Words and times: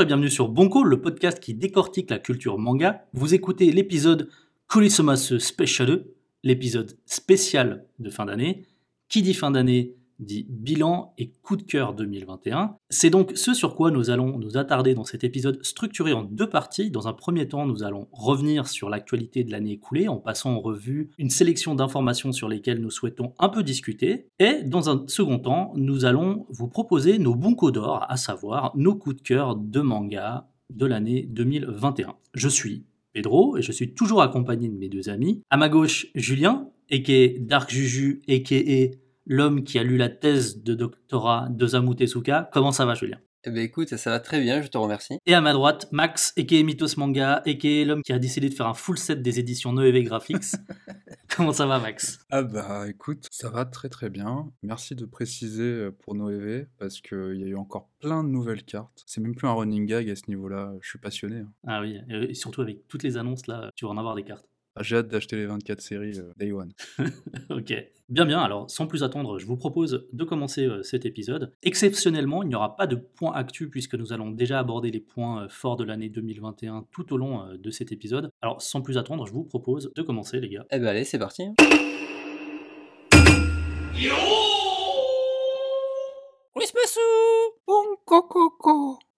Et 0.00 0.06
bienvenue 0.06 0.30
sur 0.30 0.48
Bonko, 0.48 0.82
le 0.82 1.02
podcast 1.02 1.40
qui 1.40 1.52
décortique 1.52 2.08
la 2.08 2.18
culture 2.18 2.56
manga. 2.56 3.04
Vous 3.12 3.34
écoutez 3.34 3.70
l'épisode 3.70 4.30
Kurisomase 4.66 5.36
Special, 5.36 6.06
l'épisode 6.42 6.96
spécial 7.04 7.84
de 7.98 8.08
fin 8.08 8.24
d'année. 8.24 8.64
Qui 9.10 9.20
dit 9.20 9.34
fin 9.34 9.50
d'année 9.50 9.96
dit 10.20 10.46
bilan 10.48 11.14
et 11.18 11.32
coup 11.42 11.56
de 11.56 11.62
cœur 11.62 11.94
2021. 11.94 12.76
C'est 12.90 13.10
donc 13.10 13.32
ce 13.34 13.54
sur 13.54 13.74
quoi 13.74 13.90
nous 13.90 14.10
allons 14.10 14.38
nous 14.38 14.56
attarder 14.56 14.94
dans 14.94 15.04
cet 15.04 15.24
épisode 15.24 15.64
structuré 15.64 16.12
en 16.12 16.22
deux 16.22 16.48
parties. 16.48 16.90
Dans 16.90 17.08
un 17.08 17.12
premier 17.12 17.48
temps, 17.48 17.66
nous 17.66 17.82
allons 17.82 18.06
revenir 18.12 18.68
sur 18.68 18.90
l'actualité 18.90 19.42
de 19.42 19.50
l'année 19.50 19.72
écoulée 19.72 20.08
en 20.08 20.18
passant 20.18 20.52
en 20.52 20.60
revue 20.60 21.10
une 21.18 21.30
sélection 21.30 21.74
d'informations 21.74 22.32
sur 22.32 22.48
lesquelles 22.48 22.80
nous 22.80 22.90
souhaitons 22.90 23.32
un 23.38 23.48
peu 23.48 23.62
discuter. 23.62 24.28
Et 24.38 24.62
dans 24.64 24.90
un 24.90 25.04
second 25.08 25.38
temps, 25.38 25.72
nous 25.76 26.04
allons 26.04 26.46
vous 26.50 26.68
proposer 26.68 27.18
nos 27.18 27.34
bons 27.34 27.54
codes 27.54 27.74
d'or, 27.74 28.04
à 28.08 28.16
savoir 28.16 28.72
nos 28.76 28.94
coups 28.94 29.16
de 29.16 29.22
cœur 29.22 29.56
de 29.56 29.80
manga 29.80 30.48
de 30.70 30.86
l'année 30.86 31.26
2021. 31.30 32.14
Je 32.34 32.48
suis 32.48 32.84
Pedro 33.12 33.56
et 33.56 33.62
je 33.62 33.72
suis 33.72 33.94
toujours 33.94 34.22
accompagné 34.22 34.68
de 34.68 34.76
mes 34.76 34.88
deux 34.88 35.08
amis. 35.08 35.42
À 35.50 35.56
ma 35.56 35.68
gauche, 35.68 36.08
Julien, 36.14 36.68
a.k.a. 36.90 37.38
Dark 37.40 37.70
Juju, 37.70 38.22
a.k.a 38.28 38.96
l'homme 39.26 39.64
qui 39.64 39.78
a 39.78 39.82
lu 39.82 39.96
la 39.96 40.08
thèse 40.08 40.62
de 40.62 40.74
doctorat 40.74 41.48
d'Osamu 41.50 41.94
Tezuka. 41.94 42.50
Comment 42.52 42.72
ça 42.72 42.84
va, 42.84 42.94
Julien? 42.94 43.18
Eh 43.44 43.50
ben 43.50 43.62
écoute, 43.62 43.88
ça 43.96 44.10
va 44.10 44.20
très 44.20 44.38
bien, 44.38 44.60
je 44.60 44.68
te 44.68 44.76
remercie. 44.76 45.16
Et 45.24 45.32
à 45.32 45.40
ma 45.40 45.54
droite, 45.54 45.88
Max, 45.92 46.34
aka 46.36 46.62
Mythos 46.62 46.98
Manga, 46.98 47.42
aka 47.46 47.84
l'homme 47.86 48.02
qui 48.02 48.12
a 48.12 48.18
décidé 48.18 48.50
de 48.50 48.54
faire 48.54 48.66
un 48.66 48.74
full 48.74 48.98
set 48.98 49.22
des 49.22 49.38
éditions 49.38 49.72
Noévé 49.72 50.02
Graphics. 50.02 50.56
Comment 51.34 51.54
ça 51.54 51.64
va, 51.64 51.78
Max? 51.78 52.18
Ah 52.30 52.42
bah 52.42 52.86
écoute, 52.86 53.26
ça 53.30 53.48
va 53.48 53.64
très 53.64 53.88
très 53.88 54.10
bien. 54.10 54.52
Merci 54.62 54.94
de 54.94 55.06
préciser 55.06 55.62
euh, 55.62 55.90
pour 55.90 56.14
Noévé, 56.14 56.66
parce 56.76 57.00
qu'il 57.00 57.36
y 57.36 57.44
a 57.44 57.46
eu 57.46 57.56
encore 57.56 57.88
plein 58.00 58.22
de 58.24 58.28
nouvelles 58.28 58.62
cartes. 58.62 59.02
C'est 59.06 59.22
même 59.22 59.34
plus 59.34 59.48
un 59.48 59.54
running 59.54 59.86
gag 59.86 60.10
à 60.10 60.16
ce 60.16 60.24
niveau-là, 60.28 60.74
je 60.82 60.88
suis 60.90 60.98
passionné. 60.98 61.38
Hein. 61.38 61.52
Ah 61.66 61.80
oui, 61.80 61.98
et 62.10 62.34
surtout 62.34 62.60
avec 62.60 62.86
toutes 62.88 63.04
les 63.04 63.16
annonces 63.16 63.46
là, 63.46 63.70
tu 63.74 63.86
vas 63.86 63.92
en 63.92 63.96
avoir 63.96 64.16
des 64.16 64.24
cartes. 64.24 64.50
J'ai 64.82 64.96
hâte 64.96 65.08
d'acheter 65.08 65.36
les 65.36 65.46
24 65.46 65.80
séries 65.80 66.18
euh, 66.18 66.32
Day 66.38 66.52
One. 66.52 66.72
ok. 67.50 67.74
Bien, 68.08 68.24
bien. 68.24 68.40
Alors, 68.40 68.70
sans 68.70 68.86
plus 68.86 69.02
attendre, 69.02 69.38
je 69.38 69.46
vous 69.46 69.56
propose 69.56 70.08
de 70.12 70.24
commencer 70.24 70.64
euh, 70.64 70.82
cet 70.82 71.04
épisode. 71.04 71.52
Exceptionnellement, 71.62 72.42
il 72.42 72.48
n'y 72.48 72.54
aura 72.54 72.76
pas 72.76 72.86
de 72.86 72.96
point 72.96 73.32
actu 73.32 73.68
puisque 73.68 73.94
nous 73.94 74.12
allons 74.12 74.30
déjà 74.30 74.58
aborder 74.58 74.90
les 74.90 75.00
points 75.00 75.44
euh, 75.44 75.48
forts 75.48 75.76
de 75.76 75.84
l'année 75.84 76.08
2021 76.08 76.86
tout 76.90 77.12
au 77.12 77.18
long 77.18 77.54
de 77.56 77.70
cet 77.70 77.92
épisode. 77.92 78.30
Alors, 78.40 78.62
sans 78.62 78.80
plus 78.80 78.96
attendre, 78.96 79.26
je 79.26 79.32
vous 79.32 79.44
propose 79.44 79.92
de 79.94 80.02
commencer, 80.02 80.40
les 80.40 80.48
gars. 80.48 80.64
Eh 80.70 80.78
ben, 80.78 80.86
allez, 80.86 81.04
c'est 81.04 81.18
parti. 81.18 81.44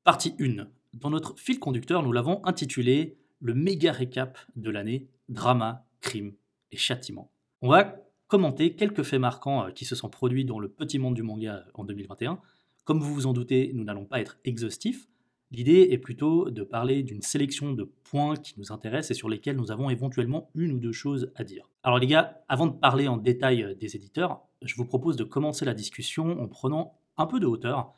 Partie 0.04 0.34
1. 0.40 0.66
Dans 0.94 1.10
notre 1.10 1.38
fil 1.38 1.58
conducteur, 1.58 2.02
nous 2.02 2.12
l'avons 2.12 2.44
intitulé 2.44 3.16
le 3.40 3.54
méga 3.54 3.92
récap 3.92 4.38
de 4.56 4.70
l'année 4.70 5.08
drama, 5.32 5.86
crime 6.00 6.34
et 6.70 6.76
châtiment. 6.76 7.30
On 7.60 7.68
va 7.68 7.96
commenter 8.28 8.74
quelques 8.74 9.02
faits 9.02 9.20
marquants 9.20 9.66
euh, 9.66 9.70
qui 9.70 9.84
se 9.84 9.94
sont 9.94 10.08
produits 10.08 10.44
dans 10.44 10.58
le 10.58 10.68
petit 10.68 10.98
monde 10.98 11.14
du 11.14 11.22
manga 11.22 11.56
euh, 11.56 11.70
en 11.74 11.84
2021. 11.84 12.40
Comme 12.84 13.00
vous 13.00 13.14
vous 13.14 13.26
en 13.26 13.32
doutez, 13.32 13.72
nous 13.74 13.84
n'allons 13.84 14.06
pas 14.06 14.20
être 14.20 14.38
exhaustifs. 14.44 15.06
L'idée 15.50 15.88
est 15.90 15.98
plutôt 15.98 16.50
de 16.50 16.62
parler 16.62 17.02
d'une 17.02 17.20
sélection 17.20 17.74
de 17.74 17.84
points 17.84 18.36
qui 18.36 18.54
nous 18.56 18.72
intéressent 18.72 19.10
et 19.10 19.14
sur 19.14 19.28
lesquels 19.28 19.56
nous 19.56 19.70
avons 19.70 19.90
éventuellement 19.90 20.50
une 20.54 20.72
ou 20.72 20.78
deux 20.78 20.92
choses 20.92 21.30
à 21.36 21.44
dire. 21.44 21.68
Alors 21.82 21.98
les 21.98 22.06
gars, 22.06 22.42
avant 22.48 22.66
de 22.66 22.72
parler 22.72 23.06
en 23.06 23.18
détail 23.18 23.62
euh, 23.62 23.74
des 23.74 23.96
éditeurs, 23.96 24.40
je 24.62 24.74
vous 24.76 24.86
propose 24.86 25.16
de 25.16 25.24
commencer 25.24 25.64
la 25.64 25.74
discussion 25.74 26.40
en 26.40 26.48
prenant 26.48 26.98
un 27.18 27.26
peu 27.26 27.38
de 27.38 27.46
hauteur 27.46 27.92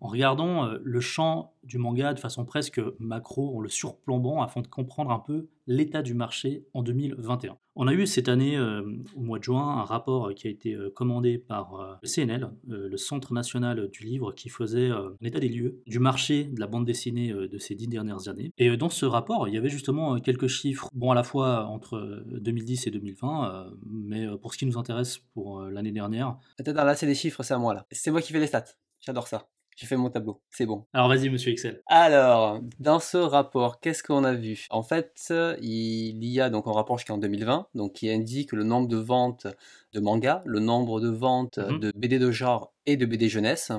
en 0.00 0.08
regardant 0.08 0.66
euh, 0.66 0.78
le 0.82 1.00
champ 1.00 1.54
du 1.64 1.78
manga 1.78 2.14
de 2.14 2.20
façon 2.20 2.44
presque 2.44 2.80
macro, 2.98 3.56
en 3.56 3.60
le 3.60 3.68
surplombant 3.68 4.42
afin 4.42 4.60
de 4.60 4.68
comprendre 4.68 5.10
un 5.10 5.18
peu 5.18 5.48
l'état 5.66 6.02
du 6.02 6.14
marché 6.14 6.64
en 6.74 6.82
2021. 6.82 7.56
On 7.74 7.88
a 7.88 7.92
eu 7.92 8.06
cette 8.06 8.28
année, 8.28 8.56
euh, 8.56 8.82
au 9.16 9.20
mois 9.20 9.38
de 9.38 9.44
juin, 9.44 9.78
un 9.78 9.84
rapport 9.84 10.32
qui 10.34 10.46
a 10.46 10.50
été 10.50 10.74
euh, 10.74 10.90
commandé 10.94 11.38
par 11.38 11.98
le 12.02 12.08
CNL, 12.08 12.50
le 12.66 12.96
Centre 12.96 13.32
national 13.32 13.88
du 13.88 14.04
livre, 14.04 14.32
qui 14.32 14.48
faisait 14.48 14.90
un 14.90 15.12
état 15.22 15.40
des 15.40 15.48
lieux 15.48 15.82
du 15.86 15.98
marché 15.98 16.44
de 16.44 16.60
la 16.60 16.66
bande 16.66 16.84
dessinée 16.84 17.32
de 17.32 17.58
ces 17.58 17.74
dix 17.74 17.88
dernières 17.88 18.28
années. 18.28 18.52
Et 18.58 18.76
dans 18.76 18.88
ce 18.88 19.04
rapport, 19.04 19.48
il 19.48 19.54
y 19.54 19.58
avait 19.58 19.68
justement 19.68 20.18
quelques 20.18 20.46
chiffres, 20.46 20.88
bon 20.94 21.10
à 21.10 21.14
la 21.14 21.24
fois 21.24 21.66
entre 21.66 22.24
2010 22.26 22.86
et 22.86 22.90
2020, 22.90 23.72
mais 23.86 24.26
pour 24.40 24.54
ce 24.54 24.58
qui 24.58 24.66
nous 24.66 24.78
intéresse 24.78 25.18
pour 25.34 25.62
l'année 25.62 25.92
dernière. 25.92 26.38
Attends, 26.58 26.72
là 26.72 26.94
c'est 26.94 27.06
des 27.06 27.14
chiffres, 27.14 27.42
c'est 27.42 27.54
à 27.54 27.58
moi 27.58 27.74
là. 27.74 27.86
C'est 27.90 28.10
moi 28.10 28.22
qui 28.22 28.32
fais 28.32 28.40
les 28.40 28.46
stats. 28.46 28.64
J'adore 29.00 29.28
ça. 29.28 29.46
J'ai 29.76 29.86
fait 29.86 29.96
mon 29.96 30.08
tableau, 30.08 30.40
c'est 30.48 30.64
bon. 30.64 30.86
Alors 30.94 31.08
vas-y, 31.08 31.28
monsieur 31.28 31.52
Excel. 31.52 31.82
Alors, 31.86 32.60
dans 32.80 32.98
ce 32.98 33.18
rapport, 33.18 33.78
qu'est-ce 33.78 34.02
qu'on 34.02 34.24
a 34.24 34.32
vu? 34.32 34.66
En 34.70 34.82
fait, 34.82 35.30
il 35.60 36.24
y 36.24 36.40
a 36.40 36.48
donc 36.48 36.66
un 36.66 36.72
rapport 36.72 36.96
jusqu'en 36.96 37.18
2020, 37.18 37.68
donc 37.74 37.92
qui 37.92 38.10
indique 38.10 38.52
le 38.52 38.64
nombre 38.64 38.88
de 38.88 38.96
ventes 38.96 39.46
de 39.92 40.00
manga, 40.00 40.42
le 40.46 40.60
nombre 40.60 41.00
de 41.00 41.10
ventes 41.10 41.58
mhm. 41.58 41.80
de 41.80 41.92
BD 41.94 42.18
de 42.18 42.30
genre 42.30 42.72
et 42.86 42.96
de 42.96 43.04
BD 43.04 43.28
jeunesse, 43.28 43.70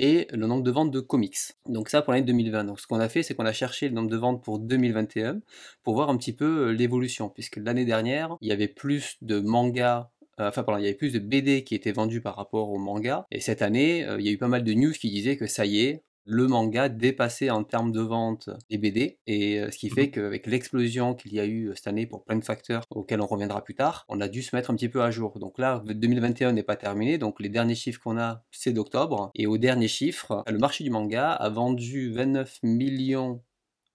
et 0.00 0.26
le 0.32 0.46
nombre 0.46 0.64
de 0.64 0.70
ventes 0.72 0.90
de 0.90 1.00
comics. 1.00 1.38
Donc 1.66 1.88
ça 1.88 2.02
pour 2.02 2.12
l'année 2.12 2.26
2020. 2.26 2.64
Donc 2.64 2.80
ce 2.80 2.88
qu'on 2.88 2.98
a 2.98 3.08
fait, 3.08 3.22
c'est 3.22 3.34
qu'on 3.34 3.46
a 3.46 3.52
cherché 3.52 3.88
le 3.88 3.94
nombre 3.94 4.10
de 4.10 4.16
ventes 4.16 4.42
pour 4.42 4.58
2021 4.58 5.40
pour 5.84 5.94
voir 5.94 6.10
un 6.10 6.16
petit 6.16 6.32
peu 6.32 6.70
l'évolution, 6.70 7.28
puisque 7.28 7.56
l'année 7.56 7.84
dernière, 7.84 8.36
il 8.40 8.48
y 8.48 8.52
avait 8.52 8.68
plus 8.68 9.18
de 9.22 9.38
mangas 9.38 10.10
enfin, 10.38 10.62
pardon, 10.62 10.80
il 10.80 10.84
y 10.84 10.88
avait 10.88 10.96
plus 10.96 11.12
de 11.12 11.18
BD 11.18 11.64
qui 11.64 11.74
étaient 11.74 11.92
vendus 11.92 12.20
par 12.20 12.36
rapport 12.36 12.70
au 12.70 12.78
manga. 12.78 13.26
Et 13.30 13.40
cette 13.40 13.62
année, 13.62 14.04
euh, 14.04 14.20
il 14.20 14.26
y 14.26 14.28
a 14.28 14.32
eu 14.32 14.38
pas 14.38 14.48
mal 14.48 14.64
de 14.64 14.72
news 14.72 14.92
qui 14.92 15.10
disaient 15.10 15.36
que 15.36 15.46
ça 15.46 15.66
y 15.66 15.80
est, 15.80 16.04
le 16.30 16.46
manga 16.46 16.90
dépassait 16.90 17.48
en 17.48 17.64
termes 17.64 17.90
de 17.90 18.02
vente 18.02 18.50
les 18.68 18.76
BD. 18.76 19.18
Et 19.26 19.58
euh, 19.58 19.70
ce 19.70 19.78
qui 19.78 19.88
fait 19.88 20.06
mhm. 20.06 20.10
qu'avec 20.10 20.46
l'explosion 20.46 21.14
qu'il 21.14 21.32
y 21.32 21.40
a 21.40 21.46
eu 21.46 21.72
cette 21.74 21.86
année 21.86 22.06
pour 22.06 22.24
plein 22.24 22.36
de 22.36 22.44
facteurs 22.44 22.84
auxquels 22.90 23.22
on 23.22 23.26
reviendra 23.26 23.64
plus 23.64 23.74
tard, 23.74 24.04
on 24.10 24.20
a 24.20 24.28
dû 24.28 24.42
se 24.42 24.54
mettre 24.54 24.70
un 24.70 24.74
petit 24.74 24.90
peu 24.90 25.02
à 25.02 25.10
jour. 25.10 25.38
Donc 25.38 25.58
là, 25.58 25.82
2021 25.86 26.52
n'est 26.52 26.62
pas 26.62 26.76
terminé. 26.76 27.16
Donc 27.16 27.40
les 27.40 27.48
derniers 27.48 27.74
chiffres 27.74 28.00
qu'on 28.00 28.18
a, 28.18 28.44
c'est 28.50 28.72
d'octobre. 28.72 29.30
Et 29.34 29.46
au 29.46 29.56
dernier 29.56 29.88
chiffre, 29.88 30.44
le 30.46 30.58
marché 30.58 30.84
du 30.84 30.90
manga 30.90 31.32
a 31.32 31.48
vendu 31.48 32.12
29 32.12 32.58
millions 32.62 33.42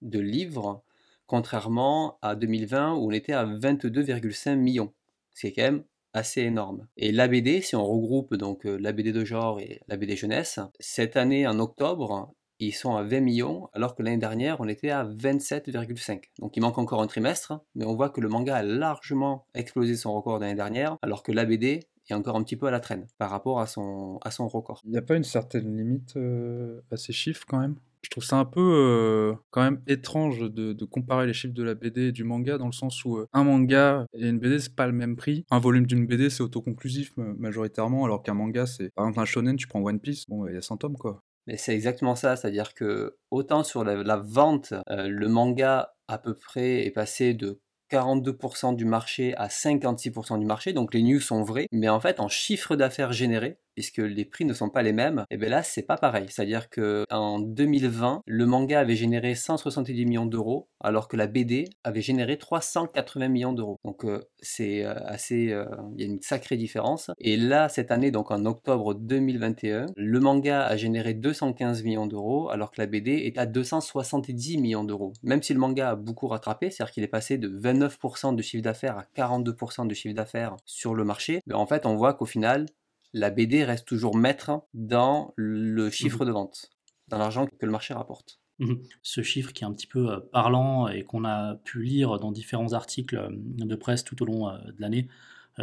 de 0.02 0.20
livres, 0.20 0.84
contrairement 1.28 2.18
à 2.24 2.36
2020 2.36 2.96
où 2.96 3.10
on 3.10 3.12
était 3.12 3.34
à 3.34 3.46
22,5 3.46 4.56
millions. 4.56 4.92
C'est 5.36 5.54
quand 5.54 5.64
même 5.64 5.84
assez 6.14 6.42
énorme. 6.42 6.88
Et 6.98 7.12
l'ABD, 7.12 7.62
si 7.62 7.76
on 7.76 7.86
regroupe 7.86 8.36
donc 8.36 8.66
euh, 8.66 8.78
l'ABD 8.78 9.12
de 9.12 9.26
genre 9.26 9.60
et 9.60 9.82
l'ABD 9.88 10.16
jeunesse, 10.16 10.60
cette 10.80 11.18
année 11.18 11.48
en 11.48 11.60
octobre, 11.60 12.34
ils 12.60 12.72
sont 12.72 12.96
à 12.96 13.04
20 13.04 13.20
millions, 13.20 13.70
alors 13.74 13.96
que 13.96 14.04
l'année 14.04 14.18
dernière, 14.18 14.62
on 14.62 14.68
était 14.68 14.90
à 14.90 15.06
27,5. 15.06 16.22
Donc 16.40 16.56
il 16.56 16.62
manque 16.62 16.78
encore 16.78 17.02
un 17.02 17.08
trimestre, 17.08 17.60
mais 17.76 17.86
on 17.86 17.96
voit 17.96 18.10
que 18.10 18.22
le 18.22 18.30
manga 18.30 18.56
a 18.56 18.64
largement 18.64 19.48
explosé 19.54 19.96
son 19.96 20.14
record 20.14 20.40
l'année 20.40 20.56
dernière, 20.56 20.98
alors 21.02 21.24
que 21.24 21.32
l'ABD 21.32 21.64
est 22.10 22.14
encore 22.14 22.36
un 22.36 22.44
petit 22.44 22.58
peu 22.58 22.68
à 22.68 22.72
la 22.72 22.80
traîne 22.80 23.08
par 23.18 23.30
rapport 23.30 23.60
à 23.60 23.68
son, 23.68 24.20
à 24.24 24.32
son 24.32 24.48
record. 24.48 24.82
Il 24.86 24.92
n'y 24.92 24.98
a 24.98 25.02
pas 25.02 25.16
une 25.16 25.24
certaine 25.24 25.76
limite 25.76 26.16
euh, 26.16 26.82
à 26.92 26.98
ces 26.98 27.14
chiffres 27.14 27.46
quand 27.48 27.60
même? 27.60 27.76
Je 28.04 28.10
trouve 28.10 28.24
ça 28.24 28.38
un 28.38 28.46
peu 28.46 28.60
euh, 28.62 29.34
quand 29.50 29.64
même 29.64 29.82
étrange 29.88 30.40
de, 30.40 30.86
comparer 30.86 31.26
les 31.26 31.34
chiffres 31.34 31.54
de 31.54 31.64
la 31.64 31.74
BD 31.74 32.08
et 32.08 32.12
du 32.12 32.24
manga 32.24 32.58
dans 32.58 32.68
le 32.68 32.74
sens 32.74 33.04
où 33.06 33.18
euh, 33.18 33.28
un 33.34 33.44
manga 33.44 34.06
et 34.14 34.28
une 34.28 34.40
BD 34.40 34.60
c'est 34.60 34.76
pas 34.76 34.88
le 34.88 34.94
même 34.94 35.16
prix. 35.16 35.46
Un 35.50 35.60
volume 35.60 35.88
d'une 35.88 36.06
BD 36.06 36.30
c'est 36.30 36.44
autoconclusif 36.44 37.14
majoritairement 37.18 38.06
alors 38.06 38.22
qu'un 38.22 38.34
manga 38.34 38.66
c'est 38.66 38.90
par 38.94 39.06
exemple 39.06 39.22
un 39.22 39.26
shonen 39.26 39.56
tu 39.56 39.68
prends 39.68 39.82
One 39.82 40.00
Piece 40.00 40.26
bon 40.28 40.48
il 40.48 40.54
y 40.54 40.58
a 40.58 40.62
100 40.62 40.78
tomes 40.78 40.98
quoi. 40.98 41.24
Mais 41.48 41.58
c'est 41.58 41.74
exactement 41.74 42.16
ça, 42.16 42.36
c'est-à-dire 42.36 42.74
que 42.74 43.18
autant 43.30 43.64
sur 43.64 43.84
la, 43.84 44.18
vente, 44.18 44.74
euh, 44.90 45.08
le 45.10 45.28
manga 45.28 45.94
à 46.08 46.18
peu 46.18 46.36
près 46.36 46.86
est 46.86 46.92
passé 46.92 47.34
de 47.34 47.60
42% 47.92 48.76
du 48.76 48.86
marché 48.86 49.36
à 49.36 49.48
56% 49.48 50.40
du 50.40 50.46
marché, 50.46 50.74
donc 50.74 50.94
les 50.94 51.04
news 51.04 51.20
sont 51.20 51.44
vraies, 51.44 51.68
mais 51.72 51.90
en 51.90 52.00
fait 52.00 52.20
en 52.20 52.28
chiffre 52.28 52.76
d'affaires 52.76 53.12
généré, 53.12 53.60
puisque 53.76 53.98
les 53.98 54.26
prix 54.26 54.46
ne 54.46 54.54
sont 54.54 54.70
pas 54.70 54.84
les 54.84 54.94
mêmes, 54.94 55.26
et 55.30 55.38
bien 55.38 55.50
là 55.50 55.64
c'est 55.64 55.84
pas 55.84 55.98
pareil. 55.98 56.26
C'est-à-dire 56.30 56.70
que 56.70 57.06
en 57.12 57.40
2020, 57.40 58.22
le 58.26 58.46
manga 58.46 58.80
avait 58.80 58.96
généré 58.96 59.36
170 59.36 60.06
millions 60.06 60.26
d'euros, 60.26 60.70
alors 60.80 61.08
que 61.08 61.18
la 61.18 61.28
BD 61.28 61.70
avait 61.84 62.02
généré 62.02 62.38
380 62.38 63.28
millions 63.30 63.54
d'euros. 63.54 63.80
Donc 63.84 64.06
euh, 64.06 64.22
c'est 64.42 64.84
euh, 64.84 64.94
assez, 65.06 65.52
euh, 65.52 65.66
il 65.96 66.02
y 66.02 66.04
a 66.04 66.12
une 66.12 66.22
sacrée 66.22 66.58
différence. 66.58 67.12
Et 67.20 67.38
là 67.38 67.70
cette 67.70 67.92
année, 67.92 68.12
donc 68.12 68.32
en 68.32 68.46
octobre 68.46 68.94
2021, 68.94 69.88
le 69.96 70.20
manga 70.20 70.66
a 70.66 70.76
généré 70.76 71.14
215 71.14 71.84
millions 71.84 72.08
d'euros, 72.08 72.50
alors 72.50 72.72
que 72.72 72.82
la 72.82 72.88
BD 72.88 73.12
est 73.12 73.38
à 73.38 73.46
270 73.46 74.58
millions 74.58 74.84
d'euros. 74.84 75.14
Même 75.24 75.42
si 75.42 75.54
le 75.54 75.60
manga 75.60 75.92
a 75.92 75.96
beaucoup 75.96 76.28
rattrapé, 76.28 76.70
c'est-à-dire 76.70 76.94
qu'il 76.94 77.04
est 77.04 77.08
passé 77.08 77.38
de 77.38 77.50
29% 77.50 78.36
de 78.36 78.42
chiffre 78.42 78.64
d'affaires 78.64 78.98
à 78.98 79.06
42% 79.16 79.88
de 79.88 79.94
chiffre 79.94 80.16
d'affaires 80.16 80.56
sur 80.66 80.94
le 80.94 81.04
marché, 81.04 81.42
mais 81.48 81.54
en 81.54 81.66
fait 81.66 81.86
on 81.86 81.96
voit 81.96 82.14
qu'au 82.14 82.26
final 82.26 82.66
la 83.14 83.30
BD 83.30 83.64
reste 83.64 83.88
toujours 83.88 84.16
maître 84.16 84.52
dans 84.74 85.34
le 85.36 85.90
chiffre 85.90 86.24
mmh 86.24 86.28
de 86.28 86.32
vente, 86.32 86.72
dans 87.08 87.18
l'argent 87.18 87.46
que 87.46 87.66
le 87.66 87.72
marché 87.72 87.94
rapporte. 87.94 88.40
Mmh 88.60 88.74
Ce 89.02 89.22
chiffre 89.22 89.54
qui 89.54 89.64
est 89.64 89.68
un 89.68 89.74
petit 89.74 89.88
peu 89.88 90.12
euh, 90.12 90.20
parlant 90.20 90.88
et 90.88 91.04
qu'on 91.04 91.26
a 91.26 91.56
pu 91.56 91.84
lire 91.84 92.20
dans 92.20 92.32
différents 92.32 92.74
articles 92.74 93.16
euh, 93.16 93.30
de 93.32 93.76
presse 93.76 94.04
tout 94.04 94.22
au 94.22 94.26
long 94.26 94.50
euh, 94.50 94.58
de 94.58 94.80
l'année. 94.80 95.08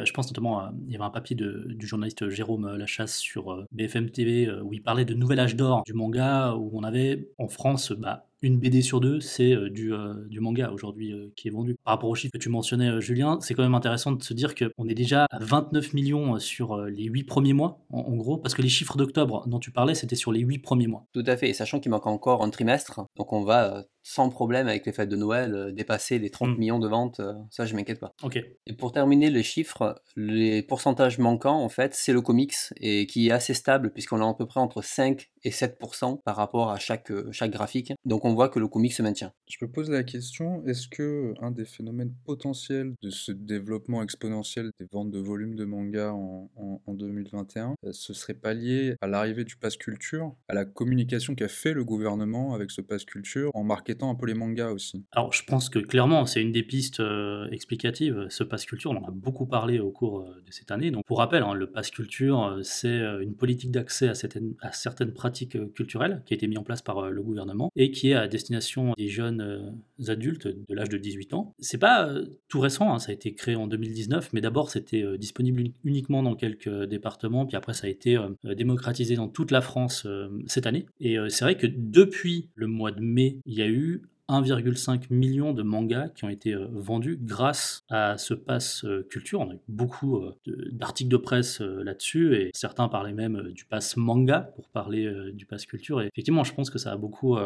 Je 0.05 0.13
pense 0.13 0.29
notamment, 0.29 0.71
il 0.87 0.93
y 0.93 0.95
avait 0.95 1.05
un 1.05 1.11
papier 1.11 1.35
du 1.35 1.85
journaliste 1.85 2.29
Jérôme 2.29 2.77
Lachasse 2.77 3.19
sur 3.19 3.67
BFM 3.73 4.11
TV 4.11 4.49
où 4.49 4.73
il 4.73 4.85
parlait 4.85 5.05
de 5.05 5.15
nouvel 5.15 5.41
âge 5.41 5.57
d'or 5.57 5.83
du 5.85 5.95
manga, 5.95 6.55
où 6.55 6.71
on 6.75 6.85
avait 6.85 7.33
en 7.39 7.49
France 7.49 7.91
bah, 7.91 8.30
une 8.43 8.59
BD 8.59 8.83
sur 8.83 9.01
deux, 9.01 9.21
c'est 9.21 9.55
du, 9.71 9.93
du 10.29 10.41
manga 10.41 10.71
aujourd'hui 10.71 11.15
qui 11.37 11.49
est 11.49 11.51
vendu. 11.51 11.77
Par 11.85 11.95
rapport 11.95 12.11
aux 12.11 12.15
chiffres 12.15 12.33
que 12.33 12.39
tu 12.39 12.49
mentionnais, 12.49 13.01
Julien, 13.01 13.39
c'est 13.41 13.55
quand 13.55 13.63
même 13.63 13.75
intéressant 13.75 14.13
de 14.13 14.23
se 14.23 14.35
dire 14.35 14.55
qu'on 14.55 14.89
est 14.89 14.95
déjà 14.95 15.27
à 15.31 15.39
29 15.39 15.95
millions 15.95 16.39
sur 16.39 16.85
les 16.87 17.05
8 17.05 17.25
premiers 17.25 17.53
mois, 17.53 17.81
en, 17.91 18.17
gros, 18.17 18.39
parce 18.39 18.55
que 18.55 18.63
les 18.63 18.69
chiffres 18.69 18.97
d'octobre 18.97 19.47
dont 19.47 19.59
tu 19.59 19.71
parlais, 19.71 19.95
c'était 19.95 20.17
sur 20.17 20.33
les 20.33 20.41
8 20.41 20.59
premiers 20.59 20.87
mois. 20.87 21.07
Tout 21.13 21.25
à 21.27 21.37
fait, 21.37 21.51
et 21.51 21.55
sachant 21.55 21.81
qu'il 21.81 21.91
manque 21.91 22.07
encore 22.07 22.43
un 22.43 22.51
trimestre, 22.51 23.03
donc 23.17 23.33
on 23.33 23.43
va 23.43 23.85
sans 24.03 24.31
problème 24.31 24.69
avec 24.69 24.87
les 24.87 24.93
fêtes 24.93 25.09
de 25.09 25.17
Noël, 25.17 25.55
euh, 25.55 25.73
dépasser 25.73 26.19
les 26.19 26.31
30 26.31 26.51
mm. 26.51 26.59
millions 26.59 26.79
de 26.79 26.89
ventes, 26.89 27.21
euh, 27.21 27.35
ça 27.51 27.67
je 27.67 27.75
m'inquiète 27.75 28.01
pas. 28.01 28.13
Ok. 28.23 28.43
Et 28.67 28.73
pour 28.73 28.93
terminer 28.93 29.31
les 29.31 29.43
chiffres, 29.43 30.01
les 30.17 30.63
pourcentages 30.63 31.19
manquants 31.19 31.63
en 31.63 31.69
fait, 31.69 31.95
c'est 31.95 32.13
le 32.13 32.21
comics 32.21 32.55
et 32.77 33.07
qui 33.07 33.29
est 33.29 33.33
assez 33.33 33.55
stable 33.55 33.93
puisqu'on 33.93 34.21
a 34.21 34.29
à 34.29 34.35
peu 34.35 34.47
près 34.47 34.61
entre 34.61 34.83
5 34.83 35.31
et 35.43 35.51
7% 35.51 36.21
par 36.23 36.37
rapport 36.37 36.71
à 36.71 36.79
chaque, 36.79 37.11
euh, 37.11 37.29
chaque 37.33 37.51
graphique. 37.51 37.93
Donc 38.05 38.25
on 38.25 38.30
voit 38.35 38.49
que 38.49 38.59
le 38.59 38.69
comics 38.69 38.93
se 38.93 39.03
maintient. 39.03 39.33
Je 39.49 39.59
me 39.63 39.71
pose 39.71 39.91
la 39.91 40.03
question, 40.03 40.65
est-ce 40.67 40.89
que 40.89 41.35
un 41.41 41.51
des 41.51 41.65
phénomènes 41.65 42.15
potentiels 42.25 42.95
de 43.03 43.11
ce 43.11 43.33
développement 43.33 44.03
exponentiel 44.03 44.71
des 44.79 44.87
ventes 44.91 45.11
de 45.11 45.19
volumes 45.19 45.57
de 45.57 45.65
manga 45.65 46.13
en, 46.13 46.51
en 46.57 46.95
2021, 46.95 47.75
ce 47.91 48.15
serait 48.15 48.35
pas 48.35 48.55
lié 48.55 48.95
à 49.01 49.07
l'arrivée 49.07 49.45
du 49.45 49.57
pass 49.57 49.77
culture, 49.77 50.35
à 50.49 50.55
la 50.55 50.65
communication 50.65 51.35
qu'a 51.35 51.49
fait 51.49 51.75
le 51.75 51.85
gouvernement 51.85 52.55
avec 52.55 52.71
ce 52.71 52.81
pass 52.81 53.05
culture 53.05 53.51
en 53.55 53.65
marquant 53.65 54.11
un 54.11 54.15
peu 54.15 54.27
les 54.27 54.35
mangas 54.35 54.71
aussi? 54.71 55.05
Alors 55.13 55.33
je 55.33 55.45
pense 55.45 55.69
que 55.69 55.79
clairement 55.79 56.27
c'est 56.27 56.41
une 56.41 56.53
des 56.53 56.63
pistes 56.63 57.01
euh, 57.01 57.49
explicatives. 57.51 58.27
Ce 58.29 58.45
pass 58.45 58.65
culture, 58.65 58.91
on 58.91 58.97
en 58.97 59.09
a 59.09 59.11
beaucoup 59.11 59.47
parlé 59.47 59.81
au 59.81 59.91
cours 59.91 60.21
euh, 60.21 60.43
de 60.47 60.53
cette 60.53 60.71
année. 60.71 60.91
Donc 60.91 61.05
pour 61.07 61.19
rappel, 61.19 61.43
hein, 61.43 61.55
le 61.55 61.71
pass 61.71 61.91
culture, 61.91 62.45
euh, 62.45 62.63
c'est 62.63 63.01
une 63.23 63.35
politique 63.35 63.71
d'accès 63.71 64.09
à, 64.09 64.13
à, 64.61 64.73
certaines 64.73 65.13
pratiques 65.13 65.59
culturelles 65.75 66.23
qui 66.27 66.35
a 66.35 66.37
été 66.37 66.47
mise 66.47 66.59
en 66.59 66.63
place 66.63 66.83
par 66.83 67.11
le 67.11 67.23
gouvernement 67.23 67.71
et 67.77 67.91
qui 67.91 68.11
est 68.11 68.20
à 68.21 68.29
destination 68.29 68.95
des 68.97 69.09
jeunes 69.09 69.75
adultes 70.09 70.47
de 70.47 70.75
l'âge 70.75 70.89
de 70.89 70.99
18 70.99 71.35
ans. 71.35 71.55
C'est 71.59 71.79
pas 71.79 72.13
tout 72.49 72.61
récent, 72.61 72.93
hein, 72.93 72.99
ça 72.99 73.11
a 73.11 73.15
été 73.15 73.35
créé 73.35 73.57
en 73.57 73.67
2019, 73.67 74.33
mais 74.33 74.41
d'abord 74.41 74.71
c'était 74.71 75.05
disponible 75.19 75.65
uniquement 75.85 76.23
dans 76.23 76.35
quelques 76.35 76.85
départements, 76.85 77.47
puis 77.47 77.57
après 77.57 77.75
ça 77.75 77.87
a 77.87 77.91
été 77.91 78.19
démocratisé 78.45 79.17
dans 79.17 79.29
toute 79.29 79.51
la 79.51 79.61
France 79.61 80.07
cette 80.47 80.67
année. 80.67 80.87
Et 81.01 81.17
c'est 81.29 81.45
vrai 81.45 81.57
que 81.57 81.67
depuis 81.67 82.49
le 82.55 82.67
mois 82.67 82.93
de 82.93 83.01
mai, 83.01 83.39
il 83.47 83.55
y 83.55 83.63
a 83.63 83.69
eu 83.69 84.03
1,5 84.31 85.07
million 85.11 85.53
de 85.53 85.63
mangas 85.63 86.09
qui 86.09 86.25
ont 86.25 86.29
été 86.29 86.55
euh, 86.55 86.67
vendus 86.73 87.19
grâce 87.21 87.85
à 87.91 88.17
ce 88.17 88.35
pass 88.35 88.85
euh, 88.85 89.07
culture. 89.11 89.41
On 89.41 89.51
a 89.51 89.55
eu 89.55 89.61
beaucoup 89.69 90.17
euh, 90.17 90.37
d'articles 90.73 91.11
de 91.11 91.17
presse 91.17 91.61
là-dessus 91.61 92.35
et 92.35 92.51
certains 92.55 92.89
parlaient 92.89 93.13
même 93.13 93.53
du 93.53 93.65
pass 93.65 93.97
manga 93.97 94.53
pour 94.55 94.69
parler 94.69 95.13
du 95.33 95.47
pass 95.47 95.67
culture. 95.67 96.01
Et 96.01 96.07
effectivement, 96.07 96.45
je 96.45 96.55
pense 96.55 96.71
que 96.71 96.79
ça 96.79 96.93
a 96.93 96.97
beaucoup 96.97 97.37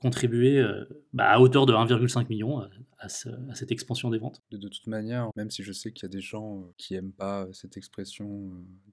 contribué 0.00 0.64
bah, 1.12 1.30
à 1.30 1.40
hauteur 1.40 1.66
de 1.66 1.72
1,5 1.72 2.28
million 2.28 2.62
à, 3.00 3.08
cette 3.08 3.72
expansion 3.72 4.10
des 4.10 4.18
ventes. 4.18 4.42
De, 4.50 4.68
toute 4.68 4.86
manière, 4.86 5.30
même 5.36 5.50
si 5.50 5.62
je 5.62 5.72
sais 5.72 5.92
qu'il 5.92 6.04
y 6.04 6.06
a 6.06 6.10
des 6.10 6.20
gens 6.20 6.64
qui 6.76 6.94
aiment 6.94 7.12
pas 7.12 7.48
cette 7.52 7.76
expression 7.76 8.50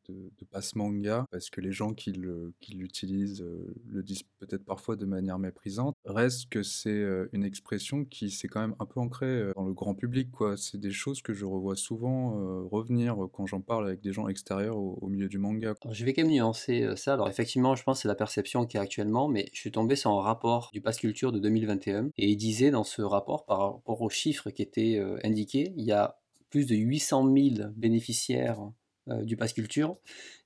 de, 0.08 0.32
de 0.38 0.46
pass 0.46 0.76
manga, 0.76 1.26
parce 1.32 1.50
que 1.50 1.62
les 1.62 1.72
gens 1.72 1.94
qui 1.94 2.12
l'utilisent 2.12 3.46
le 3.86 4.04
disent 4.04 4.24
peut-être 4.40 4.64
parfois 4.64 4.96
de 4.96 5.06
manière 5.06 5.40
méprisante, 5.40 5.96
reste 6.06 6.50
que 6.50 6.64
c'est 6.64 7.04
une 7.34 7.44
expression 7.44 8.06
qui 8.06 8.32
s'est 8.32 8.48
quand 8.48 8.62
même 8.62 8.76
un 8.80 8.86
peu 8.86 9.00
ancrée 9.00 9.52
dans 9.56 9.66
le 9.66 9.74
grand 9.74 9.96
public. 9.96 10.30
C'est 10.56 10.80
des 10.80 10.92
choses 10.92 11.22
que 11.22 11.34
je 11.34 11.46
revois 11.46 11.76
souvent 11.76 12.68
revenir 12.68 13.18
quand 13.34 13.46
j'en 13.46 13.62
parle 13.62 13.88
avec 13.88 14.02
des 14.02 14.14
gens 14.14 14.28
extérieurs 14.28 14.78
au, 14.78 15.08
milieu 15.08 15.28
du 15.28 15.38
manga. 15.38 15.74
je 15.92 16.06
vais 16.06 16.14
quand 16.14 16.24
même 16.24 16.32
nuancer 16.32 16.88
ça. 16.96 17.14
Alors 17.14 17.30
effectivement, 17.30 17.76
je 17.76 17.84
pense 17.84 18.00
que 18.00 18.02
c'est 18.04 18.08
la 18.08 18.16
perception 18.16 18.66
qui 18.66 18.78
est 18.78 18.80
actuellement, 18.80 19.28
mais 19.28 19.50
je 19.54 19.60
suis 19.60 19.72
tombé 19.72 19.96
sur 19.96 20.12
un 20.12 20.22
rapport 20.22 20.70
du 20.74 20.82
Pass 20.82 20.98
Culture 20.98 21.32
de 21.32 21.40
2021 21.40 22.10
et 22.18 22.30
il 22.30 22.38
disait 22.38 22.72
dans 22.72 22.84
ce 22.84 23.02
rapport, 23.02 23.46
par 23.46 23.60
rapport 23.60 23.97
aux 24.02 24.10
chiffres 24.10 24.50
qui 24.50 24.62
étaient 24.62 25.02
indiqués, 25.24 25.74
il 25.78 25.84
y 25.84 25.92
a 25.92 26.20
plus 26.50 26.66
de 26.66 26.76
800 26.76 27.34
000 27.34 27.70
bénéficiaires 27.76 28.60
du 29.08 29.38
Pass 29.38 29.54
Culture 29.54 29.98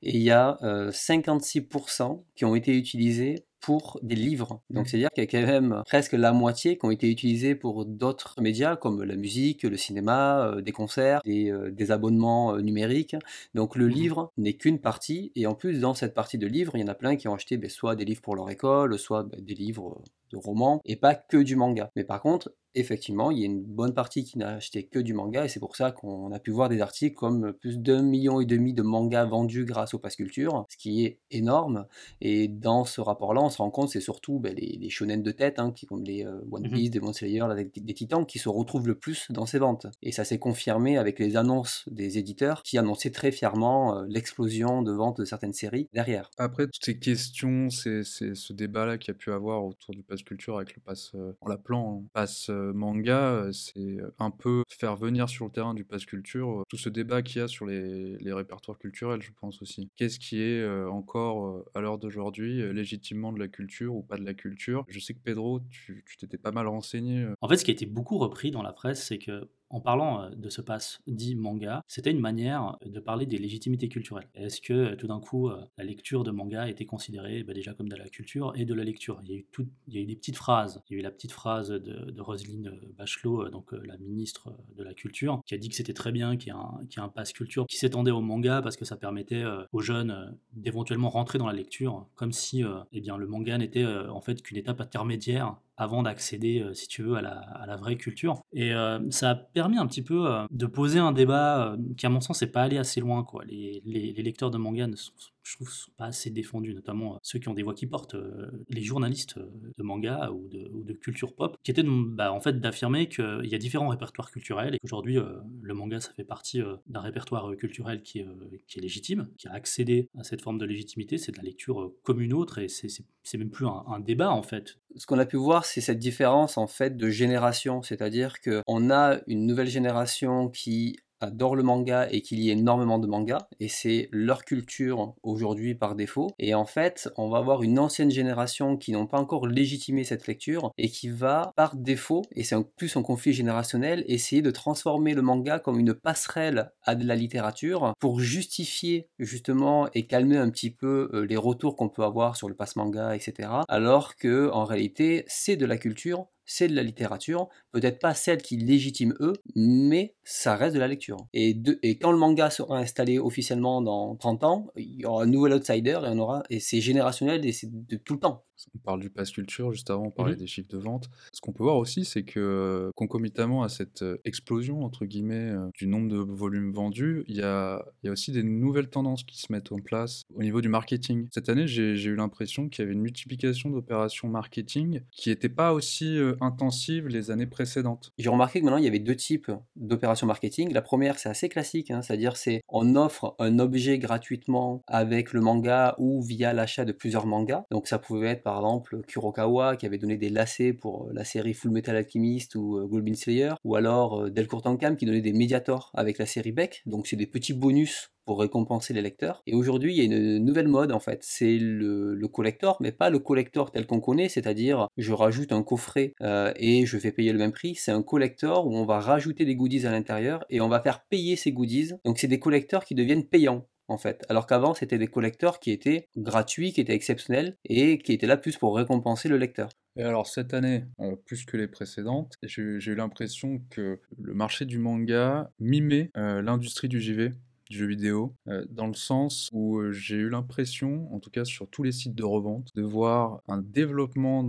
et 0.01 0.15
il 0.15 0.21
y 0.21 0.31
a 0.31 0.57
56% 0.62 2.24
qui 2.36 2.45
ont 2.45 2.56
été 2.56 2.77
utilisés 2.77 3.45
pour 3.62 4.00
des 4.01 4.15
livres. 4.15 4.62
Donc 4.69 4.86
mmh. 4.86 4.88
c'est-à-dire 4.88 5.09
qu'il 5.12 5.24
y 5.24 5.27
a 5.27 5.30
quand 5.30 5.48
même 5.48 5.83
presque 5.86 6.13
la 6.13 6.33
moitié 6.33 6.77
qui 6.77 6.86
ont 6.86 6.92
été 6.92 7.09
utilisés 7.09 7.56
pour 7.56 7.86
d'autres 7.86 8.36
médias 8.42 8.75
comme 8.75 9.03
la 9.03 9.15
musique, 9.15 9.63
le 9.63 9.77
cinéma, 9.77 10.48
euh, 10.48 10.62
des 10.62 10.71
concerts, 10.71 11.21
des, 11.24 11.51
euh, 11.51 11.92
abonnements 11.92 12.56
euh, 12.56 12.62
numériques. 12.62 13.15
Donc 13.53 13.75
le 13.75 13.86
mmh. 13.86 13.89
livre 13.89 14.31
n'est 14.38 14.53
qu'une 14.53 14.80
partie 14.80 15.31
et 15.36 15.45
en 15.45 15.53
plus 15.53 15.80
dans 15.80 15.94
cette 15.94 16.13
partie 16.13 16.39
de 16.39 16.48
livres, 16.48 16.75
il 16.75 16.81
y 16.81 16.83
en 16.83 16.88
a 16.88 16.95
plein 16.95 17.15
qui 17.15 17.27
ont 17.27 17.36
acheté 17.36 17.57
ben, 17.57 17.69
soit 17.69 17.95
des 17.95 18.03
livres 18.03 18.21
pour 18.21 18.36
leur 18.36 18.50
école, 18.50 18.98
soit 18.98 19.24
ben, 19.24 19.39
des 19.39 19.56
livres 19.56 20.01
de 20.31 20.38
romans 20.38 20.81
et 20.86 20.95
pas 20.95 21.13
que 21.13 21.38
du 21.38 21.56
manga. 21.56 21.92
Mais 21.95 22.03
par 22.03 22.21
contre, 22.21 22.51
effectivement, 22.75 23.31
il 23.31 23.39
y 23.39 23.44
a 23.44 23.45
une 23.45 23.62
bonne 23.62 23.94
partie 23.94 24.23
qui 24.23 24.38
n'a 24.38 24.56
acheté 24.56 24.83
que 24.83 25.00
du 25.00 25.13
manga 25.13 25.45
et 25.45 25.50
c'est 25.50 25.59
pour 25.59 25.75
ça 25.75 25.91
qu'on 25.91 26.31
a 26.31 26.39
pu 26.39 26.51
voir 26.51 26.69
des 26.69 26.81
articles 26.81 27.15
comme 27.15 27.53
plus 27.53 27.77
d'un 27.77 28.01
million 28.01 28.41
et 28.41 28.45
demi 28.45 28.73
de 28.73 28.81
mangas 28.81 29.25
vendus 29.25 29.65
grâce 29.65 29.94
au 29.94 30.00
Pass 30.00 30.15
Culture, 30.15 30.65
ce 30.69 30.77
qui 30.77 31.06
est 31.06 31.19
énorme. 31.29 31.85
Et 32.21 32.47
dans 32.47 32.85
ce 32.85 33.01
rapport-là, 33.01 33.41
se 33.51 33.57
rend 33.57 33.69
compte, 33.69 33.89
c'est 33.89 34.01
surtout 34.01 34.39
ben, 34.39 34.56
les, 34.56 34.77
les, 34.79 34.89
shonen 34.89 35.21
de 35.21 35.31
tête, 35.31 35.59
hein, 35.59 35.71
qui, 35.71 35.85
comme 35.85 36.03
les 36.03 36.25
euh, 36.25 36.39
One 36.51 36.63
mhm. 36.63 36.71
Piece, 36.71 36.89
mmh. 36.89 36.94
Demon 36.94 37.13
Slayer, 37.13 37.45
des, 37.75 37.94
Titans, 37.94 38.25
qui 38.25 38.39
se 38.39 38.50
retrouvent 38.50 38.88
le 38.88 38.95
plus 38.95 39.27
dans 39.29 39.45
ces 39.45 39.59
ventes. 39.59 39.88
Et 40.01 40.12
ça 40.12 40.24
s'est 40.24 40.39
confirmé 40.39 40.97
avec 40.97 41.19
les 41.19 41.38
annonces 41.38 41.83
des 41.91 42.17
éditeurs 42.17 42.63
qui 42.63 42.77
annonçaient 42.77 43.12
très 43.12 43.31
fièrement 43.31 43.97
euh, 43.97 44.06
l'explosion 44.07 44.81
de 44.81 44.91
ventes 44.91 45.19
de 45.19 45.25
certaines 45.25 45.53
séries 45.53 45.88
derrière. 45.94 46.31
Après, 46.38 46.65
toutes 46.65 46.83
ces 46.83 46.97
questions, 46.97 47.69
c'est 47.69 48.03
ce 48.03 48.53
débat-là 48.53 48.97
qu'il 48.97 49.13
y 49.13 49.15
a 49.15 49.17
pu 49.17 49.31
avoir 49.31 49.63
autour 49.65 49.94
du 49.94 50.03
pass 50.03 50.24
culture 50.24 50.57
avec 50.57 50.75
le 50.75 50.81
pass, 50.81 51.12
euh, 51.15 51.33
en 51.41 51.50
l'appelant 51.50 52.03
pass 52.13 52.50
manga, 52.74 53.50
c'est 53.51 53.98
un 54.20 54.32
peu 54.32 54.63
faire 54.70 54.96
venir 54.96 55.30
sur 55.30 55.46
le 55.46 55.51
terrain 55.51 55.74
du 55.74 55.84
pass 55.84 56.06
culture 56.06 56.63
tout 56.70 56.77
ce 56.77 56.89
débat 56.89 57.22
qu'il 57.22 57.41
y 57.41 57.44
a 57.44 57.48
sur 57.48 57.65
les, 57.65 58.18
les, 58.18 58.34
répertoires 58.34 58.77
culturels, 58.77 59.22
je 59.22 59.32
pense 59.39 59.62
aussi. 59.62 59.89
Qu'est-ce 59.96 60.20
qui 60.20 60.41
est 60.41 60.65
encore, 60.86 61.63
à 61.74 61.82
l'heure 61.82 61.98
d'aujourd'hui, 61.98 62.74
légitimement 62.74 63.32
de 63.34 63.39
la 63.39 63.48
culture 63.48 63.96
ou 63.96 64.03
pas 64.03 64.18
de 64.18 64.24
la 64.24 64.34
culture? 64.34 64.86
Je 64.88 65.00
sais 65.00 65.13
que 65.13 65.20
Pedro, 65.20 65.60
tu 65.70 66.03
t'étais 66.20 66.38
pas 66.38 66.51
mal 66.51 66.68
renseigné. 66.68 67.27
En 67.41 67.48
fait, 67.48 67.58
ce 67.58 67.65
qui 67.65 67.72
a 67.72 67.74
été 67.74 67.86
beaucoup 67.86 68.18
repris 68.18 68.51
dans 68.51 68.63
la 68.63 68.74
presse, 68.74 69.06
c'est 69.06 69.18
que 69.18 69.50
en 69.72 69.80
parlant 69.80 70.30
de 70.30 70.50
ce 70.50 70.62
pass 70.62 71.01
dit 71.08 71.36
manga, 71.36 71.84
c'était 71.88 72.12
une 72.12 72.20
manière 72.20 72.78
de 72.86 73.00
parler 73.00 73.25
des 73.25 73.38
légitimités 73.38 73.90
culturelles. 73.90 74.28
Est-ce 74.36 74.62
que 74.62 74.96
tout 74.96 75.08
d'un 75.08 75.20
coup, 75.20 75.50
la 75.78 75.84
lecture 75.84 76.24
de 76.24 76.32
manga 76.32 76.70
était 76.70 76.86
considérée 76.86 77.44
bah, 77.44 77.54
déjà 77.54 77.74
comme 77.74 77.90
de 77.90 77.96
la 77.96 78.10
culture 78.10 78.54
et 78.56 78.66
de 78.66 78.74
la 78.74 78.84
lecture? 78.84 79.20
Il 79.24 79.32
y, 79.32 79.34
a 79.34 79.38
eu 79.38 79.46
tout, 79.51 79.68
des 79.88 80.16
petites 80.16 80.36
phrases. 80.36 80.82
Il 80.90 80.94
y 80.94 80.96
a 80.98 81.00
eu 81.00 81.04
la 81.04 81.12
petite 81.12 81.32
phrase 81.32 81.70
de, 81.70 82.22
Roselyne 82.22 82.72
Bachelot, 82.98 83.50
donc 83.50 83.72
la 83.72 83.98
ministre 83.98 84.54
de 84.78 84.84
la 84.84 84.94
Culture, 84.94 85.42
qui 85.46 85.56
a 85.56 85.58
dit 85.58 85.70
que 85.70 85.75
c'était 85.75 85.94
très 85.94 86.12
bien 86.12 86.38
qu'il 86.38 86.54
y 86.54 86.56
ait 86.56 86.60
un, 86.60 87.04
un 87.04 87.10
pass 87.10 87.34
culture 87.34 87.66
qui 87.66 87.78
s'étendait 87.78 88.12
au 88.12 88.22
manga 88.22 88.62
parce 88.62 88.75
que 88.75 88.86
ça 88.86 88.98
permettait 88.98 89.44
aux 89.72 89.82
jeunes 89.82 90.38
d'éventuellement 90.54 91.10
rentrer 91.10 91.40
dans 91.40 91.48
la 91.48 91.54
lecture, 91.54 92.06
comme 92.16 92.32
si 92.32 92.63
eh 92.92 93.01
bien, 93.01 93.18
le 93.18 93.28
manga 93.28 93.58
n'était 93.58 93.86
en 93.86 94.22
fait 94.22 94.42
qu'une 94.42 94.58
étape 94.58 94.82
intermédiaire 94.82 95.56
avant 95.81 96.03
d'accéder, 96.03 96.65
si 96.73 96.88
tu 96.88 97.03
veux, 97.03 97.15
à 97.15 97.21
la, 97.21 97.77
vraie 97.77 97.95
culture. 97.95 98.41
Et 98.53 98.71
ça 99.09 99.31
a 99.31 99.35
permis 99.35 99.77
un 99.77 99.88
petit 99.88 100.01
peu 100.01 100.27
de 100.50 100.65
poser 100.65 101.00
un 101.00 101.11
débat 101.11 101.75
qui, 101.97 102.05
à 102.05 102.09
mon 102.09 102.21
sens, 102.21 102.41
n'est 102.41 102.47
pas 102.47 102.63
allé 102.63 102.77
assez 102.77 103.00
loin. 103.00 103.25
Les, 103.45 103.81
lecteurs 104.21 104.51
de 104.51 104.57
manga 104.57 104.88
ne 104.88 104.95
sont 104.95 105.11
je 105.43 105.55
trouve, 105.55 105.73
pas 105.97 106.05
assez 106.05 106.29
défendus, 106.29 106.73
notamment 106.73 107.15
euh, 107.15 107.17
ceux 107.23 107.39
qui 107.39 107.50
ont 107.50 107.53
des 107.53 107.63
voix 107.63 107.73
qui 107.73 107.88
portent, 107.88 108.15
euh, 108.15 108.51
les 108.69 108.83
journalistes 108.83 109.38
euh, 109.38 109.50
de 109.77 109.83
manga 109.83 110.31
ou 110.31 110.47
de, 110.47 110.69
ou 110.73 110.83
de 110.83 110.93
culture 110.93 111.33
pop, 111.33 111.57
qui 111.63 111.71
étaient 111.71 111.83
bah, 111.83 112.31
en 112.31 112.39
fait 112.39 112.59
d'affirmer 112.59 113.09
qu'il 113.09 113.45
y 113.45 113.55
a 113.55 113.57
différents 113.57 113.89
répertoires 113.89 114.31
culturels 114.31 114.75
et 114.75 114.79
qu'aujourd'hui 114.79 115.17
le 115.61 115.73
manga 115.73 116.00
ça 116.00 116.11
fait 116.13 116.23
partie 116.23 116.61
d'un 116.88 117.00
répertoire 117.00 117.55
culturel 117.55 118.01
qui 118.01 118.19
est, 118.19 118.27
qui 118.67 118.79
est 118.79 118.81
légitime, 118.81 119.29
qui 119.38 119.47
a 119.47 119.53
accédé 119.53 120.09
à 120.17 120.23
cette 120.23 120.41
forme 120.41 120.57
de 120.57 120.65
légitimité, 120.65 121.17
c'est 121.17 121.31
de 121.31 121.38
la 121.38 121.43
lecture 121.43 121.91
comme 122.03 122.21
une 122.21 122.33
autre 122.33 122.59
et 122.59 122.67
c'est 122.67 122.89
même 123.36 123.50
plus 123.50 123.68
un, 123.68 124.00
débat 124.00 124.32
en 124.32 124.44
fait. 124.44 124.78
Ce 124.98 125.06
qu'on 125.06 125.20
a 125.20 125.25
pu 125.25 125.38
voir, 125.38 125.66
c'est 125.66 125.82
cette 125.82 126.00
différence 126.00 126.58
en 126.58 126.68
fait 126.68 126.98
de 126.98 127.10
génération, 127.10 127.82
c'est-à-dire 127.82 128.42
qu'on 128.42 128.90
a 128.92 129.20
une 129.28 129.46
nouvelle 129.46 129.68
génération 129.68 130.50
qui 130.50 130.98
adorent 131.22 131.56
le 131.56 131.63
manga 131.63 132.08
et 132.12 132.22
qu'il 132.22 132.40
y 132.40 132.50
ait 132.50 132.54
énormément 132.54 133.00
de 133.00 133.08
mangas 133.08 133.48
et 133.60 133.68
c'est 133.68 134.10
leur 134.12 134.44
culture 134.46 135.13
aujourd'hui 135.24 135.75
par 135.75 135.96
défaut. 135.96 136.32
Et 136.40 136.54
en 136.54 136.66
fait 136.66 137.10
on 137.18 137.30
va 137.30 137.40
avoir 137.40 137.63
une 137.63 137.80
ancienne 137.80 138.12
génération 138.12 138.78
qui 138.78 138.92
n'ont 138.92 139.08
pas 139.08 139.20
encore 139.20 139.48
légitimé 139.48 140.04
cette 140.04 140.28
lecture 140.28 140.72
et 140.78 140.90
qui 140.90 141.10
va 141.10 141.51
par 141.56 141.75
défaut 141.75 142.24
et 142.34 142.44
c'est 142.44 142.56
plus 142.75 142.96
un 142.98 143.04
conflit 143.04 143.34
générationnel 143.34 144.04
essayer 144.08 144.42
de 144.42 144.51
transformer 144.51 145.13
le 145.13 145.22
manga 145.22 145.60
comme 145.60 145.80
une 145.80 145.94
passerelle 145.94 146.72
à 146.84 146.96
de 146.96 147.06
la 147.06 147.16
littérature 147.16 147.94
pour 148.00 148.20
justifier 148.20 149.10
justement 149.20 149.90
et 149.94 150.08
calmer 150.08 150.38
un 150.38 150.50
petit 150.50 150.72
peu 150.72 151.10
euh, 151.13 151.22
les 151.22 151.38
retours 151.38 151.75
qu'on 151.75 151.90
peut 151.90 152.04
avoir 152.04 152.36
sur 152.36 152.50
le 152.50 152.56
passe 152.56 152.75
manga 152.75 153.16
etc 153.16 153.50
alors 153.68 154.16
que 154.16 154.50
en 154.51 154.66
réalité 154.66 155.24
c'est 155.28 155.56
de 155.56 155.66
la 155.66 155.78
culture 155.78 156.28
c'est 156.53 156.67
de 156.67 156.75
la 156.75 156.84
littérature, 156.84 157.48
peut-être 157.72 158.00
pas 158.00 158.13
celle 158.13 158.41
qui 158.41 158.58
légitime 158.58 159.15
eux, 159.22 159.34
mais 159.55 160.15
ça 160.25 160.58
reste 160.58 160.75
de 160.75 160.81
la 160.81 160.89
lecture. 160.89 161.15
Et, 161.34 161.58
quand 162.01 162.12
le 162.12 162.17
manga 162.17 162.50
sera 162.50 162.77
installé 162.77 163.20
officiellement 163.20 163.81
dans 163.81 164.17
30 164.17 164.43
ans, 164.43 164.67
il 164.75 165.00
y 165.00 165.05
aura 165.05 165.24
un 165.24 165.27
nouvel 165.27 165.53
outsider 165.53 166.00
et 166.03 166.10
on 166.10 166.20
aura 166.20 166.43
et 166.50 166.60
c'est 166.60 166.81
générationnel 166.81 167.46
et 167.46 167.53
c'est 167.53 167.70
de 167.72 167.96
tout 167.96 168.15
le 168.15 168.20
temps. 168.20 168.43
On 168.75 168.80
parle 168.80 169.00
du 169.01 169.10
pass 169.10 169.32
culture, 169.32 169.72
juste 169.72 169.89
avant 169.89 170.06
on 170.08 170.12
parlait 170.12 170.34
Mhm. 170.34 170.39
des 170.39 170.48
chiffres 170.48 170.70
de 170.70 170.77
vente. 170.77 171.10
Ce 171.34 171.41
qu'on 171.41 171.51
peut 171.53 171.63
voir 171.63 171.77
aussi, 171.77 172.06
c'est 172.06 172.24
que 172.24 172.91
concomitamment 172.96 173.63
à 173.63 173.70
cette 173.70 174.01
euh, 174.01 174.18
explosion, 174.25 174.84
entre 174.84 175.06
guillemets, 175.06 175.51
euh, 175.51 175.70
du 175.77 175.88
nombre 175.88 176.10
de 176.10 176.18
volumes 176.18 176.72
vendus, 176.74 177.24
il 177.27 177.36
y 177.38 177.41
a, 177.41 177.84
il 178.03 178.08
y 178.08 178.10
a 178.10 178.12
aussi 178.12 178.32
des 178.32 178.44
nouvelles 178.44 178.89
tendances 178.89 179.24
qui 179.24 179.39
se 179.39 179.51
mettent 179.51 179.72
en 179.72 179.80
place 179.80 180.24
au 180.36 180.41
niveau 180.44 180.62
du 180.62 180.70
marketing. 180.70 181.27
Cette 181.32 181.50
année, 181.50 181.68
j'ai 181.68 181.96
j'ai 181.96 182.10
eu 182.10 182.15
l'impression 182.15 182.70
qu'il 182.70 182.84
y 182.84 182.86
avait 182.86 182.94
une 182.94 183.01
multiplication 183.01 183.70
d'opérations 183.70 184.27
marketing 184.27 185.01
qui 185.12 185.30
n'était 185.30 185.50
pas 185.50 185.74
aussi 185.74 186.18
euh, 186.18 186.36
intensive 186.41 187.08
les 187.08 187.32
années 187.32 187.48
précédentes. 187.48 188.12
J'ai 188.18 188.30
remarqué 188.30 188.60
que 188.60 188.65
maintenant 188.65 188.77
il 188.80 188.84
y 188.86 188.88
avait 188.88 189.00
deux 189.00 189.15
types 189.15 189.51
d'opérations 189.75 190.27
marketing. 190.27 190.72
La 190.74 190.82
première, 190.82 191.20
c'est 191.20 191.30
assez 191.30 191.50
classique, 191.50 191.91
hein, 191.91 192.01
c'est-à-dire 192.01 192.38
c'est 192.38 192.62
on 192.70 192.96
offre 192.96 193.36
un 193.39 193.60
objet 193.60 194.00
gratuitement 194.00 194.82
avec 194.88 195.34
le 195.34 195.41
manga 195.41 195.96
ou 195.98 196.22
via 196.22 196.53
l'achat 196.53 196.86
de 196.86 196.91
plusieurs 196.91 197.25
mangas. 197.25 197.65
Donc 197.72 197.88
ça 197.88 198.00
pouvait 198.00 198.30
être 198.30 198.44
par 198.44 198.50
exemple 198.58 199.01
Kurokawa 199.08 199.75
qui 199.75 199.86
avait 199.86 199.98
donné 199.98 200.17
des 200.17 200.29
lacets 200.29 200.74
pour 200.74 201.05
euh, 201.08 201.12
la 201.13 201.24
série 201.24 201.53
Full 201.53 201.72
Metal 201.72 201.96
Alchemist 201.96 202.55
ou 202.55 202.77
euh, 202.77 202.88
Goblin 202.88 203.13
Slayer, 203.13 203.53
ou 203.63 203.75
alors 203.75 204.22
euh, 204.22 204.29
Delcourt 204.29 204.62
Tankam 204.62 204.96
qui 204.96 205.05
donnait 205.05 205.22
des 205.22 205.34
Mediator 205.34 205.91
avec 205.93 206.17
la 206.17 206.25
série 206.25 206.51
Beck. 206.51 206.81
Donc 206.86 207.08
c'est 207.08 207.15
des 207.15 207.27
petits 207.27 207.53
bonus 207.53 208.12
pour 208.25 208.39
récompenser 208.39 208.93
les 208.93 209.01
lecteurs. 209.01 209.41
Et 209.48 209.55
aujourd'hui, 209.55 209.96
il 209.96 209.98
y 209.98 210.01
a 210.01 210.03
une 210.03 210.38
nouvelle 210.46 210.67
mode 210.67 210.91
en 210.91 211.00
fait, 211.00 211.20
c'est 211.24 211.58
le, 211.58 212.13
le 212.13 212.27
collector, 212.27 212.77
mais 212.79 212.91
pas 212.91 213.10
le 213.10 213.17
collector 213.17 213.72
tel 213.72 213.88
qu'on 213.88 214.00
connaît, 214.00 214.29
c'est-à-dire 214.29 214.88
je 214.96 215.12
rajoute 215.12 215.51
un 215.51 215.63
coffret 215.63 216.13
et 216.55 216.86
je 216.86 216.98
vais 216.98 217.12
payer 217.12 217.34
le 217.34 217.39
même 217.39 217.51
prix. 217.51 217.74
C'est 217.74 217.91
un 217.91 218.03
collector 218.03 218.67
où 218.67 218.75
on 218.75 218.86
va 218.86 219.00
rajouter 219.00 219.43
des 219.43 219.55
goodies 219.55 219.88
à 219.88 219.91
l'intérieur 219.91 220.46
et 220.51 220.62
on 220.62 220.70
va 220.70 220.79
faire 220.81 221.03
payer 221.10 221.36
ces 221.36 221.51
goodies. 221.51 221.93
Donc 222.05 222.20
c'est 222.20 222.27
des 222.27 222.39
collecteurs 222.39 222.86
qui 222.86 222.93
deviennent 222.93 223.25
payants 223.25 223.65
en 223.91 223.98
fait. 223.98 224.25
Alors 224.29 224.48
qu'avant, 224.48 224.74
c'était 224.74 224.98
des 224.98 225.07
collecteurs 225.07 225.60
qui 225.60 225.71
étaient 225.71 226.07
gratuits, 226.17 226.74
qui 226.74 226.81
étaient 226.81 226.95
exceptionnels 226.95 227.57
et 227.65 227.98
qui 228.00 228.13
étaient 228.13 228.27
là 228.27 228.38
plus 228.38 228.57
pour 228.57 228.75
récompenser 228.75 229.29
le 229.29 229.38
lecteur. 229.38 229.69
Et 229.98 230.03
alors 230.03 230.27
cette 230.27 230.53
année, 230.53 230.86
euh, 231.01 231.15
plus 231.15 231.45
que 231.45 231.57
les 231.57 231.67
précédentes, 231.67 232.36
j'ai 232.43 232.62
eu 232.63 232.95
l'impression 232.95 233.62
que 233.69 234.00
le 234.17 234.33
marché 234.33 234.65
du 234.65 234.79
manga 234.79 235.51
mimait 235.60 236.12
euh, 236.17 236.41
l'industrie 236.41 236.88
du 236.88 237.01
JV, 237.01 237.31
du 237.69 237.77
jeu 237.77 237.88
vidéo, 237.88 238.36
euh, 238.48 238.65
dans 238.69 238.88
le 238.88 238.93
sens 238.93 239.50
où 239.51 239.79
euh, 239.79 239.91
j'ai 239.91 240.15
eu 240.15 240.29
l'impression, 240.29 241.13
en 241.13 241.19
tout 241.19 241.29
cas 241.29 241.43
sur 241.45 241.69
tous 241.69 241.83
les 241.83 241.91
sites 241.91 242.15
de 242.15 242.24
revente, 242.24 242.69
de 242.75 242.81
voir 242.83 243.41
un 243.48 243.57
développement 243.62 244.43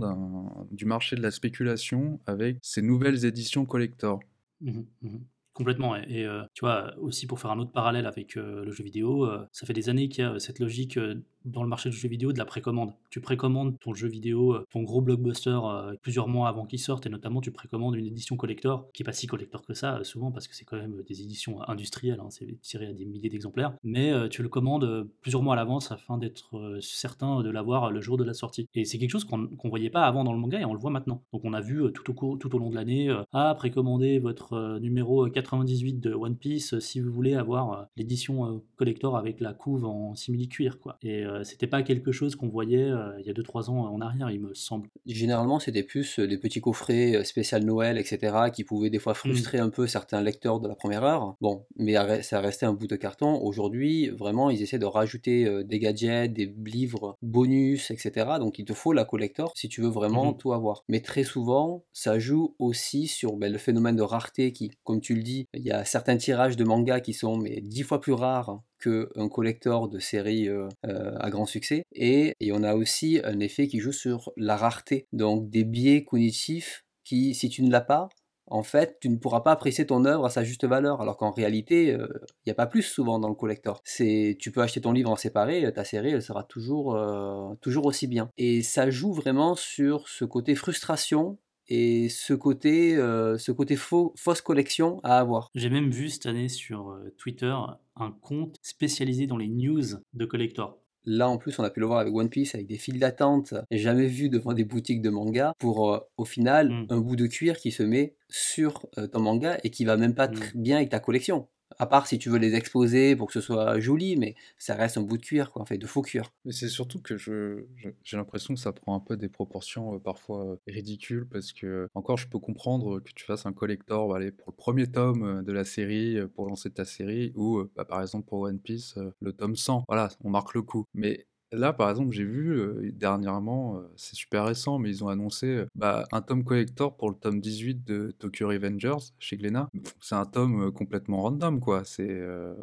du 0.71 0.85
marché 0.85 1.15
de 1.17 1.21
la 1.21 1.31
spéculation 1.31 2.19
avec 2.25 2.57
ces 2.61 2.81
nouvelles 2.81 3.25
éditions 3.25 3.65
collector. 3.65 4.19
Mhm, 4.61 4.85
mhm. 5.01 5.25
Complètement. 5.53 5.95
Et, 5.95 6.25
euh, 6.25 6.43
tu 6.55 6.61
vois, 6.65 6.95
aussi 6.97 7.27
pour 7.27 7.39
faire 7.39 7.51
un 7.51 7.59
autre 7.59 7.71
parallèle 7.71 8.07
avec 8.07 8.37
euh, 8.37 8.65
le 8.65 8.71
jeu 8.71 8.83
vidéo, 8.83 9.25
euh, 9.25 9.45
ça 9.51 9.67
fait 9.67 9.73
des 9.73 9.87
années 9.87 10.09
qu'il 10.09 10.23
y 10.23 10.27
a 10.27 10.39
cette 10.39 10.57
logique 10.59 10.99
dans 11.45 11.63
le 11.63 11.69
marché 11.69 11.89
du 11.89 11.95
jeu 11.95 12.07
vidéo 12.07 12.31
de 12.33 12.37
la 12.37 12.45
précommande. 12.45 12.93
Tu 13.09 13.21
précommandes 13.21 13.77
ton 13.79 13.93
jeu 13.93 14.07
vidéo, 14.07 14.53
euh, 14.53 14.65
ton 14.71 14.83
gros 14.83 15.01
blockbuster 15.01 15.59
euh, 15.63 15.95
plusieurs 16.01 16.27
mois 16.27 16.47
avant 16.47 16.65
qu'il 16.65 16.79
sorte, 16.79 17.05
et 17.05 17.09
notamment 17.09 17.41
tu 17.41 17.51
précommandes 17.51 17.95
une 17.95 18.05
édition 18.05 18.35
collector, 18.37 18.87
qui 18.93 19.03
est 19.03 19.05
pas 19.05 19.13
si 19.13 19.27
collector 19.27 19.61
que 19.65 19.73
ça, 19.73 19.97
euh, 19.97 20.03
souvent, 20.03 20.31
parce 20.31 20.47
que 20.47 20.55
c'est 20.55 20.65
quand 20.65 20.77
même 20.77 21.03
des 21.07 21.21
éditions 21.21 21.67
industrielles, 21.69 22.19
hein, 22.21 22.29
c'est 22.29 22.59
tiré 22.61 22.87
à 22.87 22.93
des 22.93 23.05
milliers 23.05 23.29
d'exemplaires, 23.29 23.73
mais 23.83 24.11
tu 24.29 24.41
le 24.43 24.49
commandes 24.49 25.07
plusieurs 25.21 25.41
mois 25.41 25.53
à 25.53 25.55
l'avance 25.55 25.91
afin 25.91 26.17
d'être 26.17 26.79
certain 26.81 27.41
de 27.41 27.49
l'avoir 27.49 27.91
le 27.91 28.01
jour 28.01 28.17
de 28.17 28.23
la 28.23 28.33
sortie. 28.33 28.67
Et 28.75 28.85
c'est 28.85 28.97
quelque 28.97 29.09
chose 29.09 29.25
qu'on 29.25 29.47
qu'on 29.47 29.69
voyait 29.69 29.89
pas 29.89 30.05
avant 30.05 30.23
dans 30.23 30.33
le 30.33 30.39
manga, 30.39 30.59
et 30.59 30.65
on 30.65 30.73
le 30.73 30.79
voit 30.79 30.91
maintenant. 30.91 31.21
Donc 31.31 31.41
on 31.43 31.53
a 31.53 31.61
vu 31.61 31.83
tout 31.93 32.13
au, 32.23 32.57
long 32.57 32.69
de 32.69 32.75
l'année, 32.75 33.13
ah, 33.31 33.53
précommandez 33.57 34.19
votre 34.19 34.79
numéro 34.79 35.29
98 35.29 35.99
de 35.99 36.13
One 36.13 36.35
Piece 36.35 36.79
si 36.79 36.99
vous 36.99 37.11
voulez 37.11 37.35
avoir 37.35 37.87
l'édition 37.97 38.61
collector 38.75 39.17
avec 39.17 39.39
la 39.39 39.53
couve 39.53 39.85
en 39.85 40.15
simili-cuir, 40.15 40.79
quoi. 40.79 40.97
Euh, 41.33 41.43
c'était 41.43 41.67
pas 41.67 41.83
quelque 41.83 42.11
chose 42.11 42.35
qu'on 42.35 42.47
voyait 42.47 42.89
euh, 42.89 43.11
il 43.19 43.25
y 43.25 43.29
a 43.29 43.33
2-3 43.33 43.69
ans 43.69 43.93
en 43.93 44.01
arrière, 44.01 44.29
il 44.31 44.39
me 44.39 44.53
semble. 44.53 44.89
Généralement, 45.05 45.59
c'était 45.59 45.83
plus 45.83 46.19
euh, 46.19 46.27
des 46.27 46.37
petits 46.37 46.61
coffrets 46.61 47.23
spécial 47.23 47.63
Noël, 47.63 47.97
etc., 47.97 48.35
qui 48.53 48.63
pouvaient 48.63 48.89
des 48.89 48.99
fois 48.99 49.13
frustrer 49.13 49.59
un 49.59 49.69
peu 49.69 49.87
certains 49.87 50.21
lecteurs 50.21 50.59
de 50.59 50.67
la 50.67 50.75
première 50.75 51.03
heure. 51.03 51.35
Bon, 51.41 51.65
mais 51.77 51.95
ça 52.23 52.39
restait 52.39 52.65
un 52.65 52.73
bout 52.73 52.87
de 52.87 52.95
carton. 52.95 53.39
Aujourd'hui, 53.41 54.09
vraiment, 54.09 54.49
ils 54.49 54.61
essaient 54.61 54.79
de 54.79 54.85
rajouter 54.85 55.63
des 55.63 55.79
gadgets, 55.79 56.31
des 56.33 56.53
livres 56.65 57.17
bonus, 57.21 57.91
etc. 57.91 58.11
Donc, 58.39 58.59
il 58.59 58.65
te 58.65 58.73
faut 58.73 58.93
la 58.93 59.05
collector 59.05 59.51
si 59.55 59.69
tu 59.69 59.81
veux 59.81 59.89
vraiment 59.89 60.31
Mhm. 60.31 60.37
tout 60.37 60.53
avoir. 60.53 60.83
Mais 60.87 61.01
très 61.01 61.23
souvent, 61.23 61.83
ça 61.93 62.19
joue 62.19 62.55
aussi 62.59 63.07
sur 63.07 63.35
ben, 63.37 63.51
le 63.51 63.57
phénomène 63.57 63.95
de 63.95 64.01
rareté 64.01 64.51
qui, 64.51 64.71
comme 64.83 65.01
tu 65.01 65.15
le 65.15 65.23
dis, 65.23 65.47
il 65.53 65.63
y 65.63 65.71
a 65.71 65.85
certains 65.85 66.17
tirages 66.17 66.57
de 66.57 66.63
mangas 66.63 66.99
qui 67.01 67.13
sont 67.13 67.37
mais 67.37 67.61
dix 67.61 67.83
fois 67.83 67.99
plus 67.99 68.13
rares 68.13 68.61
qu'un 68.83 69.29
collector 69.29 69.89
de 69.89 69.99
séries 69.99 70.49
euh, 70.49 70.67
euh, 70.85 71.15
à 71.19 71.29
grand 71.29 71.45
succès. 71.45 71.83
Et, 71.93 72.33
et 72.39 72.51
on 72.51 72.63
a 72.63 72.75
aussi 72.75 73.21
un 73.23 73.39
effet 73.39 73.67
qui 73.67 73.79
joue 73.79 73.91
sur 73.91 74.31
la 74.37 74.57
rareté. 74.57 75.07
Donc 75.13 75.49
des 75.49 75.63
biais 75.63 76.03
cognitifs 76.03 76.85
qui, 77.03 77.33
si 77.35 77.49
tu 77.49 77.63
ne 77.63 77.71
l'as 77.71 77.81
pas, 77.81 78.09
en 78.47 78.63
fait, 78.63 78.97
tu 79.01 79.09
ne 79.09 79.15
pourras 79.15 79.41
pas 79.41 79.51
apprécier 79.51 79.85
ton 79.85 80.03
œuvre 80.05 80.25
à 80.25 80.29
sa 80.29 80.43
juste 80.43 80.65
valeur, 80.65 81.01
alors 81.01 81.17
qu'en 81.17 81.31
réalité, 81.31 81.87
il 81.87 82.45
n'y 82.45 82.51
a 82.51 82.55
pas 82.55 82.67
plus 82.67 82.81
souvent 82.81 83.17
dans 83.17 83.29
le 83.29 83.35
collector. 83.35 83.81
C'est, 83.85 84.37
tu 84.39 84.51
peux 84.51 84.61
acheter 84.61 84.81
ton 84.81 84.91
livre 84.91 85.09
en 85.09 85.15
séparé, 85.15 85.71
ta 85.73 85.85
série, 85.85 86.11
elle 86.11 86.21
sera 86.21 86.43
toujours, 86.43 86.95
euh, 86.95 87.55
toujours 87.61 87.85
aussi 87.85 88.05
bien. 88.05 88.29
Et 88.37 88.61
ça 88.61 88.89
joue 88.89 89.13
vraiment 89.13 89.55
sur 89.55 90.09
ce 90.09 90.25
côté 90.25 90.55
frustration 90.55 91.37
et 91.67 92.09
ce 92.09 92.33
côté, 92.33 92.95
euh, 92.95 93.37
ce 93.37 93.51
côté 93.51 93.75
faux, 93.75 94.13
fausse 94.17 94.41
collection 94.41 94.99
à 95.03 95.19
avoir. 95.19 95.49
J'ai 95.55 95.69
même 95.69 95.89
vu 95.91 96.09
cette 96.09 96.25
année 96.25 96.49
sur 96.49 96.89
euh, 96.89 97.13
Twitter 97.17 97.53
un 97.95 98.11
compte 98.11 98.57
spécialisé 98.61 99.27
dans 99.27 99.37
les 99.37 99.47
news 99.47 99.83
de 100.13 100.25
collector. 100.25 100.79
Là, 101.05 101.27
en 101.27 101.37
plus, 101.37 101.59
on 101.59 101.63
a 101.65 101.69
pu 101.69 101.81
le 101.81 101.85
voir 101.85 101.99
avec 101.99 102.13
One 102.15 102.29
Piece, 102.29 102.55
avec 102.55 102.65
des 102.65 102.77
files 102.77 102.97
d'attente 102.97 103.53
jamais 103.71 104.07
vues 104.07 104.29
devant 104.29 104.53
des 104.53 104.63
boutiques 104.63 105.01
de 105.01 105.09
manga, 105.09 105.53
pour 105.59 105.93
euh, 105.93 105.99
au 106.15 106.23
final 106.23 106.69
Mm. 106.69 106.85
un 106.91 106.99
bout 106.99 107.17
de 107.17 107.27
cuir 107.27 107.57
qui 107.57 107.71
se 107.71 107.83
met 107.83 108.15
sur 108.29 108.85
euh, 108.97 109.07
ton 109.07 109.19
manga 109.19 109.57
et 109.65 109.69
qui 109.69 109.83
va 109.83 109.97
même 109.97 110.15
pas 110.15 110.29
Mm. 110.29 110.33
très 110.33 110.51
bien 110.55 110.77
avec 110.77 110.89
ta 110.89 110.99
collection. 110.99 111.49
À 111.79 111.85
part 111.87 112.07
si 112.07 112.17
tu 112.19 112.29
veux 112.29 112.37
les 112.37 112.55
exposer 112.55 113.15
pour 113.15 113.27
que 113.27 113.33
ce 113.33 113.41
soit 113.41 113.79
joli, 113.79 114.15
mais 114.17 114.35
ça 114.57 114.75
reste 114.75 114.97
un 114.97 115.01
bout 115.01 115.17
de 115.17 115.23
cuir, 115.23 115.51
quoi, 115.51 115.61
en 115.61 115.65
fait, 115.65 115.77
de 115.77 115.87
faux 115.87 116.01
cuir. 116.01 116.31
Mais 116.45 116.51
c'est 116.51 116.69
surtout 116.69 117.01
que 117.01 117.17
je, 117.17 117.65
j'ai 118.03 118.17
l'impression 118.17 118.53
que 118.53 118.59
ça 118.59 118.71
prend 118.73 118.95
un 118.95 118.99
peu 118.99 119.17
des 119.17 119.29
proportions 119.29 119.95
euh, 119.95 119.99
parfois 119.99 120.45
euh, 120.45 120.55
ridicules 120.67 121.27
parce 121.27 121.53
que 121.53 121.87
encore 121.93 122.17
je 122.17 122.27
peux 122.27 122.39
comprendre 122.39 122.99
que 122.99 123.11
tu 123.13 123.23
fasses 123.25 123.45
un 123.45 123.53
collector 123.53 124.07
bah, 124.09 124.17
allez, 124.17 124.31
pour 124.31 124.51
le 124.51 124.55
premier 124.55 124.87
tome 124.87 125.23
euh, 125.23 125.41
de 125.41 125.51
la 125.53 125.63
série 125.65 126.17
euh, 126.17 126.27
pour 126.27 126.47
lancer 126.47 126.69
ta 126.69 126.85
série 126.85 127.31
ou 127.35 127.59
euh, 127.59 127.71
bah, 127.75 127.85
par 127.85 128.01
exemple 128.01 128.27
pour 128.27 128.41
One 128.41 128.59
Piece 128.59 128.95
euh, 128.97 129.11
le 129.21 129.33
tome 129.33 129.55
100. 129.55 129.85
Voilà, 129.87 130.09
on 130.23 130.29
marque 130.29 130.53
le 130.53 130.61
coup. 130.61 130.85
Mais 130.93 131.25
Là, 131.53 131.71
par 131.73 131.89
exemple, 131.89 132.11
j'ai 132.11 132.23
vu 132.23 132.51
euh, 132.59 132.91
dernièrement, 132.93 133.77
euh, 133.77 133.81
c'est 133.95 134.15
super 134.15 134.45
récent, 134.45 134.79
mais 134.79 134.89
ils 134.89 135.03
ont 135.03 135.07
annoncé 135.09 135.45
euh, 135.47 135.67
bah, 135.75 136.07
un 136.11 136.21
tome 136.21 136.43
collector 136.43 136.97
pour 136.97 137.09
le 137.11 137.15
tome 137.15 137.39
18 137.41 137.83
de 137.85 138.11
Tokyo 138.17 138.47
Revengers 138.47 139.11
chez 139.19 139.37
Glénat. 139.37 139.69
C'est 139.99 140.15
un 140.15 140.25
tome 140.25 140.71
complètement 140.71 141.21
random, 141.21 141.59
quoi. 141.59 141.83
C'est, 141.85 142.19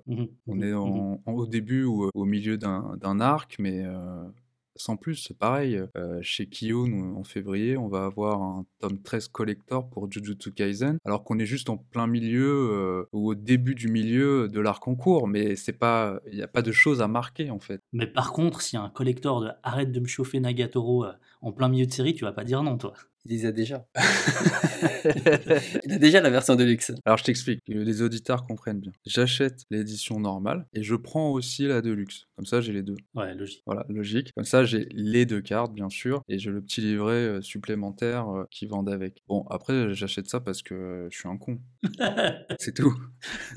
Mhm, 0.06 0.36
on 0.46 0.60
mhm, 0.60 0.62
est 0.62 0.74
en- 0.74 1.22
en- 1.26 1.32
au 1.32 1.46
début 1.46 1.84
ou 1.84 2.10
au 2.14 2.24
milieu 2.24 2.58
d'un 2.58 3.20
arc, 3.20 3.56
mais 3.58 3.84
sans 4.80 4.96
plus, 4.96 5.16
c'est 5.16 5.36
pareil. 5.36 5.82
Euh, 5.96 6.18
chez 6.22 6.46
Kyo, 6.46 6.86
nous, 6.86 7.16
en 7.16 7.24
février, 7.24 7.76
on 7.76 7.88
va 7.88 8.04
avoir 8.04 8.42
un 8.42 8.66
tome 8.80 9.00
13 9.02 9.28
collector 9.28 9.88
pour 9.88 10.10
Jujutsu 10.10 10.52
Kaisen, 10.52 10.98
alors 11.04 11.24
qu'on 11.24 11.38
est 11.38 11.46
juste 11.46 11.70
en 11.70 11.76
plein 11.76 12.06
milieu 12.06 12.70
euh, 12.72 13.08
ou 13.12 13.30
au 13.30 13.34
début 13.34 13.74
du 13.74 13.88
milieu 13.88 14.48
de 14.48 14.60
l'arc 14.60 14.86
en 14.88 14.94
cours, 14.94 15.28
mais 15.28 15.56
c'est 15.56 15.72
pas, 15.72 16.20
il 16.30 16.36
n'y 16.36 16.42
a 16.42 16.48
pas 16.48 16.62
de 16.62 16.72
choses 16.72 17.02
à 17.02 17.08
marquer 17.08 17.50
en 17.50 17.58
fait. 17.58 17.80
Mais 17.92 18.06
par 18.06 18.32
contre, 18.32 18.60
a 18.74 18.80
un 18.80 18.90
collector 18.90 19.40
de 19.40 19.50
arrête 19.62 19.92
de 19.92 20.00
me 20.00 20.06
chauffer 20.06 20.40
Nagatoro 20.40 21.04
euh, 21.04 21.12
en 21.42 21.52
plein 21.52 21.68
milieu 21.68 21.86
de 21.86 21.92
série, 21.92 22.14
tu 22.14 22.24
vas 22.24 22.32
pas 22.32 22.44
dire 22.44 22.62
non, 22.62 22.78
toi. 22.78 22.94
Il 23.24 23.32
les 23.32 23.46
a 23.46 23.52
déjà. 23.52 23.86
Il 25.84 25.92
a 25.92 25.98
déjà 25.98 26.20
la 26.20 26.30
version 26.30 26.56
de 26.56 26.64
luxe. 26.64 26.92
Alors 27.04 27.18
je 27.18 27.24
t'explique, 27.24 27.62
que 27.64 27.72
les 27.72 28.02
auditeurs 28.02 28.46
comprennent 28.46 28.80
bien. 28.80 28.92
J'achète 29.06 29.64
l'édition 29.70 30.20
normale 30.20 30.66
et 30.72 30.82
je 30.82 30.94
prends 30.94 31.30
aussi 31.30 31.66
la 31.66 31.82
deluxe. 31.82 32.26
Comme 32.36 32.46
ça, 32.46 32.60
j'ai 32.60 32.72
les 32.72 32.82
deux. 32.82 32.96
Ouais, 33.14 33.34
logique. 33.34 33.62
Voilà, 33.66 33.84
logique. 33.88 34.32
Comme 34.34 34.44
ça, 34.44 34.64
j'ai 34.64 34.88
les 34.92 35.26
deux 35.26 35.40
cartes, 35.40 35.72
bien 35.72 35.90
sûr, 35.90 36.22
et 36.28 36.38
j'ai 36.38 36.50
le 36.50 36.62
petit 36.62 36.80
livret 36.80 37.12
euh, 37.12 37.42
supplémentaire 37.42 38.28
euh, 38.28 38.44
qui 38.50 38.66
vendent 38.66 38.88
avec. 38.88 39.22
Bon, 39.28 39.44
après, 39.50 39.92
j'achète 39.94 40.28
ça 40.28 40.40
parce 40.40 40.62
que 40.62 40.74
euh, 40.74 41.08
je 41.10 41.18
suis 41.18 41.28
un 41.28 41.36
con. 41.36 41.60
C'est 42.58 42.74
tout. 42.74 42.94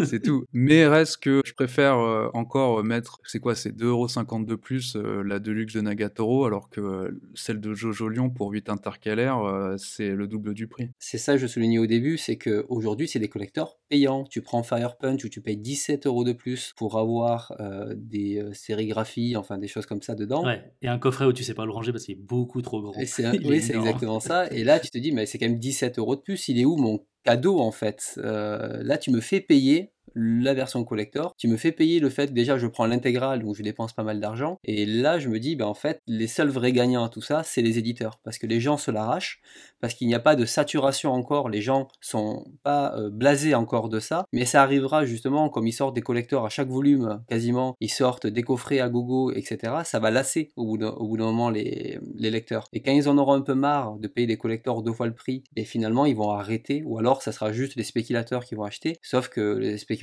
c'est 0.04 0.22
tout. 0.22 0.46
Mais 0.54 0.88
reste 0.88 1.18
que 1.18 1.42
je 1.46 1.54
préfère 1.54 1.98
euh, 1.98 2.30
encore 2.34 2.84
mettre, 2.84 3.20
c'est 3.26 3.40
quoi, 3.40 3.56
c'est 3.56 3.72
2,50€ 3.72 4.46
de 4.46 4.56
plus 4.56 4.96
euh, 4.96 5.24
la 5.24 5.40
Deluxe 5.40 5.74
de 5.74 5.82
Nagatoro, 5.82 6.46
alors 6.46 6.70
que 6.70 6.82
euh, 6.82 7.22
celle 7.36 7.60
de 7.60 7.74
Jojo 7.74 8.08
Lyon 8.10 8.30
pour 8.30 8.52
8 8.52 8.70
intercalaires, 8.70 9.44
euh, 9.54 9.76
c'est 9.78 10.10
le 10.10 10.28
double 10.28 10.54
du 10.54 10.68
prix. 10.68 10.90
C'est 11.00 11.18
ça 11.18 11.34
que 11.34 11.40
je 11.40 11.48
soulignais 11.48 11.78
au 11.80 11.86
début, 11.88 12.18
c'est 12.18 12.38
que 12.38 12.66
aujourd'hui 12.70 13.08
c'est 13.08 13.20
des 13.20 13.30
collecteurs 13.30 13.78
payants. 13.90 14.24
Tu 14.26 14.42
prends 14.42 14.64
Fire 14.64 14.98
Punch 14.98 15.24
où 15.24 15.30
tu 15.30 15.42
payes 15.42 15.58
17 15.58 16.08
euros 16.08 16.24
de 16.24 16.34
plus 16.34 16.74
pour 16.76 16.98
avoir 16.98 17.54
euh, 17.60 17.94
des 17.98 18.40
euh, 18.40 18.54
sérigraphies, 18.54 19.36
enfin 19.36 19.58
des 19.58 19.68
choses 19.68 19.86
comme 19.86 20.02
ça 20.02 20.16
dedans. 20.16 20.46
Ouais, 20.46 20.64
et 20.82 20.88
un 20.88 21.00
coffret 21.00 21.26
où 21.26 21.34
tu 21.34 21.44
sais 21.44 21.54
pas 21.54 21.66
le 21.66 21.72
ranger 21.72 21.92
parce 21.92 22.06
qu'il 22.06 22.16
est 22.16 22.22
beaucoup 22.22 22.62
trop 22.62 22.82
grand. 22.82 23.00
Et 23.00 23.06
c'est 23.06 23.28
oui, 23.46 23.62
c'est 23.62 23.76
exactement 23.76 24.20
ça. 24.20 24.48
Et 24.52 24.64
là, 24.64 24.80
tu 24.80 24.90
te 24.90 24.98
dis, 24.98 25.12
mais 25.12 25.26
c'est 25.26 25.38
quand 25.38 25.48
même 25.48 25.60
17 25.60 26.00
euros 26.00 26.16
de 26.16 26.22
plus. 26.22 26.48
Il 26.50 26.60
est 26.60 26.66
où 26.66 26.76
mon 26.76 27.06
cadeau 27.24 27.60
en 27.60 27.72
fait? 27.72 28.16
Euh, 28.18 28.84
Là, 28.84 28.98
tu 28.98 29.12
me 29.12 29.22
fais 29.22 29.40
payer 29.40 29.93
la 30.16 30.54
version 30.54 30.84
collector, 30.84 31.34
tu 31.38 31.48
me 31.48 31.58
fais 31.58 31.72
payer 31.72 32.00
le 32.00 32.10
fait 32.10 32.28
que 32.28 32.34
déjà 32.34 32.58
je 32.58 32.68
prends 32.68 32.86
l'intégrale 32.86 33.44
où 33.44 33.54
je 33.54 33.64
dépense 33.64 33.94
pas 33.94 34.04
mal 34.04 34.20
d'argent. 34.20 34.60
Et 34.64 34.86
là, 34.86 35.20
je 35.20 35.30
me 35.30 35.40
dis, 35.40 35.56
ben 35.56 35.66
en 35.66 35.74
fait, 35.74 36.02
les 36.08 36.28
seuls 36.28 36.50
vrais 36.50 36.72
gagnants 36.72 37.06
à 37.06 37.10
tout 37.10 37.22
ça, 37.22 37.44
c'est 37.44 37.62
les 37.62 37.78
éditeurs. 37.78 38.20
Parce 38.24 38.38
que 38.38 38.48
les 38.48 38.60
gens 38.60 38.78
se 38.78 38.92
l'arrachent, 38.92 39.42
parce 39.82 39.94
qu'il 39.94 40.08
n'y 40.08 40.16
a 40.16 40.20
pas 40.20 40.36
de 40.36 40.46
saturation 40.46 41.12
encore, 41.12 41.50
les 41.50 41.62
gens 41.62 41.88
sont 42.00 42.46
pas 42.64 42.96
euh, 42.98 43.10
blasés 43.10 43.56
encore 43.56 43.90
de 43.90 44.00
ça. 44.00 44.26
Mais 44.32 44.46
ça 44.46 44.62
arrivera 44.62 45.06
justement, 45.06 45.50
comme 45.50 45.68
ils 45.68 45.74
sortent 45.74 45.96
des 45.96 46.02
collecteurs 46.02 46.46
à 46.46 46.50
chaque 46.50 46.70
volume, 46.70 47.22
quasiment, 47.28 47.76
ils 47.80 47.92
sortent 47.92 48.28
des 48.28 48.44
coffrets 48.44 48.80
à 48.80 48.90
gogo, 48.90 49.32
etc. 49.32 49.74
Ça 49.84 50.00
va 50.00 50.12
lasser 50.12 50.52
au 50.56 50.66
bout 50.66 50.78
d'un 51.18 51.26
moment 51.26 51.50
les, 51.50 52.00
les 52.16 52.32
lecteurs. 52.32 52.68
Et 52.74 52.82
quand 52.82 52.92
ils 52.92 53.10
en 53.10 53.18
auront 53.18 53.34
un 53.34 53.42
peu 53.42 53.56
marre 53.56 53.98
de 53.98 54.08
payer 54.08 54.28
des 54.28 54.38
collecteurs 54.38 54.82
deux 54.84 54.94
fois 54.94 55.08
le 55.08 55.14
prix, 55.14 55.44
et 55.56 55.66
finalement 55.66 56.06
ils 56.06 56.16
vont 56.16 56.30
arrêter, 56.30 56.84
ou 56.86 56.98
alors 56.98 57.22
ça 57.22 57.32
sera 57.32 57.52
juste 57.52 57.76
les 57.76 57.84
spéculateurs 57.84 58.46
qui 58.46 58.56
vont 58.56 58.64
acheter. 58.64 58.98
Sauf 59.02 59.30
que 59.30 59.58
les 59.58 59.78
spéculateurs, 59.78 60.03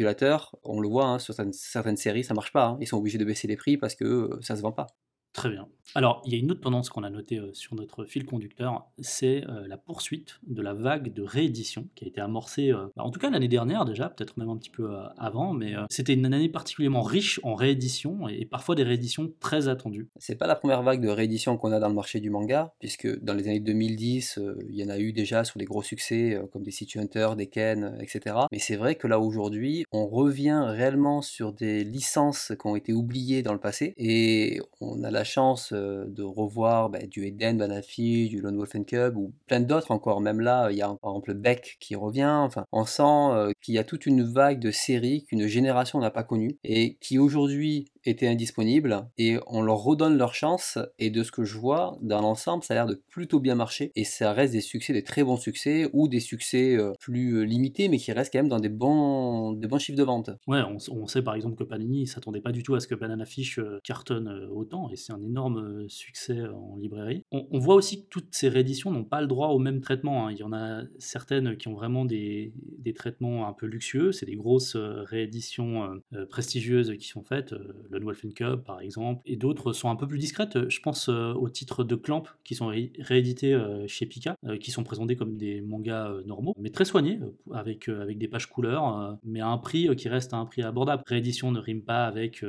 on 0.63 0.81
le 0.81 0.89
voit 0.89 1.07
hein, 1.07 1.19
sur 1.19 1.35
certaines, 1.35 1.97
séries, 1.97 2.25
ça 2.25 2.35
marche 2.35 2.53
pas. 2.53 2.67
Hein. 2.67 2.79
Ils 2.81 2.87
sont 2.87 2.99
obligés 2.99 3.19
de 3.19 3.25
baisser 3.25 3.49
les 3.49 3.57
prix 3.57 3.77
parce 3.77 3.95
que 3.95 4.05
euh, 4.05 4.39
ça 4.43 4.57
se 4.57 4.63
vend 4.63 4.73
pas. 4.73 4.87
Très 5.33 5.49
bien. 5.49 5.69
Alors, 5.95 6.23
il 6.25 6.33
y 6.33 6.37
a 6.37 6.39
une 6.39 6.51
autre 6.53 6.61
tendance 6.61 6.89
qu'on 6.89 7.03
a 7.03 7.11
notée 7.11 7.39
euh, 7.39 7.51
sur 7.53 7.75
notre 7.75 8.05
fil 8.05 8.25
conducteur, 8.25 8.87
c'est 8.99 9.45
euh, 9.49 9.67
la 9.67 9.77
poursuite 9.77 10.39
de 10.47 10.63
la 10.63 10.73
vague 10.73 11.13
de 11.13 11.23
réédition 11.23 11.89
qui 11.97 12.05
a 12.05 12.09
été 12.09 12.21
amorcée, 12.21 12.73
euh, 12.73 12.87
bah, 12.97 13.03
en 13.03 13.11
tout 13.11 13.19
cas 13.19 13.29
l'année 13.29 13.49
dernière 13.49 13.85
déjà, 13.85 14.09
peut-être 14.09 14.37
même 14.37 14.51
un 14.51 14.57
petit 14.57 14.71
peu 14.71 14.89
avant, 15.19 15.53
mais 15.53 15.75
c'était 15.89 16.15
une 16.15 16.25
année 16.27 16.49
particulièrement 16.49 17.03
riche 17.03 17.41
en 17.43 17.55
rééditions 17.55 18.29
et, 18.29 18.45
parfois 18.45 18.75
des 18.75 18.85
rééditions 18.85 19.33
très 19.41 19.69
attendues. 19.69 20.09
C'est 20.19 20.37
pas 20.37 20.47
la 20.47 20.55
première 20.55 20.83
vague 20.83 21.01
de 21.01 21.09
réédition 21.09 21.57
qu'on 21.57 21.73
a 21.73 21.81
dans 21.81 21.89
le 21.89 21.95
marché 21.95 22.21
du 22.21 22.31
manga, 22.31 22.73
puisque 22.79 23.23
dans 23.23 23.35
les 23.35 23.49
années 23.49 23.61
2010, 23.61 24.39
il 24.69 24.77
y 24.77 24.85
en 24.85 24.89
a 24.89 24.99
eu 24.99 25.13
déjà 25.13 25.45
sur 25.45 25.59
des 25.59 25.65
gros 25.65 25.83
succès 25.83 26.41
comme 26.53 26.63
des 26.63 26.71
City 26.71 26.99
Hunter, 26.99 27.31
des 27.37 27.49
Ken, 27.49 27.97
etc. 28.01 28.37
Mais 28.53 28.59
c'est 28.59 28.77
vrai 28.77 28.95
que 28.95 29.07
là 29.07 29.19
aujourd'hui, 29.19 29.85
on 29.93 30.07
revient 30.07 30.63
réellement 30.67 31.23
sur 31.23 31.53
des 31.53 31.85
licences 31.85 32.53
qui 32.61 32.67
ont 32.67 32.77
été 32.77 32.93
oubliées 32.93 33.43
dans 33.43 33.53
le 33.53 33.61
passé 33.61 33.95
et 33.97 34.61
on 34.81 35.03
a 35.03 35.11
la 35.11 35.20
chance 35.25 35.73
euh, 35.73 36.05
de 36.09 36.23
revoir 36.23 36.91
bah, 36.91 37.01
du 37.07 37.27
Eden, 37.27 37.59
Banafi, 37.59 38.29
du 38.29 38.41
Lone 38.41 38.57
Wolf 38.57 38.73
Cub 38.87 39.17
ou 39.17 39.33
plein 39.47 39.61
d'autres 39.61 39.91
encore. 39.91 40.21
Même 40.21 40.41
là, 40.41 40.71
il 40.71 40.77
y 40.77 40.83
a 40.83 40.89
par 41.01 41.13
exemple 41.13 41.35
Beck 41.35 41.77
qui 41.81 41.95
revient. 41.97 42.39
Enfin, 42.43 42.65
on 42.73 42.85
sent 42.85 43.03
euh, 43.03 43.53
qu'il 43.61 43.75
y 43.75 43.79
a 43.79 43.85
toute 43.85 44.07
une 44.07 44.23
vague 44.23 44.61
de 44.61 44.71
séries 44.71 45.25
qu'une 45.25 45.47
génération 45.47 45.99
n'a 45.99 46.11
pas 46.11 46.23
connues 46.23 46.59
et 46.65 46.97
qui 47.01 47.19
aujourd'hui 47.19 47.87
étaient 48.05 48.29
indisponibles 48.29 49.09
et 49.19 49.39
on 49.47 49.63
leur 49.63 49.79
redonne 49.79 50.17
leur 50.17 50.35
chance 50.35 50.79
et 50.99 51.11
de 51.11 51.23
ce 51.23 51.33
que 51.33 51.45
je 51.45 51.59
vois 51.59 51.99
dans 52.03 52.21
l'ensemble 52.21 52.63
ça 52.63 52.75
a 52.75 52.77
l'air 52.77 52.87
de 52.87 53.01
plutôt 53.11 53.41
bien 53.41 53.55
marcher 53.55 53.93
et 53.95 54.05
ça 54.05 54.33
reste 54.33 54.53
des 54.53 54.61
succès 54.61 54.93
des 54.93 55.05
très 55.05 55.25
bons 55.25 55.37
succès 55.37 55.89
ou 55.93 56.09
des 56.09 56.21
succès 56.21 56.77
euh, 56.77 56.93
plus 57.01 57.47
limités 57.47 57.89
mais 57.89 57.99
qui 57.99 58.13
restent 58.13 58.33
quand 58.33 58.39
même 58.39 58.49
dans 58.49 58.61
des 58.61 58.69
bons 58.69 59.53
des 59.53 59.69
bons 59.69 59.79
chiffres 59.79 59.99
de 59.99 60.05
vente 60.05 60.31
ouais 60.47 60.61
on, 60.91 61.07
sait 61.07 61.23
par 61.23 61.35
exemple 61.35 61.57
que 61.57 61.65
Panini 61.65 62.07
s'attendait 62.07 62.41
pas 62.41 62.53
du 62.53 62.63
tout 62.63 62.75
à 62.75 62.81
ce 62.81 62.87
que 62.87 62.95
Banana 62.95 63.25
Fish 63.25 63.59
cartonne 63.83 64.49
autant 64.53 64.91
et 64.91 64.97
c'est 64.97 65.13
un 65.13 65.21
énorme 65.21 65.59
euh, 65.59 65.89
succès 65.89 66.39
euh, 66.39 66.53
en 66.53 66.77
librairie. 66.77 67.25
On, 67.31 67.59
voit 67.59 67.75
aussi 67.75 68.05
que 68.05 68.09
toutes 68.09 68.35
ces 68.35 68.49
rééditions 68.49 68.91
n'ont 68.91 69.05
pas 69.05 69.21
le 69.21 69.27
droit 69.27 69.49
au 69.49 69.59
même 69.59 69.81
traitement. 69.81 70.27
Hein. 70.27 70.33
Il 70.33 70.39
y 70.39 70.43
en 70.43 70.53
a 70.53 70.83
certaines 70.99 71.57
qui 71.57 71.69
ont 71.69 71.75
vraiment 71.75 72.05
des, 72.05 72.53
traitements 72.97 73.47
un 73.47 73.53
peu 73.53 73.67
luxueux. 73.67 74.13
C'est 74.13 74.27
des 74.27 74.37
grosses 74.37 74.77
euh, 74.77 75.03
rééditions 75.05 76.01
prestigieuses 76.29 76.97
qui 76.99 77.07
sont 77.07 77.23
faites, 77.23 77.55
le 77.91 78.05
Wolf 78.05 78.25
Cup 78.35 78.65
par 78.65 78.81
exemple, 78.81 79.23
et 79.27 79.37
d'autres 79.37 79.73
sont 79.73 79.91
un 79.91 79.97
peu 79.97 80.07
plus 80.07 80.19
discrètes. 80.19 80.69
Je 80.69 80.81
pense 80.81 81.09
au 81.09 81.49
titre 81.49 81.85
de 81.85 81.95
Clamp 81.97 82.25
qui 82.45 82.55
sont 82.55 82.69
réédités 82.69 83.59
chez 83.87 84.07
Pika, 84.07 84.37
qui 84.61 84.71
sont 84.71 84.85
présentés 84.85 85.17
comme 85.17 85.37
des 85.37 85.61
mangas 85.61 86.13
normaux, 86.27 86.55
mais 86.59 86.71
très 86.71 86.85
soignés, 86.85 87.21
avec, 87.53 87.89
avec 87.89 88.19
des 88.19 88.29
pages 88.29 88.47
couleurs, 88.47 89.19
mais 89.25 89.41
à 89.41 89.49
un 89.49 89.59
prix 89.59 89.95
qui 89.97 90.09
reste 90.09 90.33
à 90.35 90.37
un 90.37 90.47
prix 90.47 90.63
abordable. 90.63 91.03
Réédition 91.07 91.53
ne 91.53 91.59
rime 91.59 91.83
pas 91.83 92.07
avec 92.07 92.45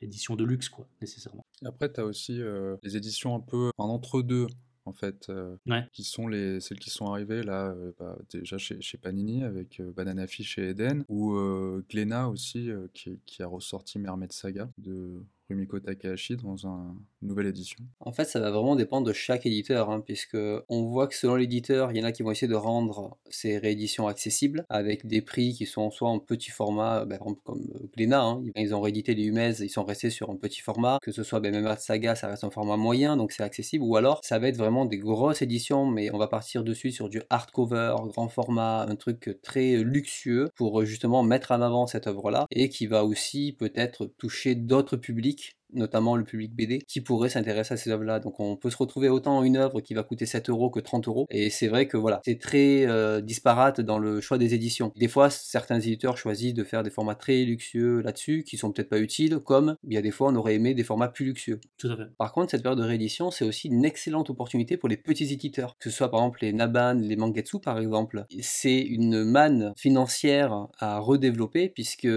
édition 0.00 0.36
de 0.36 0.44
luxe, 0.44 0.68
quoi, 0.68 0.86
nécessairement. 1.00 1.44
Après, 1.64 1.92
tu 1.92 2.00
as 2.00 2.04
aussi 2.04 2.40
les 2.82 2.96
éditions 2.96 3.34
un 3.34 3.40
peu 3.40 3.70
en 3.78 3.88
entre-deux 3.88 4.46
en 4.88 4.92
fait, 4.92 5.30
qui 5.92 6.04
sont 6.04 6.26
les, 6.26 6.60
celles 6.60 6.78
qui 6.78 6.90
sont 6.90 7.06
arrivées 7.06 7.42
là, 7.42 7.74
bah, 7.98 8.18
déjà 8.30 8.58
chez, 8.58 8.80
chez, 8.80 8.98
Panini 8.98 9.44
avec 9.44 9.80
Banana 9.94 10.26
Fish 10.26 10.58
et 10.58 10.70
Eden, 10.70 11.04
ou 11.08 11.36
Glénat 11.88 12.28
aussi, 12.28 12.70
qui, 12.94 13.20
qui, 13.26 13.42
a 13.42 13.46
ressorti 13.46 13.98
Mermaid 13.98 14.32
Saga 14.32 14.70
de 14.78 15.22
Rumiko 15.48 15.80
Takahashi 15.80 16.36
dans 16.36 16.66
une 16.66 16.96
nouvelle 17.22 17.46
édition. 17.46 17.78
En 18.00 18.12
fait, 18.12 18.24
ça 18.24 18.40
va 18.40 18.50
vraiment 18.50 18.76
dépendre 18.76 19.06
de 19.06 19.12
chaque 19.12 19.46
éditeur, 19.46 19.90
hein, 19.90 20.00
puisque 20.00 20.36
on 20.68 20.84
voit 20.84 21.06
que 21.08 21.14
selon 21.14 21.36
l'éditeur, 21.36 21.90
il 21.90 21.98
y 21.98 22.00
en 22.00 22.04
a 22.04 22.12
qui 22.12 22.22
vont 22.22 22.30
essayer 22.30 22.48
de 22.48 22.54
rendre 22.54 23.18
ces 23.30 23.58
rééditions 23.58 24.06
accessibles 24.06 24.64
avec 24.68 25.06
des 25.06 25.22
prix 25.22 25.54
qui 25.54 25.66
sont 25.66 25.90
soit 25.90 26.08
en 26.08 26.18
petit 26.18 26.50
format, 26.50 27.04
ben, 27.04 27.18
comme 27.44 27.62
Glénat, 27.96 28.22
hein, 28.22 28.42
ils 28.56 28.74
ont 28.74 28.80
réédité 28.80 29.14
les 29.14 29.24
Humez, 29.24 29.54
ils 29.60 29.70
sont 29.70 29.84
restés 29.84 30.10
sur 30.10 30.30
un 30.30 30.36
petit 30.36 30.60
format, 30.60 30.98
que 31.02 31.12
ce 31.12 31.22
soit 31.22 31.40
ben, 31.40 31.52
même 31.52 31.76
Saga, 31.78 32.14
ça 32.14 32.28
reste 32.28 32.44
un 32.44 32.50
format 32.50 32.76
moyen, 32.76 33.16
donc 33.16 33.32
c'est 33.32 33.42
accessible, 33.42 33.84
ou 33.84 33.96
alors 33.96 34.20
ça 34.22 34.38
va 34.38 34.48
être 34.48 34.56
vraiment 34.56 34.84
des 34.84 34.98
grosses 34.98 35.42
éditions, 35.42 35.86
mais 35.86 36.10
on 36.12 36.18
va 36.18 36.28
partir 36.28 36.64
dessus 36.64 36.92
sur 36.92 37.08
du 37.08 37.22
hardcover, 37.30 37.94
grand 38.06 38.28
format, 38.28 38.86
un 38.88 38.96
truc 38.96 39.38
très 39.42 39.76
luxueux 39.76 40.50
pour 40.54 40.84
justement 40.84 41.22
mettre 41.22 41.52
en 41.52 41.60
avant 41.60 41.86
cette 41.86 42.06
œuvre-là 42.06 42.46
et 42.50 42.68
qui 42.68 42.86
va 42.86 43.04
aussi 43.04 43.52
peut-être 43.52 44.06
toucher 44.18 44.54
d'autres 44.54 44.96
publics 44.96 45.57
notamment 45.72 46.16
le 46.16 46.24
public 46.24 46.54
BD, 46.54 46.80
qui 46.86 47.00
pourrait 47.00 47.28
s'intéresser 47.28 47.74
à 47.74 47.76
ces 47.76 47.90
œuvres-là. 47.90 48.20
Donc 48.20 48.40
on 48.40 48.56
peut 48.56 48.70
se 48.70 48.76
retrouver 48.76 49.08
autant 49.08 49.42
une 49.42 49.56
œuvre 49.56 49.80
qui 49.80 49.94
va 49.94 50.02
coûter 50.02 50.26
7 50.26 50.48
euros 50.50 50.70
que 50.70 50.80
30 50.80 51.08
euros. 51.08 51.26
Et 51.30 51.50
c'est 51.50 51.68
vrai 51.68 51.86
que 51.86 51.96
voilà, 51.96 52.20
c'est 52.24 52.38
très 52.38 52.86
euh, 52.86 53.20
disparate 53.20 53.80
dans 53.80 53.98
le 53.98 54.20
choix 54.20 54.38
des 54.38 54.54
éditions. 54.54 54.92
Des 54.96 55.08
fois, 55.08 55.30
certains 55.30 55.80
éditeurs 55.80 56.16
choisissent 56.16 56.54
de 56.54 56.64
faire 56.64 56.82
des 56.82 56.90
formats 56.90 57.14
très 57.14 57.44
luxueux 57.44 58.00
là-dessus, 58.02 58.44
qui 58.44 58.56
sont 58.56 58.72
peut-être 58.72 58.88
pas 58.88 59.00
utiles, 59.00 59.38
comme 59.38 59.76
il 59.86 59.94
y 59.94 59.96
a 59.96 60.02
des 60.02 60.10
fois 60.10 60.28
on 60.30 60.36
aurait 60.36 60.54
aimé 60.54 60.74
des 60.74 60.84
formats 60.84 61.08
plus 61.08 61.26
luxueux. 61.26 61.60
Tout 61.78 61.88
à 61.88 61.96
fait. 61.96 62.04
Par 62.16 62.32
contre, 62.32 62.50
cette 62.50 62.62
période 62.62 62.78
de 62.78 62.84
réédition, 62.84 63.30
c'est 63.30 63.44
aussi 63.44 63.68
une 63.68 63.84
excellente 63.84 64.30
opportunité 64.30 64.76
pour 64.76 64.88
les 64.88 64.96
petits 64.96 65.32
éditeurs, 65.32 65.76
que 65.78 65.90
ce 65.90 65.96
soit 65.96 66.10
par 66.10 66.20
exemple 66.20 66.38
les 66.42 66.52
Naban, 66.52 66.94
les 66.94 67.16
Mangetsu 67.16 67.58
par 67.60 67.78
exemple. 67.78 68.24
C'est 68.40 68.80
une 68.80 69.24
manne 69.24 69.72
financière 69.76 70.68
à 70.78 70.98
redévelopper, 70.98 71.68
puisque 71.68 72.08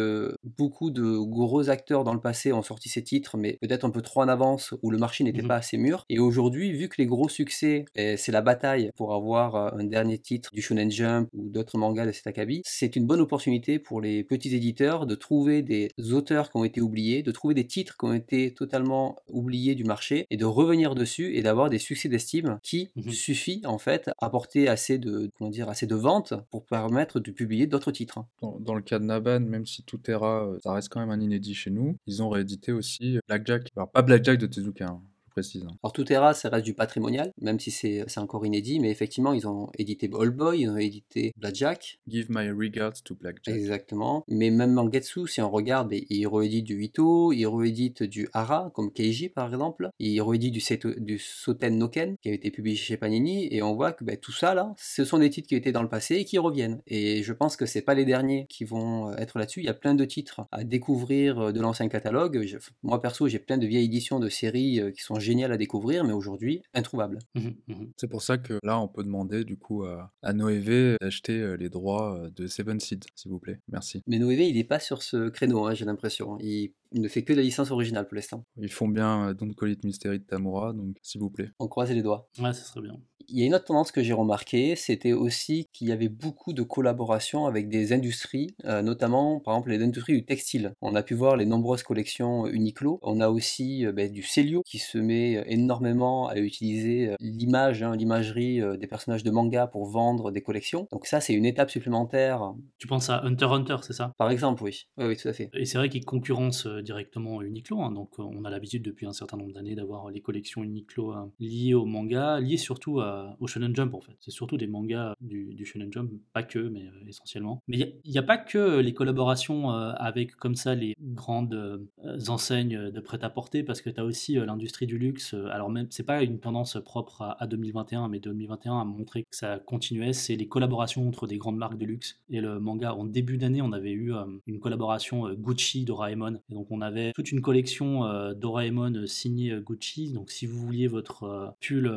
beaucoup 0.57 0.91
de 0.91 1.17
gros 1.17 1.69
acteurs 1.69 2.03
dans 2.03 2.13
le 2.13 2.21
passé 2.21 2.51
ont 2.53 2.61
sorti 2.61 2.89
ces 2.89 3.03
titres 3.03 3.37
mais 3.41 3.57
peut-être 3.61 3.85
un 3.85 3.89
peu 3.89 4.01
trop 4.01 4.21
en 4.21 4.27
avance, 4.27 4.73
où 4.81 4.91
le 4.91 4.97
marché 4.97 5.23
n'était 5.23 5.41
mmh 5.41 5.47
pas 5.47 5.55
assez 5.55 5.77
mûr. 5.77 6.05
Et 6.09 6.19
aujourd'hui, 6.19 6.71
vu 6.71 6.87
que 6.87 6.95
les 6.97 7.05
gros 7.05 7.29
succès, 7.29 7.85
c'est 7.95 8.31
la 8.31 8.41
bataille 8.41 8.91
pour 8.95 9.13
avoir 9.13 9.55
euh, 9.55 9.69
un 9.77 9.83
dernier 9.83 10.17
titre 10.17 10.49
du 10.53 10.61
Shonen 10.61 10.91
Jump 10.91 11.29
ou 11.33 11.49
d'autres 11.49 11.77
mangas 11.77 12.05
de 12.05 12.11
cet 12.11 12.27
acabit, 12.27 12.61
c'est 12.65 12.95
une 12.95 13.05
bonne 13.05 13.19
opportunité 13.19 13.79
pour 13.79 14.01
les 14.01 14.23
petits 14.23 14.55
éditeurs 14.55 15.05
de 15.05 15.15
trouver 15.15 15.61
des 15.61 15.89
auteurs 16.11 16.51
qui 16.51 16.57
ont 16.57 16.63
été 16.63 16.81
oubliés, 16.81 17.23
de 17.23 17.31
trouver 17.31 17.53
des 17.53 17.67
titres 17.67 17.97
qui 17.97 18.05
ont 18.05 18.13
été 18.13 18.53
totalement 18.53 19.17
oubliés 19.27 19.75
du 19.75 19.83
marché 19.83 20.25
et 20.29 20.37
de 20.37 20.45
revenir 20.45 20.95
dessus 20.95 21.35
et 21.35 21.41
d'avoir 21.41 21.69
des 21.69 21.79
succès 21.79 22.09
d'estime 22.09 22.59
qui 22.63 22.91
mmh 22.95 23.11
suffit 23.11 23.61
en 23.65 23.77
fait 23.77 24.07
à 24.19 24.25
apporter 24.25 24.67
assez 24.67 24.97
de 24.97 25.29
comment 25.37 25.49
dire 25.49 25.69
assez 25.69 25.85
de 25.85 25.95
ventes 25.95 26.33
pour 26.49 26.65
permettre 26.65 27.19
de 27.19 27.31
publier 27.31 27.67
d'autres 27.67 27.91
titres. 27.91 28.19
Dans, 28.41 28.73
le 28.73 28.81
cas 28.81 28.99
de 28.99 29.03
Naban, 29.03 29.41
même 29.41 29.65
si 29.65 29.83
tout 29.83 29.99
euh, 30.09 30.57
ça 30.63 30.73
reste 30.73 30.89
quand 30.89 30.99
même 30.99 31.09
un 31.09 31.19
inédit 31.19 31.53
chez 31.53 31.69
nous, 31.69 31.97
ils 32.07 32.23
ont 32.23 32.29
réédité 32.29 32.71
aussi 32.71 33.19
Blackjack. 33.31 33.69
Alors, 33.77 33.89
pas 33.91 34.01
Blackjack 34.01 34.37
de 34.37 34.45
Tezuka, 34.45 34.87
hein 34.87 35.01
précise. 35.31 35.63
Alors 35.83 35.93
Tutera, 35.93 36.33
ça 36.33 36.49
reste 36.49 36.65
du 36.65 36.73
patrimonial, 36.73 37.31
même 37.41 37.59
si 37.59 37.71
c'est 37.71 38.05
encore 38.17 38.45
inédit, 38.45 38.79
mais 38.79 38.91
effectivement, 38.91 39.33
ils 39.33 39.47
ont 39.47 39.69
édité 39.77 40.09
Old 40.11 40.35
Boy, 40.35 40.61
ils 40.61 40.69
ont 40.69 40.77
édité 40.77 41.33
Blackjack. 41.37 41.99
Give 42.07 42.27
my 42.29 42.49
regards 42.49 43.01
to 43.03 43.15
Blackjack. 43.15 43.55
Exactement. 43.55 44.23
Mais 44.27 44.49
même 44.49 44.73
Mangetsu, 44.73 45.27
si 45.27 45.41
on 45.41 45.49
regarde, 45.49 45.89
ben, 45.89 46.01
ils 46.09 46.27
rééditent 46.27 46.65
du 46.65 46.83
Ito, 46.83 47.33
ils 47.33 47.47
rééditent 47.47 48.03
du 48.03 48.27
Hara, 48.33 48.71
comme 48.73 48.91
Keiji 48.91 49.29
par 49.29 49.47
exemple, 49.47 49.89
ils 49.99 50.21
rééditent 50.21 50.53
du, 50.53 50.95
du 50.99 51.17
Soten 51.17 51.77
Noken, 51.77 52.17
qui 52.21 52.29
a 52.29 52.33
été 52.33 52.51
publié 52.51 52.75
chez 52.75 52.97
Panini, 52.97 53.47
et 53.51 53.61
on 53.61 53.73
voit 53.73 53.93
que 53.93 54.03
ben, 54.03 54.17
tout 54.17 54.31
ça, 54.31 54.53
là, 54.53 54.73
ce 54.77 55.05
sont 55.05 55.19
des 55.19 55.29
titres 55.29 55.47
qui 55.47 55.55
étaient 55.55 55.71
dans 55.71 55.83
le 55.83 55.89
passé 55.89 56.15
et 56.15 56.25
qui 56.25 56.37
reviennent. 56.37 56.81
Et 56.87 57.23
je 57.23 57.33
pense 57.33 57.55
que 57.55 57.65
c'est 57.65 57.81
pas 57.81 57.93
les 57.93 58.05
derniers 58.05 58.45
qui 58.49 58.65
vont 58.65 59.09
euh, 59.09 59.15
être 59.17 59.39
là-dessus. 59.39 59.61
Il 59.61 59.65
y 59.65 59.69
a 59.69 59.73
plein 59.73 59.95
de 59.95 60.05
titres 60.05 60.41
à 60.51 60.63
découvrir 60.63 61.39
euh, 61.39 61.51
de 61.51 61.61
l'ancien 61.61 61.87
catalogue. 61.87 62.47
moi 62.83 63.01
perso, 63.01 63.27
j'ai 63.27 63.39
plein 63.39 63.57
de 63.57 63.67
vieilles 63.67 63.85
éditions 63.85 64.19
de 64.19 64.29
séries 64.29 64.79
euh, 64.79 64.91
qui 64.91 65.01
sont 65.01 65.19
génial 65.21 65.51
à 65.51 65.57
découvrir, 65.57 66.03
mais 66.03 66.13
aujourd'hui 66.13 66.61
introuvable. 66.73 67.19
Mmh 67.35 67.49
mmh 67.67 67.73
C'est 67.97 68.09
pour 68.09 68.21
ça 68.21 68.37
que 68.37 68.59
là, 68.63 68.79
on 68.79 68.87
peut 68.87 69.03
demander 69.03 69.43
du 69.43 69.57
coup 69.57 69.83
à, 69.83 70.11
à 70.21 70.33
Noévé 70.33 70.95
d'acheter 71.01 71.39
euh, 71.39 71.55
les 71.55 71.69
droits 71.69 72.17
euh, 72.17 72.29
de 72.29 72.47
Seven 72.47 72.79
Seed, 72.79 73.05
s'il 73.15 73.31
vous 73.31 73.39
plaît. 73.39 73.59
Merci. 73.71 74.03
Mais 74.07 74.19
Noévé, 74.19 74.47
il 74.47 74.55
n'est 74.55 74.63
pas 74.63 74.79
sur 74.79 75.03
ce 75.03 75.29
créneau, 75.29 75.65
hein, 75.65 75.73
j'ai 75.73 75.85
l'impression. 75.85 76.37
Il 76.39 76.73
ne 76.93 77.07
fait 77.07 77.23
que 77.23 77.33
la 77.33 77.41
licence 77.41 77.71
originale 77.71 78.07
pour 78.07 78.15
l'instant. 78.15 78.43
Ils 78.57 78.71
font 78.71 78.87
bien 78.87 79.29
euh, 79.29 79.33
Don't 79.33 79.53
Call 79.55 79.71
It 79.71 79.83
Mystery 79.83 80.19
de 80.19 80.23
Tamura, 80.23 80.73
donc 80.73 80.97
s'il 81.01 81.21
vous 81.21 81.29
plaît. 81.29 81.49
On 81.59 81.67
croise 81.67 81.91
les 81.91 82.01
doigts. 82.01 82.29
Ouais, 82.39 82.53
ça 82.53 82.63
serait 82.63 82.81
bien. 82.81 82.99
Il 83.27 83.39
y 83.39 83.43
a 83.43 83.45
une 83.45 83.55
autre 83.55 83.65
tendance 83.65 83.91
que 83.91 84.03
j'ai 84.03 84.13
remarqué, 84.13 84.75
c'était 84.75 85.13
aussi 85.13 85.69
qu'il 85.71 85.87
y 85.87 85.91
avait 85.91 86.09
beaucoup 86.09 86.53
de 86.53 86.63
collaborations 86.63 87.45
avec 87.45 87.69
des 87.69 87.93
industries, 87.93 88.55
euh, 88.65 88.81
notamment 88.81 89.39
par 89.39 89.53
exemple 89.53 89.69
les 89.69 89.81
industries 89.81 90.13
du 90.13 90.25
textile. 90.25 90.73
On 90.81 90.95
a 90.95 91.03
pu 91.03 91.13
voir 91.13 91.37
les 91.37 91.45
nombreuses 91.45 91.83
collections 91.83 92.47
Uniqlo. 92.47 92.99
On 93.03 93.21
a 93.21 93.29
aussi 93.29 93.85
euh, 93.85 93.93
ben, 93.93 94.11
du 94.11 94.23
Celio 94.23 94.63
qui 94.65 94.79
se 94.79 94.97
met 94.97 95.43
énormément 95.47 96.27
à 96.27 96.39
utiliser 96.39 97.09
euh, 97.09 97.15
l'image, 97.19 97.83
hein, 97.83 97.95
l'imagerie 97.95 98.59
des 98.77 98.87
personnages 98.87 99.23
de 99.23 99.31
manga 99.31 99.67
pour 99.67 99.85
vendre 99.85 100.31
des 100.31 100.41
collections. 100.41 100.87
Donc 100.91 101.05
ça, 101.05 101.21
c'est 101.21 101.33
une 101.33 101.45
étape 101.45 101.69
supplémentaire. 101.69 102.53
Tu 102.79 102.87
penses 102.87 103.09
à 103.09 103.23
Hunter 103.23 103.45
x 103.45 103.53
Hunter, 103.53 103.75
c'est 103.83 103.93
ça? 103.93 104.13
Par 104.17 104.29
exemple, 104.29 104.63
oui. 104.63 104.87
oui. 104.97 105.05
Oui, 105.05 105.17
tout 105.17 105.27
à 105.27 105.33
fait. 105.33 105.49
Et 105.53 105.65
c'est 105.65 105.77
vrai 105.77 105.89
qu'ils 105.89 106.05
concurrencent 106.05 106.67
directement 106.81 107.41
Uniqlo. 107.41 107.81
Hein. 107.81 107.91
donc 107.91 108.19
on 108.19 108.43
a 108.45 108.49
l'habitude 108.49 108.83
depuis 108.83 109.05
un 109.05 109.13
certain 109.13 109.37
nombre 109.37 109.53
d'années 109.53 109.75
d'avoir 109.75 110.09
les 110.09 110.21
collections 110.21 110.63
Uniqlo 110.63 111.13
liées 111.39 111.73
au 111.73 111.85
manga, 111.85 112.39
liées 112.39 112.57
surtout 112.57 113.01
au 113.39 113.47
Shonen 113.47 113.75
Jump 113.75 113.93
en 113.93 114.01
fait. 114.01 114.15
C'est 114.19 114.31
surtout 114.31 114.57
des 114.57 114.67
mangas 114.67 115.15
du, 115.21 115.65
Shonen 115.65 115.91
Jump, 115.91 116.11
pas 116.33 116.43
que, 116.43 116.59
mais 116.59 116.81
euh, 116.81 117.07
essentiellement. 117.07 117.61
Mais 117.67 117.99
il 118.03 118.11
n'y 118.11 118.17
a, 118.17 118.23
pas 118.23 118.37
que 118.37 118.79
les 118.79 118.93
collaborations 118.93 119.71
euh, 119.71 119.91
avec 119.95 120.35
comme 120.35 120.55
ça 120.55 120.75
les 120.75 120.95
grandes 120.99 121.53
euh, 121.53 122.19
enseignes 122.27 122.91
de 122.91 122.99
prêt-à-porter, 122.99 123.63
parce 123.63 123.81
que 123.81 123.89
tu 123.89 123.99
as 123.99 124.05
aussi 124.05 124.35
l'industrie 124.35 124.87
du 124.87 124.97
luxe. 124.97 125.33
alors 125.51 125.69
même, 125.69 125.87
c'est 125.89 126.03
pas 126.03 126.23
une 126.23 126.39
tendance 126.39 126.77
propre 126.83 127.35
à, 127.37 127.47
2021, 127.47 128.09
mais 128.09 128.19
2021 128.19 128.79
a 128.79 128.85
montré 128.85 129.23
que 129.23 129.35
ça 129.35 129.59
continuait. 129.59 130.13
C'est 130.13 130.35
les 130.35 130.47
collaborations 130.47 131.07
entre 131.07 131.27
des 131.27 131.37
grandes 131.37 131.57
marques 131.57 131.77
de 131.77 131.85
luxe 131.85 132.19
et 132.29 132.41
le 132.41 132.59
manga. 132.59 132.93
En 132.93 133.05
début 133.05 133.37
d'année, 133.37 133.61
on 133.61 133.71
avait 133.71 133.91
eu 133.91 134.13
une 134.47 134.59
collaboration 134.59 135.31
Gucci 135.33 135.85
Doraemon. 135.85 136.39
Et 136.49 136.53
donc 136.53 136.70
on 136.71 136.81
avait 136.81 137.11
toute 137.13 137.31
une 137.31 137.41
collection 137.41 138.03
Doraemon 138.33 139.05
signée 139.05 139.59
Gucci. 139.63 140.11
Donc 140.11 140.31
si 140.31 140.45
vous 140.45 140.59
vouliez 140.59 140.87
votre 140.87 141.55
pull 141.59 141.91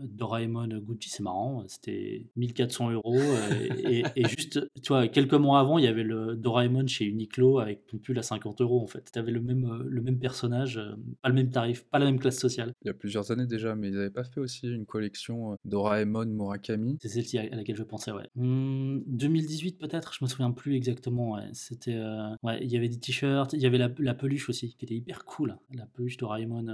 Doraemon 0.00 0.68
Gucci, 0.78 1.10
c'est 1.10 1.22
marrant, 1.22 1.64
c'était 1.68 2.26
1400 2.36 2.90
euros. 2.92 3.18
Euh, 3.18 4.02
et, 4.16 4.28
juste, 4.28 4.60
tu 4.82 4.88
vois, 4.88 5.08
quelques 5.08 5.34
mois 5.34 5.60
avant, 5.60 5.78
il 5.78 5.84
y 5.84 5.88
avait 5.88 6.02
le 6.02 6.36
Doraemon 6.36 6.86
chez 6.86 7.04
Uniqlo 7.04 7.58
avec 7.58 7.86
ton 7.86 7.98
pull 7.98 8.18
à 8.18 8.22
50 8.22 8.60
euros 8.60 8.82
en 8.82 8.86
fait. 8.86 9.10
Tu 9.12 9.18
avais 9.18 9.32
le 9.32 9.40
même, 9.40 9.64
euh, 9.64 9.84
le 9.86 10.02
même 10.02 10.18
personnage, 10.18 10.78
euh, 10.78 10.94
pas 11.22 11.28
le 11.28 11.34
même 11.34 11.50
tarif, 11.50 11.84
pas 11.84 11.98
la 11.98 12.06
même 12.06 12.18
classe 12.18 12.38
sociale. 12.38 12.72
Il 12.82 12.88
y 12.88 12.90
a 12.90 12.94
plusieurs 12.94 13.30
années 13.30 13.46
déjà, 13.46 13.74
mais 13.74 13.88
ils 13.88 13.94
n'avaient 13.94 14.10
pas 14.10 14.24
fait 14.24 14.40
aussi 14.40 14.68
une 14.68 14.86
collection 14.86 15.56
Doraemon 15.64 16.26
Murakami 16.26 16.98
C'est 17.00 17.08
celle-ci 17.08 17.38
à 17.38 17.48
laquelle 17.54 17.76
je 17.76 17.82
pensais, 17.82 18.12
ouais. 18.12 18.28
2018 18.36 19.74
hmm, 19.74 19.78
peut-être, 19.78 20.14
je 20.14 20.24
me 20.24 20.28
souviens 20.28 20.50
plus 20.50 20.74
exactement. 20.74 21.34
Ouais. 21.34 21.48
C'était, 21.52 21.98
ouais, 22.42 22.58
il 22.62 22.70
y 22.70 22.76
avait 22.76 22.88
des 22.88 22.98
t-shirts, 22.98 23.52
il 23.52 23.60
y 23.60 23.66
avait 23.66 23.78
la, 23.78 23.90
la, 23.98 24.11
peluche 24.14 24.48
aussi, 24.48 24.74
qui 24.74 24.84
était 24.84 24.94
hyper 24.94 25.24
cool. 25.24 25.56
La 25.74 25.86
peluche 25.86 26.16
Doraemon 26.16 26.66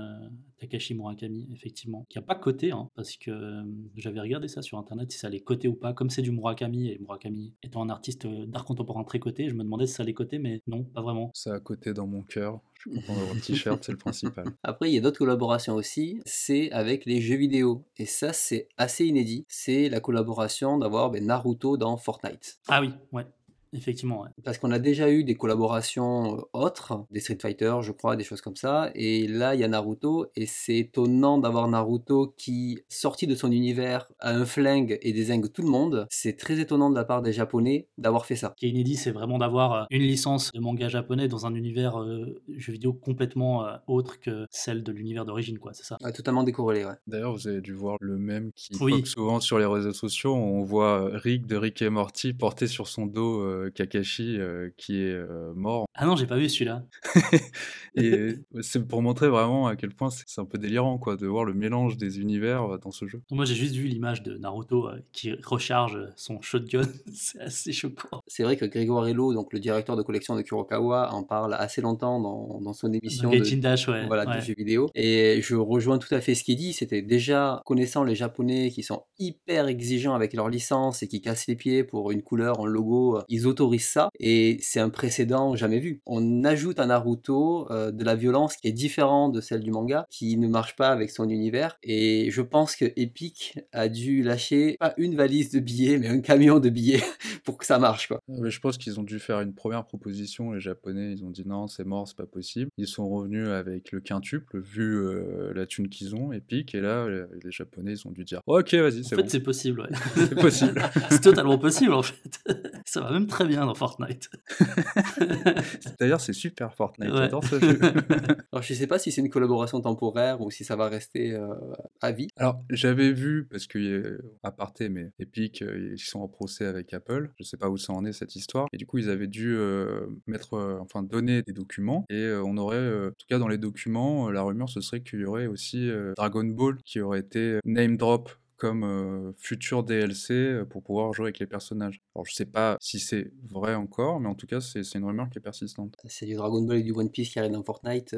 Takashi 0.59 0.95
Murakami, 0.95 1.49
effectivement, 1.53 2.05
qui 2.09 2.19
a 2.19 2.23
pas 2.23 2.35
coté, 2.35 2.73
hein, 2.73 2.89
parce 2.95 3.17
que 3.17 3.63
j'avais 3.97 4.21
regardé 4.21 4.49
ça 4.49 4.63
sur 4.63 4.79
internet 4.79 5.11
si 5.13 5.19
ça 5.19 5.27
allait 5.29 5.41
coter 5.41 5.69
ou 5.69 5.75
pas. 5.75 5.93
Comme 5.93 6.11
c'est 6.11 6.23
du 6.23 6.31
Murakami, 6.31 6.89
et 6.89 6.99
Murakami 6.99 7.55
étant 7.63 7.83
un 7.83 7.91
artiste 7.91 8.27
d'art 8.27 8.65
contemporain 8.65 9.05
très 9.05 9.19
coté, 9.19 9.49
je 9.49 9.55
me 9.55 9.63
demandais 9.63 9.87
si 9.87 9.95
ça 9.95 10.03
allait 10.03 10.15
coter, 10.15 10.39
mais 10.39 10.61
non, 10.67 10.85
pas 10.85 11.03
vraiment. 11.03 11.31
Ça 11.35 11.55
a 11.55 11.61
coté 11.61 11.93
dans 11.93 12.07
mon 12.07 12.23
cœur. 12.23 12.61
Je 12.75 12.91
suis 12.91 13.01
content 13.01 13.15
d'avoir 13.15 13.37
un 13.37 13.41
t-shirt, 13.41 13.83
c'est 13.83 13.93
le 13.93 13.99
principal. 13.99 14.47
Après, 14.63 14.89
il 14.89 14.95
y 14.95 14.99
a 14.99 15.01
d'autres 15.01 15.19
collaborations 15.19 15.75
aussi, 15.75 16.21
c'est 16.25 16.71
avec 16.71 17.07
les 17.07 17.21
jeux 17.21 17.37
vidéo. 17.37 17.85
Et 17.97 18.07
ça, 18.07 18.33
c'est 18.33 18.69
assez 18.77 19.05
inédit. 19.05 19.45
C'est 19.49 19.89
la 19.89 20.01
collaboration 20.01 20.79
d'avoir 20.79 21.11
ben, 21.11 21.27
Naruto 21.27 21.77
dans 21.77 21.97
Fortnite. 21.97 22.61
Ah 22.69 22.81
oui, 22.81 22.93
ouais. 23.13 23.27
Effectivement, 23.73 24.23
ouais. 24.23 24.29
Parce 24.45 24.59
qu'on 24.59 24.71
a 24.71 24.79
déjà 24.79 25.11
eu 25.11 25.25
des 25.25 25.35
collaborations 25.35 26.37
euh, 26.37 26.41
autres, 26.53 27.05
des 27.11 27.21
Street 27.21 27.39
Fighter, 27.41 27.77
je 27.83 27.93
crois, 27.93 28.17
des 28.17 28.25
choses 28.25 28.41
comme 28.41 28.57
ça. 28.57 28.91
Et 28.95 29.27
là, 29.27 29.55
il 29.55 29.61
y 29.61 29.65
a 29.65 29.69
Naruto. 29.69 30.27
Et 30.37 30.47
c'est 30.47 30.77
étonnant 30.77 31.39
d'avoir 31.39 31.69
Naruto 31.69 32.35
qui, 32.37 32.81
sorti 32.89 33.27
de 33.27 33.35
son 33.35 33.53
univers, 33.53 34.09
a 34.21 34.31
un 34.31 34.45
flingue 34.45 34.99
et 35.03 35.13
désingue 35.13 35.53
tout 35.53 35.63
le 35.63 35.69
monde. 35.69 36.07
C'est 36.11 36.37
très 36.37 36.59
étonnant 36.61 36.91
de 36.91 36.95
la 36.95 37.05
part 37.05 37.23
des 37.23 37.33
Japonais 37.33 37.89
d'avoir 37.99 38.27
fait 38.27 38.37
ça. 38.37 38.53
Ce 38.57 38.61
qui 38.61 38.67
est 38.67 38.71
inédit, 38.71 38.97
c'est 38.97 39.11
vraiment 39.11 39.39
d'avoir 39.39 39.73
euh, 39.73 39.85
une 39.91 40.03
licence 40.03 40.51
de 40.53 40.61
manga 40.61 40.89
japonais 40.89 41.29
dans 41.29 41.47
un 41.47 41.55
univers 41.55 42.01
euh, 42.01 42.41
jeu 42.57 42.73
vidéo 42.73 42.93
complètement 42.93 43.67
autre 43.87 44.21
que 44.21 44.47
celle 44.51 44.83
de 44.83 44.93
l'univers 44.93 45.25
d'origine, 45.25 45.59
quoi. 45.59 45.73
C'est 45.73 45.85
ça. 45.85 45.99
totalement 46.13 46.43
décorrélé, 46.43 46.85
ouais. 46.85 46.95
D'ailleurs, 47.07 47.33
vous 47.33 47.49
avez 47.49 47.61
dû 47.61 47.73
voir 47.73 47.97
le 48.01 48.17
même 48.17 48.51
qui 48.55 48.77
oui. 48.81 49.05
souvent 49.05 49.41
sur 49.41 49.59
les 49.59 49.67
réseaux 49.67 49.93
sociaux. 49.93 50.35
On 50.35 50.63
voit 50.63 51.11
Rick 51.13 51.47
de 51.47 51.57
Rick 51.57 51.83
et 51.83 51.91
Morty 51.91 52.33
porté 52.33 52.67
sur 52.67 52.89
son 52.89 53.07
dos 53.07 53.41
euh, 53.41 53.58
Kakashi 53.75 54.39
euh, 54.39 54.71
qui 54.77 55.03
est 55.03 55.13
euh, 55.13 55.53
mort. 55.55 55.87
Ah 55.95 56.07
non, 56.07 56.17
j'ai 56.17 56.27
pas 56.27 56.37
vu 56.37 56.49
celui-là. 56.49 56.85
et 57.97 58.35
c'est 58.61 58.87
pour 58.87 59.03
montrer 59.03 59.29
vraiment 59.29 59.67
à 59.67 59.77
quel 59.77 59.91
point 59.91 60.11
c'est 60.11 60.41
un 60.41 60.45
peu 60.45 60.59
délirant 60.59 60.99
quoi 60.99 61.17
de 61.17 61.27
voir 61.27 61.45
le 61.45 61.55
mélange 61.55 61.97
des 61.97 62.21
univers 62.21 62.79
dans 62.79 62.91
ce 62.91 63.07
jeu. 63.07 63.23
Moi 63.31 63.45
j'ai 63.45 63.55
juste 63.55 63.75
vu 63.75 63.87
l'image 63.87 64.23
de 64.23 64.37
Naruto 64.37 64.89
qui 65.13 65.33
recharge 65.45 65.99
son 66.17 66.41
shotgun, 66.41 66.83
c'est 67.13 67.41
assez 67.41 67.73
choquant. 67.73 68.23
C'est 68.27 68.43
vrai 68.43 68.57
que 68.57 68.65
Grégoire 68.65 69.07
Hello, 69.09 69.35
donc 69.35 69.53
le 69.53 69.61
directeur 69.61 69.97
de 69.97 70.03
collection 70.03 70.37
de 70.37 70.43
Kurokawa, 70.43 71.13
en 71.13 71.23
parle 71.25 71.55
assez 71.55 71.81
longtemps 71.81 72.21
dans, 72.21 72.61
dans 72.61 72.73
son 72.73 72.93
émission 72.93 73.31
de, 73.31 73.39
Dash, 73.59 73.89
ouais, 73.89 74.07
voilà, 74.07 74.29
ouais. 74.29 74.39
du 74.39 74.47
jeu 74.47 74.55
vidéo. 74.57 74.89
Et 74.95 75.41
je 75.43 75.57
rejoins 75.57 75.99
tout 75.99 76.15
à 76.15 76.21
fait 76.21 76.35
ce 76.35 76.45
qu'il 76.45 76.57
dit, 76.57 76.73
c'était 76.73 77.03
déjà 77.03 77.63
connaissant 77.67 78.05
les 78.05 78.15
Japonais 78.15 78.71
qui 78.71 78.83
sont 78.83 79.05
hyper 79.19 79.67
exigeants 79.67 80.15
avec 80.15 80.33
leur 80.35 80.49
licence 80.49 81.03
et 81.03 81.09
qui 81.09 81.21
cassent 81.21 81.47
les 81.47 81.57
pieds 81.57 81.85
pour 81.85 82.11
une 82.11 82.23
couleur, 82.23 82.61
un 82.61 82.67
logo, 82.67 83.21
ils 83.29 83.48
autorise 83.49 83.87
ça 83.87 84.11
et 84.19 84.59
c'est 84.61 84.81
un 84.81 84.91
précédent 84.91 85.57
jamais 85.57 85.81
vu. 85.81 86.01
On 86.07 86.45
ajoute 86.45 86.79
à 86.79 86.87
Naruto 86.87 87.71
euh, 87.71 87.91
de 87.91 88.05
la 88.05 88.15
violence 88.15 88.57
qui 88.57 88.69
est 88.69 88.73
différente 88.73 89.33
de 89.33 89.41
celle 89.41 89.61
du 89.61 89.71
manga, 89.71 90.07
qui 90.11 90.37
ne 90.37 90.49
marche 90.49 90.77
pas 90.77 90.89
avec 90.89 91.11
son 91.11 91.29
univers 91.29 91.79
et 91.83 92.31
je 92.31 92.43
pense 92.43 92.77
que 92.77 92.85
Epic 92.97 93.59
a 93.73 93.89
dû 93.89 94.23
lâcher 94.23 94.77
pas 94.79 94.95
une 94.97 95.17
valise 95.17 95.51
de 95.51 95.61
billets 95.61 95.99
mais 95.99 96.09
un 96.09 96.21
camion 96.21 96.61
de 96.61 96.69
billets 96.69 97.03
pour 97.45 97.59
que 97.59 97.67
ça 97.67 97.79
marche 97.79 98.09
quoi. 98.09 98.21
Mais 98.29 98.51
je 98.51 98.61
pense 98.61 98.79
qu'ils 98.79 99.01
ont 99.01 99.05
dû 99.05 99.19
faire 99.19 99.41
une 99.41 99.55
première 99.55 99.85
proposition, 99.85 100.53
les 100.53 100.61
japonais 100.61 101.13
ils 101.13 101.25
ont 101.25 101.31
dit 101.31 101.47
non 101.47 101.67
c'est 101.67 101.85
mort, 101.85 102.07
c'est 102.07 102.17
pas 102.17 102.27
possible. 102.27 102.71
Ils 102.77 102.87
sont 102.87 103.09
revenus 103.09 103.49
avec 103.49 103.93
le 103.93 104.01
quintuple 104.01 104.61
vu 104.61 104.97
euh, 104.97 105.53
la 105.55 105.67
thune 105.67 105.89
qu'ils 105.89 106.15
ont, 106.15 106.33
Epic 106.33 106.75
et 106.75 106.81
là 106.81 107.07
les 107.09 107.51
japonais 107.51 107.93
ils 107.93 108.07
ont 108.07 108.11
dû 108.11 108.25
dire 108.25 108.43
ok 108.47 108.75
vas-y 108.75 109.05
c'est 109.05 109.15
En 109.15 109.19
fait 109.19 109.31
c'est 109.31 109.41
possible 109.41 109.81
ouais. 109.81 109.89
c'est 110.15 110.35
possible. 110.35 110.83
c'est 111.11 111.21
totalement 111.21 111.59
possible 111.59 111.95
en 111.95 112.03
fait. 112.03 112.41
ça 112.85 113.01
va 113.01 113.13
même 113.13 113.27
très 113.27 113.38
bien 113.45 113.67
dans 113.67 113.75
Fortnite. 113.75 114.31
D'ailleurs, 116.01 116.21
c'est 116.21 116.33
super 116.33 116.75
Fortnite. 116.75 117.11
Alors, 118.53 118.63
je 118.63 118.75
sais 118.75 118.87
pas 118.87 118.99
si 118.99 119.13
c'est 119.13 119.21
une 119.21 119.31
collaboration 119.31 119.81
temporaire 119.81 120.41
ou 120.41 120.51
si 120.51 120.65
ça 120.65 120.77
va 120.77 120.89
rester 120.89 121.35
euh, 121.35 121.55
à 122.01 122.13
vie. 122.13 122.29
Alors, 122.37 122.63
j'avais 122.71 123.13
vu, 123.13 123.47
parce 123.51 123.67
que, 123.67 124.21
à 124.43 124.51
parté, 124.51 124.89
mais 124.89 125.11
Epic, 125.19 125.63
euh, 125.63 125.93
ils 125.95 125.99
sont 125.99 126.21
en 126.21 126.29
procès 126.29 126.67
avec 126.67 126.93
Apple. 126.93 127.31
Je 127.39 127.45
sais 127.45 127.57
pas 127.57 127.69
où 127.69 127.77
ça 127.77 127.93
en 127.93 128.05
est 128.05 128.13
cette 128.13 128.37
histoire. 128.37 128.67
Et 128.73 128.77
du 128.77 128.87
coup, 128.87 128.99
ils 128.99 129.11
avaient 129.11 129.27
dû 129.27 129.57
euh, 129.57 130.07
mettre, 130.27 130.79
enfin, 130.81 131.03
donner 131.03 131.43
des 131.43 131.53
documents. 131.53 132.05
Et 132.11 132.31
on 132.45 132.57
aurait, 132.57 133.07
en 133.07 133.11
tout 133.11 133.27
cas, 133.29 133.39
dans 133.39 133.49
les 133.49 133.59
documents, 133.59 134.31
la 134.31 134.43
rumeur, 134.43 134.69
ce 134.69 134.81
serait 134.81 135.03
qu'il 135.03 135.21
y 135.21 135.25
aurait 135.25 135.47
aussi 135.47 135.91
Dragon 136.17 136.45
Ball 136.45 136.77
qui 136.85 137.01
aurait 137.01 137.21
été 137.21 137.59
name 137.65 137.97
drop 137.97 138.31
comme 138.59 139.33
futur 139.39 139.85
DLC 139.85 140.63
pour 140.69 140.83
pouvoir 140.83 141.13
jouer 141.13 141.27
avec 141.27 141.39
les 141.39 141.47
personnages. 141.47 142.03
Alors 142.15 142.27
je 142.27 142.35
sais 142.35 142.47
pas 142.47 142.77
si 142.81 142.99
c'est 142.99 143.31
vrai 143.49 143.75
encore, 143.75 144.21
mais 144.21 144.29
en 144.29 144.35
tout 144.35 144.47
cas 144.47 144.61
c'est 144.61 144.83
une 144.95 145.05
rumeur 145.05 145.31
qui 145.31 145.39
est 145.39 145.43
persistante. 145.43 145.97
C'est 146.07 146.27
du 146.27 146.35
Dragon 146.35 146.63
Ball 146.63 146.79
et 146.79 146.83
du 146.83 146.93
One 146.93 147.11
Piece 147.11 147.31
qui 147.31 147.39
arrive 147.39 147.53
dans 147.53 147.63
Fortnite, 147.63 148.17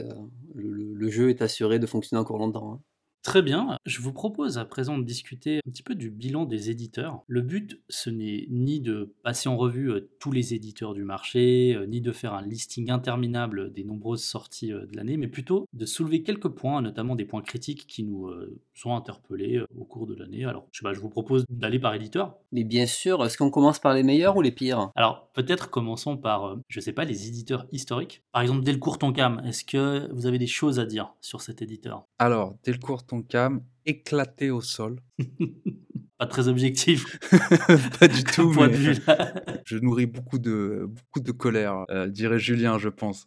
le, 0.55 0.95
le, 0.95 1.11
jeu 1.11 1.31
est 1.31 1.43
assuré 1.43 1.79
de 1.79 1.87
fonctionner 1.87 2.21
encore 2.21 2.39
longtemps. 2.39 2.75
Hein. 2.75 2.81
Très 3.23 3.43
bien, 3.43 3.77
je 3.85 4.01
vous 4.01 4.15
propose 4.15 4.57
à 4.57 4.65
présent 4.65 4.97
de 4.97 5.05
discuter 5.05 5.59
un 5.59 5.71
petit 5.71 5.83
peu 5.83 5.95
du 5.95 6.11
bilan 6.11 6.47
des 6.47 6.71
éditeurs. 6.71 7.23
Le 7.27 7.43
but, 7.43 7.79
ce 7.91 8.09
n'est 8.09 8.47
ni 8.49 8.81
de 8.81 9.15
passer 9.23 9.51
en 9.51 9.59
revue 9.59 9.91
euh, 9.91 10.11
tous 10.21 10.33
les 10.33 10.55
éditeurs 10.55 10.95
du 10.95 11.05
marché, 11.05 11.75
euh, 11.77 11.85
ni 11.85 12.01
de 12.01 12.13
faire 12.13 12.33
un 12.33 12.41
listing 12.41 12.91
interminable 12.91 13.75
des 13.75 13.85
nombreuses 13.85 14.25
sorties 14.25 14.73
euh, 14.73 14.87
de 14.87 14.97
l'année, 14.97 15.19
mais 15.19 15.29
plutôt 15.29 15.67
de 15.75 15.85
soulever 15.85 16.23
quelques 16.23 16.49
points, 16.49 16.81
notamment 16.81 17.15
des 17.15 17.27
points 17.27 17.43
critiques 17.43 17.87
qui 17.87 18.05
nous 18.05 18.31
sont 18.75 18.95
interpellés 18.95 19.63
au 19.77 19.85
cours 19.85 20.07
de 20.07 20.15
l'année. 20.15 20.45
Alors, 20.45 20.67
je, 20.73 20.79
sais 20.79 20.83
pas, 20.83 20.95
je 20.95 21.01
vous 21.01 21.11
propose 21.11 21.45
d'aller 21.51 21.79
par 21.79 21.95
éditeur. 21.95 22.37
Mais 22.53 22.65
bien 22.65 22.87
sûr, 22.87 23.25
est-ce 23.25 23.37
qu'on 23.37 23.51
commence 23.51 23.79
par 23.79 23.93
les 23.93 24.03
meilleurs 24.03 24.37
ou 24.37 24.43
les 24.43 24.53
pires? 24.53 24.91
Alors, 24.95 25.31
peut-être 25.35 25.69
commençons 25.69 26.17
par, 26.17 26.57
je 26.69 26.81
sais 26.81 26.93
pas, 26.93 27.05
les 27.05 27.29
éditeurs 27.29 27.67
historiques. 27.73 28.23
Par 28.33 28.43
exemple, 28.43 28.65
Delcourt 28.65 28.99
Tonkam, 28.99 29.43
est-ce 29.45 29.65
que 29.65 30.11
vous 30.13 30.27
avez 30.27 30.39
des 30.39 30.47
choses 30.47 30.79
à 30.79 30.87
dire 30.87 31.13
sur 31.21 31.43
cet 31.43 31.63
éditeur? 31.63 32.07
Alors, 32.19 32.55
Delcourt 32.65 33.05
ton 33.11 33.23
cam 33.23 33.61
éclaté 33.87 34.51
au 34.51 34.61
sol. 34.61 35.01
pas 36.21 36.27
très 36.27 36.49
objectif. 36.49 37.19
pas 37.99 38.07
du 38.07 38.23
tout. 38.23 38.53
point 38.53 38.69
de 38.69 38.75
vue 38.75 38.95
là. 39.07 39.35
je 39.65 39.79
nourris 39.79 40.07
beaucoup 40.07 40.39
de, 40.39 40.87
beaucoup 40.87 41.21
de 41.21 41.33
colère, 41.33 41.87
euh, 41.91 42.07
dirait 42.09 42.39
Julien, 42.39 42.79
je 42.79 42.91
pense. 42.91 43.27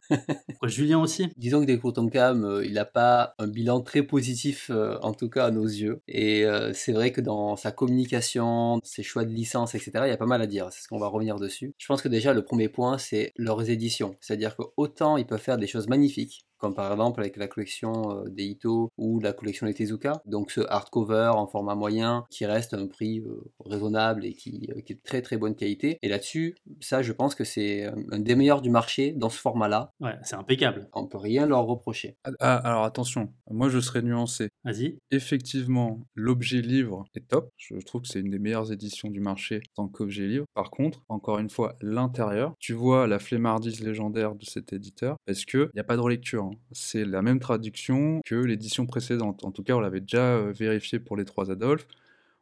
Julien 0.64 1.00
aussi 1.00 1.28
Disons 1.36 1.62
que 1.62 1.66
Delcourt 1.66 1.94
Tonkam, 1.94 2.46
euh, 2.46 2.66
il 2.66 2.74
n'a 2.74 2.86
pas 2.86 3.34
un 3.40 3.48
bilan 3.48 3.82
très 3.82 4.04
positif, 4.04 4.70
euh, 4.70 4.98
en 5.02 5.14
tout 5.14 5.28
cas 5.28 5.48
à 5.48 5.52
nos 5.52 5.66
yeux. 5.66 6.02
Et 6.08 6.46
euh, 6.46 6.72
c'est 6.74 6.94
vrai 6.94 7.12
que 7.12 7.20
dans 7.20 7.56
sa 7.56 7.72
communication, 7.72 8.80
ses 8.84 9.04
choix 9.04 9.26
de 9.26 9.32
licence, 9.32 9.74
etc., 9.74 9.92
il 10.06 10.10
y 10.10 10.12
a 10.12 10.18
pas 10.18 10.28
mal 10.28 10.42
à 10.42 10.48
dire. 10.48 10.68
C'est 10.72 10.84
ce 10.84 10.88
qu'on 10.88 11.00
va 11.00 11.08
revenir 11.08 11.38
dessus. 11.38 11.74
Je 11.80 11.88
pense 11.88 12.02
que 12.02 12.10
déjà, 12.10 12.34
le 12.34 12.46
premier 12.46 12.70
point, 12.70 13.00
c'est 13.00 13.34
leurs 13.38 13.70
éditions. 13.70 14.16
C'est-à-dire 14.22 14.56
que 14.56 14.64
autant 14.78 15.18
ils 15.18 15.26
peuvent 15.26 15.42
faire 15.42 15.58
des 15.58 15.68
choses 15.68 15.88
magnifiques, 15.88 16.46
comme 16.64 16.76
par 16.76 16.90
exemple 16.94 17.20
avec 17.20 17.36
la 17.36 17.50
collection 17.50 18.22
euh, 18.22 18.30
des 18.30 18.46
Ito 18.46 18.90
ou 18.98 19.20
la 19.20 19.34
collection 19.34 19.68
des 19.68 19.74
Tezuka. 19.74 20.22
Donc 20.26 20.50
ce 20.50 20.62
hardcover 20.62 21.32
en 21.36 21.46
format 21.46 21.76
moyen 21.76 22.24
qui 22.30 22.46
reste 22.46 22.74
à 22.74 22.78
un 22.78 22.88
prix 22.88 23.20
euh, 23.20 23.52
raisonnable 23.66 24.24
et 24.26 24.34
qui, 24.34 24.70
euh, 24.70 24.80
qui 24.80 24.94
est 24.94 24.96
de 24.96 25.02
très 25.04 25.22
très 25.22 25.36
bonne 25.36 25.56
qualité. 25.56 25.98
Et 26.02 26.08
là-dessus, 26.08 26.56
ça 26.80 27.02
je 27.02 27.12
pense 27.12 27.36
que 27.36 27.44
c'est 27.44 27.92
un 28.12 28.20
des 28.20 28.36
meilleurs 28.36 28.62
du 28.62 28.70
marché 28.70 29.12
dans 29.12 29.28
ce 29.28 29.38
format-là. 29.40 29.92
Ouais, 30.00 30.16
c'est 30.24 30.38
impeccable. 30.38 30.88
On 30.94 31.06
peut 31.06 31.18
rien 31.18 31.46
leur 31.46 31.66
reprocher. 31.66 32.16
Ah, 32.24 32.32
ah, 32.40 32.56
alors 32.60 32.86
attention, 32.86 33.34
moi 33.52 33.68
je 33.68 33.80
serais 33.82 34.02
nuancé. 34.02 34.48
Vas-y. 34.64 34.98
Effectivement, 35.12 36.00
l'objet 36.16 36.62
livre 36.62 37.04
est 37.14 37.28
top. 37.28 37.50
Je 37.58 37.76
trouve 37.86 38.04
que 38.04 38.08
c'est 38.08 38.22
une 38.22 38.30
des 38.30 38.40
meilleures 38.40 38.72
éditions 38.72 39.10
du 39.10 39.20
marché 39.20 39.62
en 39.76 39.84
tant 39.84 39.88
qu'objet 39.90 40.28
livre. 40.28 40.46
Par 40.54 40.72
contre, 40.72 41.04
encore 41.10 41.40
une 41.40 41.50
fois, 41.50 41.76
l'intérieur, 41.82 42.54
tu 42.60 42.72
vois 42.72 43.06
la 43.06 43.20
flemmardise 43.20 43.84
légendaire 43.84 44.36
de 44.36 44.46
cet 44.46 44.72
éditeur 44.72 45.18
parce 45.26 45.44
qu'il 45.44 45.70
n'y 45.74 45.82
a 45.82 45.84
pas 45.84 45.98
de 45.98 46.02
relecture. 46.02 46.53
C'est 46.72 47.06
la 47.06 47.22
même 47.22 47.40
traduction 47.40 48.22
que 48.26 48.36
l'édition 48.36 48.86
précédente. 48.86 49.44
En 49.44 49.52
tout 49.52 49.64
cas, 49.64 49.74
on 49.76 49.80
l'avait 49.80 50.02
déjà 50.02 50.36
euh, 50.38 50.52
vérifié 50.52 51.00
pour 51.00 51.18
les 51.18 51.26
trois 51.26 51.52
Adolphes. 51.52 51.88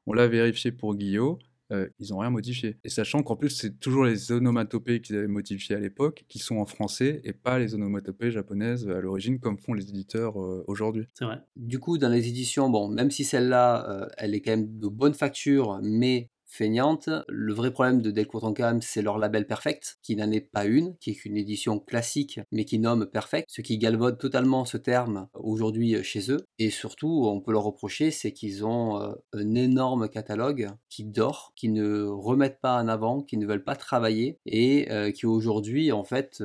On 0.07 0.13
l'a 0.13 0.27
vérifié 0.27 0.71
pour 0.71 0.95
Guillaume. 0.95 1.37
euh, 1.71 1.87
ils 1.99 2.09
n'ont 2.09 2.17
rien 2.19 2.29
modifié. 2.29 2.77
Et 2.83 2.89
sachant 2.89 3.23
qu'en 3.23 3.35
plus, 3.37 3.49
c'est 3.51 3.79
toujours 3.79 4.03
les 4.03 4.31
onomatopées 4.33 4.99
qu'ils 5.01 5.15
avaient 5.15 5.27
modifiées 5.27 5.75
à 5.75 5.79
l'époque 5.79 6.25
qui 6.27 6.39
sont 6.39 6.57
en 6.57 6.65
français 6.65 7.21
et 7.23 7.33
pas 7.33 7.59
les 7.59 7.73
onomatopées 7.75 8.31
japonaises 8.31 8.89
à 8.89 8.99
l'origine 8.99 9.39
comme 9.39 9.57
font 9.57 9.73
les 9.73 9.87
éditeurs 9.89 10.41
euh, 10.41 10.63
aujourd'hui. 10.67 11.05
C'est 11.13 11.25
vrai. 11.25 11.39
Du 11.55 11.79
coup, 11.79 11.97
dans 11.97 12.09
les 12.09 12.27
éditions, 12.27 12.69
bon, 12.69 12.89
même 12.89 13.09
si 13.11 13.23
celle-là, 13.23 13.89
euh, 13.89 14.07
elle 14.17 14.35
est 14.35 14.41
quand 14.41 14.51
même 14.51 14.79
de 14.79 14.87
bonne 14.87 15.13
facture, 15.13 15.79
mais 15.81 16.29
feignante, 16.51 17.09
le 17.29 17.53
vrai 17.53 17.71
problème 17.71 18.01
de 18.01 18.11
Delcourt 18.11 18.41
Tonkam, 18.41 18.81
c'est 18.81 19.01
leur 19.01 19.17
label 19.17 19.47
Perfect, 19.47 19.97
qui 20.03 20.17
n'en 20.17 20.29
est 20.31 20.41
pas 20.41 20.65
une, 20.65 20.97
qui 20.97 21.11
est 21.11 21.25
une 21.25 21.37
édition 21.37 21.79
classique, 21.79 22.41
mais 22.51 22.65
qui 22.65 22.77
nomme 22.77 23.05
Perfect, 23.05 23.47
ce 23.49 23.61
qui 23.61 23.77
galvaude 23.77 24.17
totalement 24.17 24.65
ce 24.65 24.75
terme 24.77 25.29
aujourd'hui 25.33 25.95
euh, 25.95 26.03
chez 26.03 26.29
eux. 26.29 26.45
Et 26.59 26.69
surtout, 26.69 27.25
on 27.25 27.39
peut 27.39 27.53
leur 27.53 27.63
reprocher, 27.63 28.11
c'est 28.11 28.33
qu'ils 28.33 28.65
ont 28.65 29.01
euh, 29.01 29.13
un 29.33 29.55
énorme 29.55 30.09
catalogue 30.09 30.67
qui 30.89 31.05
dort, 31.05 31.53
qui 31.55 31.69
ne 31.69 32.03
remettent 32.03 32.59
pas 32.59 32.81
en 32.81 32.89
avant, 32.89 33.21
qui 33.21 33.37
ne 33.37 33.47
veulent 33.47 33.63
pas 33.63 33.77
travailler, 33.77 34.37
et 34.45 34.91
euh, 34.91 35.11
qui 35.11 35.25
aujourd'hui, 35.25 35.93
en 35.93 36.03
fait, 36.03 36.43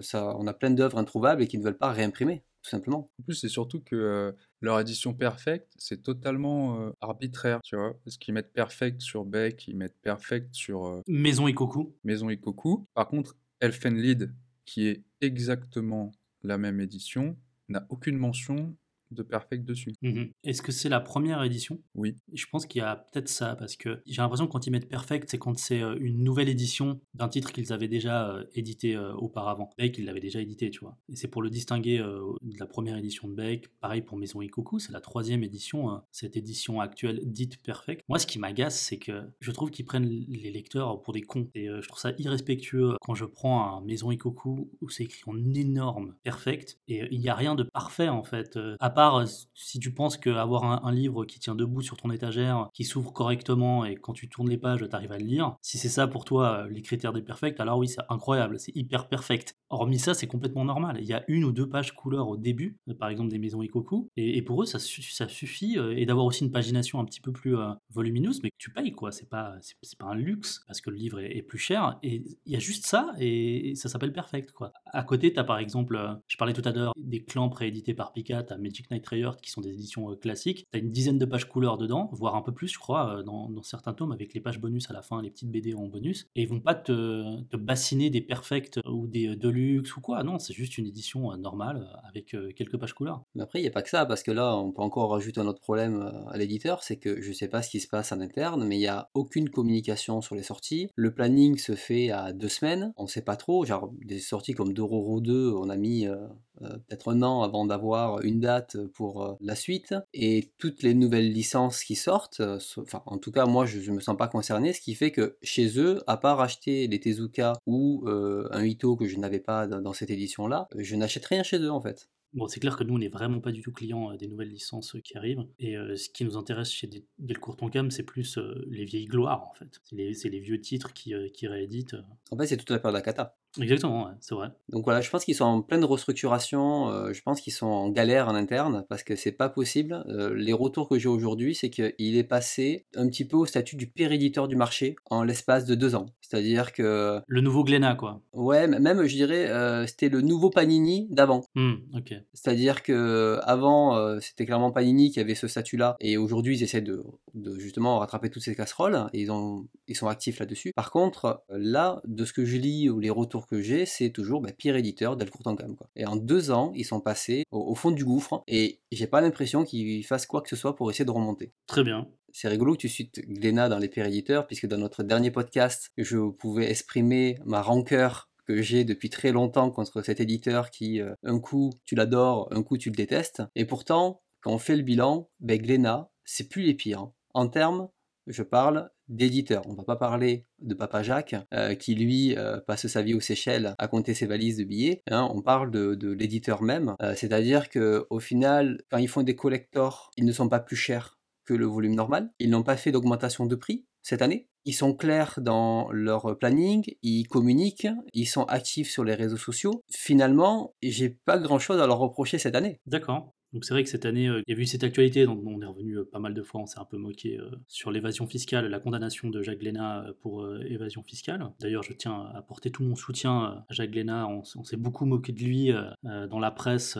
ça, 0.00 0.34
on 0.38 0.46
a 0.46 0.54
plein 0.54 0.70
d'œuvres 0.70 0.98
introuvables 0.98 1.42
et 1.42 1.48
qui 1.48 1.58
ne 1.58 1.64
veulent 1.64 1.76
pas 1.76 1.92
réimprimer, 1.92 2.44
tout 2.62 2.70
simplement. 2.70 3.10
En 3.20 3.24
plus, 3.24 3.34
c'est 3.34 3.48
surtout 3.48 3.82
que 3.82 4.34
leur 4.64 4.80
édition 4.80 5.14
perfect, 5.14 5.72
c'est 5.76 6.02
totalement 6.02 6.80
euh, 6.80 6.90
arbitraire, 7.00 7.60
tu 7.62 7.76
vois. 7.76 7.94
Parce 8.04 8.16
qu'ils 8.16 8.34
mettent 8.34 8.52
perfect 8.52 9.00
sur 9.00 9.24
Beck, 9.24 9.68
ils 9.68 9.76
mettent 9.76 10.00
perfect 10.02 10.54
sur 10.54 10.86
euh, 10.86 11.02
Maison 11.06 11.46
Ikoku. 11.46 11.94
Maison 12.02 12.30
Ikoku. 12.30 12.86
Par 12.94 13.06
contre, 13.06 13.36
Elfenlied, 13.60 14.32
qui 14.64 14.88
est 14.88 15.04
exactement 15.20 16.12
la 16.42 16.58
même 16.58 16.80
édition, 16.80 17.36
n'a 17.68 17.86
aucune 17.90 18.16
mention 18.16 18.74
de 19.14 19.22
perfect 19.22 19.64
dessus. 19.64 19.92
Mhm. 20.02 20.30
Est-ce 20.44 20.62
que 20.62 20.72
c'est 20.72 20.88
la 20.88 21.00
première 21.00 21.42
édition? 21.42 21.80
Oui. 21.94 22.16
Je 22.32 22.46
pense 22.50 22.66
qu'il 22.66 22.80
y 22.80 22.84
a 22.84 22.96
peut-être 22.96 23.28
ça, 23.28 23.56
parce 23.56 23.76
que 23.76 24.00
j'ai 24.06 24.22
l'impression 24.22 24.46
que 24.46 24.52
quand 24.52 24.66
ils 24.66 24.70
mettent 24.70 24.88
Perfect, 24.88 25.28
c'est 25.30 25.38
quand 25.38 25.58
c'est 25.58 25.82
euh, 25.82 25.96
une 26.00 26.22
nouvelle 26.22 26.48
édition 26.48 27.00
d'un 27.14 27.28
titre 27.28 27.52
qu'ils 27.52 27.72
avaient 27.72 27.88
déjà 27.88 28.30
euh, 28.30 28.44
édité 28.54 28.94
euh, 28.94 29.12
auparavant. 29.14 29.70
Beck, 29.78 29.98
il 29.98 30.04
l'avait 30.04 30.20
déjà 30.20 30.40
édité, 30.40 30.70
tu 30.70 30.80
vois. 30.80 30.96
Et 31.08 31.16
c'est 31.16 31.28
pour 31.28 31.42
le 31.42 31.50
distinguer 31.50 31.98
de 31.98 32.58
la 32.58 32.66
première 32.66 32.96
édition 32.96 33.28
de 33.28 33.34
Beck. 33.34 33.68
Pareil 33.80 34.02
pour 34.02 34.16
Maison 34.16 34.40
Ikoku, 34.40 34.78
c'est 34.78 34.92
la 34.92 35.00
troisième 35.00 35.42
édition, 35.42 36.02
cette 36.10 36.36
édition 36.36 36.80
actuelle 36.80 37.20
dite 37.24 37.62
Perfect. 37.62 38.02
Moi, 38.08 38.18
ce 38.18 38.26
qui 38.26 38.38
m'agace, 38.38 38.78
c'est 38.78 38.98
que 38.98 39.22
je 39.40 39.50
trouve 39.50 39.70
qu'ils 39.70 39.84
prennent 39.84 40.06
les 40.06 40.50
lecteurs 40.50 41.00
pour 41.02 41.12
des 41.12 41.22
cons. 41.22 41.48
Et 41.54 41.66
je 41.66 41.86
trouve 41.86 41.98
ça 41.98 42.12
irrespectueux 42.18 42.96
quand 43.00 43.14
je 43.14 43.24
prends 43.24 43.76
un 43.76 43.80
Maison 43.82 44.10
Ikoku 44.10 44.70
où 44.80 44.88
c'est 44.88 45.04
écrit 45.04 45.22
en 45.26 45.54
énorme 45.54 46.14
Perfect. 46.22 46.78
Et 46.88 47.06
il 47.10 47.20
n'y 47.20 47.28
a 47.28 47.34
rien 47.34 47.54
de 47.54 47.62
parfait, 47.62 48.08
en 48.08 48.24
fait. 48.24 48.58
à 48.80 48.90
part 48.90 49.03
euh, 49.12 49.26
si 49.54 49.78
tu 49.78 49.92
penses 49.92 50.16
qu'avoir 50.16 50.64
un, 50.64 50.80
un 50.84 50.92
livre 50.92 51.24
qui 51.24 51.38
tient 51.38 51.54
debout 51.54 51.82
sur 51.82 51.96
ton 51.96 52.10
étagère, 52.10 52.68
qui 52.72 52.84
s'ouvre 52.84 53.12
correctement 53.12 53.84
et 53.84 53.96
quand 53.96 54.12
tu 54.12 54.28
tournes 54.28 54.48
les 54.48 54.58
pages, 54.58 54.84
tu 54.88 54.94
arrives 54.96 55.12
à 55.12 55.18
le 55.18 55.24
lire, 55.24 55.56
si 55.62 55.78
c'est 55.78 55.88
ça 55.88 56.06
pour 56.06 56.24
toi 56.24 56.64
euh, 56.64 56.68
les 56.68 56.82
critères 56.82 57.12
des 57.12 57.22
perfects, 57.22 57.60
alors 57.60 57.78
oui, 57.78 57.88
c'est 57.88 58.02
incroyable, 58.08 58.58
c'est 58.58 58.74
hyper 58.74 59.08
perfect. 59.08 59.56
Hormis 59.70 59.98
ça, 59.98 60.14
c'est 60.14 60.26
complètement 60.26 60.64
normal. 60.64 60.98
Il 61.00 61.06
y 61.06 61.12
a 61.12 61.24
une 61.28 61.44
ou 61.44 61.52
deux 61.52 61.68
pages 61.68 61.94
couleur 61.94 62.28
au 62.28 62.36
début, 62.36 62.78
euh, 62.88 62.94
par 62.94 63.08
exemple 63.08 63.30
des 63.30 63.38
maisons 63.38 63.62
Ikoku, 63.62 64.08
et, 64.16 64.42
pour 64.42 64.62
eux, 64.62 64.66
ça, 64.66 64.78
su- 64.78 65.02
ça 65.02 65.28
suffit, 65.28 65.76
et 65.96 66.06
d'avoir 66.06 66.26
aussi 66.26 66.44
une 66.44 66.50
pagination 66.50 67.00
un 67.00 67.04
petit 67.04 67.20
peu 67.20 67.32
plus 67.32 67.56
volumineuse, 67.90 68.40
mais 68.42 68.50
tu 68.58 68.70
payes, 68.70 68.92
quoi. 68.92 69.12
C'est 69.12 69.28
pas, 69.28 69.54
c'est, 69.60 69.98
pas 69.98 70.06
un 70.06 70.14
luxe, 70.14 70.62
parce 70.66 70.80
que 70.80 70.90
le 70.90 70.96
livre 70.96 71.20
est, 71.20 71.42
plus 71.42 71.58
cher, 71.58 71.98
et 72.02 72.22
il 72.46 72.52
y 72.52 72.56
a 72.56 72.58
juste 72.58 72.86
ça, 72.86 73.12
et 73.18 73.74
ça 73.74 73.88
s'appelle 73.88 74.12
perfect, 74.12 74.52
quoi. 74.52 74.72
À 74.86 75.02
côté, 75.02 75.32
tu 75.32 75.38
as 75.38 75.44
par 75.44 75.58
exemple, 75.58 75.98
je 76.28 76.36
parlais 76.36 76.52
tout 76.52 76.62
à 76.64 76.72
l'heure 76.72 76.92
des 76.96 77.22
clans 77.24 77.48
préédités 77.48 77.94
par 77.94 78.12
Pika, 78.12 78.42
tu 78.42 78.54
Magic 78.58 78.83
Knight 78.90 79.06
Rayard, 79.06 79.36
qui 79.36 79.50
sont 79.50 79.60
des 79.60 79.70
éditions 79.70 80.10
euh, 80.10 80.16
classiques. 80.16 80.66
Tu 80.72 80.78
as 80.78 80.82
une 80.82 80.90
dizaine 80.90 81.18
de 81.18 81.24
pages 81.24 81.48
couleur 81.48 81.78
dedans, 81.78 82.08
voire 82.12 82.34
un 82.36 82.42
peu 82.42 82.52
plus, 82.52 82.68
je 82.68 82.78
crois, 82.78 83.18
euh, 83.18 83.22
dans, 83.22 83.62
certains 83.62 83.94
tomes, 83.94 84.12
avec 84.12 84.34
les 84.34 84.40
pages 84.40 84.60
bonus 84.60 84.90
à 84.90 84.92
la 84.92 85.02
fin, 85.02 85.22
les 85.22 85.30
petites 85.30 85.50
BD 85.50 85.74
en 85.74 85.86
bonus. 85.86 86.26
Et 86.36 86.42
ils 86.42 86.48
vont 86.48 86.60
pas 86.60 86.74
te, 86.74 87.42
bassiner 87.56 88.10
des 88.10 88.20
perfects 88.20 88.78
ou 88.86 89.06
des 89.06 89.28
euh, 89.28 89.36
deluxe 89.36 89.96
ou 89.96 90.00
quoi. 90.00 90.22
Non, 90.22 90.38
c'est 90.38 90.54
juste 90.54 90.78
une 90.78 90.86
édition 90.86 91.32
euh, 91.32 91.36
normale 91.36 91.74
euh, 91.76 92.08
avec 92.08 92.34
euh, 92.34 92.50
quelques 92.54 92.76
pages 92.76 92.92
couleur. 92.94 93.24
Mais 93.34 93.42
après, 93.42 93.60
il 93.60 93.62
n'y 93.62 93.68
a 93.68 93.72
pas 93.72 93.82
que 93.82 93.88
ça, 93.88 94.06
parce 94.06 94.22
que 94.22 94.30
là, 94.30 94.56
on 94.56 94.72
peut 94.72 94.82
encore 94.82 95.10
rajouter 95.10 95.40
un 95.40 95.46
autre 95.46 95.60
problème 95.60 96.02
euh, 96.02 96.30
à 96.30 96.36
l'éditeur, 96.36 96.82
c'est 96.82 96.96
que 96.96 97.20
je 97.20 97.28
ne 97.28 97.34
sais 97.34 97.48
pas 97.48 97.62
ce 97.62 97.70
qui 97.70 97.80
se 97.80 97.88
passe 97.88 98.12
en 98.12 98.20
interne, 98.20 98.64
mais 98.64 98.76
il 98.76 98.80
n'y 98.80 98.86
a 98.86 99.10
aucune 99.14 99.50
communication 99.50 100.20
sur 100.20 100.34
les 100.34 100.42
sorties. 100.42 100.88
Le 100.94 101.12
planning 101.14 101.58
se 101.58 101.74
fait 101.74 102.10
à 102.10 102.32
deux 102.32 102.48
semaines, 102.48 102.92
on 102.96 103.04
ne 103.04 103.08
sait 103.08 103.22
pas 103.22 103.36
trop. 103.36 103.64
Genre, 103.64 103.92
des 104.04 104.20
sorties 104.20 104.52
comme 104.52 104.72
Dororo 104.72 105.20
2, 105.20 105.52
on 105.52 105.68
a 105.68 105.76
mis 105.76 106.06
euh, 106.06 106.14
euh, 106.14 106.28
peut-être 106.60 107.12
un 107.12 107.22
an 107.22 107.42
avant 107.42 107.64
d'avoir 107.64 108.22
une 108.22 108.40
date 108.40 108.76
pour 108.94 109.24
euh, 109.24 109.34
la 109.40 109.54
suite. 109.54 109.94
Et 110.12 110.50
toutes 110.58 110.82
les 110.82 110.94
nouvelles 110.94 111.32
licences 111.32 111.84
qui 111.84 111.94
sortent, 111.96 112.40
euh, 112.40 112.58
enfin, 112.78 113.02
en 113.06 113.18
tout 113.18 113.32
cas, 113.32 113.46
moi, 113.46 113.66
je 113.66 113.78
ne 113.90 113.96
me 113.96 114.00
sens 114.00 114.16
pas 114.16 114.28
concerné, 114.28 114.72
ce 114.72 114.80
qui 114.80 114.94
fait 114.94 115.10
que 115.10 115.36
chez 115.42 115.78
eux, 115.78 116.02
à 116.06 116.16
part 116.16 116.40
acheter 116.40 116.86
les 116.86 117.00
Tezuka 117.00 117.54
ou 117.66 118.04
euh, 118.06 118.48
un 118.50 118.64
Ito 118.64 118.96
que 118.96 119.06
je 119.06 119.18
n'avais 119.18 119.40
pas 119.40 119.66
dans 119.66 119.92
cette 119.92 120.10
édition-là, 120.10 120.68
je 120.76 120.96
n'achète 120.96 121.26
rien 121.26 121.42
chez 121.42 121.58
eux, 121.58 121.70
en 121.70 121.80
fait. 121.80 122.08
Bon, 122.32 122.48
c'est 122.48 122.58
clair 122.58 122.76
que 122.76 122.82
nous, 122.82 122.94
on 122.94 122.98
n'est 122.98 123.08
vraiment 123.08 123.40
pas 123.40 123.52
du 123.52 123.62
tout 123.62 123.70
clients 123.70 124.10
euh, 124.10 124.16
des 124.16 124.26
nouvelles 124.26 124.50
licences 124.50 124.96
euh, 124.96 125.00
qui 125.00 125.16
arrivent. 125.16 125.46
Et 125.60 125.76
euh, 125.76 125.94
ce 125.94 126.08
qui 126.08 126.24
nous 126.24 126.36
intéresse 126.36 126.68
chez 126.68 126.88
Del- 126.88 127.04
Delcourt 127.20 127.56
Tonkam, 127.56 127.92
c'est 127.92 128.02
plus 128.02 128.38
euh, 128.38 128.66
les 128.68 128.84
vieilles 128.84 129.06
gloires, 129.06 129.48
en 129.48 129.54
fait. 129.54 129.80
C'est 129.84 130.28
les, 130.28 130.40
vieux 130.40 130.60
titres 130.60 130.92
qui, 130.92 131.14
euh, 131.14 131.28
qui 131.28 131.46
rééditent. 131.46 131.94
euh. 131.94 132.02
En 132.32 132.36
fait, 132.36 132.48
c'est 132.48 132.56
toute 132.56 132.70
la 132.70 132.80
période 132.80 132.96
d'Akata. 132.96 133.36
Exactement, 133.60 134.06
ouais, 134.06 134.12
c'est 134.20 134.34
vrai. 134.34 134.48
Donc 134.68 134.84
voilà, 134.84 135.00
je 135.00 135.10
pense 135.10 135.24
qu'ils 135.24 135.34
sont 135.34 135.44
en 135.44 135.62
pleine 135.62 135.84
restructuration, 135.84 136.88
euh, 136.90 137.12
je 137.12 137.22
pense 137.22 137.40
qu'ils 137.40 137.52
sont 137.52 137.66
en 137.66 137.88
galère 137.88 138.28
en 138.28 138.34
interne 138.34 138.84
parce 138.88 139.02
que 139.02 139.14
c'est 139.16 139.32
pas 139.32 139.48
possible. 139.48 140.04
Euh, 140.08 140.34
les 140.34 140.52
retours 140.52 140.88
que 140.88 140.98
j'ai 140.98 141.08
aujourd'hui, 141.08 141.54
c'est 141.54 141.70
qu'il 141.70 142.16
est 142.16 142.24
passé 142.24 142.86
un 142.96 143.06
petit 143.08 143.24
peu 143.24 143.36
au 143.36 143.46
statut 143.46 143.76
du 143.76 143.86
pire 143.86 144.12
éditeur 144.12 144.48
du 144.48 144.56
marché 144.56 144.96
en 145.10 145.22
l'espace 145.22 145.66
de 145.66 145.74
deux 145.74 145.94
ans. 145.94 146.06
C'est-à-dire 146.20 146.72
que, 146.72 147.20
Le 147.26 147.40
nouveau 147.40 147.64
Glénat, 147.64 147.94
quoi. 147.94 148.20
ouais, 148.32 148.66
même 148.66 149.04
je 149.04 149.14
dirais, 149.14 149.48
euh, 149.48 149.86
c'était 149.86 150.08
le 150.08 150.20
nouveau 150.20 150.50
Panini 150.50 151.06
d'avant. 151.10 151.42
Hmm, 151.54 151.74
ok. 151.94 152.14
C'est-à-dire 152.32 152.82
que 152.82 153.38
avant, 153.44 154.18
c'était 154.20 154.46
clairement 154.46 154.72
Panini 154.72 155.10
qui 155.10 155.20
avait 155.20 155.34
ce 155.34 155.46
statut-là, 155.48 155.96
et 156.00 156.16
aujourd'hui, 156.16 156.56
ils 156.58 156.62
essaient 156.62 156.80
de, 156.80 157.04
de 157.34 157.58
justement 157.58 157.98
rattraper 157.98 158.30
toutes 158.30 158.42
ces 158.42 158.54
casseroles, 158.54 159.06
et 159.12 159.20
ils, 159.20 159.30
ont, 159.30 159.66
ils 159.86 159.96
sont 159.96 160.08
actifs 160.08 160.40
là-dessus. 160.40 160.72
Par 160.74 160.90
contre, 160.90 161.42
là, 161.50 162.00
de 162.04 162.24
ce 162.24 162.32
que 162.32 162.44
je 162.44 162.56
lis 162.56 162.90
ou 162.90 162.98
les 162.98 163.10
retours 163.10 163.43
que 163.46 163.60
j'ai, 163.60 163.86
c'est 163.86 164.10
toujours 164.10 164.40
bah, 164.40 164.52
pire 164.52 164.76
éditeur. 164.76 165.16
Quoi. 165.16 165.88
Et 165.96 166.06
en 166.06 166.16
deux 166.16 166.50
ans, 166.50 166.72
ils 166.74 166.84
sont 166.84 167.00
passés 167.00 167.44
au, 167.50 167.60
au 167.60 167.74
fond 167.74 167.90
du 167.90 168.04
gouffre, 168.04 168.42
et 168.46 168.80
j'ai 168.92 169.06
pas 169.06 169.20
l'impression 169.20 169.64
qu'ils 169.64 170.04
fassent 170.04 170.26
quoi 170.26 170.42
que 170.42 170.48
ce 170.48 170.56
soit 170.56 170.76
pour 170.76 170.90
essayer 170.90 171.04
de 171.04 171.10
remonter. 171.10 171.52
Très 171.66 171.84
bien. 171.84 172.08
C'est 172.32 172.48
rigolo 172.48 172.72
que 172.72 172.78
tu 172.78 172.88
cites 172.88 173.20
Glénat 173.28 173.68
dans 173.68 173.78
les 173.78 173.88
pires 173.88 174.06
éditeurs, 174.06 174.46
puisque 174.46 174.66
dans 174.66 174.78
notre 174.78 175.04
dernier 175.04 175.30
podcast, 175.30 175.90
je 175.96 176.30
pouvais 176.30 176.68
exprimer 176.70 177.38
ma 177.44 177.62
rancœur 177.62 178.28
que 178.46 178.60
j'ai 178.60 178.84
depuis 178.84 179.10
très 179.10 179.32
longtemps 179.32 179.70
contre 179.70 180.02
cet 180.02 180.20
éditeur 180.20 180.70
qui, 180.70 181.00
euh, 181.00 181.14
un 181.22 181.38
coup, 181.38 181.70
tu 181.84 181.94
l'adores, 181.94 182.48
un 182.50 182.62
coup, 182.62 182.76
tu 182.76 182.90
le 182.90 182.96
détestes. 182.96 183.42
Et 183.54 183.64
pourtant, 183.64 184.22
quand 184.40 184.52
on 184.52 184.58
fait 184.58 184.76
le 184.76 184.82
bilan, 184.82 185.30
ben, 185.40 185.60
Glénat, 185.60 186.10
c'est 186.24 186.48
plus 186.48 186.62
les 186.62 186.74
pires. 186.74 187.08
En 187.32 187.48
termes, 187.48 187.88
je 188.26 188.42
parle 188.42 188.90
d'éditeur. 189.08 189.62
On 189.68 189.74
va 189.74 189.84
pas 189.84 189.96
parler 189.96 190.46
de 190.60 190.74
Papa 190.74 191.02
Jacques, 191.02 191.36
euh, 191.52 191.74
qui 191.74 191.94
lui 191.94 192.36
euh, 192.36 192.58
passe 192.60 192.86
sa 192.86 193.02
vie 193.02 193.14
aux 193.14 193.20
Seychelles 193.20 193.74
à 193.78 193.88
compter 193.88 194.14
ses 194.14 194.26
valises 194.26 194.56
de 194.58 194.64
billets. 194.64 195.02
hein. 195.10 195.28
on 195.34 195.42
parle 195.42 195.70
de, 195.70 195.94
de 195.94 196.12
l'éditeur 196.12 196.62
même. 196.62 196.94
Euh, 197.02 197.14
C'est-à-dire 197.16 197.68
que 197.68 198.06
au 198.10 198.20
final, 198.20 198.82
quand 198.90 198.98
ils 198.98 199.08
font 199.08 199.22
des 199.22 199.36
collectors, 199.36 200.10
ils 200.16 200.24
ne 200.24 200.32
sont 200.32 200.48
pas 200.48 200.60
plus 200.60 200.76
chers 200.76 201.18
que 201.44 201.54
le 201.54 201.66
volume 201.66 201.94
normal. 201.94 202.30
Ils 202.38 202.50
n'ont 202.50 202.62
pas 202.62 202.76
fait 202.76 202.92
d'augmentation 202.92 203.46
de 203.46 203.54
prix 203.54 203.84
cette 204.02 204.22
année. 204.22 204.48
Ils 204.66 204.72
sont 204.72 204.94
clairs 204.94 205.34
dans 205.42 205.90
leur 205.92 206.38
planning, 206.38 206.84
ils 207.02 207.28
communiquent, 207.28 207.88
ils 208.14 208.26
sont 208.26 208.44
actifs 208.44 208.90
sur 208.90 209.04
les 209.04 209.14
réseaux 209.14 209.36
sociaux. 209.36 209.82
Finalement, 209.90 210.74
j'ai 210.82 211.10
pas 211.10 211.38
grand 211.38 211.58
chose 211.58 211.80
à 211.80 211.86
leur 211.86 211.98
reprocher 211.98 212.38
cette 212.38 212.54
année. 212.54 212.80
D'accord. 212.86 213.34
Donc 213.54 213.64
c'est 213.64 213.72
vrai 213.72 213.84
que 213.84 213.88
cette 213.88 214.04
année, 214.04 214.28
euh, 214.28 214.42
il 214.48 214.54
y 214.54 214.58
a 214.58 214.60
eu 214.60 214.66
cette 214.66 214.82
actualité, 214.82 215.26
donc 215.26 215.40
on 215.46 215.62
est 215.62 215.66
revenu 215.66 215.98
euh, 215.98 216.04
pas 216.04 216.18
mal 216.18 216.34
de 216.34 216.42
fois, 216.42 216.60
on 216.60 216.66
s'est 216.66 216.80
un 216.80 216.84
peu 216.84 216.98
moqué 216.98 217.38
euh, 217.38 217.48
sur 217.68 217.92
l'évasion 217.92 218.26
fiscale, 218.26 218.66
la 218.66 218.80
condamnation 218.80 219.30
de 219.30 219.42
Jacques 219.42 219.62
Léna 219.62 220.06
pour 220.22 220.44
évasion 220.62 221.04
fiscale. 221.04 221.48
D'ailleurs, 221.60 221.84
je 221.84 221.92
tiens 221.92 222.28
à 222.34 222.38
apporter 222.38 222.72
tout 222.72 222.82
mon 222.82 222.96
soutien 222.96 223.32
à 223.42 223.64
Jacques 223.70 223.94
Léna, 223.94 224.26
on, 224.26 224.42
s'est 224.42 224.76
beaucoup 224.76 225.06
moqué 225.06 225.32
de 225.32 225.38
lui 225.38 225.72
dans 226.02 226.40
la 226.40 226.50
presse, 226.50 226.98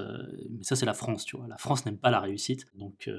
mais 0.50 0.62
ça 0.62 0.76
c'est 0.76 0.86
la 0.86 0.94
France, 0.94 1.24
tu 1.24 1.36
vois. 1.36 1.48
La 1.48 1.56
France 1.56 1.84
n'aime 1.86 1.96
pas 1.96 2.10
la 2.10 2.20
réussite, 2.20 2.66
donc 2.76 3.10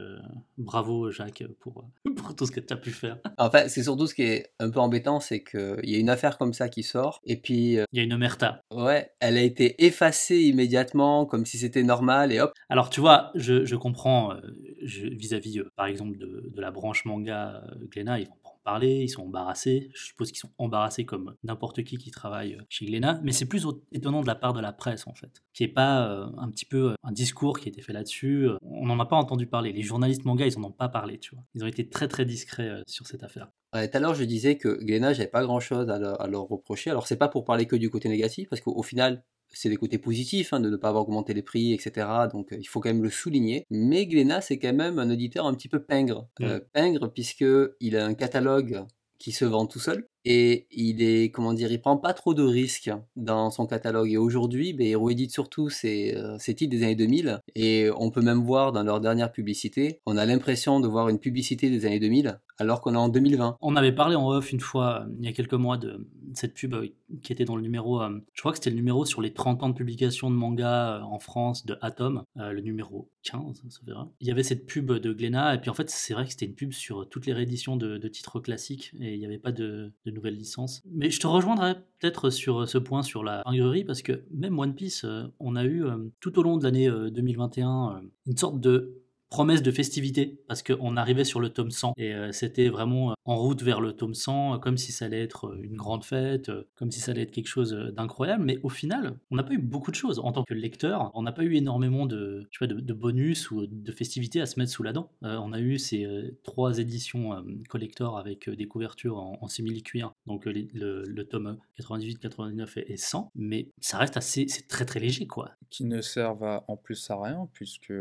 bravo 0.58 1.12
Jacques 1.12 1.44
pour, 1.60 1.86
pour 2.16 2.36
tout 2.36 2.46
ce 2.46 2.52
que 2.52 2.62
tu 2.62 2.74
as 2.74 2.78
pu 2.78 2.92
faire. 2.92 3.20
En 3.38 3.50
fait, 3.50 3.68
c'est 3.70 3.84
surtout 3.84 4.08
ce 4.08 4.16
qui 4.16 4.24
est 4.24 4.54
un 4.60 4.70
peu 4.70 4.80
embêtant, 4.80 5.20
c'est 5.20 5.44
qu'il 5.44 5.90
y 5.90 5.96
a 5.96 6.00
une 6.00 6.10
affaire 6.10 6.38
comme 6.38 6.54
ça 6.54 6.70
qui 6.70 6.84
sort, 6.84 7.20
et 7.26 7.36
puis... 7.36 7.74
Il 7.92 7.98
y 7.98 8.00
a 8.00 8.04
une 8.04 8.14
omerta. 8.14 8.62
Ouais, 8.72 9.12
elle 9.20 9.38
a 9.38 9.42
été 9.42 9.84
effacée 9.86 10.42
immédiatement, 10.42 11.26
comme 11.26 11.46
si 11.46 11.58
c'était 11.58 11.84
normal, 11.84 12.32
et 12.32 12.40
hop. 12.40 12.54
Alors 12.70 12.90
tu 12.90 13.02
vois, 13.02 13.25
je, 13.36 13.76
comprends 13.76 14.34
euh, 14.34 14.40
vis-à-vis, 14.82 15.60
euh, 15.60 15.70
par 15.76 15.88
exemple, 15.88 16.18
de, 16.18 16.52
la 16.56 16.72
branche 16.72 17.06
manga 17.06 17.64
euh, 17.70 17.86
Glénat, 17.92 18.20
ils 18.20 18.28
vont 18.28 18.36
en 18.44 18.60
parler, 18.64 19.04
ils 19.04 19.10
sont 19.10 19.24
embarrassés. 19.24 19.90
Je 19.94 20.06
suppose 20.06 20.32
qu'ils 20.32 20.40
sont 20.40 20.52
embarrassés 20.58 21.06
comme 21.06 21.36
n'importe 21.44 21.84
qui 21.84 21.98
qui 21.98 22.12
travaille 22.12 22.58
chez 22.70 22.86
Glénat, 22.86 23.20
mais 23.24 23.32
c'est 23.32 23.48
plus 23.48 23.68
étonnant 23.92 24.22
de 24.22 24.28
la 24.28 24.36
part 24.36 24.54
de 24.54 24.62
la 24.62 24.74
presse, 24.74 25.08
en 25.08 25.14
fait, 25.14 25.44
qui 25.54 25.64
est 25.64 25.68
pas 25.68 26.30
un 26.38 26.50
petit 26.50 26.66
peu 26.66 26.96
un 27.04 27.12
discours 27.12 27.60
qui 27.60 27.68
a 27.68 27.72
été 27.72 27.82
fait 27.82 27.94
là-dessus. 27.94 28.50
On 28.62 28.86
n'en 28.86 29.00
a 29.00 29.06
pas 29.06 29.18
entendu 29.18 29.46
parler. 29.46 29.72
Les 29.72 29.84
journalistes 29.84 30.26
manga, 30.26 30.46
ils 30.46 30.58
en 30.58 30.64
ont 30.64 30.72
pas 30.72 30.90
parlé, 30.90 31.20
tu 31.20 31.36
vois. 31.36 31.44
Ils 31.54 31.64
ont 31.64 31.68
été 31.68 31.88
très 31.90 32.08
très 32.08 32.26
discrets 32.26 32.82
sur 32.88 33.06
cette 33.08 33.24
affaire. 33.24 33.50
tout 33.74 33.80
à 33.80 34.00
l'heure, 34.00 34.16
je 34.16 34.24
disais 34.24 34.58
que 34.58 34.84
Glénat, 34.84 35.14
j'avais 35.14 35.30
pas 35.30 35.44
grand-chose 35.44 35.90
à, 35.90 36.14
à 36.14 36.28
leur 36.28 36.48
reprocher. 36.48 36.90
Alors, 36.90 37.08
c'est 37.08 37.18
pas 37.18 37.28
pour 37.28 37.46
parler 37.46 37.68
que 37.68 37.76
du 37.76 37.90
côté 37.90 38.10
négatif, 38.10 38.50
parce 38.50 38.62
qu'au 38.62 38.82
final, 38.82 39.24
c'est 39.52 39.70
des 39.70 39.78
côtés 39.78 39.98
positifs 39.98 40.54
hein, 40.54 40.60
de 40.60 40.70
ne 40.70 40.76
pas 40.76 40.90
avoir 40.90 41.04
augmenté 41.04 41.34
les 41.34 41.42
prix, 41.42 41.74
etc. 41.74 42.08
Donc 42.32 42.52
euh, 42.52 42.58
il 42.60 42.66
faut 42.66 42.80
quand 42.80 42.90
même 42.90 43.04
le 43.04 43.10
souligner. 43.10 43.66
Mais 43.70 44.06
Glénat, 44.06 44.42
c'est 44.42 44.58
quand 44.58 44.74
même 44.74 45.00
un 45.00 45.10
auditeur 45.10 45.46
un 45.46 45.54
petit 45.54 45.70
peu 45.70 45.82
pingre. 45.82 46.28
Euh, 46.42 46.60
pingre 46.74 47.12
puisqu'il 47.12 47.98
a 47.98 48.06
un 48.06 48.14
catalogue 48.14 48.86
qui 49.18 49.32
se 49.32 49.46
vend 49.46 49.66
tout 49.66 49.80
seul 49.80 50.08
et 50.26 50.68
il 50.72 51.02
est 51.02 51.32
comment 51.32 51.54
dire 51.54 51.72
il 51.72 51.80
prend 51.80 51.98
pas 51.98 52.14
trop 52.14 52.34
de 52.34 52.44
risques 52.44 52.92
dans 53.16 53.52
son 53.52 53.68
catalogue. 53.68 54.12
Et 54.12 54.18
aujourd'hui 54.18 54.74
ben, 54.74 54.88
il 54.88 54.98
réédite 54.98 55.32
surtout 55.32 55.70
ses, 55.70 56.16
euh, 56.16 56.38
ses, 56.40 56.56
titres 56.56 56.72
des 56.72 56.84
années 56.84 56.96
2000 56.96 57.40
et 57.56 57.90
on 57.98 58.10
peut 58.10 58.22
même 58.22 58.44
voir 58.44 58.72
dans 58.72 58.84
leur 58.84 59.00
dernière 59.00 59.32
publicité 59.32 60.02
on 60.06 60.18
a 60.18 60.26
l'impression 60.26 60.80
de 60.80 60.88
voir 60.88 61.10
une 61.10 61.20
publicité 61.20 61.70
des 61.70 61.86
années 61.86 62.00
2000 62.00 62.40
alors 62.58 62.82
qu'on 62.82 62.94
est 62.94 62.98
en 62.98 63.10
2020 63.10 63.58
on 63.62 63.76
avait 63.76 63.92
parlé 63.92 64.16
en 64.16 64.30
off 64.30 64.52
une 64.52 64.60
fois 64.60 65.06
il 65.20 65.26
y 65.26 65.28
a 65.28 65.34
quelques 65.34 65.54
mois 65.54 65.78
de 65.78 66.08
cette 66.34 66.54
pub 66.54 66.74
euh, 66.74 66.88
qui 67.22 67.32
était 67.34 67.46
dans 67.46 67.56
le 67.56 67.62
numéro 67.62 68.02
euh, 68.02 68.10
je 68.34 68.42
crois 68.42 68.52
que 68.52 68.58
c'était 68.58 68.72
le 68.72 68.76
numéro 68.76 69.06
sur 69.06 69.22
les 69.22 69.34
30 69.34 69.64
ans 69.64 69.70
de 69.70 69.76
publication 69.76 70.30
de 70.32 70.36
manga 70.36 71.02
en 71.04 71.20
France 71.20 71.66
de 71.66 71.78
Atom 71.82 72.24
le 72.36 72.62
numéro 72.62 73.10
15 73.24 73.64
ça 73.70 73.80
verra. 73.86 74.10
Il 74.20 74.28
y 74.28 74.32
avait 74.32 74.44
cette 74.44 74.66
pub 74.66 74.92
de 74.92 75.14
Glénat 75.14 75.56
et 75.56 75.60
puis 75.60 75.70
en 75.70 75.74
fait 75.74 75.90
c'est 75.90 76.14
vrai 76.14 76.26
que 76.26 76.32
c'était 76.32 76.46
une 76.46 76.56
pub 76.56 76.72
sur 76.72 77.08
toutes 77.10 77.26
les 77.26 77.34
rééditions 77.34 77.76
de, 77.76 78.06
titres 78.08 78.40
classiques 78.40 78.92
et 79.00 79.14
il 79.14 79.20
n'y 79.20 79.26
avait 79.26 79.40
pas 79.40 79.52
de, 79.52 79.92
de 80.06 80.12
nouvelle 80.16 80.36
licence. 80.36 80.82
Mais 80.90 81.12
je 81.12 81.20
te 81.20 81.28
rejoindrai 81.28 81.76
peut-être 82.00 82.30
sur 82.30 82.68
ce 82.68 82.78
point 82.78 83.04
sur 83.04 83.24
la 83.24 83.44
pingrerie 83.44 83.84
parce 83.84 84.02
que 84.02 84.24
même 84.32 84.58
One 84.58 84.74
Piece, 84.74 85.06
euh, 85.06 85.24
on 85.40 85.56
a 85.56 85.64
eu 85.64 85.86
euh, 85.86 85.98
tout 86.20 86.40
au 86.40 86.44
long 86.44 86.58
de 86.58 86.64
l'année 86.64 86.90
2021 86.90 87.68
euh, 87.68 88.08
une 88.26 88.38
sorte 88.38 88.60
de 88.60 89.05
promesse 89.30 89.62
de 89.62 89.72
festivité 89.72 90.40
parce 90.48 90.64
qu'on 90.64 90.98
arrivait 90.98 91.24
sur 91.24 91.40
le 91.40 91.50
tome 91.50 91.72
100 91.72 91.94
et 91.98 92.14
euh, 92.14 92.32
c'était 92.32 92.70
vraiment 92.70 93.12
euh, 93.12 93.14
en 93.26 93.36
route 93.36 93.62
vers 93.64 93.82
le 93.82 93.94
tome 93.94 94.14
100 94.14 94.54
euh, 94.54 94.58
comme 94.60 94.78
si 94.78 94.92
ça 94.92 95.06
allait 95.06 95.22
être 95.22 95.58
une 95.62 95.76
grande 95.76 96.04
fête, 96.04 96.52
comme 96.76 96.92
si 96.92 97.00
ça 97.00 97.12
allait 97.12 97.24
être 97.24 97.32
quelque 97.32 97.48
chose 97.48 97.74
d'incroyable. 97.96 98.44
Mais 98.44 98.60
au 98.64 98.70
final 98.70 99.18
on 99.32 99.36
n'a 99.36 99.44
pas 99.44 99.54
eu 99.54 99.58
beaucoup 99.58 99.92
de 99.92 99.96
choses. 99.96 100.20
En 100.20 100.32
tant 100.32 100.44
que 100.44 100.54
lecteur 100.54 101.12
on 101.14 101.24
n'a 101.24 101.32
pas 101.32 101.44
eu 101.44 101.56
énormément 101.56 102.06
de, 102.06 102.48
de, 102.62 102.94
bonus 102.94 103.52
ou 103.52 103.66
de 103.68 103.92
festivités 103.92 104.42
à 104.42 104.46
se 104.46 104.60
mettre 104.60 104.72
sous 104.72 104.84
la 104.84 104.94
dent. 104.94 105.10
On 105.22 105.54
a 105.54 105.60
eu 105.60 105.80
ces 105.80 106.08
trois 106.44 106.80
éditions 106.80 107.44
collector 107.70 108.18
avec 108.18 108.50
des 108.50 108.68
couvertures 108.68 109.18
en, 109.18 109.48
simili-cuir 109.48 110.14
donc 110.26 110.46
le, 110.46 111.24
tome 111.24 111.58
98, 111.78 112.20
99 112.20 112.78
et 112.78 112.98
100 112.98 113.32
mais 113.36 113.70
ça 113.80 113.98
reste 113.98 114.18
assez 114.18 114.48
c'est 114.48 114.68
très 114.68 114.86
très 114.86 115.00
léger 115.00 115.28
quoi. 115.28 115.52
Qui 115.70 115.86
ne 115.86 116.02
servent 116.02 116.62
en 116.68 116.78
plus 116.78 117.10
à 117.10 117.22
rien 117.22 117.50
puisque 117.54 117.94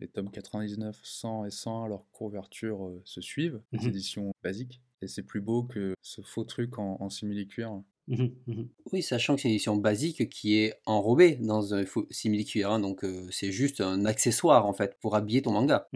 les 0.00 0.08
tomes 0.08 0.30
99, 0.30 0.98
100 1.02 1.44
et 1.44 1.50
100, 1.50 1.86
leur 1.86 2.04
couverture 2.10 2.86
euh, 2.86 3.02
se 3.04 3.20
suivent, 3.20 3.60
les 3.72 3.78
mmh 3.78 3.88
éditions 3.88 4.32
basiques. 4.42 4.80
Et 5.02 5.08
c'est 5.08 5.22
plus 5.22 5.40
beau 5.40 5.62
que 5.62 5.94
ce 6.02 6.20
faux 6.20 6.44
truc 6.44 6.78
en, 6.78 6.96
en 7.00 7.08
simili-cuir. 7.08 7.80
Mmh 8.08 8.24
mmh 8.46 8.62
oui, 8.92 9.02
sachant 9.02 9.36
que 9.36 9.42
c'est 9.42 9.48
une 9.48 9.54
édition 9.54 9.76
basique 9.76 10.28
qui 10.30 10.56
est 10.56 10.74
enrobée 10.84 11.36
dans 11.36 11.74
un 11.74 11.84
simili-cuir, 12.10 12.70
hein, 12.70 12.80
donc 12.80 13.04
euh, 13.04 13.28
c'est 13.30 13.52
juste 13.52 13.80
un 13.80 14.04
accessoire 14.04 14.66
en 14.66 14.72
fait 14.72 14.98
pour 15.00 15.14
habiller 15.14 15.42
ton 15.42 15.52
manga. 15.52 15.86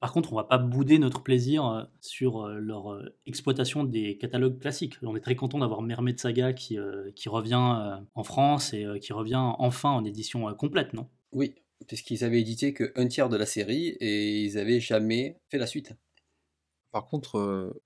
Par 0.00 0.12
contre, 0.12 0.32
on 0.32 0.36
va 0.36 0.44
pas 0.44 0.56
bouder 0.56 0.98
notre 0.98 1.22
plaisir 1.22 1.66
euh, 1.66 1.84
sur 2.00 2.48
leur 2.48 3.02
exploitation 3.26 3.84
des 3.84 4.16
catalogues 4.16 4.58
classiques. 4.58 4.96
On 5.02 5.14
est 5.16 5.20
très 5.20 5.36
content 5.36 5.58
d'avoir 5.58 5.82
Mermaid 5.82 6.18
Saga 6.18 6.54
qui, 6.54 6.78
qui 7.14 7.28
revient 7.28 8.00
en 8.14 8.24
France 8.24 8.72
et 8.72 8.86
qui 9.00 9.12
revient 9.12 9.52
enfin 9.58 9.90
en 9.90 10.04
édition 10.04 10.52
complète, 10.54 10.94
non? 10.94 11.08
Oui, 11.32 11.54
puisqu'ils 11.86 12.24
avaient 12.24 12.40
édité 12.40 12.72
qu'un 12.74 13.06
tiers 13.08 13.28
de 13.28 13.36
la 13.36 13.46
série 13.46 13.88
et 14.00 14.42
ils 14.42 14.58
avaient 14.58 14.80
jamais 14.80 15.38
fait 15.50 15.58
la 15.58 15.66
suite. 15.66 15.92
Par 16.92 17.06
contre, 17.06 17.38
euh, 17.38 17.82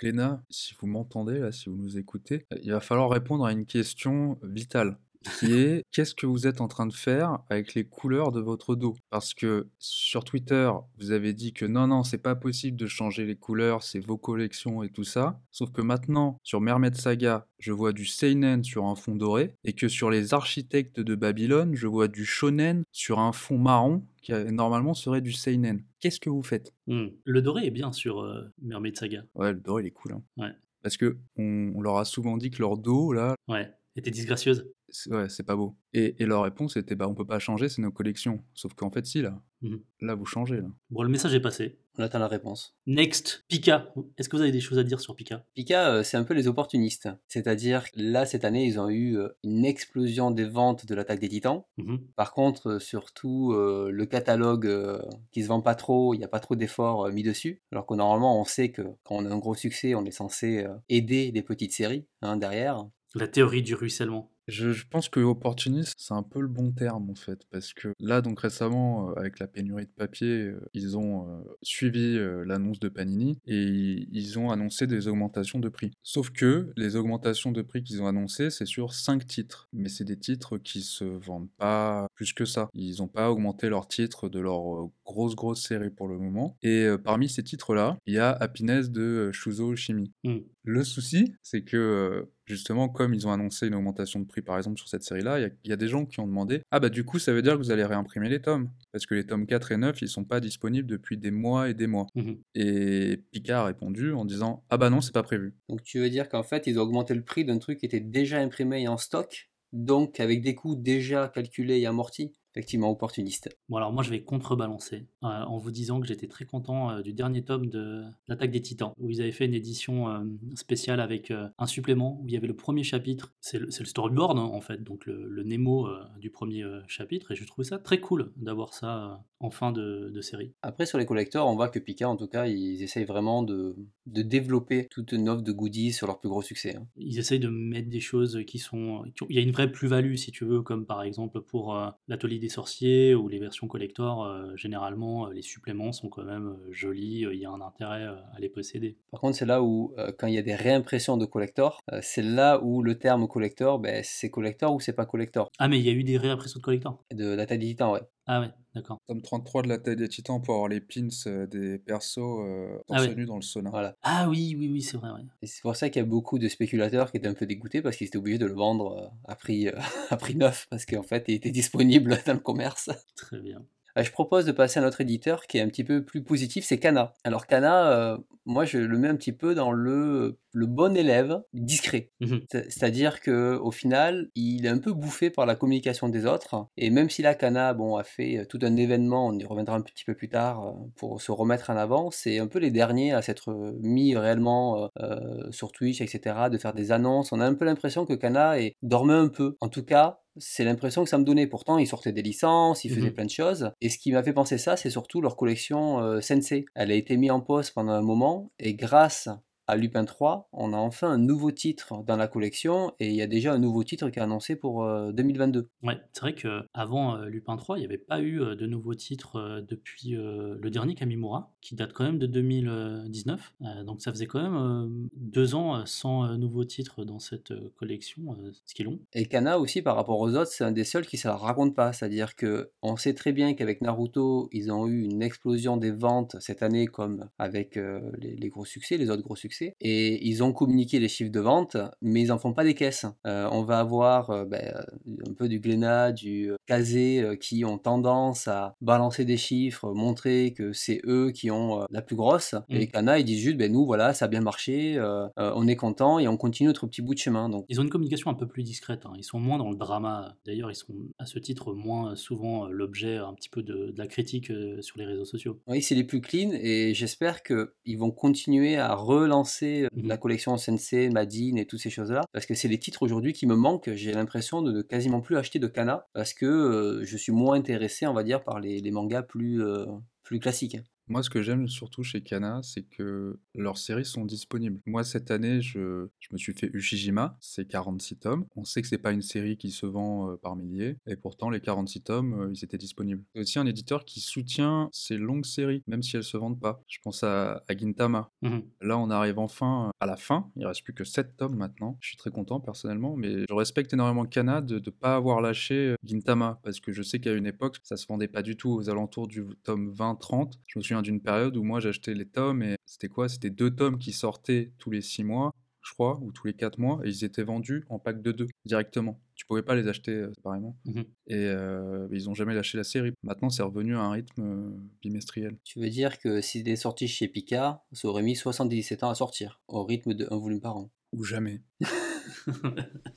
si 0.51 0.75
vous 0.81 0.87
m'entendez, 0.87 1.39
là, 1.39 1.53
si 1.53 1.69
vous 1.69 1.77
nous 1.77 1.99
écoutez, 1.99 2.47
il 2.63 2.73
va 2.73 2.81
falloir 2.81 3.11
répondre 3.11 3.45
à 3.45 3.53
une 3.53 3.67
question 3.67 4.39
vitale 4.43 4.99
qui 5.25 5.53
est 5.53 5.85
qu'est-ce 5.93 6.15
que 6.15 6.27
vous 6.27 6.47
êtes 6.47 6.61
en 6.61 6.69
train 6.69 6.87
de 6.87 6.93
faire 6.93 7.39
avec 7.51 7.75
les 7.75 7.85
couleurs 7.85 8.33
de 8.33 8.41
votre 8.41 8.75
dos? 8.75 8.95
Parce 9.11 9.35
que 9.35 9.69
sur 9.79 10.25
Twitter, 10.25 10.71
vous 10.99 11.11
avez 11.11 11.33
dit 11.33 11.53
que 11.53 11.65
non, 11.65 11.87
non, 11.87 12.05
c'est 12.05 12.19
pas 12.19 12.35
possible 12.35 12.77
de 12.77 12.87
changer 12.87 13.25
les 13.25 13.37
couleurs, 13.37 13.83
c'est 13.83 14.01
vos 14.01 14.19
collections 14.19 14.83
et 14.83 14.89
tout 14.89 15.05
ça. 15.05 15.41
Sauf 15.51 15.71
que 15.73 15.83
maintenant, 15.83 16.39
sur 16.43 16.61
Mermaid 16.61 16.97
Saga, 16.97 17.47
je 17.59 17.73
vois 17.73 17.93
du 17.93 18.05
Seinen 18.05 18.63
sur 18.63 18.85
un 18.85 18.95
fond 18.95 19.17
doré, 19.17 19.55
et 19.65 19.73
que 19.73 19.89
sur 19.89 20.11
les 20.11 20.35
architectes 20.35 21.01
de 21.01 21.15
Babylone, 21.15 21.75
je 21.75 21.87
vois 21.87 22.09
du 22.09 22.25
Shonen 22.25 22.85
sur 22.93 23.19
un 23.19 23.33
fond 23.33 23.59
marron 23.59 24.05
qui 24.23 24.33
normalement 24.33 24.95
serait 24.95 25.21
du 25.21 25.33
Seinen. 25.33 25.85
Qu'est-ce 26.01 26.21
que 26.21 26.31
vous 26.31 26.43
faites? 26.43 26.73
Hmm. 26.87 27.09
Le 27.25 27.43
doré 27.43 27.67
est 27.67 27.71
bien 27.71 27.93
sur 27.93 28.21
euh, 28.21 28.43
Mermaid 28.61 28.97
Saga. 28.97 29.25
Ouais, 29.35 29.53
le 29.53 29.61
doré 29.61 29.83
il 29.83 29.87
est 29.87 29.91
cool. 29.91 30.13
Hein. 30.13 30.23
Ouais. 30.37 30.53
Parce 30.83 30.99
que 30.99 31.17
on, 31.37 31.81
leur 31.81 31.97
a 31.97 32.05
souvent 32.05 32.37
dit 32.37 32.51
que 32.51 32.61
leur 32.61 32.77
dos, 32.77 33.13
là. 33.13 33.35
Ouais, 33.49 33.71
était 33.97 34.11
disgracieuse 34.11 34.71
ouais, 35.11 35.29
c'est 35.29 35.43
pas 35.43 35.57
beau. 35.57 35.77
Et, 35.93 36.15
leur 36.25 36.43
réponse 36.43 36.77
était 36.77 36.95
bah 36.95 37.09
on 37.09 37.15
peut 37.15 37.27
pas 37.27 37.39
changer, 37.39 37.69
c'est 37.69 37.83
nos 37.83 37.93
collections. 37.93 38.43
Sauf 38.55 38.75
qu'en 38.75 38.91
fait 38.91 39.07
si 39.07 39.23
là, 39.23 39.41
mmh 39.63 39.77
là 40.01 40.15
vous 40.15 40.27
changez 40.27 40.57
là. 40.57 40.69
Bon 40.91 41.03
le 41.03 41.09
message 41.09 41.35
est 41.35 41.41
passé. 41.41 41.79
On 41.97 42.03
attend 42.03 42.19
la 42.19 42.27
réponse. 42.27 42.77
Next, 42.87 43.45
Pika. 43.49 43.93
Est-ce 44.19 44.29
que 44.29 44.37
vous 44.37 44.43
avez 44.43 44.51
des 44.51 44.61
choses 44.61 44.79
à 44.81 44.83
dire 44.83 45.01
sur 45.01 45.15
Pika? 45.15 45.47
Pika, 45.55 45.95
euh, 45.95 46.03
c'est 46.03 46.17
un 46.17 46.25
peu 46.25 46.35
les 46.35 46.49
opportunistes. 46.49 47.09
C'est-à-dire 47.29 47.85
là 47.95 48.27
cette 48.27 48.45
année 48.45 48.65
ils 48.65 48.81
ont 48.81 48.89
eu 48.89 49.17
euh, 49.17 49.29
une 49.45 49.65
explosion 49.65 50.33
des 50.33 50.45
ventes 50.45 50.87
de 50.87 50.95
l'attaque 50.95 51.21
des 51.21 51.29
Titans. 51.29 51.63
Mmh 51.77 51.97
Par 52.17 52.33
contre 52.33 52.73
euh, 52.73 52.79
surtout 52.81 53.55
le 53.55 54.07
catalogue 54.07 55.01
qui 55.31 55.43
se 55.43 55.49
vend 55.49 55.61
pas 55.61 55.75
trop, 55.75 56.15
il 56.15 56.19
n'y 56.19 56.25
a 56.25 56.29
pas 56.29 56.41
trop 56.41 56.57
d'efforts 56.57 57.11
mis 57.13 57.23
dessus. 57.23 57.63
Alors 57.71 57.87
que 57.87 57.95
normalement 57.95 58.41
on 58.41 58.45
sait 58.45 58.71
que 58.71 58.83
quand 59.05 59.17
on 59.17 59.27
a 59.27 59.33
un 59.33 59.39
gros 59.39 59.55
succès, 59.55 59.95
on 59.95 60.05
est 60.05 60.11
censé 60.11 60.67
aider 60.89 61.31
les 61.33 61.43
petites 61.43 61.73
séries 61.73 62.07
hein, 62.23 62.37
derrière. 62.37 62.85
La 63.15 63.29
théorie 63.29 63.63
du 63.63 63.75
ruissellement. 63.75 64.35
Je, 64.47 64.85
pense 64.91 65.09
que 65.09 65.21
opportuniste, 65.21 65.95
c'est 65.97 66.13
un 66.13 66.23
peu 66.23 66.41
le 66.41 66.49
bon 66.49 66.71
terme 66.71 67.09
en 67.11 67.15
fait, 67.15 67.47
parce 67.51 67.73
que 67.73 67.95
là, 67.99 68.21
donc 68.21 68.41
récemment, 68.41 69.11
euh, 69.11 69.15
avec 69.15 69.39
la 69.39 69.47
pénurie 69.47 69.87
de 69.87 69.91
papier, 69.91 70.49
euh, 70.49 70.61
ils 70.75 70.99
ont 70.99 71.29
euh, 71.29 71.43
suivi 71.63 72.19
l'annonce 72.45 72.79
de 72.79 72.89
Panini 72.89 73.39
et 73.47 74.07
ils 74.13 74.39
ont 74.39 74.51
annoncé 74.51 74.87
des 74.87 75.09
augmentations 75.09 75.59
de 75.59 75.69
prix. 75.69 75.93
Sauf 76.03 76.31
que 76.31 76.73
les 76.77 76.97
augmentations 76.97 77.53
de 77.53 77.63
prix 77.63 77.83
qu'ils 77.83 78.03
ont 78.03 78.07
annoncées, 78.07 78.51
c'est 78.51 78.67
sur 78.67 78.93
5 78.93 79.27
titres, 79.27 79.69
mais 79.73 79.89
c'est 79.89 80.05
des 80.05 80.19
titres 80.19 80.59
qui 80.59 80.83
se 80.83 81.05
vendent 81.05 81.51
pas 81.57 82.07
plus 82.15 82.33
que 82.33 82.45
ça. 82.45 82.69
Ils 82.75 82.97
n'ont 82.99 83.09
pas 83.09 83.31
augmenté 83.31 83.69
leurs 83.69 83.89
titres 83.89 84.29
de 84.29 84.41
leur 84.41 84.89
grosse 85.05 85.35
grosse 85.35 85.63
série 85.63 85.91
pour 85.91 86.09
le 86.09 86.19
moment. 86.19 86.57
Et 86.63 86.89
parmi 87.03 87.29
ces 87.29 87.43
titres-là, 87.43 87.97
il 88.07 88.15
y 88.15 88.19
a 88.19 88.31
Happiness 88.31 88.91
de 88.91 89.31
Shuzo 89.33 89.75
Shimi. 89.75 90.13
Mmh. 90.25 90.39
Le 90.65 90.85
souci, 90.85 91.35
c'est 91.43 91.63
que 91.63 92.29
justement, 92.47 92.89
comme 92.89 93.15
ils 93.15 93.27
ont 93.27 93.33
annoncé 93.33 93.67
une 93.67 93.75
augmentation 93.75 94.21
de 94.21 94.27
prix 94.27 94.43
par 94.43 94.57
exemple 94.57 94.79
sur 94.79 94.89
cette 94.89 95.03
série-là, 95.03 95.41
il 95.41 95.71
y, 95.71 95.73
a 95.73 95.77
des 95.77 95.89
gens 95.89 96.05
qui 96.07 96.21
ont 96.21 96.27
demandé 96.27 96.63
Ah 96.71 96.81
bah 96.81 96.89
du 96.89 97.05
coup, 97.05 97.19
ça 97.19 97.33
veut 97.33 97.43
dire 97.43 97.55
que 97.55 97.59
vous 97.59 97.71
allez 97.71 97.85
réimprimer 97.85 98.29
les 98.29 98.41
tomes. 98.41 98.71
Parce 98.93 99.07
que 99.07 99.15
les 99.15 99.27
tomes 99.27 99.47
4 99.47 99.73
et 99.73 99.77
9, 99.77 100.03
ils 100.03 100.09
sont 100.09 100.25
pas 100.25 100.41
disponibles 100.41 100.89
depuis 100.89 101.17
des 101.17 101.31
mois 101.31 101.69
et 101.69 101.75
des 101.75 101.87
mois. 101.87 102.07
Mmh 102.15 102.33
et 102.57 103.23
Picard 103.33 103.63
a 103.63 103.67
répondu 103.67 104.13
en 104.13 104.25
disant 104.25 104.65
Ah 104.71 104.77
bah 104.77 104.91
non, 104.91 105.01
c'est 105.01 105.13
pas 105.13 105.23
prévu. 105.23 105.55
Donc 105.69 105.83
tu 105.83 105.99
veux 105.99 106.11
dire 106.11 106.29
qu'en 106.29 106.43
fait, 106.43 106.67
ils 106.67 106.79
ont 106.79 106.83
augmenté 106.83 107.15
le 107.15 107.23
prix 107.23 107.45
d'un 107.45 107.59
truc 107.59 107.79
qui 107.79 107.87
était 107.87 108.01
déjà 108.01 108.39
imprimé 108.39 108.83
et 108.83 108.89
en 108.89 108.97
stock, 108.97 109.51
donc 109.73 110.21
avec 110.21 110.41
des 110.43 110.55
coûts 110.55 110.77
déjà 110.77 111.29
calculés 111.29 111.81
et 111.81 111.87
amortis? 111.87 112.33
Effectivement, 112.55 112.89
opportuniste. 112.89 113.49
Bon, 113.69 113.79
alors 113.79 113.93
moi, 113.93 114.05
je 114.05 114.11
vais 114.11 114.23
contrebalancer 114.23 115.09
euh, 115.25 115.27
en 115.27 115.59
vous 115.59 115.73
disant 115.73 116.01
que 116.01 116.07
j'étais 116.07 116.29
très 116.29 116.45
content 116.45 116.91
euh, 116.93 117.03
du 117.03 117.13
dernier 117.13 117.43
tome 117.43 117.67
de 117.67 118.05
L'Attaque 118.29 118.53
des 118.53 118.61
Titans, 118.61 118.93
où 118.97 119.11
ils 119.11 119.21
avaient 119.21 119.33
fait 119.33 119.47
une 119.47 119.55
édition 119.55 120.09
euh, 120.09 120.21
spéciale 120.55 121.01
avec 121.01 121.33
un 121.33 121.67
supplément 121.67 122.21
où 122.23 122.29
il 122.29 122.35
y 122.35 122.37
avait 122.37 122.47
le 122.47 122.55
premier 122.55 122.85
chapitre. 122.85 123.35
C'est 123.41 123.59
le, 123.59 123.71
storyboard, 123.71 124.39
hein, 124.39 124.43
en 124.43 124.61
fait, 124.61 124.85
donc 124.85 125.05
le, 125.07 125.29
le 125.29 125.43
Nemo 125.43 125.89
du 126.21 126.31
premier 126.31 126.65
chapitre. 126.87 127.33
Et 127.33 127.35
je 127.35 127.45
trouvais 127.45 127.67
ça 127.67 127.79
très 127.79 127.99
cool 127.99 128.33
d'avoir 128.37 128.73
ça 128.73 129.25
en 129.45 129.51
fin 129.51 129.73
de, 129.73 130.11
de 130.13 130.21
série. 130.21 130.53
Après, 130.63 130.87
sur 130.87 130.99
les 130.99 131.07
collecteurs, 131.07 131.47
on 131.47 131.55
voit 131.55 131.69
que 131.69 131.79
Pika, 131.79 132.09
en 132.09 132.17
tout 132.17 132.27
cas, 132.29 132.47
ils 132.47 132.83
essayent 132.83 133.05
vraiment 133.05 133.43
de, 133.43 133.77
de 134.07 134.23
développer 134.23 134.87
toute 134.91 135.13
une 135.13 135.29
offre 135.29 135.43
de 135.43 135.53
goodies 135.53 135.93
sur 135.93 136.07
leur 136.07 136.19
plus 136.19 136.29
gros 136.29 136.43
succès. 136.43 136.77
hein. 136.77 136.87
Ils 136.97 137.19
essayent 137.19 137.41
de 137.41 137.49
mettre 137.49 137.89
des 137.91 138.01
choses 138.01 138.41
qui 138.47 138.59
sont. 138.59 139.05
qui 139.15 139.23
ont- 139.23 139.27
Il 139.29 139.37
y 139.37 139.39
a 139.39 139.43
une 139.43 139.53
vraie 139.53 139.71
plus-value, 139.71 140.15
si 140.17 140.31
tu 140.33 140.45
veux, 140.45 140.63
comme 140.63 140.87
par 140.87 141.03
exemple 141.03 141.41
pour 141.43 141.77
euh, 141.77 141.89
l'Atelier 142.09 142.39
des 142.39 142.49
Sorciers 142.49 143.15
ou 143.15 143.29
les 143.29 143.39
versions 143.39 143.67
collector. 143.69 144.25
euh, 144.25 144.57
généralement, 144.57 145.29
euh, 145.29 145.33
les 145.33 145.43
suppléments 145.43 145.93
sont 145.93 146.09
quand 146.09 146.25
même 146.25 146.57
jolis, 146.71 147.27
il 147.31 147.39
y 147.39 147.45
a 147.45 147.51
un 147.51 147.61
intérêt 147.61 148.05
à 148.05 148.37
les 148.39 148.49
posséder. 148.49 148.97
Par 149.11 149.21
contre, 149.21 149.37
c'est 149.37 149.47
là 149.47 149.63
où, 149.63 149.95
quand 150.19 150.27
il 150.27 150.35
y 150.35 150.39
a 150.39 150.43
des 150.43 150.55
réimpressions 150.55 151.17
de 151.17 151.27
collector, 151.27 151.81
c'est 152.01 152.23
là 152.23 152.61
où 152.63 152.83
le 152.83 152.99
terme 152.99 153.29
collector, 153.29 153.79
ben, 153.79 154.03
c'est 154.05 154.31
collector 154.31 154.73
ou 154.75 154.81
c'est 154.81 154.93
pas 154.93 155.07
collector? 155.07 155.49
Ah, 155.59 155.69
mais 155.69 155.79
il 155.79 155.85
y 155.85 155.89
a 155.89 155.93
eu 155.93 156.05
des 156.05 156.17
réimpressions 156.17 156.59
de 156.59 156.65
collector. 156.65 157.03
De 157.15 157.35
la 157.35 157.47
taille 157.47 157.59
des 157.59 157.67
titans, 157.67 157.93
ouais. 157.93 158.01
Ah 158.27 158.41
ouais, 158.41 158.51
d'accord. 158.75 158.99
Tome 159.07 159.21
33 159.21 159.63
de 159.63 159.69
la 159.69 159.77
taille 159.79 159.97
des 159.97 160.09
titans 160.09 160.41
pour 160.41 160.55
avoir 160.55 160.69
les 160.69 160.81
pins 160.81 161.09
euh, 161.27 161.47
des 161.47 161.79
persos 161.79 162.19
euh, 162.19 162.79
Ah 162.89 162.97
torse 162.97 163.09
ouais. 163.09 163.15
nu 163.15 163.27
dans 163.27 163.37
le 163.37 163.43
sauna. 163.43 163.69
Voilà. 163.71 163.97
Ah 164.03 164.29
oui, 164.31 164.57
oui, 164.59 164.71
oui, 164.73 164.81
c'est 164.81 164.97
vrai. 164.97 165.11
ouais. 165.11 165.21
Et 165.43 165.47
c'est 165.47 165.61
pour 165.61 165.77
ça 165.77 165.91
qu'il 165.91 166.01
y 166.01 166.05
a 166.05 166.09
beaucoup 166.09 166.39
de 166.39 166.49
spéculateurs 166.49 167.11
qui 167.11 167.19
étaient 167.19 167.29
un 167.29 167.35
peu 167.35 167.45
dégoûtés 167.47 167.83
parce 167.83 167.97
qu'ils 167.97 168.07
étaient 168.07 168.17
obligés 168.17 168.39
de 168.39 168.47
le 168.47 168.55
vendre 168.55 168.97
euh, 168.99 169.09
à 169.31 169.37
prix, 169.37 169.69
euh, 169.69 169.73
à 170.11 170.17
prix 170.17 170.37
neuf 170.37 170.67
parce 170.71 170.87
qu'en 170.87 171.03
fait, 171.03 171.25
il 171.29 171.35
était 171.35 171.51
disponible 171.51 172.17
dans 172.27 172.33
le 172.33 172.39
commerce. 172.41 172.89
Très 173.15 173.41
bien. 173.41 173.63
Je 173.97 174.11
propose 174.11 174.45
de 174.45 174.51
passer 174.53 174.81
à 174.81 174.83
notre 174.83 175.03
éditeur 175.03 175.47
qui 175.47 175.59
est 175.59 175.61
un 175.61 175.69
petit 175.69 175.85
peu 175.85 176.05
plus 176.05 176.23
positif, 176.25 176.65
c'est 176.65 176.79
Kana. 176.79 177.13
Alors 177.23 177.47
Kana, 177.47 177.93
euh, 177.93 178.19
moi 178.45 178.65
je 178.65 178.79
le 178.79 178.99
mets 178.99 179.07
un 179.07 179.15
petit 179.15 179.31
peu 179.33 179.55
dans 179.55 179.71
le, 179.71 180.37
le 180.55 180.67
bon 180.67 180.97
élève 180.97 181.43
discret. 181.53 182.11
C'est- 182.51 182.71
C'est-à-dire 182.71 183.21
que 183.21 183.59
au 183.61 183.71
final, 183.73 184.31
il 184.35 184.65
est 184.65 184.69
un 184.71 184.79
peu 184.79 184.93
bouffé 184.93 185.29
par 185.31 185.45
la 185.47 185.57
communication 185.57 186.09
des 186.09 186.25
autres. 186.27 186.69
Et 186.77 186.91
même 186.91 187.11
si 187.11 187.21
la 187.23 187.35
Kana 187.35 187.75
bon, 187.75 187.97
a 187.97 188.05
fait 188.05 188.39
euh, 188.39 188.45
tout 188.47 188.59
un 188.63 188.77
événement, 188.77 189.27
on 189.27 189.39
y 189.39 189.45
reviendra 189.45 189.77
un 189.77 189.83
petit 189.83 190.05
peu 190.05 190.15
plus 190.15 190.29
tard, 190.29 190.65
euh, 190.67 190.73
pour 190.97 191.21
se 191.21 191.33
remettre 191.33 191.71
en 191.71 191.77
avant, 191.77 192.11
c'est 192.11 192.39
un 192.39 192.47
peu 192.47 192.59
les 192.61 192.71
derniers 192.71 193.13
à 193.13 193.21
s'être 193.21 193.53
mis 193.83 194.17
réellement 194.17 194.85
euh, 194.85 194.89
euh, 195.01 195.51
sur 195.51 195.73
Twitch, 195.73 196.01
etc., 196.01 196.49
de 196.51 196.57
faire 196.59 196.73
des 196.73 196.93
annonces. 196.93 197.33
On 197.33 197.41
a 197.41 197.47
un 197.47 197.55
peu 197.55 197.65
l'impression 197.65 198.07
que 198.07 198.15
Kana 198.15 198.61
est, 198.61 198.77
dormait 198.83 199.13
un 199.15 199.29
peu. 199.29 199.57
En 199.61 199.69
tout 199.69 199.85
cas, 199.85 200.21
c'est 200.37 200.65
l'impression 200.65 201.05
que 201.05 201.11
ça 201.11 201.19
me 201.19 201.25
donnait. 201.25 201.47
Pourtant, 201.47 201.79
ils 201.79 201.87
sortaient 201.87 202.13
des 202.13 202.23
licences, 202.23 202.85
ils 202.85 202.91
faisaient 202.91 203.09
Mhm. 203.09 203.15
plein 203.15 203.25
de 203.27 203.31
choses. 203.31 203.71
Et 203.81 203.89
ce 203.89 203.99
qui 203.99 204.11
m'a 204.13 204.23
fait 204.23 204.33
penser 204.33 204.59
ça, 204.59 204.77
c'est 204.77 204.91
surtout 204.91 205.21
leur 205.21 205.37
collection 205.37 206.01
euh, 206.01 206.21
Sensei. 206.21 206.65
Elle 206.75 206.91
a 206.91 206.95
été 206.95 207.17
mise 207.17 207.31
en 207.31 207.41
pause 207.41 207.71
pendant 207.71 207.93
un 207.93 208.03
moment, 208.03 208.51
et 208.59 208.75
grâce 208.75 209.29
à 209.67 209.77
Lupin 209.77 210.05
3, 210.05 210.49
on 210.53 210.73
a 210.73 210.77
enfin 210.77 211.11
un 211.11 211.19
nouveau 211.19 211.51
titre 211.51 212.03
dans 212.05 212.17
la 212.17 212.29
collection, 212.29 212.93
et 213.01 213.09
il 213.09 213.15
y 213.15 213.23
a 213.23 213.27
déjà 213.27 213.53
un 213.53 213.59
nouveau 213.59 213.85
titre 213.85 214.11
qui 214.11 214.19
est 214.19 214.23
annoncé 214.23 214.57
pour 214.57 214.85
euh, 214.85 215.13
2022. 215.13 215.69
Ouais, 215.83 216.01
c'est 216.13 216.21
vrai 216.21 216.35
qu'avant 216.35 217.17
Lupin 217.25 217.57
3, 217.57 217.79
il 217.79 217.81
n'y 217.81 217.87
avait 217.87 217.99
pas 217.99 218.21
eu 218.21 218.41
euh, 218.41 218.55
de 218.55 218.67
nouveaux 218.67 218.95
titres 218.95 219.37
euh, 219.37 219.61
depuis 219.61 220.17
euh, 220.17 220.57
le 220.61 220.71
dernier 220.71 220.95
Kamimura, 220.95 221.53
qui 221.61 221.75
date 221.75 221.93
quand 221.93 222.05
même 222.05 222.19
de 222.19 222.27
2019. 222.27 223.55
Euh, 223.63 223.85
donc 223.85 224.01
ça 224.03 224.13
faisait 224.13 224.27
quand 224.27 224.43
même 224.43 224.57
euh, 224.57 225.09
deux 225.17 225.55
ans 225.55 225.77
euh, 225.77 225.83
sans 225.87 226.25
euh, 226.25 226.37
nouveaux 226.37 226.65
titres 226.65 227.05
dans 227.05 227.19
cette 227.19 227.51
euh, 227.51 227.73
collection, 227.77 228.37
euh, 228.39 228.53
ce 228.67 228.75
qui 228.75 228.83
est 228.83 228.85
long. 228.85 228.99
Et 229.13 229.27
Kana 229.27 229.59
aussi, 229.59 229.83
par 229.83 229.97
rapport 229.97 230.21
aux 230.21 230.35
autres, 230.35 230.51
c'est 230.51 230.65
un 230.65 230.73
des 230.73 230.85
seuls 230.85 231.07
qui 231.07 231.17
ne 231.17 231.21
se 231.21 231.29
la 231.29 231.37
raconte 231.37 231.75
pas. 231.75 231.93
C'est-à-dire 231.93 232.37
que 232.37 232.71
on 232.83 232.97
sait 232.97 233.15
très 233.15 233.33
bien 233.33 233.55
qu'avec 233.55 233.81
Naruto, 233.81 234.49
ils 234.53 234.71
ont 234.73 234.87
eu 234.87 235.05
une 235.05 235.23
explosion 235.23 235.77
des 235.77 235.91
ventes 235.91 236.37
cette 236.41 236.63
année, 236.63 236.87
comme 236.87 237.29
avec 237.39 237.77
euh, 237.77 238.01
les, 238.19 238.37
les 238.37 238.49
gros 238.49 238.65
succès, 238.65 238.97
les 238.97 239.11
autres 239.11 239.23
gros 239.23 239.37
succès. 239.37 239.54
Et 239.81 240.27
ils 240.27 240.43
ont 240.43 240.53
communiqué 240.53 240.99
les 241.01 241.09
chiffres 241.09 241.33
de 241.33 241.41
vente, 241.41 241.77
mais 242.03 242.23
ils 242.23 242.33
en 242.33 242.39
font 242.39 242.53
pas 242.53 242.65
des 242.65 242.75
caisses. 242.75 243.07
Euh, 243.27 243.49
on 243.53 243.63
va 243.63 243.79
avoir 243.79 244.31
euh, 244.31 244.45
ben, 244.45 244.75
euh, 244.75 245.29
un 245.29 245.33
peu 245.35 245.49
du 245.49 245.61
Glénat, 245.61 246.13
du 246.13 246.53
Kazé, 246.67 247.21
euh, 247.21 247.37
qui 247.37 247.65
ont 247.65 247.79
tendance 247.79 248.49
à 248.49 248.75
balancer 248.81 249.25
des 249.25 249.37
chiffres, 249.37 249.93
montrer 249.93 250.53
que 250.53 250.73
c'est 250.73 251.01
eux 251.07 251.31
qui 251.31 251.51
ont 251.51 251.85
la 251.91 252.03
plus 252.03 252.17
grosse. 252.17 252.55
Et 252.69 252.87
Kana, 252.89 253.19
ils 253.19 253.25
disent 253.25 253.41
juste, 253.41 253.57
ben 253.57 253.73
nous, 253.73 253.87
voilà, 253.87 254.15
ça 254.15 254.27
a 254.27 254.29
bien 254.29 254.41
marché, 254.41 254.99
on 255.37 255.67
est 255.67 255.77
content 255.77 256.19
et 256.19 256.29
on 256.29 256.37
continue 256.37 256.69
notre 256.69 256.87
petit 256.87 257.03
bout 257.03 257.15
de 257.15 257.19
chemin. 257.19 257.49
Donc 257.49 257.65
Ils 257.69 257.81
ont 257.81 257.83
une 257.83 257.91
communication 257.91 258.31
un 258.31 258.35
peu 258.35 258.47
plus 258.47 258.63
discrète, 258.63 259.07
hein. 259.07 259.13
ils 259.17 259.25
sont 259.25 259.39
moins 259.39 259.59
dans 259.59 259.71
le 259.71 259.77
drama. 259.77 260.37
D'ailleurs, 260.47 260.71
ils 260.71 260.77
sont 260.77 260.95
à 261.19 261.27
ce 261.27 261.39
titre 261.39 261.73
moins 261.75 262.17
souvent 262.17 262.67
l'objet 262.67 263.17
un 263.17 263.35
petit 263.35 263.49
peu 263.49 263.63
de, 263.63 263.91
de 263.91 263.99
la 263.99 264.07
critique 264.07 264.53
sur 264.81 264.99
les 264.99 265.05
réseaux 265.05 265.25
sociaux. 265.25 265.61
Oui, 265.67 265.83
c'est 265.83 265.95
les 265.95 266.05
plus 266.05 266.21
clean 266.21 266.51
et 266.53 266.95
j'espère 266.95 267.43
qu'ils 267.43 267.99
vont 267.99 268.11
continuer 268.11 268.77
à 268.77 268.95
relancer 268.95 269.44
euh, 269.85 269.89
Mhm. 269.95 270.09
la 270.09 270.17
collection 270.17 270.57
Sensei, 270.57 271.09
Madine 271.11 271.59
et 271.59 271.67
toutes 271.67 271.81
ces 271.81 271.91
choses-là 271.91 272.23
parce 272.33 272.47
que 272.47 272.55
c'est 272.55 272.69
les 272.69 272.79
titres 272.79 273.03
aujourd'hui 273.03 273.33
qui 273.33 273.47
me 273.47 273.55
manquent. 273.57 273.91
J'ai 273.95 274.13
l'impression 274.13 274.63
de 274.63 274.73
ne 274.73 274.83
quasiment 274.83 275.21
plus 275.21 275.37
acheter 275.37 275.59
de 275.59 275.67
Kana 275.67 276.07
parce 276.13 276.35
que 276.35 276.47
euh, 276.47 277.05
je 277.05 277.17
suis 277.17 277.33
moins 277.33 277.57
intéressé, 277.57 278.07
on 278.07 278.15
va 278.15 278.23
dire, 278.25 278.43
par 278.45 278.61
les, 278.61 278.81
les 278.81 278.91
mangas 278.91 279.23
plus, 279.23 279.63
euh, 279.63 279.87
plus 280.23 280.41
classiques. 280.41 280.77
Moi, 281.07 281.23
ce 281.23 281.31
que 281.31 281.43
j'aime 281.43 281.69
surtout 281.69 282.03
chez 282.03 282.23
Kana, 282.23 282.61
c'est 282.63 282.83
que 282.83 283.39
leurs 283.55 283.79
séries 283.79 284.05
sont 284.05 284.25
disponibles. 284.25 284.81
Moi, 284.87 285.05
cette 285.05 285.31
année, 285.31 285.61
je, 285.61 286.09
je 286.19 286.29
me 286.33 286.39
suis 286.39 286.55
fait 286.55 286.71
Ushijima, 286.73 287.37
c'est 287.41 287.67
46 287.67 288.17
tomes. 288.17 288.47
On 288.57 288.65
sait 288.65 288.81
que 288.83 288.89
c'est 288.89 288.99
pas 288.99 289.13
une 289.13 289.23
série 289.23 289.57
qui 289.57 289.71
se 289.71 289.87
vend 289.87 290.31
euh, 290.31 290.37
par 290.37 290.57
milliers, 290.57 290.97
et 291.07 291.17
pourtant, 291.17 291.51
les 291.51 291.61
46 291.61 292.03
tomes, 292.03 292.41
euh, 292.41 292.51
ils 292.55 292.65
étaient 292.65 292.79
disponibles. 292.79 293.23
C'est 293.35 293.41
aussi 293.41 293.59
un 293.59 293.67
éditeur 293.67 294.05
qui 294.05 294.21
soutient 294.21 294.89
ces 294.93 295.17
longues 295.17 295.45
séries, 295.45 295.83
même 295.87 296.03
si 296.03 296.17
elles 296.17 296.25
se 296.25 296.37
vendent 296.37 296.61
pas. 296.61 296.83
Je 296.89 296.99
pense 297.03 297.23
à, 297.23 297.63
à 297.69 297.77
Gintama. 297.77 298.31
Mhm. 298.43 298.63
Là, 298.81 298.99
on 298.99 299.11
arrive 299.11 299.39
enfin 299.39 299.91
à 300.01 300.07
la 300.07 300.17
fin. 300.17 300.51
Il 300.57 300.67
reste 300.67 300.83
plus 300.85 300.95
que 300.95 301.05
7 301.05 301.37
tomes 301.37 301.57
maintenant. 301.57 301.99
Je 302.01 302.09
suis 302.09 302.17
très 302.17 302.31
content 302.31 302.61
personnellement, 302.61 303.17
mais 303.17 303.45
je 303.49 303.55
respecte 303.55 303.93
énormément 303.93 304.25
Kana 304.25 304.61
de 304.61 304.77
ne 304.77 304.91
pas 304.91 305.17
avoir 305.17 305.41
lâché 305.41 305.75
euh, 305.75 305.97
Gintama 306.05 306.61
parce 306.63 306.81
que 306.81 306.93
je 306.93 307.03
sais 307.03 307.19
qu'à 307.21 307.33
une 307.33 307.47
époque, 307.47 307.79
ça 307.83 307.97
se 307.97 308.07
vendait 308.07 308.29
pas 308.29 308.43
du 308.43 308.57
tout 308.57 308.71
aux 308.71 308.89
alentours 308.89 309.29
du 309.29 309.45
tome 309.63 309.93
20-30. 309.93 310.53
Je 310.67 310.79
me 310.79 310.83
souviens 310.95 311.03
d'une 311.03 311.21
période 311.21 311.57
où 311.57 311.63
moi 311.63 311.81
j'achetais 311.81 312.15
les 312.15 312.27
tomes 312.27 312.63
et 312.63 312.77
c'était 312.87 313.09
quoi? 313.09 313.29
C'était 313.29 313.51
deux 313.51 313.71
tomes 313.71 313.99
qui 313.99 314.13
sortaient 314.13 314.73
tous 314.79 314.91
les 314.91 315.01
6 315.01 315.25
mois, 315.25 315.53
je 315.83 315.93
crois, 315.93 316.19
ou 316.23 316.33
tous 316.33 316.47
les 316.47 316.55
4 316.55 316.79
mois, 316.79 317.01
et 317.05 317.09
ils 317.09 317.25
étaient 317.25 317.43
vendus 317.43 317.85
en 317.89 317.99
pack 317.99 318.23
de 318.23 318.33
deux 318.33 318.47
directement. 318.65 319.21
Tu 319.35 319.47
pouvais 319.47 319.63
pas 319.63 319.75
les 319.75 319.89
acheter 319.89 320.13
euh, 320.13 320.33
séparément. 320.35 320.77
Mhm. 320.85 321.05
Et 321.27 321.35
euh, 321.35 322.07
ils 322.13 322.31
ont 322.31 322.35
jamais 322.35 322.55
lâché 322.55 322.79
la 322.79 322.85
série. 322.85 323.13
Maintenant, 323.23 323.51
c'est 323.51 323.63
revenu 323.63 323.97
à 323.97 324.01
un 324.01 324.11
rythme 324.13 324.43
euh, 324.43 324.71
bimestriel. 325.03 325.57
Tu 325.65 325.81
veux 325.81 325.91
dire 325.91 326.19
que 326.19 326.41
si 326.41 326.59
c'était 326.59 326.77
sorti 326.77 327.09
chez 327.09 327.29
Pika, 327.29 327.83
ça 327.93 328.09
aurait 328.09 328.23
mis 328.23 328.37
77 328.37 329.03
ans 329.03 329.11
à 329.11 329.15
sortir, 329.15 329.61
au 329.69 329.85
rythme 329.85 330.15
de 330.15 330.29
un 330.31 330.39
volume 330.39 330.61
par 330.61 330.77
an. 330.77 330.91
Ou 331.13 331.25
jamais. 331.25 331.63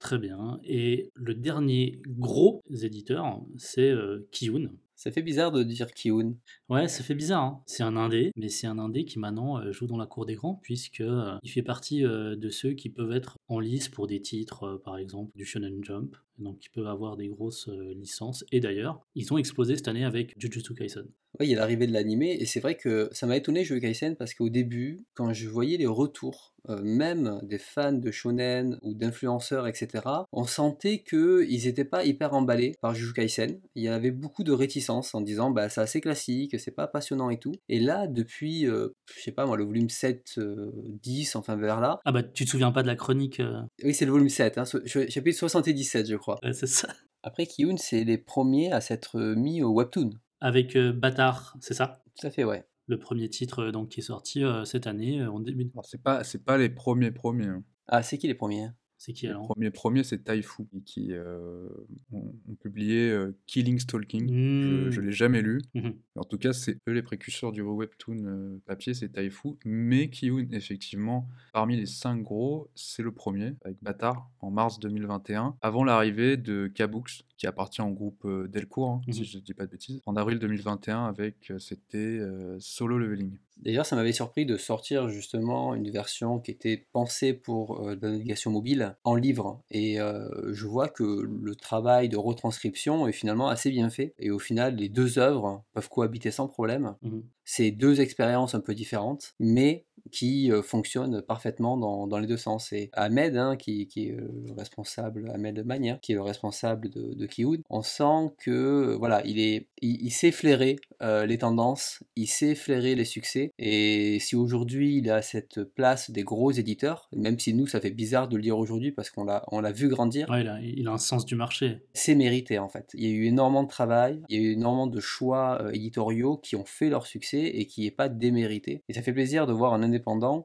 Très 0.00 0.18
bien. 0.18 0.58
Et 0.64 1.10
le 1.14 1.34
dernier 1.34 2.00
gros 2.06 2.62
éditeur, 2.70 3.42
c'est 3.58 3.90
euh, 3.90 4.26
Kiyun. 4.32 4.72
Ça 5.00 5.10
fait 5.10 5.22
bizarre 5.22 5.50
de 5.50 5.62
dire 5.62 5.94
Kiun. 5.94 6.34
Ouais, 6.68 6.86
ça 6.86 7.02
fait 7.02 7.14
bizarre. 7.14 7.42
hein. 7.42 7.62
C'est 7.64 7.82
un 7.82 7.96
indé, 7.96 8.32
mais 8.36 8.50
c'est 8.50 8.66
un 8.66 8.78
indé 8.78 9.06
qui 9.06 9.18
maintenant 9.18 9.58
euh, 9.58 9.72
joue 9.72 9.86
dans 9.86 9.96
la 9.96 10.04
cour 10.04 10.26
des 10.26 10.34
grands, 10.34 10.60
puisque 10.62 11.00
euh, 11.00 11.38
il 11.42 11.50
fait 11.50 11.62
partie 11.62 12.04
euh, 12.04 12.36
de 12.36 12.50
ceux 12.50 12.72
qui 12.74 12.90
peuvent 12.90 13.12
être 13.12 13.38
en 13.48 13.60
lice 13.60 13.88
pour 13.88 14.06
des 14.06 14.20
titres, 14.20 14.78
par 14.84 14.98
exemple 14.98 15.32
du 15.34 15.46
Shonen 15.46 15.82
Jump, 15.82 16.16
donc 16.40 16.58
qui 16.58 16.68
peuvent 16.68 16.86
avoir 16.86 17.16
des 17.16 17.28
grosses 17.28 17.68
euh, 17.68 17.94
licences. 17.94 18.44
Et 18.52 18.60
d'ailleurs, 18.60 19.00
ils 19.14 19.32
ont 19.32 19.38
explosé 19.38 19.76
cette 19.76 19.88
année 19.88 20.04
avec 20.04 20.34
Jujutsu 20.38 20.74
Kaisen. 20.74 21.06
Oui, 21.38 21.46
il 21.46 21.50
y 21.50 21.54
a 21.54 21.58
l'arrivée 21.58 21.86
de 21.86 21.92
l'animé, 21.92 22.36
et 22.40 22.44
c'est 22.44 22.58
vrai 22.58 22.76
que 22.76 23.08
ça 23.12 23.26
m'a 23.26 23.36
étonné 23.36 23.62
Jujutsu 23.62 23.80
Kaisen 23.80 24.16
parce 24.16 24.34
qu'au 24.34 24.48
début, 24.48 25.04
quand 25.14 25.32
je 25.32 25.48
voyais 25.48 25.76
les 25.76 25.86
retours, 25.86 26.54
euh, 26.68 26.80
même 26.82 27.40
des 27.44 27.58
fans 27.58 27.92
de 27.92 28.10
shonen 28.10 28.78
ou 28.82 28.94
d'influenceurs, 28.94 29.66
etc., 29.66 30.04
on 30.32 30.44
sentait 30.44 31.02
qu'ils 31.02 31.64
n'étaient 31.64 31.84
pas 31.84 32.04
hyper 32.04 32.34
emballés 32.34 32.74
par 32.82 32.94
Jujutsu 32.94 33.14
Kaisen. 33.14 33.60
Il 33.76 33.84
y 33.84 33.88
avait 33.88 34.10
beaucoup 34.10 34.42
de 34.42 34.52
réticence 34.52 35.14
en 35.14 35.20
disant 35.20 35.50
bah 35.50 35.68
c'est 35.68 35.80
assez 35.80 36.00
classique, 36.00 36.58
c'est 36.58 36.74
pas 36.74 36.88
passionnant 36.88 37.30
et 37.30 37.38
tout. 37.38 37.52
Et 37.68 37.78
là, 37.78 38.06
depuis, 38.08 38.66
euh, 38.66 38.88
je 39.14 39.22
sais 39.22 39.32
pas 39.32 39.46
moi, 39.46 39.56
le 39.56 39.64
volume 39.64 39.88
7, 39.88 40.34
euh, 40.38 40.72
10, 41.02 41.36
enfin 41.36 41.56
vers 41.56 41.80
là, 41.80 42.00
Ah 42.04 42.12
bah, 42.12 42.22
tu 42.22 42.44
te 42.44 42.50
souviens 42.50 42.72
pas 42.72 42.82
de 42.82 42.88
la 42.88 42.96
chronique 42.96 43.40
oui, 43.84 43.94
c'est 43.94 44.04
le 44.04 44.12
volume 44.12 44.28
7, 44.28 44.58
hein, 44.58 44.64
chapitre 45.08 45.38
77, 45.38 46.08
je 46.08 46.16
crois. 46.16 46.29
Ouais, 46.42 46.52
C'est 46.52 46.66
ça. 46.66 46.88
Après, 47.22 47.46
Kiyun, 47.46 47.76
c'est 47.76 48.04
les 48.04 48.18
premiers 48.18 48.72
à 48.72 48.80
s'être 48.80 49.20
mis 49.34 49.62
au 49.62 49.72
webtoon. 49.72 50.10
Avec 50.40 50.76
euh, 50.76 50.92
Bâtard, 50.92 51.56
c'est 51.60 51.74
ça? 51.74 52.02
Tout 52.18 52.26
à 52.26 52.30
fait, 52.30 52.44
ouais. 52.44 52.64
Le 52.86 52.98
premier 52.98 53.28
titre 53.28 53.64
euh, 53.64 53.72
donc, 53.72 53.90
qui 53.90 54.00
est 54.00 54.02
sorti 54.02 54.42
euh, 54.44 54.64
cette 54.64 54.86
année, 54.86 55.20
euh, 55.20 55.30
en 55.30 55.40
début. 55.40 55.70
Alors, 55.74 55.84
c'est 55.86 56.02
pas, 56.02 56.24
c'est 56.24 56.44
pas 56.44 56.56
les 56.58 56.70
premiers 56.70 57.10
premiers. 57.12 57.46
hein. 57.46 57.62
Ah, 57.88 58.02
c'est 58.02 58.18
qui 58.18 58.26
les 58.26 58.34
premiers? 58.34 58.68
C'est 59.02 59.14
qui 59.14 59.26
alors? 59.28 59.46
premiers, 59.46 59.70
premiers, 59.70 60.04
c'est 60.04 60.24
Taifu, 60.24 60.64
qui 60.84 61.14
euh, 61.14 61.66
ont, 62.12 62.34
ont 62.46 62.54
publié 62.56 63.08
euh, 63.10 63.34
Killing 63.46 63.78
Stalking. 63.78 64.28
Je 64.28 64.34
ne 64.34 64.90
Hmm. 64.90 65.06
l'ai 65.06 65.12
jamais 65.12 65.40
lu. 65.40 65.62
Mhm. 65.74 65.94
En 66.16 66.24
tout 66.24 66.36
cas, 66.36 66.52
c'est 66.52 66.76
eux 66.86 66.92
les 66.92 67.00
précurseurs 67.02 67.50
du 67.50 67.62
webtoon 67.62 68.26
euh, 68.26 68.60
papier, 68.66 68.92
c'est 68.92 69.08
Taifu. 69.08 69.52
Mais 69.64 70.10
Kiyun, 70.10 70.48
effectivement, 70.52 71.26
parmi 71.54 71.78
les 71.78 71.86
cinq 71.86 72.22
gros, 72.22 72.68
c'est 72.74 73.02
le 73.02 73.10
premier, 73.10 73.54
avec 73.64 73.78
Bâtard, 73.82 74.30
en 74.40 74.50
mars 74.50 74.78
2021, 74.78 75.56
avant 75.62 75.82
l'arrivée 75.82 76.36
de 76.36 76.66
Kabooks, 76.66 77.22
qui 77.40 77.46
appartient 77.46 77.80
au 77.80 77.88
groupe 77.88 78.26
euh, 78.26 78.46
Delcourt, 78.48 78.90
hein, 78.90 79.00
si 79.10 79.20
Mhm. 79.20 79.24
je 79.26 79.38
ne 79.38 79.42
dis 79.42 79.54
pas 79.54 79.64
de 79.64 79.70
bêtises, 79.70 80.02
en 80.04 80.14
avril 80.16 80.38
2021, 80.38 81.06
avec, 81.06 81.50
euh, 81.50 81.58
c'était 81.58 81.96
euh, 81.96 82.58
Solo 82.60 82.98
Leveling. 82.98 83.32
D'ailleurs, 83.56 83.86
ça 83.86 83.96
m'avait 83.96 84.12
surpris 84.12 84.44
de 84.46 84.56
sortir 84.56 85.08
justement 85.08 85.74
une 85.74 85.90
version 85.90 86.38
qui 86.38 86.50
était 86.50 86.86
pensée 86.92 87.32
pour 87.32 87.88
euh, 87.88 87.96
la 88.00 88.10
navigation 88.10 88.50
mobile 88.50 88.96
en 89.04 89.14
livre. 89.14 89.62
Et 89.70 90.00
euh, 90.00 90.28
je 90.52 90.66
vois 90.66 90.88
que 90.88 91.02
le 91.02 91.54
travail 91.54 92.08
de 92.10 92.16
retranscription 92.18 93.06
est 93.08 93.12
finalement 93.12 93.48
assez 93.48 93.70
bien 93.70 93.88
fait. 93.90 94.14
Et 94.18 94.30
au 94.30 94.38
final, 94.38 94.76
les 94.76 94.88
deux 94.90 95.18
œuvres 95.18 95.64
peuvent 95.72 95.88
cohabiter 95.88 96.30
sans 96.30 96.46
problème. 96.48 96.94
Mhm. 97.02 97.22
C'est 97.44 97.70
deux 97.70 98.00
expériences 98.00 98.54
un 98.54 98.60
peu 98.60 98.74
différentes, 98.74 99.34
mais 99.40 99.84
qui 100.10 100.50
fonctionnent 100.62 101.22
parfaitement 101.22 101.76
dans, 101.76 102.06
dans 102.06 102.18
les 102.18 102.26
deux 102.26 102.36
sens. 102.36 102.72
Et 102.72 102.90
Ahmed, 102.92 103.36
hein, 103.36 103.56
qui, 103.56 103.86
qui 103.86 104.08
est 104.08 104.16
le 104.16 104.52
responsable, 104.56 105.30
Ahmed 105.34 105.64
Magne, 105.64 105.98
qui 106.02 106.12
est 106.12 106.16
le 106.16 106.22
responsable 106.22 106.90
de, 106.90 107.14
de 107.14 107.26
on 107.70 107.82
sent 107.82 108.32
que 108.38 108.96
voilà, 108.98 109.22
il, 109.24 109.38
est, 109.38 109.68
il, 109.80 110.02
il 110.02 110.10
sait 110.10 110.32
flairer 110.32 110.76
euh, 111.02 111.26
les 111.26 111.38
tendances, 111.38 112.02
il 112.16 112.26
sait 112.26 112.54
flairer 112.54 112.94
les 112.94 113.04
succès. 113.04 113.52
Et 113.58 114.18
si 114.20 114.36
aujourd'hui 114.36 114.98
il 114.98 115.10
à 115.10 115.22
cette 115.22 115.62
place 115.64 116.10
des 116.10 116.22
gros 116.22 116.50
éditeurs, 116.52 117.08
même 117.14 117.38
si 117.38 117.54
nous 117.54 117.66
ça 117.66 117.80
fait 117.80 117.90
bizarre 117.90 118.28
de 118.28 118.36
le 118.36 118.42
dire 118.42 118.58
aujourd'hui 118.58 118.92
parce 118.92 119.10
qu'on 119.10 119.24
l'a, 119.24 119.44
on 119.50 119.60
l'a 119.60 119.72
vu 119.72 119.88
grandir, 119.88 120.28
Ouais, 120.28 120.42
il, 120.42 120.48
a, 120.48 120.60
il 120.60 120.88
a 120.88 120.92
un 120.92 120.98
sens 120.98 121.24
du 121.24 121.34
marché. 121.34 121.78
c'est 121.94 122.14
mérité 122.14 122.58
en 122.58 122.68
fait. 122.68 122.90
Il 122.94 123.04
y 123.04 123.06
a 123.06 123.10
eu 123.10 123.24
énormément 123.26 123.62
de 123.62 123.68
travail, 123.68 124.20
il 124.28 124.40
y 124.40 124.44
a 124.44 124.48
eu 124.48 124.52
énormément 124.52 124.86
de 124.86 125.00
choix 125.00 125.62
euh, 125.62 125.70
éditoriaux 125.70 126.36
qui 126.36 126.56
ont 126.56 126.64
fait 126.64 126.88
leur 126.90 127.06
succès 127.06 127.40
et 127.42 127.66
qui 127.66 127.82
n'est 127.82 127.90
pas 127.90 128.08
démérité. 128.08 128.82
Et 128.88 128.92
ça 128.92 129.02
fait 129.02 129.12
plaisir 129.12 129.46
de 129.46 129.52
voir 129.52 129.72
un 129.72 129.82
indépendant 129.82 129.99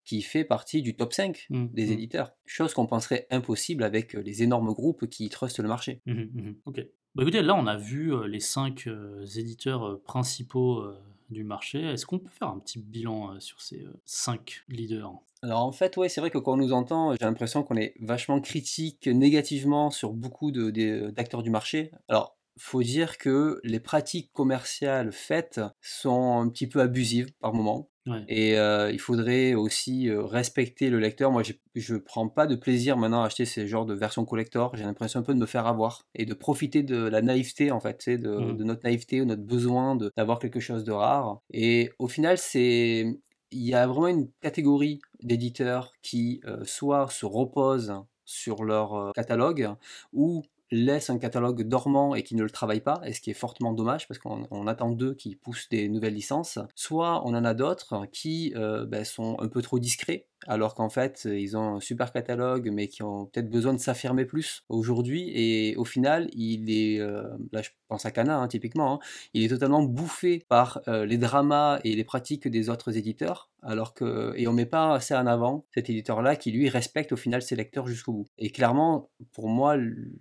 qui 0.05 0.21
fait 0.21 0.43
partie 0.43 0.81
du 0.81 0.95
top 0.95 1.13
5 1.13 1.47
Mhm. 1.49 1.69
des 1.73 1.85
Mhm. 1.87 1.91
éditeurs. 1.93 2.31
Chose 2.45 2.73
qu'on 2.73 2.85
penserait 2.87 3.27
impossible 3.31 3.83
avec 3.83 4.15
euh, 4.15 4.21
les 4.21 4.43
énormes 4.43 4.73
groupes 4.73 5.07
qui 5.07 5.29
trustent 5.29 5.59
le 5.59 5.67
marché. 5.67 6.01
Mhm. 6.05 6.55
Ok. 6.65 6.85
Bah 7.15 7.23
écoutez, 7.23 7.41
là 7.41 7.55
on 7.55 7.65
a 7.67 7.77
vu 7.77 8.13
euh, 8.13 8.27
les 8.27 8.39
cinq 8.41 8.87
euh, 8.87 9.25
éditeurs 9.37 10.01
principaux 10.03 10.83
du 11.29 11.43
marché. 11.43 11.81
Est-ce 11.81 12.05
qu'on 12.05 12.19
peut 12.19 12.29
faire 12.29 12.49
un 12.49 12.59
petit 12.59 12.77
bilan 12.79 13.39
sur 13.39 13.61
ces 13.61 13.83
cinq 14.05 14.63
leaders? 14.69 15.11
Alors 15.41 15.63
en 15.63 15.71
fait, 15.71 15.95
ouais, 15.97 16.09
c'est 16.09 16.21
vrai 16.21 16.29
que 16.31 16.37
quand 16.37 16.53
on 16.53 16.57
nous 16.57 16.73
entend, 16.73 17.11
j'ai 17.13 17.25
l'impression 17.25 17.63
qu'on 17.63 17.75
est 17.77 17.93
vachement 17.99 18.39
critique 18.41 19.07
négativement 19.07 19.89
sur 19.91 20.11
beaucoup 20.13 20.51
de- 20.51 20.69
des- 20.71 21.11
d'acteurs 21.11 21.41
du 21.43 21.49
marché. 21.49 21.91
Alors, 22.07 22.34
faut 22.57 22.83
dire 22.83 23.17
que 23.17 23.59
les 23.63 23.79
pratiques 23.79 24.31
commerciales 24.33 25.11
faites 25.11 25.61
sont 25.81 26.39
un 26.39 26.49
petit 26.49 26.67
peu 26.67 26.81
abusives 26.81 27.31
par 27.39 27.53
moment. 27.53 27.89
Ouais. 28.07 28.27
Et 28.27 28.57
euh, 28.57 28.91
il 28.91 28.99
faudrait 28.99 29.55
aussi 29.55 30.09
euh, 30.09 30.23
respecter 30.23 30.89
le 30.89 30.99
lecteur. 30.99 31.31
Moi, 31.31 31.43
je 31.75 31.95
prends 31.95 32.27
pas 32.29 32.45
de 32.47 32.55
plaisir 32.55 32.97
maintenant 32.97 33.23
à 33.23 33.25
acheter 33.27 33.45
ces 33.45 33.67
genres 33.67 33.85
de 33.85 33.93
versions 33.95 34.25
collector. 34.25 34.75
J'ai 34.75 34.83
l'impression 34.83 35.19
un 35.19 35.23
peu 35.23 35.33
de 35.33 35.39
me 35.39 35.45
faire 35.47 35.65
avoir 35.67 36.03
et 36.13 36.25
de 36.25 36.33
profiter 36.33 36.83
de 36.83 36.97
la 36.97 37.21
naïveté, 37.21 37.71
en 37.71 37.79
fait, 37.79 38.07
de, 38.09 38.15
Mhm. 38.39 38.57
de 38.57 38.63
notre 38.63 38.83
naïveté 38.83 39.21
ou 39.21 39.25
notre 39.25 39.43
besoin 39.43 39.97
d'avoir 40.15 40.39
quelque 40.39 40.59
chose 40.59 40.83
de 40.83 40.91
rare. 40.91 41.39
Et 41.51 41.91
au 41.99 42.07
final, 42.07 42.37
c'est 42.37 43.19
il 43.51 43.61
y 43.63 43.73
a 43.73 43.87
vraiment 43.87 44.07
une 44.07 44.29
catégorie 44.41 44.99
d'éditeurs 45.23 45.91
qui 46.01 46.41
euh, 46.45 46.63
soit 46.65 47.09
se 47.09 47.25
reposent 47.25 47.93
sur 48.25 48.63
leur 48.63 49.13
catalogue 49.13 49.69
ou 50.13 50.43
laissent 50.71 51.09
un 51.09 51.17
catalogue 51.17 51.63
dormant 51.63 52.15
et 52.15 52.23
qui 52.23 52.35
ne 52.35 52.43
le 52.43 52.49
travaillent 52.49 52.81
pas, 52.81 53.01
et 53.05 53.13
ce 53.13 53.21
qui 53.21 53.29
est 53.29 53.35
fortement 53.35 53.73
dommage 53.73 54.07
parce 54.07 54.19
qu'on 54.19 54.47
on 54.51 54.67
attend 54.67 54.91
d'eux 54.91 55.13
qui 55.13 55.35
poussent 55.35 55.69
des 55.69 55.89
nouvelles 55.89 56.13
licences. 56.13 56.59
Soit 56.75 57.25
on 57.25 57.33
en 57.35 57.45
a 57.45 57.53
d'autres 57.53 58.05
qui 58.11 58.53
euh, 58.55 58.85
ben, 58.85 59.05
sont 59.05 59.37
un 59.39 59.47
peu 59.47 59.61
trop 59.61 59.79
discrets, 59.79 60.27
alors 60.47 60.75
qu'en 60.75 60.89
fait 60.89 61.25
ils 61.25 61.57
ont 61.57 61.75
un 61.75 61.79
super 61.79 62.11
catalogue 62.11 62.69
mais 62.71 62.87
qui 62.87 63.03
ont 63.03 63.25
peut-être 63.25 63.49
besoin 63.49 63.73
de 63.73 63.79
s'affirmer 63.79 64.25
plus 64.25 64.63
aujourd'hui, 64.69 65.31
et 65.33 65.75
au 65.75 65.85
final 65.85 66.29
il 66.33 66.69
est, 66.69 66.99
euh, 66.99 67.23
là 67.51 67.61
je 67.61 67.69
pense 67.87 68.05
à 68.05 68.11
Kana 68.11 68.37
hein, 68.39 68.47
typiquement, 68.47 68.95
hein, 68.95 68.99
il 69.33 69.43
est 69.43 69.49
totalement 69.49 69.83
bouffé 69.83 70.45
par 70.49 70.81
euh, 70.87 71.05
les 71.05 71.17
dramas 71.17 71.79
et 71.83 71.95
les 71.95 72.03
pratiques 72.03 72.47
des 72.47 72.69
autres 72.69 72.97
éditeurs, 72.97 73.49
alors 73.61 73.93
que 73.93 74.33
et 74.37 74.47
on 74.47 74.53
met 74.53 74.65
pas 74.65 74.93
assez 74.93 75.15
en 75.15 75.27
avant 75.27 75.65
cet 75.73 75.89
éditeur-là 75.89 76.35
qui 76.35 76.51
lui 76.51 76.69
respecte 76.69 77.11
au 77.11 77.17
final 77.17 77.41
ses 77.41 77.55
lecteurs 77.55 77.87
jusqu'au 77.87 78.13
bout. 78.13 78.27
Et 78.37 78.51
clairement, 78.51 79.09
pour 79.33 79.49
moi, 79.49 79.75
le 79.75 80.11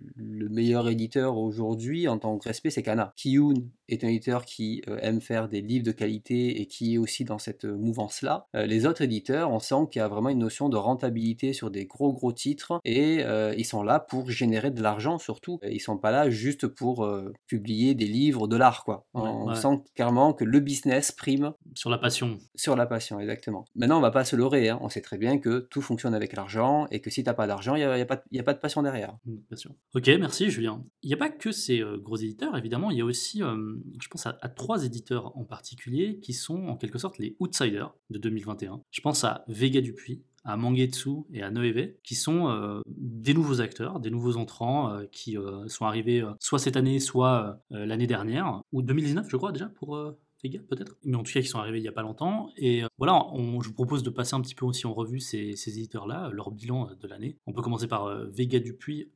le 0.45 0.49
meilleur 0.49 0.87
éditeur 0.89 1.37
aujourd'hui 1.37 2.07
en 2.07 2.17
tant 2.19 2.37
que 2.37 2.47
respect, 2.47 2.69
c'est 2.69 2.83
Kana. 2.83 3.13
Kiyun 3.15 3.55
est 3.89 4.03
un 4.03 4.07
éditeur 4.07 4.45
qui 4.45 4.81
euh, 4.87 4.97
aime 5.01 5.21
faire 5.21 5.49
des 5.49 5.61
livres 5.61 5.85
de 5.85 5.91
qualité 5.91 6.61
et 6.61 6.67
qui 6.67 6.95
est 6.95 6.97
aussi 6.97 7.23
dans 7.25 7.39
cette 7.39 7.65
euh, 7.65 7.75
mouvance-là. 7.75 8.47
Euh, 8.55 8.65
les 8.65 8.85
autres 8.85 9.01
éditeurs, 9.01 9.51
on 9.51 9.59
sent 9.59 9.87
qu'il 9.91 9.99
y 9.99 10.03
a 10.03 10.07
vraiment 10.15 10.29
une 10.29 10.39
notion 10.39 10.69
de 10.69 10.77
rentabilité 10.77 11.53
sur 11.53 11.69
des 11.69 11.85
gros 11.85 12.11
gros 12.13 12.31
titres 12.33 12.79
et 12.83 13.23
euh, 13.23 13.53
ils 13.57 13.65
sont 13.65 13.83
là 13.83 13.99
pour 13.99 14.29
générer 14.31 14.71
de 14.71 14.81
l'argent 14.81 15.17
surtout. 15.19 15.59
Ils 15.69 15.79
sont 15.79 15.97
pas 15.97 16.11
là 16.11 16.29
juste 16.29 16.65
pour 16.67 17.05
euh, 17.05 17.31
publier 17.47 17.93
des 17.93 18.07
livres 18.07 18.47
de 18.47 18.55
l'art 18.55 18.83
quoi. 18.83 19.05
Ouais, 19.13 19.21
on 19.21 19.47
ouais. 19.49 19.55
sent 19.55 19.83
clairement 19.93 20.33
que 20.33 20.43
le 20.43 20.59
business 20.59 21.11
prime 21.11 21.53
Sur 21.75 21.89
la 21.89 21.97
passion. 21.99 22.37
sur 22.55 22.75
la 22.75 22.85
passion, 22.87 23.19
exactement. 23.19 23.65
Maintenant, 23.75 23.97
on 23.97 24.01
va 24.01 24.11
pas 24.11 24.25
se 24.25 24.35
leurrer, 24.35 24.69
hein. 24.69 24.79
on 24.81 24.89
sait 24.89 25.01
très 25.01 25.17
bien 25.17 25.37
que 25.37 25.59
tout 25.59 25.81
fonctionne 25.81 26.13
avec 26.15 26.33
l'argent 26.35 26.87
et 26.91 27.01
que 27.01 27.09
si 27.09 27.23
t'as 27.23 27.33
pas 27.33 27.45
d'argent, 27.47 27.75
il 27.75 27.79
n'y 27.79 27.83
a, 27.85 27.97
y 27.97 28.01
a 28.01 28.05
pas 28.05 28.15
de- 28.15 28.23
y 28.31 28.39
a 28.39 28.43
pas 28.43 28.53
de 28.53 28.59
passion 28.59 28.81
derrière. 28.81 29.17
Mm, 29.25 29.35
passion. 29.49 29.75
Ok, 29.93 30.07
merci 30.19 30.49
Julien. 30.49 30.83
Il 31.03 31.07
n'y 31.07 31.13
a 31.13 31.17
pas 31.17 31.29
que 31.29 31.51
ces 31.51 31.81
euh, 31.81 31.97
gros 31.97 32.15
éditeurs, 32.17 32.57
évidemment, 32.57 32.89
il 32.91 32.97
y 32.97 33.01
a 33.01 33.05
aussi, 33.05 33.39
je 33.39 34.07
pense 34.09 34.25
à, 34.25 34.37
à 34.41 34.49
trois 34.49 34.85
éditeurs 34.85 35.35
en 35.37 35.43
particulier 35.43 36.19
qui 36.21 36.33
sont 36.33 36.67
en 36.67 36.77
quelque 36.77 36.97
sorte 36.97 37.17
les 37.17 37.35
outsiders 37.39 37.93
de 38.09 38.17
2021. 38.19 38.81
Je 38.91 39.01
pense 39.01 39.23
à 39.23 39.43
Vega 39.47 39.81
Dupuis, 39.81 40.04
à 40.47 40.57
Mangetsu 40.57 41.09
et 41.33 41.41
à 41.41 41.49
Noeve, 41.49 41.93
qui 42.03 42.13
sont 42.13 42.49
euh, 42.49 42.81
des 42.87 43.33
nouveaux 43.33 43.61
acteurs, 43.61 43.99
des 43.99 44.11
nouveaux 44.11 44.37
entrants 44.37 44.91
euh, 44.93 45.05
qui 45.11 45.37
euh, 45.37 45.67
sont 45.67 45.85
arrivés 45.85 46.23
soit 46.39 46.59
cette 46.59 46.77
année, 46.77 46.99
soit 46.99 47.59
l'année 47.71 48.05
dernière, 48.07 48.61
ou 48.71 48.81
2019 48.83 49.27
je 49.29 49.37
crois 49.37 49.51
déjà 49.51 49.67
pour... 49.67 49.97
Vega 50.43 50.59
peut-être, 50.69 50.95
mais 51.03 51.15
en 51.15 51.23
tout 51.23 51.31
cas 51.33 51.41
qui 51.41 51.47
sont 51.47 51.57
arrivés 51.57 51.79
il 51.79 51.81
n'y 51.81 51.87
a 51.87 51.91
pas 51.93 52.03
longtemps. 52.03 52.51
Et 52.57 52.83
voilà, 52.99 53.25
on- 53.33 53.61
je 53.61 53.69
vous 53.69 53.73
propose 53.73 54.03
de 54.03 54.11
passer 54.11 54.35
un 54.35 54.41
petit 54.41 54.53
peu 54.53 54.65
aussi 54.65 54.85
en 54.85 54.93
revue 54.93 55.19
ces, 55.19 55.55
ces 55.55 55.71
éditeurs-là, 55.79 56.29
leur 56.31 56.51
bilan 56.51 56.89
de 57.01 57.07
l'année. 57.07 57.37
On 57.47 57.53
peut 57.53 57.63
commencer 57.63 57.87
par 57.87 58.13
Vega 58.27 58.59
Dupuis. 58.59 59.09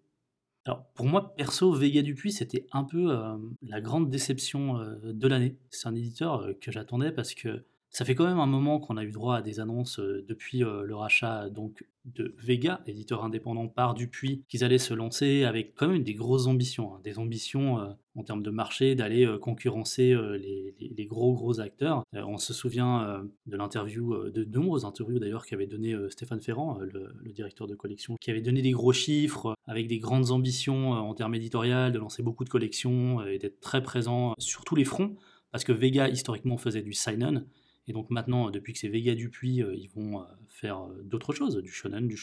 Alors 0.65 0.85
pour 0.95 1.05
moi 1.05 1.35
perso, 1.35 1.71
Vega 1.73 2.01
Dupuis 2.01 2.31
c'était 2.31 2.65
un 2.71 2.83
peu 2.83 3.13
la 3.61 3.81
grande 3.81 4.09
déception 4.09 4.79
de 5.03 5.27
l'année. 5.27 5.57
C'est 5.69 5.87
un 5.87 5.93
éditeur 5.93 6.47
que 6.59 6.71
j'attendais 6.71 7.11
parce 7.11 7.35
que 7.35 7.63
ça 7.91 8.05
fait 8.05 8.13
quand 8.13 8.25
même 8.25 8.39
un 8.39 8.45
moment 8.45 8.79
qu'on 8.79 8.97
a 8.97 9.03
eu 9.03 9.11
droit 9.11 9.37
à 9.37 9.41
des 9.41 9.59
annonces 9.59 9.99
euh, 9.99 10.23
depuis 10.27 10.63
euh, 10.63 10.83
le 10.83 10.95
rachat 10.95 11.49
donc 11.49 11.85
de 12.05 12.35
Vega, 12.37 12.81
éditeur 12.87 13.23
indépendant 13.23 13.67
par 13.67 13.93
Dupuis, 13.93 14.43
qu'ils 14.47 14.63
allaient 14.63 14.77
se 14.77 14.93
lancer 14.93 15.43
avec 15.43 15.73
quand 15.75 15.87
même 15.87 16.03
des 16.03 16.13
grosses 16.13 16.47
ambitions, 16.47 16.93
hein, 16.93 17.01
des 17.03 17.19
ambitions 17.19 17.79
euh, 17.79 17.87
en 18.15 18.23
termes 18.23 18.43
de 18.43 18.49
marché, 18.51 18.95
d'aller 18.95 19.27
concurrencer 19.41 20.13
les, 20.39 21.05
gros 21.05 21.33
gros 21.33 21.61
acteurs. 21.61 22.03
On 22.13 22.37
se 22.37 22.53
souvient 22.53 23.23
de 23.45 23.55
l'interview, 23.55 24.29
de 24.29 24.43
nombreuses 24.43 24.83
interviews 24.83 25.19
d'ailleurs 25.19 25.45
qu'avait 25.45 25.67
donné 25.67 25.95
Stéphane 26.09 26.41
Ferrand, 26.41 26.79
le, 26.79 27.13
le 27.15 27.31
directeur 27.31 27.65
de 27.65 27.75
collection, 27.75 28.17
qui 28.19 28.29
avait 28.29 28.41
donné 28.41 28.61
des 28.61 28.71
gros 28.71 28.91
chiffres 28.91 29.55
avec 29.67 29.87
des 29.87 29.99
grandes 29.99 30.31
ambitions 30.31 30.91
en 30.91 31.13
termes 31.13 31.35
éditorial, 31.35 31.93
de 31.93 31.99
lancer 31.99 32.21
beaucoup 32.21 32.43
de 32.43 32.49
collections 32.49 33.25
et 33.25 33.37
d'être 33.37 33.61
très 33.61 33.81
présent 33.81 34.33
sur 34.37 34.65
tous 34.65 34.75
les 34.75 34.85
fronts, 34.85 35.15
parce 35.51 35.63
que 35.63 35.71
Vega 35.71 36.09
historiquement 36.09 36.57
faisait 36.57 36.81
du 36.81 36.91
sign-on. 36.91 37.45
Et 37.89 37.93
donc 37.93 38.11
maintenant, 38.11 38.47
euh, 38.47 38.51
depuis 38.51 38.71
que 38.71 38.79
c'est 38.79 38.87
Vega 38.87 39.15
Dupuis, 39.15 39.63
euh, 39.63 39.75
ils 39.75 39.89
vont 39.89 40.21
euh, 40.21 40.23
faire 40.47 40.87
d'autres 41.03 41.33
choses, 41.33 41.57
du 41.57 41.71
shonen, 41.71 42.07
du 42.07 42.15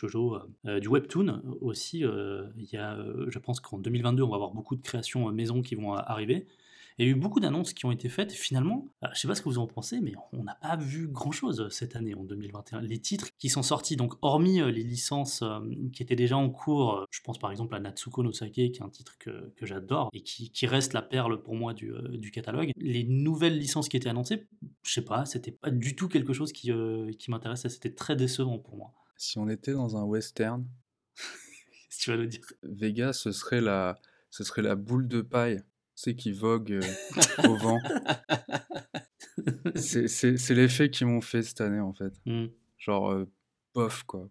euh, 0.65 0.81
du 0.81 0.89
webtoon 0.89 1.43
aussi. 1.61 2.03
je 2.03 3.39
pense 3.39 3.61
qu'en 3.61 3.79
2022, 3.79 4.23
on 4.23 4.29
va 4.29 4.37
avoir 4.37 4.53
beaucoup 4.53 4.77
de 4.77 4.83
créations 4.83 5.31
maison 5.33 5.63
qui 5.63 5.75
vont 5.75 5.95
arriver. 5.95 6.47
Il 6.99 7.07
y 7.07 7.09
a 7.09 7.13
eu 7.13 7.15
beaucoup 7.15 7.41
d'annonces 7.41 7.75
qui 7.75 7.85
ont 7.85 7.93
été 7.93 8.09
faites. 8.09 8.33
Finalement, 8.33 8.89
euh, 9.05 9.09
je 9.13 9.21
sais 9.21 9.29
pas 9.29 9.35
ce 9.35 9.43
que 9.43 9.49
vous 9.49 9.59
en 9.59 9.67
pensez, 9.67 10.01
mais 10.01 10.15
on 10.33 10.45
n'a 10.45 10.55
pas 10.55 10.77
vu 10.77 11.09
grand-chose 11.09 11.69
cette 11.71 11.95
année, 11.95 12.15
en 12.15 12.25
2021. 12.25 12.81
Les 12.81 12.99
titres 12.99 13.29
qui 13.39 13.51
sont 13.51 13.63
sortis, 13.63 13.97
donc 13.97 14.15
hormis 14.23 14.61
euh, 14.61 14.71
les 14.71 14.83
licences 14.83 15.43
euh, 15.43 15.61
qui 15.93 16.03
étaient 16.03 16.17
déjà 16.17 16.37
en 16.37 16.49
cours, 16.49 16.95
euh, 16.95 17.05
je 17.11 17.21
pense 17.21 17.39
par 17.39 17.51
exemple 17.51 17.75
à 17.75 17.81
Natsuko 17.81 18.23
no 18.23 18.33
Sake, 18.33 18.53
qui 18.53 18.63
est 18.63 18.83
un 18.83 18.89
titre 18.89 19.17
que, 19.19 19.53
que 19.57 19.67
j'adore 19.67 20.09
et 20.13 20.23
qui, 20.23 20.51
qui 20.51 20.67
reste 20.67 20.93
la 20.93 21.03
perle 21.03 21.43
pour 21.43 21.55
moi 21.55 21.75
du, 21.75 21.93
euh, 21.93 22.17
du 22.17 22.31
catalogue. 22.31 22.71
Les 22.77 23.05
nouvelles 23.05 23.59
licences 23.59 23.89
qui 23.89 23.97
étaient 23.97 24.09
annoncées, 24.09 24.47
je 24.83 24.93
sais 24.93 25.05
pas, 25.05 25.27
c'était 25.27 25.53
pas 25.53 25.71
du 25.71 25.97
tout 25.97 26.09
quelque 26.09 26.33
chose 26.33 26.53
qui, 26.53 26.73
euh, 26.73 27.11
qui 27.19 27.31
m'intéressait. 27.31 27.69
C'était 27.69 27.95
très 27.95 28.17
décevant 28.17 28.59
pour 28.59 28.77
moi. 28.77 28.93
Si 29.17 29.39
on 29.39 29.49
était 29.49 29.73
dans 29.73 29.97
un 29.97 30.05
western, 30.05 30.67
Si 31.91 32.01
tu 32.01 32.11
vas 32.11 32.17
le 32.17 32.27
dire? 32.27 32.41
Vega, 32.63 33.13
ce 33.13 33.33
serait 33.33 33.61
la, 33.61 33.99
ce 34.31 34.45
serait 34.45 34.63
la 34.63 34.75
boule 34.75 35.09
de 35.09 35.23
paille, 35.23 35.63
c'est 35.97 36.15
qui 36.15 36.31
vogue 36.31 36.73
euh, 36.73 36.81
au 37.49 37.57
vent. 37.57 37.81
C'est 39.75 40.09
c'est- 40.09 40.37
c'est 40.37 40.55
l'effet 40.55 40.91
qu'ils 40.91 41.07
m'ont 41.09 41.21
fait 41.21 41.43
cette 41.43 41.61
année, 41.61 41.81
en 41.81 41.93
fait. 41.93 42.13
Hmm. 42.27 42.47
Genre, 42.79 43.11
euh, 43.11 43.29
bof, 43.75 44.03
quoi. 44.05 44.29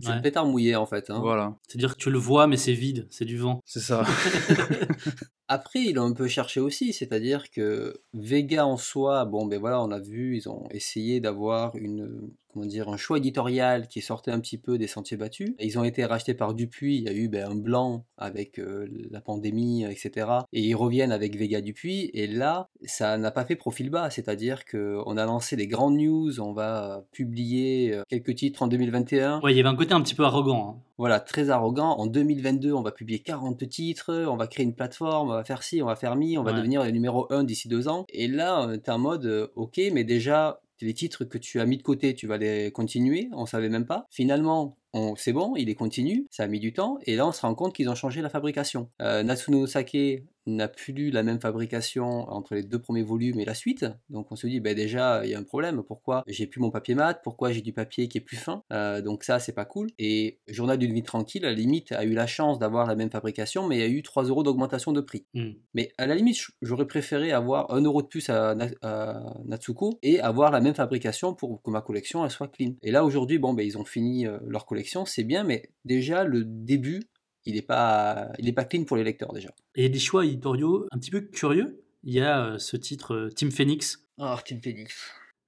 C'est 0.00 0.08
Ouais. 0.08 0.16
le 0.16 0.22
pétard 0.22 0.44
mouillé 0.44 0.74
en 0.74 0.86
fait. 0.86 1.08
hein. 1.08 1.20
Voilà, 1.20 1.56
C'est-à-dire 1.68 1.94
que 1.96 2.02
tu 2.02 2.10
le 2.10 2.18
vois, 2.18 2.48
mais 2.48 2.56
c'est 2.56 2.72
vide, 2.72 3.06
c'est 3.10 3.24
du 3.24 3.38
vent. 3.38 3.60
c'est 3.64 3.78
ça. 3.80 4.02
Après, 5.48 5.78
ils 5.80 5.94
l'ont 5.94 6.06
un 6.06 6.12
peu 6.14 6.26
cherché 6.26 6.58
aussi, 6.58 6.92
c'est-à-dire 6.92 7.48
que 7.52 7.94
Vega 8.12 8.66
en 8.66 8.76
soi, 8.76 9.24
bon 9.24 9.46
ben 9.46 9.60
voilà, 9.60 9.80
on 9.80 9.92
a 9.92 10.00
vu, 10.00 10.36
ils 10.36 10.48
ont 10.48 10.66
essayé 10.70 11.20
d'avoir 11.20 11.76
une 11.76 12.28
comment 12.54 12.64
dire 12.66 12.88
un 12.88 12.96
choix 12.96 13.18
éditorial 13.18 13.88
qui 13.88 14.00
sortait 14.00 14.30
un 14.30 14.40
petit 14.40 14.56
peu 14.56 14.78
des 14.78 14.86
sentiers 14.86 15.16
battus. 15.16 15.50
Et 15.58 15.66
ils 15.66 15.78
ont 15.78 15.84
été 15.84 16.04
rachetés 16.06 16.32
par 16.34 16.54
Dupuis, 16.54 16.96
il 16.96 17.02
y 17.02 17.08
a 17.08 17.12
eu 17.12 17.28
ben, 17.28 17.50
un 17.50 17.54
blanc 17.56 18.04
avec 18.16 18.58
euh, 18.58 18.86
la 19.10 19.20
pandémie, 19.20 19.84
etc. 19.84 20.26
Et 20.52 20.62
ils 20.62 20.74
reviennent 20.74 21.12
avec 21.12 21.36
Vega 21.36 21.60
Dupuis, 21.60 22.10
et 22.14 22.26
là, 22.26 22.68
ça 22.84 23.18
n'a 23.18 23.30
pas 23.30 23.44
fait 23.44 23.56
profil 23.56 23.90
bas, 23.90 24.08
c'est-à-dire 24.08 24.64
qu'on 24.64 25.16
a 25.16 25.24
lancé 25.26 25.56
des 25.56 25.66
grandes 25.66 25.96
news, 25.98 26.40
on 26.40 26.52
va 26.52 27.04
publier 27.12 27.92
euh, 27.94 28.02
quelques 28.08 28.34
titres 28.36 28.62
en 28.62 28.68
2021. 28.68 29.40
Ouais, 29.42 29.52
il 29.52 29.56
y 29.56 29.60
avait 29.60 29.68
un 29.68 29.76
côté 29.76 29.92
un 29.94 30.00
petit 30.00 30.14
peu 30.14 30.24
arrogant. 30.24 30.76
hein. 30.78 30.80
Voilà, 30.96 31.18
très 31.18 31.50
arrogant. 31.50 31.96
En 31.98 32.06
2022, 32.06 32.72
on 32.72 32.82
va 32.82 32.92
publier 32.92 33.18
40 33.18 33.68
titres, 33.68 34.14
on 34.30 34.36
va 34.36 34.46
créer 34.46 34.64
une 34.64 34.74
plateforme, 34.76 35.28
on 35.28 35.32
va 35.32 35.42
faire 35.42 35.64
ci, 35.64 35.82
on 35.82 35.86
va 35.86 35.96
faire 35.96 36.14
mi, 36.14 36.38
on 36.38 36.44
va 36.44 36.52
Ouais. 36.52 36.56
devenir 36.58 36.84
le 36.84 36.90
numéro 36.92 37.26
1 37.32 37.42
d'ici 37.42 37.66
deux 37.66 37.88
ans. 37.88 38.04
Et 38.10 38.28
là, 38.28 38.68
tu 38.72 38.78
es 38.88 38.90
en 38.90 38.98
mode, 39.00 39.26
euh, 39.26 39.48
ok, 39.56 39.80
mais 39.92 40.04
déjà, 40.04 40.60
les 40.80 40.94
titres 40.94 41.24
que 41.24 41.38
tu 41.38 41.60
as 41.60 41.66
mis 41.66 41.78
de 41.78 41.82
côté, 41.82 42.14
tu 42.14 42.26
vas 42.26 42.38
les 42.38 42.70
continuer, 42.72 43.28
on 43.32 43.46
savait 43.46 43.68
même 43.68 43.86
pas. 43.86 44.06
Finalement, 44.10 44.78
c'est 45.16 45.32
bon, 45.32 45.54
il 45.56 45.68
est 45.68 45.74
continu, 45.74 46.26
ça 46.30 46.44
a 46.44 46.46
mis 46.46 46.60
du 46.60 46.72
temps, 46.72 46.98
et 47.02 47.16
là 47.16 47.26
on 47.26 47.32
se 47.32 47.40
rend 47.40 47.54
compte 47.54 47.74
qu'ils 47.74 47.88
ont 47.88 47.94
changé 47.94 48.20
la 48.22 48.28
fabrication. 48.28 48.90
Euh, 49.02 49.22
Natsuno 49.22 49.66
Sake 49.66 50.24
n'a 50.46 50.68
plus 50.68 51.10
la 51.10 51.22
même 51.22 51.40
fabrication 51.40 52.04
entre 52.30 52.54
les 52.54 52.62
deux 52.62 52.78
premiers 52.78 53.02
volumes 53.02 53.40
et 53.40 53.44
la 53.44 53.54
suite, 53.54 53.86
donc 54.10 54.30
on 54.30 54.36
se 54.36 54.46
dit, 54.46 54.60
ben 54.60 54.74
déjà, 54.74 55.24
il 55.24 55.30
y 55.30 55.34
a 55.34 55.38
un 55.38 55.42
problème, 55.42 55.82
pourquoi 55.82 56.22
j'ai 56.26 56.46
plus 56.46 56.60
mon 56.60 56.70
papier 56.70 56.94
mat, 56.94 57.20
pourquoi 57.22 57.52
j'ai 57.52 57.62
du 57.62 57.72
papier 57.72 58.08
qui 58.08 58.18
est 58.18 58.20
plus 58.20 58.36
fin, 58.36 58.62
Euh, 58.72 59.00
donc 59.00 59.24
ça 59.24 59.38
c'est 59.38 59.52
pas 59.54 59.64
cool. 59.64 59.88
Et 59.98 60.38
Journal 60.48 60.78
d'une 60.78 60.92
vie 60.92 61.02
tranquille, 61.02 61.44
à 61.44 61.48
la 61.48 61.54
limite, 61.54 61.92
a 61.92 62.04
eu 62.04 62.12
la 62.14 62.26
chance 62.26 62.58
d'avoir 62.58 62.86
la 62.86 62.94
même 62.96 63.10
fabrication, 63.10 63.66
mais 63.66 63.76
il 63.76 63.80
y 63.80 63.84
a 63.84 63.88
eu 63.88 64.02
3 64.02 64.24
euros 64.24 64.42
d'augmentation 64.42 64.92
de 64.92 65.00
prix. 65.00 65.24
Hmm. 65.34 65.52
Mais 65.74 65.92
à 65.98 66.06
la 66.06 66.14
limite, 66.14 66.36
j'aurais 66.62 66.86
préféré 66.86 67.32
avoir 67.32 67.72
1 67.72 67.80
euro 67.82 68.02
de 68.02 68.06
plus 68.08 68.28
à, 68.30 68.54
Na- 68.54 68.68
à 68.82 69.34
Natsuko 69.44 69.98
et 70.02 70.20
avoir 70.20 70.50
la 70.50 70.60
même 70.60 70.74
fabrication 70.74 71.34
pour 71.34 71.62
que 71.62 71.70
ma 71.70 71.80
collection 71.80 72.24
elle 72.24 72.30
soit 72.30 72.48
clean. 72.48 72.74
Et 72.82 72.90
là 72.90 73.04
aujourd'hui, 73.04 73.38
bon, 73.38 73.54
ben, 73.54 73.64
ils 73.66 73.78
ont 73.78 73.84
fini 73.84 74.26
euh, 74.26 74.38
leur 74.46 74.66
collection, 74.66 75.04
c'est 75.04 75.24
bien, 75.24 75.44
mais 75.44 75.70
déjà 75.84 76.24
le 76.24 76.44
début, 76.44 77.02
il 77.46 77.54
n'est 77.54 77.62
pas, 77.62 78.32
il 78.38 78.48
est 78.48 78.52
pas 78.52 78.64
clean 78.64 78.84
pour 78.84 78.96
les 78.96 79.04
lecteurs 79.04 79.32
déjà. 79.32 79.50
Et 79.74 79.80
il 79.80 79.82
y 79.82 79.86
a 79.86 79.90
des 79.90 79.98
choix 79.98 80.24
éditoriaux 80.24 80.86
un 80.90 80.98
petit 80.98 81.10
peu 81.10 81.20
curieux. 81.20 81.82
Il 82.02 82.12
y 82.12 82.20
a 82.20 82.44
euh, 82.44 82.58
ce 82.58 82.76
titre 82.76 83.14
euh, 83.14 83.28
Team 83.30 83.50
Phoenix. 83.50 84.06
Ah, 84.18 84.38
Team 84.44 84.60
Phoenix. 84.62 84.94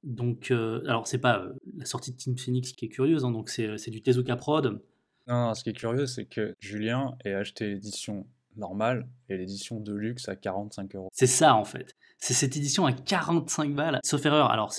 Donc, 0.03 0.51
euh, 0.51 0.83
alors 0.87 1.07
c'est 1.07 1.19
pas 1.19 1.41
euh, 1.41 1.53
la 1.77 1.85
sortie 1.85 2.13
de 2.13 2.17
Team 2.17 2.39
Phoenix 2.39 2.73
qui 2.73 2.85
est 2.85 2.89
curieuse, 2.89 3.25
hein, 3.25 3.33
donc 3.33 3.49
c'est 3.49 3.77
c'est 3.77 3.91
du 3.91 4.03
Tezuka 4.03 4.37
Prod. 4.37 4.81
Non, 5.27 5.47
non, 5.49 5.55
ce 5.55 5.65
qui 5.65 5.71
est 5.71 5.75
curieux, 5.75 6.07
c'est 6.07 6.27
que 6.27 6.55
Julien 6.61 7.17
ait 7.25 7.35
acheté 7.35 7.67
l'édition 7.67 8.27
normale 8.57 9.09
et 9.29 9.37
l'édition 9.37 9.81
de 9.81 9.93
luxe 9.93 10.29
à 10.29 10.37
45 10.37 10.95
euros. 10.95 11.09
C'est 11.13 11.27
ça 11.27 11.57
en 11.57 11.65
fait. 11.65 11.97
C'est 12.19 12.35
cette 12.35 12.57
édition 12.57 12.87
à 12.87 12.93
45 12.93 13.75
balles. 13.75 14.01
Sauf 14.03 14.25
erreur, 14.27 14.51
alors 14.51 14.73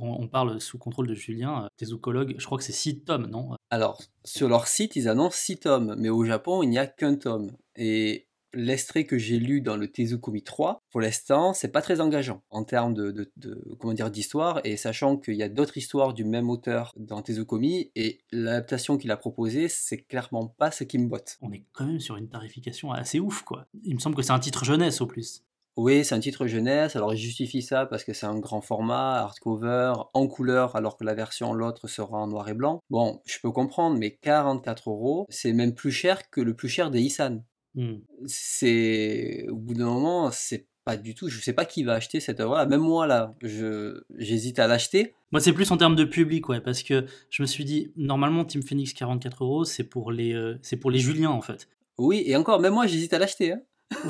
on, 0.00 0.26
parle 0.28 0.60
sous 0.60 0.78
contrôle 0.78 1.06
de 1.06 1.14
Julien, 1.14 1.64
euh, 1.64 1.68
tésukologue, 1.76 2.34
je 2.38 2.44
crois 2.46 2.58
que 2.58 2.64
c'est 2.64 2.72
6 2.72 3.00
tomes, 3.00 3.26
non? 3.26 3.50
Alors, 3.70 4.00
sur 4.24 4.48
leur 4.48 4.66
site, 4.66 4.96
ils 4.96 5.08
annoncent 5.08 5.36
6 5.36 5.58
tomes, 5.60 5.94
mais 5.98 6.08
au 6.08 6.24
Japon, 6.24 6.62
il 6.62 6.70
n'y 6.70 6.78
a 6.78 6.86
qu'un 6.86 7.14
tome. 7.16 7.52
Et 7.76 8.26
l'extrait 8.54 9.04
que 9.04 9.18
j'ai 9.18 9.38
lu 9.38 9.60
dans 9.60 9.76
le 9.76 9.88
Tezukomi 9.88 10.42
3, 10.42 10.80
pour 10.90 11.02
l'instant, 11.02 11.52
c'est 11.52 11.68
pas 11.68 11.82
très 11.82 12.00
engageant 12.00 12.42
en 12.48 12.64
termes 12.64 12.94
de, 12.94 13.10
de- 13.10 13.30
de- 13.36 13.62
comment 13.78 13.92
dire 13.92 14.10
d'histoire, 14.10 14.60
et 14.64 14.78
sachant 14.78 15.18
qu'il 15.18 15.34
y 15.34 15.42
a 15.42 15.50
d'autres 15.50 15.76
histoires 15.76 16.14
du 16.14 16.24
même 16.24 16.48
auteur 16.48 16.92
dans 16.96 17.20
Tezukomi, 17.20 17.90
et 17.94 18.20
l'adaptation 18.32 18.96
qu'il 18.96 19.10
a 19.10 19.18
proposée, 19.18 19.68
c'est 19.68 19.98
clairement 19.98 20.46
pas 20.48 20.70
ce 20.70 20.84
qui 20.84 20.98
me 20.98 21.08
botte. 21.08 21.36
On 21.42 21.52
est 21.52 21.66
quand 21.72 21.84
même 21.86 22.00
sur 22.00 22.16
une 22.16 22.28
tarification 22.30 22.90
assez 22.90 23.20
ouf, 23.20 23.42
quoi. 23.42 23.66
Il 23.84 23.94
me 23.94 24.00
semble 24.00 24.16
que 24.16 24.22
c'est 24.22 24.32
un 24.32 24.38
titre 24.40 24.64
jeunesse 24.64 25.02
au 25.02 25.06
plus. 25.06 25.44
Oui, 25.78 26.04
c'est 26.04 26.16
un 26.16 26.18
titre 26.18 26.48
jeunesse, 26.48 26.96
alors 26.96 27.14
il 27.14 27.18
justifie 27.18 27.62
ça 27.62 27.86
parce 27.86 28.02
que 28.02 28.12
c'est 28.12 28.26
un 28.26 28.36
grand 28.40 28.60
format, 28.60 29.20
hardcover, 29.20 29.92
en 30.12 30.26
couleur, 30.26 30.74
alors 30.74 30.96
que 30.96 31.04
la 31.04 31.14
version 31.14 31.52
l'autre 31.52 31.86
sera 31.86 32.18
en 32.18 32.26
noir 32.26 32.48
et 32.48 32.54
blanc. 32.54 32.82
Bon, 32.90 33.22
je 33.24 33.38
peux 33.40 33.52
comprendre, 33.52 33.96
mais 33.96 34.18
44 34.20 34.90
euros, 34.90 35.26
c'est 35.28 35.52
même 35.52 35.76
plus 35.76 35.92
cher 35.92 36.30
que 36.30 36.40
le 36.40 36.54
plus 36.54 36.68
cher 36.68 36.90
des 36.90 37.00
Isan. 37.00 37.44
Hmm. 37.76 37.98
c'est 38.26 39.46
au 39.50 39.56
bout 39.56 39.74
d'un 39.74 39.84
moment 39.84 40.30
c'est 40.32 40.66
pas 40.84 40.96
du 40.96 41.14
tout 41.14 41.28
je 41.28 41.38
sais 41.38 41.52
pas 41.52 41.66
qui 41.66 41.84
va 41.84 41.92
acheter 41.92 42.18
cette 42.18 42.40
œuvre 42.40 42.56
là 42.56 42.64
même 42.64 42.80
moi 42.80 43.06
là 43.06 43.34
je 43.42 44.00
j'hésite 44.16 44.58
à 44.58 44.66
l'acheter 44.66 45.14
Moi, 45.32 45.40
c'est 45.40 45.52
plus 45.52 45.70
en 45.70 45.76
termes 45.76 45.94
de 45.94 46.04
public, 46.04 46.48
ouais, 46.48 46.62
parce 46.62 46.82
que 46.82 47.04
je 47.28 47.42
me 47.42 47.46
suis 47.46 47.66
dit, 47.66 47.92
normalement, 47.96 48.46
Team 48.46 48.62
Phoenix 48.62 48.94
44 48.94 49.44
euros, 49.44 49.64
c'est 49.64 49.84
pour 49.84 50.10
les, 50.10 50.32
euh, 50.32 50.58
c'est 50.62 50.78
pour 50.78 50.90
les 50.90 50.98
Juliens, 50.98 51.30
en 51.30 51.42
fait. 51.42 51.68
oui 51.98 52.24
et 52.26 52.34
encore 52.34 52.58
même 52.58 52.72
moi 52.72 52.86
j'hésite 52.86 53.12
à 53.12 53.18
l'acheter 53.18 53.52
hein. 53.52 53.60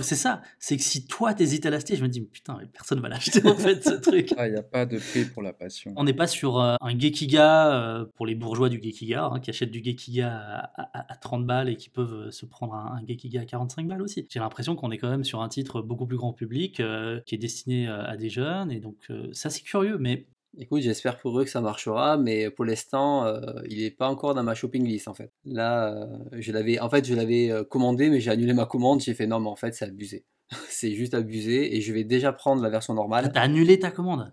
C'est 0.03 0.17
ça. 0.17 0.43
C'est 0.59 0.77
que 0.77 0.83
si 0.83 1.07
toi, 1.07 1.35
t'hésites 1.35 1.65
à 1.65 1.71
l'acheter, 1.71 1.95
je 1.97 2.03
me 2.03 2.09
dis, 2.09 2.21
putain, 2.21 2.57
mais 2.61 2.67
personne 2.67 3.01
va 3.01 3.09
l'acheter, 3.09 3.45
en 3.47 3.55
fait, 3.55 3.83
ce 3.85 3.95
truc. 3.95 4.35
Ah, 4.37 4.47
il 4.49 4.53
n'y 4.53 4.59
a 4.59 4.63
pas 4.63 4.85
de 4.87 4.99
prix 4.99 5.25
pour 5.25 5.41
la 5.43 5.53
passion. 5.53 5.93
On 5.97 6.05
n'est 6.05 6.13
pas 6.15 6.27
sur 6.27 6.59
euh, 6.61 6.75
un 6.81 6.99
Gekiga 6.99 7.73
euh, 7.73 8.05
pour 8.17 8.27
les 8.27 8.35
bourgeois 8.35 8.69
du 8.69 8.81
Gekiga, 8.83 9.27
hein, 9.33 9.41
qui 9.41 9.51
achètent 9.51 9.71
du 9.71 9.83
Gekiga 9.83 10.31
à, 10.37 10.83
à- 10.99 11.13
à 11.13 11.17
30 11.17 11.47
balles 11.47 11.69
et 11.69 11.77
qui 11.77 11.91
peuvent 11.91 12.27
euh, 12.27 12.31
se 12.31 12.45
prendre 12.45 12.75
un, 12.75 12.97
un 13.01 13.07
Gekiga 13.07 13.43
à 13.43 13.45
45 13.45 13.87
balles 13.87 14.03
aussi. 14.03 14.27
J'ai 14.29 14.41
l'impression 14.41 14.75
qu'on 14.77 14.91
est 14.91 14.99
quand 14.99 15.11
même 15.11 15.25
sur 15.25 15.41
un 15.43 15.49
titre 15.49 15.81
beaucoup 15.81 16.07
plus 16.07 16.17
grand 16.17 16.33
public, 16.33 16.81
euh, 16.81 17.21
qui 17.27 17.35
est 17.37 17.39
destiné 17.39 17.89
à 17.89 18.17
des 18.17 18.29
jeunes, 18.31 18.71
et 18.73 18.81
donc 18.81 19.11
ça 19.33 19.49
c'est 19.51 19.63
curieux, 19.63 19.97
mais 19.99 20.27
écoute 20.59 20.83
j'espère 20.83 21.19
pour 21.19 21.39
eux 21.39 21.45
que 21.45 21.51
ça 21.51 21.61
marchera 21.61 22.17
mais 22.17 22.51
pour 22.51 22.65
l'instant 22.65 23.25
euh, 23.25 23.41
il 23.69 23.83
est 23.83 23.91
pas 23.91 24.09
encore 24.09 24.35
dans 24.35 24.43
ma 24.43 24.55
shopping 24.55 24.85
list 24.85 25.09
en 25.09 25.15
fait 25.15 25.33
là 25.45 25.95
euh, 25.95 26.07
je 26.33 26.53
l'avais 26.53 26.81
en 26.81 26.91
fait 26.91 27.07
je 27.07 27.15
l'avais 27.15 27.51
euh, 27.51 27.65
commandé 27.65 28.11
mais 28.11 28.21
j'ai 28.21 28.31
annulé 28.31 28.53
ma 28.53 28.67
commande 28.67 29.01
j'ai 29.01 29.15
fait 29.15 29.27
non 29.27 29.41
mais 29.41 29.49
en 29.49 29.57
fait 29.57 29.75
c'est 29.75 29.85
abusé 29.85 30.25
c'est 30.69 30.93
juste 30.93 31.15
abusé 31.15 31.77
et 31.77 31.81
je 31.81 31.93
vais 31.93 32.05
déjà 32.05 32.33
prendre 32.33 32.63
la 32.63 32.71
version 32.71 32.93
ah, 32.95 32.97
normale 32.97 33.31
t'as 33.33 33.43
annulé 33.43 33.79
ta 33.79 33.91
commande? 33.91 34.33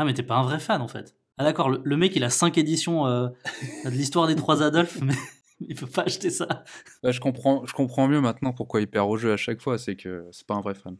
Ah 0.00 0.04
mais 0.04 0.14
t'es 0.14 0.22
pas 0.22 0.36
un 0.36 0.44
vrai 0.44 0.60
fan 0.60 0.80
en 0.80 0.86
fait. 0.86 1.16
Ah 1.38 1.44
d'accord, 1.44 1.68
le, 1.68 1.80
le 1.82 1.96
mec 1.96 2.14
il 2.14 2.22
a 2.22 2.30
5 2.30 2.56
éditions 2.56 3.08
euh, 3.08 3.28
de 3.84 3.90
l'histoire 3.90 4.28
des 4.28 4.36
trois 4.36 4.62
Adolphes, 4.62 5.00
mais 5.02 5.14
il 5.58 5.74
peut 5.74 5.88
pas 5.88 6.02
acheter 6.02 6.30
ça. 6.30 6.46
Bah, 7.02 7.10
je, 7.10 7.18
comprends, 7.18 7.66
je 7.66 7.72
comprends 7.72 8.06
mieux 8.06 8.20
maintenant 8.20 8.52
pourquoi 8.52 8.80
il 8.80 8.86
perd 8.86 9.10
au 9.10 9.16
jeu 9.16 9.32
à 9.32 9.36
chaque 9.36 9.60
fois, 9.60 9.76
c'est 9.76 9.96
que 9.96 10.28
c'est 10.30 10.46
pas 10.46 10.54
un 10.54 10.60
vrai 10.60 10.74
fan. 10.74 10.96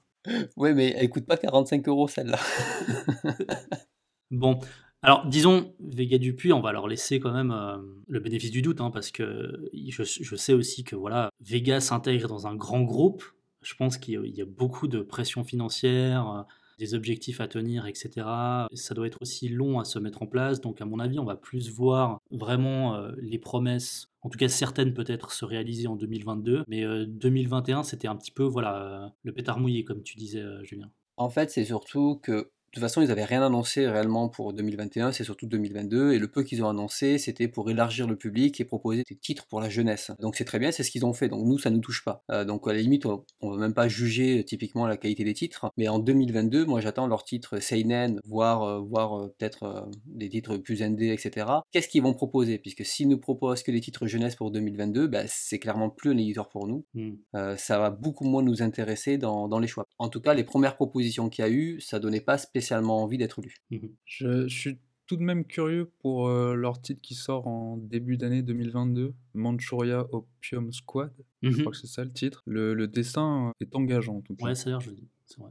ouais 0.57 0.75
mais 0.75 0.95
elle 0.97 1.09
coûte 1.11 1.27
pas 1.27 1.37
45 1.37 1.87
euros 1.87 2.09
celle-là 2.09 2.41
Bon, 4.31 4.61
alors 5.03 5.27
disons, 5.27 5.75
Vega 5.81 6.19
Dupuis, 6.19 6.53
on 6.53 6.61
va 6.61 6.73
leur 6.73 6.89
laisser 6.89 7.21
quand 7.21 7.33
même 7.33 7.53
euh, 7.53 7.77
le 8.09 8.21
bénéfice 8.21 8.51
du 8.51 8.63
doute, 8.63 8.81
hein, 8.81 8.91
parce 8.91 9.11
que 9.13 9.71
je, 9.73 10.37
sais 10.37 10.53
aussi 10.53 10.83
que 10.83 10.97
voilà, 10.97 11.31
Vega 11.41 11.81
s'intègre 11.81 12.29
dans 12.29 12.47
un 12.47 12.55
grand 12.57 12.83
groupe. 12.83 13.23
Je 13.63 13.75
pense 13.75 13.97
qu'il 13.97 14.21
y 14.27 14.43
a- 14.43 14.45
beaucoup 14.45 14.89
de 14.89 15.01
pression 15.01 15.45
financière, 15.45 16.29
euh, 16.31 16.43
des 16.79 16.95
objectifs 16.95 17.41
à 17.41 17.49
tenir, 17.49 17.87
etc. 17.87 18.27
Ça 18.73 18.95
doit 18.95 19.07
être 19.07 19.19
aussi 19.21 19.49
long 19.49 19.81
à 19.81 19.85
se 19.85 19.99
mettre 19.99 20.23
en 20.23 20.27
place, 20.27 20.61
donc 20.61 20.81
à 20.81 20.85
mon 20.85 20.99
avis, 20.99 21.19
on 21.19 21.25
va 21.25 21.37
plus 21.37 21.71
voir 21.71 22.21
vraiment 22.31 22.95
euh, 22.95 23.13
les 23.19 23.39
promesses, 23.39 24.09
en 24.23 24.29
tout 24.29 24.39
cas 24.39 24.49
certaines 24.49 24.95
peut-être 24.95 25.33
se 25.33 25.45
réaliser 25.45 25.87
en 25.89 25.97
2022, 25.97 26.65
mais 26.69 26.85
euh, 26.85 27.05
2021, 27.07 27.83
c'était 27.83 28.09
un 28.09 28.17
petit 28.17 28.31
peu 28.31 28.45
voilà 28.45 29.13
le 29.23 29.33
pétard 29.33 29.59
mouillé, 29.59 29.85
comme 29.85 30.03
tu 30.03 30.17
disais, 30.17 30.43
Julien. 30.63 30.91
En 31.17 31.31
fait, 31.31 31.51
c'est 31.51 31.65
surtout 31.65 32.21
que 32.23 32.51
de 32.69 32.75
toute 32.75 32.83
façon, 32.83 33.01
ils 33.01 33.09
n'avaient 33.09 33.25
rien 33.25 33.43
annoncé 33.43 33.89
réellement 33.89 34.29
pour 34.29 34.53
2021, 34.53 35.13
c'est 35.13 35.25
surtout 35.25 35.47
2022, 35.47 36.13
et 36.13 36.19
le 36.19 36.29
peu 36.29 36.43
qu'ils 36.43 36.63
ont 36.63 36.69
annoncé, 36.69 37.17
c'était 37.17 37.49
pour 37.49 37.71
élargir 37.71 38.07
le 38.07 38.15
public 38.15 38.61
et 38.61 38.65
proposer 38.65 39.05
des 39.09 39.17
titres 39.17 39.47
pour 39.47 39.61
la 39.61 39.71
jeunesse. 39.71 40.11
Donc 40.21 40.37
c'est 40.37 40.45
très 40.45 40.59
bien, 40.59 40.71
c'est 40.71 40.83
ce 40.83 40.91
qu'ils 40.91 41.07
ont 41.07 41.15
fait, 41.15 41.29
donc 41.29 41.47
nous, 41.47 41.59
ça 41.59 41.71
ne 41.71 41.77
nous 41.77 41.81
touche 41.81 42.05
pas. 42.05 42.23
Euh, 42.31 42.45
donc 42.45 42.69
à 42.69 42.75
la 42.75 42.81
limite, 42.81 43.07
on 43.07 43.25
ne 43.43 43.55
va 43.55 43.57
même 43.57 43.73
pas 43.73 43.89
juger 43.89 44.41
euh, 44.41 44.45
typiquement 44.45 44.87
la 44.87 44.99
qualité 44.99 45.25
des 45.25 45.33
titres, 45.33 45.71
mais 45.79 45.89
en 45.89 45.99
2022, 45.99 46.67
moi 46.67 46.81
j'attends 46.81 47.07
leurs 47.07 47.25
titres 47.25 47.59
Seinen, 47.59 48.21
voire, 48.27 48.63
euh, 48.63 48.81
voire 48.81 49.19
euh, 49.19 49.35
peut-être 49.39 49.89
des 50.05 50.29
titres 50.29 50.59
plus 50.59 50.83
ND, 50.83 51.03
etc. 51.05 51.47
Qu'est-ce 51.73 51.89
qu'ils 51.89 52.03
vont 52.03 52.13
proposer? 52.13 52.59
Puisque 52.59 52.85
s'ils 52.85 53.09
nous 53.09 53.19
proposent 53.19 53.63
que 53.63 53.71
des 53.71 53.81
titres 53.81 54.07
jeunesse 54.07 54.37
pour 54.37 54.51
2022, 54.51 55.07
bah, 55.07 55.23
c'est 55.27 55.59
clairement 55.59 55.89
plus 55.89 56.11
un 56.11 56.19
éditeur 56.19 56.51
pour 56.51 56.67
nous. 56.67 56.85
Hmm. 56.95 57.15
Ça 57.57 57.79
va 57.79 57.91
beaucoup 57.91 58.25
moins 58.25 58.43
nous 58.43 58.63
intéresser 58.63 59.17
dans, 59.17 59.49
dans 59.49 59.59
les 59.59 59.67
choix. 59.67 59.87
En 59.99 60.09
tout 60.09 60.21
cas, 60.21 60.35
les 60.35 60.45
premières 60.45 60.77
propositions 60.77 61.29
qu'il 61.29 61.45
y 61.45 61.49
a 61.49 61.51
eu, 61.51 61.81
ça 61.81 61.99
donnait 61.99 62.21
pas 62.21 62.39
spécialement 62.39 62.58
envie 62.73 63.19
d'être 63.19 63.41
lu. 63.41 63.57
Mhm. 63.71 63.91
Je, 64.05 64.49
je 64.49 64.59
suis 64.59 64.79
tout 65.07 65.17
de 65.17 65.23
même 65.23 65.45
curieux 65.47 65.91
pour 66.01 66.29
euh, 66.29 66.55
leur 66.55 66.83
titre 66.83 67.01
qui 67.01 67.15
sort 67.15 67.47
en 67.47 67.79
début 67.79 68.17
d'année 68.19 68.43
2022, 68.43 69.15
Manchuria 69.35 70.07
Opium 70.13 70.73
Squad. 70.73 71.13
Je 71.43 71.49
Mhm. 71.51 71.61
crois 71.61 71.73
que 71.73 71.79
c'est 71.79 71.87
ça 71.87 72.05
le 72.05 72.13
titre. 72.13 72.43
Le, 72.47 72.75
le 72.75 72.87
dessin 72.89 73.53
est 73.61 73.75
engageant 73.75 74.17
en 74.17 74.21
tout 74.21 74.35
cas. 74.37 74.45
Ouais, 74.47 74.55
ça 74.55 74.65
a 74.69 74.71
l'air 74.73 74.81
joli, 74.81 75.09
c'est 75.27 75.39
vrai. 75.41 75.51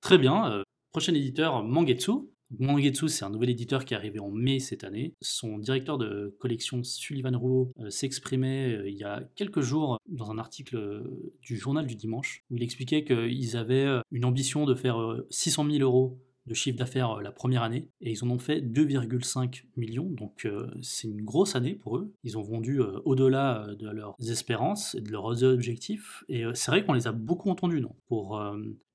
Très 0.00 0.18
bien. 0.18 0.50
euh, 0.52 0.62
prochain 0.92 1.14
éditeur, 1.14 1.62
Mangetsu. 1.62 2.12
Mangetsu, 2.60 3.08
c'est 3.08 3.24
un 3.24 3.30
nouvel 3.30 3.50
éditeur 3.50 3.84
qui 3.84 3.92
est 3.94 3.96
arrivé 3.96 4.20
en 4.20 4.30
mai 4.30 4.60
cette 4.60 4.84
année. 4.84 5.14
Son 5.20 5.58
directeur 5.58 5.98
de 5.98 6.36
collection, 6.38 6.82
Sullivan 6.84 7.34
Rouault, 7.36 7.72
euh, 7.80 7.90
s'exprimait 7.90 8.72
euh, 8.76 8.88
il 8.88 8.94
y 8.96 9.02
a 9.04 9.22
quelques 9.34 9.60
jours 9.62 9.98
dans 10.08 10.30
un 10.30 10.38
article 10.38 10.76
euh, 10.76 11.32
du 11.42 11.56
journal 11.56 11.86
du 11.86 11.96
dimanche, 11.96 12.44
où 12.50 12.56
il 12.56 12.62
expliquait 12.62 13.04
qu'ils 13.04 13.56
avaient 13.56 13.84
euh, 13.86 14.00
une 14.12 14.24
ambition 14.24 14.64
de 14.64 14.74
faire 14.76 15.00
euh, 15.00 15.26
600 15.30 15.68
000 15.68 15.78
euros 15.82 16.20
de 16.46 16.54
chiffre 16.54 16.78
d'affaires 16.78 17.20
la 17.20 17.32
première 17.32 17.62
année 17.62 17.88
et 18.00 18.10
ils 18.10 18.24
en 18.24 18.30
ont 18.30 18.38
fait 18.38 18.60
2,5 18.60 19.64
millions. 19.76 20.08
Donc 20.10 20.48
c'est 20.82 21.08
une 21.08 21.22
grosse 21.22 21.56
année 21.56 21.74
pour 21.74 21.96
eux. 21.96 22.12
Ils 22.24 22.38
ont 22.38 22.42
vendu 22.42 22.80
au-delà 23.04 23.66
de 23.78 23.88
leurs 23.88 24.16
espérances 24.20 24.94
et 24.94 25.00
de 25.00 25.10
leurs 25.10 25.42
objectifs. 25.44 26.24
Et 26.28 26.44
c'est 26.54 26.70
vrai 26.70 26.84
qu'on 26.84 26.92
les 26.92 27.06
a 27.06 27.12
beaucoup 27.12 27.50
entendus, 27.50 27.80
non? 27.80 27.94
Pour 28.06 28.40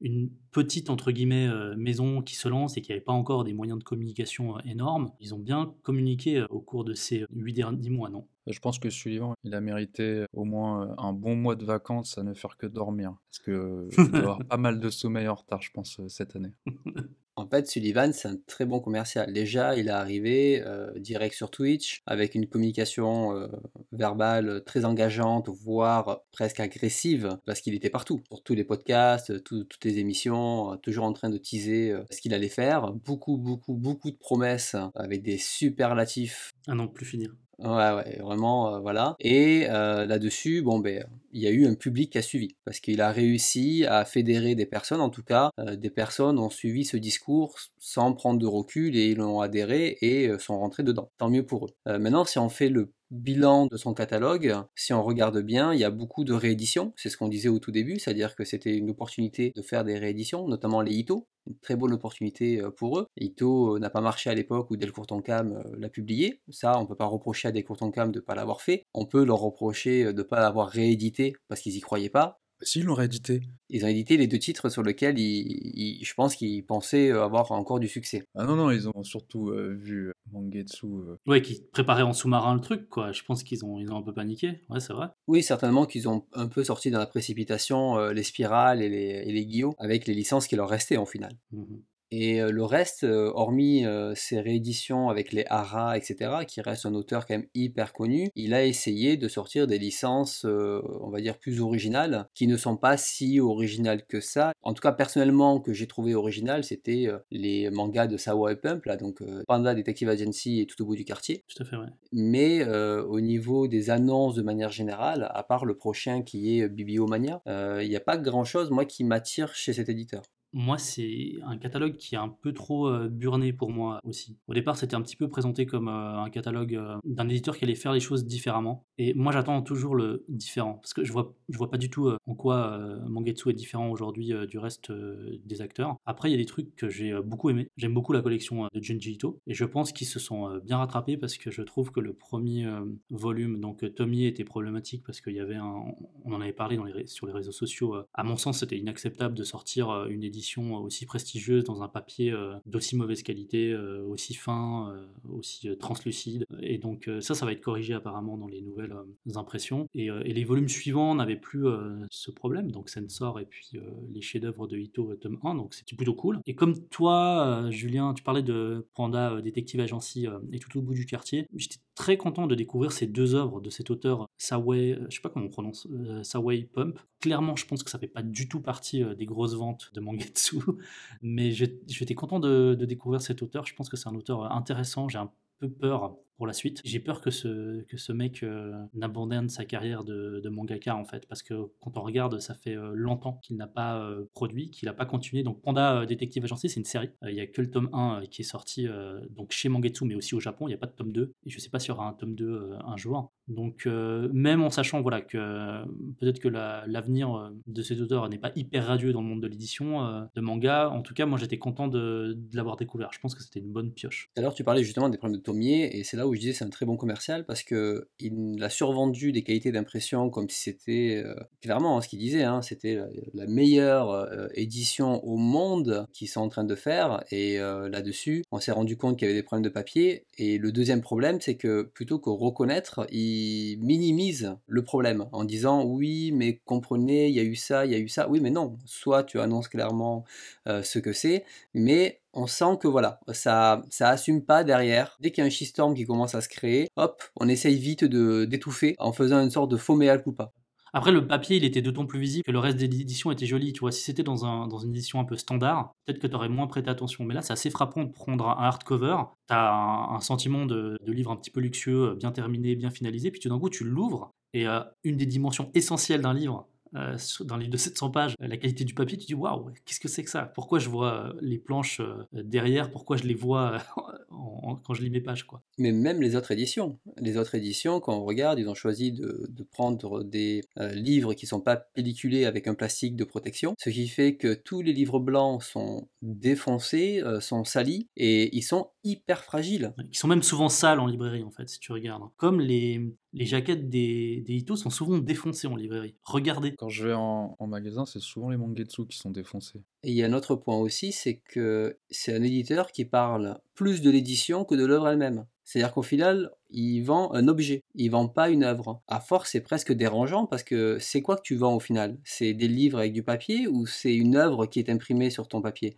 une 0.01 0.29
petite 0.51 0.89
entre 0.89 1.11
guillemets 1.11 1.49
maison 1.75 2.21
qui 2.21 2.35
se 2.35 2.47
lance 2.47 2.77
et 2.77 2.81
qui 2.81 2.91
n'avait 2.91 3.01
pas 3.01 3.13
encore 3.13 3.43
des 3.43 3.53
moyens 3.53 3.79
de 3.79 3.83
communication 3.83 4.59
énormes, 4.61 5.11
ils 5.19 5.33
ont 5.33 5.39
bien 5.39 5.73
communiqué 5.83 6.43
au 6.49 6.59
cours 6.59 6.83
de 6.83 6.93
ces 6.93 7.25
huit 7.33 7.53
derniers 7.53 7.89
mois, 7.89 8.09
non? 8.09 8.27
Je 8.47 8.59
pense 8.59 8.79
que 8.79 8.89
Sullivan, 8.89 9.35
il 9.43 9.53
a 9.53 9.61
mérité 9.61 10.25
au 10.33 10.45
moins 10.45 10.95
un 10.97 11.13
bon 11.13 11.35
mois 11.35 11.55
de 11.55 11.63
vacances 11.63 12.17
à 12.17 12.23
ne 12.23 12.33
faire 12.33 12.57
que 12.57 12.65
dormir. 12.65 13.15
Parce 13.29 13.39
que 13.39 13.87
il 13.97 14.09
doit 14.09 14.19
avoir 14.19 14.45
pas 14.45 14.57
mal 14.57 14.79
de 14.79 14.89
sommeil 14.89 15.27
en 15.27 15.35
retard, 15.35 15.61
je 15.61 15.71
pense, 15.71 16.01
cette 16.07 16.35
année. 16.35 16.53
En 17.41 17.47
fait, 17.47 17.67
Sullivan, 17.67 18.13
c'est 18.13 18.27
un 18.27 18.37
très 18.45 18.65
bon 18.65 18.79
commercial. 18.79 19.33
Déjà, 19.33 19.75
il 19.75 19.87
est 19.87 19.91
arrivé 19.91 20.61
euh, 20.63 20.91
direct 20.99 21.33
sur 21.33 21.49
Twitch 21.49 22.01
avec 22.05 22.35
une 22.35 22.47
communication 22.47 23.35
euh, 23.35 23.47
verbale 23.91 24.63
très 24.63 24.85
engageante, 24.85 25.49
voire 25.49 26.21
presque 26.31 26.59
agressive, 26.59 27.39
parce 27.45 27.61
qu'il 27.61 27.73
était 27.73 27.89
partout, 27.89 28.21
pour 28.29 28.43
tous 28.43 28.53
les 28.53 28.63
podcasts, 28.63 29.43
toutes 29.43 29.83
les 29.83 29.97
émissions, 29.97 30.73
euh, 30.73 30.75
toujours 30.75 31.05
en 31.05 31.13
train 31.13 31.29
de 31.29 31.37
teaser 31.37 31.95
ce 32.11 32.21
qu'il 32.21 32.35
allait 32.35 32.47
faire. 32.47 32.91
Beaucoup, 32.93 33.37
beaucoup, 33.37 33.73
beaucoup 33.73 34.11
de 34.11 34.17
promesses 34.17 34.75
avec 34.93 35.23
des 35.23 35.39
superlatifs. 35.39 36.51
À 36.67 36.75
non 36.75 36.87
plus 36.87 37.05
finir. 37.05 37.33
Ouais, 37.63 37.91
ouais, 37.93 38.17
vraiment, 38.19 38.73
euh, 38.73 38.79
voilà. 38.79 39.15
Et 39.19 39.67
euh, 39.69 40.05
là-dessus, 40.05 40.63
bon, 40.63 40.79
ben, 40.79 41.05
il 41.33 41.41
y 41.41 41.47
a 41.47 41.51
eu 41.51 41.65
un 41.65 41.75
public 41.75 42.11
qui 42.11 42.17
a 42.17 42.21
suivi, 42.21 42.55
parce 42.65 42.79
qu'il 42.79 43.01
a 43.01 43.11
réussi 43.11 43.85
à 43.85 44.05
fédérer 44.05 44.55
des 44.55 44.65
personnes, 44.65 45.01
en 45.01 45.09
tout 45.09 45.23
cas, 45.23 45.51
euh, 45.59 45.75
des 45.75 45.89
personnes 45.89 46.39
ont 46.39 46.49
suivi 46.49 46.85
ce 46.85 46.97
discours 46.97 47.55
sans 47.77 48.13
prendre 48.13 48.39
de 48.39 48.47
recul 48.47 48.95
et 48.95 49.09
ils 49.09 49.21
ont 49.21 49.41
adhéré 49.41 49.97
et 50.01 50.31
sont 50.39 50.59
rentrés 50.59 50.83
dedans. 50.83 51.11
Tant 51.17 51.29
mieux 51.29 51.45
pour 51.45 51.67
eux. 51.67 51.99
maintenant, 51.99 52.25
si 52.25 52.39
on 52.39 52.49
fait 52.49 52.69
le 52.69 52.93
bilan 53.11 53.67
de 53.67 53.77
son 53.77 53.93
catalogue, 53.93 54.55
si 54.75 54.93
on 54.93 55.03
regarde 55.03 55.39
bien, 55.41 55.73
il 55.73 55.79
y 55.79 55.83
a 55.83 55.91
beaucoup 55.91 56.23
de 56.23 56.33
rééditions, 56.33 56.93
c'est 56.95 57.09
ce 57.09 57.17
qu'on 57.17 57.27
disait 57.27 57.49
au 57.49 57.59
tout 57.59 57.71
début, 57.71 57.99
c'est-à-dire 57.99 58.35
que 58.35 58.45
c'était 58.45 58.75
une 58.75 58.89
opportunité 58.89 59.51
de 59.55 59.61
faire 59.61 59.83
des 59.83 59.99
rééditions, 59.99 60.47
notamment 60.47 60.81
les 60.81 60.93
Ito, 60.93 61.27
une 61.47 61.57
très 61.57 61.75
bonne 61.75 61.93
opportunité 61.93 62.61
euh, 62.61 62.71
pour 62.71 62.99
eux. 62.99 63.07
Ito 63.17 63.75
euh, 63.75 63.79
n'a 63.79 63.89
pas 63.89 64.01
marché 64.01 64.29
à 64.29 64.33
l'époque 64.33 64.71
où 64.71 64.77
Delcourt 64.77 65.07
Cam 65.23 65.53
euh, 65.53 65.75
l'a 65.77 65.89
publié, 65.89 66.41
ça 66.49 66.79
on 66.79 66.85
peut 66.85 66.95
pas 66.95 67.05
reprocher 67.05 67.49
à 67.49 67.51
Delcourt 67.51 67.77
Cam 67.93 68.11
de 68.11 68.19
ne 68.19 68.23
pas 68.23 68.35
l'avoir 68.35 68.61
fait, 68.61 68.83
on 68.93 69.05
peut 69.05 69.25
leur 69.25 69.39
reprocher 69.39 70.05
de 70.05 70.11
ne 70.11 70.23
pas 70.23 70.39
l'avoir 70.39 70.69
réédité 70.69 71.20
parce 71.47 71.61
qu'ils 71.61 71.75
y 71.75 71.81
croyaient 71.81 72.09
pas, 72.09 72.41
S'ils 72.63 72.85
l'ont 72.85 72.93
réédité. 72.93 73.41
Ils 73.69 73.83
ont 73.85 73.87
édité 73.87 74.17
les 74.17 74.27
deux 74.27 74.37
titres 74.37 74.69
sur 74.69 74.83
lesquels 74.83 75.17
ils, 75.17 76.03
je 76.03 76.13
pense 76.13 76.35
qu'ils 76.35 76.65
pensaient 76.65 77.11
avoir 77.11 77.51
encore 77.51 77.79
du 77.79 77.87
succès. 77.87 78.23
Ah 78.35 78.45
non, 78.45 78.55
non, 78.55 78.69
ils 78.71 78.87
ont 78.87 79.03
surtout 79.03 79.51
vu 79.51 80.11
Mangetsu. 80.31 80.85
Ouais, 81.25 81.41
qui 81.41 81.63
préparait 81.71 82.03
en 82.03 82.13
sous-marin 82.13 82.53
le 82.53 82.61
truc, 82.61 82.87
quoi. 82.89 83.11
Je 83.11 83.23
pense 83.23 83.43
qu'ils 83.43 83.65
ont, 83.65 83.79
ils 83.79 83.91
ont 83.91 83.97
un 83.97 84.03
peu 84.03 84.13
paniqué. 84.13 84.61
Ouais, 84.69 84.79
c'est 84.79 84.93
vrai. 84.93 85.07
Oui, 85.27 85.41
certainement 85.41 85.85
qu'ils 85.85 86.07
ont 86.07 86.25
un 86.33 86.47
peu 86.47 86.63
sorti 86.63 86.91
dans 86.91 86.99
la 86.99 87.07
précipitation 87.07 87.97
les 88.09 88.23
spirales 88.23 88.81
et 88.81 88.89
les, 88.89 89.23
et 89.25 89.31
les 89.31 89.45
guillots 89.45 89.73
avec 89.79 90.05
les 90.05 90.13
licences 90.13 90.47
qui 90.47 90.55
leur 90.55 90.69
restaient 90.69 90.97
en 90.97 91.05
final. 91.05 91.33
Mmh 91.51 91.77
et 92.11 92.41
le 92.41 92.63
reste, 92.63 93.03
hormis 93.03 93.85
ses 94.15 94.39
rééditions 94.39 95.09
avec 95.09 95.31
les 95.31 95.45
Hara, 95.47 95.97
etc., 95.97 96.31
qui 96.47 96.61
reste 96.61 96.85
un 96.85 96.93
auteur 96.93 97.25
quand 97.25 97.35
même 97.35 97.47
hyper 97.55 97.93
connu, 97.93 98.29
il 98.35 98.53
a 98.53 98.65
essayé 98.65 99.17
de 99.17 99.27
sortir 99.27 99.67
des 99.67 99.79
licences, 99.79 100.45
on 100.45 101.09
va 101.09 101.21
dire, 101.21 101.37
plus 101.37 101.61
originales, 101.61 102.27
qui 102.35 102.47
ne 102.47 102.57
sont 102.57 102.77
pas 102.77 102.97
si 102.97 103.39
originales 103.39 104.05
que 104.05 104.19
ça. 104.19 104.51
En 104.61 104.73
tout 104.73 104.81
cas, 104.81 104.91
personnellement, 104.91 105.59
que 105.59 105.73
j'ai 105.73 105.87
trouvé 105.87 106.15
original, 106.15 106.63
c'était 106.63 107.07
les 107.31 107.69
mangas 107.69 108.07
de 108.07 108.17
Sawa 108.17 108.51
et 108.51 108.55
Pump, 108.55 108.85
là, 108.85 108.97
donc 108.97 109.23
Panda 109.47 109.73
Detective 109.73 110.09
Agency 110.09 110.61
et 110.61 110.65
Tout 110.65 110.81
au 110.81 110.85
bout 110.85 110.95
du 110.95 111.05
quartier. 111.05 111.43
Tout 111.47 111.63
à 111.63 111.65
fait, 111.65 111.75
ouais. 111.75 111.87
Mais 112.11 112.65
au 112.65 113.21
niveau 113.21 113.67
des 113.67 113.89
annonces 113.89 114.35
de 114.35 114.41
manière 114.41 114.71
générale, 114.71 115.29
à 115.33 115.43
part 115.43 115.65
le 115.65 115.75
prochain 115.75 116.21
qui 116.21 116.59
est 116.59 116.67
Bibliomania, 116.67 117.41
il 117.47 117.87
n'y 117.87 117.95
a 117.95 118.01
pas 118.01 118.17
grand-chose, 118.17 118.69
moi, 118.69 118.85
qui 118.85 119.03
m'attire 119.03 119.55
chez 119.55 119.73
cet 119.73 119.89
éditeur. 119.89 120.23
Moi, 120.53 120.77
c'est 120.77 121.35
un 121.43 121.57
catalogue 121.57 121.95
qui 121.95 122.15
est 122.15 122.17
un 122.17 122.29
peu 122.29 122.53
trop 122.53 122.91
burné 123.07 123.53
pour 123.53 123.71
moi 123.71 123.99
aussi. 124.03 124.37
Au 124.47 124.53
départ, 124.53 124.75
c'était 124.75 124.95
un 124.95 125.01
petit 125.01 125.15
peu 125.15 125.29
présenté 125.29 125.65
comme 125.65 125.87
un 125.87 126.29
catalogue 126.29 126.79
d'un 127.05 127.29
éditeur 127.29 127.57
qui 127.57 127.63
allait 127.63 127.75
faire 127.75 127.93
les 127.93 127.99
choses 127.99 128.25
différemment. 128.25 128.85
Et 128.97 129.13
moi, 129.13 129.31
j'attends 129.31 129.61
toujours 129.61 129.95
le 129.95 130.25
différent. 130.27 130.73
Parce 130.81 130.93
que 130.93 131.03
je 131.03 131.11
vois, 131.13 131.33
je 131.49 131.57
vois 131.57 131.69
pas 131.69 131.77
du 131.77 131.89
tout 131.89 132.11
en 132.25 132.35
quoi 132.35 132.77
Mangetsu 133.07 133.49
est 133.49 133.53
différent 133.53 133.89
aujourd'hui 133.89 134.33
du 134.47 134.59
reste 134.59 134.91
des 134.91 135.61
acteurs. 135.61 135.95
Après, 136.05 136.29
il 136.29 136.31
y 136.31 136.35
a 136.35 136.37
des 136.37 136.45
trucs 136.45 136.75
que 136.75 136.89
j'ai 136.89 137.13
beaucoup 137.23 137.49
aimé. 137.49 137.67
J'aime 137.77 137.93
beaucoup 137.93 138.11
la 138.11 138.21
collection 138.21 138.67
de 138.73 138.81
Junji 138.81 139.13
Ito. 139.13 139.39
Et 139.47 139.53
je 139.53 139.65
pense 139.65 139.93
qu'ils 139.93 140.07
se 140.07 140.19
sont 140.19 140.59
bien 140.65 140.77
rattrapés 140.77 141.15
parce 141.15 141.37
que 141.37 141.49
je 141.49 141.61
trouve 141.61 141.91
que 141.91 142.01
le 142.01 142.13
premier 142.13 142.69
volume, 143.09 143.61
donc 143.61 143.85
Tommy, 143.95 144.25
était 144.25 144.43
problématique 144.43 145.03
parce 145.05 145.21
qu'il 145.21 145.35
y 145.35 145.39
avait 145.39 145.55
un. 145.55 145.85
On 146.25 146.33
en 146.33 146.41
avait 146.41 146.51
parlé 146.51 146.77
sur 147.05 147.25
les 147.25 147.33
réseaux 147.33 147.53
sociaux. 147.53 147.95
À 148.13 148.23
mon 148.23 148.35
sens, 148.35 148.59
c'était 148.59 148.77
inacceptable 148.77 149.33
de 149.33 149.43
sortir 149.43 150.05
une 150.07 150.23
édition 150.23 150.40
aussi 150.83 151.05
prestigieuse 151.05 151.63
dans 151.63 151.81
un 151.83 151.87
papier 151.87 152.31
euh, 152.31 152.53
d'aussi 152.65 152.95
mauvaise 152.95 153.23
qualité, 153.23 153.71
euh, 153.71 154.03
aussi 154.07 154.33
fin, 154.33 154.91
euh, 154.93 155.05
aussi 155.29 155.69
translucide. 155.77 156.45
Et 156.61 156.77
donc 156.77 157.09
ça, 157.21 157.35
ça 157.35 157.45
va 157.45 157.51
être 157.51 157.61
corrigé 157.61 157.93
apparemment 157.93 158.37
dans 158.37 158.47
les 158.47 158.61
nouvelles 158.61 158.95
impressions. 159.35 159.87
Et, 159.93 160.09
les 160.31 160.43
volumes 160.43 160.69
suivants 160.69 161.15
n'avaient 161.15 161.35
plus 161.35 161.65
ce 162.09 162.31
problème, 162.31 162.71
donc 162.71 162.89
Sensor 162.89 163.39
et 163.39 163.45
puis 163.45 163.71
les 164.11 164.21
chefs-d'œuvre 164.21 164.67
de 164.67 164.77
Ito 164.77 165.15
tome 165.15 165.39
1, 165.43 165.55
donc 165.55 165.73
c'était 165.73 165.95
plutôt 165.95 166.13
cool. 166.13 166.39
Et 166.45 166.55
comme 166.55 166.79
toi, 166.87 167.69
Julien, 167.69 168.13
tu 168.13 168.23
parlais 168.23 168.41
de 168.41 168.87
Panda 168.95 169.41
Detective 169.41 169.79
Agency 169.79 170.27
et 170.51 170.59
tout 170.59 170.77
au 170.77 170.81
bout 170.81 170.93
du 170.93 171.05
quartier, 171.05 171.47
j'étais 171.55 171.77
très 172.01 172.17
content 172.17 172.47
de 172.47 172.55
découvrir 172.55 172.91
ces 172.91 173.05
deux 173.05 173.35
œuvres 173.35 173.61
de 173.61 173.69
cet 173.69 173.91
auteur 173.91 174.27
Saway, 174.39 174.97
je 175.07 175.15
sais 175.15 175.21
pas 175.21 175.29
comment 175.29 175.45
on 175.45 175.49
prononce, 175.49 175.87
Saway 176.23 176.63
Pump. 176.63 176.99
Clairement, 177.19 177.55
je 177.55 177.67
pense 177.67 177.83
que 177.83 177.91
ça 177.91 177.99
fait 177.99 178.07
pas 178.07 178.23
du 178.23 178.49
tout 178.49 178.59
partie 178.59 179.03
des 179.15 179.27
grosses 179.27 179.53
ventes 179.53 179.91
de 179.93 180.01
Mangetsu 180.01 180.57
mais 181.21 181.51
j'étais 181.51 182.15
content 182.15 182.39
de, 182.39 182.73
découvrir 182.73 183.21
cet 183.21 183.43
auteur. 183.43 183.67
Je 183.67 183.75
pense 183.75 183.87
que 183.87 183.97
c'est 183.97 184.09
un 184.09 184.15
auteur 184.15 184.51
intéressant. 184.51 185.09
J'ai 185.09 185.19
un 185.19 185.31
peu 185.59 185.69
peur 185.69 186.17
pour 186.41 186.47
la 186.47 186.53
suite. 186.53 186.81
J'ai 186.83 186.99
peur 186.99 187.21
que 187.21 187.29
ce, 187.29 187.83
que 187.83 187.97
ce 187.97 188.11
mec 188.11 188.41
euh, 188.41 188.73
n'abandonne 188.95 189.47
sa 189.47 189.63
carrière 189.63 190.03
de, 190.03 190.41
de, 190.43 190.49
mangaka 190.49 190.95
en 190.95 191.05
fait, 191.05 191.27
parce 191.27 191.43
que 191.43 191.53
quand 191.79 191.97
on 191.97 192.01
regarde, 192.01 192.39
ça 192.39 192.55
fait 192.55 192.75
euh, 192.75 192.93
longtemps 192.95 193.39
qu'il 193.43 193.57
n'a 193.57 193.67
pas 193.67 193.99
euh, 193.99 194.25
produit, 194.33 194.71
qu'il 194.71 194.87
n'a 194.87 194.93
pas 194.93 195.05
continué. 195.05 195.43
Donc 195.43 195.61
Panda 195.61 196.03
Detective 196.07 196.43
Agency, 196.43 196.67
c'est 196.67 196.79
une 196.79 196.85
série. 196.85 197.11
Il 197.27 197.35
n'y 197.35 197.41
a 197.41 197.45
que 197.45 197.61
le 197.61 197.69
tome 197.69 197.89
1 197.93 198.23
qui 198.31 198.41
est 198.41 198.45
sorti 198.45 198.87
donc 199.29 199.51
chez 199.51 199.69
Mangetsu, 199.69 200.05
mais 200.05 200.15
aussi 200.15 200.33
au 200.33 200.39
Japon. 200.39 200.67
Il 200.67 200.71
n'y 200.71 200.73
a 200.73 200.79
pas 200.79 200.87
de 200.87 200.93
tome 200.93 201.11
2. 201.11 201.31
Et 201.45 201.49
je 201.51 201.57
ne 201.57 201.61
sais 201.61 201.69
pas 201.69 201.77
s'il 201.77 201.89
y 201.89 201.91
aura 201.91 202.07
un 202.07 202.13
tome 202.13 202.33
2 202.33 202.71
un 202.83 202.97
jour. 202.97 203.31
Donc 203.47 203.85
même 203.85 204.63
en 204.63 204.71
sachant 204.71 205.01
voilà, 205.01 205.21
que 205.21 205.83
peut-être 206.19 206.39
que 206.39 206.47
l'avenir 206.47 207.51
de 207.67 207.81
cet 207.83 207.99
auteur 207.99 208.29
n'est 208.29 208.39
pas 208.39 208.51
hyper 208.55 208.87
radieux 208.87 209.13
dans 209.13 209.21
le 209.21 209.27
monde 209.27 209.43
de 209.43 209.47
l'édition 209.47 210.27
de 210.33 210.41
manga, 210.41 210.89
en 210.89 211.03
tout 211.03 211.13
cas, 211.13 211.27
moi 211.27 211.37
j'étais 211.37 211.59
content 211.59 211.87
de, 211.87 212.33
de 212.35 212.57
l'avoir 212.57 212.77
découvert. 212.77 213.09
Je 213.11 213.19
pense 213.19 213.35
que 213.35 213.43
c'était 213.43 213.59
une 213.59 213.71
bonne 213.71 213.91
pioche. 213.91 214.31
Alors 214.35 214.55
tu 214.55 214.63
parlais 214.63 214.83
justement 214.83 215.09
des 215.09 215.19
problèmes 215.19 215.37
de 215.37 215.43
Tomier, 215.43 215.97
et 215.97 216.03
c'est 216.03 216.17
là 216.17 216.27
où 216.27 216.30
je 216.35 216.39
disais 216.39 216.53
c'est 216.53 216.65
un 216.65 216.69
très 216.69 216.85
bon 216.85 216.97
commercial 216.97 217.45
parce 217.45 217.63
que 217.63 218.07
il 218.19 218.61
a 218.63 218.69
survendu 218.69 219.31
des 219.31 219.43
qualités 219.43 219.71
d'impression 219.71 220.29
comme 220.29 220.49
si 220.49 220.61
c'était 220.61 221.21
euh, 221.25 221.35
clairement 221.61 221.97
hein, 221.97 222.01
ce 222.01 222.07
qu'il 222.07 222.19
disait, 222.19 222.43
hein, 222.43 222.61
c'était 222.61 222.99
la, 223.33 223.47
meilleure 223.47 224.11
euh, 224.11 224.47
édition 224.53 225.23
au 225.25 225.37
monde 225.37 226.07
qu'ils 226.13 226.29
sont 226.29 226.41
en 226.41 226.49
train 226.49 226.63
de 226.63 226.75
faire. 226.75 227.23
Et 227.31 227.59
euh, 227.59 227.89
là-dessus, 227.89 228.43
on 228.51 228.59
s'est 228.59 228.71
rendu 228.71 228.97
compte 228.97 229.17
qu'il 229.17 229.27
y 229.27 229.31
avait 229.31 229.39
des 229.39 229.43
problèmes 229.43 229.63
de 229.63 229.69
papier. 229.69 230.25
Et 230.37 230.57
le 230.57 230.71
deuxième 230.71 231.01
problème, 231.01 231.41
c'est 231.41 231.55
que 231.55 231.83
plutôt 231.83 232.19
que 232.19 232.29
reconnaître, 232.29 233.05
il 233.11 233.77
minimise 233.81 234.55
le 234.67 234.83
problème 234.83 235.25
en 235.31 235.43
disant 235.43 235.83
oui, 235.83 236.31
mais 236.31 236.61
comprenez, 236.65 237.27
il 237.27 237.35
y 237.35 237.39
a 237.39 237.43
eu 237.43 237.55
ça, 237.55 237.85
il 237.85 237.91
y 237.91 237.95
a 237.95 237.99
eu 237.99 238.09
ça. 238.09 238.29
Oui, 238.29 238.39
mais 238.39 238.51
non. 238.51 238.77
Soit 238.85 239.23
tu 239.23 239.39
annonces 239.39 239.67
clairement 239.67 240.23
ce 240.65 240.99
que 240.99 241.13
c'est, 241.13 241.43
mais 241.73 242.20
on 242.33 242.47
sent 242.47 242.77
que 242.79 242.87
voilà, 242.87 243.19
ça, 243.33 243.81
ça 243.89 244.09
assume 244.09 244.45
pas 244.45 244.63
derrière. 244.63 245.17
Dès 245.19 245.31
qu'il 245.31 245.41
y 245.41 245.45
a 245.45 245.47
un 245.47 245.49
shitstorm 245.49 245.93
qui 245.93 246.05
commence 246.05 246.35
à 246.35 246.41
se 246.41 246.49
créer, 246.49 246.87
hop, 246.95 247.23
on 247.39 247.47
essaye 247.47 247.77
vite 247.77 248.03
de 248.03 248.45
d'étouffer 248.45 248.95
en 248.99 249.11
faisant 249.11 249.41
une 249.41 249.49
sorte 249.49 249.71
de 249.71 249.77
faux 249.77 249.95
mea 249.95 250.17
culpa. 250.17 250.51
Après, 250.93 251.11
le 251.13 251.25
papier, 251.25 251.55
il 251.55 251.63
était 251.63 251.81
d'autant 251.81 252.05
plus 252.05 252.19
visible 252.19 252.43
que 252.43 252.51
le 252.51 252.59
reste 252.59 252.77
de 252.77 252.85
l'édition 252.85 253.31
était 253.31 253.45
joli. 253.45 253.71
Tu 253.71 253.79
vois, 253.79 253.93
si 253.93 254.01
c'était 254.01 254.23
dans, 254.23 254.45
un, 254.45 254.67
dans 254.67 254.79
une 254.79 254.89
édition 254.89 255.21
un 255.21 255.23
peu 255.23 255.37
standard, 255.37 255.93
peut-être 256.05 256.19
que 256.19 256.27
tu 256.27 256.35
aurais 256.35 256.49
moins 256.49 256.67
prêté 256.67 256.89
attention. 256.89 257.23
Mais 257.23 257.33
là, 257.33 257.41
c'est 257.41 257.53
assez 257.53 257.69
frappant 257.69 258.03
de 258.03 258.11
prendre 258.11 258.49
un 258.49 258.61
hardcover. 258.61 259.15
Tu 259.47 259.53
as 259.53 259.71
un, 259.71 260.19
sentiment 260.19 260.65
de, 260.65 260.97
livre 261.07 261.31
un 261.31 261.37
petit 261.37 261.51
peu 261.51 261.61
luxueux, 261.61 262.15
bien 262.19 262.31
terminé, 262.31 262.75
bien 262.75 262.89
finalisé. 262.89 263.31
Puis 263.31 263.39
tout 263.39 263.47
d'un 263.47 263.59
coup, 263.59 263.69
tu 263.69 263.85
l'ouvres. 263.85 264.31
Et 264.53 264.67
euh, 264.67 264.81
une 265.05 265.15
des 265.15 265.25
dimensions 265.25 265.71
essentielles 265.73 266.21
d'un 266.21 266.33
livre, 266.33 266.67
euh, 266.95 267.17
dans 267.41 267.57
de 267.57 267.77
700 267.77 268.11
pages, 268.11 268.35
euh, 268.41 268.47
la 268.47 268.57
qualité 268.57 268.83
du 268.83 268.93
papier, 268.93 269.17
tu 269.17 269.25
dis 269.27 269.33
waouh, 269.35 269.69
qu'est-ce 269.85 269.99
que 269.99 270.07
c'est 270.07 270.23
que 270.23 270.29
ça? 270.29 270.43
Pourquoi 270.43 270.79
je 270.79 270.89
vois 270.89 271.27
euh, 271.29 271.33
les 271.41 271.57
planches 271.57 272.01
derrière? 272.33 272.91
Pourquoi 272.91 273.17
je 273.17 273.23
les 273.23 273.33
vois 273.33 273.77
en- 274.31 274.71
en- 274.71 274.75
quand 274.75 274.93
je 274.93 275.01
lis 275.01 275.09
mes 275.09 275.21
pages 275.21 275.43
quoi? 275.43 275.61
Mais 275.77 275.91
même 275.91 276.21
les 276.21 276.35
autres 276.35 276.51
éditions. 276.51 276.99
Les 277.17 277.37
autres 277.37 277.55
éditions, 277.55 277.99
quand 277.99 278.15
on 278.17 278.25
regarde, 278.25 278.59
ils 278.59 278.67
ont 278.69 278.75
choisi 278.75 279.11
de, 279.11 279.47
de 279.49 279.63
prendre 279.63 280.23
des 280.23 280.61
euh, 280.79 280.91
livres 280.93 281.33
qui 281.33 281.45
sont 281.45 281.61
pas 281.61 281.75
pelliculés 281.77 282.45
avec 282.45 282.67
un 282.67 282.73
plastique 282.75 283.15
de 283.15 283.23
protection, 283.23 283.75
ce 283.79 283.89
qui 283.89 284.07
fait 284.07 284.35
que 284.35 284.53
tous 284.53 284.81
les 284.81 284.93
livres 284.93 285.19
blancs 285.19 285.63
sont 285.63 286.07
défoncés, 286.21 287.21
euh, 287.23 287.39
sont 287.39 287.63
salis, 287.63 288.07
et 288.17 288.55
ils 288.55 288.61
sont 288.63 288.89
hyper 289.03 289.43
fragiles. 289.43 289.93
Qui 290.11 290.17
sont 290.19 290.27
même 290.27 290.43
souvent 290.43 290.69
sales 290.69 290.99
en 290.99 291.07
librairie 291.07 291.43
en 291.43 291.51
fait, 291.51 291.67
si 291.69 291.79
tu 291.79 291.91
regardes. 291.91 292.23
Comme 292.37 292.59
les, 292.59 293.13
les 293.33 293.45
jaquettes 293.45 293.89
des, 293.89 294.43
des 294.45 294.53
Ito 294.55 294.75
sont 294.75 294.89
souvent 294.89 295.17
défoncées 295.17 295.67
en 295.67 295.75
librairie. 295.75 296.15
Regardez. 296.23 296.73
Quand 296.81 296.89
je 296.89 297.09
vais 297.09 297.13
en, 297.13 297.55
magasin, 297.67 298.07
c'est 298.07 298.19
souvent 298.19 298.49
les 298.49 298.57
mangetsu 298.57 299.05
qui 299.05 299.15
sont 299.15 299.29
défoncés. 299.29 299.83
Et 300.01 300.09
il 300.09 300.15
y 300.15 300.23
a 300.23 300.25
un 300.25 300.33
autre 300.33 300.55
point 300.55 300.77
aussi, 300.77 301.11
c'est 301.11 301.35
que 301.35 301.99
c'est 302.09 302.33
un 302.33 302.41
éditeur 302.41 302.91
qui 302.91 303.05
parle 303.05 303.59
plus 303.75 304.01
de 304.01 304.09
l'édition 304.09 304.65
que 304.65 304.73
de 304.73 304.83
l'œuvre 304.83 305.09
elle-même. 305.09 305.45
C'est-à-dire 305.63 305.93
qu'au 305.93 306.01
final, 306.01 306.49
il 306.71 307.01
vend 307.01 307.31
un 307.33 307.47
objet, 307.47 307.83
il 307.93 308.09
vend 308.09 308.27
pas 308.27 308.49
une 308.49 308.63
œuvre. 308.63 308.99
À 309.07 309.19
force, 309.19 309.51
c'est 309.51 309.61
presque 309.61 309.93
dérangeant 309.93 310.47
parce 310.47 310.63
que 310.63 310.97
c'est 310.99 311.21
quoi 311.21 311.35
que 311.35 311.43
tu 311.43 311.55
vends 311.55 311.75
au 311.75 311.79
final? 311.79 312.17
C'est 312.23 312.55
des 312.55 312.67
livres 312.67 312.97
avec 312.97 313.13
du 313.13 313.21
papier 313.21 313.67
ou 313.67 313.85
c'est 313.85 314.15
une 314.15 314.35
œuvre 314.35 314.65
qui 314.65 314.79
est 314.79 314.89
imprimée 314.89 315.29
sur 315.29 315.47
ton 315.47 315.61
papier? 315.61 315.95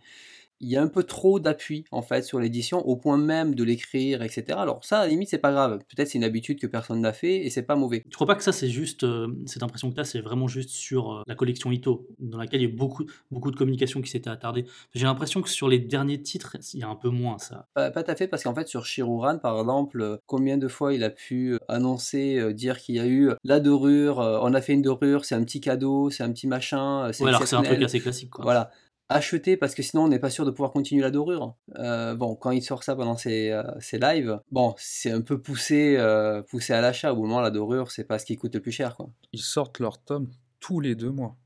Il 0.60 0.68
y 0.68 0.76
a 0.76 0.82
un 0.82 0.88
peu 0.88 1.02
trop 1.02 1.40
d'appui 1.40 1.84
en 1.90 2.02
fait 2.02 2.22
sur 2.22 2.38
l'édition 2.38 2.78
au 2.86 2.96
point 2.96 3.16
même 3.16 3.54
de 3.54 3.64
l'écrire, 3.64 4.22
etc. 4.22 4.44
Alors 4.56 4.84
ça, 4.84 5.00
à 5.00 5.02
la 5.04 5.08
limite, 5.08 5.28
c'est 5.28 5.38
pas 5.38 5.52
grave. 5.52 5.78
Peut-être 5.88 6.08
c'est 6.08 6.18
une 6.18 6.24
habitude 6.24 6.60
que 6.60 6.66
personne 6.66 7.00
n'a 7.00 7.12
fait 7.12 7.44
et 7.44 7.50
c'est 7.50 7.62
pas 7.62 7.76
mauvais. 7.76 8.04
Je 8.08 8.14
crois 8.14 8.26
pas 8.26 8.34
que 8.34 8.42
ça 8.42 8.52
c'est 8.52 8.68
juste 8.68 9.04
euh, 9.04 9.28
cette 9.46 9.62
impression 9.62 9.90
que 9.90 9.94
tu 9.94 10.00
as, 10.00 10.04
c'est 10.04 10.20
vraiment 10.20 10.48
juste 10.48 10.70
sur 10.70 11.12
euh, 11.12 11.22
la 11.26 11.34
collection 11.34 11.72
Ito, 11.72 12.06
dans 12.18 12.38
laquelle 12.38 12.62
il 12.62 12.70
y 12.70 12.72
a 12.72 12.76
beaucoup, 12.76 13.04
beaucoup 13.30 13.50
de 13.50 13.56
communication 13.56 14.00
qui 14.00 14.10
s'était 14.10 14.30
attardée? 14.30 14.64
J'ai 14.94 15.04
l'impression 15.04 15.42
que 15.42 15.48
sur 15.48 15.68
les 15.68 15.78
derniers 15.78 16.20
titres, 16.20 16.56
il 16.72 16.80
y 16.80 16.82
a 16.82 16.88
un 16.88 16.96
peu 16.96 17.08
moins 17.08 17.38
ça. 17.38 17.68
Pas, 17.74 17.90
tout 17.90 18.10
à 18.10 18.14
fait 18.14 18.28
parce 18.28 18.42
qu'en 18.44 18.54
fait 18.54 18.68
sur 18.68 18.86
Shiruran 18.86 19.38
par 19.38 19.58
exemple, 19.58 20.00
euh, 20.00 20.16
combien 20.26 20.56
de 20.58 20.68
fois 20.68 20.94
il 20.94 21.04
a 21.04 21.10
pu 21.10 21.58
annoncer, 21.68 22.38
euh, 22.38 22.52
dire 22.52 22.78
qu'il 22.78 22.94
y 22.94 23.00
a 23.00 23.06
eu 23.06 23.30
la 23.44 23.60
dorure, 23.60 24.18
on 24.18 24.54
a 24.54 24.60
fait 24.60 24.74
une 24.74 24.82
dorure, 24.82 25.24
c'est 25.24 25.34
un 25.34 25.44
petit 25.44 25.60
cadeau, 25.60 26.10
c'est 26.10 26.22
un 26.22 26.32
petit 26.32 26.46
machin, 26.46 27.10
c'est 27.12 27.24
Ouais, 27.24 27.30
alors 27.30 27.46
c'est 27.46 27.56
un 27.56 27.62
truc 27.62 27.82
assez 27.82 28.00
classique 28.00 28.30
quoi. 28.30 28.44
Voilà. 28.44 28.70
Acheter 29.10 29.56
parce 29.58 29.74
que 29.74 29.82
sinon 29.82 30.04
on 30.04 30.08
n'est 30.08 30.18
pas 30.18 30.30
sûr 30.30 30.46
de 30.46 30.50
pouvoir 30.50 30.72
continuer 30.72 31.02
la 31.02 31.10
dorure. 31.10 31.56
Euh, 31.76 32.14
bon, 32.14 32.34
quand 32.36 32.52
il 32.52 32.62
sort 32.62 32.82
ça 32.82 32.96
pendant 32.96 33.16
ses, 33.16 33.50
euh, 33.50 33.62
ses 33.78 33.98
lives, 33.98 34.38
bon, 34.50 34.74
c'est 34.78 35.10
un 35.10 35.20
peu 35.20 35.40
poussé, 35.40 35.96
euh, 35.98 36.42
poussé 36.42 36.72
à 36.72 36.80
l'achat. 36.80 37.12
Au 37.12 37.16
moment, 37.16 37.40
la 37.40 37.50
dorure, 37.50 37.90
c'est 37.90 38.04
pas 38.04 38.18
ce 38.18 38.24
qui 38.24 38.36
coûte 38.36 38.54
le 38.54 38.62
plus 38.62 38.72
cher, 38.72 38.96
quoi. 38.96 39.10
Ils 39.32 39.42
sortent 39.42 39.78
leur 39.78 40.02
tome 40.02 40.30
tous 40.58 40.80
les 40.80 40.94
deux 40.94 41.10
mois. 41.10 41.36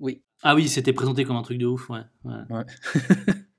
Oui. 0.00 0.22
Ah 0.42 0.56
oui, 0.56 0.68
c'était 0.68 0.92
présenté 0.92 1.24
comme 1.24 1.36
un 1.36 1.42
truc 1.42 1.58
de 1.58 1.66
ouf, 1.66 1.88
ouais. 1.88 2.00
ouais. 2.24 2.34
Ouais. 2.50 2.64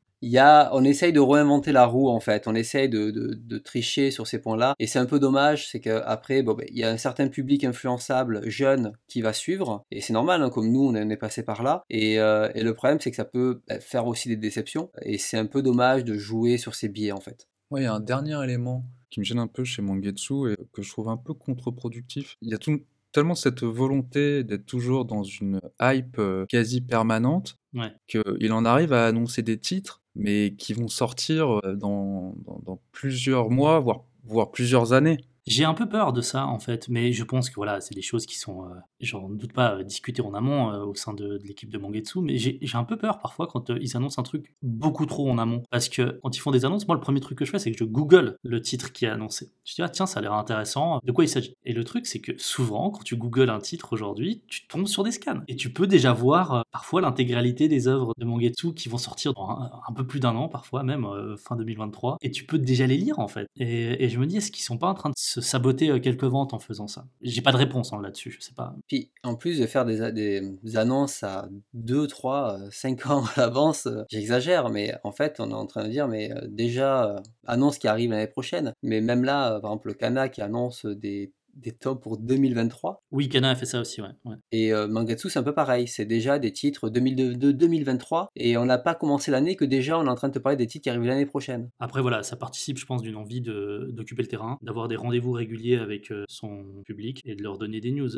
On 0.72 0.84
essaye 0.84 1.14
de 1.14 1.20
réinventer 1.20 1.72
la 1.72 1.86
roue 1.86 2.10
en 2.10 2.20
fait, 2.20 2.48
on 2.48 2.56
essaye 2.56 2.90
de, 2.90 3.58
tricher 3.64 4.12
sur 4.12 4.28
ces 4.28 4.40
points-là, 4.40 4.76
et 4.80 4.88
c'est 4.88 5.00
un 5.00 5.06
peu 5.06 5.20
dommage, 5.20 5.70
c'est 5.70 5.80
qu'après, 5.80 6.44
bon, 6.44 6.54
ben, 6.54 6.68
il 6.70 6.78
y 6.78 6.84
a 6.84 6.90
un 6.90 6.98
certain 6.98 7.28
public 7.28 7.64
influençable 7.64 8.48
jeune 8.50 8.94
qui 9.08 9.22
va 9.22 9.34
suivre, 9.34 9.84
et 9.92 10.02
c'est 10.02 10.14
normal, 10.14 10.42
hein, 10.44 10.50
comme 10.50 10.72
nous 10.72 10.84
on 10.84 10.96
est 10.96 11.18
passé 11.18 11.44
par 11.44 11.64
là, 11.64 11.84
et, 11.90 12.20
euh, 12.20 12.50
et 12.54 12.64
le 12.64 12.74
problème 12.74 13.00
c'est 13.00 13.10
que 13.10 13.18
ça 13.18 13.26
peut 13.26 13.62
ben, 13.68 13.80
faire 13.80 14.08
aussi 14.08 14.30
des 14.30 14.36
déceptions, 14.36 14.92
et 15.02 15.18
c'est 15.18 15.38
un 15.38 15.46
peu 15.46 15.62
dommage 15.62 16.04
de 16.04 16.16
jouer 16.16 16.58
sur 16.58 16.76
ces 16.76 16.90
biais 16.90 17.12
en 17.12 17.22
fait. 17.22 17.48
Ouais, 17.72 17.82
il 17.82 17.84
y 17.86 17.88
a 17.88 17.94
un 17.94 18.00
dernier 18.00 18.42
élément 18.44 18.86
qui 19.10 19.20
me 19.20 19.26
gêne 19.26 19.40
un 19.40 19.48
peu 19.48 19.64
chez 19.64 19.82
Mangetsu 19.82 20.52
et 20.52 20.58
que 20.74 20.82
je 20.82 20.90
trouve 20.90 21.10
un 21.10 21.18
peu 21.18 21.34
contre-productif. 21.34 22.36
Il 22.42 22.52
y 22.52 22.54
a 22.54 22.58
tout, 22.58 22.82
tellement 23.16 23.36
cette 23.36 23.64
volonté 23.64 24.44
d'être 24.44 24.66
toujours 24.66 25.06
dans 25.06 25.24
une 25.24 25.62
hype 25.82 26.20
euh, 26.20 26.46
quasi 26.48 26.82
permanente 26.82 27.56
Ouais. 27.74 27.92
qu'il 28.08 28.54
en 28.54 28.64
arrive 28.64 28.94
à 28.94 29.06
annoncer 29.08 29.42
des 29.42 29.58
titres, 29.60 30.02
mais 30.16 30.56
qui 30.58 30.74
vont 30.74 30.88
sortir 30.88 31.60
euh, 31.66 31.76
dans, 31.76 32.36
dans, 32.46 32.60
dans 32.66 32.82
plusieurs 32.94 33.50
mois, 33.50 33.80
voire, 33.80 34.06
voire 34.24 34.52
plusieurs 34.52 34.94
années. 34.94 35.18
J'ai 35.48 35.64
un 35.64 35.76
peu 35.76 35.88
peur 35.88 36.12
de 36.12 36.22
ça 36.22 36.48
en 36.48 36.58
fait, 36.58 36.90
mais 36.90 37.12
je 37.12 37.24
pense 37.24 37.50
que 37.52 37.56
voilà, 37.56 37.80
c'est 37.80 37.94
des 37.94 38.02
choses 38.02 38.26
qui 38.26 38.38
sont, 38.38 38.64
euh, 38.64 38.74
j'en 39.00 39.30
doute 39.30 39.54
pas, 39.54 39.76
euh, 39.76 39.84
discutées 39.84 40.24
en 40.24 40.34
amont 40.34 40.72
euh, 40.72 40.84
au 40.84 40.96
sein 40.96 41.14
de, 41.14 41.38
de 41.38 41.44
l'équipe 41.48 41.70
de 41.70 41.78
Mangetsu, 41.78 42.20
mais 42.20 42.38
j'ai 42.38 42.60
un 42.74 42.84
peu 42.84 42.98
peur 42.98 43.20
parfois 43.20 43.46
quand 43.46 43.70
euh, 43.70 43.78
ils 43.80 43.96
annoncent 43.96 44.20
un 44.20 44.24
truc 44.24 44.56
beaucoup 44.64 45.06
trop 45.06 45.30
en 45.30 45.38
amont. 45.38 45.62
Parce 45.70 45.88
que 45.88 46.20
quand 46.24 46.36
ils 46.36 46.40
font 46.40 46.50
des 46.50 46.66
annonces, 46.66 46.88
moi 46.88 46.96
le 46.96 47.02
premier 47.02 47.20
truc 47.20 47.38
que 47.38 47.46
je 47.46 47.52
fais, 47.52 47.60
c'est 47.60 47.72
que 47.72 47.78
je 47.78 47.84
google 47.84 48.38
le 48.44 48.60
titre 48.62 48.92
qui 48.92 49.06
est 49.06 49.10
annoncé. 49.10 49.52
Je 49.66 49.76
dis, 49.76 49.82
ah 49.84 49.90
tiens, 49.90 50.08
ça 50.08 50.20
a 50.20 50.22
l'air 50.24 50.34
intéressant, 50.34 51.00
de 51.04 51.12
quoi 51.12 51.24
il 51.24 51.30
s'agit? 51.30 51.56
Et 51.64 51.74
le 51.74 51.84
truc, 51.84 52.08
c'est 52.08 52.20
que 52.20 52.32
souvent, 52.38 52.90
quand 52.90 53.04
tu 53.04 53.16
googles 53.16 53.50
un 53.52 53.60
titre 53.60 53.94
aujourd'hui, 53.94 54.42
tu 54.48 54.68
tombes 54.68 54.88
sur 54.88 55.04
des 55.04 55.12
scans. 55.12 55.42
Et 55.48 55.56
tu 55.56 55.72
peux 55.72 55.86
déjà 55.86 56.12
voir 56.14 56.66
parfois 56.72 57.02
l'intégralité 57.02 57.68
des 57.68 57.88
œuvres 57.88 58.14
de 58.18 58.26
Mangetsu 58.26 58.74
qui 58.74 58.90
vont 58.90 58.98
sortir 58.98 59.34
dans 59.34 59.50
un, 59.88 59.94
peu 59.94 60.08
plus 60.08 60.20
d'un 60.20 60.36
an, 60.36 60.48
parfois 60.48 60.84
même 60.84 61.08
fin 61.38 61.56
2023. 61.56 62.18
Et 62.22 62.32
tu 62.32 62.46
peux 62.46 62.58
déjà 62.58 62.88
les 62.88 62.98
lire 62.98 63.20
en 63.20 63.28
fait. 63.28 63.48
Et, 63.58 64.04
et 64.04 64.10
je 64.10 64.20
me 64.20 64.26
dis, 64.26 64.38
est-ce 64.38 64.52
qu'ils 64.52 64.64
sont 64.64 64.78
pas 64.78 64.88
en 64.88 64.94
train 64.94 65.10
de 65.10 65.16
se 65.18 65.35
saboter 65.42 65.90
euh, 65.90 66.00
quelques 66.00 66.24
ventes 66.24 66.54
en 66.54 66.60
faisant 66.60 66.88
ça 66.88 67.06
J'ai 67.22 67.42
pas 67.42 67.52
de 67.52 67.58
réponse 67.58 67.94
hein, 67.94 68.02
là-dessus, 68.02 68.32
je 68.32 68.42
sais 68.42 68.54
pas. 68.54 68.76
Puis 68.88 69.12
en 69.24 69.36
plus 69.36 69.60
de 69.60 69.66
faire 69.66 69.86
des, 69.86 70.12
des 70.12 70.78
annonces 70.78 71.24
à 71.24 71.48
2, 71.74 72.08
3, 72.08 72.60
5 72.72 73.06
ans 73.08 73.24
à 73.36 73.42
l'avance, 73.42 73.86
euh, 73.88 74.04
j'exagère, 74.10 74.70
mais 74.70 74.96
en 75.04 75.12
fait 75.12 75.40
on 75.40 75.52
est 75.52 75.54
en 75.54 75.66
train 75.66 75.84
de 75.84 75.90
dire, 75.90 76.08
mais 76.08 76.32
euh, 76.32 76.48
déjà, 76.48 77.22
annonce 77.46 77.78
qui 77.78 77.88
arrive 77.88 78.12
l'année 78.12 78.28
prochaine, 78.28 78.74
mais 78.84 79.02
même 79.02 79.24
là, 79.24 79.60
par 79.60 79.72
exemple 79.72 79.88
le 79.88 79.94
Kana 79.94 80.30
qui 80.30 80.42
annonce 80.42 80.86
des, 80.86 81.32
des 81.56 81.72
tomes 81.72 82.00
pour 82.00 82.18
2023, 82.18 83.04
Oui, 83.12 83.30
Kana 83.30 83.52
a 83.52 83.56
fait 83.56 83.66
ça 83.66 83.82
aussi, 83.82 84.02
ouais. 84.02 84.10
ouais. 84.26 84.36
et 84.52 84.74
euh, 84.74 84.88
Mangetsu 84.88 85.30
c'est 85.30 85.40
un 85.40 85.44
peu 85.44 85.54
pareil, 85.54 85.88
c'est 85.88 86.06
déjà 86.06 86.38
des 86.40 86.52
titres 86.52 86.90
2022-2023, 86.90 88.28
et 88.36 88.58
on 88.58 88.66
n'a 88.66 88.78
pas 88.78 88.96
commencé 88.96 89.32
l'année 89.32 89.56
que 89.56 89.66
déjà 89.66 89.98
on 90.00 90.06
est 90.06 90.10
en 90.10 90.16
train 90.16 90.30
de 90.30 90.34
te 90.34 90.40
parler 90.40 90.58
des 90.58 90.68
titres 90.68 90.84
qui 90.84 90.90
arrivent 90.90 91.04
l'année 91.06 91.26
prochaine. 91.26 91.70
Après, 91.80 92.02
voilà, 92.02 92.24
ça 92.24 92.36
participe, 92.36 92.78
je 92.78 92.86
pense, 92.86 93.02
d'une 93.02 93.16
envie 93.16 93.42
de- 93.42 93.90
d'occuper 93.92 94.22
le 94.22 94.28
terrain, 94.28 94.58
d'avoir 94.62 94.88
des 94.88 94.96
rendez-vous 94.96 95.32
réguliers 95.32 95.78
avec 95.78 96.12
euh, 96.12 96.24
son 96.28 96.66
public 96.86 97.22
et 97.26 97.36
de 97.36 97.44
leur 97.44 97.58
donner 97.58 97.80
des 97.82 97.92
news. 97.92 98.10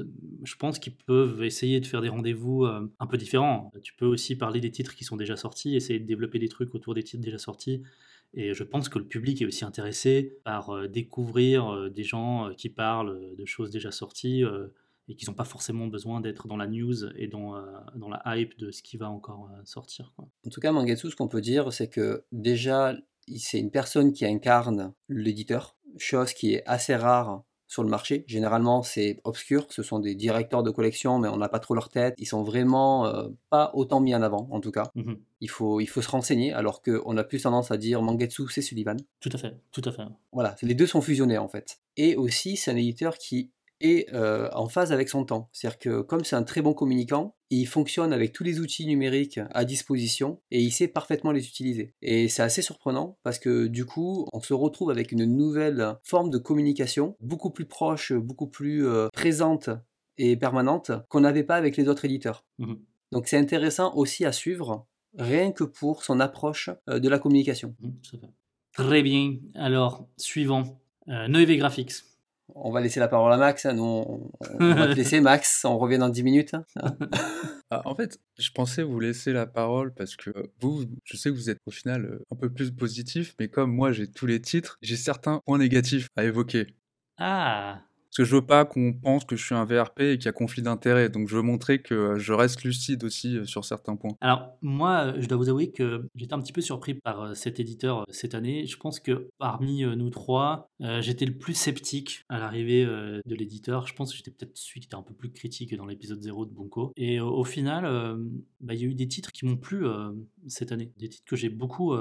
Je 0.44 0.56
pense 0.56 0.80
qu'ils 0.80 0.96
peuvent 0.96 1.44
essayer 1.44 1.80
de 1.80 1.86
faire 1.86 2.02
des 2.02 2.10
rendez-vous 2.10 2.66
euh, 2.66 2.92
un 3.00 3.08
peu 3.08 3.18
différents. 3.18 3.72
Tu 3.84 3.94
peux 3.96 4.06
aussi 4.06 4.36
parler 4.36 4.60
des 4.62 4.72
titres 4.72 4.96
qui 4.96 5.04
sont 5.04 5.16
déjà 5.18 5.36
sortis, 5.36 5.76
essayer 5.76 6.00
de 6.00 6.06
développer 6.06 6.40
des 6.40 6.48
trucs 6.50 6.74
autour 6.76 6.94
des 6.94 7.04
titres 7.04 7.24
déjà 7.24 7.38
sortis. 7.38 7.82
Et 8.34 8.54
je 8.54 8.64
pense 8.64 8.90
que 8.90 9.00
le 9.00 9.08
public 9.08 9.42
est 9.42 9.46
aussi 9.46 9.66
intéressé 9.66 10.38
par 10.44 10.70
euh, 10.70 10.88
découvrir 10.88 11.74
euh, 11.74 11.90
des 11.90 12.04
gens 12.04 12.50
euh, 12.50 12.54
qui 12.54 12.70
parlent 12.70 13.36
de 13.36 13.46
choses 13.46 13.72
déjà 13.72 13.92
sorties 13.92 14.44
et 15.08 15.16
qui 15.16 15.26
n'ont 15.28 15.34
pas 15.34 15.46
forcément 15.46 15.88
besoin 15.88 16.20
d'être 16.20 16.48
dans 16.48 16.58
la 16.58 16.68
news 16.68 17.06
et 17.16 17.28
dans, 17.28 17.56
dans 17.96 18.10
la 18.10 18.22
hype 18.26 18.58
de 18.60 18.72
ce 18.72 18.84
qui 18.84 18.98
va 18.98 19.10
encore 19.10 19.50
sortir. 19.64 20.14
En 20.18 20.50
tout 20.50 20.60
cas, 20.60 20.74
Mangetsu, 20.74 21.10
ce 21.10 21.16
qu'on 21.16 21.30
peut 21.30 21.40
dire, 21.40 21.72
c'est 21.72 21.88
que 21.88 22.26
déjà, 22.34 22.94
c'est 23.38 23.60
une 23.60 23.72
personne 23.72 24.12
qui 24.12 24.26
incarne 24.26 24.94
l'éditeur, 25.08 25.78
chose 25.98 26.34
qui 26.34 26.56
est 26.56 26.64
assez 26.66 26.94
rare 26.94 27.46
sur 27.68 27.84
le 27.84 27.90
marché. 27.90 28.24
Généralement, 28.28 28.82
c'est 28.82 29.20
obscur, 29.24 29.68
ce 29.70 29.84
sont 29.84 30.00
des 30.00 30.16
directeurs 30.16 30.64
de 30.64 30.72
collection, 30.72 31.20
mais 31.20 31.28
on 31.28 31.38
n'a 31.38 31.50
pas 31.50 31.60
trop 31.60 31.76
leur 31.76 31.90
tête. 31.90 32.16
Ils 32.18 32.26
sont 32.26 32.44
vraiment 32.44 33.06
euh, 33.06 33.28
pas 33.50 33.72
autant 33.74 34.00
mis 34.00 34.16
en 34.16 34.22
avant, 34.22 34.48
en 34.52 34.60
tout 34.60 34.72
cas. 34.72 34.92
Mhm. 34.96 35.18
Il 35.42 35.50
faut, 35.50 35.80
il 35.80 35.88
faut 35.88 36.02
se 36.02 36.10
renseigner, 36.10 36.54
alors 36.54 36.82
qu'on 36.82 37.18
a 37.18 37.24
plus 37.24 37.44
tendance 37.44 37.72
à 37.72 37.78
dire 37.78 38.02
Mangetsu, 38.02 38.44
c'est 38.50 38.62
Sullivan. 38.62 38.98
Tout 39.20 39.30
à 39.34 39.38
fait, 39.38 39.56
tout 39.72 39.82
à 39.86 39.92
fait. 39.92 40.04
Voilà, 40.32 40.56
les 40.62 40.74
deux 40.74 40.88
sont 40.88 41.02
fusionnés 41.02 41.38
en 41.38 41.48
fait. 41.48 41.80
Et 41.98 42.16
aussi, 42.16 42.58
c'est 42.58 42.72
un 42.72 42.76
éditeur 42.76 43.18
qui 43.18 43.52
est 43.80 44.12
euh, 44.14 44.50
en 44.54 44.68
phase 44.68 44.92
avec 44.92 45.10
son 45.10 45.26
temps. 45.26 45.50
C'est-à-dire 45.52 45.80
que 45.80 46.02
comme 46.02 46.24
c'est 46.24 46.36
un 46.36 46.44
très 46.44 46.62
bon 46.62 46.74
communicant, 46.74 47.36
il 47.50 47.66
fonctionne 47.66 48.14
avec 48.14 48.34
tous 48.34 48.44
les 48.44 48.60
outils 48.60 48.86
numériques 48.86 49.40
à 49.52 49.66
disposition 49.66 50.42
et 50.52 50.62
il 50.62 50.72
sait 50.72 50.88
parfaitement 50.88 51.32
les 51.32 51.48
utiliser. 51.48 51.94
Et 52.02 52.28
c'est 52.28 52.42
assez 52.42 52.62
surprenant 52.62 53.18
parce 53.24 53.40
que 53.40 53.68
du 53.68 53.86
coup, 53.86 54.28
on 54.34 54.42
se 54.42 54.54
retrouve 54.54 54.92
avec 54.92 55.12
une 55.12 55.26
nouvelle 55.26 55.96
forme 56.04 56.30
de 56.30 56.38
communication, 56.38 57.16
beaucoup 57.20 57.50
plus 57.50 57.66
proche, 57.66 58.14
beaucoup 58.14 58.48
plus 58.48 58.86
euh, 58.86 59.08
présente 59.14 59.70
et 60.18 60.36
permanente 60.36 60.92
qu'on 61.10 61.22
n'avait 61.22 61.44
pas 61.44 61.56
avec 61.56 61.78
les 61.78 61.88
autres 61.88 62.06
éditeurs. 62.06 62.46
Mhm. 62.58 62.80
Donc 63.12 63.28
c'est 63.28 63.38
intéressant 63.38 63.96
aussi 63.96 64.26
à 64.26 64.32
suivre, 64.32 64.86
rien 65.18 65.52
que 65.52 65.64
pour 65.64 66.04
son 66.04 66.20
approche 66.20 66.70
euh, 66.90 67.00
de 67.00 67.08
la 67.10 67.20
communication. 67.20 67.76
Fait. 68.10 68.20
Très 68.74 69.02
bien. 69.02 69.38
Alors, 69.56 70.08
suivant. 70.18 70.80
Euh, 71.08 71.28
Noévé 71.28 71.58
Graphics. 71.58 72.04
On 72.56 72.72
va 72.72 72.82
laisser 72.82 73.00
la 73.00 73.08
parole 73.08 73.32
à 73.34 73.38
Max. 73.38 73.66
hein. 73.66 73.74
Nous, 73.74 73.84
on, 73.84 74.32
on 74.60 74.74
va 74.74 74.88
te 74.88 74.94
laisser, 74.96 75.20
Max. 75.22 75.66
On 75.66 75.78
revient 75.78 75.98
dans 75.98 76.10
10 76.10 76.24
minutes. 76.24 76.56
Ah, 77.70 77.82
en 77.86 77.94
fait, 77.96 78.20
je 78.40 78.50
pensais 78.52 78.84
vous 78.84 79.00
laisser 79.00 79.34
la 79.34 79.46
parole 79.46 79.94
parce 79.94 80.16
que 80.16 80.32
vous, 80.62 80.86
je 81.04 81.18
sais 81.18 81.30
que 81.30 81.36
vous 81.36 81.50
êtes 81.50 81.60
au 81.66 81.72
final 81.72 82.06
euh, 82.06 82.26
un 82.32 82.36
peu 82.38 82.50
plus 82.50 82.72
positif, 82.72 83.36
mais 83.40 83.50
comme 83.50 83.74
moi 83.74 83.92
j'ai 83.92 84.08
tous 84.10 84.26
les 84.26 84.40
titres, 84.40 84.78
j'ai 84.82 84.96
certains 84.96 85.42
points 85.46 85.58
négatifs 85.58 86.08
à 86.16 86.24
évoquer. 86.24 86.68
Ah, 87.18 87.82
Parce 88.10 88.18
que 88.18 88.24
je 88.24 88.36
veux 88.36 88.46
pas 88.46 88.66
qu'on 88.66 88.94
pense 88.94 89.26
que 89.26 89.36
je 89.36 89.46
suis 89.46 89.56
un 89.56 89.66
VRP 89.66 90.00
et 90.02 90.18
qu'il 90.18 90.26
y 90.26 90.30
a 90.30 90.34
conflit 90.34 90.62
d'intérêts. 90.62 91.10
Donc 91.10 91.28
je 91.28 91.36
veux 91.36 91.42
montrer 91.42 91.82
que 91.82 92.18
je 92.18 92.34
reste 92.34 92.64
lucide 92.64 93.04
aussi 93.04 93.38
sur 93.46 93.66
certains 93.66 93.96
points. 93.96 94.16
Alors 94.22 94.58
moi, 94.62 95.14
je 95.20 95.28
dois 95.28 95.38
vous 95.38 95.50
avouer 95.50 95.72
que 95.72 96.08
j'étais 96.16 96.34
un 96.34 96.40
petit 96.40 96.54
peu 96.54 96.62
surpris 96.62 96.96
par 96.96 97.36
cet 97.36 97.60
éditeur 97.60 98.06
cette 98.10 98.34
année. 98.34 98.66
Je 98.66 98.78
pense 98.78 99.00
que 99.00 99.30
parmi 99.38 99.84
nous 99.84 100.10
trois, 100.10 100.70
j'étais 101.00 101.26
le 101.26 101.38
plus 101.38 101.54
sceptique 101.54 102.24
à 102.30 102.40
l'arrivée 102.40 102.86
de 102.86 103.36
l'éditeur. 103.36 103.88
Je 103.88 103.94
pense 103.94 104.12
que 104.12 104.18
j'étais 104.18 104.32
peut-être 104.32 104.58
celui 104.58 104.80
qui 104.80 104.88
était 104.88 104.96
un 104.96 105.04
peu 105.04 105.14
plus 105.14 105.32
critique 105.32 105.76
dans 105.76 105.86
l'épisode 105.86 106.22
0 106.22 106.46
de 106.46 106.54
Bunko. 106.54 106.94
Et 106.96 107.20
au 107.20 107.44
final, 107.44 108.18
bah, 108.62 108.74
il 108.74 108.82
y 108.82 108.84
a 108.84 108.88
eu 108.88 108.96
des 108.96 109.08
titres 109.08 109.32
qui 109.32 109.46
m'ont 109.46 109.58
plu 109.58 109.86
cette 110.48 110.72
année. 110.72 110.92
Des 110.98 111.10
titres 111.10 111.26
que 111.28 111.36
j'ai 111.36 111.50
beaucoup 111.50 111.94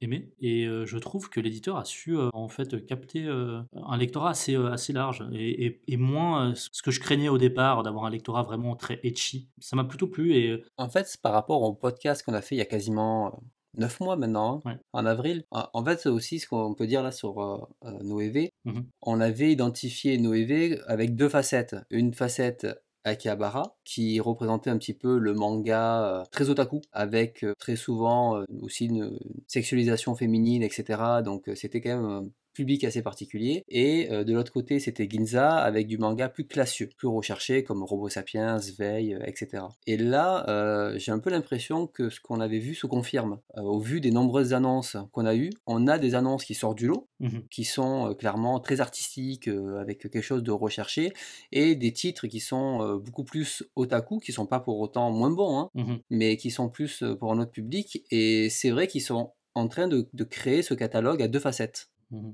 aimés. 0.00 0.32
Et 0.40 0.66
je 0.84 0.98
trouve 0.98 1.28
que 1.28 1.40
l'éditeur 1.40 1.76
a 1.76 1.84
su 1.84 2.16
en 2.32 2.48
fait 2.48 2.84
capter 2.86 3.28
un 3.28 3.96
lectorat 3.96 4.30
assez, 4.30 4.56
assez 4.56 4.92
large 4.92 5.22
et, 5.42 5.96
moins 5.96 6.54
ce 6.54 6.82
que 6.82 6.90
je 6.90 7.00
craignais 7.00 7.28
au 7.28 7.38
départ 7.38 7.82
d'avoir 7.82 8.04
un 8.04 8.10
lectorat 8.10 8.42
vraiment 8.42 8.76
très 8.76 9.00
etchy. 9.02 9.48
Ça 9.60 9.76
m'a 9.76 9.84
plutôt 9.84 10.06
plu. 10.06 10.34
Et... 10.34 10.62
En 10.76 10.88
fait, 10.88 11.16
par 11.22 11.32
rapport 11.32 11.62
au 11.62 11.74
podcast 11.74 12.24
qu'on 12.24 12.34
a 12.34 12.42
fait 12.42 12.54
il 12.54 12.58
y 12.58 12.62
a 12.62 12.66
quasiment 12.66 13.40
9 13.78 14.00
mois 14.00 14.16
maintenant, 14.16 14.60
hein, 14.64 14.78
en 14.92 15.06
avril. 15.06 15.44
En 15.50 15.84
fait, 15.84 16.00
c'est 16.00 16.08
aussi 16.08 16.38
ce 16.38 16.48
qu'on 16.48 16.74
peut 16.74 16.86
dire 16.86 17.02
là 17.02 17.10
sur 17.10 17.40
euh, 17.40 17.58
euh 17.84 17.98
Noévé. 18.02 18.52
Mmh 18.64 18.80
On 19.02 19.20
avait 19.20 19.50
identifié 19.50 20.18
Noévé 20.18 20.78
avec 20.86 21.14
deux 21.16 21.28
facettes. 21.28 21.76
Une 21.90 22.12
facette 22.12 22.66
Akihabara, 23.04 23.76
qui 23.84 24.20
représentait 24.20 24.70
un 24.70 24.78
petit 24.78 24.94
peu 24.94 25.18
le 25.18 25.34
manga 25.34 26.04
euh, 26.04 26.24
très 26.30 26.50
otaku, 26.50 26.82
avec 26.92 27.42
euh, 27.44 27.54
très 27.58 27.76
souvent 27.76 28.44
aussi 28.60 28.86
une 28.86 29.18
sexualisation 29.48 30.14
féminine, 30.14 30.62
etc. 30.62 31.22
Donc 31.24 31.50
c'était 31.54 31.80
quand 31.80 32.00
même 32.00 32.30
public 32.52 32.84
assez 32.84 33.02
particulier. 33.02 33.64
Et 33.68 34.10
euh, 34.10 34.24
de 34.24 34.32
l'autre 34.32 34.52
côté, 34.52 34.78
c'était 34.78 35.08
Ginza 35.08 35.56
avec 35.56 35.86
du 35.86 35.98
manga 35.98 36.28
plus 36.28 36.46
classieux, 36.46 36.88
plus 36.96 37.08
recherché 37.08 37.64
comme 37.64 37.82
Robo 37.82 38.08
Sapiens, 38.08 38.58
Veil, 38.78 39.14
euh, 39.14 39.24
etc. 39.24 39.64
Et 39.86 39.96
là, 39.96 40.48
euh, 40.48 40.98
j'ai 40.98 41.12
un 41.12 41.18
peu 41.18 41.30
l'impression 41.30 41.86
que 41.86 42.10
ce 42.10 42.20
qu'on 42.20 42.40
avait 42.40 42.58
vu 42.58 42.74
se 42.74 42.86
confirme. 42.86 43.38
au 43.56 43.80
vu 43.80 44.00
des 44.00 44.10
nombreuses 44.10 44.52
annonces 44.52 44.96
qu'on 45.12 45.26
a 45.26 45.34
eues, 45.34 45.50
on 45.66 45.86
a 45.86 45.98
des 45.98 46.14
annonces 46.14 46.44
qui 46.44 46.54
sortent 46.54 46.78
du 46.78 46.86
lot, 46.86 47.08
mmh 47.20 47.28
qui 47.50 47.64
sont 47.64 48.14
clairement 48.18 48.60
très 48.60 48.80
artistiques, 48.80 49.48
avec 49.48 50.00
quelque 50.00 50.20
chose 50.20 50.42
de 50.42 50.50
recherché, 50.50 51.12
et 51.50 51.74
des 51.74 51.92
titres 51.92 52.26
qui 52.26 52.40
sont 52.40 52.96
beaucoup 52.96 53.24
plus 53.24 53.62
otaku, 53.76 54.20
qui 54.20 54.32
sont 54.32 54.46
pas 54.46 54.60
pour 54.60 54.80
autant 54.80 55.10
moins 55.10 55.30
bons, 55.30 55.58
hein, 55.58 55.70
mmh 55.74 55.94
mais 56.10 56.36
qui 56.36 56.50
sont 56.50 56.68
plus 56.68 57.04
pour 57.18 57.32
un 57.32 57.38
autre 57.38 57.50
public. 57.50 58.04
Et 58.10 58.48
c'est 58.50 58.70
vrai 58.70 58.86
qu'ils 58.86 59.02
sont 59.02 59.32
en 59.54 59.68
train 59.68 59.88
de, 59.88 60.08
de 60.12 60.24
créer 60.24 60.62
ce 60.62 60.74
catalogue 60.74 61.22
à 61.22 61.28
deux 61.28 61.40
facettes. 61.40 61.91
Mmh 62.12 62.32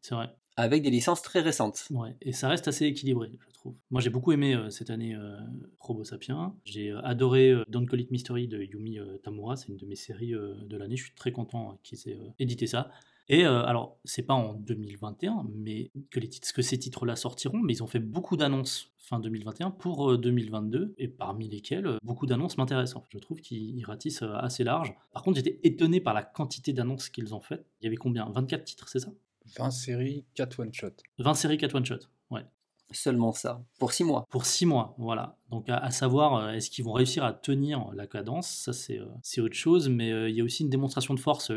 C'est 0.00 0.14
vrai. 0.14 0.30
Avec 0.56 0.82
des 0.82 0.90
licences 0.90 1.22
très 1.22 1.40
récentes. 1.40 1.86
Ouais, 1.90 2.14
et 2.20 2.32
ça 2.32 2.48
reste 2.48 2.68
assez 2.68 2.84
équilibré, 2.84 3.30
je 3.48 3.54
trouve. 3.54 3.74
Moi, 3.90 4.02
j'ai 4.02 4.10
beaucoup 4.10 4.32
aimé 4.32 4.54
euh, 4.54 4.68
cette 4.68 4.90
année 4.90 5.14
euh, 5.14 5.38
Robo 5.78 6.04
Sapiens. 6.04 6.54
J'ai 6.64 6.90
euh, 6.90 7.00
adoré 7.02 7.54
Don't 7.68 7.86
Call 7.86 8.00
It 8.00 8.10
Mystery 8.10 8.48
de 8.48 8.62
Yumi 8.62 8.98
Tamura. 9.22 9.56
C'est 9.56 9.68
une 9.68 9.78
de 9.78 9.86
mes 9.86 9.96
séries 9.96 10.32
de 10.32 10.76
l'année. 10.76 10.96
Je 10.96 11.04
suis 11.04 11.14
très 11.14 11.32
content 11.32 11.78
qu'ils 11.82 12.06
aient 12.08 12.18
édité 12.38 12.66
ça. 12.66 12.90
Et 13.28 13.44
alors, 13.44 13.98
c'est 14.04 14.24
pas 14.24 14.34
en 14.34 14.52
2021, 14.52 15.46
mais 15.54 15.90
que, 16.10 16.20
les 16.20 16.28
titres, 16.28 16.52
que 16.52 16.60
ces 16.60 16.78
titres-là 16.78 17.16
sortiront, 17.16 17.60
mais 17.62 17.72
ils 17.72 17.82
ont 17.82 17.86
fait 17.86 18.00
beaucoup 18.00 18.36
d'annonces 18.36 18.91
fin 19.02 19.18
2021 19.20 19.72
pour 19.72 20.16
2022, 20.16 20.94
et 20.96 21.08
parmi 21.08 21.48
lesquelles 21.48 21.98
beaucoup 22.02 22.26
d'annonces 22.26 22.56
m'intéressent. 22.56 23.02
Je 23.10 23.18
trouve 23.18 23.40
qu'ils 23.40 23.84
ratissent 23.84 24.22
assez 24.22 24.64
large. 24.64 24.94
Par 25.12 25.22
contre, 25.22 25.36
j'étais 25.36 25.60
étonné 25.64 26.00
par 26.00 26.14
la 26.14 26.22
quantité 26.22 26.72
d'annonces 26.72 27.08
qu'ils 27.08 27.34
ont 27.34 27.40
faites. 27.40 27.66
Il 27.80 27.84
y 27.84 27.86
avait 27.88 27.96
combien? 27.96 28.30
24 28.30 28.64
titres, 28.64 28.88
c'est 28.88 29.00
ça? 29.00 29.12
20 29.58 29.70
séries, 29.70 30.24
4 30.34 30.60
one-shot. 30.60 30.92
20 31.18 31.34
séries, 31.34 31.58
4 31.58 31.74
one-shot, 31.74 31.98
ouais. 32.30 32.46
Seulement 32.94 33.32
ça, 33.32 33.64
pour 33.78 33.92
6 33.92 34.04
mois. 34.04 34.26
Pour 34.28 34.44
6 34.44 34.66
mois, 34.66 34.94
voilà. 34.98 35.38
Donc 35.50 35.64
à, 35.68 35.90
savoir, 35.90 36.50
est-ce 36.50 36.70
qu'ils 36.70 36.84
vont 36.84 36.92
réussir 36.92 37.24
à 37.24 37.32
tenir 37.32 37.90
la 37.94 38.06
cadence? 38.06 38.48
Ça, 38.48 38.72
c'est 38.74 39.40
autre 39.40 39.54
chose, 39.54 39.88
mais 39.88 40.30
il 40.30 40.36
y 40.36 40.42
a 40.42 40.44
aussi 40.44 40.62
une 40.62 40.68
démonstration 40.68 41.14
de 41.14 41.20
force 41.20 41.50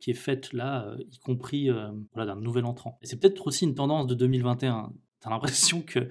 qui 0.00 0.10
est 0.10 0.14
faite 0.14 0.52
là, 0.52 0.92
y 0.98 1.18
compris 1.20 1.70
voilà, 2.14 2.34
d'un 2.34 2.40
nouvel 2.40 2.64
entrant. 2.64 2.98
Et 3.00 3.06
c'est 3.06 3.16
peut-être 3.16 3.46
aussi 3.46 3.64
une 3.64 3.76
tendance 3.76 4.08
de 4.08 4.14
2021. 4.14 4.92
T'as 5.22 5.30
l'impression 5.30 5.82
que 5.82 6.08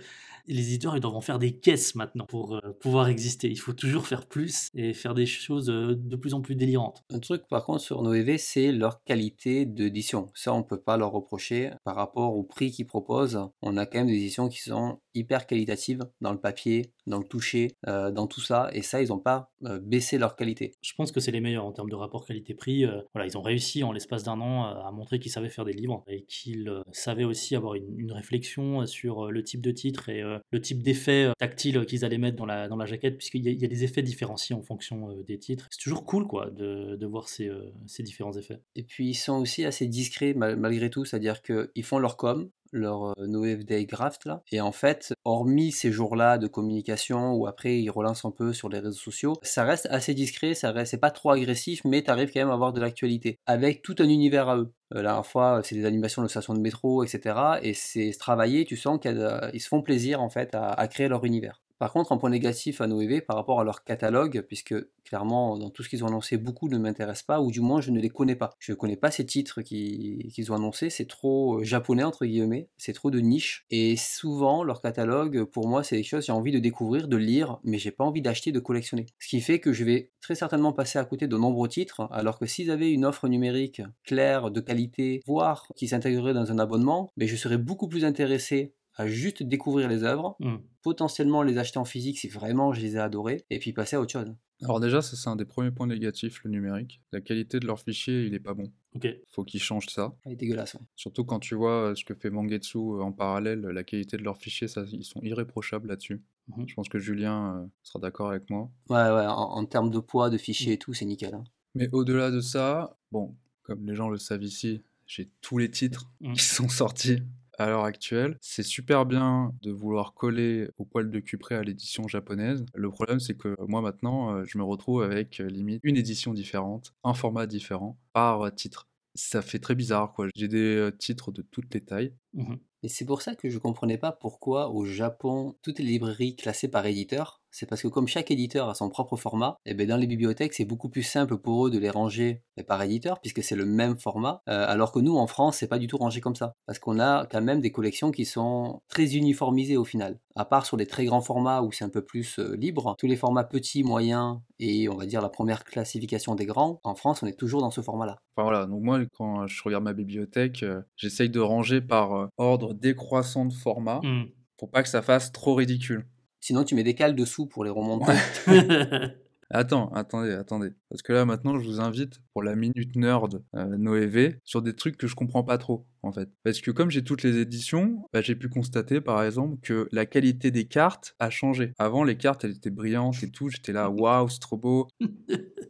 les 0.47 0.67
éditeurs 0.67 0.95
ils 0.95 0.99
doivent 0.99 1.15
en 1.15 1.21
faire 1.21 1.39
des 1.39 1.53
caisses 1.53 1.95
maintenant 1.95 2.25
pour 2.25 2.55
euh, 2.55 2.77
pouvoir 2.79 3.07
exister. 3.07 3.49
Il 3.49 3.59
faut 3.59 3.73
toujours 3.73 4.07
faire 4.07 4.25
plus 4.25 4.69
et 4.73 4.93
faire 4.93 5.13
des 5.13 5.25
choses 5.25 5.69
euh, 5.69 5.95
de 5.95 6.15
plus 6.15 6.33
en 6.33 6.41
plus 6.41 6.55
délirantes. 6.55 7.03
Un 7.09 7.19
truc 7.19 7.47
par 7.47 7.65
contre 7.65 7.81
sur 7.81 8.13
EV, 8.13 8.37
c'est 8.37 8.71
leur 8.71 9.03
qualité 9.03 9.65
d'édition. 9.65 10.29
Ça, 10.33 10.53
on 10.53 10.63
peut 10.63 10.79
pas 10.79 10.97
leur 10.97 11.11
reprocher 11.11 11.71
par 11.83 11.95
rapport 11.95 12.35
au 12.35 12.43
prix 12.43 12.71
qu'ils 12.71 12.87
proposent. 12.87 13.39
On 13.61 13.77
a 13.77 13.85
quand 13.85 13.99
même 13.99 14.07
des 14.07 14.15
éditions 14.15 14.49
qui 14.49 14.59
sont 14.59 14.99
hyper 15.13 15.47
qualitatives 15.47 16.03
dans 16.21 16.31
le 16.31 16.39
papier, 16.39 16.91
dans 17.07 17.19
le 17.19 17.25
toucher, 17.25 17.75
euh, 17.87 18.11
dans 18.11 18.27
tout 18.27 18.41
ça. 18.41 18.69
Et 18.73 18.81
ça, 18.81 19.01
ils 19.01 19.09
n'ont 19.09 19.19
pas 19.19 19.51
baissé 19.81 20.17
leur 20.17 20.35
qualité. 20.35 20.73
Je 20.81 20.93
pense 20.95 21.11
que 21.11 21.19
c'est 21.19 21.31
les 21.31 21.41
meilleurs 21.41 21.65
en 21.65 21.71
termes 21.71 21.89
de 21.89 21.95
rapport 21.95 22.25
qualité-prix. 22.25 22.85
voilà, 23.13 23.27
ils 23.27 23.37
ont 23.37 23.41
réussi 23.41 23.83
en 23.83 23.91
l'espace 23.91 24.23
d'un 24.23 24.39
an 24.41 24.63
à 24.63 24.91
montrer 24.91 25.19
qu'ils 25.19 25.31
savaient 25.31 25.49
faire 25.49 25.65
des 25.65 25.73
livres 25.73 26.03
et 26.07 26.23
qu'ils 26.23 26.71
savaient 26.91 27.23
aussi 27.23 27.55
avoir 27.55 27.75
une, 27.75 27.99
une 27.99 28.11
réflexion 28.11 28.85
sur 28.87 29.31
le 29.31 29.43
type 29.43 29.61
de 29.61 29.71
titre 29.71 30.09
et 30.09 30.23
le 30.51 30.61
type 30.61 30.81
d'effet 30.81 31.21
euh, 31.25 31.33
tactile 31.37 31.85
qu'ils 31.85 32.05
allaient 32.05 32.17
mettre 32.17 32.37
dans 32.37 32.45
la, 32.45 32.67
dans 32.67 32.75
la 32.75 32.85
jaquette, 32.85 33.17
puisqu'il 33.17 33.47
y, 33.47 33.65
a 33.65 33.67
des 33.67 33.83
effets 33.83 34.03
différenciés 34.03 34.55
en 34.55 34.61
fonction 34.61 35.09
euh, 35.09 35.23
des 35.23 35.39
titres. 35.39 35.67
C'est 35.71 35.81
toujours 35.81 36.05
cool 36.05 36.27
quoi, 36.27 36.49
de, 36.49 36.95
de 36.95 37.05
voir 37.05 37.29
ces, 37.29 37.47
euh, 37.47 37.71
ces, 37.87 38.03
différents 38.03 38.33
effets. 38.33 38.61
Et 38.75 38.83
puis 38.83 39.07
ils 39.09 39.15
sont 39.15 39.39
aussi 39.39 39.65
assez 39.65 39.87
discrets 39.87 40.33
malgré 40.33 40.89
tout, 40.89 41.05
c'est-à-dire 41.05 41.41
qu'ils 41.41 41.83
font 41.83 41.99
leur 41.99 42.17
com, 42.17 42.49
leur 42.71 43.13
No 43.19 43.45
Day 43.45 43.85
Graft 43.85 44.25
là. 44.25 44.43
Et 44.51 44.61
en 44.61 44.71
fait, 44.71 45.13
hormis 45.25 45.71
ces 45.71 45.91
jours-là 45.91 46.37
de 46.37 46.47
communication 46.47 47.33
où 47.33 47.47
après 47.47 47.79
ils 47.79 47.89
relancent 47.89 48.25
un 48.25 48.31
peu 48.31 48.53
sur 48.53 48.69
les 48.69 48.79
réseaux 48.79 48.99
sociaux, 48.99 49.33
ça 49.41 49.63
reste 49.63 49.87
assez 49.91 50.13
discret, 50.13 50.53
ça 50.53 50.71
reste, 50.71 50.91
c'est 50.91 50.97
pas 50.97 51.11
trop 51.11 51.31
agressif, 51.31 51.81
mais 51.85 52.03
tu 52.03 52.11
arrives 52.11 52.31
quand 52.31 52.39
même 52.39 52.49
à 52.49 52.53
avoir 52.53 52.73
de 52.73 52.81
l'actualité 52.81 53.39
avec 53.45 53.81
tout 53.81 53.95
un 53.99 54.09
univers 54.09 54.49
à 54.49 54.57
eux. 54.57 54.73
la 54.91 55.01
dernière 55.01 55.25
fois, 55.25 55.61
c'est 55.63 55.75
des 55.75 55.85
animations 55.85 56.21
de 56.21 56.27
station 56.27 56.53
de 56.53 56.59
métro, 56.59 57.03
etc. 57.03 57.59
Et 57.61 57.73
c'est 57.73 58.11
travaillé, 58.19 58.65
tu 58.65 58.77
sens 58.77 58.99
qu'ils 58.99 59.61
se 59.61 59.67
font 59.67 59.81
plaisir 59.81 60.21
en 60.21 60.29
fait 60.29 60.51
à 60.53 60.87
créer 60.87 61.07
leur 61.07 61.25
univers. 61.25 61.60
Par 61.81 61.91
contre, 61.93 62.11
un 62.11 62.17
point 62.17 62.29
négatif 62.29 62.79
à 62.79 62.85
Noévé 62.85 63.21
par 63.21 63.35
rapport 63.35 63.59
à 63.59 63.63
leur 63.63 63.83
catalogue, 63.83 64.45
puisque 64.47 64.75
clairement, 65.03 65.57
dans 65.57 65.71
tout 65.71 65.81
ce 65.81 65.89
qu'ils 65.89 66.03
ont 66.03 66.07
annoncé, 66.07 66.37
beaucoup 66.37 66.69
ne 66.69 66.77
m'intéressent 66.77 67.25
pas, 67.25 67.41
ou 67.41 67.49
du 67.49 67.59
moins 67.59 67.81
je 67.81 67.89
ne 67.89 67.99
les 67.99 68.09
connais 68.09 68.35
pas. 68.35 68.51
Je 68.59 68.73
ne 68.73 68.77
connais 68.77 68.97
pas 68.97 69.09
ces 69.09 69.25
titres 69.25 69.63
qu'ils 69.63 70.51
ont 70.51 70.53
annoncés, 70.53 70.91
c'est 70.91 71.07
trop 71.07 71.57
euh, 71.57 71.63
japonais, 71.63 72.03
entre 72.03 72.27
guillemets, 72.27 72.69
c'est 72.77 72.93
trop 72.93 73.09
de 73.09 73.19
niche. 73.19 73.65
Et 73.71 73.95
souvent, 73.97 74.63
leur 74.63 74.79
catalogue, 74.79 75.43
pour 75.45 75.67
moi, 75.67 75.83
c'est 75.83 75.95
des 75.95 76.03
choses 76.03 76.19
que 76.19 76.25
j'ai 76.27 76.31
envie 76.31 76.51
de 76.51 76.59
découvrir, 76.59 77.07
de 77.07 77.17
lire, 77.17 77.57
mais 77.63 77.79
j'ai 77.79 77.89
pas 77.89 78.03
envie 78.03 78.21
d'acheter, 78.21 78.51
de 78.51 78.59
collectionner. 78.59 79.07
Ce 79.17 79.27
qui 79.27 79.41
fait 79.41 79.57
que 79.57 79.73
je 79.73 79.83
vais 79.83 80.11
très 80.21 80.35
certainement 80.35 80.73
passer 80.73 80.99
à 80.99 81.03
côté 81.03 81.25
de 81.25 81.35
nombreux 81.35 81.67
titres, 81.67 82.07
alors 82.11 82.37
que 82.37 82.45
s'ils 82.45 82.69
avaient 82.69 82.91
une 82.91 83.05
offre 83.05 83.27
numérique 83.27 83.81
claire, 84.03 84.51
de 84.51 84.61
qualité, 84.61 85.21
voire 85.25 85.65
qui 85.75 85.87
s'intégrerait 85.87 86.35
dans 86.35 86.51
un 86.51 86.59
abonnement, 86.59 87.09
mais 87.17 87.25
je 87.25 87.35
serais 87.35 87.57
beaucoup 87.57 87.87
plus 87.87 88.05
intéressé 88.05 88.75
à 88.95 89.07
juste 89.07 89.43
découvrir 89.43 89.87
les 89.87 90.03
œuvres, 90.03 90.35
mmh. 90.39 90.57
potentiellement 90.81 91.43
les 91.43 91.57
acheter 91.57 91.79
en 91.79 91.85
physique 91.85 92.19
si 92.19 92.27
vraiment 92.27 92.73
je 92.73 92.81
les 92.81 92.95
ai 92.95 92.99
adorées, 92.99 93.45
et 93.49 93.59
puis 93.59 93.73
passer 93.73 93.95
à 93.95 94.01
autre 94.01 94.11
chose. 94.11 94.35
Alors 94.63 94.79
déjà, 94.79 95.01
ça 95.01 95.15
c'est 95.15 95.29
un 95.29 95.35
des 95.35 95.45
premiers 95.45 95.71
points 95.71 95.87
négatifs, 95.87 96.43
le 96.43 96.51
numérique. 96.51 97.01
La 97.11 97.21
qualité 97.21 97.59
de 97.59 97.65
leur 97.65 97.79
fichier, 97.79 98.25
il 98.25 98.33
est 98.35 98.39
pas 98.39 98.53
bon. 98.53 98.71
Ok. 98.93 99.07
Faut 99.29 99.43
qu'ils 99.43 99.61
changent 99.61 99.89
ça. 99.89 100.13
Il 100.25 100.33
est 100.33 100.35
dégueulasse. 100.35 100.77
Surtout 100.95 101.23
quand 101.23 101.39
tu 101.39 101.55
vois 101.55 101.89
euh, 101.89 101.95
ce 101.95 102.05
que 102.05 102.13
fait 102.13 102.29
Mangetsu 102.29 102.77
euh, 102.77 103.01
en 103.01 103.11
parallèle, 103.11 103.61
la 103.61 103.83
qualité 103.83 104.17
de 104.17 104.23
leur 104.23 104.37
fichier, 104.37 104.67
ça, 104.67 104.83
ils 104.91 105.03
sont 105.03 105.21
irréprochables 105.23 105.87
là-dessus. 105.87 106.21
Mmh. 106.49 106.63
Je 106.67 106.73
pense 106.75 106.89
que 106.89 106.99
Julien 106.99 107.55
euh, 107.55 107.67
sera 107.81 107.99
d'accord 107.99 108.29
avec 108.29 108.49
moi. 108.49 108.69
Ouais, 108.89 108.97
ouais, 108.97 109.25
en, 109.27 109.65
termes 109.65 109.89
de 109.89 109.99
poids, 109.99 110.29
de 110.29 110.37
fichier 110.37 110.73
et 110.73 110.77
tout, 110.77 110.93
c'est 110.93 111.05
nickel. 111.05 111.33
Hein. 111.33 111.43
Mais 111.73 111.89
au-delà 111.91 112.29
de 112.29 112.41
ça, 112.41 112.97
bon, 113.11 113.35
comme 113.63 113.87
les 113.87 113.95
gens 113.95 114.09
le 114.09 114.17
savent 114.17 114.43
ici, 114.43 114.83
j'ai 115.07 115.31
tous 115.41 115.57
les 115.57 115.71
titres 115.71 116.11
mmh. 116.19 116.33
qui 116.33 116.43
sont 116.43 116.69
sortis 116.69 117.23
à 117.61 117.69
l'heure 117.69 117.83
actuelle. 117.83 118.37
C'est 118.41 118.63
super 118.63 119.05
bien 119.05 119.53
de 119.61 119.71
vouloir 119.71 120.13
coller 120.13 120.69
au 120.77 120.85
poil 120.85 121.09
de 121.09 121.19
cul 121.19 121.39
à 121.51 121.63
l'édition 121.63 122.07
japonaise. 122.07 122.65
Le 122.73 122.89
problème, 122.89 123.19
c'est 123.19 123.35
que 123.35 123.55
moi 123.67 123.81
maintenant, 123.81 124.35
euh, 124.35 124.43
je 124.45 124.57
me 124.57 124.63
retrouve 124.63 125.03
avec 125.03 125.39
euh, 125.39 125.47
limite 125.47 125.81
une 125.83 125.97
édition 125.97 126.33
différente, 126.33 126.93
un 127.03 127.13
format 127.13 127.47
différent 127.47 127.97
par 128.13 128.53
titre. 128.53 128.87
Ça 129.15 129.41
fait 129.41 129.59
très 129.59 129.75
bizarre, 129.75 130.13
quoi. 130.13 130.27
J'ai 130.35 130.47
des 130.47 130.75
euh, 130.75 130.91
titres 130.91 131.31
de 131.31 131.41
toutes 131.41 131.73
les 131.73 131.81
tailles. 131.81 132.13
Mmh 132.33 132.55
et 132.83 132.89
c'est 132.89 133.05
pour 133.05 133.21
ça 133.21 133.35
que 133.35 133.47
je 133.47 133.59
comprenais 133.59 133.99
pas 133.99 134.11
pourquoi 134.11 134.71
au 134.71 134.85
Japon, 134.85 135.55
toutes 135.61 135.77
les 135.77 135.85
librairies 135.85 136.35
classées 136.35 136.67
par 136.67 136.83
éditeur 136.87 137.40
c'est 137.51 137.67
parce 137.67 137.81
que 137.81 137.87
comme 137.87 138.07
chaque 138.07 138.31
éditeur 138.31 138.69
a 138.69 138.73
son 138.73 138.89
propre 138.89 139.17
format, 139.17 139.57
et 139.65 139.73
ben 139.73 139.87
dans 139.87 139.97
les 139.97 140.07
bibliothèques, 140.07 140.53
c'est 140.53 140.65
beaucoup 140.65 140.89
plus 140.89 141.03
simple 141.03 141.37
pour 141.37 141.67
eux 141.67 141.71
de 141.71 141.77
les 141.77 141.89
ranger 141.89 142.43
par 142.67 142.81
éditeur, 142.81 143.19
puisque 143.19 143.43
c'est 143.43 143.55
le 143.55 143.65
même 143.65 143.97
format, 143.97 144.41
euh, 144.47 144.65
alors 144.67 144.91
que 144.91 144.99
nous, 144.99 145.17
en 145.17 145.27
France, 145.27 145.57
c'est 145.57 145.67
pas 145.67 145.79
du 145.79 145.87
tout 145.87 145.97
rangé 145.97 146.21
comme 146.21 146.35
ça, 146.35 146.53
parce 146.65 146.79
qu'on 146.79 146.99
a 146.99 147.25
quand 147.27 147.41
même 147.41 147.59
des 147.61 147.71
collections 147.71 148.11
qui 148.11 148.25
sont 148.25 148.81
très 148.87 149.15
uniformisées 149.15 149.77
au 149.77 149.83
final. 149.83 150.19
À 150.35 150.45
part 150.45 150.65
sur 150.65 150.77
les 150.77 150.85
très 150.85 151.05
grands 151.05 151.21
formats 151.21 151.61
où 151.61 151.71
c'est 151.71 151.83
un 151.83 151.89
peu 151.89 152.03
plus 152.03 152.39
euh, 152.39 152.55
libre, 152.55 152.95
tous 152.97 153.07
les 153.07 153.17
formats 153.17 153.43
petits, 153.43 153.83
moyens 153.83 154.39
et 154.59 154.87
on 154.87 154.95
va 154.95 155.05
dire 155.05 155.21
la 155.21 155.29
première 155.29 155.65
classification 155.65 156.35
des 156.35 156.45
grands, 156.45 156.79
en 156.83 156.95
France, 156.95 157.21
on 157.21 157.27
est 157.27 157.37
toujours 157.37 157.61
dans 157.61 157.71
ce 157.71 157.81
format-là. 157.81 158.17
Enfin 158.35 158.43
voilà, 158.43 158.65
donc 158.65 158.81
moi, 158.81 158.99
quand 159.17 159.45
je 159.47 159.61
regarde 159.63 159.83
ma 159.83 159.93
bibliothèque, 159.93 160.63
euh, 160.63 160.81
j'essaye 160.95 161.29
de 161.29 161.39
ranger 161.39 161.81
par 161.81 162.29
ordre 162.37 162.73
décroissant 162.73 163.45
de 163.45 163.53
format, 163.53 163.99
mmh. 164.03 164.27
pour 164.57 164.69
pas 164.69 164.83
que 164.83 164.89
ça 164.89 165.01
fasse 165.01 165.31
trop 165.31 165.55
ridicule. 165.55 166.05
Sinon, 166.41 166.63
tu 166.63 166.75
mets 166.75 166.83
des 166.83 166.95
cales 166.95 167.15
dessous 167.15 167.45
pour 167.45 167.63
les 167.63 167.69
remonter. 167.69 168.13
Attends, 169.53 169.89
attendez, 169.93 170.31
attendez. 170.31 170.69
Parce 170.89 171.01
que 171.01 171.11
là, 171.11 171.25
maintenant, 171.25 171.59
je 171.59 171.65
vous 171.65 171.81
invite 171.81 172.21
pour 172.31 172.41
la 172.41 172.55
Minute 172.55 172.95
Nerd 172.95 173.43
euh, 173.53 173.77
Noévé 173.77 174.39
sur 174.45 174.61
des 174.61 174.73
trucs 174.73 174.95
que 174.95 175.07
je 175.07 175.15
comprends 175.15 175.43
pas 175.43 175.57
trop, 175.57 175.85
en 176.03 176.13
fait. 176.13 176.29
Parce 176.43 176.61
que 176.61 176.71
comme 176.71 176.89
j'ai 176.89 177.03
toutes 177.03 177.21
les 177.23 177.37
éditions, 177.37 178.01
bah, 178.13 178.21
j'ai 178.21 178.35
pu 178.35 178.47
constater, 178.47 179.01
par 179.01 179.21
exemple, 179.21 179.57
que 179.61 179.89
la 179.91 180.05
qualité 180.05 180.51
des 180.51 180.65
cartes 180.65 181.15
a 181.19 181.29
changé. 181.29 181.73
Avant, 181.79 182.05
les 182.05 182.15
cartes, 182.15 182.45
elles 182.45 182.55
étaient 182.55 182.69
brillantes 182.69 183.23
et 183.23 183.29
tout. 183.29 183.49
J'étais 183.49 183.73
là, 183.73 183.89
waouh, 183.89 184.29
c'est 184.29 184.39
trop 184.39 184.57
beau. 184.57 184.87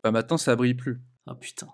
bah, 0.04 0.12
maintenant, 0.12 0.38
ça 0.38 0.56
brille 0.56 0.76
plus. 0.76 1.02
Ah 1.26 1.34
putain. 1.34 1.68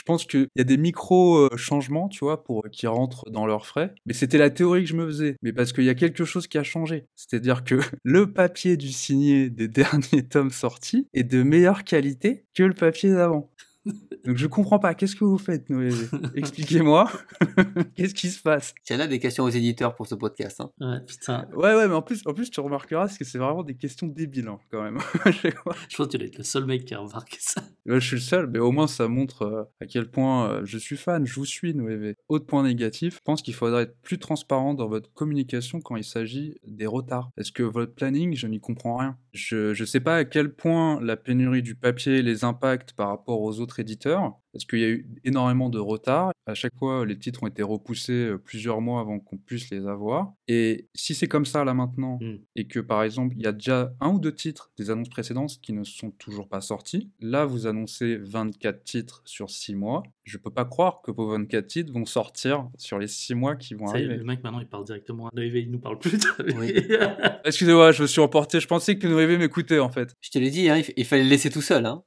Je 0.00 0.04
pense 0.06 0.24
qu'il 0.24 0.48
y 0.56 0.60
a 0.62 0.64
des 0.64 0.78
micro-changements, 0.78 2.08
tu 2.08 2.20
vois, 2.20 2.42
pour 2.42 2.64
qui 2.72 2.86
rentrent 2.86 3.28
dans 3.30 3.44
leurs 3.44 3.66
frais. 3.66 3.94
Mais 4.06 4.14
c'était 4.14 4.38
la 4.38 4.48
théorie 4.48 4.84
que 4.84 4.88
je 4.88 4.96
me 4.96 5.06
faisais. 5.06 5.36
Mais 5.42 5.52
parce 5.52 5.74
qu'il 5.74 5.84
y 5.84 5.90
a 5.90 5.94
quelque 5.94 6.24
chose 6.24 6.46
qui 6.46 6.56
a 6.56 6.62
changé. 6.62 7.04
C'est-à-dire 7.16 7.64
que 7.64 7.74
le 8.02 8.32
papier 8.32 8.78
du 8.78 8.88
signé 8.88 9.50
des 9.50 9.68
derniers 9.68 10.26
tomes 10.26 10.52
sortis 10.52 11.06
est 11.12 11.24
de 11.24 11.42
meilleure 11.42 11.84
qualité 11.84 12.46
que 12.54 12.62
le 12.62 12.72
papier 12.72 13.10
d'avant. 13.10 13.50
Donc 14.24 14.36
je 14.36 14.46
comprends 14.46 14.78
pas. 14.78 14.94
Qu'est-ce 14.94 15.16
que 15.16 15.24
vous 15.24 15.38
faites, 15.38 15.70
Noé 15.70 15.90
Expliquez-moi. 16.34 17.10
Qu'est-ce 17.94 18.14
qui 18.14 18.28
se 18.28 18.42
passe? 18.42 18.74
Il 18.88 18.92
y 18.92 18.96
en 18.96 19.00
a 19.00 19.06
des 19.06 19.18
questions 19.18 19.44
aux 19.44 19.50
éditeurs 19.50 19.94
pour 19.94 20.06
ce 20.06 20.14
podcast. 20.14 20.60
Hein. 20.60 20.70
Ouais, 20.80 21.00
putain. 21.06 21.48
Ouais, 21.54 21.74
ouais, 21.74 21.88
mais 21.88 21.94
en 21.94 22.02
plus, 22.02 22.22
en 22.26 22.34
plus, 22.34 22.50
tu 22.50 22.60
remarqueras 22.60 23.08
que 23.08 23.24
c'est 23.24 23.38
vraiment 23.38 23.62
des 23.62 23.76
questions 23.76 24.06
débiles, 24.06 24.48
hein, 24.48 24.58
quand 24.70 24.82
même. 24.82 24.98
je 25.26 25.96
pense 25.96 26.08
que 26.08 26.16
tu 26.16 26.24
es 26.24 26.30
le 26.36 26.44
seul 26.44 26.66
mec 26.66 26.84
qui 26.84 26.94
a 26.94 26.98
remarqué 26.98 27.38
ça. 27.40 27.62
je 27.86 27.98
suis 27.98 28.16
le 28.16 28.22
seul, 28.22 28.46
mais 28.46 28.58
au 28.58 28.72
moins 28.72 28.86
ça 28.86 29.08
montre 29.08 29.42
euh, 29.42 29.62
à 29.80 29.86
quel 29.86 30.10
point 30.10 30.50
euh, 30.50 30.60
je 30.64 30.78
suis 30.78 30.96
fan, 30.96 31.26
je 31.26 31.34
vous 31.34 31.44
suis, 31.44 31.74
Noé. 31.74 32.16
Autre 32.28 32.46
point 32.46 32.62
négatif, 32.62 33.16
je 33.16 33.20
pense 33.24 33.42
qu'il 33.42 33.54
faudrait 33.54 33.84
être 33.84 34.00
plus 34.02 34.18
transparent 34.18 34.74
dans 34.74 34.88
votre 34.88 35.12
communication 35.12 35.80
quand 35.80 35.96
il 35.96 36.04
s'agit 36.04 36.56
des 36.66 36.86
retards. 36.86 37.30
Est-ce 37.36 37.52
que 37.52 37.62
votre 37.62 37.94
planning, 37.94 38.34
je 38.34 38.46
n'y 38.46 38.60
comprends 38.60 38.96
rien? 38.96 39.16
Je 39.32 39.78
ne 39.78 39.86
sais 39.86 40.00
pas 40.00 40.16
à 40.16 40.24
quel 40.24 40.52
point 40.52 41.00
la 41.00 41.16
pénurie 41.16 41.62
du 41.62 41.74
papier 41.74 42.22
les 42.22 42.44
impacte 42.44 42.92
par 42.92 43.08
rapport 43.08 43.40
aux 43.40 43.60
autres 43.60 43.69
éditeurs, 43.78 44.32
parce 44.52 44.64
qu'il 44.64 44.80
y 44.80 44.84
a 44.84 44.88
eu 44.88 45.06
énormément 45.24 45.68
de 45.68 45.78
retard. 45.78 46.32
À 46.46 46.54
chaque 46.54 46.74
fois, 46.76 47.06
les 47.06 47.18
titres 47.18 47.42
ont 47.42 47.46
été 47.46 47.62
repoussés 47.62 48.12
euh, 48.12 48.38
plusieurs 48.38 48.80
mois 48.80 49.00
avant 49.00 49.20
qu'on 49.20 49.36
puisse 49.36 49.70
les 49.70 49.86
avoir. 49.86 50.32
Et 50.48 50.88
si 50.94 51.14
c'est 51.14 51.28
comme 51.28 51.44
ça 51.44 51.64
là 51.64 51.74
maintenant, 51.74 52.18
mmh. 52.20 52.36
et 52.56 52.66
que 52.66 52.80
par 52.80 53.02
exemple, 53.02 53.34
il 53.36 53.42
y 53.42 53.46
a 53.46 53.52
déjà 53.52 53.92
un 54.00 54.10
ou 54.10 54.18
deux 54.18 54.34
titres 54.34 54.72
des 54.76 54.90
annonces 54.90 55.08
précédentes 55.08 55.60
qui 55.62 55.72
ne 55.72 55.84
sont 55.84 56.10
toujours 56.10 56.48
pas 56.48 56.60
sortis, 56.60 57.10
là 57.20 57.44
vous 57.44 57.66
annoncez 57.66 58.16
24 58.16 58.82
titres 58.84 59.22
sur 59.24 59.50
6 59.50 59.74
mois. 59.76 60.02
Je 60.24 60.38
peux 60.38 60.50
pas 60.50 60.64
croire 60.64 61.02
que 61.02 61.10
vos 61.10 61.28
24 61.28 61.66
titres 61.66 61.92
vont 61.92 62.04
sortir 62.04 62.68
sur 62.76 62.98
les 62.98 63.06
6 63.08 63.34
mois 63.34 63.56
qui 63.56 63.74
vont 63.74 63.86
arriver. 63.86 64.16
le 64.16 64.24
mec 64.24 64.42
maintenant 64.42 64.60
il 64.60 64.66
parle 64.66 64.84
directement 64.84 65.28
à 65.28 65.30
Noévé, 65.34 65.60
il 65.60 65.70
nous 65.70 65.78
parle 65.78 65.98
plus. 65.98 66.18
Excusez-moi, 67.44 67.92
je 67.92 68.02
me 68.02 68.06
suis 68.06 68.20
emporté. 68.20 68.60
Je 68.60 68.66
pensais 68.66 68.98
que 68.98 69.06
Noévé 69.06 69.38
m'écoutait 69.38 69.78
en 69.78 69.90
fait. 69.90 70.14
Je 70.20 70.30
te 70.30 70.38
l'ai 70.38 70.50
dit, 70.50 70.68
hein, 70.68 70.82
il 70.96 71.04
fallait 71.04 71.24
le 71.24 71.30
laisser 71.30 71.50
tout 71.50 71.62
seul. 71.62 71.86
Hein. 71.86 72.02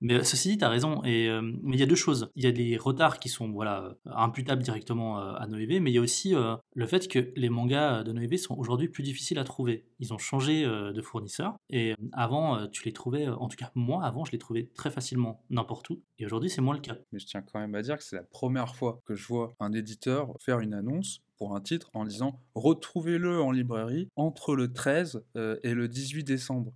Mais 0.00 0.14
euh, 0.14 0.22
ceci 0.22 0.48
dit, 0.50 0.58
tu 0.58 0.64
as 0.64 0.68
raison. 0.68 1.02
Et, 1.04 1.28
euh, 1.28 1.42
mais 1.62 1.76
il 1.76 1.80
y 1.80 1.82
a 1.82 1.86
deux 1.86 1.94
choses. 1.94 2.30
Il 2.34 2.44
y 2.44 2.46
a 2.46 2.52
des 2.52 2.76
retards 2.76 3.18
qui 3.18 3.28
sont 3.28 3.50
voilà, 3.50 3.94
imputables 4.06 4.62
directement 4.62 5.20
euh, 5.20 5.34
à 5.34 5.46
Noévé, 5.46 5.80
mais 5.80 5.90
il 5.90 5.94
y 5.94 5.98
a 5.98 6.00
aussi 6.00 6.34
le 6.74 6.86
fait 6.86 7.08
que 7.08 7.32
les 7.36 7.48
mangas 7.48 8.02
de 8.02 8.12
Noévé 8.12 8.36
sont 8.36 8.56
aujourd'hui 8.56 8.88
plus 8.88 9.02
difficiles 9.02 9.38
à 9.38 9.44
trouver. 9.44 9.86
Ils 9.98 10.12
ont 10.14 10.18
changé 10.18 10.64
de 10.64 11.02
fournisseur. 11.02 11.56
Et 11.68 11.94
avant, 12.12 12.66
tu 12.68 12.84
les 12.84 12.92
trouvais, 12.92 13.28
en 13.28 13.48
tout 13.48 13.56
cas 13.56 13.70
moi, 13.74 14.04
avant, 14.04 14.24
je 14.24 14.32
les 14.32 14.38
trouvais 14.38 14.70
très 14.74 14.90
facilement 14.90 15.44
n'importe 15.50 15.90
où. 15.90 16.02
Et 16.18 16.26
aujourd'hui, 16.26 16.50
c'est 16.50 16.60
moins 16.60 16.74
le 16.74 16.80
cas. 16.80 16.96
Mais 17.12 17.18
je 17.18 17.26
tiens 17.26 17.42
quand 17.42 17.58
même 17.58 17.74
à 17.74 17.82
dire 17.82 17.98
que 17.98 18.04
c'est 18.04 18.16
la 18.16 18.22
première 18.22 18.74
fois 18.74 19.00
que 19.04 19.14
je 19.14 19.26
vois 19.26 19.52
un 19.60 19.72
éditeur 19.72 20.34
faire 20.40 20.60
une 20.60 20.74
annonce 20.74 21.22
pour 21.36 21.56
un 21.56 21.60
titre 21.60 21.90
en 21.94 22.04
disant 22.04 22.38
retrouvez-le 22.54 23.40
en 23.40 23.50
librairie 23.50 24.08
entre 24.16 24.54
le 24.54 24.72
13 24.72 25.24
et 25.62 25.74
le 25.74 25.88
18 25.88 26.24
décembre. 26.24 26.72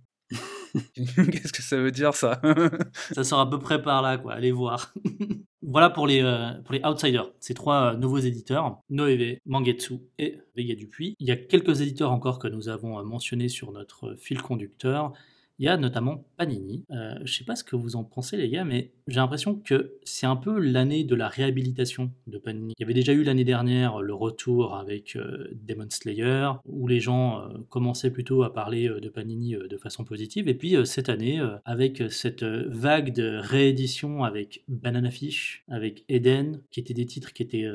Qu'est-ce 0.95 1.53
que 1.53 1.61
ça 1.61 1.77
veut 1.77 1.91
dire 1.91 2.13
ça? 2.13 2.41
Ça 3.13 3.23
sort 3.23 3.39
à 3.39 3.49
peu 3.49 3.59
près 3.59 3.81
par 3.81 4.01
là, 4.01 4.17
quoi. 4.17 4.33
Allez 4.33 4.51
voir. 4.51 4.93
voilà 5.61 5.89
pour 5.89 6.07
les, 6.07 6.21
euh, 6.21 6.53
pour 6.63 6.73
les 6.73 6.81
outsiders. 6.83 7.31
Ces 7.39 7.53
trois 7.53 7.93
euh, 7.93 7.97
nouveaux 7.97 8.19
éditeurs, 8.19 8.79
Noévé, 8.89 9.39
Mangetsu 9.45 9.95
et 10.17 10.39
Vega 10.55 10.75
Dupuis. 10.75 11.15
Il 11.19 11.27
y 11.27 11.31
a 11.31 11.35
quelques 11.35 11.81
éditeurs 11.81 12.11
encore 12.11 12.39
que 12.39 12.47
nous 12.47 12.69
avons 12.69 12.99
euh, 12.99 13.03
mentionnés 13.03 13.49
sur 13.49 13.71
notre 13.71 14.15
fil 14.15 14.41
conducteur. 14.41 15.13
Il 15.57 15.65
y 15.65 15.69
a 15.69 15.77
notamment 15.77 16.25
Panini. 16.35 16.83
Euh, 16.91 17.15
je 17.23 17.33
sais 17.33 17.45
pas 17.45 17.55
ce 17.55 17.63
que 17.63 17.77
vous 17.77 17.95
en 17.95 18.03
pensez 18.03 18.35
les 18.35 18.49
gars, 18.49 18.65
mais 18.65 18.91
j'ai 19.07 19.17
l'impression 19.17 19.55
que 19.55 19.93
c'est 20.03 20.25
un 20.25 20.35
peu 20.35 20.59
l'année 20.59 21.05
de 21.05 21.15
la 21.15 21.29
réhabilitation 21.29 22.11
de 22.27 22.37
Panini. 22.37 22.73
Il 22.77 22.81
y 22.81 22.83
avait 22.83 22.93
déjà 22.93 23.13
eu 23.13 23.23
l'année 23.23 23.45
dernière 23.45 24.01
le 24.01 24.13
retour 24.13 24.75
avec 24.75 25.15
euh, 25.15 25.47
Demon 25.53 25.87
Slayer, 25.89 26.49
où 26.65 26.87
les 26.87 26.99
gens 26.99 27.39
euh, 27.39 27.57
commençaient 27.69 28.11
plutôt 28.11 28.43
à 28.43 28.53
parler 28.53 28.89
de 28.89 29.09
Panini 29.09 29.55
de 29.55 29.77
façon 29.77 30.03
positive. 30.03 30.49
Et 30.49 30.55
puis 30.55 30.75
cette 30.85 31.07
année, 31.07 31.41
avec 31.63 32.03
cette 32.09 32.43
vague 32.43 33.13
de 33.13 33.39
réédition 33.41 34.23
avec 34.23 34.63
Banana 34.67 35.09
Fish, 35.09 35.63
avec 35.69 36.03
Eden, 36.09 36.61
qui 36.71 36.79
étaient 36.79 36.93
des 36.93 37.05
titres 37.05 37.33
qui 37.33 37.43
étaient 37.43 37.67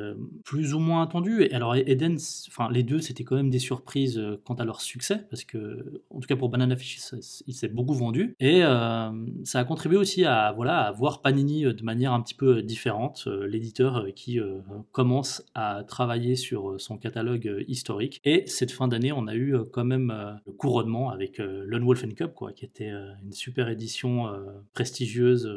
plus 0.45 0.75
ou 0.75 0.79
moins 0.79 1.03
attendus. 1.03 1.43
Et 1.43 1.55
alors 1.55 1.77
Eden, 1.77 2.19
enfin 2.49 2.71
les 2.71 2.83
deux, 2.83 3.01
c'était 3.01 3.25
quand 3.25 3.37
même 3.37 3.51
des 3.51 3.59
surprises 3.59 4.21
quant 4.45 4.55
à 4.55 4.65
leur 4.65 4.81
succès, 4.81 5.27
parce 5.31 5.45
que 5.45 6.03
en 6.11 6.21
tout 6.21 6.27
cas 6.27 6.37
pour 6.37 6.49
Banana 6.49 6.77
Fish, 6.77 6.99
il 7.47 7.55
s'est 7.55 7.70
beaucoup 7.75 7.95
vendu. 7.95 8.35
Et 8.41 8.63
euh, 8.63 9.11
ça 9.45 9.61
a 9.61 9.65
contribué 9.65 9.97
aussi 9.97 10.25
à, 10.25 10.53
voilà, 10.53 10.81
à 10.81 10.93
voir 10.93 11.23
Panini 11.23 11.65
euh, 11.65 11.73
de 11.73 11.83
manière 11.83 12.13
un 12.13 12.21
petit 12.21 12.35
peu 12.35 12.59
euh, 12.59 12.63
différente, 12.63 13.27
l'éditeur 13.27 14.07
qui 14.15 14.39
commence 14.93 15.45
à 15.55 15.83
travailler 15.87 16.37
sur 16.37 16.81
son 16.81 16.97
catalogue 16.97 17.65
historique. 17.69 18.21
Et 18.25 18.47
cette 18.47 18.71
fin 18.71 18.89
d'année, 18.89 19.13
on 19.13 19.27
a 19.27 19.35
eu 19.35 19.57
quand 19.73 19.85
même 19.85 20.13
le 20.47 20.53
couronnement 20.53 21.11
avec 21.11 21.39
Lone 21.39 21.85
Wolf 21.85 22.05
and 22.05 22.15
Cup, 22.17 22.33
quoi, 22.35 22.53
qui 22.53 22.65
était 22.65 22.91
une 23.23 23.33
super 23.33 23.69
édition 23.69 24.27
prestigieuse. 24.75 25.51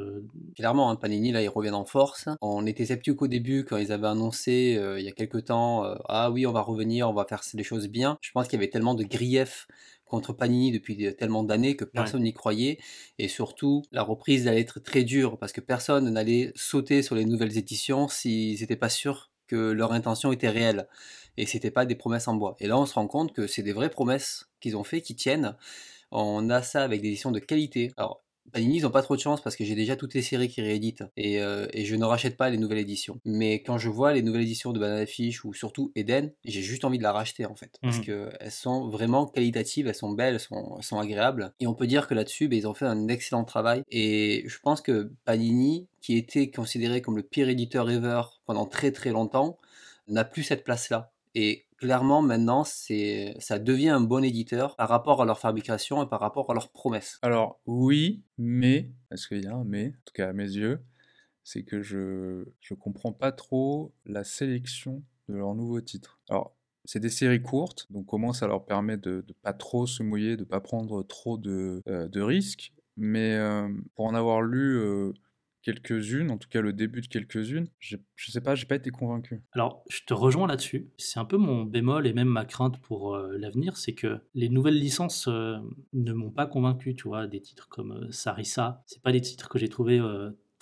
Clairement, 0.55 0.89
hein, 0.89 0.95
Panini, 0.95 1.31
là, 1.31 1.41
ils 1.41 1.49
reviennent 1.49 1.73
en 1.73 1.85
force. 1.85 2.27
On 2.41 2.65
était 2.65 2.85
sceptiques 2.85 3.21
au 3.21 3.27
début 3.27 3.65
quand 3.65 3.77
ils 3.77 3.91
avaient 3.91 4.07
annoncé 4.07 4.79
il 4.97 5.03
y 5.03 5.09
a 5.09 5.13
quelques 5.13 5.45
temps, 5.45 5.83
ah 6.07 6.31
oui, 6.31 6.45
on 6.45 6.51
va 6.51 6.61
revenir, 6.61 7.09
on 7.09 7.13
va 7.13 7.25
faire 7.25 7.41
des 7.53 7.63
choses 7.63 7.87
bien. 7.87 8.17
Je 8.21 8.31
pense 8.31 8.47
qu'il 8.47 8.59
y 8.59 8.61
avait 8.61 8.71
tellement 8.71 8.95
de 8.95 9.03
griefs 9.03 9.67
contre 10.13 10.31
Panini 10.31 10.71
depuis 10.71 11.15
tellement 11.15 11.43
d'années 11.43 11.75
que 11.75 11.85
personne 11.85 12.21
n'y 12.21 12.33
croyait. 12.33 12.77
Et 13.17 13.27
surtout, 13.27 13.81
la 13.91 14.03
reprise 14.03 14.47
allait 14.47 14.61
être 14.61 14.79
très 14.79 15.03
dure 15.03 15.39
parce 15.39 15.51
que 15.51 15.59
personne 15.59 16.07
n'allait 16.11 16.51
sauter 16.55 17.01
sur 17.01 17.15
les 17.15 17.25
nouvelles 17.25 17.57
éditions 17.57 18.07
s'ils 18.07 18.59
n'étaient 18.59 18.75
pas 18.75 18.89
sûrs 18.89 19.31
que 19.47 19.71
leur 19.71 19.91
intention 19.91 20.31
était 20.31 20.49
réelle 20.49 20.87
et 21.35 21.47
c'était 21.47 21.71
pas 21.71 21.87
des 21.87 21.95
promesses 21.95 22.27
en 22.27 22.35
bois. 22.35 22.55
Et 22.59 22.67
là, 22.67 22.77
on 22.77 22.85
se 22.85 22.93
rend 22.93 23.07
compte 23.07 23.33
que 23.33 23.47
c'est 23.47 23.63
des 23.63 23.73
vraies 23.73 23.89
promesses 23.89 24.45
qu'ils 24.59 24.77
ont 24.77 24.83
fait, 24.83 25.01
qui 25.01 25.15
tiennent. 25.15 25.57
On 26.11 26.51
a 26.51 26.61
ça 26.61 26.83
avec 26.83 27.01
des 27.01 27.07
éditions 27.07 27.31
de 27.31 27.39
qualité. 27.39 27.91
Alors, 27.97 28.22
Panini, 28.51 28.77
ils 28.77 28.83
n'ont 28.83 28.91
pas 28.91 29.01
trop 29.01 29.15
de 29.15 29.21
chance 29.21 29.41
parce 29.41 29.55
que 29.55 29.63
j'ai 29.63 29.75
déjà 29.75 29.95
toutes 29.95 30.13
les 30.13 30.21
séries 30.21 30.47
qui 30.47 30.61
rééditent 30.61 31.03
et, 31.17 31.41
euh, 31.41 31.65
et, 31.73 31.85
je 31.85 31.95
ne 31.95 32.05
rachète 32.05 32.37
pas 32.37 32.49
les 32.49 32.57
nouvelles 32.57 32.79
éditions. 32.79 33.19
Mais 33.25 33.63
quand 33.63 33.77
je 33.77 33.89
vois 33.89 34.13
les 34.13 34.21
nouvelles 34.21 34.43
éditions 34.43 34.73
de 34.73 34.79
Banana 34.79 35.05
Fish 35.05 35.43
ou 35.45 35.53
surtout 35.53 35.91
Eden, 35.95 36.31
j'ai 36.45 36.61
juste 36.61 36.85
envie 36.85 36.97
de 36.97 37.03
la 37.03 37.11
racheter 37.11 37.45
en 37.45 37.55
fait. 37.55 37.77
Parce 37.81 37.99
mmh. 37.99 38.01
qu'elles 38.01 38.51
sont 38.51 38.89
vraiment 38.89 39.25
qualitatives, 39.25 39.87
elles 39.87 39.95
sont 39.95 40.11
belles, 40.11 40.35
elles 40.35 40.39
sont, 40.39 40.81
sont 40.81 40.99
agréables. 40.99 41.53
Et 41.59 41.67
on 41.67 41.73
peut 41.73 41.87
dire 41.87 42.07
que 42.07 42.13
là-dessus, 42.13 42.47
ben, 42.47 42.57
ils 42.57 42.67
ont 42.67 42.73
fait 42.73 42.85
un 42.85 43.07
excellent 43.07 43.43
travail. 43.43 43.83
Et 43.89 44.43
je 44.47 44.59
pense 44.59 44.81
que 44.81 45.11
Panini, 45.25 45.87
qui 46.01 46.17
était 46.17 46.51
considéré 46.51 47.01
comme 47.01 47.15
le 47.15 47.23
pire 47.23 47.49
éditeur 47.49 47.89
ever 47.89 48.21
pendant 48.45 48.65
très 48.65 48.91
très 48.91 49.11
longtemps, 49.11 49.57
n'a 50.07 50.25
plus 50.25 50.43
cette 50.43 50.63
place-là. 50.63 51.11
Et 51.35 51.65
clairement, 51.83 52.21
maintenant, 52.21 52.63
c'est, 52.63 53.35
ça 53.39 53.59
devient 53.59 53.89
un 53.89 53.99
bon 53.99 54.23
éditeur 54.23 54.77
par 54.77 54.87
rapport 54.87 55.21
à 55.21 55.25
leur 55.25 55.37
fabrication 55.37 56.01
et 56.01 56.07
par 56.07 56.21
rapport 56.21 56.49
à 56.49 56.53
leurs 56.53 56.71
promesses. 56.71 57.19
Alors, 57.21 57.59
oui, 57.65 58.23
mais, 58.37 58.89
est-ce 59.11 59.27
qu'il 59.27 59.43
y 59.43 59.47
a 59.47 59.53
un 59.53 59.65
mais, 59.65 59.87
en 59.87 60.01
tout 60.05 60.13
cas 60.13 60.29
à 60.29 60.33
mes 60.33 60.49
yeux, 60.49 60.79
c'est 61.43 61.63
que 61.63 61.81
je 61.81 62.45
ne 62.71 62.75
comprends 62.79 63.11
pas 63.11 63.33
trop 63.33 63.93
la 64.05 64.23
sélection 64.23 65.03
de 65.27 65.35
leurs 65.35 65.55
nouveaux 65.55 65.81
titres. 65.81 66.21
Alors, 66.29 66.55
c'est 66.85 67.01
des 67.01 67.09
séries 67.09 67.41
courtes, 67.41 67.85
donc 67.89 68.05
comment 68.05 68.31
ça 68.31 68.47
leur 68.47 68.63
permet 68.63 68.95
de 68.95 69.25
ne 69.27 69.33
pas 69.41 69.51
trop 69.51 69.85
se 69.85 70.03
mouiller, 70.03 70.37
de 70.37 70.43
ne 70.43 70.47
pas 70.47 70.61
prendre 70.61 71.03
trop 71.03 71.37
de, 71.37 71.83
euh, 71.89 72.07
risques. 72.15 72.71
Mais 72.95 73.35
euh, 73.35 73.67
pour 73.95 74.05
en 74.05 74.15
avoir 74.15 74.41
lu 74.41 74.77
euh, 74.77 75.11
quelques-unes, 75.63 76.29
en 76.29 76.37
tout 76.37 76.49
cas 76.49 76.61
le 76.61 76.73
début 76.73 77.01
de 77.01 77.07
quelques-unes. 77.07 77.67
Je 77.79 77.97
sais 78.17 78.41
pas, 78.41 78.53
j'ai 78.53 78.65
pas 78.65 78.75
été 78.75 78.91
convaincu. 78.91 79.41
Alors, 79.53 79.83
je 79.89 80.01
te 80.05 80.13
rejoins 80.13 80.47
là-dessus. 80.47 80.91
C'est 80.97 81.19
un 81.19 81.25
peu 81.25 81.37
mon 81.37 81.63
bémol 81.63 82.05
et 82.05 82.13
même 82.13 82.27
ma 82.27 82.45
crainte 82.45 82.79
pour 82.81 83.15
euh, 83.15 83.35
l'avenir, 83.37 83.77
c'est 83.77 83.93
que 83.93 84.19
les 84.35 84.49
nouvelles 84.49 84.79
licences 84.79 85.27
euh, 85.27 85.57
ne 85.93 86.13
m'ont 86.13 86.31
pas 86.31 86.45
convaincu, 86.45 86.95
tu 86.95 87.07
vois, 87.07 87.27
des 87.27 87.41
titres 87.41 87.67
comme 87.69 87.93
euh, 87.93 88.11
Sarissa. 88.11 88.83
C'est 88.85 89.01
pas 89.01 89.11
des 89.11 89.21
titres 89.21 89.49
que 89.49 89.57
j'ai 89.57 89.69
trouvé 89.69 89.99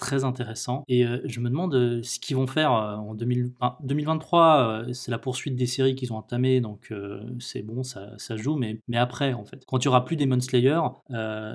très 0.01 0.25
intéressant. 0.25 0.83
Et 0.87 1.05
euh, 1.05 1.21
je 1.25 1.39
me 1.39 1.49
demande 1.49 1.75
euh, 1.75 2.01
ce 2.03 2.19
qu'ils 2.19 2.35
vont 2.35 2.47
faire 2.47 2.73
euh, 2.73 2.95
en 2.95 3.13
2023. 3.13 4.87
c'est 4.93 5.11
la 5.11 5.19
poursuite 5.19 5.55
des 5.55 5.67
séries 5.67 5.95
qu'ils 5.95 6.11
ont 6.11 6.17
entamées, 6.17 6.59
donc 6.59 6.91
c'est 7.39 7.61
bon, 7.61 7.83
ça, 7.83 8.17
ça, 8.17 8.35
joue. 8.35 8.57
Mais, 8.57 8.81
mais 8.87 8.97
après, 8.97 9.33
en 9.33 9.45
fait, 9.45 9.63
quand 9.65 9.77
il 9.77 9.85
y 9.85 9.87
aura 9.87 10.03
plus 10.03 10.17
Demon 10.17 10.41
Slayer 10.41 10.81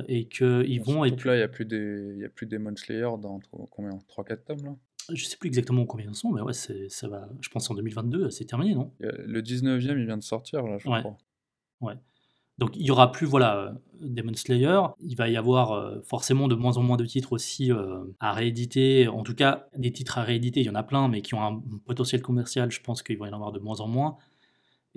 et 0.09 0.29
qu'ils 0.29 0.81
vont. 0.81 1.05
Et 1.05 1.13
puis 1.13 1.29
là, 1.29 1.35
il 1.35 1.39
n'y 1.39 1.45
a 1.45 1.49
plus 1.49 1.67
des, 1.67 2.13
il 2.15 2.21
y 2.21 2.25
a 2.25 2.29
plus 2.29 2.47
Demon 2.47 2.75
Slayer 2.77 3.11
dans 3.21 3.41
combien? 3.71 3.99
3-4 4.09 4.45
tomes 4.45 4.65
là? 4.65 4.77
Je 5.13 5.25
sais 5.25 5.37
plus 5.37 5.49
exactement 5.49 5.87
combien 5.87 6.09
ils 6.09 6.15
sont, 6.15 6.33
mais 6.33 6.41
ouais, 6.41 6.53
ça 6.53 7.09
va. 7.09 7.29
Je 7.41 7.49
pense 7.49 7.71
en 7.71 7.75
2022, 7.75 8.31
c'est 8.31 8.45
terminé, 8.45 8.75
non? 8.75 8.93
Le 9.01 9.41
19e, 9.41 9.99
il 9.99 10.07
vient 10.07 10.17
de 10.17 10.23
sortir, 10.23 10.63
là, 10.63 10.79
je 10.79 10.85
crois. 10.85 11.17
Ouais. 11.81 11.95
Donc 12.59 12.71
il 12.75 12.87
y 12.87 12.91
aura 12.91 13.13
plus 13.13 13.27
voilà 13.27 13.57
euh, 13.57 13.71
Demon 14.01 14.35
Slayer, 14.35 14.81
il 15.01 15.17
va 15.17 15.29
y 15.29 15.37
avoir 15.37 15.73
euh, 15.73 16.01
forcément 16.03 16.49
de 16.49 16.55
moins 16.55 16.77
en 16.77 16.83
moins 16.83 16.97
de 16.97 17.05
titres 17.05 17.33
aussi 17.33 17.71
euh, 17.71 18.05
à 18.21 18.33
rééditer, 18.33 19.09
en 19.09 19.23
tout 19.23 19.35
cas 19.35 19.67
des 19.77 19.93
titres 19.93 20.19
à 20.19 20.23
rééditer, 20.23 20.61
il 20.61 20.67
y 20.67 20.71
en 20.71 20.75
a 20.75 20.83
plein 20.83 21.09
mais 21.09 21.23
qui 21.23 21.35
ont 21.35 21.43
un 21.43 21.63
potentiel 21.85 22.23
commercial, 22.23 22.71
je 22.71 22.81
pense 22.81 23.03
qu'il 23.03 23.19
va 23.19 23.27
y 23.27 23.31
en 23.31 23.35
avoir 23.35 23.53
de 23.53 23.59
moins 23.59 23.81
en 23.81 23.89
moins. 23.89 24.17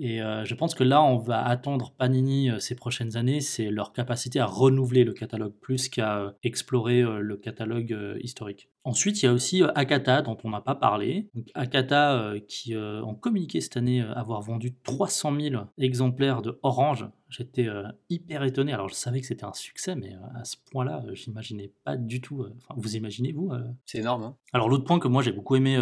Et 0.02 0.20
je 0.20 0.54
pense 0.54 0.74
que 0.74 0.82
là, 0.82 1.02
on 1.02 1.18
va 1.18 1.44
attendre 1.44 1.92
Panini 1.92 2.50
ces 2.58 2.74
prochaines 2.74 3.18
années, 3.18 3.42
c'est 3.42 3.70
leur 3.70 3.92
capacité 3.92 4.40
à 4.40 4.46
renouveler 4.46 5.04
le 5.04 5.12
catalogue 5.12 5.52
plus 5.60 5.90
qu'à 5.90 6.34
explorer 6.42 7.02
le 7.02 7.36
catalogue 7.36 7.94
historique. 8.22 8.70
Ensuite, 8.84 9.22
il 9.22 9.26
y 9.26 9.28
a 9.28 9.32
aussi 9.32 9.62
Akata 9.74 10.22
dont 10.22 10.36
on 10.44 10.50
n'a 10.50 10.60
pas 10.60 10.74
parlé. 10.74 11.30
Akata 11.54 12.34
qui 12.48 12.74
ont 12.76 13.14
communiqué 13.14 13.60
cette 13.60 13.76
année 13.76 14.00
avoir 14.00 14.40
vendu 14.42 14.74
300 14.82 15.34
000 15.38 15.64
exemplaires 15.78 16.42
de 16.42 16.58
Orange, 16.62 17.06
J'étais 17.30 17.68
euh, 17.68 17.84
hyper 18.08 18.42
étonné. 18.42 18.72
Alors, 18.72 18.88
je 18.88 18.94
savais 18.94 19.20
que 19.20 19.26
c'était 19.26 19.44
un 19.44 19.52
succès, 19.52 19.94
mais 19.94 20.14
euh, 20.14 20.40
à 20.40 20.44
ce 20.44 20.56
point-là, 20.72 21.00
je 21.06 21.10
euh, 21.10 21.14
j'imaginais 21.14 21.72
pas 21.84 21.96
du 21.96 22.20
tout. 22.20 22.44
Enfin, 22.56 22.74
vous 22.76 22.96
imaginez, 22.96 23.32
vous 23.32 23.52
C'est 23.86 23.98
énorme. 23.98 24.24
Hein. 24.24 24.36
Alors, 24.52 24.68
l'autre 24.68 24.84
point 24.84 24.98
que 24.98 25.06
moi 25.06 25.22
j'ai 25.22 25.32
beaucoup 25.32 25.54
aimé 25.54 25.78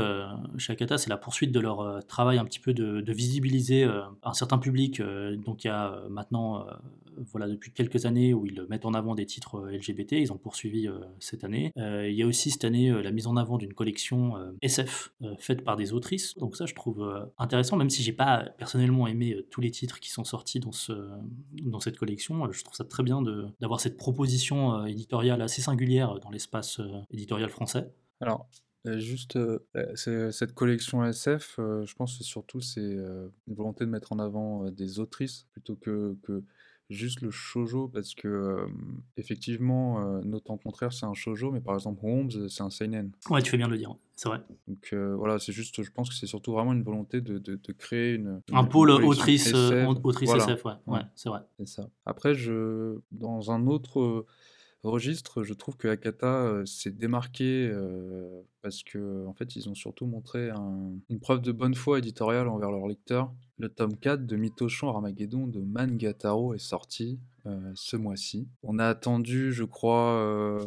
chez 0.59 0.75
Akata, 0.75 0.99
c'est 0.99 1.09
la 1.09 1.17
poursuite 1.17 1.51
de 1.51 1.61
leur 1.61 2.05
travail 2.07 2.39
un 2.39 2.45
petit 2.45 2.61
peu 2.61 2.75
de, 2.75 3.01
de 3.01 3.13
visibiliser 3.13 3.85
un 4.23 4.35
certain 4.35 4.59
public. 4.59 5.01
donc, 5.39 5.65
il 5.65 5.69
y 5.69 5.71
a 5.71 6.03
maintenant 6.11 6.67
voilà, 7.33 7.49
depuis 7.49 7.73
quelques 7.73 8.07
années 8.07 8.35
où 8.35 8.47
ils 8.47 8.65
mettent 8.69 8.85
en 8.85 8.95
avant 8.95 9.15
des 9.15 9.27
titres 9.27 9.57
euh, 9.57 9.77
LGBT. 9.77 10.13
Ils 10.13 10.33
ont 10.33 10.39
poursuivi 10.39 10.89
euh, 10.89 10.99
cette 11.19 11.45
année. 11.45 11.73
Euh, 11.77 12.09
il 12.09 12.15
y 12.15 12.23
a 12.23 12.27
aussi 12.27 12.51
cette 12.51 12.65
année 12.65 12.88
la 12.91 13.11
mise 13.11 13.27
en 13.27 13.37
avant 13.37 13.59
d'une 13.59 13.75
collection 13.75 14.35
SF 14.63 15.13
faite 15.39 15.65
par 15.65 15.77
des 15.77 15.93
autrices. 15.93 16.37
Donc 16.37 16.57
ça, 16.57 16.67
je 16.67 16.75
trouve 16.75 17.31
intéressant, 17.39 17.77
même 17.77 17.91
si 17.91 18.03
j'ai 18.03 18.13
pas 18.13 18.49
personnellement 18.59 19.07
aimé 19.07 19.37
tous 19.51 19.61
les 19.61 19.71
titres 19.71 20.01
qui 20.01 20.11
sont 20.11 20.25
sortis 20.25 20.61
dans, 20.61 20.73
ce, 20.73 20.93
dans 21.63 21.81
cette 21.81 21.97
collection. 21.97 22.51
Je 22.51 22.65
trouve 22.65 22.77
ça 22.77 22.85
très 22.85 23.03
bien 23.03 23.23
d'avoir 23.61 23.81
cette 23.81 23.97
proposition 23.97 24.85
éditoriale 24.87 25.43
assez 25.43 25.63
singulière 25.63 26.19
dans 26.21 26.31
l'espace 26.31 26.81
éditorial 27.11 27.51
français. 27.51 27.93
Alors, 28.21 28.49
Juste, 28.85 29.39
cette 29.95 30.55
collection 30.55 31.05
SF, 31.05 31.57
je 31.59 31.95
pense 31.95 32.17
que 32.17 32.25
surtout 32.25 32.61
c'est 32.61 32.81
une 32.81 33.31
volonté 33.55 33.85
de 33.85 33.91
mettre 33.91 34.13
en 34.13 34.19
avant 34.19 34.71
des 34.71 34.99
autrices 35.01 35.47
plutôt 35.53 35.77
que 35.77 36.17
juste 36.91 37.21
le 37.21 37.31
shoujo 37.31 37.89
parce 37.89 38.15
que 38.15 38.67
effectivement, 39.17 40.01
euh, 40.01 40.21
Note 40.25 40.45
contraire, 40.63 40.93
c'est 40.93 41.07
un 41.07 41.15
shoujo, 41.15 41.51
mais 41.51 41.61
par 41.61 41.75
exemple 41.75 42.01
Holmes, 42.05 42.49
c'est 42.49 42.63
un 42.63 42.71
seinen. 42.71 43.13
Ouais, 43.31 43.43
tu 43.43 43.51
fais 43.51 43.57
bien 43.57 43.67
de 43.67 43.73
le 43.73 43.79
dire, 43.79 43.95
c'est 44.17 44.29
vrai. 44.29 44.41
Donc 44.67 44.93
voilà, 44.93 45.39
c'est 45.39 45.53
juste, 45.53 45.83
je 45.83 45.91
pense 45.91 46.09
que 46.09 46.15
c'est 46.15 46.27
surtout 46.27 46.53
vraiment 46.53 46.73
une 46.73 46.83
volonté 46.83 47.21
de, 47.21 47.39
de, 47.39 47.73
créer 47.73 48.15
une, 48.15 48.41
un 48.53 48.65
pôle 48.65 48.91
autrice, 48.91 49.53
autrice 49.55 50.35
SF, 50.35 50.65
ouais, 50.65 50.73
ouais, 50.87 51.01
c'est 51.15 51.29
vrai. 51.29 51.41
C'est 51.59 51.69
ça. 51.69 51.89
Après, 52.07 52.35
je, 52.35 52.99
dans 53.13 53.51
un 53.51 53.67
autre 53.67 54.27
registre, 54.85 55.43
je 55.43 55.55
trouve 55.55 55.77
que 55.77 55.89
Akata 55.89 56.65
s'est 56.65 56.91
démarqué 56.91 57.73
parce 58.63 58.83
que 58.83 59.27
en 59.27 59.35
fait, 59.35 59.57
ils 59.57 59.69
ont 59.69 59.75
surtout 59.75 60.07
montré 60.07 60.51
une 60.51 61.21
preuve 61.21 61.43
de 61.43 61.53
bonne 61.53 61.75
foi 61.75 61.99
éditoriale 61.99 62.49
envers 62.49 62.71
leurs 62.71 62.87
lecteurs. 62.87 63.33
Le 63.59 63.69
tome 63.69 63.97
4 63.97 64.27
de 64.27 64.37
Mythoshan 64.37 64.89
Armageddon 64.89 65.47
de 65.47 65.61
Mangataro 65.61 66.55
est 66.55 66.59
sorti 66.59 67.19
ce 67.75 67.97
mois-ci. 67.97 68.49
On 68.63 68.79
a 68.79 68.87
attendu, 68.87 69.53
je 69.53 69.65
crois, 69.65 70.59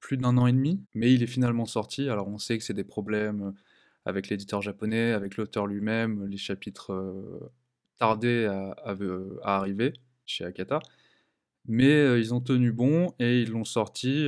plus 0.00 0.16
d'un 0.16 0.36
an 0.38 0.46
et 0.46 0.52
demi, 0.52 0.80
mais 0.94 1.12
il 1.12 1.22
est 1.22 1.26
finalement 1.26 1.66
sorti. 1.66 2.08
Alors 2.08 2.28
on 2.28 2.38
sait 2.38 2.58
que 2.58 2.64
c'est 2.64 2.74
des 2.74 2.84
problèmes 2.84 3.52
avec 4.04 4.28
l'éditeur 4.28 4.62
japonais, 4.62 5.12
avec 5.12 5.36
l'auteur 5.36 5.66
lui-même, 5.66 6.26
les 6.26 6.36
chapitres 6.36 7.50
tardaient 7.98 8.46
à 8.46 8.76
arriver 9.42 9.92
chez 10.24 10.44
Akata. 10.44 10.78
Mais 11.70 12.18
ils 12.18 12.32
ont 12.32 12.40
tenu 12.40 12.72
bon 12.72 13.12
et 13.18 13.42
ils 13.42 13.50
l'ont 13.50 13.64
sorti, 13.64 14.26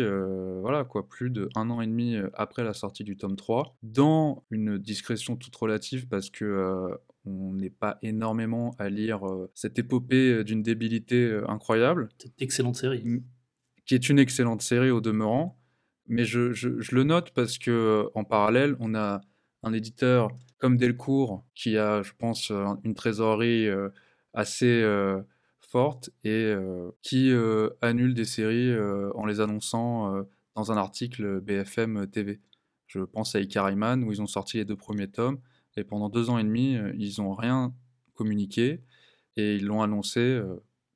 voilà 0.60 0.84
quoi, 0.84 1.08
plus 1.08 1.30
d'un 1.30 1.70
an 1.70 1.80
et 1.80 1.86
demi 1.86 2.16
après 2.34 2.62
la 2.62 2.74
sortie 2.74 3.02
du 3.02 3.16
tome 3.16 3.34
3, 3.34 3.78
dans 3.82 4.44
une 4.50 4.76
discrétion 4.76 5.36
toute 5.36 5.56
relative 5.56 6.06
parce 6.06 6.28
que 6.28 6.90
on 7.24 7.54
n'est 7.54 7.70
pas 7.70 7.98
énormément 8.02 8.74
à 8.78 8.90
lire 8.90 9.22
cette 9.54 9.78
épopée 9.78 10.44
d'une 10.44 10.62
débilité 10.62 11.40
incroyable. 11.48 12.10
Cette 12.18 12.42
excellente 12.42 12.76
série. 12.76 13.04
Qui 13.86 13.94
est 13.94 14.10
une 14.10 14.18
excellente 14.18 14.60
série 14.60 14.90
au 14.90 15.00
demeurant. 15.00 15.58
Mais 16.06 16.24
je, 16.24 16.52
je, 16.52 16.94
le 16.94 17.04
note 17.04 17.30
parce 17.30 17.56
que 17.56 18.08
en 18.14 18.24
parallèle, 18.24 18.76
on 18.80 18.94
a 18.94 19.22
un 19.62 19.72
éditeur 19.72 20.28
comme 20.58 20.76
Delcourt 20.76 21.44
qui 21.54 21.78
a, 21.78 22.02
je 22.02 22.12
pense, 22.18 22.52
une 22.84 22.94
trésorerie 22.94 23.68
assez 24.34 24.82
et 26.24 26.54
qui 27.02 27.32
annule 27.80 28.14
des 28.14 28.24
séries 28.24 28.72
en 29.14 29.26
les 29.26 29.40
annonçant 29.40 30.24
dans 30.54 30.72
un 30.72 30.76
article 30.76 31.40
BFM 31.40 32.08
TV. 32.08 32.40
Je 32.86 33.00
pense 33.00 33.34
à 33.34 33.40
Ikariman 33.40 34.02
où 34.02 34.12
ils 34.12 34.20
ont 34.20 34.26
sorti 34.26 34.56
les 34.56 34.64
deux 34.64 34.76
premiers 34.76 35.08
tomes 35.08 35.38
et 35.76 35.84
pendant 35.84 36.08
deux 36.08 36.28
ans 36.28 36.38
et 36.38 36.44
demi 36.44 36.76
ils 36.98 37.14
n'ont 37.18 37.34
rien 37.34 37.72
communiqué 38.14 38.82
et 39.36 39.56
ils 39.56 39.64
l'ont 39.64 39.82
annoncé 39.82 40.40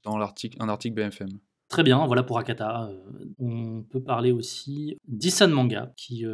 dans 0.03 0.19
l'article, 0.19 0.57
un 0.61 0.69
article 0.69 0.97
BFM. 0.97 1.39
Très 1.69 1.83
bien, 1.83 2.05
voilà 2.07 2.23
pour 2.23 2.39
Akata. 2.39 2.91
on 3.39 3.83
peut 3.83 4.03
parler 4.03 4.33
aussi 4.33 4.97
d'Isan 5.07 5.49
Manga 5.49 5.93
qui 5.97 6.25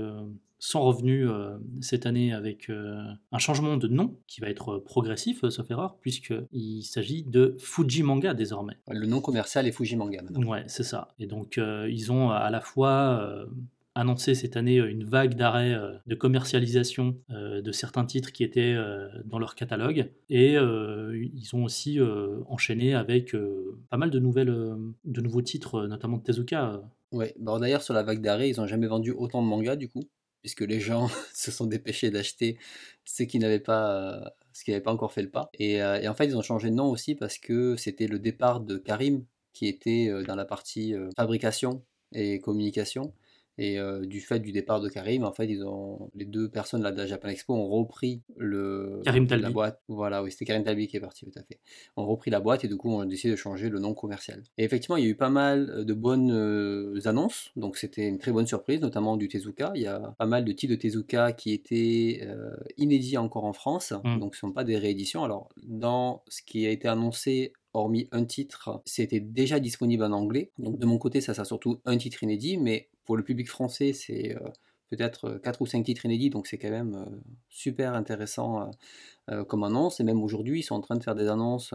sont 0.61 0.83
revenus 0.83 1.27
euh, 1.29 1.57
cette 1.81 2.07
année 2.07 2.33
avec 2.33 2.69
euh, 2.69 3.03
un 3.33 3.39
changement 3.39 3.79
de 3.79 3.89
nom 3.89 4.19
qui 4.27 4.41
va 4.43 4.49
être 4.49 4.79
progressif, 4.79 5.43
euh, 5.43 5.51
sauf 5.51 5.69
erreur, 5.71 5.97
puisqu'il 6.01 6.83
s'agit 6.85 7.25
de 7.25 7.57
Fuji 7.59 8.03
Manga 8.03 8.35
désormais. 8.35 8.77
Le 8.89 9.07
nom 9.07 9.21
commercial 9.23 9.67
est 9.67 9.73
Fuji 9.73 9.97
Manga 9.97 10.23
maintenant. 10.23 10.47
Ouais, 10.49 10.63
c'est 10.67 10.85
ça. 10.85 11.09
Et 11.19 11.27
donc, 11.27 11.59
ils 11.59 12.13
ont 12.13 12.31
à 12.31 12.51
la 12.51 12.61
fois 12.61 13.47
annoncé 13.95 14.35
cette 14.35 14.57
année 14.57 14.77
une 14.77 15.05
vague 15.05 15.35
d'arrêt 15.35 15.77
de 16.07 16.15
commercialisation 16.15 17.17
de 17.29 17.73
certains 17.73 18.05
titres 18.05 18.33
qui 18.33 18.45
étaient 18.45 18.77
dans 19.25 19.39
leur 19.39 19.55
catalogue 19.55 20.11
et 20.29 20.55
ils 20.55 21.51
ont 21.55 21.65
aussi 21.65 21.99
enchaîné 22.49 22.95
avec 22.95 23.35
pas 23.89 23.97
mal 23.97 24.11
de 24.11 24.19
nouvelles 24.19 24.55
de 25.05 25.21
nouveaux 25.21 25.43
titres 25.43 25.87
notamment 25.87 26.19
de 26.19 26.23
Tezuka 26.23 26.83
ouais 27.13 27.35
d'ailleurs 27.39 27.83
sur 27.83 27.95
la 27.95 28.03
vague 28.03 28.21
d'arrêt 28.21 28.51
ils 28.51 28.59
n'ont 28.59 28.67
jamais 28.67 28.87
vendu 28.87 29.13
autant 29.13 29.43
de 29.43 29.49
mangas 29.49 29.77
du 29.77 29.89
coup 29.89 30.05
puisque 30.41 30.63
les 30.63 30.81
gens 30.81 31.09
se 31.35 31.51
sont 31.51 31.67
dépêchés 31.67 32.11
d'acheter 32.11 32.59
ce 33.05 33.23
qui 33.23 33.39
n'avaient 33.39 33.61
pas, 33.61 34.35
pas 34.85 34.93
encore 34.93 35.13
fait 35.13 35.23
le 35.23 35.31
pas. 35.31 35.51
Et, 35.59 35.75
et, 35.75 36.09
en 36.09 36.15
fait, 36.15 36.27
ils 36.27 36.37
ont 36.37 36.43
changé 36.43 36.71
de 36.71 36.75
nom 36.75 36.91
aussi 36.91 37.15
parce 37.15 37.39
que 37.39 37.77
c'était 37.77 38.07
le 38.07 38.19
départ 38.19 38.61
de 38.61 38.77
Karim 38.77 39.25
qui 39.53 39.67
était 39.67 40.11
dans 40.27 40.37
la 40.37 40.45
partie 40.45 40.95
fabrication 41.17 41.85
et 42.13 42.39
communication. 42.41 43.13
Et 43.61 43.79
euh, 43.79 44.07
du 44.07 44.23
fait 44.23 44.39
du 44.41 44.53
départ 44.53 44.81
de 44.81 44.89
Karim, 44.89 45.23
en 45.23 45.33
fait, 45.33 45.45
ils 45.45 45.63
ont, 45.63 46.11
les 46.15 46.25
deux 46.25 46.49
personnes 46.49 46.83
là, 46.83 46.93
de 46.93 46.97
la 46.97 47.05
Japan 47.07 47.29
Expo 47.29 47.53
ont 47.53 47.69
repris 47.69 48.23
le, 48.39 49.03
Karim 49.05 49.27
Talbi. 49.27 49.43
la 49.43 49.51
boîte. 49.51 49.83
Voilà, 49.87 50.23
oui, 50.23 50.33
c'était 50.33 50.47
Karim 50.47 50.65
Talbi 50.65 50.87
qui 50.89 50.97
est 50.97 51.01
parti, 51.01 51.27
tout 51.27 51.39
à 51.39 51.43
fait. 51.43 51.61
Ont 51.99 52.07
repris 52.07 52.31
la 52.31 52.41
boîte 52.41 52.65
et 52.65 52.69
du 52.69 52.79
coup, 52.79 52.91
on 52.91 53.01
a 53.01 53.07
décidé 53.07 53.33
de 53.33 53.37
changer 53.37 53.69
le 53.69 53.79
nom 53.79 53.93
commercial. 53.93 54.43
Et 54.57 54.65
effectivement, 54.65 54.97
il 54.97 55.05
y 55.05 55.07
a 55.09 55.11
eu 55.11 55.15
pas 55.15 55.29
mal 55.29 55.69
euh, 55.69 55.85
de 55.85 55.93
bonnes 55.93 56.33
euh, 56.33 56.99
annonces, 57.05 57.51
donc 57.55 57.77
c'était 57.77 58.09
une 58.09 58.17
très 58.17 58.33
bonne 58.33 58.47
surprise, 58.47 58.81
notamment 58.81 59.19
du 59.19 59.29
Tezuka. 59.29 59.73
Il 59.75 59.83
y 59.83 59.87
a 59.87 60.15
pas 60.17 60.25
mal 60.25 60.47
de 60.47 60.53
titres 60.53 60.73
de 60.73 60.81
Tezuka 60.81 61.33
qui 61.33 61.53
étaient 61.53 62.27
inédits 62.79 63.19
encore 63.19 63.45
en 63.45 63.53
France, 63.53 63.93
mmh. 63.93 64.21
donc 64.21 64.37
ce 64.37 64.47
ne 64.47 64.49
sont 64.49 64.55
pas 64.55 64.65
des 64.65 64.79
rééditions. 64.79 65.23
Alors, 65.23 65.51
dans 65.63 66.23
ce 66.29 66.41
qui 66.43 66.67
a 66.67 66.71
été 66.71 66.89
annoncé 66.89 67.53
hormis 67.73 68.09
un 68.13 68.25
titre, 68.25 68.81
c'était 68.85 69.21
déjà 69.21 69.61
disponible 69.61 70.03
en 70.05 70.13
anglais. 70.13 70.51
Donc 70.59 70.79
de 70.79 70.87
mon 70.87 70.99
côté, 70.99 71.21
ça, 71.21 71.35
ça 71.35 71.45
surtout 71.45 71.81
un 71.85 71.97
titre 71.97 72.23
inédit, 72.23 72.57
mais 72.57 72.89
pour 73.11 73.17
le 73.17 73.25
public 73.25 73.49
français, 73.49 73.93
c'est 73.93 74.37
euh, 74.37 74.51
peut-être 74.89 75.41
4 75.43 75.63
ou 75.63 75.67
5 75.67 75.85
titres 75.85 76.05
inédits, 76.05 76.31
donc 76.31 76.47
c'est 76.47 76.59
quand 76.59 76.71
même 76.71 77.07
super 77.49 77.95
intéressant 77.95 78.71
comme 79.49 79.65
annonce. 79.65 79.99
Et 79.99 80.05
même 80.05 80.23
aujourd'hui, 80.23 80.61
ils 80.61 80.63
sont 80.63 80.77
en 80.77 80.81
train 80.81 80.95
de 80.95 81.03
faire 81.03 81.17
des 81.17 81.27
annonces 81.27 81.75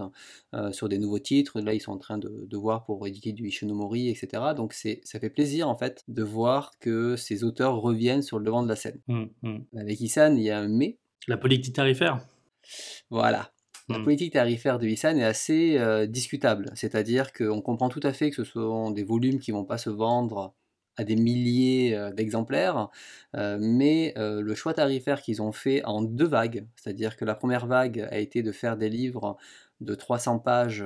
sur 0.71 0.87
des 0.87 0.97
nouveaux 0.97 1.19
titres. 1.19 1.59
Là, 1.59 1.73
ils 1.73 1.81
sont 1.81 1.91
en 1.91 1.97
train 1.97 2.17
de, 2.17 2.55
voir 2.57 2.85
pour 2.85 3.05
éditer 3.05 3.33
du 3.33 3.47
Ishinomori, 3.49 4.07
etc. 4.07 4.43
Donc 4.55 4.73
ça 4.73 5.19
fait 5.19 5.29
plaisir 5.29 5.67
en 5.67 5.75
fait 5.75 6.05
de 6.07 6.23
voir 6.23 6.71
que 6.79 7.17
ces 7.17 7.43
auteurs 7.43 7.81
reviennent 7.81 8.21
sur 8.21 8.39
le 8.39 8.45
devant 8.45 8.63
de 8.63 8.69
la 8.69 8.77
scène. 8.77 9.01
Mmh, 9.07 9.25
mmh. 9.41 9.57
Avec 9.77 9.99
Isan, 9.99 10.35
il 10.37 10.43
y 10.43 10.51
a 10.51 10.59
un 10.59 10.69
mais. 10.69 10.97
La 11.27 11.35
politique 11.35 11.75
tarifaire. 11.75 12.25
Voilà. 13.09 13.51
La 13.89 13.99
mmh. 13.99 14.03
politique 14.03 14.33
tarifaire 14.33 14.79
de 14.79 14.87
Isan 14.87 15.17
est 15.17 15.23
assez 15.23 16.07
discutable. 16.07 16.71
C'est-à-dire 16.75 17.33
qu'on 17.33 17.61
comprend 17.61 17.89
tout 17.89 18.03
à 18.03 18.13
fait 18.13 18.29
que 18.29 18.37
ce 18.37 18.45
sont 18.45 18.91
des 18.91 19.03
volumes 19.03 19.39
qui 19.39 19.51
ne 19.51 19.57
vont 19.57 19.65
pas 19.65 19.77
se 19.77 19.89
vendre 19.89 20.55
à 20.97 21.03
des 21.03 21.15
milliers 21.15 21.97
d'exemplaires, 22.15 22.89
mais 23.33 24.13
le 24.17 24.55
choix 24.55 24.73
tarifaire 24.73 25.21
qu'ils 25.21 25.41
ont 25.41 25.51
fait 25.51 25.83
en 25.85 26.01
deux 26.01 26.27
vagues, 26.27 26.67
c'est-à-dire 26.75 27.17
que 27.17 27.25
la 27.25 27.35
première 27.35 27.67
vague 27.67 28.07
a 28.11 28.17
été 28.17 28.43
de 28.43 28.51
faire 28.51 28.77
des 28.77 28.89
livres 28.89 29.37
de 29.81 29.93
300 29.95 30.39
pages 30.39 30.85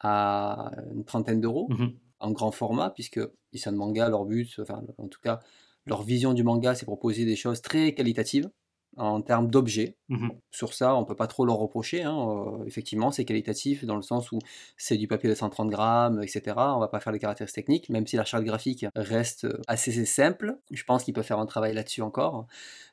à 0.00 0.70
une 0.94 1.04
trentaine 1.04 1.40
d'euros, 1.40 1.68
mmh 1.70 1.88
en 2.22 2.32
grand 2.32 2.50
format, 2.50 2.90
puisque 2.90 3.18
Isan 3.54 3.72
Manga, 3.72 4.10
leur 4.10 4.26
but, 4.26 4.58
enfin 4.60 4.82
en 4.98 5.08
tout 5.08 5.20
cas 5.22 5.40
leur 5.86 6.02
vision 6.02 6.34
du 6.34 6.42
manga, 6.44 6.74
c'est 6.74 6.84
proposer 6.84 7.24
des 7.24 7.34
choses 7.34 7.62
très 7.62 7.94
qualitatives, 7.94 8.50
en 8.96 9.22
termes 9.22 9.48
d'objets. 9.48 9.96
Mmh 10.08 10.30
Sur 10.50 10.74
ça, 10.74 10.96
on 10.96 11.04
peut 11.04 11.14
pas 11.14 11.28
trop 11.28 11.44
leur 11.44 11.56
reprocher. 11.56 12.02
Hein, 12.02 12.16
euh, 12.18 12.64
effectivement, 12.66 13.10
c'est 13.10 13.24
qualitatif 13.24 13.84
dans 13.84 13.96
le 13.96 14.02
sens 14.02 14.32
où 14.32 14.38
c'est 14.76 14.96
du 14.96 15.06
papier 15.06 15.28
de 15.28 15.34
130 15.34 15.70
grammes, 15.70 16.22
etc. 16.22 16.42
On 16.56 16.80
va 16.80 16.88
pas 16.88 17.00
faire 17.00 17.12
les 17.12 17.18
caractéristiques 17.18 17.64
techniques, 17.66 17.88
même 17.90 18.06
si 18.06 18.16
la 18.16 18.24
charte 18.24 18.44
graphique 18.44 18.86
reste 18.96 19.46
assez 19.68 20.04
simple. 20.04 20.58
Je 20.70 20.82
pense 20.84 21.04
qu'il 21.04 21.14
peut 21.14 21.22
faire 21.22 21.38
un 21.38 21.46
travail 21.46 21.74
là-dessus 21.74 22.02
encore. 22.02 22.46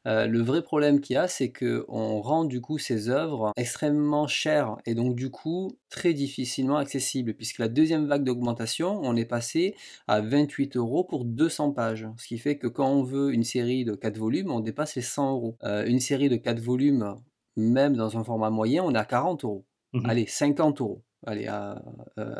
Euh, 0.07 0.25
le 0.25 0.41
vrai 0.41 0.61
problème 0.61 1.01
qu'il 1.01 1.15
y 1.15 1.17
a, 1.17 1.27
c'est 1.27 1.51
qu'on 1.51 2.21
rend 2.21 2.45
du 2.45 2.61
coup 2.61 2.77
ces 2.77 3.09
œuvres 3.09 3.51
extrêmement 3.57 4.27
chères 4.27 4.77
et 4.85 4.95
donc 4.95 5.15
du 5.15 5.29
coup 5.29 5.77
très 5.89 6.13
difficilement 6.13 6.77
accessibles, 6.77 7.33
puisque 7.33 7.59
la 7.59 7.67
deuxième 7.67 8.07
vague 8.07 8.23
d'augmentation, 8.23 8.99
on 9.03 9.15
est 9.15 9.25
passé 9.25 9.75
à 10.07 10.21
28 10.21 10.77
euros 10.77 11.03
pour 11.03 11.25
200 11.25 11.71
pages, 11.71 12.07
ce 12.17 12.27
qui 12.27 12.37
fait 12.37 12.57
que 12.57 12.67
quand 12.67 12.89
on 12.89 13.03
veut 13.03 13.33
une 13.33 13.43
série 13.43 13.85
de 13.85 13.95
4 13.95 14.17
volumes, 14.17 14.51
on 14.51 14.59
dépasse 14.59 14.95
les 14.95 15.01
100 15.01 15.31
euros. 15.31 15.57
Euh, 15.63 15.85
une 15.87 15.99
série 15.99 16.29
de 16.29 16.35
4 16.35 16.59
volumes, 16.59 17.15
même 17.55 17.95
dans 17.95 18.17
un 18.17 18.23
format 18.23 18.49
moyen, 18.49 18.83
on 18.83 18.93
est 18.93 18.97
à 18.97 19.05
40 19.05 19.43
euros. 19.43 19.65
Mmh 19.93 20.09
Allez, 20.09 20.25
50 20.27 20.81
euros. 20.81 21.03
Allez, 21.25 21.47
euh, 21.49 21.75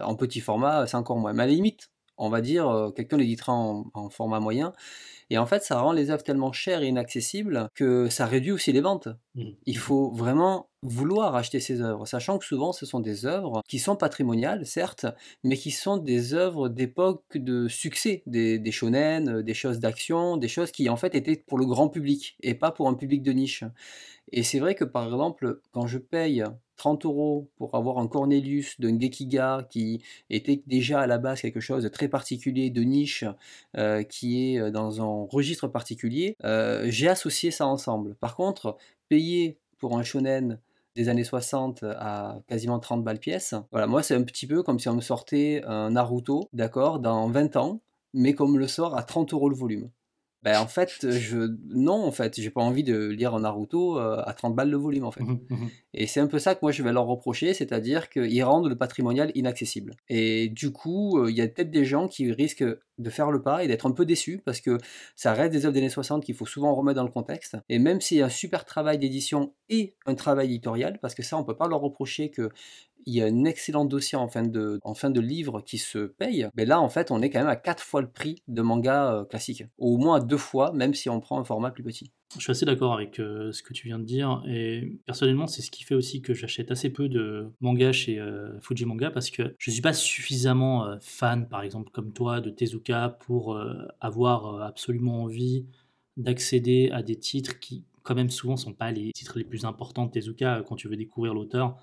en 0.03 0.15
petit 0.15 0.39
format, 0.39 0.85
c'est 0.87 0.97
encore 0.97 1.17
moins. 1.17 1.33
Mais 1.33 1.43
à 1.43 1.47
la 1.47 1.53
limite, 1.53 1.89
on 2.17 2.29
va 2.29 2.41
dire, 2.41 2.67
euh, 2.67 2.91
quelqu'un 2.91 3.17
l'éditera 3.17 3.53
en, 3.53 3.89
en, 3.93 4.09
format 4.09 4.39
moyen. 4.39 4.73
Et 5.29 5.37
en 5.37 5.45
fait, 5.45 5.63
ça 5.63 5.79
rend 5.79 5.91
les 5.91 6.09
œuvres 6.09 6.23
tellement 6.23 6.51
chères 6.51 6.83
et 6.83 6.87
inaccessibles 6.87 7.69
que 7.75 8.09
ça 8.09 8.25
réduit 8.25 8.51
aussi 8.51 8.71
les 8.71 8.81
ventes. 8.81 9.09
Mmh. 9.35 9.49
Il 9.65 9.77
faut 9.77 10.11
vraiment 10.11 10.69
vouloir 10.87 11.35
acheter 11.35 11.59
ces 11.59 11.81
œuvres, 11.81 12.05
sachant 12.05 12.37
que 12.37 12.45
souvent 12.45 12.73
ce 12.73 12.85
sont 12.85 12.99
des 12.99 13.25
œuvres 13.25 13.61
qui 13.67 13.79
sont 13.79 13.95
patrimoniales, 13.95 14.65
certes, 14.65 15.05
mais 15.43 15.57
qui 15.57 15.71
sont 15.71 15.97
des 15.97 16.33
œuvres 16.33 16.69
d'époque 16.69 17.37
de 17.37 17.67
succès, 17.67 18.23
des, 18.25 18.71
shonen, 18.71 19.41
des 19.41 19.53
choses 19.53 19.79
d'action, 19.79 20.37
des 20.37 20.47
choses 20.47 20.71
qui 20.71 20.89
en 20.89 20.97
fait 20.97 21.15
étaient 21.15 21.43
pour 21.47 21.57
le 21.57 21.65
grand 21.65 21.89
public 21.89 22.37
et 22.41 22.53
pas 22.53 22.71
pour 22.71 22.87
un 22.87 22.93
public 22.93 23.23
de 23.23 23.31
niche. 23.31 23.63
Et 24.31 24.43
c'est 24.43 24.59
vrai 24.59 24.75
que 24.75 24.83
par 24.83 25.05
exemple, 25.05 25.61
quand 25.71 25.87
je 25.87 25.97
paye 25.97 26.43
30 26.77 27.05
euros 27.05 27.49
pour 27.57 27.75
avoir 27.75 27.97
un 27.97 28.07
Cornelius 28.07 28.79
de 28.79 28.89
Ngekiga 28.89 29.67
qui 29.69 30.03
était 30.29 30.61
déjà 30.67 31.01
à 31.01 31.07
la 31.07 31.17
base 31.17 31.41
quelque 31.41 31.59
chose 31.59 31.83
de 31.83 31.89
très 31.89 32.07
particulier, 32.07 32.69
de 32.69 32.83
niche, 32.83 33.25
euh, 33.77 34.03
qui 34.03 34.53
est 34.53 34.59
euh, 34.59 34.71
dans 34.71 35.01
un 35.01 35.27
registre 35.29 35.67
particulier, 35.67 36.35
euh, 36.43 36.85
j'ai 36.87 37.09
associé 37.09 37.51
ça 37.51 37.65
ensemble. 37.65 38.15
Par 38.15 38.35
contre, 38.35 38.77
payer 39.09 39.57
pour 39.77 39.97
un 39.97 40.03
shonen 40.03 40.59
des 40.97 41.09
années 41.09 41.23
60 41.23 41.83
à 41.83 42.39
quasiment 42.47 42.79
30 42.79 43.03
balles 43.05 43.19
pièce, 43.19 43.55
voilà, 43.71 43.87
moi 43.87 44.03
c'est 44.03 44.15
un 44.15 44.23
petit 44.23 44.47
peu 44.47 44.63
comme 44.63 44.79
si 44.79 44.89
on 44.89 44.95
me 44.95 45.01
sortait 45.01 45.63
un 45.65 45.91
Naruto, 45.91 46.49
d'accord, 46.53 46.99
dans 46.99 47.29
20 47.29 47.55
ans, 47.55 47.81
mais 48.13 48.33
comme 48.33 48.57
le 48.59 48.67
sort 48.67 48.97
à 48.97 49.03
30 49.03 49.33
euros 49.33 49.49
le 49.49 49.55
volume. 49.55 49.89
Ben, 50.43 50.59
en 50.59 50.67
fait, 50.67 51.09
je 51.09 51.55
non, 51.69 52.05
en 52.05 52.11
fait, 52.11 52.39
j'ai 52.39 52.51
pas 52.51 52.61
envie 52.61 52.83
de 52.83 53.07
lire 53.07 53.33
un 53.33 53.41
Naruto 53.41 53.99
euh, 53.99 54.21
à 54.23 54.33
30 54.33 54.55
balles 54.55 54.69
le 54.69 54.77
volume, 54.77 55.03
en 55.03 55.11
fait. 55.11 55.23
Mmh 55.23 55.39
mmh 55.49 55.67
et 55.93 56.05
c'est 56.05 56.19
un 56.19 56.27
peu 56.27 56.37
ça 56.37 56.53
que 56.53 56.59
moi 56.61 56.71
je 56.71 56.83
vais 56.83 56.93
leur 56.93 57.07
reprocher, 57.07 57.55
c'est-à-dire 57.55 58.09
qu'ils 58.09 58.43
rendent 58.43 58.69
le 58.69 58.75
patrimonial 58.75 59.31
inaccessible. 59.33 59.95
Et 60.09 60.47
du 60.49 60.71
coup, 60.71 61.17
euh, 61.17 61.31
il 61.31 61.35
y 61.35 61.41
a 61.41 61.47
peut-être 61.47 61.71
des 61.71 61.85
gens 61.85 62.07
qui 62.07 62.31
risquent 62.31 62.63
de 62.97 63.09
faire 63.09 63.31
le 63.31 63.41
pas 63.41 63.63
et 63.63 63.67
d'être 63.67 63.87
un 63.87 63.91
peu 63.91 64.05
déçus 64.05 64.41
parce 64.45 64.61
que 64.61 64.77
ça 65.15 65.33
reste 65.33 65.53
des 65.53 65.65
œuvres 65.65 65.73
des 65.73 65.79
années 65.79 65.89
60 65.89 66.23
qu'il 66.23 66.35
faut 66.35 66.45
souvent 66.45 66.75
remettre 66.75 66.97
dans 66.97 67.03
le 67.03 67.11
contexte. 67.11 67.57
Et 67.67 67.79
même 67.79 67.99
s'il 67.99 68.17
y 68.17 68.21
a 68.21 68.27
un 68.27 68.29
super 68.29 68.63
travail 68.63 68.99
d'édition 68.99 69.53
et 69.69 69.95
un 70.05 70.13
travail 70.13 70.47
éditorial, 70.47 70.99
parce 71.01 71.15
que 71.15 71.23
ça, 71.23 71.37
on 71.37 71.43
peut 71.43 71.57
pas 71.57 71.67
leur 71.67 71.81
reprocher 71.81 72.29
que 72.29 72.49
il 73.07 73.13
y 73.13 73.21
a 73.21 73.25
un 73.25 73.45
excellent 73.45 73.85
dossier 73.85 74.17
en 74.17 74.27
fin 74.27 74.43
de, 74.43 74.79
en 74.83 74.93
fin 74.93 75.09
de 75.09 75.21
livre 75.21 75.61
qui 75.61 75.77
se 75.77 75.97
paye, 75.97 76.49
mais 76.55 76.65
là 76.65 76.81
en 76.81 76.89
fait 76.89 77.09
on 77.09 77.21
est 77.21 77.29
quand 77.29 77.39
même 77.39 77.47
à 77.47 77.55
quatre 77.55 77.81
fois 77.81 78.01
le 78.01 78.09
prix 78.09 78.43
de 78.49 78.61
manga 78.61 79.13
euh, 79.13 79.23
classique, 79.23 79.63
au 79.77 79.97
moins 79.97 80.17
à 80.17 80.19
deux 80.19 80.37
fois, 80.37 80.73
même 80.73 80.93
si 80.93 81.09
on 81.09 81.21
prend 81.21 81.39
un 81.39 81.45
format 81.45 81.71
plus 81.71 81.83
petit. 81.83 82.11
Je 82.35 82.41
suis 82.41 82.51
assez 82.51 82.65
d'accord 82.65 82.93
avec 82.93 83.19
euh, 83.19 83.53
ce 83.53 83.63
que 83.63 83.71
tu 83.71 83.87
viens 83.87 83.97
de 83.97 84.03
dire, 84.03 84.43
et 84.45 84.99
personnellement 85.05 85.47
c'est 85.47 85.61
ce 85.61 85.71
qui 85.71 85.85
fait 85.85 85.95
aussi 85.95 86.21
que 86.21 86.33
j'achète 86.33 86.69
assez 86.69 86.89
peu 86.89 87.07
de 87.07 87.49
manga 87.61 87.93
chez 87.93 88.19
euh, 88.19 88.59
Fuji 88.59 88.83
Manga, 88.83 89.09
parce 89.09 89.29
que 89.31 89.55
je 89.57 89.71
ne 89.71 89.73
suis 89.73 89.81
pas 89.81 89.93
suffisamment 89.93 90.97
fan, 90.99 91.47
par 91.47 91.61
exemple 91.61 91.91
comme 91.93 92.11
toi, 92.11 92.41
de 92.41 92.49
Tezuka 92.49 93.17
pour 93.21 93.57
avoir 94.01 94.61
absolument 94.63 95.23
envie 95.23 95.65
d'accéder 96.17 96.89
à 96.91 97.03
des 97.03 97.15
titres 97.15 97.59
qui 97.59 97.85
quand 98.03 98.15
même 98.15 98.29
souvent 98.29 98.57
sont 98.57 98.73
pas 98.73 98.91
les 98.91 99.11
titres 99.13 99.37
les 99.37 99.45
plus 99.45 99.63
importants 99.63 100.07
de 100.07 100.11
Tezuka 100.11 100.61
quand 100.67 100.75
tu 100.75 100.89
veux 100.89 100.97
découvrir 100.97 101.33
l'auteur. 101.33 101.77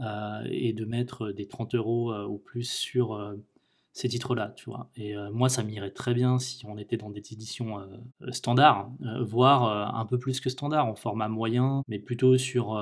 Euh, 0.00 0.42
et 0.50 0.74
de 0.74 0.84
mettre 0.84 1.32
des 1.32 1.46
30 1.46 1.74
euros 1.74 2.12
euh, 2.12 2.26
ou 2.26 2.36
plus 2.36 2.68
sur 2.68 3.14
euh, 3.14 3.34
ces 3.96 4.08
titres-là, 4.08 4.52
tu 4.56 4.66
vois. 4.66 4.90
Et 4.94 5.14
moi, 5.32 5.48
ça 5.48 5.62
m'irait 5.62 5.90
très 5.90 6.12
bien 6.12 6.38
si 6.38 6.66
on 6.66 6.76
était 6.76 6.98
dans 6.98 7.08
des 7.08 7.22
éditions 7.32 7.78
standards, 8.30 8.90
voire 9.22 9.96
un 9.96 10.04
peu 10.04 10.18
plus 10.18 10.40
que 10.40 10.50
standard, 10.50 10.84
en 10.84 10.94
format 10.94 11.28
moyen, 11.28 11.82
mais 11.88 11.98
plutôt 11.98 12.36
sur 12.36 12.74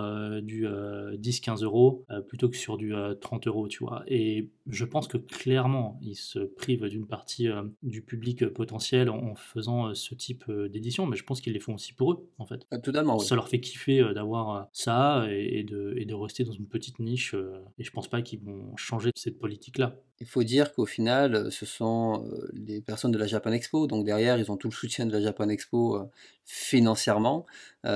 du 0.42 0.66
10-15 0.66 1.62
euros, 1.62 2.04
plutôt 2.26 2.48
que 2.48 2.56
sur 2.56 2.76
du 2.76 2.92
30 3.20 3.46
euros, 3.46 3.68
tu 3.68 3.84
vois. 3.84 4.02
Et 4.08 4.50
je 4.66 4.84
pense 4.84 5.06
que 5.06 5.16
clairement, 5.16 6.00
ils 6.02 6.16
se 6.16 6.40
privent 6.40 6.88
d'une 6.88 7.06
partie 7.06 7.46
du 7.84 8.02
public 8.02 8.48
potentiel 8.48 9.08
en, 9.08 9.36
faisant 9.36 9.94
ce 9.94 10.16
type 10.16 10.50
d'édition, 10.50 11.06
mais 11.06 11.16
je 11.16 11.22
pense 11.22 11.40
qu'ils 11.40 11.52
les 11.52 11.60
font 11.60 11.74
aussi 11.74 11.92
pour 11.92 12.10
eux, 12.10 12.28
en 12.38 12.44
fait. 12.46 12.66
Ah, 12.72 12.78
totalement, 12.78 13.20
Ça 13.20 13.36
leur 13.36 13.48
fait 13.48 13.60
kiffer 13.60 14.02
d'avoir 14.14 14.66
ça 14.72 15.26
et, 15.30 15.62
de, 15.62 15.94
et 15.96 16.06
de 16.06 16.14
rester 16.14 16.42
dans 16.42 16.52
une 16.52 16.66
petite 16.66 16.98
niche, 16.98 17.36
et 17.78 17.84
je 17.84 17.90
pense 17.92 18.08
pas 18.08 18.20
qu'ils 18.20 18.40
vont 18.40 18.76
changer 18.76 19.10
cette 19.14 19.38
politique-là. 19.38 19.94
Il 20.20 20.26
faut 20.26 20.44
dire 20.44 20.72
qu'au 20.72 20.86
final, 20.86 21.03
ce 21.50 21.66
sont 21.66 22.28
les 22.52 22.80
personnes 22.80 23.12
de 23.12 23.18
la 23.18 23.26
Japan 23.26 23.52
Expo, 23.52 23.86
donc 23.86 24.04
derrière, 24.04 24.38
ils 24.38 24.50
ont 24.50 24.56
tout 24.56 24.68
le 24.68 24.74
soutien 24.74 25.06
de 25.06 25.12
la 25.12 25.20
Japan 25.20 25.48
Expo 25.48 26.10
financièrement. 26.46 27.46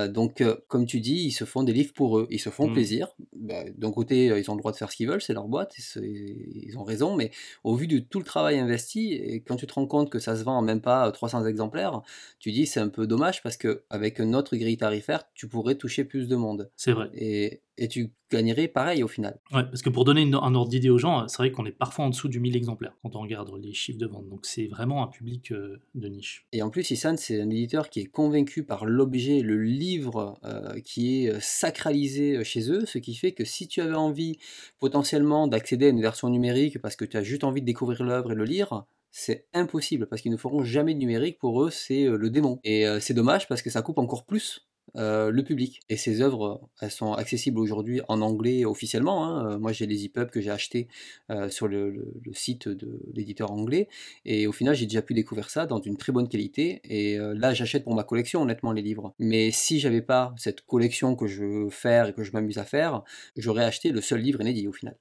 donc, 0.09 0.43
comme 0.69 0.87
tu 0.87 1.01
dis, 1.01 1.25
ils 1.25 1.33
se 1.33 1.45
font 1.45 1.63
des 1.63 1.73
livres 1.73 1.93
pour 1.95 2.19
eux, 2.19 2.27
ils 2.31 2.39
se 2.39 2.51
font 2.51 2.69
mmh. 2.69 2.73
plaisir. 2.73 3.09
Bah, 3.35 3.65
d'un 3.77 3.91
côté, 3.91 4.27
ils 4.27 4.51
ont 4.51 4.55
le 4.55 4.61
droit 4.61 4.73
de 4.73 4.77
faire 4.77 4.91
ce 4.91 4.97
qu'ils 4.97 5.09
veulent, 5.09 5.23
c'est 5.23 5.33
leur 5.33 5.49
boîte, 5.49 5.75
ils 5.97 6.77
ont 6.77 6.85
raison, 6.85 7.17
mais 7.17 7.31
au 7.65 7.75
vu 7.75 7.87
de 7.87 7.99
tout 7.99 8.19
le 8.19 8.25
travail 8.25 8.59
investi, 8.59 9.13
et 9.15 9.41
quand 9.41 9.57
tu 9.57 9.67
te 9.67 9.75
rends 9.75 9.87
compte 9.87 10.11
que 10.11 10.19
ça 10.19 10.37
se 10.37 10.45
vend 10.45 10.59
en 10.59 10.63
même 10.63 10.81
pas 10.81 11.11
300 11.11 11.47
exemplaires, 11.47 12.03
tu 12.39 12.53
dis 12.53 12.67
c'est 12.67 12.81
un 12.81 12.89
peu 12.89 13.07
dommage 13.07 13.43
parce 13.43 13.57
qu'avec 13.57 14.21
notre 14.21 14.57
grille 14.57 14.77
tarifaire, 14.77 15.25
tu 15.35 15.49
pourrais 15.49 15.77
toucher 15.77 16.05
plus 16.05 16.29
de 16.29 16.37
monde. 16.37 16.71
C'est 16.77 16.93
vrai. 16.93 17.11
Et, 17.15 17.63
et 17.77 17.89
tu 17.89 18.13
gagnerais 18.31 18.69
pareil 18.69 19.03
au 19.03 19.09
final. 19.09 19.39
Ouais, 19.53 19.65
parce 19.65 19.83
que 19.83 19.89
pour 19.89 20.05
donner 20.05 20.23
un 20.23 20.55
ordre 20.55 20.69
d'idée 20.69 20.91
aux 20.91 20.99
gens, 20.99 21.27
c'est 21.29 21.39
vrai 21.39 21.51
qu'on 21.51 21.65
est 21.65 21.73
parfois 21.73 22.05
en 22.05 22.11
dessous 22.11 22.29
du 22.29 22.41
1000 22.41 22.57
exemplaires 22.57 22.95
quand 23.03 23.17
on 23.17 23.21
regarde 23.21 23.51
les 23.61 23.73
chiffres 23.73 23.99
de 23.99 24.07
vente. 24.07 24.29
Donc 24.29 24.45
c'est 24.45 24.67
vraiment 24.67 25.03
un 25.03 25.07
public 25.07 25.53
de 25.53 26.09
niche. 26.09 26.47
Et 26.53 26.63
en 26.63 26.71
plus, 26.71 26.91
Isan, 26.91 27.17
c'est 27.17 27.41
un 27.41 27.51
éditeur 27.51 27.89
qui 27.89 28.01
est 28.01 28.07
convaincu 28.07 28.38
par 28.67 28.85
l'objet, 28.85 29.41
le 29.41 29.63
livre 29.63 30.39
euh, 30.45 30.81
qui 30.81 31.25
est 31.25 31.31
euh, 31.31 31.39
sacralisé 31.41 32.37
euh, 32.37 32.45
chez 32.45 32.71
eux, 32.71 32.87
ce 32.87 32.99
qui 32.99 33.15
fait 33.15 33.33
que 33.33 33.45
si 33.45 33.69
tu 33.69 33.81
avais 33.81 33.95
envie 33.95 34.39
potentiellement 34.79 35.47
d'accéder 35.47 35.87
à 35.87 35.89
une 35.91 36.01
version 36.01 36.29
numérique 36.29 36.81
parce 36.81 36.97
que 36.97 37.05
tu 37.05 37.17
as 37.17 37.23
juste 37.23 37.45
envie 37.45 37.61
de 37.61 37.67
découvrir 37.67 38.03
l'œuvre 38.03 38.33
et 38.33 38.35
le 38.35 38.45
lire, 38.45 38.85
c'est 39.11 39.47
impossible 39.55 40.07
parce 40.07 40.23
qu'ils 40.23 40.33
ne 40.33 40.37
feront 40.37 40.63
jamais 40.63 40.95
de 40.95 40.99
numérique. 40.99 41.39
Pour 41.39 41.63
eux, 41.63 41.71
c'est 41.71 42.05
le 42.05 42.31
démon. 42.31 42.61
Et 42.63 42.85
c'est 43.01 43.15
dommage 43.15 43.49
parce 43.49 43.63
que 43.63 43.71
ça 43.71 43.81
coupe 43.81 43.99
encore 43.99 44.27
plus 44.27 44.68
euh, 44.97 45.31
le 45.31 45.43
public. 45.43 45.81
Et 45.89 45.97
ces 45.97 46.21
œuvres, 46.21 46.69
elles 46.81 46.91
sont 46.91 47.13
accessibles 47.13 47.59
aujourd'hui 47.59 48.01
en 48.09 48.21
anglais 48.21 48.65
officiellement. 48.65 49.25
Hein. 49.25 49.53
Euh, 49.53 49.59
moi, 49.59 49.73
j'ai 49.73 49.87
les 49.87 50.05
EPUB 50.05 50.31
que 50.31 50.41
j'ai 50.41 50.51
achetés 50.51 50.89
euh, 51.31 51.49
sur 51.49 51.69
le, 51.69 52.13
site 52.33 52.69
de 52.69 53.01
l'éditeur 53.15 53.51
anglais. 53.51 53.89
Et 54.25 54.47
au 54.47 54.53
final, 54.53 54.75
j'ai 54.75 54.87
déjà 54.87 55.03
pu 55.03 55.15
découvrir 55.15 55.51
ça 55.51 55.67
dans 55.67 55.81
une 55.81 55.97
très 55.97 56.13
bonne 56.13 56.29
qualité. 56.29 56.81
Et 56.85 57.19
là, 57.19 57.55
j'achète 57.55 57.85
pour 57.85 57.95
ma 57.95 58.05
collection, 58.05 58.43
honnêtement, 58.43 58.73
les 58.73 58.83
livres. 58.83 59.15
Mais 59.19 59.51
si 59.51 59.81
j'avais 59.81 60.03
pas 60.03 60.35
cette 60.37 60.63
collection 60.63 61.17
que 61.17 61.27
je 61.27 61.45
veux 61.45 61.71
faire 61.71 62.09
et 62.09 62.13
que 62.13 62.23
je 62.23 62.33
m'amuse 62.33 62.59
à 62.59 62.65
faire, 62.65 63.03
j'aurais 63.37 63.65
acheté 63.65 63.91
le 63.91 64.01
seul 64.01 64.21
livre 64.21 64.41
inédit 64.41 64.69
au 64.69 64.73
final. 64.73 64.97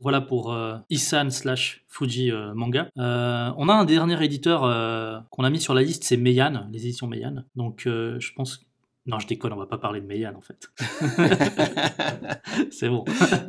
Voilà 0.00 0.20
pour 0.20 0.56
Isan 0.90 1.30
slash 1.30 1.84
Fuji 1.88 2.30
Manga. 2.54 2.90
On 2.96 3.68
a 3.68 3.72
un 3.72 3.84
dernier 3.84 4.22
éditeur 4.22 5.26
qu'on 5.30 5.44
a 5.44 5.50
mis 5.50 5.60
sur 5.60 5.72
la 5.72 5.82
liste, 5.82 6.04
c'est 6.04 6.16
Meian, 6.16 6.66
les 6.70 6.86
éditions 6.86 7.06
Meian. 7.06 7.44
Donc 7.54 7.82
je 7.84 8.32
pense... 8.34 8.65
Non, 9.06 9.20
je 9.20 9.26
déconne, 9.28 9.52
on 9.52 9.56
va 9.56 9.66
pas 9.66 9.78
parler 9.78 10.00
de 10.00 10.06
Meian 10.06 10.34
en 10.34 10.40
fait. 10.40 10.68
c'est 12.72 12.88
bon. 12.88 13.04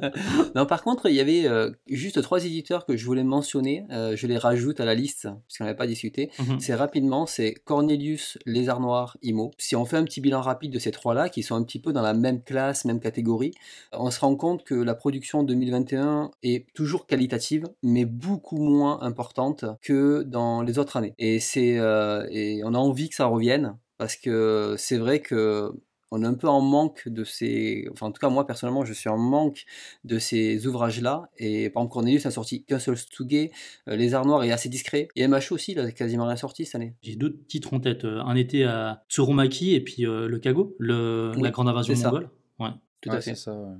non, 0.56 0.68
par 0.68 0.84
contre, 0.84 1.10
il 1.10 1.16
y 1.16 1.20
avait 1.20 1.48
euh, 1.48 1.72
juste 1.88 2.22
trois 2.22 2.46
éditeurs 2.46 2.86
que 2.86 2.96
je 2.96 3.04
voulais 3.06 3.24
mentionner. 3.24 3.86
Euh, 3.92 4.16
je 4.16 4.28
les 4.28 4.38
rajoute 4.38 4.80
à 4.80 4.86
la 4.86 4.94
liste, 4.94 5.28
puisqu'on 5.48 5.64
n'avait 5.64 5.76
pas 5.76 5.88
discuté. 5.88 6.30
Mhm. 6.40 6.60
C'est 6.60 6.76
rapidement, 6.76 7.26
c'est 7.26 7.54
Cornelius, 7.54 8.38
Lézard 8.46 8.80
Noir, 8.80 9.18
Imo. 9.24 9.52
Si 9.58 9.76
on 9.76 9.86
fait 9.86 9.98
un 9.98 10.04
petit 10.04 10.22
bilan 10.22 10.42
rapide 10.42 10.72
de 10.72 10.80
ces 10.80 10.92
trois-là, 10.92 11.30
qui 11.30 11.42
sont 11.42 11.56
un 11.56 11.64
petit 11.64 11.80
peu 11.80 11.92
dans 11.92 12.04
la 12.04 12.14
même 12.14 12.44
classe, 12.44 12.86
même 12.86 13.00
catégorie, 13.00 13.52
on 13.94 14.12
se 14.12 14.20
rend 14.20 14.36
compte 14.36 14.64
que 14.64 14.76
la 14.76 14.94
production 14.94 15.42
2021 15.42 16.30
est 16.44 16.72
toujours 16.74 17.08
qualitative, 17.08 17.66
mais 17.82 18.06
beaucoup 18.06 18.58
moins 18.58 19.02
importante 19.02 19.66
que 19.82 20.22
dans 20.22 20.62
les 20.62 20.78
autres 20.78 20.98
années. 20.98 21.16
Et, 21.18 21.40
c'est, 21.40 21.80
euh, 21.80 22.28
et 22.30 22.62
on 22.64 22.74
a 22.74 22.78
envie 22.78 23.10
que 23.10 23.16
ça 23.16 23.26
revienne, 23.26 23.76
parce 23.98 24.16
que 24.16 24.76
c'est 24.78 24.98
vrai 24.98 25.22
que 25.22 25.72
on 26.10 26.24
est 26.24 26.26
un 26.26 26.36
peu 26.36 26.48
en 26.48 26.62
manque 26.62 27.10
de 27.10 27.26
ces. 27.26 27.86
Enfin, 27.92 28.06
en 28.08 28.12
tout 28.14 28.20
cas, 28.22 28.30
moi 28.30 28.48
personnellement, 28.48 28.86
je 28.86 28.94
suis 28.94 29.10
en 29.10 29.18
manque 29.18 29.66
de 30.06 30.20
ces 30.20 30.66
ouvrages-là. 30.66 31.30
Et 31.38 31.70
par 31.70 31.82
exemple, 31.82 31.94
Cornelius 31.96 32.26
a 32.26 32.32
sorti 32.32 32.64
qu'un 32.64 32.80
seul 32.80 32.96
Stuge. 32.96 33.50
Euh, 33.90 33.98
Les 33.98 34.14
Arts 34.14 34.26
Noirs 34.26 34.44
est 34.46 34.52
assez 34.52 34.70
discret. 34.70 35.10
Et 35.18 35.28
MHO 35.28 35.52
aussi, 35.56 35.74
il 35.74 35.80
a 35.80 35.92
quasiment 35.92 36.26
rien 36.26 36.38
sorti 36.38 36.64
cette 36.64 36.76
année. 36.76 36.94
J'ai 37.02 37.18
deux 37.18 37.38
titres 37.50 37.74
en 37.74 37.82
tête. 37.82 38.06
euh, 38.06 38.22
Un 38.22 38.36
été 38.36 38.64
à 38.64 39.04
Tsurumaki 39.10 39.76
et 39.76 39.82
puis 39.82 40.06
euh, 40.06 40.30
le 40.30 40.40
Kago, 40.40 40.78
le, 40.80 41.34
Oui, 41.36 41.42
la 41.42 41.52
grande 41.52 41.68
invasion 41.68 41.94
c'est 41.94 42.02
ça. 42.04 42.10
mongole. 42.12 42.30
Ouais. 42.60 42.70
Tout 43.02 43.10
Ouais, 43.10 43.18
à 43.18 43.22
fait. 43.22 43.36
c'est 43.36 43.44
ça. 43.44 43.54
ouais. 43.54 43.76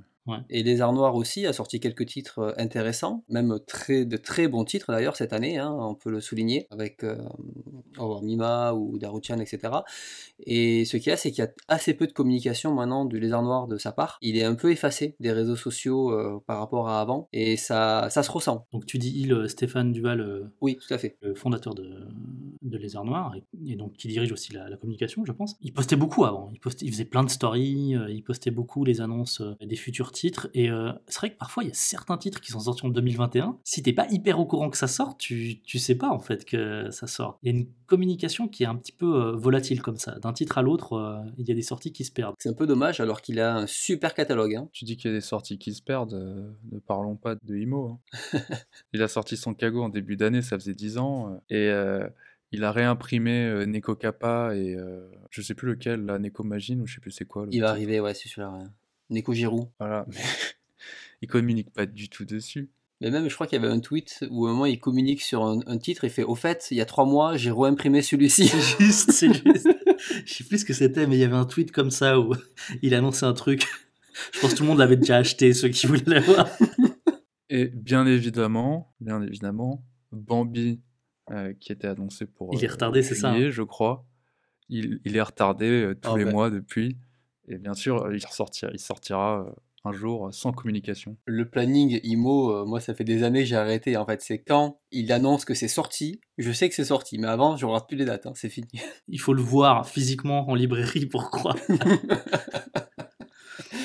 Et 0.50 0.62
Les 0.62 0.80
Arts 0.80 0.92
Noirs 0.92 1.14
aussi 1.14 1.46
a 1.46 1.52
sorti 1.52 1.80
quelques 1.80 2.06
titres 2.06 2.38
euh, 2.38 2.52
intéressants, 2.58 3.24
même 3.28 3.58
très, 3.66 4.04
de 4.04 4.16
très 4.16 4.48
bons 4.48 4.64
titres 4.64 4.92
d'ailleurs 4.92 5.16
cette 5.16 5.32
année, 5.32 5.58
hein, 5.58 5.76
on 5.78 5.94
peut 5.94 6.10
le 6.10 6.20
souligner, 6.20 6.66
avec 6.70 7.04
euh, 7.04 7.16
oh, 7.98 8.20
Mima 8.22 8.74
ou 8.74 8.98
Daruchan, 8.98 9.38
etc. 9.38 9.72
Et 10.40 10.84
ce 10.84 10.96
qu'il 10.96 11.08
y 11.08 11.12
a, 11.12 11.16
c'est 11.16 11.30
qu'il 11.30 11.44
y 11.44 11.46
a 11.46 11.50
assez 11.68 11.94
peu 11.94 12.06
de 12.06 12.12
communication 12.12 12.74
maintenant 12.74 13.04
du 13.04 13.18
Lézard 13.18 13.42
Noir 13.42 13.68
de 13.68 13.76
sa 13.76 13.92
part. 13.92 14.18
Il 14.22 14.36
est 14.36 14.44
un 14.44 14.54
peu 14.54 14.70
effacé 14.70 15.16
des 15.20 15.32
réseaux 15.32 15.56
sociaux 15.56 16.12
euh, 16.12 16.40
par 16.46 16.58
rapport 16.58 16.88
à 16.88 17.00
avant, 17.00 17.28
et 17.32 17.56
ça, 17.56 18.08
ça 18.10 18.22
se 18.22 18.30
ressent. 18.30 18.66
Donc 18.72 18.86
tu 18.86 18.98
dis 18.98 19.12
il, 19.16 19.32
euh, 19.32 19.48
Stéphane 19.48 19.92
Duval, 19.92 20.20
euh, 20.20 20.44
Oui, 20.60 20.76
tout 20.76 20.92
à 20.92 20.98
fait. 20.98 21.16
le 21.22 21.34
fondateur 21.34 21.74
de, 21.74 21.90
de 22.62 22.78
Lézard 22.78 23.04
Noir, 23.04 23.34
et, 23.36 23.72
et 23.72 23.76
donc 23.76 23.94
qui 23.94 24.08
dirige 24.08 24.32
aussi 24.32 24.52
la, 24.52 24.68
la 24.68 24.76
communication, 24.76 25.24
je 25.24 25.32
pense. 25.32 25.56
Il 25.60 25.72
postait 25.72 25.96
beaucoup 25.96 26.24
avant. 26.24 26.50
Il, 26.52 26.60
postait, 26.60 26.86
il 26.86 26.92
faisait 26.92 27.04
plein 27.04 27.24
de 27.24 27.30
stories, 27.30 27.96
il 28.08 28.22
postait 28.22 28.50
beaucoup 28.50 28.84
les 28.84 29.00
annonces 29.00 29.42
des 29.60 29.76
futurs 29.76 30.12
titres. 30.12 30.17
Et 30.54 30.70
euh, 30.70 30.92
c'est 31.06 31.18
vrai 31.18 31.30
que 31.30 31.36
parfois, 31.38 31.62
il 31.64 31.68
y 31.68 31.70
a 31.70 31.74
certains 31.74 32.16
titres 32.18 32.40
qui 32.40 32.52
sont 32.52 32.60
sortis 32.60 32.84
en 32.86 32.90
2021. 32.90 33.58
Si 33.64 33.82
t'es 33.82 33.92
pas 33.92 34.06
hyper 34.10 34.38
au 34.40 34.46
courant 34.46 34.70
que 34.70 34.76
ça 34.76 34.86
sort, 34.88 35.16
tu, 35.16 35.60
tu 35.62 35.78
sais 35.78 35.94
pas 35.94 36.10
en 36.10 36.18
fait 36.18 36.44
que 36.44 36.90
ça 36.90 37.06
sort. 37.06 37.38
Il 37.42 37.52
y 37.52 37.56
a 37.56 37.58
une 37.58 37.66
communication 37.86 38.48
qui 38.48 38.62
est 38.64 38.66
un 38.66 38.76
petit 38.76 38.92
peu 38.92 39.06
euh, 39.06 39.32
volatile 39.36 39.80
comme 39.82 39.96
ça. 39.96 40.18
D'un 40.18 40.32
titre 40.32 40.58
à 40.58 40.62
l'autre, 40.62 40.94
euh, 40.94 41.18
il 41.38 41.48
y 41.48 41.52
a 41.52 41.54
des 41.54 41.62
sorties 41.62 41.92
qui 41.92 42.04
se 42.04 42.12
perdent. 42.12 42.34
C'est 42.38 42.48
un 42.48 42.54
peu 42.54 42.66
dommage 42.66 43.00
alors 43.00 43.22
qu'il 43.22 43.40
a 43.40 43.56
un 43.56 43.66
super 43.66 44.14
catalogue. 44.14 44.54
hein. 44.56 44.68
Tu 44.72 44.84
dis 44.84 44.96
qu'il 44.96 45.10
y 45.10 45.14
a 45.14 45.16
des 45.16 45.22
sorties 45.22 45.58
qui 45.58 45.72
se 45.74 45.82
perdent, 45.82 46.14
euh, 46.14 46.50
ne 46.72 46.78
parlons 46.78 47.16
pas 47.16 47.34
de 47.34 47.56
Imo. 47.56 47.98
hein. 48.12 48.40
il 48.92 49.02
a 49.02 49.08
sorti 49.08 49.36
son 49.36 49.54
Kago 49.54 49.82
en 49.82 49.88
début 49.88 50.16
d'année, 50.16 50.42
ça 50.42 50.58
faisait 50.58 50.74
10 50.74 50.98
ans, 50.98 51.40
et 51.50 51.68
euh, 51.68 52.06
il 52.52 52.64
a 52.64 52.72
réimprimé 52.72 53.44
euh, 53.46 53.66
Neko 53.66 53.94
Kappa 53.94 54.54
et 54.54 54.74
euh, 54.74 55.06
je 55.30 55.42
sais 55.42 55.54
plus 55.54 55.68
lequel, 55.68 56.04
la 56.06 56.18
Neko 56.18 56.44
Magine 56.44 56.80
ou 56.80 56.86
je 56.86 56.94
sais 56.94 57.00
plus 57.00 57.10
c'est 57.10 57.26
quoi. 57.26 57.46
Il 57.50 57.60
va 57.60 57.70
arriver, 57.70 58.00
ouais, 58.00 58.14
c'est 58.14 58.28
celui-là. 58.28 58.50
ouais. 58.50 58.64
Neko 59.10 59.32
Giroud. 59.32 59.68
Voilà, 59.78 60.04
mais 60.08 60.16
il 61.22 61.28
communique 61.28 61.72
pas 61.72 61.86
du 61.86 62.08
tout 62.08 62.24
dessus. 62.24 62.70
Mais 63.00 63.10
même, 63.10 63.28
je 63.28 63.34
crois 63.34 63.46
qu'il 63.46 63.60
y 63.60 63.64
avait 63.64 63.72
un 63.72 63.78
tweet 63.78 64.24
où 64.30 64.46
à 64.46 64.50
un 64.50 64.52
moment 64.52 64.66
il 64.66 64.80
communique 64.80 65.22
sur 65.22 65.44
un, 65.44 65.60
un 65.66 65.78
titre 65.78 66.04
et 66.04 66.08
fait 66.08 66.24
Au 66.24 66.34
fait, 66.34 66.66
il 66.72 66.76
y 66.76 66.80
a 66.80 66.84
trois 66.84 67.04
mois, 67.06 67.36
j'ai 67.36 67.52
réimprimé 67.52 68.02
celui-ci. 68.02 68.48
C'est 68.48 68.84
juste, 68.84 69.12
c'est 69.12 69.32
juste. 69.44 69.68
Je 70.26 70.32
sais 70.34 70.44
plus 70.44 70.58
ce 70.58 70.64
que 70.64 70.72
c'était, 70.72 71.06
mais 71.06 71.16
il 71.16 71.20
y 71.20 71.24
avait 71.24 71.36
un 71.36 71.44
tweet 71.44 71.70
comme 71.70 71.90
ça 71.92 72.18
où 72.18 72.34
il 72.82 72.94
annonçait 72.94 73.26
un 73.26 73.34
truc. 73.34 73.66
Je 74.32 74.40
pense 74.40 74.52
que 74.52 74.56
tout 74.56 74.62
le 74.64 74.68
monde 74.68 74.78
l'avait 74.78 74.96
déjà 74.96 75.16
acheté, 75.18 75.54
ceux 75.54 75.68
qui 75.68 75.86
voulaient 75.86 76.02
l'avoir. 76.06 76.48
Et 77.50 77.66
bien 77.66 78.04
évidemment, 78.04 78.92
bien 79.00 79.22
évidemment, 79.22 79.84
Bambi, 80.10 80.80
euh, 81.30 81.52
qui 81.60 81.70
était 81.70 81.86
annoncé 81.86 82.26
pour. 82.26 82.52
Il 82.52 82.64
est 82.64 82.68
euh, 82.68 82.72
retardé, 82.72 83.02
c'est 83.02 83.14
ça, 83.14 83.30
hein 83.30 83.50
je 83.50 83.62
crois. 83.62 84.04
Il, 84.68 85.00
il 85.04 85.16
est 85.16 85.22
retardé 85.22 85.66
euh, 85.66 85.94
tous 85.94 86.10
Ah 86.12 86.18
les 86.18 86.24
ben. 86.24 86.32
mois 86.32 86.50
depuis. 86.50 86.98
Et 87.48 87.58
bien 87.58 87.74
sûr, 87.74 88.12
il 88.12 88.20
sortira, 88.20 88.70
il 88.72 88.78
sortira 88.78 89.40
euh, 89.40 89.50
un 89.84 89.92
jour 89.92 90.28
sans 90.32 90.52
communication. 90.52 91.16
Le 91.26 91.48
planning 91.48 92.00
IMO, 92.02 92.50
euh, 92.50 92.64
moi, 92.64 92.80
ça 92.80 92.94
fait 92.94 93.04
des 93.04 93.22
années 93.22 93.40
que 93.40 93.46
j'ai 93.46 93.56
arrêté. 93.56 93.96
En 93.96 94.06
fait, 94.06 94.20
c'est 94.22 94.38
quand 94.38 94.80
il 94.90 95.12
annonce 95.12 95.44
que 95.44 95.54
c'est 95.54 95.68
sorti, 95.68 96.20
je 96.36 96.52
sais 96.52 96.68
que 96.68 96.74
c'est 96.74 96.84
sorti. 96.84 97.18
Mais 97.18 97.28
avant, 97.28 97.56
je 97.56 97.66
regarde 97.66 97.88
plus 97.88 97.96
les 97.96 98.04
dates, 98.04 98.26
hein, 98.26 98.32
c'est 98.34 98.48
fini. 98.48 98.68
Il 99.08 99.20
faut 99.20 99.34
le 99.34 99.42
voir 99.42 99.88
physiquement 99.88 100.48
en 100.48 100.54
librairie 100.54 101.06
pour 101.06 101.30
croire. 101.30 101.56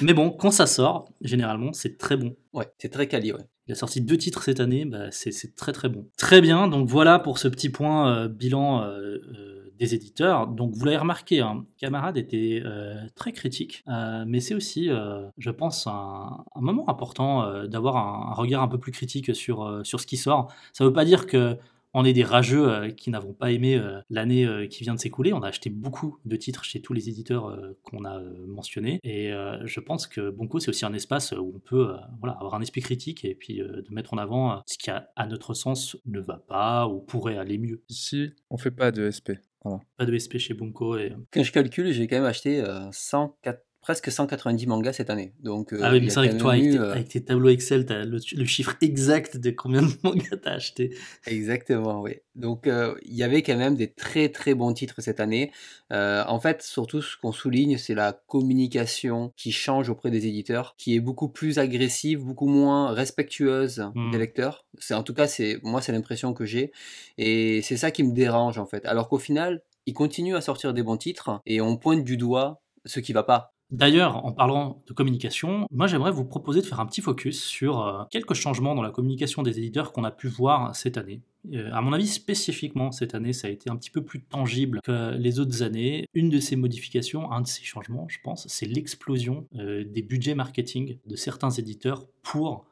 Mais 0.01 0.13
bon, 0.13 0.31
quand 0.31 0.51
ça 0.51 0.65
sort, 0.65 1.09
généralement, 1.21 1.71
c'est 1.73 1.97
très 1.97 2.17
bon. 2.17 2.35
ouais, 2.53 2.67
c'est 2.77 2.89
très 2.89 3.07
quali, 3.07 3.31
ouais. 3.31 3.45
Il 3.67 3.71
a 3.71 3.75
sorti 3.75 4.01
deux 4.01 4.17
titres 4.17 4.43
cette 4.43 4.59
année, 4.59 4.83
bah, 4.83 5.09
c'est 5.11 5.31
c'est 5.31 5.55
très 5.55 5.71
très 5.71 5.87
bon. 5.87 6.09
Très 6.17 6.41
bien, 6.41 6.67
donc 6.67 6.89
voilà 6.89 7.17
pour 7.19 7.37
ce 7.37 7.47
petit 7.47 7.69
point 7.69 8.13
euh, 8.13 8.27
bilan 8.27 8.83
euh, 8.83 9.17
euh, 9.17 9.62
des 9.77 9.95
éditeurs. 9.95 10.47
Donc 10.47 10.73
vous 10.73 10.85
l'avez 10.85 10.97
remarqué, 10.97 11.41
hein, 11.41 11.65
Camarade 11.77 12.17
était 12.17 12.61
euh, 12.65 12.95
très 13.15 13.31
critique, 13.31 13.83
euh, 13.87 14.23
mais 14.27 14.39
c'est 14.39 14.55
aussi, 14.55 14.89
euh, 14.89 15.27
je 15.37 15.49
pense, 15.49 15.87
un, 15.87 16.45
moment 16.55 16.89
important 16.89 17.63
d'avoir 17.65 17.97
un, 17.97 18.33
regard 18.33 18.63
un 18.63 18.67
peu 18.67 18.77
plus 18.77 18.91
critique 18.91 19.35
sur, 19.35 19.81
sur 19.83 19.99
ce 19.99 20.07
qui 20.07 20.17
sort. 20.17 20.51
Ça 20.71 20.83
ne 20.83 20.89
veut 20.89 20.93
pas 20.93 21.05
dire 21.05 21.27
que 21.27 21.57
on 21.95 22.05
est 22.05 22.13
des 22.13 22.23
rageux 22.23 22.87
qui 22.97 23.11
n'avons 23.11 23.33
pas 23.33 23.51
aimé 23.51 23.79
l'année 24.09 24.67
qui 24.67 24.83
vient 24.83 24.95
de 24.95 24.99
s'écouler. 24.99 25.31
On 25.31 25.43
a 25.43 25.49
acheté 25.49 25.69
beaucoup 25.69 26.17
de 26.25 26.35
titres 26.35 26.63
chez 26.63 26.81
tous 26.81 26.93
les 26.93 27.07
éditeurs 27.07 27.55
qu'on 27.83 28.03
a 28.03 28.19
mentionnés. 28.47 28.99
Et 29.03 29.31
je 29.63 29.79
pense 29.79 30.07
que 30.07 30.31
Bonko, 30.31 30.59
c'est 30.59 30.69
aussi 30.69 30.85
un 30.85 30.93
espace 30.93 31.33
où 31.33 31.53
on 31.55 31.59
peut 31.59 31.93
voilà, 32.19 32.33
avoir 32.39 32.55
un 32.55 32.61
esprit 32.61 32.81
critique 32.81 33.23
et 33.25 33.35
puis 33.35 33.57
de 33.57 33.85
mettre 33.91 34.15
en 34.15 34.17
avant 34.17 34.63
ce 34.65 34.79
qui, 34.79 34.89
à 34.89 35.27
notre 35.27 35.53
sens, 35.53 35.95
ne 36.07 36.19
va 36.19 36.37
pas 36.37 36.87
ou 36.87 36.99
pourrait 36.99 37.37
aller 37.37 37.59
mieux. 37.59 37.83
Ici, 37.89 38.31
on 38.49 38.57
fait 38.57 38.71
pas 38.71 38.91
de 38.91 39.11
SP. 39.13 39.37
Voilà. 39.63 39.79
Pas 39.97 40.05
de 40.05 40.17
SP 40.17 40.37
chez 40.37 40.53
Bunko. 40.53 40.97
Et... 40.97 41.13
Quand 41.31 41.43
je 41.43 41.51
calcule, 41.51 41.91
j'ai 41.91 42.07
quand 42.07 42.17
même 42.17 42.25
acheté 42.25 42.61
euh, 42.61 42.91
104 42.91 43.61
presque 43.83 44.11
190 44.11 44.65
mangas 44.65 44.93
cette 44.93 45.11
année. 45.11 45.33
Donc, 45.41 45.73
euh, 45.73 45.79
ah 45.83 45.91
oui, 45.91 46.01
mais 46.01 46.07
toi, 46.07 46.23
avec, 46.23 46.63
eu, 46.63 46.71
tes, 46.71 46.77
euh, 46.79 46.91
avec 46.93 47.09
tes 47.09 47.23
tableaux 47.23 47.49
Excel, 47.49 47.85
tu 47.85 47.93
as 47.93 48.03
le, 48.05 48.17
le 48.35 48.45
chiffre 48.45 48.75
exact 48.81 49.37
de 49.37 49.51
combien 49.51 49.83
de 49.83 49.91
mangas 50.03 50.37
tu 50.41 50.49
as 50.49 50.53
acheté. 50.53 50.95
Exactement, 51.27 52.01
oui. 52.01 52.15
Donc, 52.35 52.65
euh, 52.65 52.95
il 53.03 53.13
y 53.15 53.21
avait 53.23 53.43
quand 53.43 53.55
même 53.57 53.75
des 53.75 53.91
très 53.91 54.29
très 54.29 54.55
bons 54.55 54.73
titres 54.73 55.01
cette 55.01 55.19
année. 55.19 55.51
En 55.91 56.39
fait, 56.39 56.63
surtout 56.63 57.03
ce 57.03 57.15
qu'on 57.17 57.31
souligne, 57.31 57.77
c'est 57.77 57.93
la 57.93 58.13
communication 58.27 59.31
qui 59.37 59.51
change 59.51 59.89
auprès 59.89 60.09
des 60.09 60.25
éditeurs, 60.25 60.73
qui 60.77 60.95
est 60.95 60.99
beaucoup 60.99 61.29
plus 61.29 61.59
agressive, 61.59 62.23
beaucoup 62.23 62.47
moins 62.47 62.91
respectueuse 62.93 63.83
Mm. 63.95 64.11
des 64.11 64.17
lecteurs. 64.17 64.65
C'est 64.79 64.93
en 64.93 65.03
tout 65.03 65.13
cas, 65.13 65.27
c'est 65.27 65.59
moi, 65.63 65.81
c'est 65.81 65.91
l'impression 65.91 66.33
que 66.33 66.45
j'ai, 66.45 66.71
et 67.17 67.61
c'est 67.61 67.77
ça 67.77 67.91
qui 67.91 68.03
me 68.03 68.13
dérange 68.13 68.57
en 68.57 68.65
fait. 68.65 68.85
Alors 68.85 69.09
qu'au 69.09 69.19
final, 69.19 69.61
ils 69.85 69.93
continuent 69.93 70.35
à 70.35 70.41
sortir 70.41 70.73
des 70.73 70.83
bons 70.83 70.97
titres 70.97 71.41
et 71.45 71.61
on 71.61 71.77
pointe 71.77 72.03
du 72.03 72.17
doigt 72.17 72.61
ce 72.85 72.99
qui 72.99 73.13
va 73.13 73.23
pas. 73.23 73.52
D'ailleurs, 73.71 74.23
en 74.23 74.31
parlant 74.31 74.83
de 74.87 74.93
communication, 74.93 75.65
moi 75.71 75.87
j'aimerais 75.87 76.11
vous 76.11 76.25
proposer 76.25 76.61
de 76.61 76.65
faire 76.65 76.79
un 76.79 76.85
petit 76.85 77.01
focus 77.01 77.43
sur 77.43 77.81
euh, 77.81 78.03
quelques 78.11 78.35
changements 78.35 78.75
dans 78.75 78.83
la 78.83 78.91
communication 78.91 79.41
des 79.41 79.57
éditeurs 79.57 79.91
qu'on 79.91 80.03
a 80.03 80.11
pu 80.11 80.27
voir 80.27 80.75
cette 80.75 80.97
année. 80.97 81.21
Euh, 81.53 81.71
à 81.73 81.81
mon 81.81 81.91
avis, 81.91 82.07
spécifiquement 82.07 82.91
cette 82.91 83.15
année, 83.15 83.33
ça 83.33 83.47
a 83.47 83.49
été 83.49 83.69
un 83.69 83.75
petit 83.75 83.89
peu 83.89 84.03
plus 84.03 84.23
tangible 84.23 84.79
que 84.83 85.15
les 85.15 85.39
autres 85.39 85.63
années. 85.63 86.07
Une 86.13 86.29
de 86.29 86.39
ces 86.39 86.55
modifications, 86.55 87.31
un 87.31 87.41
de 87.41 87.47
ces 87.47 87.63
changements, 87.63 88.07
je 88.09 88.19
pense, 88.23 88.47
c'est 88.47 88.67
l'explosion 88.67 89.47
euh, 89.55 89.83
des 89.83 90.03
budgets 90.03 90.35
marketing 90.35 90.99
de 91.07 91.15
certains 91.15 91.49
éditeurs 91.49 92.05
pour 92.21 92.65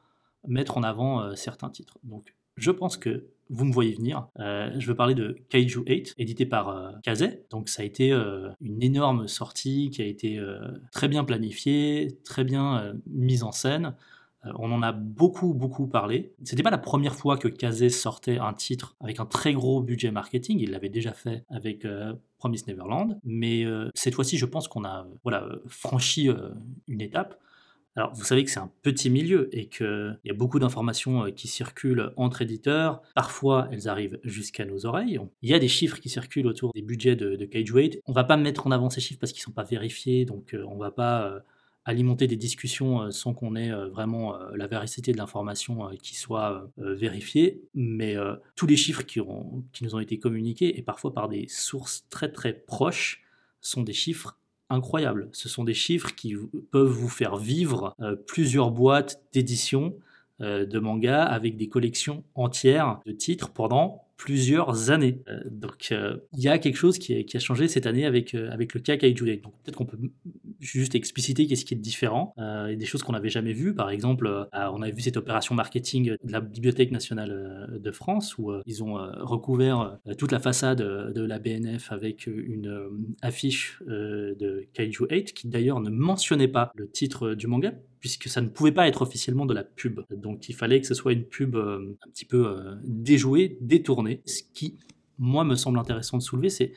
mettre 0.48 0.78
en 0.78 0.84
avant 0.84 1.36
certains 1.36 1.70
titres. 1.70 1.98
Donc, 2.04 2.36
je 2.58 2.72
pense 2.72 2.98
que 2.98 3.28
vous 3.52 3.66
me 3.66 3.74
voyez 3.74 3.94
venir. 3.94 4.28
Euh, 4.40 4.72
je 4.80 4.88
veux 4.88 4.96
parler 4.96 5.14
de 5.14 5.36
Kaiju 5.50 5.84
8, 5.86 6.16
édité 6.18 6.46
par 6.46 6.70
euh. 6.70 6.92
Donc 7.50 7.70
ça 7.70 7.84
a 7.84 7.86
été 7.86 8.12
euh, 8.12 8.50
une 8.62 8.82
énorme 8.82 9.28
sortie 9.28 9.90
qui 9.92 10.02
a 10.02 10.06
été 10.06 10.40
euh, 10.40 10.72
très 10.92 11.10
bien 11.10 11.24
planifiée, 11.24 12.18
très 12.24 12.44
bien 12.44 12.94
mise 13.06 13.44
en 13.44 13.52
scène. 13.52 13.94
On 14.58 14.72
en 14.72 14.82
a 14.82 14.92
beaucoup, 14.92 15.54
beaucoup 15.54 15.86
parlé. 15.86 16.34
C'était 16.44 16.64
pas 16.64 16.72
la 16.72 16.80
première 16.80 17.14
fois 17.14 17.38
que 17.38 17.48
Kaze 17.48 17.90
sortait 17.90 18.40
un 18.40 18.54
titre 18.54 18.96
avec 19.00 19.20
un 19.20 19.26
très 19.28 19.54
gros 19.54 19.82
budget 19.82 20.10
marketing. 20.10 20.60
Il 20.60 20.72
l'avait 20.72 20.90
déjà 20.90 21.14
fait 21.14 21.44
avec 21.50 21.86
Promise 22.40 22.66
Neverland. 22.66 23.20
Mais 23.24 23.66
cette 23.94 24.16
fois-ci, 24.16 24.40
je 24.40 24.48
pense 24.48 24.68
qu'on 24.68 24.84
a 24.84 25.06
voilà, 25.24 25.48
franchi 25.68 26.28
une 26.88 27.02
étape. 27.02 27.40
Alors, 27.98 28.14
vous 28.14 28.24
savez 28.24 28.46
que 28.46 28.52
c'est 28.52 28.60
un 28.60 28.72
petit 28.84 29.10
milieu 29.10 29.50
et 29.52 29.68
qu'il 29.68 30.18
y 30.24 30.30
a 30.30 30.34
beaucoup 30.34 30.60
d'informations 30.60 31.26
euh, 31.26 31.32
qui 31.32 31.50
circulent 31.50 32.14
entre 32.16 32.42
éditeurs. 32.42 33.02
Parfois, 33.16 33.68
elles 33.72 33.90
arrivent 33.90 34.18
jusqu'à 34.24 34.64
nos 34.64 34.86
oreilles. 34.86 35.20
Il 35.42 35.50
y 35.50 35.54
a 35.54 35.60
des 35.60 35.68
chiffres 35.68 36.00
qui 36.00 36.08
circulent 36.08 36.48
autour 36.48 36.72
des 36.74 36.82
budgets 36.82 37.18
de, 37.18 37.36
de 37.36 37.46
Cage 37.46 37.72
Weight. 37.74 38.00
On 38.06 38.14
va 38.14 38.24
pas 38.24 38.38
mettre 38.38 38.66
en 38.66 38.72
avant 38.72 38.90
ces 38.90 39.02
chiffres 39.02 39.20
parce 39.20 39.34
qu'ils 39.34 39.42
sont 39.42 39.52
pas 39.52 39.64
vérifiés, 39.64 40.24
donc 40.24 40.54
euh, 40.54 40.64
on 40.70 40.78
va 40.78 40.92
pas 40.92 41.28
euh, 41.28 41.40
alimenter 41.84 42.28
des 42.28 42.38
discussions 42.38 43.12
sans 43.12 43.34
qu'on 43.34 43.56
ait 43.56 43.72
vraiment 43.90 44.38
la 44.54 44.68
véracité 44.68 45.14
de 45.14 45.18
l'information 45.18 45.90
qui 46.04 46.14
soit 46.14 46.70
vérifiée. 46.78 47.64
Mais 47.74 48.16
tous 48.56 48.68
les 48.68 48.78
chiffres 48.78 49.02
qui, 49.02 49.20
qui 49.74 49.84
nous 49.84 49.96
ont 49.96 50.00
été 50.00 50.20
communiqués, 50.20 50.78
et 50.78 50.84
parfois 50.84 51.12
par 51.12 51.28
des 51.28 51.48
sources 51.48 52.06
très 52.12 52.32
très 52.32 52.54
proches, 52.54 53.24
sont 53.62 53.82
des 53.82 53.94
chiffres 53.94 54.38
incroyables. 54.72 55.30
Ce 55.32 55.50
sont 55.50 55.64
des 55.64 55.74
chiffres 55.74 56.16
qui 56.16 56.36
peuvent 56.72 56.88
vous 56.88 57.10
faire 57.10 57.38
vivre 57.38 57.96
plusieurs 58.28 58.72
boîtes 58.72 59.22
d'édition 59.34 59.94
de 60.40 60.80
manga 60.80 61.24
avec 61.24 61.56
des 61.56 61.70
collections 61.70 62.24
entières 62.34 63.00
de 63.06 63.12
titres 63.12 63.50
pendant 63.50 64.06
plusieurs 64.22 64.92
années. 64.92 65.24
Euh, 65.28 65.40
donc 65.50 65.88
euh, 65.92 66.18
il 66.34 66.44
y 66.44 66.48
a 66.48 66.60
quelque 66.60 66.76
chose 66.76 67.00
qui 67.00 67.26
a, 67.36 67.40
changé 67.40 67.68
cette 67.68 67.88
année 67.88 68.06
avec, 68.06 68.36
euh, 68.36 68.56
le 68.56 68.80
cas 68.80 68.96
Kaiju 68.96 69.38
Donc 69.38 69.54
peut-être 69.64 69.76
qu'on 69.76 69.88
peut 69.88 69.98
juste 70.60 70.94
expliciter 70.94 71.48
qu'est-ce 71.48 71.66
qui 71.66 71.74
est 71.74 71.78
différent. 71.78 72.36
A 72.38 72.76
des 72.76 72.86
choses 72.86 73.02
qu'on 73.02 73.14
n'avait 73.14 73.30
jamais 73.30 73.52
vues. 73.52 73.74
Par 73.74 73.90
exemple, 73.90 74.48
on 74.54 74.82
a 74.84 74.90
vu 74.92 75.02
cette 75.02 75.18
opération 75.18 75.56
marketing 75.56 76.16
de 76.24 76.32
la 76.32 76.40
Bibliothèque 76.40 76.92
nationale 76.92 77.80
de 77.82 77.92
France 77.92 78.38
où 78.38 78.52
ils 78.68 78.84
ont 78.84 78.94
recouvert 78.94 79.98
toute 80.20 80.32
la 80.32 80.40
façade 80.40 80.78
de 80.78 81.26
la 81.26 81.40
BNF 81.40 81.92
avec 81.92 82.28
une 82.28 82.90
affiche 83.24 83.82
de 83.88 84.68
Kaiju 84.74 85.08
8 85.10 85.34
qui 85.34 85.48
d'ailleurs 85.48 85.80
ne 85.80 85.90
mentionnait 85.90 86.48
pas 86.48 86.72
le 86.76 86.88
titre 86.88 87.34
du 87.34 87.48
manga 87.48 87.74
puisque 88.02 88.28
ça 88.28 88.42
ne 88.42 88.50
pouvait 88.50 88.72
pas 88.72 88.88
être 88.88 89.04
officiellement 89.04 89.46
de 89.46 89.54
la 89.54 89.64
pub. 89.64 90.02
Donc 90.10 90.50
il 90.50 90.56
fallait 90.56 90.82
que 90.82 90.88
ce 90.88 90.96
soit 90.96 91.14
une 91.14 91.24
pub 91.24 91.56
euh, 91.56 91.98
un 92.06 92.10
petit 92.10 92.26
peu 92.26 92.48
euh, 92.48 92.76
déjouée, 92.84 93.58
détournée. 93.62 94.22
Ce 94.26 94.42
qui, 94.54 94.78
moi, 95.20 95.44
me 95.46 95.56
semble 95.56 95.80
intéressant 95.80 96.18
de 96.18 96.24
soulever, 96.24 96.50
c'est 96.50 96.74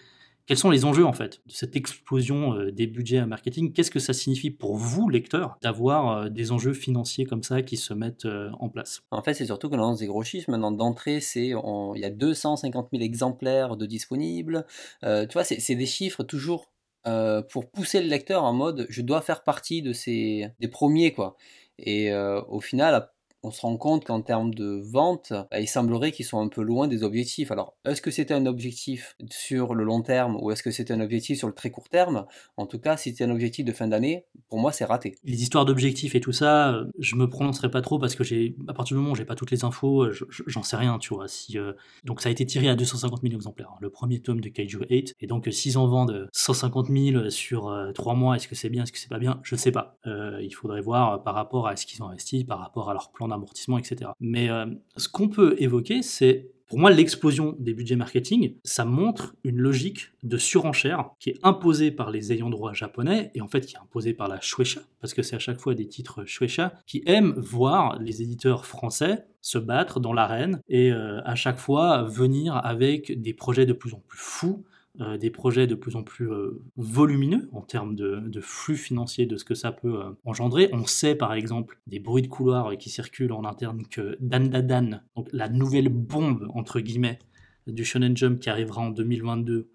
quels 0.46 0.58
sont 0.58 0.68
les 0.70 0.84
enjeux 0.84 1.06
en 1.06 1.14
fait 1.14 1.40
de 1.46 1.52
cette 1.52 1.74
explosion 1.74 2.52
euh, 2.52 2.70
des 2.70 2.86
budgets 2.86 3.16
à 3.16 3.24
marketing 3.24 3.72
Qu'est-ce 3.72 3.90
que 3.90 3.98
ça 3.98 4.12
signifie 4.12 4.50
pour 4.50 4.76
vous, 4.76 5.08
lecteurs, 5.08 5.56
d'avoir 5.62 6.30
des 6.30 6.52
enjeux 6.52 6.74
financiers 6.74 7.24
comme 7.24 7.42
ça 7.42 7.62
qui 7.62 7.78
se 7.78 7.94
mettent 7.94 8.28
en 8.60 8.68
place? 8.68 9.00
En 9.10 9.22
fait, 9.22 9.32
c'est 9.32 9.46
surtout 9.46 9.70
que 9.70 9.76
l'on 9.76 9.84
lance 9.84 10.00
des 10.00 10.06
gros 10.06 10.24
chiffres. 10.24 10.50
Maintenant, 10.50 10.72
d'entrée, 10.72 11.20
c'est 11.20 11.52
il 11.54 12.00
y 12.00 12.04
a 12.04 12.10
250 12.10 12.88
000 12.92 13.02
exemplaires 13.02 13.78
de 13.78 13.86
disponibles. 13.86 14.66
tu 15.02 15.32
vois, 15.32 15.44
c'est 15.44 15.74
des 15.74 15.86
chiffres 15.86 16.22
toujours 16.22 16.66
euh, 17.06 17.42
pour 17.42 17.70
pousser 17.70 18.00
le 18.00 18.08
lecteur 18.08 18.44
en 18.44 18.52
mode 18.52 18.86
je 18.88 19.02
dois 19.02 19.20
faire 19.20 19.42
partie 19.42 19.82
de 19.82 19.92
ces 19.92 20.48
des 20.60 20.68
premiers 20.68 21.12
quoi. 21.12 21.36
Et 21.78 22.12
euh, 22.12 22.40
au 22.48 22.60
final, 22.60 23.10
on 23.42 23.50
se 23.50 23.60
rend 23.60 23.76
compte 23.76 24.04
qu'en 24.06 24.22
termes 24.22 24.54
de 24.54 24.80
vente, 24.90 25.32
bah, 25.50 25.60
il 25.60 25.68
semblerait 25.68 26.12
qu'ils 26.12 26.24
sont 26.24 26.40
un 26.40 26.48
peu 26.48 26.62
loin 26.62 26.88
des 26.88 27.02
objectifs. 27.02 27.50
Alors, 27.50 27.76
est-ce 27.84 28.00
que 28.00 28.10
c'était 28.10 28.32
un 28.32 28.46
objectif 28.46 29.16
sur 29.30 29.74
le 29.74 29.84
long 29.84 30.00
terme 30.02 30.38
ou 30.40 30.50
est-ce 30.50 30.62
que 30.62 30.70
c'était 30.70 30.94
un 30.94 31.00
objectif 31.00 31.38
sur 31.38 31.48
le 31.48 31.54
très 31.54 31.70
court 31.70 31.88
terme? 31.90 32.26
En 32.56 32.66
tout 32.66 32.78
cas, 32.78 32.96
c'était 32.96 33.24
un 33.24 33.30
objectif 33.30 33.64
de 33.66 33.72
fin 33.72 33.86
d'année, 33.86 34.24
pour 34.54 34.60
moi, 34.60 34.70
c'est 34.70 34.84
raté. 34.84 35.16
Les 35.24 35.42
histoires 35.42 35.64
d'objectifs 35.64 36.14
et 36.14 36.20
tout 36.20 36.30
ça, 36.30 36.72
euh, 36.72 36.84
je 37.00 37.16
me 37.16 37.28
prononcerai 37.28 37.72
pas 37.72 37.82
trop 37.82 37.98
parce 37.98 38.14
que 38.14 38.22
j'ai, 38.22 38.54
à 38.68 38.72
partir 38.72 38.94
du 38.94 39.00
moment 39.00 39.10
où 39.10 39.16
j'ai 39.16 39.24
pas 39.24 39.34
toutes 39.34 39.50
les 39.50 39.64
infos, 39.64 40.04
euh, 40.04 40.14
j'en 40.46 40.62
sais 40.62 40.76
rien, 40.76 41.00
tu 41.00 41.12
vois. 41.12 41.26
Euh, 41.56 41.72
donc, 42.04 42.20
ça 42.20 42.28
a 42.28 42.32
été 42.32 42.46
tiré 42.46 42.68
à 42.68 42.76
250 42.76 43.22
000 43.22 43.34
exemplaires, 43.34 43.70
hein, 43.72 43.78
le 43.80 43.90
premier 43.90 44.20
tome 44.20 44.40
de 44.40 44.48
Kaiju 44.48 44.86
8. 44.88 45.16
Et 45.18 45.26
donc, 45.26 45.48
s'ils 45.50 45.76
en 45.76 45.88
vendent 45.88 46.28
150 46.32 46.86
000 46.86 47.30
sur 47.30 47.76
3 47.96 48.14
mois, 48.14 48.36
est-ce 48.36 48.46
que 48.46 48.54
c'est 48.54 48.68
bien, 48.68 48.84
est-ce 48.84 48.92
que 48.92 48.98
c'est 48.98 49.08
pas 49.08 49.18
bien 49.18 49.40
Je 49.42 49.56
sais 49.56 49.72
pas. 49.72 49.98
il 50.06 50.54
faudrait 50.54 50.82
voir 50.82 51.24
par 51.24 51.34
rapport 51.34 51.66
à 51.66 51.74
ce 51.74 51.84
qu'ils 51.84 52.00
ont 52.04 52.08
investi, 52.08 52.44
par 52.44 52.60
rapport 52.60 52.88
à 52.90 52.92
leur 52.92 53.10
plan 53.10 53.28
amortissement, 53.32 53.78
etc. 53.78 54.12
Mais 54.20 54.50
euh, 54.50 54.66
ce 54.96 55.08
qu'on 55.08 55.28
peut 55.28 55.56
évoquer, 55.58 56.02
c'est 56.02 56.53
pour 56.74 56.80
moi, 56.80 56.90
l'explosion 56.90 57.54
des 57.60 57.72
budgets 57.72 57.94
marketing, 57.94 58.56
ça 58.64 58.84
montre 58.84 59.36
une 59.44 59.58
logique 59.58 60.10
de 60.24 60.36
surenchère 60.36 61.10
qui 61.20 61.30
est 61.30 61.38
imposée 61.44 61.92
par 61.92 62.10
les 62.10 62.32
ayants 62.32 62.50
droit 62.50 62.72
japonais 62.72 63.30
et 63.36 63.40
en 63.40 63.46
fait 63.46 63.60
qui 63.60 63.76
est 63.76 63.78
imposée 63.78 64.12
par 64.12 64.26
la 64.26 64.40
Shueisha, 64.40 64.80
parce 65.00 65.14
que 65.14 65.22
c'est 65.22 65.36
à 65.36 65.38
chaque 65.38 65.60
fois 65.60 65.74
des 65.76 65.86
titres 65.86 66.24
Shueisha 66.24 66.72
qui 66.84 67.04
aiment 67.06 67.34
voir 67.36 68.00
les 68.00 68.22
éditeurs 68.22 68.66
français 68.66 69.24
se 69.40 69.58
battre 69.58 70.00
dans 70.00 70.12
l'arène 70.12 70.62
et 70.68 70.90
euh, 70.90 71.20
à 71.24 71.36
chaque 71.36 71.58
fois 71.58 72.02
venir 72.02 72.56
avec 72.56 73.22
des 73.22 73.34
projets 73.34 73.66
de 73.66 73.72
plus 73.72 73.94
en 73.94 74.02
plus 74.08 74.18
fous 74.18 74.64
euh, 75.00 75.18
des 75.18 75.30
projets 75.30 75.66
de 75.66 75.74
plus 75.74 75.96
en 75.96 76.04
plus 76.04 76.30
euh, 76.30 76.62
volumineux 76.76 77.48
en 77.52 77.62
termes 77.62 77.96
de, 77.96 78.40
flux 78.40 78.76
financiers 78.76 79.26
de 79.26 79.36
ce 79.36 79.44
que 79.44 79.54
ça 79.54 79.72
peut 79.72 80.00
euh, 80.00 80.10
engendrer. 80.24 80.70
On 80.72 80.86
sait 80.86 81.16
par 81.16 81.34
exemple 81.34 81.80
des 81.88 81.98
bruits 81.98 82.22
de 82.22 82.28
couloir 82.28 82.76
qui 82.78 82.90
circulent 82.90 83.32
en 83.32 83.44
interne 83.44 83.84
que 83.90 84.16
Dan 84.20 84.48
Dan, 84.48 85.02
donc 85.16 85.28
la 85.32 85.48
nouvelle 85.48 85.88
bombe 85.88 86.48
entre 86.54 86.78
guillemets 86.78 87.18
du 87.66 87.84
Shonen 87.84 88.16
Jump 88.16 88.40
qui 88.40 88.50
arrivera 88.50 88.82
en 88.82 88.90
2022, 88.90 89.52
euh, 89.54 89.68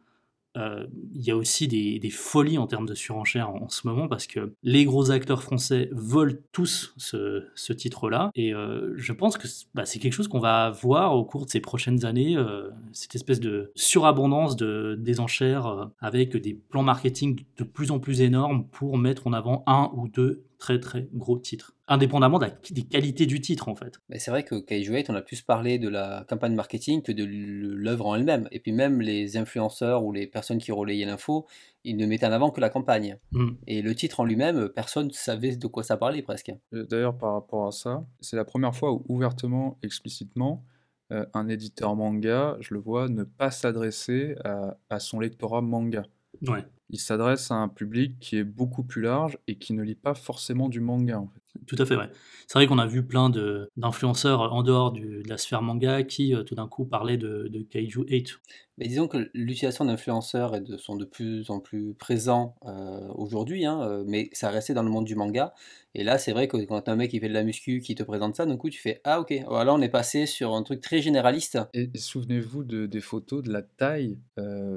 il 0.55 1.21
y 1.21 1.31
a 1.31 1.37
aussi 1.37 1.67
des, 1.67 2.09
folies 2.09 2.57
en 2.57 2.67
termes 2.67 2.87
de 2.87 2.95
surenchère 2.95 3.49
en, 3.49 3.69
ce 3.69 3.87
moment 3.87 4.07
parce 4.07 4.27
que 4.27 4.53
les 4.63 4.85
gros 4.85 5.11
acteurs 5.11 5.43
français 5.43 5.89
veulent 5.91 6.41
tous 6.51 6.93
ce, 6.97 7.73
titre-là. 7.73 8.31
Et 8.35 8.53
euh, 8.53 8.93
je 8.97 9.13
pense 9.13 9.37
que 9.37 9.47
bah, 9.73 9.85
c'est 9.85 9.99
quelque 9.99 10.13
chose 10.13 10.27
qu'on 10.27 10.39
va 10.39 10.71
voir 10.71 11.15
au 11.15 11.23
cours 11.23 11.45
de 11.45 11.51
ces 11.51 11.59
prochaines 11.59 12.05
années, 12.05 12.35
euh, 12.35 12.69
cette 12.91 13.15
espèce 13.15 13.39
de 13.39 13.71
surabondance 13.75 14.55
de, 14.55 14.97
des 14.99 15.19
enchères 15.19 15.89
avec 15.99 16.35
des 16.35 16.53
plans 16.53 16.83
marketing 16.83 17.45
de 17.57 17.63
plus 17.63 17.91
en 17.91 17.99
plus 17.99 18.21
énormes 18.21 18.67
pour 18.67 18.97
mettre 18.97 19.27
en 19.27 19.33
avant 19.33 19.63
un 19.67 19.91
ou 19.93 20.07
deux 20.07 20.43
très 20.59 20.79
très 20.79 21.07
gros 21.13 21.39
titres 21.39 21.73
indépendamment 21.89 22.39
des 22.39 22.83
qualités 22.83 23.25
du 23.25 23.41
titre 23.41 23.67
en 23.67 23.75
fait. 23.75 23.99
Mais 24.09 24.19
c'est 24.19 24.29
vrai 24.29 24.43
que 24.43 24.59
Kaiju 24.59 24.93
8, 24.93 25.09
on 25.09 25.15
a 25.15 25.21
plus 25.21 25.41
parlé 25.41 25.79
de 25.79 25.89
la 25.89 26.23
campagne 26.29 26.53
marketing 26.53 27.01
que 27.01 27.11
de 27.11 27.25
l'œuvre 27.25 28.05
en 28.05 28.15
elle-même. 28.15 28.47
Et 28.51 28.59
puis 28.59 28.71
même 28.71 29.01
les 29.01 29.37
influenceurs 29.37 30.03
ou 30.03 30.13
les 30.13 30.27
personnes 30.27 30.59
qui 30.59 30.71
relayaient 30.71 31.07
l'info, 31.07 31.47
ils 31.83 31.97
ne 31.97 32.05
mettaient 32.05 32.27
en 32.27 32.31
avant 32.31 32.51
que 32.51 32.61
la 32.61 32.69
campagne. 32.69 33.17
Hmm. 33.31 33.53
Et 33.65 33.81
le 33.81 33.95
titre 33.95 34.19
en 34.19 34.25
lui-même, 34.25 34.69
personne 34.69 35.07
ne 35.07 35.13
savait 35.13 35.55
de 35.55 35.67
quoi 35.67 35.81
ça 35.81 35.97
parlait 35.97 36.21
presque. 36.21 36.51
Euh, 36.73 36.85
d'ailleurs, 36.85 37.17
par 37.17 37.33
rapport 37.33 37.67
à 37.67 37.71
ça, 37.71 38.05
c'est 38.19 38.35
la 38.35 38.45
première 38.45 38.75
fois 38.75 38.93
où 38.93 39.03
ouvertement, 39.09 39.79
explicitement, 39.81 40.63
euh, 41.11 41.25
un 41.33 41.47
éditeur 41.47 41.95
manga, 41.95 42.55
je 42.59 42.75
le 42.75 42.79
vois, 42.79 43.09
ne 43.09 43.23
pas 43.23 43.49
s'adresser 43.49 44.35
à, 44.45 44.77
à 44.91 44.99
son 44.99 45.19
lectorat 45.19 45.61
manga. 45.61 46.03
Ouais. 46.47 46.63
Il 46.89 46.99
s'adresse 46.99 47.51
à 47.51 47.55
un 47.55 47.69
public 47.69 48.19
qui 48.19 48.37
est 48.37 48.43
beaucoup 48.43 48.83
plus 48.83 49.01
large 49.01 49.39
et 49.47 49.57
qui 49.57 49.73
ne 49.73 49.81
lit 49.81 49.95
pas 49.95 50.13
forcément 50.13 50.69
du 50.69 50.81
manga 50.81 51.19
en 51.19 51.27
fait. 51.27 51.48
Tout 51.67 51.75
à 51.79 51.85
fait, 51.85 51.95
ouais. 51.95 52.09
C'est 52.51 52.57
vrai 52.57 52.65
qu'on 52.65 52.79
a 52.79 52.87
vu 52.87 53.05
plein 53.05 53.29
d'influenceurs 53.77 54.53
en 54.53 54.63
dehors 54.63 54.91
de 54.91 55.21
la 55.27 55.37
sphère 55.37 55.61
manga 55.61 56.01
qui, 56.01 56.33
euh, 56.33 56.41
tout 56.41 56.55
d'un 56.55 56.67
coup, 56.67 56.83
parlaient 56.83 57.17
de, 57.17 57.47
de 57.47 57.61
Kaiju 57.61 58.05
8. 58.07 58.39
Mais 58.79 58.87
disons 58.87 59.07
que 59.07 59.29
l'utilisation 59.33 59.85
d'influenceurs 59.85 60.55
sont 60.77 60.95
de 60.95 61.03
plus 61.03 61.51
en 61.51 61.59
plus 61.59 61.93
présents 61.93 62.55
euh, 62.65 63.07
aujourd'hui, 63.13 63.65
hein, 63.65 63.81
euh, 63.81 64.03
mais 64.07 64.29
ça 64.31 64.49
restait 64.49 64.73
dans 64.73 64.83
le 64.83 64.89
monde 64.89 65.05
du 65.05 65.15
manga. 65.15 65.53
Et 65.95 66.03
là, 66.03 66.17
c'est 66.17 66.31
vrai 66.31 66.47
que 66.47 66.55
quand 66.57 66.87
un 66.87 66.95
mec 66.95 67.11
qui 67.11 67.19
fait 67.19 67.27
de 67.27 67.33
la 67.33 67.43
muscu 67.43 67.81
qui 67.81 67.93
te 67.93 68.03
présente 68.03 68.35
ça, 68.35 68.45
d'un 68.45 68.57
coup, 68.57 68.69
tu 68.69 68.79
fais 68.79 69.01
Ah, 69.03 69.19
ok, 69.19 69.33
voilà, 69.47 69.73
on 69.73 69.81
est 69.81 69.89
passé 69.89 70.25
sur 70.25 70.53
un 70.55 70.63
truc 70.63 70.81
très 70.81 71.01
généraliste. 71.01 71.59
Et, 71.73 71.89
souvenez-vous 71.95 72.63
de, 72.63 72.85
des 72.85 73.01
photos 73.01 73.43
de 73.43 73.51
la 73.51 73.63
taille 73.63 74.19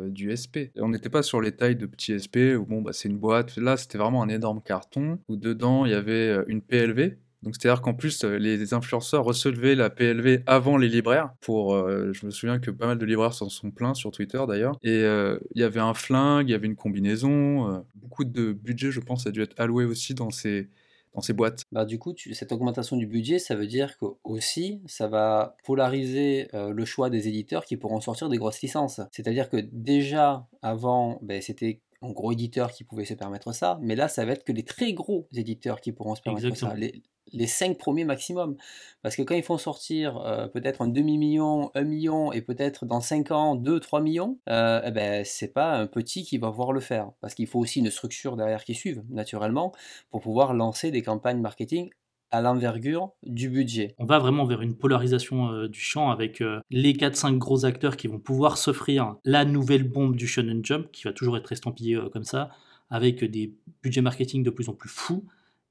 du 0.08 0.34
SP. 0.34 0.72
On 0.76 0.88
n'était 0.88 1.10
pas 1.10 1.22
sur 1.22 1.40
les 1.40 1.54
tailles 1.54 1.76
de 1.76 1.86
petits 1.86 2.18
SP 2.18 2.56
où, 2.58 2.64
bon, 2.64 2.80
bah, 2.82 2.92
c'est 2.92 3.08
une 3.08 3.18
boîte. 3.18 3.56
Là, 3.56 3.76
c'était 3.76 3.98
vraiment 3.98 4.22
un 4.22 4.28
énorme 4.28 4.62
carton 4.62 5.18
où 5.28 5.36
dedans, 5.36 5.84
il 5.84 5.92
y 5.92 5.94
avait 5.94 6.34
une 6.48 6.61
PLV. 6.68 7.16
Donc 7.42 7.56
c'est-à-dire 7.56 7.82
qu'en 7.82 7.94
plus, 7.94 8.22
euh, 8.24 8.38
les 8.38 8.72
influenceurs 8.72 9.24
recevaient 9.24 9.74
la 9.74 9.90
PLV 9.90 10.42
avant 10.46 10.76
les 10.76 10.88
libraires. 10.88 11.30
Pour, 11.40 11.74
euh, 11.74 12.12
je 12.12 12.24
me 12.24 12.30
souviens 12.30 12.58
que 12.58 12.70
pas 12.70 12.86
mal 12.86 12.98
de 12.98 13.04
libraires 13.04 13.34
s'en 13.34 13.48
sont 13.48 13.70
plaints 13.70 13.94
sur 13.94 14.12
Twitter 14.12 14.40
d'ailleurs. 14.46 14.78
Et 14.82 14.90
euh, 14.90 15.38
il 15.54 15.60
y 15.60 15.64
avait 15.64 15.80
un 15.80 15.94
flingue, 15.94 16.48
il 16.48 16.52
y 16.52 16.54
avait 16.54 16.66
une 16.66 16.76
combinaison. 16.76 17.84
beaucoup 17.96 18.24
de 18.24 18.52
budget, 18.52 18.92
je 18.92 19.00
pense, 19.00 19.26
a 19.26 19.30
dû 19.30 19.42
être 19.42 19.58
alloué 19.58 19.84
aussi 19.84 20.14
dans 20.14 20.30
ces, 20.30 20.68
dans 21.14 21.20
ces 21.20 21.32
boîtes. 21.32 21.64
Bah, 21.72 21.84
du 21.84 21.98
coup, 21.98 22.14
cette 22.32 22.52
augmentation 22.52 22.96
du 22.96 23.06
budget, 23.06 23.40
ça 23.40 23.56
veut 23.56 23.66
dire 23.66 23.98
que 23.98 24.06
aussi, 24.22 24.80
ça 24.86 25.08
va 25.08 25.56
polariser 25.64 26.48
le 26.52 26.84
choix 26.84 27.10
des 27.10 27.26
éditeurs 27.26 27.64
qui 27.64 27.76
pourront 27.76 28.00
sortir 28.00 28.28
des 28.28 28.38
grosses 28.38 28.62
licences. 28.62 29.00
C'est-à-dire 29.10 29.48
que 29.48 29.56
déjà, 29.56 30.46
avant, 30.62 31.18
ben, 31.22 31.42
c'était 31.42 31.80
un 32.02 32.10
gros 32.10 32.32
éditeur 32.32 32.72
qui 32.72 32.84
pouvait 32.84 33.04
se 33.04 33.14
permettre 33.14 33.52
ça, 33.52 33.78
mais 33.80 33.96
là, 33.96 34.08
ça 34.08 34.24
va 34.24 34.32
être 34.32 34.44
que 34.44 34.52
les 34.52 34.64
très 34.64 34.92
gros 34.92 35.28
éditeurs 35.34 35.80
qui 35.80 35.92
pourront 35.92 36.14
se 36.14 36.22
permettre 36.22 36.56
ça. 36.56 36.74
Les, 36.74 37.02
les 37.32 37.46
5 37.46 37.78
premiers 37.78 38.04
maximum. 38.04 38.56
Parce 39.02 39.16
que 39.16 39.22
quand 39.22 39.34
ils 39.34 39.42
font 39.42 39.58
sortir 39.58 40.18
euh, 40.18 40.48
peut-être 40.48 40.82
un 40.82 40.88
demi-million, 40.88 41.70
un 41.74 41.84
million, 41.84 42.32
et 42.32 42.42
peut-être 42.42 42.86
dans 42.86 43.00
5 43.00 43.30
ans, 43.30 43.54
2, 43.54 43.80
3 43.80 44.00
millions, 44.00 44.38
euh, 44.48 44.82
eh 44.84 44.90
ben, 44.90 45.24
c'est 45.24 45.52
pas 45.52 45.74
un 45.76 45.86
petit 45.86 46.24
qui 46.24 46.38
va 46.38 46.50
voir 46.50 46.72
le 46.72 46.80
faire. 46.80 47.10
Parce 47.20 47.34
qu'il 47.34 47.46
faut 47.46 47.58
aussi 47.58 47.80
une 47.80 47.90
structure 47.90 48.36
derrière 48.36 48.64
qui 48.64 48.74
suive, 48.74 49.02
naturellement, 49.08 49.72
pour 50.10 50.20
pouvoir 50.20 50.54
lancer 50.54 50.90
des 50.90 51.02
campagnes 51.02 51.40
marketing 51.40 51.90
à 52.32 52.40
l'envergure 52.40 53.12
du 53.22 53.48
budget. 53.48 53.94
On 53.98 54.06
va 54.06 54.18
vraiment 54.18 54.44
vers 54.46 54.62
une 54.62 54.74
polarisation 54.74 55.52
euh, 55.52 55.68
du 55.68 55.78
champ 55.78 56.10
avec 56.10 56.40
euh, 56.40 56.60
les 56.70 56.94
4-5 56.94 57.36
gros 57.36 57.64
acteurs 57.66 57.96
qui 57.96 58.08
vont 58.08 58.18
pouvoir 58.18 58.56
s'offrir 58.56 59.16
la 59.24 59.44
nouvelle 59.44 59.84
bombe 59.84 60.16
du 60.16 60.26
Shonen 60.26 60.64
Jump, 60.64 60.90
qui 60.90 61.04
va 61.04 61.12
toujours 61.12 61.36
être 61.36 61.52
estampillé 61.52 61.94
euh, 61.94 62.08
comme 62.08 62.24
ça, 62.24 62.50
avec 62.90 63.22
des 63.22 63.54
budgets 63.82 64.00
marketing 64.00 64.42
de 64.42 64.50
plus 64.50 64.68
en 64.68 64.72
plus 64.72 64.88
fous, 64.88 65.24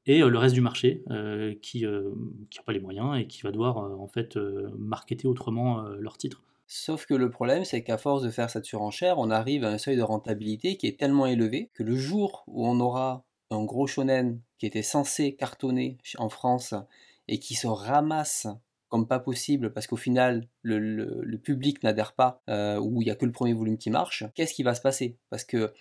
et 0.06 0.22
le 0.22 0.38
reste 0.40 0.56
du 0.56 0.62
marché 0.62 1.04
qui 1.62 1.84
n'a 1.84 2.64
pas 2.66 2.74
les 2.74 2.80
moyens 2.80 3.20
et 3.20 3.28
qui 3.28 3.44
va 3.44 3.52
devoir 3.52 3.78
en 3.78 4.08
fait 4.08 4.36
marketer 4.76 5.28
autrement 5.28 5.84
leurs 6.00 6.18
titres. 6.18 6.42
Sauf 6.66 7.06
que 7.06 7.14
le 7.14 7.30
problème, 7.30 7.66
c'est 7.66 7.84
qu'à 7.84 8.00
force 8.00 8.24
de 8.24 8.32
faire 8.32 8.50
cette 8.50 8.66
surenchère, 8.66 9.20
on 9.20 9.30
arrive 9.30 9.64
à 9.64 9.70
un 9.70 9.78
seuil 9.78 9.98
de 9.98 10.02
rentabilité 10.02 10.76
qui 10.76 10.88
est 10.88 10.98
tellement 10.98 11.28
élevé 11.28 11.70
que 11.76 11.84
le 11.84 11.96
jour 11.96 12.44
où 12.48 12.66
on 12.66 12.80
aura 12.80 13.26
un 13.52 13.64
gros 13.64 13.88
shonen 13.88 14.40
qui 14.58 14.66
était 14.66 14.82
censé 14.82 15.36
cartonner 15.36 15.98
en 16.18 16.30
France 16.30 16.74
et 17.28 17.40
qui 17.40 17.56
se 17.56 17.68
ramasse 17.68 18.48
comme 18.90 19.08
pas 19.08 19.20
possible 19.20 19.72
parce 19.72 19.88
qu'au 19.88 19.96
final 19.96 20.48
le, 20.64 21.38
public 21.38 21.82
n'adhère 21.84 22.14
pas 22.14 22.42
euh, 22.50 22.78
ou 22.80 23.02
il 23.02 23.06
n'y 23.06 23.12
a 23.12 23.16
que 23.16 23.26
le 23.26 23.32
premier 23.32 23.54
volume 23.54 23.78
qui 23.78 23.90
marche, 23.90 24.26
qu'est-ce 24.36 24.54
qui 24.54 24.64
va 24.64 24.76
se 24.76 24.82
passer? 24.82 25.18
Parce 25.30 25.46
que 25.46 25.74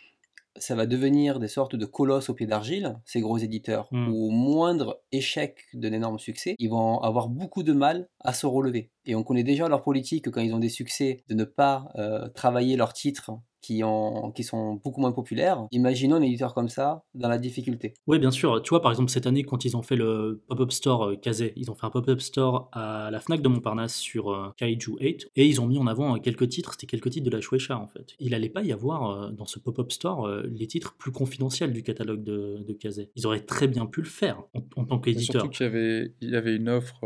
ça 0.57 0.75
va 0.75 0.87
devenir 0.87 1.39
des 1.39 1.49
sortes 1.49 1.77
de 1.77 1.87
colosses 1.87 2.29
au 2.29 2.35
pied 2.35 2.47
d'argile, 2.47 2.99
ces 3.05 3.21
gros 3.21 3.39
éditeurs, 3.39 3.89
ou 3.93 3.97
hmm. 3.97 4.09
au 4.09 4.31
moindre 4.31 5.03
échec 5.13 5.65
d'un 5.75 5.93
énorme 5.93 6.19
succès, 6.19 6.57
ils 6.59 6.71
vont 6.71 6.99
avoir 7.01 7.29
beaucoup 7.29 7.63
de 7.63 7.73
mal 7.73 8.09
à 8.21 8.33
se 8.33 8.47
relever. 8.47 8.91
Et 9.07 9.15
on 9.15 9.23
connaît 9.23 9.45
déjà 9.45 9.69
leur 9.69 9.83
politique 9.83 10.31
quand 10.31 10.41
ils 10.41 10.55
ont 10.55 10.59
des 10.59 10.69
succès 10.69 11.23
de 11.29 11.35
ne 11.35 11.45
pas 11.45 11.93
euh, 11.97 12.29
travailler 12.29 12.77
leurs 12.77 12.93
titres 12.93 13.33
qui, 13.61 13.83
ont, 13.85 14.33
qui 14.33 14.45
sont 14.45 14.75
beaucoup 14.75 15.01
moins 15.01 15.13
populaires. 15.13 15.67
Imaginons 15.71 16.17
un 16.17 16.23
éditeur 16.23 16.55
comme 16.55 16.69
ça 16.69 17.05
dans 17.15 17.29
la 17.29 17.39
difficulté. 17.39 17.95
Oui, 18.07 18.19
bien 18.19 18.31
sûr. 18.31 18.63
Tu 18.63 18.71
vois, 18.71 18.83
par 18.83 18.91
exemple, 18.91 19.11
cette 19.11 19.27
année, 19.27 19.45
quand 19.45 19.65
ils 19.65 19.77
ont 19.77 19.83
fait 19.83 19.97
le 19.97 20.43
pop-up 20.49 20.73
store 20.73 21.11
euh, 21.11 21.17
Kazé, 21.17 21.53
ils 21.57 21.71
ont 21.71 21.75
fait 21.75 21.87
un 21.87 21.91
pop-up 21.91 22.21
store 22.21 22.69
à 22.73 23.11
la 23.11 23.21
Fnac 23.21 23.43
de 23.43 23.49
Montparnasse 23.49 23.97
sur 23.97 24.31
euh, 24.31 24.51
Kaiju 24.57 24.97
8 25.01 25.29
et 25.37 25.47
ils 25.47 25.61
ont 25.61 25.67
mis 25.67 25.79
en 25.79 25.87
avant 25.87 26.17
euh, 26.17 26.19
quelques 26.19 26.49
titres. 26.49 26.73
C'était 26.73 26.87
quelques 26.87 27.11
titres 27.11 27.27
de 27.29 27.35
la 27.35 27.41
Shueisha, 27.41 27.79
en 27.79 27.89
fait. 27.89 28.15
Il 28.19 28.35
allait 28.35 28.49
pas 28.49 28.63
y 28.63 28.73
avoir 28.73 29.33
dans 29.33 29.47
ce 29.47 29.59
pop-up 29.59 29.93
store 29.93 30.29
les 30.45 30.67
titres 30.67 30.95
plus 30.97 31.13
confidentiels 31.13 31.73
du 31.73 31.83
catalogue 31.83 32.23
de, 32.23 32.65
de 32.67 32.73
Kazé. 32.73 33.11
Ils 33.17 33.27
auraient 33.27 33.45
très 33.45 33.69
bien 33.69 33.87
pu 33.87 34.01
le 34.01 34.09
faire 34.09 34.43
en, 34.77 34.85
tant 34.85 34.99
qu'éditeur. 34.99 35.43
Surtout 35.43 35.49
qu'il 35.51 35.67
y 35.67 35.69
avait, 35.69 36.15
il 36.21 36.31
y 36.31 36.37
avait 36.37 36.57
une 36.57 36.69
offre, 36.69 37.01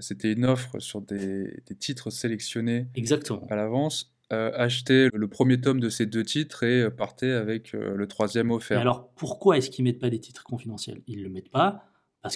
c'était 0.00 0.32
une 0.32 0.44
offre 0.44 0.78
sur 0.78 1.00
des, 1.00 1.62
des 1.66 1.76
titres 1.76 2.10
sélectionnés 2.10 2.86
Exactement. 2.94 3.46
à 3.50 3.56
l'avance 3.56 4.11
acheter 4.32 5.08
le 5.12 5.28
premier 5.28 5.60
tome 5.60 5.80
de 5.80 5.88
ces 5.88 6.06
deux 6.06 6.24
titres 6.24 6.62
et 6.62 6.82
euh, 6.82 6.90
partait 6.90 7.32
avec 7.32 7.74
euh, 7.74 7.94
le 7.94 8.06
troisième 8.06 8.50
offert. 8.50 8.80
alors 8.80 9.08
pourquoi 9.14 9.56
est-ce 9.56 9.70
qu'ils 9.70 9.84
mettent 9.84 10.00
pas 10.00 10.10
des 10.10 10.20
titres 10.20 10.44
confidentiels? 10.44 11.02
Ils 11.06 11.22
le 11.22 11.28
mettent 11.28 11.50
pas 11.50 11.84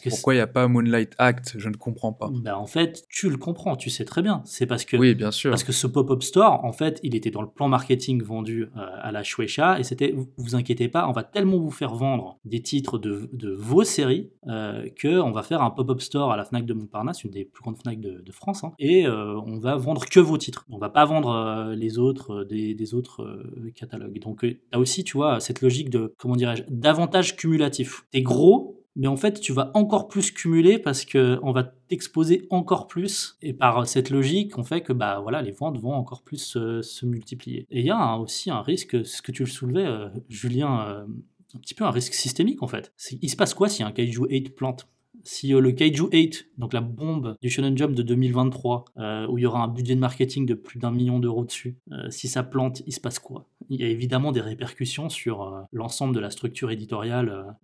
pourquoi 0.09 0.35
il 0.35 0.39
n'y 0.39 0.43
a 0.43 0.47
pas 0.47 0.69
Moonlight 0.69 1.15
Act? 1.19 1.55
Je 1.59 1.69
ne 1.69 1.77
comprends 1.77 2.13
pas. 2.13 2.31
Ben 2.33 2.55
en 2.55 2.67
fait, 2.67 3.05
tu 3.09 3.31
le 3.31 3.37
comprends, 3.37 3.77
tu 3.77 3.91
sais 3.91 4.05
très 4.05 4.23
bien. 4.23 4.43
C'est 4.45 4.67
parce 4.67 4.85
que 4.85 4.97
oui, 4.97 5.15
bien 5.15 5.31
sûr. 5.31 5.51
Parce 5.51 5.65
que 5.65 5.73
ce 5.73 5.87
pop-up 5.87 6.23
store, 6.23 6.65
en 6.65 6.73
fait, 6.73 7.01
il 7.03 7.15
était 7.15 7.31
dans 7.31 7.43
le 7.43 7.49
plan 7.49 7.69
marketing 7.69 8.23
vendu 8.23 8.65
euh, 8.65 8.69
à 9.01 9.13
la 9.13 9.23
Shueisha 9.23 9.79
et 9.79 9.85
c'était, 9.85 10.15
vous, 10.37 10.55
inquiétez 10.55 10.89
pas, 10.89 11.09
on 11.09 11.13
va 11.13 11.23
tellement 11.23 11.59
vous 11.59 11.71
faire 11.71 11.95
vendre 11.95 12.39
des 12.45 12.61
titres 12.63 12.99
de, 12.99 13.29
de 13.33 13.53
vos 13.53 13.85
séries 13.85 14.31
euh, 14.49 14.89
que 14.97 15.21
on 15.21 15.33
va 15.33 15.43
faire 15.43 15.63
un 15.63 15.71
pop-up 15.71 16.01
store 16.01 16.33
à 16.33 16.37
la 16.37 16.45
Fnac 16.45 16.67
de 16.67 16.75
Montparnasse, 16.75 17.25
une 17.25 17.31
des 17.31 17.45
plus 17.45 17.63
grandes 17.63 17.79
Fnac 17.79 18.01
de, 18.01 18.21
de 18.21 18.33
France, 18.33 18.65
hein, 18.65 18.73
et 18.79 19.07
euh, 19.07 19.39
on 19.47 19.59
va 19.59 19.77
vendre 19.77 20.05
que 20.07 20.21
vos 20.21 20.39
titres. 20.39 20.65
On 20.71 20.79
va 20.79 20.89
pas 20.89 21.05
vendre 21.05 21.31
euh, 21.31 21.75
les 21.75 21.99
autres 21.99 22.45
des, 22.45 22.75
des 22.75 22.95
autres 22.95 23.43
catalogues. 23.75 24.19
Donc, 24.21 24.45
as 24.73 24.79
aussi, 24.79 25.05
tu 25.05 25.17
vois, 25.17 25.41
cette 25.41 25.61
logique 25.61 25.91
de 25.91 26.15
comment 26.19 26.37
dirais-je, 26.37 26.63
d'avantage 26.69 27.37
cumulatif. 27.37 28.05
T'es 28.11 28.23
gros, 28.23 28.76
mais 28.97 29.07
en 29.07 29.17
fait 29.17 29.41
tu 29.41 29.53
vas 29.53 29.71
encore 29.75 30.09
plus 30.09 30.31
cumuler 30.31 30.79
parce 30.79 31.05
que 31.05 31.39
on 31.43 31.53
va 31.53 31.63
t'exposer 31.63 32.47
encore 32.51 32.89
plus. 32.89 33.37
Et 33.43 33.53
par 33.53 33.87
cette 33.87 34.11
logique 34.11 34.59
on 34.59 34.65
fait 34.65 34.81
que 34.81 34.93
bah 34.93 35.21
voilà 35.23 35.43
les 35.43 35.53
ventes 35.53 35.79
vont 35.79 35.93
encore 35.93 36.23
plus 36.23 36.39
se, 36.39 37.07
multiplier. 37.07 37.67
Et 37.71 37.81
il 37.81 37.87
y 37.87 37.91
a 37.91 38.17
aussi 38.17 38.51
un 38.51 38.63
risque 38.63 39.05
ce 39.07 39.23
que 39.23 39.31
tu 39.31 39.45
le 39.45 39.49
soulevais 39.49 39.87
euh, 39.87 40.09
Julien 40.29 40.87
euh, 40.89 41.07
un 41.55 41.59
petit 41.59 41.75
peu 41.75 41.85
un 41.85 41.91
risque 41.91 42.15
systémique 42.15 42.63
en 42.63 42.67
fait. 42.67 42.93
Il 43.23 43.31
se 43.31 43.37
passe 43.37 43.55
quoi 43.55 43.69
si 43.69 43.83
un 43.83 43.93
kaiju 43.93 44.27
8 44.29 44.57
plante? 44.57 44.89
Si 45.25 45.55
euh, 45.55 45.61
le 45.61 45.73
Kaiju 45.73 46.09
8, 46.13 46.51
donc 46.59 46.73
la 46.73 46.81
bombe 46.81 47.37
du 47.43 47.51
Shonen 47.51 47.77
Jump 47.77 47.95
de 47.95 48.03
2023, 48.03 48.85
euh, 48.99 49.27
où 49.29 49.39
il 49.39 49.43
y 49.43 49.47
aura 49.47 49.63
un 49.63 49.69
budget 49.69 49.95
de 49.95 50.01
marketing 50.01 50.47
de 50.47 50.55
plus 50.55 50.79
d'un 50.79 50.91
million 50.91 51.19
d'euros 51.19 51.45
dessus, 51.45 51.77
euh, 51.93 52.11
si 52.11 52.29
ça 52.29 52.43
plante, 52.43 52.83
il 52.87 52.93
se 52.93 53.01
passe 53.01 53.19
quoi? 53.19 53.47
Il 53.69 53.81
y 53.81 53.85
a 53.85 53.89
évidemment 53.89 54.33
des 54.33 54.41
répercussions 54.41 55.09
sur 55.09 55.67
l'ensemble 55.73 56.15
de 56.15 56.21
la 56.21 56.31
structure 56.31 56.71
éditoriale. 56.71 57.57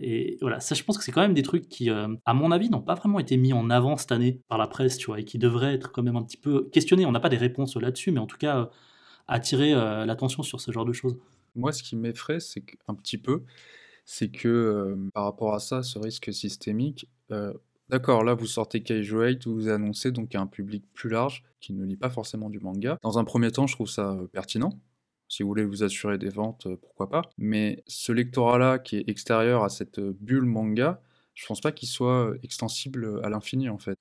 et 0.00 0.38
voilà, 0.40 0.58
ça, 0.58 0.74
je 0.74 0.82
pense 0.82 0.96
que 0.96 1.04
c'est 1.04 1.12
quand 1.12 1.20
même 1.20 1.34
des 1.34 1.42
trucs 1.42 1.68
qui, 1.68 1.90
à 1.90 2.34
mon 2.34 2.50
avis, 2.50 2.70
n'ont 2.70 2.80
pas 2.80 2.94
vraiment 2.94 3.18
été 3.18 3.36
mis 3.36 3.52
en 3.52 3.68
avant 3.68 3.98
cette 3.98 4.12
année 4.12 4.40
par 4.48 4.56
la 4.56 4.66
presse, 4.66 4.96
tu 4.96 5.06
vois, 5.06 5.20
et 5.20 5.24
qui 5.24 5.36
devraient 5.36 5.74
être 5.74 5.92
quand 5.92 6.02
même 6.02 6.16
un 6.16 6.22
petit 6.22 6.38
peu 6.38 6.70
questionnés. 6.70 7.04
On 7.04 7.12
n'a 7.12 7.20
pas 7.20 7.28
des 7.28 7.36
réponses 7.36 7.76
là-dessus, 7.76 8.10
mais 8.10 8.20
en 8.20 8.26
tout 8.26 8.38
cas, 8.38 8.70
attirer 9.28 9.74
l'attention 9.74 10.42
sur 10.42 10.62
ce 10.62 10.72
genre 10.72 10.86
de 10.86 10.94
choses. 10.94 11.18
Moi, 11.54 11.72
ce 11.72 11.82
qui 11.82 11.94
m'effraie, 11.94 12.40
c'est 12.40 12.62
qu'un 12.62 12.94
petit 12.94 13.18
peu, 13.18 13.42
c'est 14.04 14.30
que 14.30 14.96
par 15.12 15.24
rapport 15.24 15.54
à 15.54 15.60
ça, 15.60 15.82
ce 15.82 15.98
risque 15.98 16.32
systémique, 16.32 17.08
d'accord, 17.88 18.24
là 18.24 18.34
vous 18.34 18.46
sortez 18.46 18.82
Kaiju 18.82 19.22
8, 19.22 19.46
vous 19.46 19.68
annoncez 19.68 20.10
donc 20.10 20.34
à 20.34 20.40
un 20.40 20.46
public 20.46 20.84
plus 20.92 21.10
large 21.10 21.44
qui 21.60 21.72
ne 21.72 21.84
lit 21.84 21.96
pas 21.96 22.10
forcément 22.10 22.50
du 22.50 22.60
manga. 22.60 22.98
Dans 23.02 23.18
un 23.18 23.24
premier 23.24 23.50
temps, 23.50 23.66
je 23.66 23.74
trouve 23.74 23.88
ça 23.88 24.18
pertinent. 24.32 24.78
Si 25.28 25.42
vous 25.42 25.48
voulez 25.48 25.64
vous 25.64 25.82
assurer 25.82 26.18
des 26.18 26.28
ventes, 26.28 26.68
pourquoi 26.82 27.08
pas. 27.08 27.22
Mais 27.38 27.82
ce 27.86 28.12
lectorat-là 28.12 28.78
qui 28.78 28.98
est 28.98 29.08
extérieur 29.08 29.64
à 29.64 29.68
cette 29.68 29.98
bulle 29.98 30.44
manga, 30.44 31.00
je 31.32 31.46
pense 31.46 31.60
pas 31.60 31.72
qu'il 31.72 31.88
soit 31.88 32.32
extensible 32.42 33.20
à 33.24 33.28
l'infini 33.28 33.68
en 33.68 33.78
fait. 33.78 33.98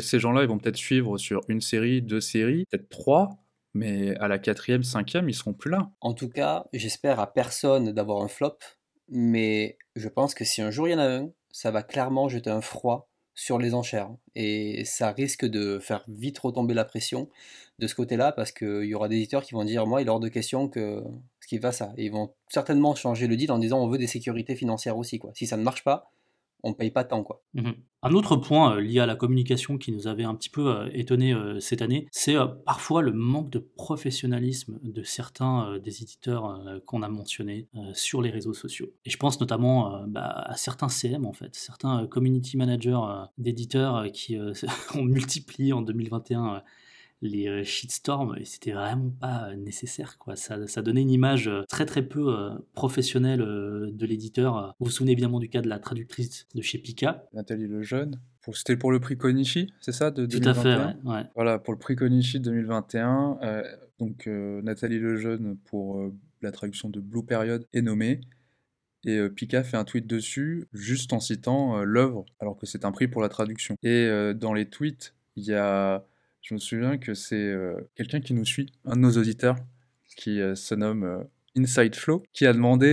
ces 0.00 0.18
gens-là, 0.20 0.42
ils 0.42 0.48
vont 0.48 0.58
peut-être 0.58 0.76
suivre 0.76 1.18
sur 1.18 1.40
une 1.48 1.60
série, 1.60 2.02
deux 2.02 2.20
séries, 2.20 2.66
peut-être 2.70 2.88
trois, 2.88 3.38
mais 3.74 4.14
à 4.16 4.28
la 4.28 4.38
quatrième, 4.38 4.82
cinquième, 4.82 5.28
ils 5.28 5.34
seront 5.34 5.54
plus 5.54 5.70
là. 5.70 5.90
En 6.00 6.14
tout 6.14 6.28
cas, 6.28 6.66
j'espère 6.72 7.20
à 7.20 7.32
personne 7.32 7.92
d'avoir 7.92 8.22
un 8.22 8.28
flop 8.28 8.58
mais 9.10 9.76
je 9.96 10.08
pense 10.08 10.34
que 10.34 10.44
si 10.44 10.62
un 10.62 10.70
jour 10.70 10.88
il 10.88 10.92
y 10.92 10.94
en 10.94 10.98
a 10.98 11.06
un, 11.06 11.30
ça 11.52 11.70
va 11.70 11.82
clairement 11.82 12.28
jeter 12.28 12.50
un 12.50 12.60
froid 12.60 13.10
sur 13.34 13.58
les 13.58 13.74
enchères. 13.74 14.10
Et 14.34 14.84
ça 14.84 15.12
risque 15.12 15.46
de 15.46 15.78
faire 15.78 16.04
vite 16.08 16.38
retomber 16.38 16.74
la 16.74 16.84
pression 16.84 17.28
de 17.78 17.86
ce 17.86 17.94
côté-là, 17.94 18.32
parce 18.32 18.52
qu'il 18.52 18.84
y 18.84 18.94
aura 18.94 19.08
des 19.08 19.16
éditeurs 19.16 19.42
qui 19.42 19.54
vont 19.54 19.64
dire, 19.64 19.86
moi, 19.86 20.02
il 20.02 20.06
est 20.06 20.10
hors 20.10 20.20
de 20.20 20.28
question 20.28 20.68
que 20.68 21.02
ce 21.40 21.46
qui 21.48 21.58
va 21.58 21.72
ça. 21.72 21.92
Et 21.96 22.04
ils 22.04 22.12
vont 22.12 22.34
certainement 22.48 22.94
changer 22.94 23.26
le 23.26 23.36
deal 23.36 23.50
en 23.50 23.58
disant, 23.58 23.82
on 23.82 23.88
veut 23.88 23.96
des 23.98 24.06
sécurités 24.06 24.54
financières 24.56 24.98
aussi. 24.98 25.18
Quoi. 25.18 25.30
Si 25.34 25.46
ça 25.46 25.56
ne 25.56 25.62
marche 25.62 25.84
pas, 25.84 26.12
on 26.62 26.74
paye 26.74 26.90
pas 26.90 27.04
tant 27.04 27.22
quoi. 27.22 27.42
Mmh 27.54 27.72
un 28.02 28.12
autre 28.12 28.36
point 28.36 28.76
euh, 28.76 28.80
lié 28.80 29.00
à 29.00 29.06
la 29.06 29.14
communication 29.14 29.76
qui 29.76 29.92
nous 29.92 30.06
avait 30.06 30.24
un 30.24 30.34
petit 30.34 30.48
peu 30.48 30.68
euh, 30.68 30.88
étonné 30.92 31.34
euh, 31.34 31.60
cette 31.60 31.82
année, 31.82 32.06
c'est 32.10 32.36
parfois 32.64 33.02
le 33.02 33.12
manque 33.12 33.50
de 33.50 33.58
professionnalisme 33.58 34.78
de 34.82 35.02
certains 35.02 35.78
des 35.78 36.02
éditeurs 36.02 36.60
qu'on 36.86 37.02
a 37.02 37.08
mentionnés 37.08 37.68
sur 37.92 38.22
les 38.22 38.30
réseaux 38.30 38.54
sociaux. 38.54 38.86
Et 39.04 39.10
je 39.10 39.16
pense 39.16 39.40
notamment 39.40 40.04
bah, 40.06 40.26
à 40.26 40.56
certains 40.56 40.88
CM 40.88 41.26
en 41.26 41.32
fait, 41.32 41.54
certains 41.54 42.06
community 42.06 42.56
managers 42.56 43.00
d'éditeurs 43.38 44.06
qui 44.12 44.38
ont 44.94 45.02
multiplié 45.02 45.72
en 45.72 45.82
2021 45.82 46.62
les 47.22 47.48
euh, 47.48 47.64
shitstorms 47.64 48.36
et 48.38 48.44
c'était 48.44 48.72
vraiment 48.72 49.10
pas 49.10 49.48
euh, 49.48 49.56
nécessaire 49.56 50.18
quoi. 50.18 50.36
Ça, 50.36 50.66
ça, 50.66 50.82
donnait 50.82 51.02
une 51.02 51.10
image 51.10 51.48
euh, 51.48 51.64
très 51.68 51.86
très 51.86 52.02
peu 52.02 52.34
professionnelle 52.74 53.40
de 53.40 54.06
l'éditeur. 54.06 54.74
Vous 54.78 54.86
vous 54.86 54.92
souvenez 54.92 55.12
évidemment 55.12 55.38
du 55.38 55.48
cas 55.48 55.60
de 55.60 55.68
la 55.68 55.78
traductrice 55.78 56.46
de 56.54 56.62
chez 56.62 56.78
Pika. 56.78 57.24
Nathalie 57.32 57.66
Lejeune. 57.66 58.20
C'était 58.52 58.76
pour 58.76 58.90
le 58.90 58.98
prix 59.00 59.16
Konishi 59.16 59.72
c'est 59.80 59.92
ça 59.92 60.10
de 60.10 60.26
2021 60.26 60.52
tout 60.52 60.58
à 60.58 60.62
fait 60.62 61.08
ouais, 61.08 61.30
voilà 61.36 61.58
pour 61.58 61.72
le 61.72 61.78
prix 61.78 61.94
Konishi 61.94 62.40
2021 62.40 63.38
donc 63.98 64.26
Nathalie 64.26 64.98
Lejeune 64.98 65.56
pour 65.66 66.10
la 66.42 66.50
traduction 66.50 66.88
de 66.88 67.00
Blue 67.00 67.24
Period 67.24 67.64
est 67.72 67.82
nommée. 67.82 68.20
Et 69.04 69.20
Pika 69.28 69.62
fait 69.62 69.76
un 69.76 69.84
tweet 69.84 70.06
dessus, 70.06 70.66
juste 70.72 71.12
en 71.12 71.20
citant 71.20 71.84
l'œuvre, 71.84 72.24
alors 72.40 72.56
que 72.56 72.66
c'est 72.66 72.84
un 72.84 72.92
prix 72.92 73.08
pour 73.08 73.22
la 73.22 73.28
traduction. 73.28 73.76
Et 73.82 74.10
dans 74.34 74.52
les 74.52 74.66
tweets, 74.66 75.14
il 75.36 75.44
y 75.44 75.54
a 75.54 76.04
je 76.42 76.54
me 76.54 76.58
souviens 76.58 76.98
que 76.98 77.14
c'est 77.14 77.36
euh, 77.36 77.74
quelqu'un 77.94 78.20
qui 78.20 78.34
nous 78.34 78.44
suit, 78.44 78.72
un 78.84 78.96
de 78.96 79.00
nos 79.00 79.12
auditeurs, 79.12 79.56
qui 80.16 80.40
euh, 80.40 80.54
se 80.54 80.74
nomme 80.74 81.04
euh, 81.04 81.22
Inside 81.56 81.94
Flow, 81.96 82.22
qui 82.32 82.46
a 82.46 82.52
demandé 82.52 82.88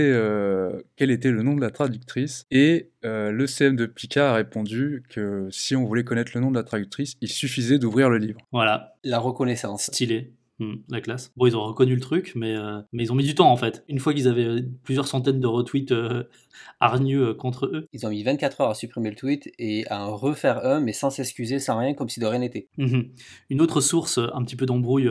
quel 0.96 1.12
était 1.12 1.30
le 1.30 1.42
nom 1.42 1.54
de 1.54 1.60
la 1.60 1.70
traductrice. 1.70 2.44
Et 2.50 2.90
le 3.04 3.46
CM 3.46 3.76
de 3.76 3.86
Pika 3.86 4.32
a 4.32 4.34
répondu 4.34 5.04
que 5.08 5.46
si 5.52 5.76
on 5.76 5.84
voulait 5.84 6.02
connaître 6.02 6.32
le 6.34 6.40
nom 6.40 6.50
de 6.50 6.56
la 6.56 6.64
traductrice, 6.64 7.14
il 7.20 7.28
suffisait 7.28 7.78
d'ouvrir 7.78 8.10
le 8.10 8.18
livre. 8.18 8.40
Voilà. 8.50 8.96
La 9.04 9.20
reconnaissance. 9.20 9.84
Stylé. 9.84 10.32
Hmm, 10.60 10.74
la 10.88 11.00
classe. 11.00 11.32
Bon, 11.36 11.46
ils 11.46 11.56
ont 11.56 11.64
reconnu 11.64 11.94
le 11.94 12.00
truc, 12.00 12.32
mais, 12.34 12.56
euh, 12.56 12.80
mais 12.92 13.04
ils 13.04 13.12
ont 13.12 13.14
mis 13.14 13.24
du 13.24 13.36
temps 13.36 13.50
en 13.50 13.56
fait. 13.56 13.84
Une 13.88 14.00
fois 14.00 14.12
qu'ils 14.12 14.26
avaient 14.26 14.44
euh, 14.44 14.68
plusieurs 14.82 15.06
centaines 15.06 15.38
de 15.38 15.46
retweets 15.46 15.92
euh, 15.92 16.24
hargneux 16.80 17.32
contre 17.34 17.66
eux. 17.66 17.86
Ils 17.92 18.04
ont 18.06 18.10
mis 18.10 18.24
24 18.24 18.60
heures 18.62 18.70
à 18.70 18.74
supprimer 18.74 19.10
le 19.10 19.14
tweet 19.14 19.52
et 19.60 19.86
à 19.88 20.04
en 20.04 20.16
refaire 20.16 20.66
un, 20.66 20.80
mais 20.80 20.92
sans 20.92 21.10
s'excuser, 21.10 21.60
sans 21.60 21.78
rien, 21.78 21.94
comme 21.94 22.08
si 22.08 22.18
de 22.18 22.26
rien 22.26 22.40
n'était. 22.40 22.66
Mhm. 22.76 23.10
Une 23.50 23.60
autre 23.60 23.80
source 23.80 24.18
un 24.18 24.42
petit 24.42 24.56
peu 24.56 24.66
d'embrouille 24.66 25.08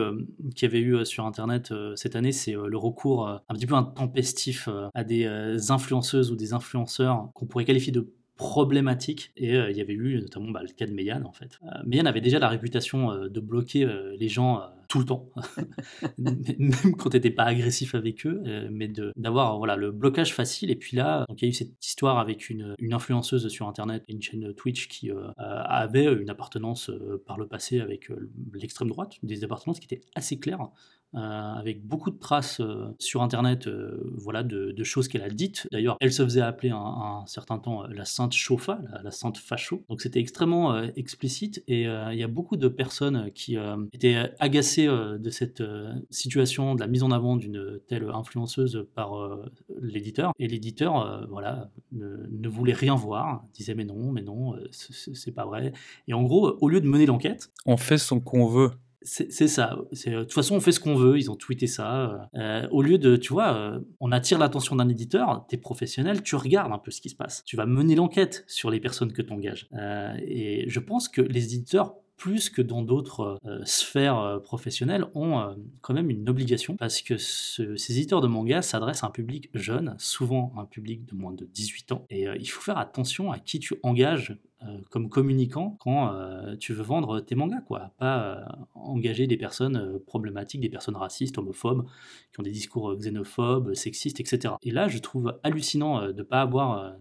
qu'il 0.54 0.68
y 0.68 0.70
avait 0.70 0.80
eu 0.80 1.06
sur 1.06 1.24
Internet 1.24 1.72
cette 1.96 2.14
année, 2.14 2.32
c'est 2.32 2.52
le 2.52 2.76
recours 2.76 3.26
un 3.26 3.54
petit 3.54 3.66
peu 3.66 3.74
intempestif 3.74 4.68
à 4.94 5.04
des 5.04 5.26
influenceuses 5.70 6.30
ou 6.30 6.36
des 6.36 6.52
influenceurs 6.52 7.30
qu'on 7.34 7.46
pourrait 7.46 7.64
qualifier 7.64 7.92
de 7.92 8.12
problématiques 8.36 9.32
et 9.36 9.54
il 9.54 9.76
y 9.76 9.80
avait 9.80 9.94
eu 9.94 10.20
notamment 10.20 10.50
bah, 10.50 10.62
le 10.62 10.72
cas 10.72 10.86
de 10.86 10.92
Meian 10.92 11.24
en 11.24 11.32
fait. 11.32 11.58
Meian 11.86 12.06
avait 12.06 12.20
déjà 12.20 12.38
la 12.38 12.48
réputation 12.48 13.26
de 13.26 13.40
bloquer 13.40 13.86
les 14.18 14.28
gens 14.28 14.62
tout 14.88 14.98
le 14.98 15.04
temps, 15.04 15.30
même 16.18 16.96
quand 16.96 17.10
t'étais 17.10 17.30
pas 17.30 17.44
agressif 17.44 17.94
avec 17.94 18.26
eux, 18.26 18.42
euh, 18.46 18.68
mais 18.72 18.90
d'avoir 19.16 19.58
voilà 19.58 19.76
le 19.76 19.92
blocage 19.92 20.34
facile. 20.34 20.70
Et 20.70 20.76
puis 20.76 20.96
là, 20.96 21.26
il 21.36 21.42
y 21.42 21.44
a 21.44 21.48
eu 21.48 21.52
cette 21.52 21.84
histoire 21.84 22.18
avec 22.18 22.48
une, 22.48 22.74
influenceuse 22.90 23.46
sur 23.48 23.68
internet, 23.68 24.02
une 24.08 24.22
chaîne 24.22 24.54
Twitch 24.54 24.88
qui 24.88 25.10
euh, 25.10 25.28
avait 25.36 26.10
une 26.10 26.30
appartenance 26.30 26.90
par 27.26 27.36
le 27.36 27.46
passé 27.46 27.80
avec 27.80 28.10
l'extrême 28.54 28.88
droite, 28.88 29.18
des 29.22 29.44
appartenances 29.44 29.78
qui 29.78 29.94
étaient 29.94 30.00
assez 30.14 30.38
claires. 30.38 30.70
Euh, 31.14 31.20
avec 31.20 31.86
beaucoup 31.86 32.10
de 32.10 32.18
traces 32.18 32.60
euh, 32.60 32.94
sur 32.98 33.22
Internet 33.22 33.66
euh, 33.66 33.98
voilà, 34.18 34.42
de, 34.42 34.84
choses 34.84 35.08
qu'elle 35.08 35.22
a 35.22 35.30
dites. 35.30 35.66
D'ailleurs, 35.72 35.96
elle 36.00 36.12
se 36.12 36.22
faisait 36.22 36.42
appeler 36.42 36.70
un, 36.70 37.24
certain 37.26 37.58
temps 37.58 37.84
la 37.86 38.04
sainte 38.04 38.34
chauffa, 38.34 38.78
la, 39.02 39.10
sainte 39.10 39.38
facho. 39.38 39.82
Donc 39.88 40.02
c'était 40.02 40.20
extrêmement 40.20 40.78
explicite 40.96 41.64
et 41.66 41.84
il 41.84 42.18
y 42.18 42.22
a 42.22 42.28
beaucoup 42.28 42.56
de 42.56 42.68
personnes 42.68 43.30
qui 43.32 43.56
étaient 43.92 44.30
agacées 44.38 44.77
de 44.86 45.30
cette 45.30 45.62
situation, 46.10 46.74
de 46.74 46.80
la 46.80 46.86
mise 46.86 47.02
en 47.02 47.10
avant 47.10 47.36
d'une 47.36 47.80
telle 47.86 48.08
influenceuse 48.12 48.86
par 48.94 49.38
l'éditeur. 49.80 50.32
Et 50.38 50.48
l'éditeur, 50.48 51.26
voilà, 51.30 51.70
ne, 51.92 52.26
ne, 52.30 52.48
voulait 52.48 52.72
rien 52.72 52.94
voir, 52.94 53.44
disait 53.54 53.74
mais 53.74 53.84
non, 53.84 54.12
mais 54.12 54.22
non, 54.22 54.54
c'est 54.70 55.32
pas 55.32 55.44
vrai. 55.44 55.72
Et 56.06 56.14
en 56.14 56.22
gros, 56.22 56.56
au 56.60 56.68
lieu 56.68 56.80
de 56.80 56.88
mener 56.88 57.06
l'enquête, 57.06 57.50
on 57.66 57.76
fait 57.76 57.98
ce 57.98 58.14
qu'on 58.14 58.46
veut. 58.46 58.70
C'est 59.02 59.48
ça. 59.48 59.78
De 59.92 60.22
toute 60.22 60.32
façon, 60.32 60.56
on 60.56 60.60
fait 60.60 60.72
ce 60.72 60.80
qu'on 60.80 60.94
veut. 60.94 61.18
Ils 61.18 61.30
ont 61.30 61.36
tweeté 61.36 61.66
ça. 61.66 62.28
Euh, 62.34 62.68
au 62.70 62.82
lieu 62.82 62.98
de, 62.98 63.16
tu 63.16 63.32
vois, 63.32 63.54
euh, 63.54 63.78
on 64.00 64.12
attire 64.12 64.38
l'attention 64.38 64.76
d'un 64.76 64.88
éditeur, 64.88 65.46
t'es 65.48 65.56
professionnel, 65.56 66.22
tu 66.22 66.36
regardes 66.36 66.72
un 66.72 66.78
peu 66.78 66.90
ce 66.90 67.00
qui 67.00 67.08
se 67.08 67.14
passe. 67.14 67.42
Tu 67.44 67.56
vas 67.56 67.64
mener 67.64 67.94
l'enquête 67.94 68.44
sur 68.48 68.70
les 68.70 68.80
personnes 68.80 69.12
que 69.12 69.22
tu 69.22 69.32
engages. 69.32 69.68
Euh, 69.72 70.14
et 70.26 70.64
je 70.68 70.80
pense 70.80 71.08
que 71.08 71.22
les 71.22 71.54
éditeurs 71.54 71.94
plus 72.18 72.50
que 72.50 72.60
dans 72.60 72.82
d'autres 72.82 73.38
sphères 73.64 74.40
professionnelles, 74.42 75.06
ont 75.14 75.56
quand 75.80 75.94
même 75.94 76.10
une 76.10 76.28
obligation 76.28 76.76
parce 76.76 77.00
que 77.00 77.16
ces 77.16 77.92
éditeurs 77.92 78.20
de 78.20 78.28
manga 78.28 78.60
s'adressent 78.60 79.04
à 79.04 79.06
un 79.06 79.10
public 79.10 79.48
jeune, 79.54 79.94
souvent 79.98 80.52
un 80.56 80.64
public 80.64 81.06
de 81.06 81.14
moins 81.14 81.32
de 81.32 81.44
18 81.46 81.92
ans. 81.92 82.06
Et 82.10 82.26
il 82.38 82.46
faut 82.46 82.60
faire 82.60 82.78
attention 82.78 83.32
à 83.32 83.38
qui 83.38 83.60
tu 83.60 83.76
engages 83.82 84.36
euh, 84.64 84.80
comme 84.90 85.08
communicant 85.08 85.76
quand 85.78 86.12
euh, 86.12 86.56
tu 86.56 86.72
veux 86.72 86.82
vendre 86.82 87.20
tes 87.20 87.36
mangas, 87.36 87.60
quoi. 87.60 87.92
Pas 87.96 88.24
euh, 88.24 88.44
engager 88.74 89.28
des 89.28 89.36
personnes 89.36 90.00
problématiques, 90.04 90.60
des 90.60 90.68
personnes 90.68 90.96
racistes, 90.96 91.38
homophobes, 91.38 91.86
qui 92.32 92.40
ont 92.40 92.42
des 92.42 92.50
discours 92.50 92.96
xénophobes, 92.96 93.74
sexistes, 93.74 94.18
etc. 94.18 94.54
Et 94.62 94.72
là, 94.72 94.88
je 94.88 94.98
trouve 94.98 95.38
hallucinant 95.44 96.08
de 96.08 96.12
ne 96.12 96.22
pas 96.24 96.40
avoir 96.40 96.96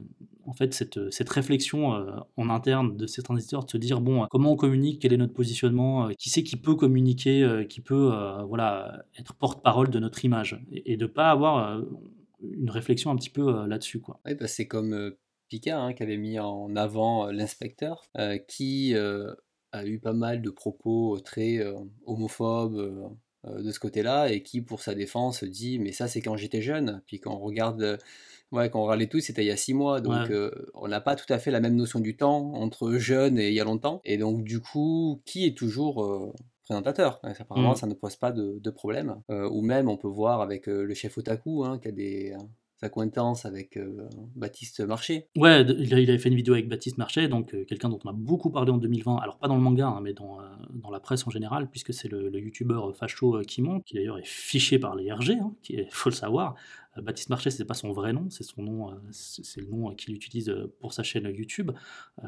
en 0.48 0.54
fait 0.54 0.74
cette, 0.74 1.12
cette 1.12 1.30
réflexion 1.30 1.92
en 2.38 2.50
interne 2.50 2.98
de 2.98 3.06
certains 3.06 3.36
éditeurs, 3.36 3.66
de 3.66 3.70
se 3.70 3.78
dire 3.78 4.02
bon, 4.02 4.26
comment 4.32 4.54
on 4.54 4.56
communique, 4.56 5.02
quel 5.02 5.14
est 5.14 5.18
notre 5.18 5.34
positionnement, 5.34 6.10
qui 6.18 6.30
c'est 6.30 6.44
qui 6.44 6.56
peut 6.56 6.76
communiquer, 6.76 7.66
qui 7.70 7.82
peut 7.82 8.12
voilà 8.48 9.04
être 9.20 9.34
porte-parole 9.36 9.90
de 9.90 10.00
notre 10.00 10.26
image, 10.26 10.60
et, 10.72 10.98
de 10.98 11.08
de 11.08 11.12
pas 11.12 11.30
avoir 11.30 11.82
une 12.42 12.70
réflexion 12.70 13.12
un 13.12 13.16
petit 13.16 13.30
peu 13.30 13.66
là-dessus, 13.68 14.00
quoi. 14.00 14.20
Bah, 14.26 14.48
c'est 14.48 14.68
comme 14.68 15.14
Picard 15.48 15.82
hein, 15.82 15.94
qui 15.94 16.04
avait 16.04 16.18
mis 16.18 16.40
en 16.40 16.76
avant 16.76 17.28
euh, 17.28 17.32
l'inspecteur, 17.32 18.04
euh, 18.18 18.38
qui 18.38 18.94
euh, 18.96 19.34
a 19.72 19.86
eu 19.86 20.00
pas 20.00 20.14
mal 20.14 20.42
de 20.42 20.50
propos 20.50 21.20
très 21.20 21.60
homophobes 22.06 23.16
de 23.44 23.72
ce 23.72 23.80
côté-là, 23.80 24.32
et 24.32 24.44
qui, 24.44 24.62
pour 24.62 24.82
sa 24.82 24.96
défense, 24.96 25.44
dit 25.44 25.80
Mais 25.80 25.92
ça, 25.92 26.08
c'est 26.08 26.22
quand 26.22 26.38
j'étais 26.38 26.62
jeune. 26.62 27.02
Puis 27.06 27.20
quand 27.20 27.36
on 27.36 27.40
regarde. 27.40 27.98
Ouais, 28.52 28.70
quand 28.70 28.86
on 28.86 28.92
les 28.94 29.10
tous, 29.10 29.20
c'était 29.20 29.44
il 29.44 29.48
y 29.48 29.52
a 29.52 29.58
six 29.58 29.74
mois, 29.74 30.00
donc 30.00 30.32
on 30.74 30.88
n'a 30.88 31.02
pas 31.02 31.16
tout 31.16 31.32
à 31.32 31.38
fait 31.38 31.52
la 31.52 31.60
même 31.60 31.76
notion 31.76 32.00
du 32.00 32.16
temps 32.16 32.54
entre 32.54 32.94
jeune 32.94 33.38
et 33.38 33.50
il 33.50 33.54
y 33.54 33.60
a 33.60 33.66
longtemps. 33.66 34.00
Et 34.06 34.18
donc, 34.18 34.44
du 34.44 34.62
coup, 34.62 35.22
qui 35.26 35.46
est 35.46 35.58
toujours 35.58 36.34
présentateur? 36.64 37.20
Apparemment, 37.24 37.74
mmh. 37.74 37.76
ça 37.76 37.88
ne 37.88 37.94
pose 37.94 38.16
pas 38.16 38.32
de, 38.32 38.70
problème. 38.70 39.22
ou 39.30 39.62
même, 39.62 39.90
on 39.90 39.98
peut 39.98 40.08
voir 40.08 40.42
avec 40.42 40.68
le 40.68 40.94
chef 40.94 41.18
Otaku, 41.18 41.66
hein, 41.66 41.78
qui 41.80 41.90
a 41.90 41.92
des, 41.92 42.36
sa 42.80 42.90
coïncidence 42.90 43.46
avec 43.46 43.76
euh, 43.76 44.08
Baptiste 44.36 44.82
Marché. 44.82 45.28
Ouais, 45.36 45.62
il, 45.62 45.94
avait 45.94 46.18
fait 46.18 46.30
une 46.30 46.36
vidéo 46.36 46.54
avec 46.54 46.70
Baptiste 46.70 46.98
Marché, 46.98 47.28
donc 47.28 47.54
euh, 47.54 47.66
quelqu'un 47.66 47.90
dont 47.90 48.00
on 48.06 48.10
a 48.10 48.14
beaucoup 48.14 48.52
parlé 48.52 48.72
en 48.72 48.78
2020, 48.78 49.18
alors 49.18 49.38
pas 49.40 49.48
dans 49.48 49.56
le 49.56 49.62
manga, 49.62 49.88
hein, 49.88 50.00
mais 50.02 50.14
dans, 50.14 50.40
euh, 50.40 50.44
dans 50.70 50.92
la 50.92 51.00
presse 51.00 51.26
en 51.26 51.32
général, 51.32 51.70
puisque 51.70 51.94
c'est 51.94 52.08
le, 52.08 52.30
youtubeur 52.40 52.96
facho 52.96 53.42
Kimon, 53.42 53.82
qui 53.82 53.96
d'ailleurs 53.96 54.20
est 54.20 54.28
fiché 54.28 54.78
par 54.78 54.96
les 54.96 55.12
RG, 55.12 55.32
hein, 55.42 55.54
faut 55.90 56.10
le 56.10 56.16
savoir. 56.16 56.56
Baptiste 57.02 57.30
Marché, 57.30 57.52
c'est 57.52 57.66
pas 57.66 57.76
son 57.76 57.92
vrai 57.92 58.12
nom, 58.12 58.28
c'est 58.32 58.44
son 58.44 58.64
nom, 58.64 58.90
c'est 59.12 59.62
le 59.62 59.68
nom 59.68 59.94
qu'il 59.94 60.16
utilise 60.16 60.52
pour 60.80 60.94
sa 60.94 61.04
chaîne 61.04 61.28
YouTube. 61.28 61.70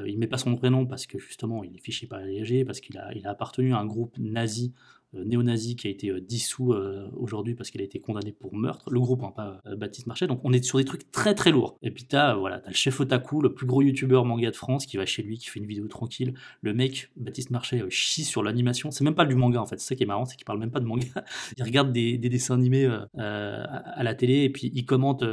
il 0.06 0.20
met 0.20 0.28
pas 0.28 0.38
son 0.38 0.54
vrai 0.54 0.70
nom 0.70 0.86
parce 0.86 1.08
que 1.08 1.18
justement 1.18 1.64
il 1.64 1.76
est 1.76 1.84
fiché 1.84 2.06
par 2.06 2.20
les 2.20 2.44
RG, 2.44 2.66
parce 2.66 2.80
qu'il 2.80 2.96
a, 3.00 3.12
il 3.16 3.26
a 3.26 3.32
appartenu 3.32 3.74
à 3.74 3.80
un 3.80 3.88
groupe 3.88 4.16
nazi 4.20 4.72
néo-nazi 5.14 5.76
qui 5.76 5.88
a 5.88 5.90
été 5.90 6.10
euh, 6.10 6.22
dissous 6.22 6.74
euh, 6.74 7.10
aujourd'hui 7.16 7.56
parce 7.56 7.72
qu'il 7.72 7.82
a 7.82 7.84
été 7.84 8.00
condamné 8.00 8.32
pour 8.32 8.56
meurtre, 8.56 8.90
le 8.90 9.00
groupe, 9.00 9.22
pas 9.36 9.60
Baptiste 9.78 10.08
Marchais. 10.08 10.28
Donc 10.28 10.42
on 10.44 10.54
est 10.54 10.64
sur 10.64 10.78
des 10.78 10.86
trucs 10.86 11.12
très 11.12 11.36
très 11.36 11.52
lourds. 11.52 11.78
Et 11.82 11.92
puis 11.92 12.06
t'as 12.06 12.36
voilà, 12.36 12.62
le 12.66 12.74
chef 12.74 13.00
otaku, 13.00 13.42
le 13.42 13.54
plus 13.54 13.66
gros 13.66 13.82
youtubeur 13.82 14.26
manga 14.26 14.50
de 14.52 14.56
France, 14.56 14.86
qui 14.86 14.98
va 14.98 15.06
chez 15.06 15.24
lui, 15.24 15.38
qui 15.38 15.48
fait 15.48 15.60
une 15.60 15.66
vidéo 15.66 15.88
tranquille. 15.88 16.34
Le 16.62 16.74
mec, 16.74 17.12
Baptiste 17.16 17.50
Marchais, 17.50 17.84
chie 17.90 18.24
sur 18.24 18.44
l'animation. 18.44 18.92
C'est 18.92 19.04
même 19.04 19.16
pas 19.16 19.26
du 19.26 19.36
manga 19.36 19.62
en 19.62 19.66
fait. 19.66 19.80
C'est 19.80 19.90
ça 19.90 19.96
qui 19.96 20.04
est 20.04 20.08
marrant, 20.08 20.26
c'est 20.26 20.36
qu'il 20.36 20.46
parle 20.46 20.60
même 20.60 20.72
pas 20.72 20.80
de 20.80 20.86
manga. 20.86 21.08
il 21.58 21.64
regarde 21.64 21.92
des, 21.92 22.18
dessins 22.18 22.56
animés 22.56 22.86
à 23.18 24.04
la 24.04 24.16
télé 24.16 24.44
et 24.44 24.50
puis 24.50 24.72
il 24.74 24.86
commente 24.86 25.24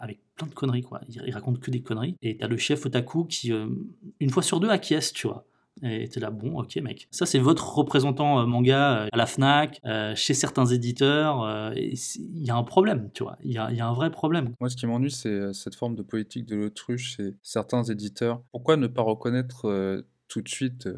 avec 0.00 0.20
plein 0.36 0.46
de 0.46 0.54
conneries 0.54 0.82
quoi. 0.82 1.00
Il, 1.08 1.22
il, 1.26 1.32
raconte 1.32 1.60
que 1.60 1.70
des 1.70 1.82
conneries. 1.82 2.16
Et 2.22 2.36
t'as 2.36 2.48
le 2.48 2.56
chef 2.56 2.86
otaku 2.86 3.24
qui, 3.24 3.52
une 4.20 4.30
fois 4.30 4.42
sur 4.42 4.60
deux, 4.60 4.70
acquiesce, 4.70 5.12
tu 5.12 5.26
vois. 5.26 5.46
Et 5.84 6.08
t'es 6.08 6.18
là, 6.18 6.30
bon, 6.30 6.58
ok, 6.58 6.76
mec. 6.76 7.08
Ça, 7.10 7.26
c'est 7.26 7.38
votre 7.38 7.74
représentant 7.76 8.40
euh, 8.40 8.46
manga 8.46 9.02
euh, 9.02 9.08
à 9.12 9.16
la 9.16 9.26
Fnac, 9.26 9.80
euh, 9.84 10.14
chez 10.16 10.32
certains 10.32 10.64
éditeurs. 10.64 11.72
Il 11.76 12.42
y 12.42 12.50
a 12.50 12.56
un 12.56 12.62
problème, 12.64 13.10
tu 13.12 13.22
vois. 13.22 13.36
Il 13.44 13.52
y 13.52 13.58
a, 13.58 13.70
y 13.70 13.80
a, 13.80 13.86
un 13.86 13.92
vrai 13.92 14.10
problème. 14.10 14.54
Moi, 14.60 14.70
ce 14.70 14.76
qui 14.76 14.86
m'ennuie, 14.86 15.10
c'est 15.10 15.52
cette 15.52 15.74
forme 15.74 15.94
de 15.94 16.02
politique 16.02 16.46
de 16.46 16.56
l'autruche 16.56 17.16
chez 17.16 17.34
certains 17.42 17.82
éditeurs. 17.84 18.42
Pourquoi 18.50 18.76
ne 18.76 18.86
pas 18.86 19.02
reconnaître 19.02 20.04
tout 20.28 20.40
de 20.40 20.48
suite 20.48 20.88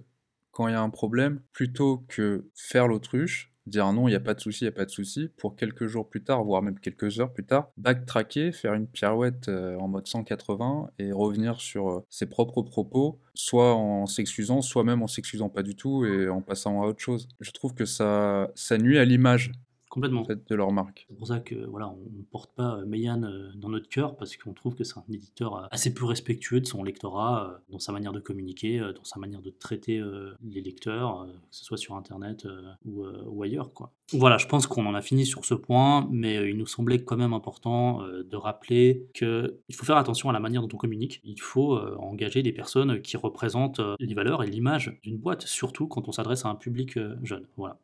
quand 0.53 0.69
il 0.69 0.73
y 0.73 0.75
a 0.75 0.81
un 0.81 0.91
problème 0.91 1.41
plutôt 1.53 2.05
que 2.09 2.49
faire 2.55 2.87
l'autruche? 2.87 3.53
Dire 3.67 3.93
non, 3.93 4.09
il 4.09 4.13
n'y 4.13 4.17
a 4.17 4.21
pas 4.21 4.35
de 4.35 4.41
souci, 4.41 4.65
il 4.65 4.69
n'y 4.69 4.75
a 4.75 4.77
pas 4.77 4.85
de 4.85 4.91
souci, 4.91 5.29
pour 5.37 5.57
quelques 5.57 5.87
jours 5.87 6.09
plus 6.09 6.23
tard, 6.23 6.45
voire 6.45 6.63
même 6.63 6.79
quelques 6.79 7.21
heures 7.21 7.33
plus 7.33 7.45
tard, 7.45 7.71
backtracker, 7.77 8.53
faire 8.53 8.75
une 8.75 8.87
pirouette 8.87 9.49
euh, 9.49 9.77
en 9.79 9.89
mode 9.89 10.07
180 10.07 10.91
et 10.99 11.13
revenir 11.13 11.61
sur 11.61 11.91
euh, 11.91 12.05
ses 12.11 12.27
propres 12.27 12.63
propos, 12.63 13.19
soit 13.35 13.75
en 13.75 14.07
s'excusant, 14.07 14.63
soit 14.63 14.85
même 14.85 15.03
en 15.03 15.07
s'excusant 15.07 15.49
pas 15.49 15.63
du 15.63 15.77
tout 15.77 16.05
et 16.05 16.29
en 16.29 16.43
passant 16.43 16.83
à 16.83 16.87
autre 16.87 17.01
chose. 17.01 17.29
Je 17.41 17.51
trouve 17.51 17.75
que 17.75 17.85
ça, 17.85 18.51
ça 18.55 18.79
nuit 18.79 18.99
à 18.99 19.05
l'image 19.05 19.53
Complètement. 19.97 20.27
de 20.29 20.55
leur 20.55 20.73
marque. 20.73 21.07
C'est 21.09 21.17
pour 21.17 21.27
ça 21.27 21.41
que 21.41 21.55
voilà, 21.55 21.89
on 21.89 22.19
ne 22.19 22.23
porte 22.23 22.55
pas 22.55 22.77
euh, 22.77 22.85
Meian 22.85 23.23
euh, 23.23 23.49
dans 23.55 23.71
notre 23.71 23.89
cœur 23.89 24.15
parce 24.15 24.37
qu'on 24.37 24.53
trouve 24.53 24.75
que 24.75 24.85
c'est 24.85 24.99
un 24.99 25.05
éditeur 25.11 25.57
euh, 25.57 25.67
assez 25.71 25.95
peu 25.95 26.05
respectueux 26.05 26.61
de 26.61 26.67
son 26.67 26.85
lectorat, 26.85 27.63
dans 27.71 27.79
sa 27.79 27.93
manière 27.93 28.13
de 28.13 28.21
communiquer, 28.21 28.79
dans 28.79 29.05
sa 29.05 29.19
manière 29.19 29.41
de 29.41 29.49
traiter 29.49 30.03
les 30.43 30.61
lecteurs, 30.61 31.27
que 31.27 31.57
ce 31.57 31.65
soit 31.65 31.79
sur 31.79 31.95
internet 31.95 32.47
ou, 32.85 33.43
ailleurs. 33.43 33.73
Quoi. 33.73 33.93
Voilà, 34.13 34.37
je 34.37 34.47
pense 34.47 34.67
qu'on 34.67 34.85
en 34.87 34.95
a 34.95 35.01
fini 35.01 35.25
sur 35.25 35.45
ce 35.45 35.55
point, 35.55 36.07
mais 36.11 36.51
il 36.51 36.57
nous 36.59 36.67
semblait 36.67 37.03
quand 37.03 37.17
même 37.17 37.33
important 37.33 38.03
de 38.07 38.37
rappeler 38.37 39.07
qu'il 39.15 39.57
faut 39.73 39.87
faire 39.87 39.97
attention 39.97 40.29
à 40.29 40.33
la 40.33 40.41
manière 40.41 40.63
dont 40.63 40.69
on 40.75 40.77
communique. 40.79 41.21
Il 41.25 41.41
faut 41.41 41.79
engager 41.99 42.43
des 42.43 42.53
personnes 42.53 43.01
qui 43.01 43.17
représentent 43.17 43.81
les 43.99 44.15
valeurs 44.15 44.43
et 44.43 44.47
l'image 44.47 44.99
d'une 45.03 45.19
boîte, 45.19 45.43
surtout 45.43 45.87
quand 45.87 46.09
on 46.09 46.13
s'adresse 46.13 46.45
à 46.45 46.49
un 46.49 46.57
public 46.57 46.99
jeune. 47.23 47.47
Voilà. 47.57 47.79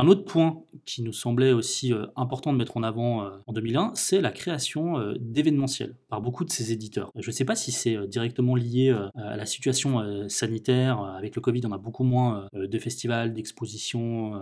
Un 0.00 0.06
autre 0.06 0.24
point 0.24 0.62
qui 0.84 1.02
nous 1.02 1.12
semblait 1.12 1.50
aussi 1.50 1.92
euh, 1.92 2.06
important 2.14 2.52
de 2.52 2.58
mettre 2.58 2.76
en 2.76 2.84
avant 2.84 3.24
euh, 3.24 3.30
en 3.48 3.52
2001, 3.52 3.92
c'est 3.94 4.20
la 4.20 4.30
création 4.30 4.96
euh, 4.96 5.14
d'événementiels 5.18 5.96
par 6.08 6.22
beaucoup 6.22 6.44
de 6.44 6.50
ces 6.50 6.72
éditeurs. 6.72 7.10
Je 7.16 7.26
ne 7.26 7.32
sais 7.32 7.44
pas 7.44 7.56
si 7.56 7.72
c'est 7.72 8.06
directement 8.06 8.54
lié 8.54 8.96
à 9.16 9.36
la 9.36 9.44
situation 9.44 10.28
sanitaire. 10.28 11.02
Avec 11.02 11.34
le 11.34 11.42
Covid, 11.42 11.62
on 11.66 11.72
a 11.72 11.78
beaucoup 11.78 12.04
moins 12.04 12.48
de 12.54 12.78
festivals, 12.78 13.34
d'expositions 13.34 14.40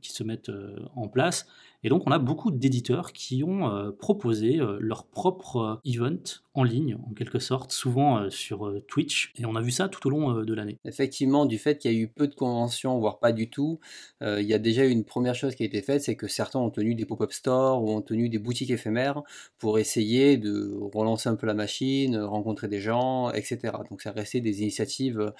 qui 0.00 0.12
se 0.12 0.24
mettent 0.24 0.50
en 0.96 1.06
place. 1.06 1.46
Et 1.84 1.88
donc, 1.88 2.02
on 2.06 2.10
a 2.10 2.18
beaucoup 2.18 2.50
d'éditeurs 2.50 3.12
qui 3.12 3.44
ont 3.44 3.92
proposé 3.98 4.58
leur 4.80 5.06
propre 5.06 5.80
event 5.84 6.18
en 6.54 6.64
ligne, 6.64 6.98
en 7.08 7.14
quelque 7.14 7.38
sorte, 7.38 7.70
souvent 7.70 8.28
sur 8.30 8.74
Twitch. 8.88 9.32
Et 9.36 9.46
on 9.46 9.54
a 9.54 9.60
vu 9.60 9.70
ça 9.70 9.88
tout 9.88 10.04
au 10.08 10.10
long 10.10 10.42
de 10.42 10.54
l'année. 10.54 10.78
Effectivement, 10.84 11.46
du 11.46 11.58
fait 11.58 11.78
qu'il 11.78 11.92
y 11.92 11.94
a 11.94 11.98
eu 11.98 12.08
peu 12.08 12.26
de 12.26 12.34
conventions, 12.34 12.98
voire 12.98 13.20
pas 13.20 13.32
du 13.32 13.48
tout, 13.48 13.78
il 14.20 14.46
y 14.46 14.54
a 14.54 14.58
déjà 14.58 14.77
une 14.86 15.04
première 15.04 15.34
chose 15.34 15.54
qui 15.54 15.62
a 15.62 15.66
été 15.66 15.82
faite, 15.82 16.02
c'est 16.02 16.16
que 16.16 16.28
certains 16.28 16.58
ont 16.58 16.70
tenu 16.70 16.94
des 16.94 17.04
pop-up 17.04 17.32
stores 17.32 17.82
ou 17.82 17.90
ont 17.90 18.02
tenu 18.02 18.28
des 18.28 18.38
boutiques 18.38 18.70
éphémères 18.70 19.22
pour 19.58 19.78
essayer 19.78 20.36
de 20.36 20.72
relancer 20.94 21.28
un 21.28 21.36
peu 21.36 21.46
la 21.46 21.54
machine, 21.54 22.16
rencontrer 22.18 22.68
des 22.68 22.80
gens, 22.80 23.30
etc. 23.30 23.72
Donc, 23.90 24.02
ça 24.02 24.12
restait 24.12 24.40
des 24.40 24.62
initiatives 24.62 25.32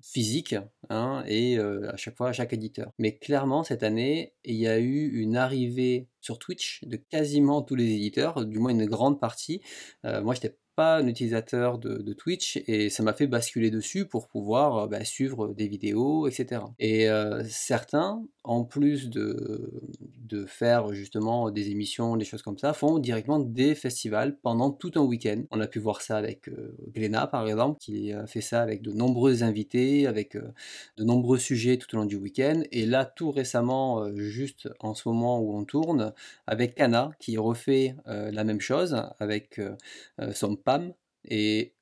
physiques 0.00 0.56
hein, 0.90 1.24
et 1.26 1.58
à 1.58 1.96
chaque 1.96 2.16
fois 2.16 2.32
chaque 2.32 2.52
éditeur. 2.52 2.92
Mais 2.98 3.16
clairement, 3.16 3.64
cette 3.64 3.82
année, 3.82 4.34
il 4.44 4.56
y 4.56 4.68
a 4.68 4.78
eu 4.78 5.08
une 5.08 5.36
arrivée 5.36 6.08
sur 6.24 6.38
Twitch 6.38 6.82
de 6.84 6.96
quasiment 6.96 7.62
tous 7.62 7.74
les 7.74 7.84
éditeurs, 7.84 8.44
du 8.46 8.58
moins 8.58 8.70
une 8.70 8.86
grande 8.86 9.20
partie. 9.20 9.60
Euh, 10.04 10.22
moi, 10.22 10.34
j'étais 10.34 10.56
pas 10.74 10.98
un 10.98 11.06
utilisateur 11.06 11.78
de, 11.78 12.12
Twitch 12.14 12.62
et 12.68 12.90
ça 12.90 13.02
m'a 13.02 13.12
fait 13.12 13.26
basculer 13.26 13.70
dessus 13.70 14.06
pour 14.06 14.28
pouvoir 14.28 14.78
euh, 14.78 14.86
bah, 14.86 15.04
suivre 15.04 15.52
des 15.52 15.66
vidéos, 15.66 16.28
etc. 16.28 16.62
Et 16.78 17.08
euh, 17.08 17.42
certains, 17.48 18.22
en 18.44 18.64
plus 18.64 19.10
de, 19.10 19.82
de 20.00 20.44
faire 20.46 20.92
justement 20.92 21.50
des 21.50 21.70
émissions, 21.70 22.16
des 22.16 22.24
choses 22.24 22.42
comme 22.42 22.58
ça, 22.58 22.72
font 22.72 22.98
directement 22.98 23.40
des 23.40 23.74
festivals 23.74 24.36
pendant 24.38 24.70
tout 24.70 24.92
un 24.94 25.00
week-end. 25.00 25.42
On 25.50 25.60
a 25.60 25.66
pu 25.66 25.80
voir 25.80 26.02
ça 26.02 26.16
avec 26.16 26.48
euh, 26.48 26.76
Gléna 26.94 27.26
par 27.26 27.46
exemple, 27.48 27.78
qui 27.80 28.12
a 28.12 28.26
fait 28.26 28.40
ça 28.40 28.62
avec 28.62 28.82
de 28.82 28.92
nombreux 28.92 29.42
invités, 29.42 30.06
avec 30.06 30.36
de 30.36 31.04
nombreux 31.04 31.38
sujets 31.38 31.76
tout 31.76 31.92
au 31.96 31.98
long 31.98 32.06
du 32.06 32.16
week-end. 32.16 32.62
Et 32.70 32.86
là, 32.86 33.04
tout 33.04 33.30
récemment, 33.30 34.14
juste 34.16 34.68
en 34.80 34.94
ce 34.94 35.08
moment 35.08 35.40
où 35.40 35.56
on 35.56 35.64
tourne, 35.64 36.12
avec 36.46 36.74
Kana, 36.74 37.10
qui 37.18 37.36
refait 37.36 37.96
la 38.06 38.44
même 38.44 38.60
chose 38.60 38.96
avec 39.18 39.60
son 40.32 40.56
PAM. 40.64 40.92
Et 41.28 41.74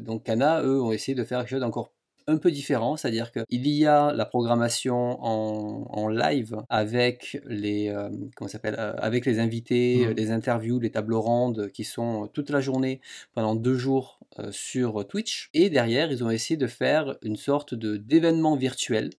donc 0.00 0.24
Kana, 0.24 0.62
eux, 0.62 0.80
ont 0.82 0.92
essayé 0.92 1.14
de 1.14 1.24
faire 1.24 1.40
quelque 1.40 1.50
chose 1.50 1.60
d'encore 1.60 1.92
un 2.28 2.36
peu 2.36 2.50
différent, 2.50 2.96
c'est-à-dire 2.96 3.32
qu'il 3.32 3.66
y 3.66 3.86
a 3.86 4.12
la 4.12 4.26
programmation 4.26 5.18
en, 5.24 6.08
live 6.08 6.56
avec 6.68 7.40
les, 7.46 7.92
comment 8.36 8.48
s'appelle, 8.48 8.76
avec 8.78 9.26
les 9.26 9.40
invités, 9.40 10.06
mmh. 10.06 10.10
les 10.12 10.30
interviews, 10.30 10.78
les 10.78 10.90
tables 10.90 11.14
rondes 11.14 11.70
qui 11.72 11.84
sont 11.84 12.28
toute 12.32 12.50
la 12.50 12.60
journée 12.60 13.00
pendant 13.32 13.54
deux 13.54 13.76
jours 13.76 14.20
sur 14.50 15.06
Twitch. 15.08 15.48
Et 15.54 15.70
derrière, 15.70 16.12
ils 16.12 16.22
ont 16.22 16.30
essayé 16.30 16.56
de 16.56 16.66
faire 16.66 17.16
une 17.22 17.36
sorte 17.36 17.74
de 17.74 17.96
d'événement 17.96 18.56
virtuel 18.56 19.10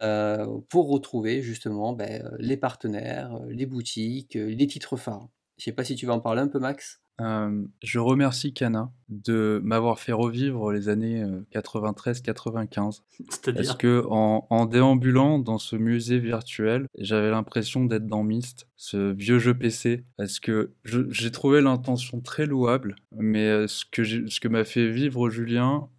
pour 0.70 0.90
retrouver 0.90 1.42
justement 1.42 1.94
ben, 1.94 2.30
les 2.38 2.58
partenaires, 2.58 3.40
les 3.50 3.66
boutiques, 3.66 4.36
les 4.36 4.68
titres 4.68 4.98
phares. 4.98 5.28
Je 5.60 5.66
sais 5.66 5.72
pas 5.74 5.84
si 5.84 5.96
tu 5.96 6.06
vas 6.06 6.14
en 6.14 6.20
parler 6.20 6.42
un 6.42 6.48
peu, 6.48 6.60
Max. 6.60 7.02
Euh, 7.22 7.66
je 7.84 8.00
remercie 8.00 8.54
Cana 8.54 8.92
de 9.10 9.60
m'avoir 9.62 10.00
fait 10.00 10.14
revivre 10.14 10.72
les 10.72 10.88
années 10.88 11.22
93-95. 11.54 13.02
Euh, 13.20 13.54
Parce 13.54 13.76
que 13.76 14.06
en, 14.08 14.66
déambulant 14.66 15.38
dans 15.38 15.58
ce 15.58 15.76
musée 15.76 16.20
virtuel, 16.20 16.88
j'avais 16.98 17.30
l'impression 17.30 17.84
d'être 17.84 18.08
dans 18.08 18.24
Myst, 18.24 18.68
ce 18.78 19.12
vieux 19.12 19.38
jeu 19.40 19.54
PC. 19.54 20.06
Parce 20.18 20.40
que 20.40 20.72
j'ai 20.86 21.32
trouvé 21.32 21.60
l'intention 21.60 22.22
très 22.22 22.46
louable, 22.46 22.96
mais 23.18 23.48
euh, 23.48 23.68
ce 23.68 23.84
que, 23.84 24.04
ce 24.06 24.40
que 24.40 24.48
m'a 24.48 24.64
fait 24.64 24.90
vivre 24.90 25.30
Julien, 25.30 25.90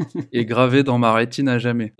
est 0.32 0.44
gravé 0.44 0.82
dans 0.82 0.98
ma 0.98 1.12
rétine 1.12 1.48
à 1.48 1.58
jamais. 1.58 1.92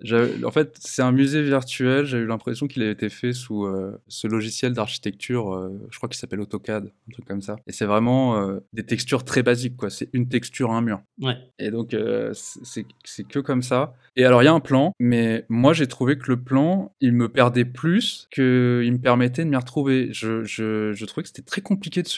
En 0.44 0.50
fait, 0.50 0.76
c'est 0.80 1.02
un 1.02 1.12
musée 1.12 1.42
virtuel. 1.42 2.04
J'ai 2.04 2.18
eu 2.18 2.26
l'impression 2.26 2.66
qu'il 2.66 2.82
avait 2.82 2.92
été 2.92 3.08
fait 3.08 3.32
sous 3.32 3.64
euh, 3.64 4.00
ce 4.08 4.26
logiciel 4.26 4.72
d'architecture, 4.72 5.54
euh, 5.54 5.70
je 5.90 5.96
crois 5.98 6.08
qu'il 6.08 6.18
s'appelle 6.18 6.40
AutoCAD, 6.40 6.86
un 6.86 7.12
truc 7.12 7.24
comme 7.24 7.42
ça. 7.42 7.56
Et 7.66 7.72
c'est 7.72 7.84
vraiment 7.84 8.36
euh, 8.36 8.60
des 8.72 8.84
textures 8.84 9.24
très 9.24 9.42
basiques, 9.42 9.76
quoi. 9.76 9.90
C'est 9.90 10.08
une 10.12 10.28
texture, 10.28 10.72
un 10.72 10.80
mur. 10.80 11.02
Ouais. 11.20 11.36
Et 11.58 11.70
donc, 11.70 11.96
c'est 12.32 13.24
que 13.28 13.38
comme 13.38 13.62
ça. 13.62 13.94
Et 14.16 14.24
alors, 14.24 14.42
il 14.42 14.46
y 14.46 14.48
a 14.48 14.52
un 14.52 14.60
plan, 14.60 14.92
mais 14.98 15.44
moi, 15.48 15.72
j'ai 15.72 15.86
trouvé 15.86 16.18
que 16.18 16.30
le 16.30 16.40
plan, 16.42 16.92
il 17.00 17.12
me 17.12 17.28
perdait 17.28 17.64
plus 17.64 18.28
qu'il 18.32 18.42
me 18.92 18.98
permettait 18.98 19.44
de 19.44 19.50
m'y 19.50 19.56
retrouver. 19.56 20.08
Je, 20.12 20.44
je, 20.44 20.92
je, 20.92 21.04
trouvais 21.04 21.22
que 21.22 21.28
c'était 21.28 21.42
très 21.42 21.60
compliqué 21.60 22.02
de 22.02 22.08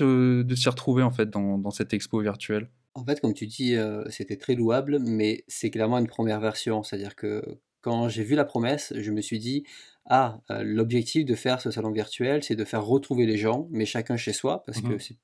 s'y 0.55 0.69
retrouver, 0.69 1.03
en 1.03 1.11
fait, 1.11 1.31
dans, 1.31 1.59
dans 1.59 1.71
cette 1.71 1.93
expo 1.93 2.21
virtuelle. 2.21 2.69
En 2.95 3.05
fait, 3.05 3.21
comme 3.21 3.35
tu 3.35 3.47
dis, 3.47 3.77
c'était 4.11 4.37
très 4.37 4.55
louable, 4.55 4.99
mais 5.01 5.45
c'est 5.49 5.71
clairement 5.71 5.99
une 5.99 6.07
première 6.07 6.41
version. 6.41 6.83
C'est-à-dire 6.83 7.17
que 7.17 7.43
quand 7.81 8.09
j'ai 8.09 8.23
vu 8.23 8.35
la 8.35 8.45
promesse, 8.45 8.93
je 8.97 9.11
me 9.11 9.21
suis 9.23 9.39
dit: 9.39 9.65
«Ah, 10.07 10.41
l'objectif 10.63 11.25
de 11.25 11.35
faire 11.35 11.61
ce 11.61 11.71
salon 11.71 11.91
virtuel, 11.91 12.43
c'est 12.43 12.57
de 12.57 12.65
faire 12.65 12.85
retrouver 12.85 13.27
les 13.27 13.39
gens, 13.39 13.67
mais 13.71 13.87
chacun 13.87 14.17
chez 14.17 14.33
soi», 14.33 14.63
parce 14.67 14.81
que 14.83 14.95
mmh 14.95 15.01
c'est 15.01 15.17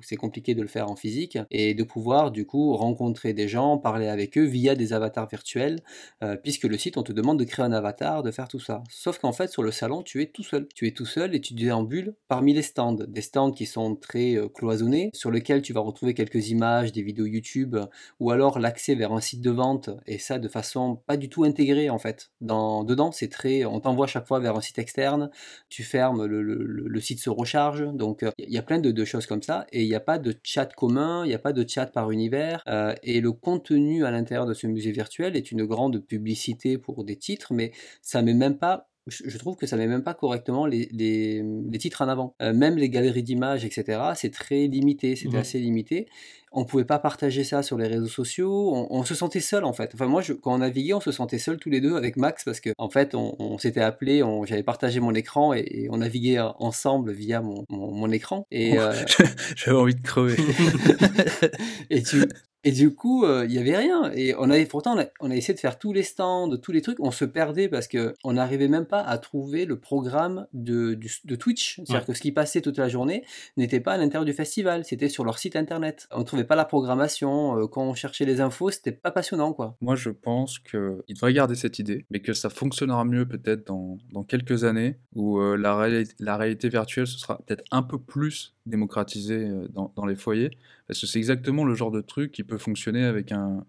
c'est 0.00 0.16
compliqué 0.16 0.54
de 0.54 0.62
le 0.62 0.68
faire 0.68 0.90
en 0.90 0.96
physique, 0.96 1.38
et 1.50 1.74
de 1.74 1.84
pouvoir 1.84 2.30
du 2.30 2.46
coup 2.46 2.76
rencontrer 2.76 3.32
des 3.32 3.48
gens, 3.48 3.78
parler 3.78 4.08
avec 4.08 4.36
eux 4.38 4.44
via 4.44 4.74
des 4.74 4.92
avatars 4.92 5.28
virtuels, 5.28 5.80
euh, 6.22 6.36
puisque 6.36 6.64
le 6.64 6.78
site 6.78 6.96
on 6.96 7.02
te 7.02 7.12
demande 7.12 7.38
de 7.38 7.44
créer 7.44 7.64
un 7.64 7.72
avatar, 7.72 8.22
de 8.22 8.30
faire 8.30 8.48
tout 8.48 8.60
ça. 8.60 8.82
Sauf 8.90 9.18
qu'en 9.18 9.32
fait 9.32 9.48
sur 9.48 9.62
le 9.62 9.70
salon 9.70 10.02
tu 10.02 10.22
es 10.22 10.26
tout 10.26 10.42
seul. 10.42 10.68
Tu 10.74 10.86
es 10.86 10.92
tout 10.92 11.06
seul 11.06 11.34
et 11.34 11.40
tu 11.40 11.54
déambules 11.54 12.14
parmi 12.28 12.54
les 12.54 12.62
stands. 12.62 12.94
Des 12.94 13.22
stands 13.22 13.52
qui 13.52 13.66
sont 13.66 13.96
très 13.96 14.36
euh, 14.36 14.48
cloisonnés, 14.48 15.10
sur 15.12 15.30
lesquels 15.30 15.62
tu 15.62 15.72
vas 15.72 15.80
retrouver 15.80 16.14
quelques 16.14 16.50
images, 16.50 16.92
des 16.92 17.02
vidéos 17.02 17.26
YouTube, 17.26 17.76
ou 18.20 18.30
alors 18.30 18.58
l'accès 18.58 18.94
vers 18.94 19.12
un 19.12 19.20
site 19.20 19.40
de 19.40 19.50
vente, 19.50 19.90
et 20.06 20.18
ça 20.18 20.38
de 20.38 20.48
façon 20.48 20.96
pas 21.06 21.16
du 21.16 21.28
tout 21.28 21.44
intégrée 21.44 21.90
en 21.90 21.98
fait. 21.98 22.30
Dans, 22.40 22.84
dedans 22.84 23.12
c'est 23.12 23.28
très... 23.28 23.64
On 23.64 23.80
t'envoie 23.80 24.06
chaque 24.06 24.26
fois 24.26 24.40
vers 24.40 24.56
un 24.56 24.60
site 24.60 24.78
externe, 24.78 25.30
tu 25.68 25.82
fermes, 25.82 26.24
le, 26.24 27.00
site 27.00 27.20
se 27.20 27.30
recharge, 27.30 27.86
donc 27.94 28.18
il 28.22 28.44
euh, 28.44 28.48
y 28.48 28.58
a 28.58 28.62
plein 28.62 28.80
de 28.80 29.04
choses 29.04 29.26
comme 29.26 29.42
ça 29.42 29.57
et 29.72 29.82
il 29.82 29.88
n'y 29.88 29.94
a 29.94 30.00
pas 30.00 30.18
de 30.18 30.34
chat 30.42 30.66
commun, 30.74 31.24
il 31.24 31.28
n'y 31.28 31.34
a 31.34 31.38
pas 31.38 31.52
de 31.52 31.66
chat 31.68 31.86
par 31.86 32.10
univers. 32.10 32.62
Euh, 32.68 32.94
et 33.02 33.20
le 33.20 33.32
contenu 33.32 34.04
à 34.04 34.10
l'intérieur 34.10 34.46
de 34.46 34.54
ce 34.54 34.66
musée 34.66 34.92
virtuel 34.92 35.36
est 35.36 35.52
une 35.52 35.64
grande 35.64 35.98
publicité 35.98 36.78
pour 36.78 37.04
des 37.04 37.16
titres, 37.16 37.52
mais 37.52 37.72
ça 38.02 38.22
met 38.22 38.34
même 38.34 38.58
pas 38.58 38.87
je 39.10 39.38
trouve 39.38 39.56
que 39.56 39.66
ça 39.66 39.76
met 39.76 39.86
même 39.86 40.02
pas 40.02 40.14
correctement 40.14 40.66
les, 40.66 40.88
les, 40.92 41.78
titres 41.78 42.02
en 42.02 42.08
avant. 42.08 42.34
Euh, 42.42 42.52
même 42.52 42.76
les 42.76 42.88
galeries 42.88 43.22
d'images, 43.22 43.64
etc., 43.64 44.00
c'est 44.14 44.32
très 44.32 44.66
limité, 44.66 45.16
c'était 45.16 45.36
mmh 45.36 45.40
assez 45.40 45.58
limité 45.58 46.08
on 46.52 46.64
pouvait 46.64 46.84
pas 46.84 46.98
partager 46.98 47.44
ça 47.44 47.62
sur 47.62 47.76
les 47.78 47.86
réseaux 47.86 48.06
sociaux, 48.06 48.86
on, 48.90 49.04
se 49.04 49.14
sentait 49.14 49.40
seul 49.40 49.64
en 49.64 49.72
fait. 49.72 49.90
Enfin 49.94 50.06
moi, 50.06 50.22
quand 50.42 50.54
on 50.54 50.58
naviguait, 50.58 50.94
on 50.94 51.00
se 51.00 51.12
sentait 51.12 51.38
seul 51.38 51.58
tous 51.58 51.70
les 51.70 51.80
deux 51.80 51.96
avec 51.96 52.16
Max 52.16 52.44
parce 52.44 52.60
que 52.60 52.70
en 52.78 52.88
fait, 52.88 53.14
on, 53.14 53.58
s'était 53.58 53.80
appelé, 53.80 54.22
j'avais 54.46 54.62
partagé 54.62 55.00
mon 55.00 55.14
écran 55.14 55.52
et, 55.52 55.88
on 55.90 55.98
naviguait 55.98 56.38
ensemble 56.58 57.12
via 57.12 57.40
mon, 57.40 58.10
écran. 58.10 58.46
Et 58.50 58.78
euh, 58.78 58.92
j'avais 59.56 59.76
envie 59.76 59.94
de 59.94 60.00
crever. 60.00 60.36
et 61.90 62.02
tu, 62.02 62.24
et 62.68 62.70
du 62.70 62.94
coup, 62.94 63.24
euh, 63.24 63.46
il 63.48 63.54
y 63.54 63.58
avait 63.58 63.78
rien. 63.78 64.12
Et 64.14 64.34
on 64.36 64.50
avait 64.50 64.66
pourtant, 64.66 64.94
on 65.20 65.30
a, 65.30 65.34
essayé 65.34 65.54
de 65.54 65.58
faire 65.58 65.78
tous 65.78 65.94
les 65.94 66.02
stands, 66.02 66.54
tous 66.58 66.70
les 66.70 66.82
trucs. 66.82 67.00
On 67.00 67.10
se 67.10 67.24
perdait 67.24 67.66
parce 67.66 67.88
que 67.88 68.14
on 68.24 68.34
n'arrivait 68.34 68.68
même 68.68 68.84
pas 68.84 69.00
à 69.00 69.16
trouver 69.16 69.64
le 69.64 69.80
programme 69.80 70.46
de, 70.52 70.98
de 71.24 71.34
Twitch. 71.34 71.76
C'est-à-dire 71.76 72.04
que 72.04 72.12
ce 72.12 72.20
qui 72.20 72.30
passait 72.30 72.60
toute 72.60 72.76
la 72.76 72.90
journée 72.90 73.24
n'était 73.56 73.80
pas 73.80 73.94
à 73.94 73.96
l'intérieur 73.96 74.26
du 74.26 74.34
festival. 74.34 74.84
C'était 74.84 75.08
sur 75.08 75.24
leur 75.24 75.38
site 75.38 75.56
internet. 75.56 76.08
On 76.10 76.24
trouvait 76.24 76.44
pas 76.44 76.56
la 76.56 76.66
programmation. 76.66 77.58
Euh, 77.58 77.66
quand 77.68 77.84
on 77.84 77.94
cherchait 77.94 78.26
les 78.26 78.42
infos, 78.42 78.68
c'était 78.68 78.92
pas 78.92 79.12
passionnant, 79.12 79.54
quoi. 79.54 79.78
Moi, 79.80 79.94
je 79.94 80.10
pense 80.10 80.58
que 80.58 81.02
il 81.08 81.14
devrait 81.14 81.32
garder 81.32 81.54
cette 81.54 81.78
idée, 81.78 82.04
mais 82.10 82.20
que 82.20 82.34
ça 82.34 82.50
fonctionnera 82.50 83.06
mieux 83.06 83.26
peut-être 83.26 83.66
dans, 83.66 83.96
dans 84.12 84.24
quelques 84.24 84.64
années 84.64 84.98
où 85.14 85.40
euh, 85.40 85.56
la, 85.56 85.88
la 86.18 86.36
réalité 86.36 86.68
virtuelle 86.68 87.06
ce 87.06 87.18
sera 87.18 87.38
peut-être 87.38 87.64
un 87.70 87.82
peu 87.82 87.98
plus 87.98 88.57
démocratisé 88.68 89.48
dans, 89.72 89.92
dans 89.96 90.06
les 90.06 90.16
foyers 90.16 90.50
parce 90.88 91.02
que 91.02 91.06
c'est 91.06 91.18
exactement 91.18 91.64
le 91.64 91.74
genre 91.74 91.90
de 91.90 92.00
truc 92.00 92.32
qui 92.32 92.42
peut 92.42 92.56
fonctionner 92.56 93.04
avec 93.04 93.30
un, 93.30 93.64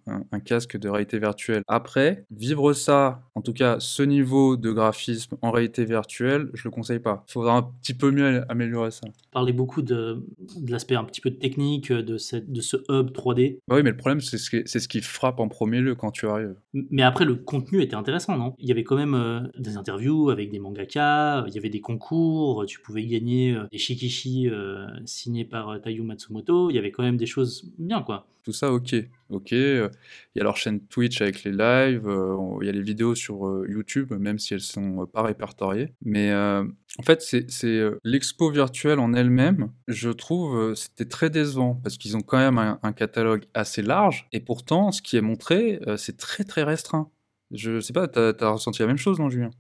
casque 0.46 0.78
de 0.78 0.88
réalité 0.88 1.20
virtuelle. 1.20 1.64
Après, 1.68 2.26
vivre 2.32 2.72
ça, 2.72 3.30
en 3.36 3.42
tout 3.42 3.52
cas 3.52 3.78
ce 3.80 4.02
niveau 4.02 4.56
de 4.56 4.72
graphisme 4.72 5.36
en 5.42 5.52
réalité 5.52 5.84
virtuelle, 5.84 6.50
je 6.54 6.64
le 6.64 6.72
conseille 6.72 7.00
pas. 7.00 7.26
Il 7.28 7.34
faudra 7.34 7.58
un 7.58 7.64
petit 7.82 7.94
peu 7.94 8.10
mieux 8.12 8.50
améliorer 8.50 8.92
ça. 8.92 9.08
Parler 9.32 9.52
beaucoup 9.52 9.82
de, 9.82 10.24
l'aspect 10.66 10.96
un 10.96 11.04
petit 11.04 11.20
peu 11.20 11.32
technique 11.32 11.92
de, 11.92 12.18
cette, 12.18 12.52
de 12.52 12.62
ce 12.62 12.78
hub 12.90 13.12
3D. 13.12 13.60
Bah 13.68 13.76
oui, 13.76 13.84
mais 13.84 13.92
le 13.92 13.98
problème, 13.98 14.22
c'est 14.22 14.38
ce, 14.38 14.50
qui, 14.50 14.62
c'est 14.66 14.80
ce 14.80 14.88
qui 14.88 15.02
frappe 15.02 15.42
en 15.42 15.50
premier 15.50 15.82
lieu 15.82 15.96
quand 15.96 16.12
tu 16.12 16.26
arrives. 16.26 16.56
Mais 16.74 17.02
après, 17.02 17.26
le 17.26 17.36
contenu 17.36 17.82
était 17.82 17.96
intéressant, 17.96 18.38
non? 18.38 18.56
Il 18.60 18.68
y 18.68 18.72
avait 18.72 18.86
quand 18.86 18.96
même 18.96 19.14
euh, 19.14 19.42
des 19.58 19.76
interviews 19.76 20.30
avec 20.30 20.50
des 20.52 20.60
mangaka, 20.60 21.44
il 21.48 21.54
y 21.54 21.58
avait 21.58 21.70
des 21.70 21.82
concours, 21.82 22.66
tu 22.66 22.80
pouvais 22.80 23.06
gagner 23.06 23.54
euh, 23.54 23.66
des 23.72 23.78
shikishi 23.78 24.48
euh, 24.50 24.88
signés 25.06 25.46
par 25.46 25.82
Tayu 25.82 26.02
Matsumoto, 26.02 26.70
il 26.70 26.76
y 26.76 26.80
avait 26.80 26.92
quand 26.92 27.04
même 27.04 27.18
des 27.18 27.26
choses 27.26 27.72
bien, 27.78 28.02
quoi. 28.02 28.28
Tout 28.44 28.54
ça, 28.54 28.72
ok. 28.72 28.96
Ok. 29.30 29.52
Il 29.52 29.90
y 30.36 30.40
a 30.40 30.44
leur 30.44 30.58
chaîne 30.58 30.80
Twitch 30.80 31.22
avec 31.22 31.44
les 31.44 31.52
lives, 31.52 32.08
euh, 32.08 32.58
il 32.62 32.66
y 32.66 32.70
a 32.70 32.72
les 32.72 32.82
vidéos 32.82 33.14
sur 33.14 33.46
euh, 33.48 33.66
YouTube, 33.70 34.12
même 34.14 34.40
si 34.40 34.54
elles 34.54 34.62
sont 34.62 35.04
euh, 35.04 35.06
pas 35.06 35.22
répertoriées. 35.22 35.94
Mais 36.04 36.34
en 36.34 37.04
fait, 37.04 37.22
c'est 37.22 37.82
l'expo 38.04 38.50
virtuelle 38.50 39.00
en 39.00 39.14
elle-même, 39.14 39.72
je 39.88 40.10
trouve, 40.10 40.74
c'était 40.76 41.06
très 41.06 41.30
décevant 41.30 41.76
parce 41.76 41.98
qu'ils 41.98 42.18
ont 42.18 42.22
quand 42.22 42.38
même 42.38 42.58
un, 42.58 42.94
catalogue 42.94 43.46
assez 43.54 43.82
large 43.82 44.28
et 44.32 44.40
pourtant, 44.40 44.92
ce 44.92 45.02
qui 45.02 45.16
est 45.16 45.22
montré, 45.22 45.80
c'est 45.98 46.18
très 46.18 46.44
très 46.44 46.64
restreint. 46.64 47.10
Je 47.52 47.80
sais 47.80 47.94
pas, 47.94 48.08
t'as 48.08 48.34
as 48.40 48.50
ressenti 48.50 48.82
la 48.82 48.88
même 48.88 48.98
chose, 48.98 49.20
non, 49.20 49.30
Julien? 49.30 49.52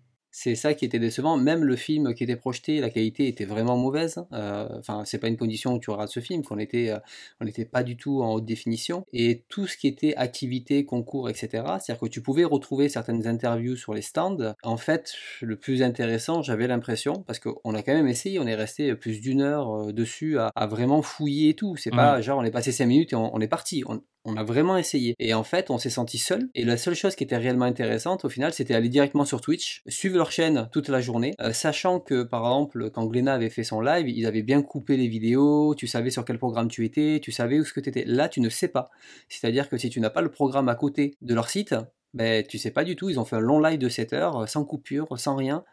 C'est 0.41 0.55
ça 0.55 0.73
qui 0.73 0.85
était 0.85 0.99
décevant. 0.99 1.35
Même 1.35 1.65
le 1.65 1.75
film 1.75 2.13
qui 2.13 2.23
était 2.23 2.37
projeté, 2.37 2.79
la 2.79 2.89
qualité 2.89 3.27
était 3.27 3.43
vraiment 3.43 3.75
mauvaise. 3.75 4.23
Euh, 4.31 4.69
enfin, 4.79 5.03
c'est 5.03 5.17
pas 5.17 5.27
une 5.27 5.35
condition 5.35 5.73
où 5.73 5.79
tu 5.79 5.89
regardes 5.89 6.07
ce 6.07 6.21
film, 6.21 6.45
qu'on 6.45 6.59
était, 6.59 6.91
euh, 6.91 6.99
on 7.41 7.45
n'était 7.45 7.65
pas 7.65 7.83
du 7.83 7.97
tout 7.97 8.21
en 8.21 8.35
haute 8.35 8.45
définition. 8.45 9.03
Et 9.11 9.43
tout 9.49 9.67
ce 9.67 9.75
qui 9.75 9.85
était 9.85 10.15
activité, 10.15 10.85
concours, 10.85 11.29
etc. 11.29 11.49
C'est-à-dire 11.81 11.99
que 11.99 12.05
tu 12.05 12.21
pouvais 12.21 12.45
retrouver 12.45 12.87
certaines 12.87 13.27
interviews 13.27 13.75
sur 13.75 13.93
les 13.93 14.01
stands. 14.01 14.53
En 14.63 14.77
fait, 14.77 15.13
le 15.41 15.57
plus 15.57 15.83
intéressant, 15.83 16.41
j'avais 16.41 16.67
l'impression, 16.67 17.21
parce 17.27 17.39
qu'on 17.39 17.73
a 17.73 17.81
quand 17.81 17.93
même 17.93 18.07
essayé, 18.07 18.39
on 18.39 18.47
est 18.47 18.55
resté 18.55 18.95
plus 18.95 19.19
d'une 19.19 19.41
heure 19.41 19.89
euh, 19.89 19.91
dessus 19.91 20.39
à, 20.39 20.67
vraiment 20.67 21.01
fouiller 21.01 21.49
et 21.49 21.53
tout. 21.53 21.75
C'est 21.75 21.91
pas 21.91 22.21
genre 22.21 22.39
on 22.39 22.45
est 22.45 22.51
passé 22.51 22.71
cinq 22.71 22.85
minutes 22.85 23.11
et 23.11 23.17
on, 23.17 23.41
est 23.41 23.47
parti. 23.49 23.83
On, 23.87 24.01
On 24.29 24.37
a 24.37 24.43
vraiment 24.43 24.77
essayé. 24.77 25.15
Et 25.17 25.33
en 25.33 25.43
fait, 25.43 25.71
on 25.71 25.79
s'est 25.79 25.89
senti 25.89 26.19
seul. 26.19 26.49
Et 26.53 26.63
la 26.63 26.77
seule 26.77 26.93
chose 26.93 27.15
qui 27.15 27.23
était 27.23 27.35
réellement 27.35 27.65
intéressante, 27.65 28.25
au 28.25 28.29
final, 28.29 28.53
c'était 28.53 28.75
aller 28.75 28.87
directement 28.87 29.25
sur 29.25 29.41
Twitch, 29.41 29.81
suivre 29.87 30.17
leur 30.17 30.31
chaîne 30.31 30.69
toute 30.71 30.87
la 30.87 31.01
journée, 31.01 31.33
euh, 31.41 31.51
sachant 31.51 31.99
que, 31.99 32.21
par 32.21 32.45
exemple, 32.45 32.91
quand 32.91 33.07
Glenna 33.07 33.33
avait 33.33 33.49
fait 33.49 33.63
son 33.63 33.81
live, 33.81 34.07
ils 34.07 34.27
avaient 34.27 34.43
bien 34.43 34.61
coupé 34.61 34.97
les 34.97 35.07
vidéos, 35.07 35.73
tu 35.73 35.87
savais 35.87 36.11
sur 36.11 36.25
quel 36.25 36.37
programme 36.37 36.67
tu 36.67 36.85
étais, 36.85 37.19
tu 37.23 37.31
savais 37.31 37.59
où 37.59 37.65
ce 37.65 37.73
que 37.73 37.79
tu 37.79 37.89
étais. 37.89 38.03
Là, 38.05 38.29
tu 38.29 38.39
ne 38.39 38.49
sais 38.49 38.67
pas. 38.67 38.91
C'est-à-dire 39.29 39.67
que 39.67 39.77
si 39.77 39.89
tu 39.89 39.99
n'as 39.99 40.11
pas 40.11 40.21
le 40.21 40.29
programme 40.29 40.69
à 40.69 40.75
côté 40.75 41.15
de 41.23 41.33
leur 41.33 41.49
site, 41.49 41.73
ben, 42.13 42.45
tu 42.45 42.59
sais 42.59 42.71
pas 42.71 42.83
du 42.83 42.95
tout. 42.95 43.09
Ils 43.09 43.19
ont 43.19 43.25
fait 43.25 43.37
un 43.37 43.41
long 43.41 43.59
live 43.59 43.79
de 43.79 43.89
7 43.89 44.13
heures, 44.13 44.47
sans 44.47 44.63
coupure, 44.63 45.07
sans 45.17 45.35
rien. 45.35 45.63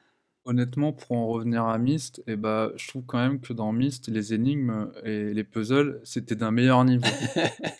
Honnêtement, 0.46 0.92
pour 0.92 1.12
en 1.12 1.26
revenir 1.26 1.64
à 1.64 1.76
Myst, 1.76 2.22
eh 2.28 2.36
ben, 2.36 2.70
je 2.76 2.86
trouve 2.88 3.04
quand 3.04 3.18
même 3.18 3.40
que 3.40 3.52
dans 3.52 3.72
Myst, 3.72 4.08
les 4.08 4.32
énigmes 4.32 4.90
et 5.04 5.34
les 5.34 5.44
puzzles, 5.44 6.00
c'était 6.04 6.36
d'un 6.36 6.52
meilleur 6.52 6.84
niveau. 6.84 7.04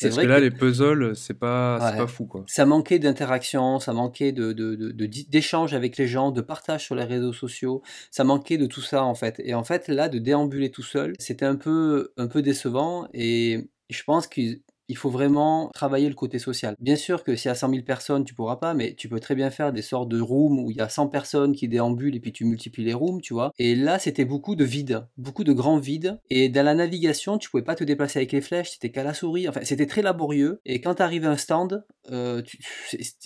Parce 0.00 0.14
vrai 0.14 0.24
que 0.24 0.28
là, 0.28 0.36
que 0.38 0.42
les 0.44 0.50
puzzles, 0.50 1.16
c'est 1.16 1.38
pas, 1.38 1.78
Ouais. 1.80 1.96
pas 1.96 2.06
fou, 2.06 2.26
quoi. 2.26 2.44
ça 2.46 2.66
manquait 2.66 2.98
d'interaction, 2.98 3.78
ça 3.78 3.92
manquait 3.92 4.32
de, 4.32 4.52
de, 4.52 5.74
avec 5.74 5.96
les 5.96 6.06
gens, 6.06 6.30
de 6.30 6.40
partage 6.40 6.84
sur 6.84 6.94
les 6.94 7.04
réseaux 7.04 7.32
sociaux, 7.32 7.82
ça 8.10 8.24
manquait 8.24 8.58
de 8.58 8.66
tout 8.66 8.80
ça 8.82 9.04
en 9.04 9.14
fait. 9.14 9.40
Et 9.44 9.54
en 9.54 9.64
fait, 9.64 9.88
là, 9.88 10.08
de 10.08 10.18
déambuler 10.18 10.70
tout 10.70 10.82
seul, 10.82 11.14
c'était 11.18 11.46
un 11.46 11.56
peu, 11.56 12.12
un 12.16 12.26
peu 12.26 12.42
décevant 12.42 13.08
et 13.12 13.70
je 13.88 14.02
pense 14.04 14.26
qu'il 14.26 14.60
il 14.90 14.96
faut 14.96 15.08
vraiment 15.08 15.70
travailler 15.72 16.08
le 16.08 16.16
côté 16.16 16.40
social. 16.40 16.74
Bien 16.80 16.96
sûr 16.96 17.22
que 17.22 17.36
s'il 17.36 17.48
y 17.48 17.52
a 17.52 17.54
100 17.54 17.70
000 17.70 17.82
personnes, 17.84 18.24
tu 18.24 18.34
pourras 18.34 18.56
pas, 18.56 18.74
mais 18.74 18.94
tu 18.94 19.08
peux 19.08 19.20
très 19.20 19.36
bien 19.36 19.50
faire 19.50 19.72
des 19.72 19.82
sortes 19.82 20.08
de 20.08 20.20
rooms 20.20 20.58
où 20.58 20.72
il 20.72 20.76
y 20.76 20.80
a 20.80 20.88
100 20.88 21.06
personnes 21.06 21.54
qui 21.54 21.68
déambulent 21.68 22.16
et 22.16 22.20
puis 22.20 22.32
tu 22.32 22.44
multiplies 22.44 22.84
les 22.84 22.92
rooms, 22.92 23.20
tu 23.20 23.32
vois. 23.32 23.52
Et 23.58 23.76
là, 23.76 24.00
c'était 24.00 24.24
beaucoup 24.24 24.56
de 24.56 24.64
vide, 24.64 25.06
beaucoup 25.16 25.44
de 25.44 25.52
grands 25.52 25.78
vides. 25.78 26.18
Et 26.28 26.48
dans 26.48 26.64
la 26.64 26.74
navigation, 26.74 27.38
tu 27.38 27.48
pouvais 27.50 27.62
pas 27.62 27.76
te 27.76 27.84
déplacer 27.84 28.18
avec 28.18 28.32
les 28.32 28.40
flèches, 28.40 28.72
c'était 28.72 28.90
qu'à 28.90 29.04
la 29.04 29.14
souris. 29.14 29.48
Enfin, 29.48 29.60
c'était 29.62 29.86
très 29.86 30.02
laborieux. 30.02 30.60
Et 30.66 30.80
quand 30.80 30.96
tu 30.96 31.02
à 31.02 31.06
un 31.06 31.36
stand, 31.36 31.84
euh, 32.10 32.42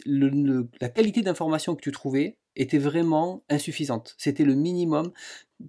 la 0.06 0.88
qualité 0.90 1.22
d'information 1.22 1.74
que 1.74 1.80
tu 1.80 1.92
trouvais 1.92 2.36
était 2.56 2.78
vraiment 2.78 3.42
insuffisante. 3.48 4.14
C'était 4.18 4.44
le 4.44 4.54
minimum. 4.54 5.12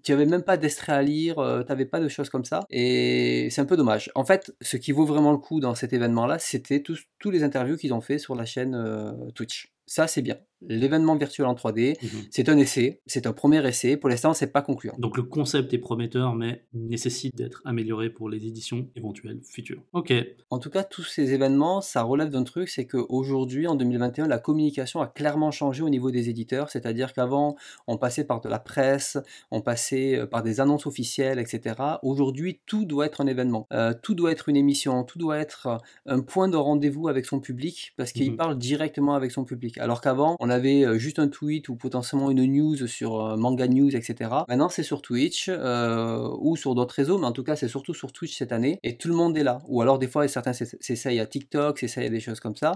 Tu 0.04 0.12
n'avais 0.12 0.26
même 0.26 0.44
pas 0.44 0.58
d'extrait 0.58 0.94
à 0.94 1.02
lire, 1.02 1.40
euh, 1.40 1.64
tu 1.64 1.70
n'avais 1.70 1.86
pas 1.86 2.00
de 2.00 2.08
choses 2.08 2.30
comme 2.30 2.46
ça. 2.46 2.62
Et 2.70 3.48
c'est 3.52 3.62
un 3.62 3.66
peu 3.66 3.78
dommage. 3.78 4.12
En 4.16 4.26
fait, 4.26 4.54
ce 4.62 4.78
qui 4.78 4.92
vaut 4.92 5.06
vraiment 5.06 5.32
le 5.32 5.38
coup 5.38 5.60
dans 5.60 5.76
cet 5.76 5.94
événement-là, 5.94 6.40
c'était 6.40 6.82
tous, 6.82 7.06
les 7.26 7.44
interviews 7.44 7.78
qu'ils 7.78 7.94
ont 7.94 8.02
fait 8.02 8.18
sur 8.18 8.36
la 8.36 8.46
chaîne 8.46 8.76
euh, 8.76 9.12
Twitch. 9.34 9.74
Ça, 9.86 10.08
c'est 10.08 10.22
bien. 10.22 10.38
L'événement 10.62 11.16
virtuel 11.16 11.48
en 11.48 11.54
3D, 11.56 11.98
Mhm. 12.02 12.10
c'est 12.32 12.50
un 12.50 12.58
essai, 12.58 13.02
c'est 13.06 13.28
un 13.28 13.34
premier 13.34 13.66
essai. 13.68 13.98
Pour 13.98 14.10
l'instant, 14.10 14.34
c'est 14.34 14.48
pas 14.52 14.62
concluant. 14.62 14.96
Donc 14.98 15.18
le 15.18 15.24
concept 15.24 15.74
est 15.74 15.78
prometteur, 15.78 16.34
mais 16.36 16.64
nécessite 16.74 17.36
d'être 17.36 17.62
amélioré 17.66 18.10
pour 18.10 18.30
les 18.30 18.46
éditions 18.48 18.88
éventuelles 18.96 19.40
futures. 19.44 19.82
Ok, 19.94 20.14
En 20.50 20.60
tout 20.60 20.70
cas, 20.70 20.84
tous 20.84 21.04
ces 21.04 21.34
événements, 21.34 21.82
ça 21.82 22.04
relève 22.04 22.30
d'un 22.30 22.44
truc, 22.44 22.70
c'est 22.70 22.86
qu'aujourd'hui, 22.88 23.68
en 23.68 23.76
2021, 23.76 24.28
la 24.28 24.38
communication 24.40 25.02
a 25.02 25.08
clairement 25.08 25.52
changé 25.52 25.84
au 25.84 25.90
niveau 25.90 26.12
des 26.12 26.30
éditeurs. 26.30 26.70
C'est-à-dire 26.70 27.14
qu'avant, 27.14 27.56
on 27.88 27.98
passait 27.98 28.24
par 28.24 28.40
de 28.42 28.48
la 28.50 28.60
presse, 28.60 29.18
on 29.52 29.62
passait 29.62 30.18
euh, 30.18 30.26
par 30.26 30.44
des 30.44 30.60
annonces 30.62 30.86
officielles, 30.88 31.40
etc. 31.40 31.76
Aujourd'hui, 32.04 32.62
tout 32.66 32.86
doit 32.86 33.06
être 33.08 33.22
un 33.22 33.28
événement. 33.28 33.68
Euh, 33.74 33.94
tout 34.02 34.14
doit 34.16 34.32
être 34.32 34.50
une 34.50 34.56
émission, 34.56 35.04
tout 35.04 35.18
doit 35.20 35.38
être 35.38 35.68
euh, 35.68 35.78
un 36.16 36.22
point 36.22 36.48
de 36.48 36.58
rendez-vous 36.58 37.08
avec 37.08 37.26
son 37.26 37.40
public, 37.40 37.94
parce 37.98 38.12
qu'il 38.12 38.32
Mhm. 38.32 38.38
parle 38.38 38.58
directement 38.58 39.16
avec 39.16 39.32
son 39.32 39.44
public. 39.44 39.78
Alors 39.78 40.02
qu'avant, 40.02 40.38
on 40.46 40.50
avait 40.50 40.86
euh, 40.86 40.98
juste 41.00 41.18
un 41.18 41.28
tweet 41.28 41.70
ou 41.70 41.76
potentiellement 41.76 42.30
une 42.30 42.46
news 42.46 42.88
sur 42.88 43.20
euh, 43.20 43.36
Manga 43.36 43.68
News, 43.68 43.96
etc. 43.96 44.30
Maintenant, 44.48 44.70
c'est 44.70 44.84
sur 44.84 45.02
Twitch 45.02 45.48
euh, 45.50 46.30
ou 46.40 46.56
sur 46.56 46.76
d'autres 46.76 46.94
réseaux, 46.96 47.18
mais 47.18 47.26
en 47.26 47.32
tout 47.32 47.44
cas, 47.44 47.56
c'est 47.56 47.68
surtout 47.68 47.94
sur 47.96 48.12
Twitch 48.12 48.38
cette 48.38 48.52
année, 48.52 48.80
et 48.84 48.98
tout 48.98 49.08
le 49.08 49.16
monde 49.16 49.36
est 49.38 49.44
là. 49.44 49.60
Ou 49.68 49.82
alors, 49.82 49.98
des 49.98 50.08
fois, 50.08 50.28
certains 50.28 50.54
s'ess- 50.54 50.78
s'essayent 50.80 51.20
à 51.20 51.26
TikTok, 51.26 51.80
s'essayent 51.80 52.08
à 52.08 52.10
des 52.10 52.20
choses 52.20 52.40
comme 52.40 52.56
ça, 52.56 52.74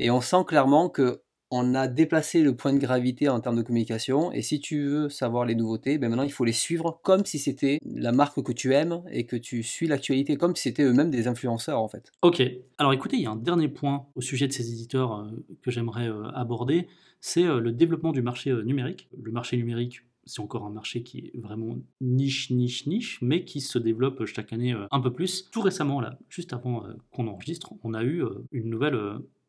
et 0.00 0.10
on 0.10 0.20
sent 0.20 0.44
clairement 0.48 0.88
que 0.88 1.20
on 1.52 1.74
a 1.74 1.86
déplacé 1.86 2.42
le 2.42 2.56
point 2.56 2.72
de 2.72 2.78
gravité 2.78 3.28
en 3.28 3.38
termes 3.38 3.56
de 3.56 3.62
communication, 3.62 4.32
et 4.32 4.40
si 4.40 4.58
tu 4.58 4.84
veux 4.84 5.08
savoir 5.10 5.44
les 5.44 5.54
nouveautés, 5.54 5.98
ben 5.98 6.08
maintenant 6.08 6.24
il 6.24 6.32
faut 6.32 6.46
les 6.46 6.52
suivre 6.52 6.98
comme 7.02 7.26
si 7.26 7.38
c'était 7.38 7.78
la 7.84 8.10
marque 8.10 8.42
que 8.42 8.52
tu 8.52 8.72
aimes 8.72 9.02
et 9.10 9.26
que 9.26 9.36
tu 9.36 9.62
suis 9.62 9.86
l'actualité, 9.86 10.36
comme 10.36 10.56
si 10.56 10.62
c'était 10.62 10.82
eux-mêmes 10.82 11.10
des 11.10 11.28
influenceurs 11.28 11.78
en 11.78 11.88
fait. 11.88 12.10
ok. 12.22 12.42
Alors 12.78 12.94
écoutez, 12.94 13.18
il 13.18 13.22
y 13.22 13.26
a 13.26 13.30
un 13.30 13.36
dernier 13.36 13.68
point 13.68 14.06
au 14.14 14.22
sujet 14.22 14.48
de 14.48 14.52
ces 14.52 14.72
éditeurs 14.72 15.14
euh, 15.14 15.30
que 15.60 15.70
j'aimerais 15.70 16.08
euh, 16.08 16.24
aborder, 16.30 16.88
c'est 17.20 17.44
euh, 17.44 17.60
le 17.60 17.70
développement 17.70 18.12
du 18.12 18.22
marché 18.22 18.50
numérique. 18.64 19.10
Le 19.22 19.30
marché 19.30 19.58
numérique, 19.58 20.00
c'est 20.24 20.40
encore 20.40 20.64
un 20.64 20.70
marché 20.70 21.02
qui 21.02 21.18
est 21.18 21.38
vraiment 21.38 21.76
niche, 22.00 22.50
niche, 22.50 22.86
niche, 22.86 23.18
mais 23.20 23.44
qui 23.44 23.60
se 23.60 23.78
développe 23.78 24.24
chaque 24.24 24.54
année 24.54 24.74
un 24.90 25.00
peu 25.00 25.12
plus. 25.12 25.50
Tout 25.50 25.60
récemment, 25.60 26.00
là, 26.00 26.18
juste 26.30 26.54
avant 26.54 26.84
qu'on 27.10 27.26
enregistre, 27.26 27.74
on 27.82 27.92
a 27.92 28.04
eu 28.04 28.22
une 28.52 28.70
nouvelle 28.70 28.98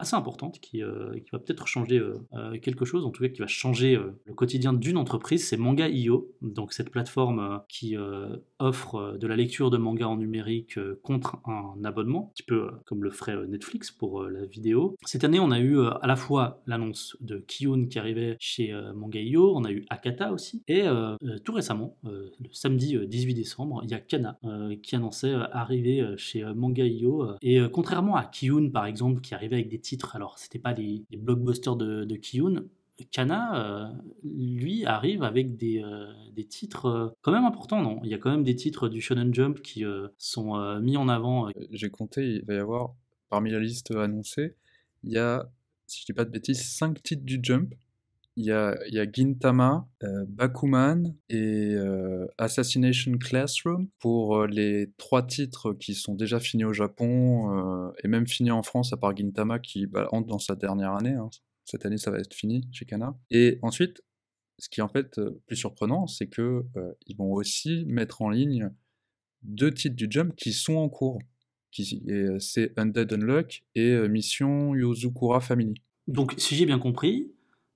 assez 0.03 0.15
importante 0.15 0.59
qui, 0.59 0.83
euh, 0.83 1.13
qui 1.13 1.31
va 1.31 1.39
peut-être 1.39 1.65
changer 1.65 1.97
euh, 1.97 2.19
euh, 2.33 2.59
quelque 2.59 2.85
chose, 2.85 3.05
en 3.05 3.09
tout 3.09 3.23
cas 3.23 3.29
qui 3.29 3.39
va 3.39 3.47
changer 3.47 3.99
le 4.25 4.33
quotidien 4.33 4.73
d'une 4.73 4.97
entreprise, 4.97 5.47
c'est 5.47 5.57
Manga.io, 5.57 6.31
donc 6.41 6.73
cette 6.73 6.89
plateforme 6.89 7.61
qui 7.67 7.95
offre 8.59 9.17
de 9.17 9.27
la 9.27 9.35
lecture 9.35 9.69
de 9.69 9.77
manga 9.77 10.07
en 10.07 10.17
numérique 10.17 10.79
contre 11.01 11.37
un 11.45 11.83
abonnement, 11.83 12.29
un 12.29 12.33
petit 12.33 12.43
peu 12.43 12.69
comme 12.85 13.03
le 13.03 13.11
ferait 13.11 13.47
Netflix 13.47 13.91
pour 13.91 14.23
la 14.23 14.45
vidéo. 14.45 14.95
Cette 15.05 15.23
année, 15.23 15.39
on 15.39 15.51
a 15.51 15.59
eu 15.59 15.79
à 15.79 16.07
la 16.07 16.15
fois 16.15 16.61
l'annonce 16.67 17.17
de 17.21 17.37
Kiyun 17.37 17.87
qui 17.87 17.99
arrivait 17.99 18.35
chez 18.39 18.73
Manga.io, 18.95 19.55
on 19.55 19.63
a 19.63 19.71
eu 19.71 19.85
Akata 19.89 20.31
aussi, 20.31 20.63
et 20.67 20.83
tout 21.43 21.53
récemment, 21.53 21.97
le 22.03 22.31
samedi 22.51 22.95
euh, 22.95 23.05
18 23.05 23.33
décembre, 23.33 23.81
il 23.83 23.91
y 23.91 23.93
a 23.93 23.99
Kana 23.99 24.39
qui 24.81 24.95
annonçait 24.95 25.33
arriver 25.51 26.05
chez 26.17 26.43
Manga.io, 26.43 27.35
et 27.41 27.61
contrairement 27.71 28.15
à 28.15 28.25
Kiyun 28.25 28.69
par 28.69 28.85
exemple, 28.85 29.21
qui 29.21 29.33
arrivait 29.33 29.55
avec 29.55 29.69
des 29.69 29.79
titres, 29.79 29.92
alors 30.13 30.39
c'était 30.39 30.59
pas 30.59 30.73
les, 30.73 31.05
blockbusters 31.11 31.75
de, 31.75 32.05
de 32.05 32.15
Kana, 33.11 33.55
euh, 33.55 33.91
lui, 34.23 34.85
arrive 34.85 35.23
avec 35.23 35.57
des, 35.57 35.81
euh, 35.83 36.13
titres 36.49 36.85
euh, 36.85 37.09
quand 37.21 37.31
même 37.31 37.45
importants, 37.45 37.81
non? 37.81 37.99
Il 38.03 38.09
y 38.09 38.13
a 38.13 38.17
quand 38.17 38.31
même 38.31 38.43
des 38.43 38.55
titres 38.55 38.89
du 38.89 39.01
Shonen 39.01 39.33
Jump 39.33 39.61
qui 39.61 39.83
sont 40.17 40.79
mis 40.79 40.97
en 40.97 41.09
avant. 41.09 41.49
J'ai 41.71 41.89
compté, 41.89 42.35
il 42.35 42.45
va 42.45 42.53
y 42.53 42.57
avoir, 42.57 42.93
parmi 43.29 43.51
la 43.51 43.59
liste 43.59 43.91
annoncée, 43.91 44.55
il 45.03 45.11
y 45.11 45.17
a, 45.17 45.49
si 45.87 46.01
je 46.01 46.05
dis 46.05 46.13
pas 46.13 46.25
de 46.25 46.29
bêtises, 46.29 46.63
5 46.63 47.01
titres 47.01 47.23
du 47.23 47.39
Jump. 47.41 47.73
Il 48.35 48.45
y 48.45 48.51
a, 48.51 48.75
Gintama, 49.11 49.87
euh, 50.01 50.25
Bakuman 50.27 51.15
et 51.29 51.75
euh, 51.75 52.25
Assassination 52.39 53.11
Classroom 53.19 53.89
pour 53.99 54.37
euh, 54.37 54.47
les 54.47 54.91
trois 54.97 55.25
titres 55.25 55.73
qui 55.73 55.93
sont 55.93 56.15
déjà 56.15 56.39
finis 56.39 56.65
au 56.65 56.73
Japon 56.73 57.93
et 58.03 58.07
même 58.07 58.25
finis 58.25 58.49
en 58.51 58.63
France, 58.63 58.91
à 58.91 58.97
part 58.97 59.15
Gintama 59.15 59.59
qui 59.59 59.85
bah, 59.85 60.07
entre 60.11 60.27
dans 60.27 60.39
sa 60.39 60.55
dernière 60.55 60.93
année. 60.93 61.13
hein. 61.13 61.29
Cette 61.65 61.85
année, 61.85 61.97
ça 61.97 62.09
va 62.11 62.17
être 62.17 62.33
fini 62.33 62.67
chez 62.71 62.85
Kana. 62.85 63.15
Et 63.29 63.59
ensuite, 63.61 64.01
ce 64.59 64.67
qui 64.67 64.79
est 64.79 64.83
en 64.83 64.89
fait 64.89 65.19
plus 65.45 65.55
surprenant, 65.55 66.07
c'est 66.07 66.27
que 66.27 66.65
ils 67.05 67.15
vont 67.15 67.31
aussi 67.31 67.85
mettre 67.85 68.21
en 68.21 68.29
ligne 68.29 68.69
deux 69.43 69.73
titres 69.73 69.95
du 69.95 70.07
Jump 70.09 70.35
qui 70.35 70.53
sont 70.53 70.75
en 70.75 70.89
cours. 70.89 71.19
C'est 72.39 72.77
Undead 72.77 73.13
Unluck 73.13 73.63
et 73.75 73.95
Mission 74.09 74.75
Yozukura 74.75 75.39
Family. 75.39 75.75
Donc, 76.07 76.33
si 76.37 76.55
j'ai 76.55 76.65
bien 76.65 76.79
compris, 76.79 77.31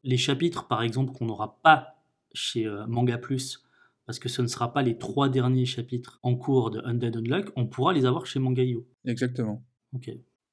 les 0.07 0.17
chapitres, 0.17 0.67
par 0.67 0.81
exemple, 0.81 1.11
qu'on 1.11 1.25
n'aura 1.25 1.59
pas 1.61 2.01
chez 2.33 2.65
euh, 2.65 2.87
Manga 2.87 3.17
Plus, 3.17 3.63
parce 4.05 4.19
que 4.19 4.29
ce 4.29 4.41
ne 4.41 4.47
sera 4.47 4.73
pas 4.73 4.81
les 4.81 4.97
trois 4.97 5.27
derniers 5.27 5.65
chapitres 5.65 6.19
en 6.23 6.35
cours 6.35 6.71
de 6.71 6.81
Undead 6.85 7.17
Unluck, 7.17 7.51
on 7.57 7.67
pourra 7.67 7.91
les 7.93 8.05
avoir 8.05 8.25
chez 8.25 8.39
Manga.io. 8.39 8.87
Exactement. 9.05 9.63
Ok. 9.93 10.09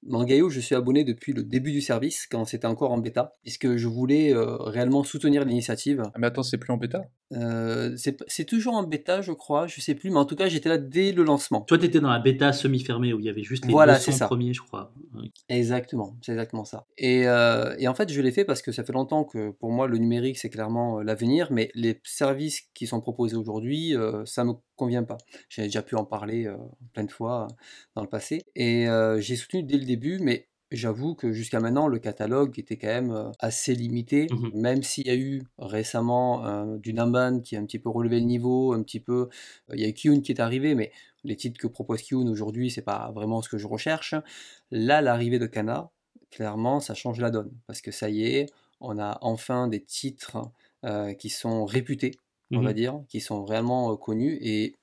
Mangayo, 0.07 0.49
je 0.51 0.61
suis 0.61 0.75
abonné 0.75 1.05
depuis 1.05 1.33
le 1.33 1.43
début 1.43 1.73
du 1.73 1.81
service, 1.81 2.27
quand 2.31 2.45
c'était 2.45 2.67
encore 2.67 2.93
en 2.93 2.99
bêta, 2.99 3.33
puisque 3.43 3.77
je 3.77 3.89
voulais 3.89 4.35
euh, 4.35 4.57
réellement 4.57 5.03
soutenir 5.05 5.45
l'initiative? 5.45 6.03
Ah, 6.07 6.19
mais 6.19 6.27
attends, 6.27 6.43
c'est 6.43 6.59
plus 6.59 6.73
en 6.73 6.77
bêta? 6.77 7.05
Euh, 7.33 7.95
c'est 7.97 8.23
c'est 8.29 8.45
toujours 8.45 8.75
en 8.75 8.83
bêta, 8.83 9.23
je 9.23 9.33
crois, 9.33 9.67
je 9.67 9.81
sais 9.81 9.95
plus, 9.95 10.11
mais 10.11 10.19
en 10.19 10.25
tout 10.25 10.37
cas, 10.37 10.49
j'étais 10.49 10.69
là 10.69 10.79
dès 10.79 11.13
le 11.13 11.25
lancement. 11.25 11.63
Toi, 11.63 11.79
tu 11.79 11.87
étais 11.87 12.01
dans 12.01 12.11
la 12.11 12.19
bêta 12.21 12.53
semi-fermée 12.53 13.13
où 13.13 13.19
il 13.19 13.25
y 13.27 13.29
avait 13.29 13.43
juste 13.43 13.65
les 13.65 13.73
Voilà, 13.73 13.95
200 13.95 14.05
c'est 14.05 14.19
ça. 14.19 14.27
premiers, 14.27 14.53
je 14.53 14.63
crois. 14.63 14.93
Exactement, 15.49 16.17
c'est 16.23 16.33
exactement 16.33 16.65
ça. 16.65 16.87
Et, 16.99 17.27
euh, 17.27 17.75
et 17.79 17.89
en 17.89 17.95
fait, 17.95 18.13
je 18.13 18.21
l'ai 18.21 18.31
fait 18.31 18.45
parce 18.45 18.63
que 18.63 18.73
ça 18.73 18.85
fait 18.85 18.93
longtemps 18.93 19.25
que 19.25 19.51
pour 19.51 19.71
moi, 19.73 19.89
le 19.89 19.99
numérique, 19.99 20.39
c'est 20.39 20.51
clairement 20.51 21.01
l'avenir, 21.01 21.49
mais 21.51 21.71
les 21.75 22.01
services 22.05 22.63
qui 22.75 22.87
sont 22.87 23.01
proposés 23.01 23.37
aujourd'hui, 23.37 23.97
euh, 23.97 24.25
ça 24.27 24.45
me 24.45 24.53
convient 24.77 25.05
pas. 25.05 25.19
J'ai 25.49 25.63
déjà 25.63 25.83
pu 25.83 25.95
en 25.97 26.05
parler 26.05 26.47
euh, 26.47 26.57
plein 26.93 27.05
de 27.05 27.11
fois 27.11 27.49
dans 27.95 28.03
le 28.03 28.09
passé. 28.09 28.43
Et 28.55 28.89
euh, 28.89 29.21
j'ai 29.21 29.37
soutenu 29.37 29.63
dès 29.63 29.77
le 29.79 29.85
début, 29.85 30.19
mais 30.21 30.49
j'avoue 30.71 31.15
que 31.15 31.33
jusqu'à 31.33 31.61
maintenant, 31.61 31.87
le 31.87 31.99
catalogue 31.99 32.59
était 32.59 32.77
quand 32.77 32.89
même 32.89 33.33
assez 33.39 33.75
limité, 33.75 34.27
Mhm. 34.31 34.51
même 34.55 34.83
s'il 34.83 35.07
y 35.07 35.11
a 35.11 35.15
eu 35.15 35.43
récemment 35.59 36.47
euh, 36.47 36.77
du 36.79 36.93
Namban 36.93 37.41
qui 37.41 37.57
a 37.57 37.61
un 37.61 37.65
petit 37.65 37.79
peu 37.79 37.91
relevé 37.91 38.19
le 38.19 38.27
niveau, 38.27 38.73
un 38.73 38.83
petit 38.83 39.01
peu... 39.01 39.29
Il 39.73 39.81
y 39.81 39.85
a 39.85 39.89
eu 39.89 39.93
Kyun 39.95 40.21
qui 40.21 40.33
est 40.33 40.41
arrivé, 40.41 40.75
mais 40.75 40.91
les 41.23 41.37
titres 41.37 41.61
que 41.61 41.69
propose 41.69 42.03
Kyun 42.03 42.27
aujourd'hui, 42.29 42.71
c'est 42.71 42.83
pas 42.83 43.13
vraiment 43.15 43.41
ce 43.43 43.49
que 43.49 43.59
je 43.59 43.67
recherche. 43.67 44.15
Là, 44.71 45.01
l'arrivée 45.01 45.39
de 45.39 45.47
Kana, 45.47 45.91
clairement, 46.31 46.81
ça 46.81 46.95
change 46.95 47.21
la 47.21 47.31
donne. 47.31 47.53
Parce 47.67 47.81
que 47.81 47.93
ça 47.93 48.11
y 48.11 48.25
est, 48.25 48.47
on 48.81 48.99
a 48.99 49.19
enfin 49.21 49.69
des 49.69 49.83
titres 49.83 50.51
qui 51.19 51.31
sont 51.31 51.65
réputés, 51.65 52.11
on 52.57 52.63
va 52.63 52.73
dire, 52.73 53.01
qui 53.09 53.21
sont 53.21 53.45
réellement 53.45 53.97
connus. 53.97 54.39
Et 54.41 54.75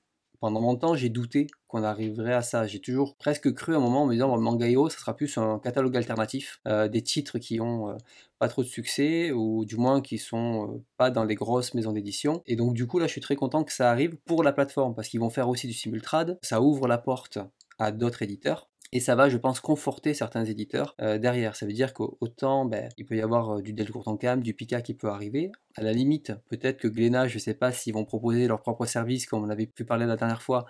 pendant 0.42 0.60
longtemps, 0.60 0.96
j'ai 0.96 1.10
douté 1.10 1.48
qu'on 1.68 1.84
arriverait 1.84 2.34
à 2.34 2.42
ça. 2.42 2.66
J'ai 2.66 2.82
toujours 2.82 3.16
presque 3.16 3.54
cru 3.54 3.76
à 3.76 3.78
un 3.78 3.80
moment 3.80 4.02
en 4.02 4.06
me 4.08 4.14
disant, 4.14 4.28
bon, 4.28 4.40
Mangayo, 4.40 4.90
ça 4.90 4.98
sera 4.98 5.16
plus 5.16 5.38
un 5.38 5.60
catalogue 5.60 5.96
alternatif, 5.96 6.60
euh, 6.68 6.88
des 6.88 7.04
titres 7.04 7.38
qui 7.38 7.62
ont 7.62 7.92
euh, 7.92 7.98
pas 8.40 8.48
trop 8.48 8.64
de 8.64 8.68
succès, 8.68 9.32
ou 9.32 9.66
du 9.66 9.78
moins 9.78 10.02
qui 10.02 10.18
sont 10.18 10.74
euh, 10.74 10.84
pas 10.98 11.12
dans 11.12 11.24
les 11.26 11.36
grosses 11.36 11.76
maisons 11.76 11.92
d'édition. 11.92 12.42
Et 12.48 12.56
donc, 12.56 12.74
du 12.74 12.88
coup, 12.88 12.98
là, 12.98 13.06
je 13.06 13.12
suis 13.12 13.22
très 13.22 13.36
content 13.36 13.64
que 13.64 13.72
ça 13.72 13.92
arrive 13.92 14.18
pour 14.26 14.44
la 14.44 14.52
plateforme, 14.52 14.96
parce 14.96 15.10
qu'ils 15.10 15.20
vont 15.20 15.30
faire 15.30 15.48
aussi 15.48 15.68
du 15.68 15.74
simultrad. 15.74 16.40
Ça 16.42 16.60
ouvre 16.60 16.88
la 16.88 16.98
porte 16.98 17.38
à 17.78 17.92
d'autres 17.92 18.24
éditeurs. 18.24 18.71
Et 18.94 19.00
ça 19.00 19.16
va, 19.16 19.30
je 19.30 19.38
pense, 19.38 19.62
conforter 19.62 20.14
certains 20.14 20.44
éditeurs 20.44 20.96
euh, 21.02 21.18
derrière. 21.18 21.56
Ça 21.56 21.66
veut 21.66 21.72
dire 21.72 21.94
qu'autant, 21.94 22.66
ben, 22.66 22.90
il 22.98 23.06
peut 23.06 23.16
y 23.16 23.22
avoir 23.22 23.58
euh, 23.58 23.62
du 23.62 23.72
Delcourt 23.72 24.08
en 24.10 24.18
cam, 24.18 24.42
du 24.42 24.54
Pika 24.54 24.82
qui 24.82 24.94
peut 24.94 25.08
arriver. 25.08 25.52
À 25.78 25.82
la 25.82 25.94
limite, 25.94 26.34
peut-être 26.50 26.78
que 26.78 26.90
Glénat, 26.90 27.28
je 27.30 27.36
ne 27.36 27.40
sais 27.40 27.54
pas 27.54 27.72
s'ils 27.72 27.94
vont 27.94 28.04
proposer 28.04 28.48
leur 28.48 28.62
propre 28.62 28.86
service, 28.86 29.26
comme 29.26 29.44
on 29.44 29.50
avait 29.50 29.66
pu 29.66 29.86
parler 29.86 30.06
la 30.06 30.18
dernière 30.18 30.42
fois. 30.42 30.66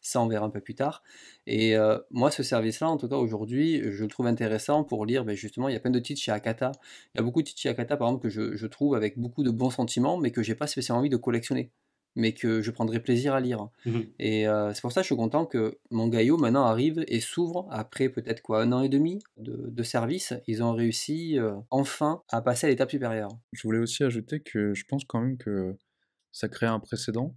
Ça, 0.00 0.20
on 0.20 0.28
verra 0.28 0.46
un 0.46 0.50
peu 0.50 0.60
plus 0.60 0.74
tard. 0.76 1.02
Et 1.46 1.76
euh, 1.76 1.98
moi, 2.10 2.30
ce 2.30 2.42
service-là, 2.44 2.88
en 2.88 2.96
tout 2.96 3.08
cas 3.08 3.16
aujourd'hui, 3.16 3.82
je 3.90 4.02
le 4.04 4.08
trouve 4.08 4.26
intéressant 4.26 4.84
pour 4.84 5.04
lire. 5.04 5.24
Ben, 5.24 5.34
justement, 5.34 5.68
il 5.68 5.72
y 5.72 5.76
a 5.76 5.80
plein 5.80 5.90
de 5.90 5.98
titres 5.98 6.20
chez 6.20 6.30
Akata. 6.30 6.72
Il 7.14 7.18
y 7.18 7.20
a 7.20 7.24
beaucoup 7.24 7.42
de 7.42 7.48
titres 7.48 7.60
chez 7.60 7.70
Akata, 7.70 7.96
par 7.96 8.08
exemple, 8.08 8.22
que 8.22 8.28
je, 8.28 8.54
je 8.54 8.66
trouve 8.68 8.94
avec 8.94 9.18
beaucoup 9.18 9.42
de 9.42 9.50
bons 9.50 9.70
sentiments, 9.70 10.16
mais 10.18 10.30
que 10.30 10.42
j'ai 10.42 10.54
pas 10.54 10.68
spécialement 10.68 11.00
envie 11.00 11.08
de 11.08 11.16
collectionner 11.16 11.72
mais 12.16 12.32
que 12.32 12.62
je 12.62 12.70
prendrai 12.70 13.00
plaisir 13.00 13.34
à 13.34 13.40
lire. 13.40 13.68
Mmh 13.86 14.00
et 14.18 14.46
euh, 14.46 14.72
c'est 14.72 14.80
pour 14.80 14.92
ça 14.92 15.00
que 15.00 15.04
je 15.04 15.08
suis 15.08 15.16
content 15.16 15.46
que 15.46 15.78
mon 15.90 16.04
Mangayo 16.04 16.36
maintenant 16.36 16.64
arrive 16.64 17.04
et 17.08 17.20
s'ouvre 17.20 17.66
après 17.70 18.08
peut-être 18.08 18.42
quoi 18.42 18.62
un 18.62 18.72
an 18.72 18.82
et 18.82 18.88
demi 18.88 19.20
de, 19.36 19.82
service. 19.82 20.32
Ils 20.46 20.62
ont 20.62 20.72
réussi 20.72 21.38
euh, 21.38 21.54
enfin 21.70 22.22
à 22.30 22.40
passer 22.40 22.66
à 22.66 22.70
l'étape 22.70 22.90
supérieure. 22.90 23.30
Je 23.52 23.62
voulais 23.62 23.78
aussi 23.78 24.02
ajouter 24.02 24.40
que 24.40 24.72
je 24.72 24.84
pense 24.84 25.04
quand 25.04 25.20
même 25.20 25.36
que 25.36 25.76
ça 26.32 26.48
crée 26.48 26.66
un 26.66 26.80
précédent 26.80 27.36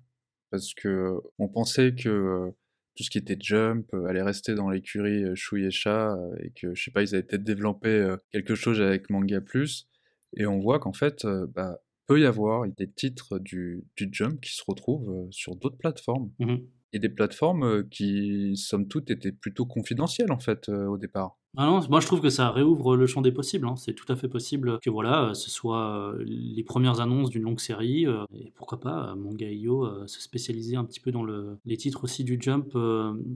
parce 0.49 0.73
que 0.73 1.17
on 1.39 1.49
pensait 1.49 1.93
que 1.93 2.09
euh, 2.09 2.51
tout 2.95 3.03
ce 3.03 3.09
qui 3.09 3.17
était 3.17 3.37
jump 3.39 3.93
allait 4.07 4.23
rester 4.23 4.55
dans 4.55 4.69
l'écurie 4.69 5.23
Shueisha 5.35 6.17
et 6.41 6.51
que 6.51 6.73
je 6.73 6.83
sais 6.83 6.91
pas 6.91 7.03
ils 7.03 7.13
avaient 7.13 7.23
peut-être 7.23 7.43
développé 7.43 8.15
quelque 8.31 8.55
chose 8.55 8.81
avec 8.81 9.09
Manga 9.09 9.41
Plus 9.41 9.87
et 10.35 10.47
on 10.47 10.59
voit 10.59 10.79
qu'en 10.79 10.93
fait 10.93 11.27
bah 11.53 11.79
peut 12.07 12.19
y 12.19 12.25
avoir 12.25 12.67
des 12.67 12.89
titres 12.89 13.37
du, 13.39 13.83
du 13.95 14.09
Jump 14.11 14.41
qui 14.41 14.53
se 14.53 14.63
retrouvent 14.65 15.11
euh, 15.11 15.27
sur 15.31 15.55
d'autres 15.55 15.77
plateformes. 15.77 16.31
Mmh 16.39 16.57
et 16.93 16.99
des 16.99 17.09
plateformes 17.09 17.63
euh, 17.63 17.83
qui, 17.89 18.55
somme 18.55 18.87
toute, 18.87 19.11
étaient 19.11 19.31
plutôt 19.31 19.65
confidentielles 19.65 20.31
en 20.31 20.39
fait 20.39 20.69
euh, 20.69 20.87
au 20.87 20.97
départ. 20.97 21.37
Ah 21.59 21.65
non, 21.65 21.81
moi 21.89 21.99
je 21.99 22.05
trouve 22.05 22.21
que 22.21 22.29
ça 22.29 22.51
réouvre 22.51 22.95
le 22.95 23.07
champ 23.07 23.21
des 23.21 23.31
possibles. 23.31 23.67
Hein. 23.67 23.75
C'est 23.75 23.93
tout 23.93 24.05
à 24.11 24.15
fait 24.15 24.27
possible 24.27 24.79
que 24.79 24.91
voilà, 24.91 25.33
ce 25.33 25.49
soit 25.49 26.15
les 26.19 26.63
premières 26.63 27.01
annonces 27.01 27.31
d'une 27.31 27.41
longue 27.41 27.59
série, 27.59 28.05
et 28.33 28.51
pourquoi 28.55 28.79
pas 28.79 29.15
Manga.io 29.15 30.07
se 30.07 30.21
spécialiser 30.21 30.75
un 30.75 30.85
petit 30.85 30.99
peu 30.99 31.11
dans 31.11 31.23
le, 31.23 31.57
les 31.65 31.75
titres 31.75 32.03
aussi 32.03 32.23
du 32.23 32.37
Jump 32.39 32.77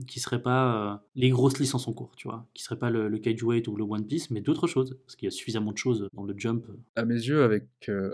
qui 0.06 0.20
seraient 0.20 0.42
pas 0.42 1.02
les 1.16 1.30
grosses 1.30 1.58
licences 1.58 1.88
en 1.88 1.92
cours, 1.92 2.14
tu 2.16 2.28
vois, 2.28 2.46
qui 2.54 2.62
seraient 2.62 2.78
pas 2.78 2.90
le, 2.90 3.08
le 3.08 3.18
Cage 3.18 3.42
Weight 3.42 3.66
ou 3.66 3.74
le 3.74 3.82
One 3.82 4.06
Piece, 4.06 4.30
mais 4.30 4.40
d'autres 4.40 4.68
choses, 4.68 4.96
parce 5.04 5.16
qu'il 5.16 5.26
y 5.26 5.28
a 5.28 5.32
suffisamment 5.32 5.72
de 5.72 5.78
choses 5.78 6.08
dans 6.12 6.22
le 6.22 6.34
Jump. 6.36 6.64
À 6.94 7.04
mes 7.04 7.14
yeux, 7.14 7.42
avec, 7.42 7.66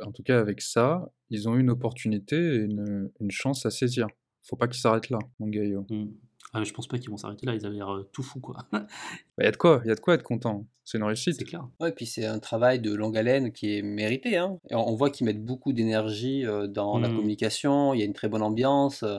en 0.05 0.12
tout 0.12 0.22
cas 0.22 0.40
avec 0.40 0.62
ça, 0.62 1.12
ils 1.28 1.48
ont 1.51 1.56
une 1.56 1.68
opportunité 1.68 2.36
et 2.36 2.59
une, 2.60 3.10
une 3.20 3.30
chance 3.30 3.66
à 3.66 3.70
saisir 3.70 4.06
faut 4.48 4.56
pas 4.56 4.66
qu'ils 4.66 4.80
s'arrêtent 4.80 5.10
là, 5.10 5.18
mon 5.39 5.48
gaillot. 5.48 5.86
Hmm. 5.90 6.09
Ah, 6.54 6.64
je 6.64 6.72
pense 6.72 6.86
pas 6.86 6.98
qu'ils 6.98 7.10
vont 7.10 7.18
s'arrêter 7.18 7.44
là, 7.44 7.54
ils 7.54 7.66
avaient 7.66 7.76
l'air 7.76 7.92
euh, 7.92 8.08
tout 8.12 8.22
fou 8.22 8.40
quoi. 8.40 8.56
Il 8.72 8.78
bah, 9.38 9.44
y 9.44 9.46
a 9.46 9.50
de 9.50 9.56
quoi, 9.56 9.80
il 9.84 9.88
y 9.88 9.90
a 9.90 9.94
de 9.94 10.00
quoi 10.00 10.14
être 10.14 10.22
content. 10.22 10.66
C'est 10.84 10.96
une 10.96 11.04
réussite. 11.04 11.34
C'est 11.38 11.44
clair. 11.44 11.68
Ouais, 11.80 11.90
et 11.90 11.92
puis 11.92 12.06
c'est 12.06 12.24
un 12.24 12.38
travail 12.38 12.80
de 12.80 12.94
longue 12.94 13.18
haleine 13.18 13.52
qui 13.52 13.76
est 13.76 13.82
mérité. 13.82 14.38
Hein. 14.38 14.58
on 14.70 14.94
voit 14.94 15.10
qu'ils 15.10 15.26
mettent 15.26 15.44
beaucoup 15.44 15.74
d'énergie 15.74 16.46
euh, 16.46 16.66
dans 16.66 16.98
la 16.98 17.08
hmm. 17.08 17.16
communication, 17.16 17.92
il 17.92 18.00
y 18.00 18.02
a 18.02 18.06
une 18.06 18.14
très 18.14 18.28
bonne 18.28 18.42
ambiance. 18.42 19.02
Euh, 19.02 19.18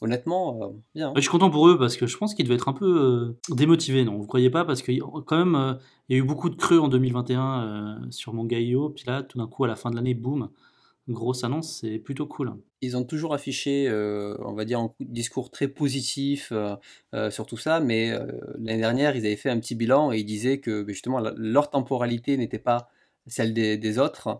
honnêtement, 0.00 0.72
bien. 0.94 1.08
Hein. 1.08 1.12
je 1.16 1.22
suis 1.22 1.30
content 1.30 1.50
pour 1.50 1.66
eux 1.68 1.76
parce 1.76 1.96
que 1.96 2.06
je 2.06 2.16
pense 2.16 2.36
qu'ils 2.36 2.44
devaient 2.44 2.54
être 2.54 2.68
un 2.68 2.72
peu 2.72 3.34
démotivés, 3.50 4.04
non? 4.04 4.16
Vous 4.16 4.28
croyez 4.28 4.48
pas? 4.48 4.64
Parce 4.64 4.80
que 4.80 4.92
quand 5.22 5.44
même, 5.44 5.78
il 6.08 6.16
y 6.16 6.20
a 6.20 6.22
eu 6.22 6.24
beaucoup 6.24 6.50
de 6.50 6.54
creux 6.54 6.78
en 6.78 6.86
2021 6.86 8.06
sur 8.10 8.32
mon 8.32 8.44
gaillot, 8.44 8.90
puis 8.90 9.02
là, 9.08 9.24
tout 9.24 9.38
d'un 9.38 9.48
coup, 9.48 9.64
à 9.64 9.66
la 9.66 9.74
fin 9.74 9.90
de 9.90 9.96
l'année, 9.96 10.14
boum, 10.14 10.50
grosse 11.12 11.44
annonce, 11.44 11.80
c'est 11.80 11.98
plutôt 11.98 12.26
cool. 12.26 12.54
Ils 12.80 12.96
ont 12.96 13.04
toujours 13.04 13.34
affiché, 13.34 13.88
euh, 13.88 14.36
on 14.40 14.52
va 14.52 14.64
dire, 14.64 14.78
un 14.80 14.92
discours 15.00 15.50
très 15.50 15.68
positif 15.68 16.50
euh, 16.52 16.76
euh, 17.14 17.30
sur 17.30 17.46
tout 17.46 17.56
ça, 17.56 17.80
mais 17.80 18.10
l'année 18.58 18.80
dernière, 18.80 19.16
ils 19.16 19.26
avaient 19.26 19.36
fait 19.36 19.50
un 19.50 19.58
petit 19.58 19.74
bilan 19.74 20.12
et 20.12 20.18
ils 20.18 20.24
disaient 20.24 20.58
que 20.58 20.82
ben, 20.82 20.92
justement 20.92 21.20
leur 21.36 21.70
temporalité 21.70 22.36
n'était 22.36 22.58
pas 22.58 22.90
celle 23.26 23.52
des, 23.52 23.98
autres. 23.98 24.38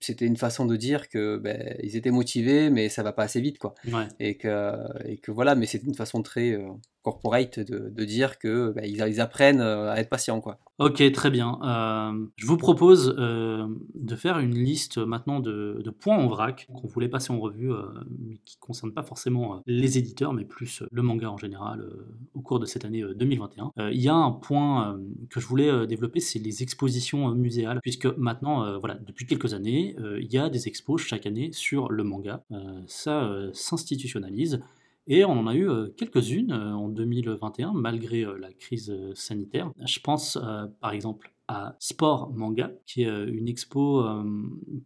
C'était 0.00 0.26
une 0.26 0.36
façon 0.36 0.66
de 0.66 0.76
dire 0.76 1.08
que 1.08 1.38
ben, 1.38 1.76
ils 1.82 1.96
étaient 1.96 2.10
motivés, 2.10 2.70
mais 2.70 2.88
ça 2.88 3.02
va 3.02 3.12
pas 3.12 3.24
assez 3.24 3.40
vite, 3.40 3.58
quoi. 3.58 3.74
Et 4.20 4.36
que 4.36 4.74
et 5.04 5.18
que 5.18 5.30
voilà, 5.30 5.54
mais 5.54 5.66
c'est 5.66 5.82
une 5.82 5.94
façon 5.94 6.22
très 6.22 6.58
corporate 7.06 7.60
de, 7.60 8.04
dire 8.04 8.36
que 8.40 8.72
ben, 8.72 8.84
ils, 8.84 9.20
apprennent 9.20 9.60
à 9.60 9.94
être 10.00 10.08
patients, 10.08 10.40
quoi. 10.40 10.58
Ok, 10.78 11.02
très 11.12 11.30
bien. 11.30 11.58
Euh, 11.62 12.26
je 12.36 12.46
vous 12.46 12.56
propose 12.56 13.14
euh, 13.16 13.66
de 13.94 14.14
faire 14.14 14.40
une 14.40 14.54
liste 14.54 14.98
maintenant 14.98 15.38
de, 15.38 15.82
points 16.00 16.18
en 16.18 16.26
vrac 16.26 16.68
qu'on 16.74 16.88
voulait 16.88 17.08
passer 17.08 17.32
en 17.32 17.38
revue, 17.38 17.72
euh, 17.72 17.84
mais 18.18 18.36
qui 18.44 18.56
ne 18.56 18.60
concernent 18.60 18.92
pas 18.92 19.04
forcément 19.04 19.62
les 19.66 19.98
éditeurs, 19.98 20.34
mais 20.34 20.44
plus 20.44 20.82
le 20.90 21.02
manga 21.02 21.30
en 21.30 21.38
général 21.38 21.88
au 22.34 22.40
cours 22.40 22.58
de 22.58 22.66
cette 22.66 22.84
année 22.84 23.02
2021. 23.14 23.72
Il 23.92 24.00
y 24.00 24.08
a 24.08 24.14
un 24.14 24.32
point 24.32 24.98
que 25.30 25.38
je 25.38 25.46
voulais 25.46 25.86
développer, 25.86 26.18
c'est 26.18 26.40
les 26.40 26.64
expositions 26.64 27.30
muséales, 27.30 27.78
puisque 27.82 28.06
maintenant, 28.18 28.78
voilà, 28.80 28.96
depuis 28.96 29.26
quelques 29.26 29.54
années, 29.54 29.96
il 30.20 30.30
y 30.30 30.38
a 30.38 30.50
des 30.50 30.66
expos 30.66 31.00
chaque 31.00 31.24
année 31.24 31.52
sur 31.52 31.90
le 31.90 32.02
manga. 32.02 32.44
ça 32.86 33.30
s'institutionnalise. 33.52 34.60
Et 35.08 35.24
on 35.24 35.32
en 35.32 35.46
a 35.46 35.54
eu 35.54 35.68
euh, 35.68 35.88
quelques-unes 35.96 36.52
euh, 36.52 36.72
en 36.72 36.88
2021, 36.88 37.72
malgré 37.74 38.24
euh, 38.24 38.36
la 38.38 38.52
crise 38.52 38.92
sanitaire. 39.14 39.70
Je 39.84 40.00
pense 40.00 40.38
par 40.80 40.90
exemple 40.90 41.32
à 41.48 41.76
Sport 41.78 42.32
Manga, 42.32 42.72
qui 42.86 43.04
est 43.04 43.24
une 43.28 43.46
expo 43.46 44.04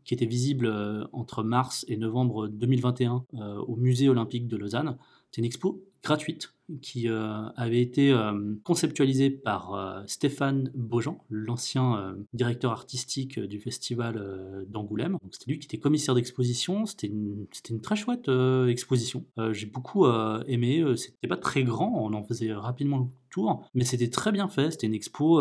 qui 0.05 0.12
était 0.12 0.26
visible 0.26 0.70
entre 1.12 1.42
mars 1.42 1.86
et 1.88 1.97
novembre 1.97 2.48
2021 2.48 3.24
au 3.66 3.76
Musée 3.76 4.10
olympique 4.10 4.47
de 4.47 4.59
Lausanne. 4.59 4.98
C'est 5.30 5.38
une 5.38 5.47
expo 5.47 5.82
gratuite 6.02 6.52
qui 6.82 7.09
euh, 7.09 7.48
avait 7.56 7.80
été 7.80 8.12
euh, 8.12 8.32
conceptualisée 8.64 9.30
par 9.30 9.74
euh, 9.74 10.02
Stéphane 10.06 10.70
Beaujean, 10.74 11.24
l'ancien 11.30 12.16
directeur 12.32 12.72
artistique 12.72 13.38
du 13.38 13.60
festival 13.60 14.66
d'Angoulême. 14.68 15.18
C'était 15.30 15.51
lui 15.51 15.59
qui 15.59 15.66
était 15.66 15.78
commissaire 15.78 16.14
d'exposition. 16.14 16.86
C'était 16.86 17.09
une, 17.09 17.47
très 17.82 17.97
chouette 17.97 18.30
exposition. 18.68 19.24
J'ai 19.52 19.66
beaucoup 19.66 20.06
aimé. 20.47 20.84
C'était 20.97 21.28
pas 21.28 21.36
très 21.36 21.64
grand, 21.64 21.92
on 21.97 22.12
en 22.12 22.22
faisait 22.22 22.52
rapidement 22.52 22.98
le 22.98 23.06
tour, 23.30 23.64
mais 23.74 23.84
c'était 23.84 24.10
très 24.10 24.32
bien 24.32 24.48
fait. 24.48 24.70
C'était 24.70 24.86
une 24.86 24.94
expo 24.94 25.40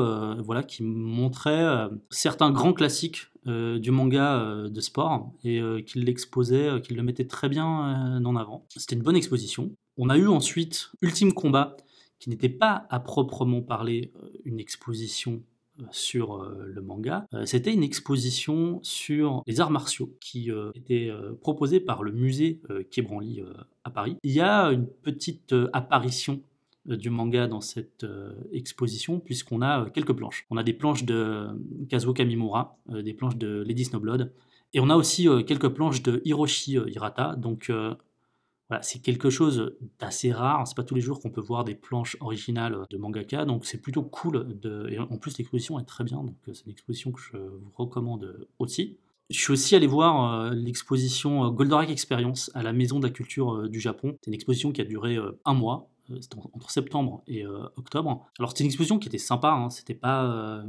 qui 0.68 0.84
montrait 0.84 1.90
certains 2.10 2.52
grands 2.52 2.74
classiques 2.74 3.28
du 3.46 3.92
manga 3.92 4.68
de 4.70 4.82
sport 4.82 5.32
et 5.44 5.62
qui 5.86 6.00
l'exposait, 6.00 6.82
qui 6.82 6.94
le 6.94 7.04
mettait 7.04 7.28
très 7.28 7.50
bien 7.50 8.22
en 8.24 8.36
avant. 8.36 8.66
C'était 8.70 8.96
une 8.96 9.04
bonne 9.04 9.18
exposition. 9.18 9.72
On 10.02 10.10
a 10.10 10.18
eu 10.18 10.28
ensuite 10.28 10.92
Ultime 11.02 11.34
Combat, 11.34 11.76
qui 12.20 12.30
n'était 12.30 12.48
pas 12.48 12.88
à 12.90 13.02
proprement 13.02 13.62
parler 13.62 14.14
euh, 14.16 14.30
une 14.46 14.58
exposition 14.58 15.44
euh, 15.82 15.84
sur 15.92 16.36
euh, 16.42 16.72
le 16.74 16.82
manga. 16.82 17.28
C'était 17.44 17.74
une 17.74 17.84
exposition 17.84 18.80
sur 18.82 19.44
les 19.46 19.60
arts 19.60 19.72
martiaux 19.72 20.16
qui 20.22 20.52
était 20.74 21.12
proposée 21.42 21.82
par 21.82 22.02
le 22.02 22.14
musée 22.14 22.62
Quai 22.92 23.06
à 23.84 23.90
Paris. 23.90 24.16
Il 24.24 24.32
y 24.32 24.40
a 24.40 24.68
une 24.68 24.88
petite 24.88 25.54
apparition 25.74 26.42
du 26.86 27.10
manga 27.10 27.48
dans 27.48 27.62
cette 27.62 28.06
exposition 28.54 29.20
puisqu'on 29.20 29.62
a 29.62 29.90
quelques 29.90 30.14
planches. 30.14 30.46
On 30.50 30.56
a 30.56 30.64
des 30.64 30.74
planches 30.74 31.04
de 31.04 31.48
Kazuo 31.90 32.14
Kamimura, 32.14 32.78
des 32.88 33.14
planches 33.14 33.38
de 33.38 33.64
Lady 33.68 33.84
Snowblood 33.86 34.32
et 34.74 34.80
on 34.80 34.90
a 34.90 34.96
aussi 34.96 35.28
quelques 35.46 35.70
planches 35.70 36.02
de 36.04 36.22
Hiroshi 36.26 36.74
Hirata. 36.74 37.36
Donc 37.36 37.72
c'est 38.82 39.00
quelque 39.00 39.30
chose 39.30 39.76
d'assez 40.00 40.32
rare. 40.32 40.68
C'est 40.68 40.76
pas 40.76 40.84
tous 40.84 40.96
les 40.96 41.02
jours 41.02 41.20
qu'on 41.20 41.32
peut 41.32 41.42
voir 41.42 41.64
des 41.64 41.76
planches 41.76 42.18
originales 42.20 42.86
de 42.90 42.98
mangaka, 42.98 43.46
donc 43.46 43.66
c'est 43.66 43.80
plutôt 43.80 44.04
cool. 44.04 44.60
Et 44.90 45.00
en 45.00 45.18
plus, 45.18 45.38
l'exposition 45.38 45.80
est 45.80 45.86
très 45.86 46.04
bien, 46.04 46.24
donc 46.24 46.36
euh, 46.48 46.54
c'est 46.54 46.66
une 46.66 46.72
exposition 46.72 47.12
que 47.12 47.20
je 47.20 47.38
vous 47.38 47.72
recommande 47.76 48.48
aussi. 48.60 48.98
Je 49.30 49.40
suis 49.40 49.54
aussi 49.54 49.76
allé 49.76 49.88
voir 49.88 50.34
euh, 50.34 50.50
l'exposition 50.52 51.46
euh, 51.46 51.50
Goldorak 51.50 51.90
Experience 51.90 52.52
à 52.54 52.64
la 52.64 52.74
Maison 52.74 53.00
de 53.00 53.08
la 53.08 53.14
Culture 53.14 53.68
du 53.70 53.80
Japon. 53.80 54.18
C'est 54.22 54.28
une 54.28 54.36
exposition 54.36 54.72
qui 54.72 54.82
a 54.82 54.86
duré 54.86 55.18
un 55.46 55.54
mois. 55.54 55.90
C'était 56.22 56.38
entre 56.54 56.72
septembre 56.72 57.22
et 57.28 57.46
octobre. 57.76 58.26
Alors 58.40 58.50
c'était 58.50 58.64
une 58.64 58.70
exposition 58.70 58.98
qui 58.98 59.08
était 59.10 59.20
sympa, 59.20 59.52
hein. 59.52 59.70
c'était 59.70 59.94
pas, 59.94 60.64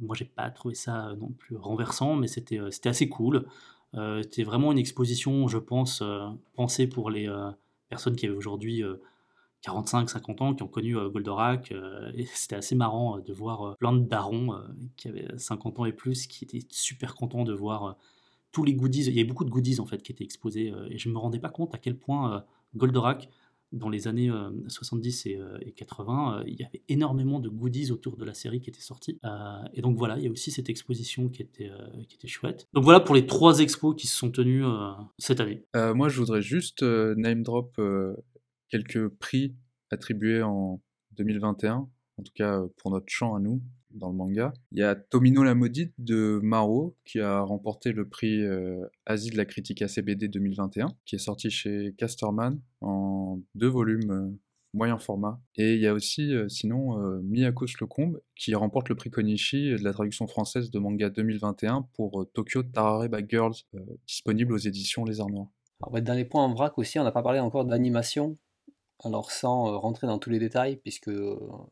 moi 0.00 0.16
j'ai 0.16 0.24
pas 0.24 0.50
trouvé 0.50 0.74
ça 0.74 1.14
non 1.20 1.28
plus 1.28 1.54
renversant, 1.54 2.16
mais 2.16 2.26
c'était 2.26 2.58
assez 2.86 3.08
cool. 3.08 3.46
Euh, 3.96 4.22
c'était 4.22 4.44
vraiment 4.44 4.72
une 4.72 4.78
exposition, 4.78 5.48
je 5.48 5.58
pense, 5.58 6.02
euh, 6.02 6.28
pensée 6.54 6.86
pour 6.86 7.10
les 7.10 7.28
euh, 7.28 7.50
personnes 7.88 8.16
qui 8.16 8.26
avaient 8.26 8.36
aujourd'hui 8.36 8.82
45-50 9.66 10.42
ans, 10.42 10.54
qui 10.54 10.62
ont 10.62 10.68
connu 10.68 10.94
Goldorak. 10.94 11.72
et 12.14 12.24
c'était 12.34 12.56
assez 12.56 12.74
marrant 12.74 13.18
de 13.18 13.32
voir 13.32 13.76
plein 13.78 13.92
de 13.92 14.00
darons 14.00 14.54
qui 14.96 15.08
avaient 15.08 15.26
50 15.36 15.80
ans 15.80 15.84
et 15.84 15.92
plus, 15.92 16.26
qui 16.26 16.44
étaient 16.44 16.66
super 16.70 17.14
contents 17.14 17.44
de 17.44 17.52
voir 17.52 17.96
tous 18.52 18.64
les 18.64 18.74
goodies. 18.74 19.06
Il 19.06 19.14
y 19.14 19.20
avait 19.20 19.28
beaucoup 19.28 19.44
de 19.44 19.50
goodies 19.50 19.80
en 19.80 19.86
fait 19.86 20.02
qui 20.02 20.12
étaient 20.12 20.24
exposés 20.24 20.72
et 20.88 20.98
je 20.98 21.08
ne 21.08 21.14
me 21.14 21.18
rendais 21.18 21.40
pas 21.40 21.50
compte 21.50 21.74
à 21.74 21.78
quel 21.78 21.98
point 21.98 22.44
Goldorak 22.76 23.28
dans 23.72 23.88
les 23.88 24.08
années 24.08 24.30
70 24.68 25.26
et, 25.26 25.38
80, 25.76 26.44
il 26.46 26.54
y 26.54 26.64
avait 26.64 26.82
énormément 26.88 27.40
de 27.40 27.48
goodies 27.48 27.90
autour 27.90 28.16
de 28.16 28.24
la 28.24 28.34
série 28.34 28.60
qui 28.60 28.70
étaient 28.70 28.80
sortis. 28.80 29.20
et 29.74 29.80
donc 29.80 29.96
voilà, 29.96 30.18
il 30.18 30.24
y 30.24 30.28
a 30.28 30.30
aussi 30.30 30.50
cette 30.50 30.68
exposition 30.68 31.28
qui 31.28 31.42
était, 31.42 31.70
qui 32.08 32.16
était 32.16 32.28
chouette. 32.28 32.68
Donc 32.72 32.84
voilà 32.84 33.00
pour 33.00 33.14
les 33.14 33.26
trois 33.26 33.60
expos 33.60 33.94
qui 33.96 34.06
se 34.06 34.16
sont 34.16 34.30
tenues 34.30 34.64
cette 35.18 35.40
année. 35.40 35.64
moi, 35.94 36.08
je 36.08 36.18
voudrais 36.18 36.42
juste 36.42 36.82
name 36.82 37.42
drop 37.42 37.80
quelques 38.68 39.08
prix 39.08 39.54
attribués 39.90 40.42
en 40.42 40.80
2021, 41.12 41.74
en 41.74 42.22
tout 42.22 42.32
cas 42.34 42.62
pour 42.78 42.90
notre 42.90 43.08
champ 43.08 43.34
à 43.34 43.40
nous, 43.40 43.62
dans 43.92 44.10
le 44.10 44.16
manga. 44.16 44.52
Il 44.72 44.78
y 44.78 44.82
a 44.82 44.94
Tomino 44.94 45.42
la 45.42 45.54
maudite 45.54 45.92
de 45.98 46.40
Maro 46.42 46.96
qui 47.04 47.20
a 47.20 47.40
remporté 47.40 47.92
le 47.92 48.08
prix 48.08 48.42
euh, 48.42 48.84
Asie 49.06 49.30
de 49.30 49.36
la 49.36 49.44
critique 49.44 49.82
ACBD 49.82 50.28
2021 50.28 50.88
qui 51.04 51.16
est 51.16 51.20
sorti 51.20 51.50
chez 51.50 51.94
Casterman 51.98 52.60
en 52.80 53.40
deux 53.54 53.68
volumes 53.68 54.10
euh, 54.10 54.38
moyen 54.72 54.98
format. 54.98 55.40
Et 55.56 55.74
il 55.74 55.80
y 55.80 55.86
a 55.86 55.94
aussi 55.94 56.32
euh, 56.32 56.48
sinon 56.48 56.98
Miyakos 57.22 57.66
Lecombe 57.80 58.20
qui 58.36 58.54
remporte 58.54 58.88
le 58.88 58.94
prix 58.94 59.10
Konishi 59.10 59.70
de 59.70 59.84
la 59.84 59.92
traduction 59.92 60.26
française 60.26 60.70
de 60.70 60.78
manga 60.78 61.10
2021 61.10 61.88
pour 61.94 62.26
Tokyo 62.32 62.62
Tarareba 62.62 63.18
Girls 63.26 63.56
disponible 64.06 64.52
aux 64.52 64.58
éditions 64.58 65.04
Les 65.04 65.20
Arts 65.20 65.30
Noirs. 65.30 65.50
dans 66.02 66.14
les 66.14 66.24
points 66.24 66.44
en 66.44 66.54
vrac 66.54 66.78
aussi, 66.78 66.98
on 66.98 67.04
n'a 67.04 67.12
pas 67.12 67.22
parlé 67.22 67.40
encore 67.40 67.64
d'animation 67.64 68.38
alors 69.04 69.30
sans 69.30 69.78
rentrer 69.78 70.06
dans 70.06 70.18
tous 70.18 70.30
les 70.30 70.38
détails, 70.38 70.76
puisque 70.76 71.10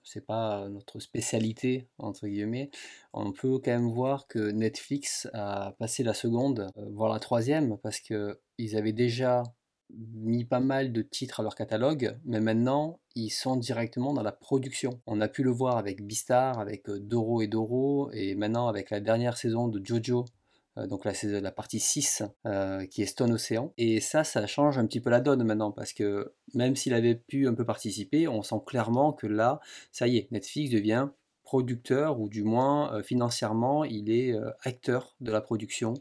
c'est 0.02 0.26
pas 0.26 0.68
notre 0.68 1.00
spécialité 1.00 1.88
entre 1.98 2.26
guillemets, 2.26 2.70
on 3.12 3.32
peut 3.32 3.58
quand 3.58 3.70
même 3.70 3.90
voir 3.90 4.26
que 4.26 4.50
Netflix 4.50 5.28
a 5.34 5.74
passé 5.78 6.02
la 6.02 6.14
seconde, 6.14 6.70
voire 6.76 7.12
la 7.12 7.20
troisième, 7.20 7.78
parce 7.78 8.00
que 8.00 8.40
ils 8.58 8.76
avaient 8.76 8.92
déjà 8.92 9.42
mis 9.90 10.44
pas 10.44 10.60
mal 10.60 10.92
de 10.92 11.02
titres 11.02 11.40
à 11.40 11.42
leur 11.42 11.54
catalogue, 11.54 12.18
mais 12.24 12.40
maintenant 12.40 13.00
ils 13.14 13.30
sont 13.30 13.56
directement 13.56 14.12
dans 14.12 14.22
la 14.22 14.32
production. 14.32 15.00
On 15.06 15.20
a 15.20 15.28
pu 15.28 15.42
le 15.42 15.50
voir 15.50 15.76
avec 15.76 16.06
Beastar, 16.06 16.58
avec 16.58 16.88
Doro 16.90 17.40
et 17.40 17.46
Doro, 17.46 18.10
et 18.12 18.34
maintenant 18.34 18.68
avec 18.68 18.90
la 18.90 19.00
dernière 19.00 19.36
saison 19.36 19.68
de 19.68 19.84
Jojo 19.84 20.20
euh, 20.20 20.37
donc 20.86 21.04
là 21.04 21.14
c'est 21.14 21.40
la 21.40 21.50
partie 21.50 21.80
6 21.80 22.22
euh, 22.46 22.86
qui 22.86 23.02
est 23.02 23.06
Stone 23.06 23.32
Ocean. 23.32 23.72
Et 23.76 24.00
ça, 24.00 24.24
ça 24.24 24.46
change 24.46 24.78
un 24.78 24.86
petit 24.86 25.00
peu 25.00 25.10
la 25.10 25.20
donne 25.20 25.42
maintenant 25.44 25.72
parce 25.72 25.92
que 25.92 26.32
même 26.54 26.76
s'il 26.76 26.94
avait 26.94 27.14
pu 27.14 27.48
un 27.48 27.54
peu 27.54 27.64
participer, 27.64 28.28
on 28.28 28.42
sent 28.42 28.60
clairement 28.66 29.12
que 29.12 29.26
là, 29.26 29.60
ça 29.92 30.06
y 30.08 30.16
est, 30.18 30.30
Netflix 30.30 30.70
devient 30.70 31.08
producteur 31.42 32.20
ou 32.20 32.28
du 32.28 32.44
moins 32.44 32.94
euh, 32.94 33.02
financièrement, 33.02 33.84
il 33.84 34.10
est 34.10 34.34
acteur 34.62 35.16
de 35.20 35.32
la 35.32 35.40
production 35.40 35.94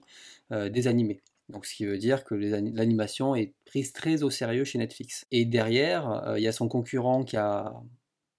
des 0.52 0.88
animés. 0.88 1.22
Donc, 1.50 1.66
ce 1.66 1.76
qui 1.76 1.86
veut 1.86 1.98
dire 1.98 2.24
que 2.24 2.36
l'animation 2.36 3.36
est 3.36 3.54
prise 3.66 3.94
très 3.94 4.24
au 4.24 4.30
sérieux 4.30 4.66
chez 4.66 4.78
Netflix. 4.78 5.26
Et 5.32 5.46
derrière, 5.46 6.34
il 6.38 6.44
y 6.44 6.48
a 6.48 6.52
son 6.52 6.68
concurrent 6.68 7.24
qui 7.24 7.38
a 7.38 7.74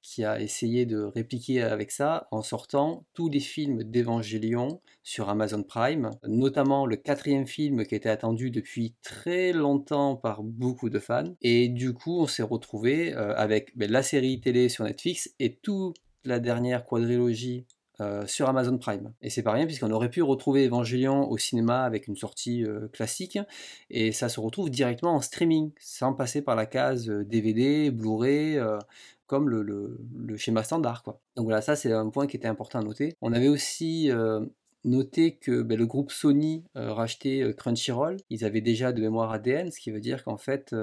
qui 0.02 0.24
a 0.24 0.40
essayé 0.40 0.86
de 0.86 1.02
répliquer 1.02 1.62
avec 1.62 1.90
ça 1.90 2.28
en 2.30 2.42
sortant 2.42 3.04
tous 3.14 3.28
les 3.28 3.40
films 3.40 3.84
d'Evangélion 3.84 4.80
sur 5.02 5.28
Amazon 5.28 5.62
Prime, 5.62 6.10
notamment 6.26 6.86
le 6.86 6.96
quatrième 6.96 7.46
film 7.46 7.84
qui 7.84 7.94
était 7.94 8.08
attendu 8.08 8.50
depuis 8.50 8.94
très 9.02 9.52
longtemps 9.52 10.16
par 10.16 10.42
beaucoup 10.42 10.90
de 10.90 10.98
fans. 10.98 11.34
Et 11.42 11.68
du 11.68 11.94
coup, 11.94 12.20
on 12.20 12.26
s'est 12.26 12.42
retrouvé 12.42 13.14
euh, 13.14 13.34
avec 13.36 13.76
ben, 13.76 13.90
la 13.90 14.02
série 14.02 14.40
télé 14.40 14.68
sur 14.68 14.84
Netflix 14.84 15.34
et 15.38 15.56
toute 15.56 15.96
la 16.24 16.40
dernière 16.40 16.84
quadrilogie 16.84 17.66
euh, 18.00 18.26
sur 18.26 18.48
Amazon 18.48 18.78
Prime. 18.78 19.12
Et 19.22 19.30
c'est 19.30 19.42
pas 19.42 19.52
rien 19.52 19.66
puisqu'on 19.66 19.90
aurait 19.90 20.10
pu 20.10 20.22
retrouver 20.22 20.66
Evangelion 20.66 21.28
au 21.28 21.36
cinéma 21.36 21.82
avec 21.82 22.06
une 22.06 22.14
sortie 22.14 22.64
euh, 22.64 22.86
classique 22.88 23.38
et 23.90 24.12
ça 24.12 24.28
se 24.28 24.38
retrouve 24.38 24.70
directement 24.70 25.16
en 25.16 25.20
streaming 25.20 25.72
sans 25.80 26.12
passer 26.12 26.40
par 26.40 26.54
la 26.54 26.66
case 26.66 27.08
DVD, 27.08 27.90
Blu-ray, 27.90 28.60
comme 29.28 29.48
le, 29.48 30.36
schéma 30.36 30.64
standard. 30.64 31.05
Quoi. 31.05 31.20
Donc 31.36 31.44
voilà, 31.44 31.60
ça 31.62 31.76
c'est 31.76 31.92
un 31.92 32.09
point 32.09 32.26
qui 32.26 32.36
était 32.36 32.48
important 32.48 32.80
à 32.80 32.82
noter. 32.82 33.14
On 33.20 33.32
avait 33.32 33.48
aussi 33.48 34.10
euh, 34.10 34.44
noté 34.84 35.36
que 35.36 35.62
ben, 35.62 35.78
le 35.78 35.86
groupe 35.86 36.10
Sony 36.10 36.64
euh, 36.76 36.92
rachetait 36.92 37.42
euh, 37.42 37.52
Crunchyroll. 37.52 38.16
Ils 38.30 38.44
avaient 38.44 38.62
déjà 38.62 38.92
de 38.92 39.00
mémoire 39.00 39.30
ADN, 39.30 39.70
ce 39.70 39.78
qui 39.78 39.92
veut 39.92 40.00
dire 40.00 40.24
qu'en 40.24 40.38
fait... 40.38 40.74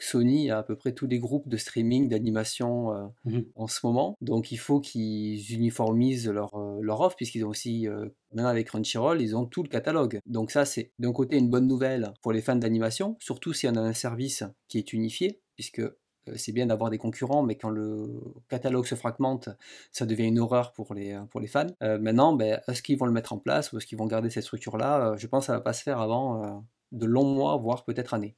Sony 0.00 0.48
a 0.48 0.58
à 0.58 0.62
peu 0.62 0.76
près 0.76 0.92
tous 0.92 1.08
les 1.08 1.18
groupes 1.18 1.48
de 1.48 1.56
streaming, 1.56 2.08
d'animation 2.08 3.12
mmh 3.24 3.40
en 3.56 3.66
ce 3.66 3.80
moment. 3.82 4.14
Donc 4.20 4.52
il 4.52 4.56
faut 4.56 4.78
qu'ils 4.78 5.52
uniformisent 5.52 6.28
leur, 6.28 6.56
leur 6.80 7.00
offre, 7.00 7.16
puisqu'ils 7.16 7.44
ont 7.44 7.48
aussi, 7.48 7.88
maintenant 8.30 8.48
avec 8.48 8.68
Crunchyroll, 8.68 9.20
ils 9.20 9.34
ont 9.34 9.44
tout 9.44 9.64
le 9.64 9.68
catalogue. 9.68 10.20
Donc 10.24 10.52
ça, 10.52 10.64
c'est 10.64 10.92
d'un 11.00 11.12
côté 11.12 11.36
une 11.36 11.50
bonne 11.50 11.66
nouvelle 11.66 12.12
pour 12.22 12.30
les 12.30 12.42
fans 12.42 12.54
d'animation, 12.54 13.16
surtout 13.18 13.52
si 13.52 13.66
on 13.66 13.74
a 13.74 13.80
un 13.80 13.92
service 13.92 14.44
qui 14.68 14.78
est 14.78 14.92
unifié, 14.92 15.40
puisque 15.58 15.80
euh, 15.80 15.98
c'est 16.36 16.52
bien 16.52 16.66
d'avoir 16.66 16.90
des 16.90 16.98
concurrents, 16.98 17.42
mais 17.42 17.56
quand 17.56 17.70
le 17.70 18.20
catalogue 18.48 18.86
se 18.86 18.94
fragmente, 18.94 19.48
ça 19.92 20.06
devient 20.06 20.26
une 20.26 20.38
horreur 20.38 20.72
pour 20.72 20.94
les, 20.94 21.12
euh, 21.12 21.22
pour 21.30 21.40
les 21.40 21.46
fans. 21.46 21.66
Euh, 21.82 21.98
maintenant, 21.98 22.34
ben, 22.34 22.60
est-ce 22.68 22.82
qu'ils 22.82 22.98
vont 22.98 23.06
le 23.06 23.12
mettre 23.12 23.32
en 23.32 23.38
place 23.38 23.72
ou 23.72 23.78
est-ce 23.78 23.86
qu'ils 23.86 23.98
vont 23.98 24.06
garder 24.06 24.30
cette 24.30 24.44
structure-là? 24.44 25.14
Je 25.16 25.26
pense 25.26 25.44
que 25.44 25.46
ça 25.46 25.52
ne 25.52 25.58
va 25.58 25.62
pas 25.62 25.72
se 25.72 25.82
faire 25.82 26.00
avant 26.00 26.64
de 26.92 27.06
longs 27.06 27.28
mois, 27.28 27.56
voire 27.56 27.84
peut-être 27.84 28.14
années. 28.14 28.36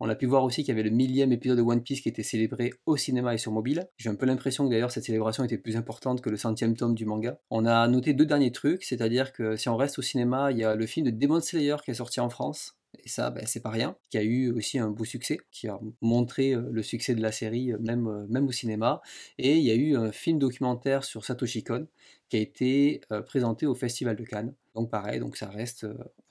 On 0.00 0.08
a 0.08 0.16
pu 0.16 0.26
voir 0.26 0.42
aussi 0.42 0.62
qu'il 0.62 0.68
y 0.74 0.78
avait 0.78 0.88
le 0.88 0.94
millième 0.94 1.32
épisode 1.32 1.56
de 1.56 1.62
One 1.62 1.82
Piece 1.82 2.00
qui 2.00 2.08
était 2.08 2.24
célébré 2.24 2.72
au 2.84 2.96
cinéma 2.96 3.32
et 3.32 3.38
sur 3.38 3.52
mobile. 3.52 3.88
J'ai 3.96 4.10
un 4.10 4.16
peu 4.16 4.26
l'impression 4.26 4.64
que 4.64 4.70
d'ailleurs 4.70 4.90
cette 4.90 5.04
célébration 5.04 5.44
était 5.44 5.56
plus 5.56 5.76
importante 5.76 6.20
que 6.20 6.30
le 6.30 6.36
centième 6.36 6.76
tome 6.76 6.94
du 6.94 7.06
manga. 7.06 7.38
On 7.50 7.64
a 7.64 7.86
noté 7.86 8.12
deux 8.12 8.26
derniers 8.26 8.50
trucs, 8.50 8.82
c'est-à-dire 8.82 9.32
que 9.32 9.56
si 9.56 9.68
on 9.68 9.76
reste 9.76 9.98
au 9.98 10.02
cinéma, 10.02 10.50
il 10.50 10.58
y 10.58 10.64
a 10.64 10.74
le 10.74 10.86
film 10.86 11.06
de 11.06 11.10
Demon 11.10 11.40
Slayer 11.40 11.76
qui 11.84 11.92
est 11.92 11.94
sorti 11.94 12.18
en 12.18 12.28
France, 12.28 12.76
et 13.02 13.08
ça, 13.08 13.30
ben, 13.30 13.44
c'est 13.46 13.62
pas 13.62 13.70
rien, 13.70 13.96
qui 14.10 14.18
a 14.18 14.22
eu 14.22 14.50
aussi 14.52 14.78
un 14.78 14.90
beau 14.90 15.04
succès, 15.04 15.38
qui 15.50 15.68
a 15.68 15.78
montré 16.00 16.54
le 16.54 16.82
succès 16.82 17.14
de 17.14 17.22
la 17.22 17.32
série 17.32 17.72
même, 17.80 18.26
même 18.28 18.46
au 18.46 18.52
cinéma. 18.52 19.00
Et 19.38 19.56
il 19.56 19.64
y 19.64 19.70
a 19.70 19.74
eu 19.74 19.96
un 19.96 20.12
film 20.12 20.38
documentaire 20.38 21.04
sur 21.04 21.24
Satoshi 21.24 21.64
Kon 21.64 21.86
qui 22.28 22.36
a 22.36 22.40
été 22.40 23.00
présenté 23.26 23.66
au 23.66 23.74
Festival 23.74 24.16
de 24.16 24.24
Cannes. 24.24 24.54
Donc 24.74 24.90
pareil, 24.90 25.20
donc 25.20 25.36
ça 25.36 25.48
reste 25.48 25.86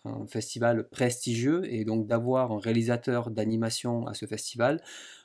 un 0.06 0.27
festival 0.27 0.90
prestigieux 0.90 1.61
et 1.72 1.85
donc 1.85 2.07
d'avoir 2.07 2.52
un 2.52 2.60
réalisateur 2.60 3.31
d'animation 3.31 4.06
à 4.07 4.14
ce 4.14 4.26
festival, 4.26 4.81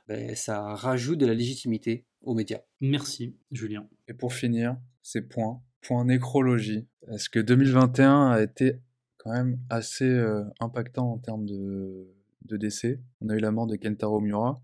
ben, 0.06 0.34
ça 0.36 0.74
rajoute 0.74 1.18
de 1.18 1.26
la 1.26 1.34
légitimité 1.34 2.04
aux 2.22 2.34
médias. 2.34 2.60
Merci 2.80 3.34
Julien. 3.50 3.88
Et 4.06 4.14
pour 4.14 4.32
finir, 4.32 4.76
ces 5.02 5.22
points, 5.22 5.60
point 5.80 6.04
nécrologie. 6.04 6.86
Est-ce 7.08 7.28
que 7.28 7.40
2021 7.40 8.30
a 8.30 8.42
été 8.42 8.80
quand 9.18 9.32
même 9.32 9.58
assez 9.68 10.08
euh, 10.08 10.44
impactant 10.60 11.12
en 11.12 11.18
termes 11.18 11.46
de, 11.46 12.14
décès. 12.42 13.00
On 13.20 13.28
a 13.28 13.34
eu 13.34 13.40
la 13.40 13.50
mort 13.50 13.66
de 13.66 13.76
Kentaro 13.76 14.20
Miura. 14.20 14.58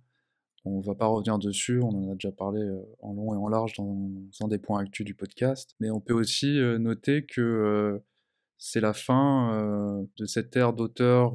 On 0.65 0.81
va 0.81 0.95
pas 0.95 1.07
revenir 1.07 1.39
dessus, 1.39 1.81
on 1.83 1.91
en 1.91 2.11
a 2.11 2.15
déjà 2.15 2.33
parlé 2.33 2.63
euh, 2.63 2.81
en 3.01 3.13
long 3.13 3.35
et 3.35 3.37
en 3.37 3.49
large 3.49 3.75
dans 3.75 4.11
un 4.41 4.49
des 4.49 4.57
points 4.57 4.81
actuels 4.81 5.07
du 5.07 5.15
podcast. 5.15 5.75
Mais 5.81 5.91
on 5.91 6.01
peut 6.01 6.15
aussi 6.15 6.59
euh, 6.59 6.79
noter 6.79 7.27
que 7.27 8.03
c'est 8.57 8.81
la 8.81 8.95
fin 8.95 10.07
de 10.17 10.25
cette 10.25 10.57
ère 10.57 10.73
d'auteur 10.73 11.35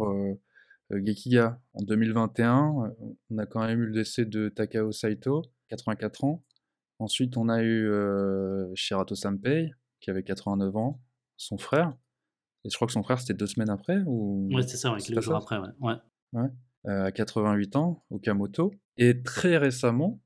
Gekiga. 0.89 1.61
En 1.73 1.83
2021, 1.83 2.95
on 3.29 3.37
a 3.37 3.45
quand 3.45 3.59
même 3.59 3.81
eu 3.81 3.85
le 3.87 3.93
décès 3.93 4.25
de 4.25 4.49
Takao 4.49 4.91
Saito, 4.91 5.43
84 5.67 6.23
ans. 6.23 6.43
Ensuite, 6.97 7.37
on 7.37 7.49
a 7.49 7.61
eu 7.61 7.91
Shirato 8.73 9.13
Sanpei, 9.13 9.69
qui 9.99 10.09
avait 10.09 10.23
89 10.23 10.75
ans, 10.75 10.99
son 11.37 11.59
frère. 11.59 11.93
Et 12.65 12.69
je 12.69 12.76
crois 12.76 12.88
que 12.88 12.94
son 12.94 13.03
frère, 13.03 13.19
c'était 13.19 13.34
deux 13.34 13.48
semaines 13.48 13.69
après 13.69 13.99
ou... 14.06 14.49
Ouais, 14.53 14.64
c'est 14.64 14.77
ça, 14.77 14.94
ouais, 14.94 14.99
quelques 14.99 15.22
jours 15.22 15.36
après, 15.36 15.57
ouais. 15.57 15.95
ouais. 16.34 16.49
Euh, 16.88 17.06
à 17.06 17.11
88 17.11 17.76
ans, 17.76 18.03
Okamoto. 18.10 18.72
Et 18.98 19.22
très 19.22 19.57
récemment, 19.57 20.19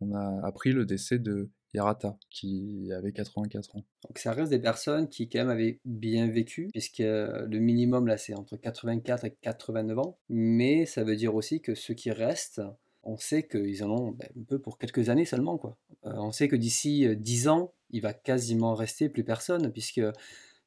on 0.00 0.14
a 0.14 0.46
appris 0.46 0.72
le 0.72 0.84
décès 0.84 1.18
de 1.18 1.50
Yarata, 1.72 2.16
qui 2.30 2.90
avait 2.92 3.12
84 3.12 3.76
ans. 3.76 3.84
Donc 4.08 4.18
ça 4.18 4.32
reste 4.32 4.50
des 4.50 4.58
personnes 4.58 5.08
qui 5.08 5.28
quand 5.28 5.38
même 5.40 5.50
avaient 5.50 5.80
bien 5.84 6.28
vécu, 6.28 6.68
puisque 6.72 6.98
le 6.98 7.58
minimum 7.58 8.06
là 8.06 8.16
c'est 8.16 8.34
entre 8.34 8.56
84 8.56 9.24
et 9.24 9.36
89 9.40 9.98
ans, 9.98 10.18
mais 10.28 10.84
ça 10.86 11.04
veut 11.04 11.16
dire 11.16 11.34
aussi 11.34 11.60
que 11.60 11.74
ceux 11.76 11.94
qui 11.94 12.10
restent, 12.10 12.62
on 13.02 13.16
sait 13.16 13.46
qu'ils 13.46 13.84
en 13.84 13.90
ont 13.90 14.10
ben, 14.10 14.28
un 14.38 14.44
peu 14.44 14.58
pour 14.58 14.78
quelques 14.78 15.08
années 15.08 15.24
seulement. 15.24 15.58
Quoi. 15.58 15.76
Euh, 16.06 16.12
on 16.16 16.32
sait 16.32 16.48
que 16.48 16.56
d'ici 16.56 17.06
10 17.16 17.46
euh, 17.46 17.50
ans, 17.50 17.74
il 17.90 18.02
va 18.02 18.12
quasiment 18.12 18.74
rester 18.74 19.08
plus 19.08 19.24
personne, 19.24 19.72
puisque 19.72 20.02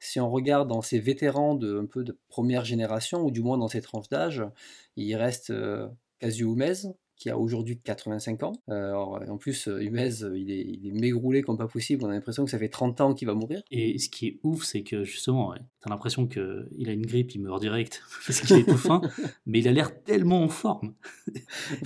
si 0.04 0.20
on 0.20 0.30
regarde 0.30 0.68
dans 0.68 0.82
ces 0.82 1.00
vétérans 1.00 1.56
de 1.56 1.80
un 1.80 1.86
peu 1.86 2.04
de 2.04 2.18
première 2.28 2.66
génération, 2.66 3.24
ou 3.24 3.32
du 3.32 3.42
moins 3.42 3.58
dans 3.58 3.70
ces 3.70 3.82
tranches 3.82 4.10
d'âge, 4.10 4.44
il 4.98 5.16
reste 5.16 5.50
euh, 5.50 5.88
Kazu 6.20 6.44
Umez, 6.44 6.74
qui 7.16 7.30
a 7.30 7.38
aujourd'hui 7.38 7.80
85 7.80 8.44
ans. 8.44 8.54
Euh, 8.70 8.94
en 8.94 9.38
plus, 9.38 9.70
euh, 9.70 9.82
Umez, 9.82 10.10
il 10.36 10.52
est, 10.52 10.62
il 10.62 10.88
est 10.88 10.92
mégroulé 10.92 11.42
comme 11.42 11.58
pas 11.58 11.68
possible. 11.68 12.04
On 12.04 12.10
a 12.10 12.14
l'impression 12.14 12.44
que 12.44 12.52
ça 12.52 12.60
fait 12.60 12.68
30 12.68 13.00
ans 13.00 13.14
qu'il 13.14 13.28
va 13.28 13.34
mourir. 13.34 13.62
Et 13.72 13.98
ce 13.98 14.10
qui 14.10 14.28
est 14.28 14.40
ouf, 14.44 14.64
c'est 14.64 14.84
que 14.84 15.06
justement, 15.06 15.52
ouais, 15.52 15.60
t'as 15.80 15.90
l'impression 15.90 16.28
qu'il 16.28 16.90
a 16.90 16.92
une 16.92 17.06
grippe, 17.06 17.34
il 17.34 17.42
meurt 17.42 17.62
direct 17.62 18.04
parce 18.28 18.42
qu'il 18.42 18.58
est 18.58 18.66
tout 18.66 18.78
fin, 18.78 19.02
mais 19.46 19.60
il 19.60 19.68
a 19.70 19.72
l'air 19.72 20.04
tellement 20.04 20.44
en 20.44 20.50
forme. 20.50 20.96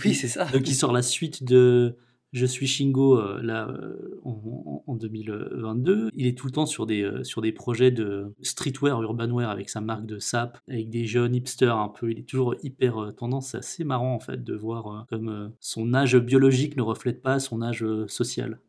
oui, 0.04 0.16
c'est 0.16 0.28
ça. 0.28 0.46
Donc 0.46 0.68
il 0.68 0.76
sort 0.76 0.92
la 0.92 1.04
suite 1.04 1.44
de 1.44 1.98
Je 2.38 2.46
suis 2.46 2.68
Shingo 2.68 3.18
euh, 3.20 3.42
là 3.42 3.68
euh, 3.70 4.20
en, 4.24 4.84
en 4.86 4.96
2022. 4.96 6.12
Il 6.14 6.28
est 6.28 6.38
tout 6.38 6.46
le 6.46 6.52
temps 6.52 6.66
sur 6.68 6.86
des, 6.86 7.02
euh, 7.02 7.24
sur 7.24 7.42
des 7.42 7.52
projets 7.52 7.90
de 7.92 8.34
streetwear, 8.44 9.02
urbanwear 9.02 9.50
avec 9.50 9.70
sa 9.70 9.82
marque 9.82 10.06
de 10.06 10.20
sap, 10.20 10.60
avec 10.68 10.90
des 10.90 11.06
jeunes 11.06 11.34
hipsters 11.36 11.76
un 11.76 11.90
peu. 11.90 12.12
Il 12.12 12.20
est 12.20 12.30
toujours 12.30 12.56
hyper 12.64 13.02
euh, 13.02 13.12
tendance. 13.12 13.50
C'est 13.52 13.58
assez 13.58 13.84
marrant 13.84 14.14
en 14.14 14.20
fait 14.20 14.44
de 14.44 14.54
voir 14.56 14.88
euh, 14.88 15.00
comme 15.10 15.30
euh, 15.30 15.50
son 15.60 15.94
âge 15.94 16.16
biologique 16.18 16.78
ne 16.78 16.84
reflète 16.84 17.22
pas 17.22 17.40
son 17.40 17.62
âge 17.62 17.84
euh, 17.84 18.08
social. 18.08 18.60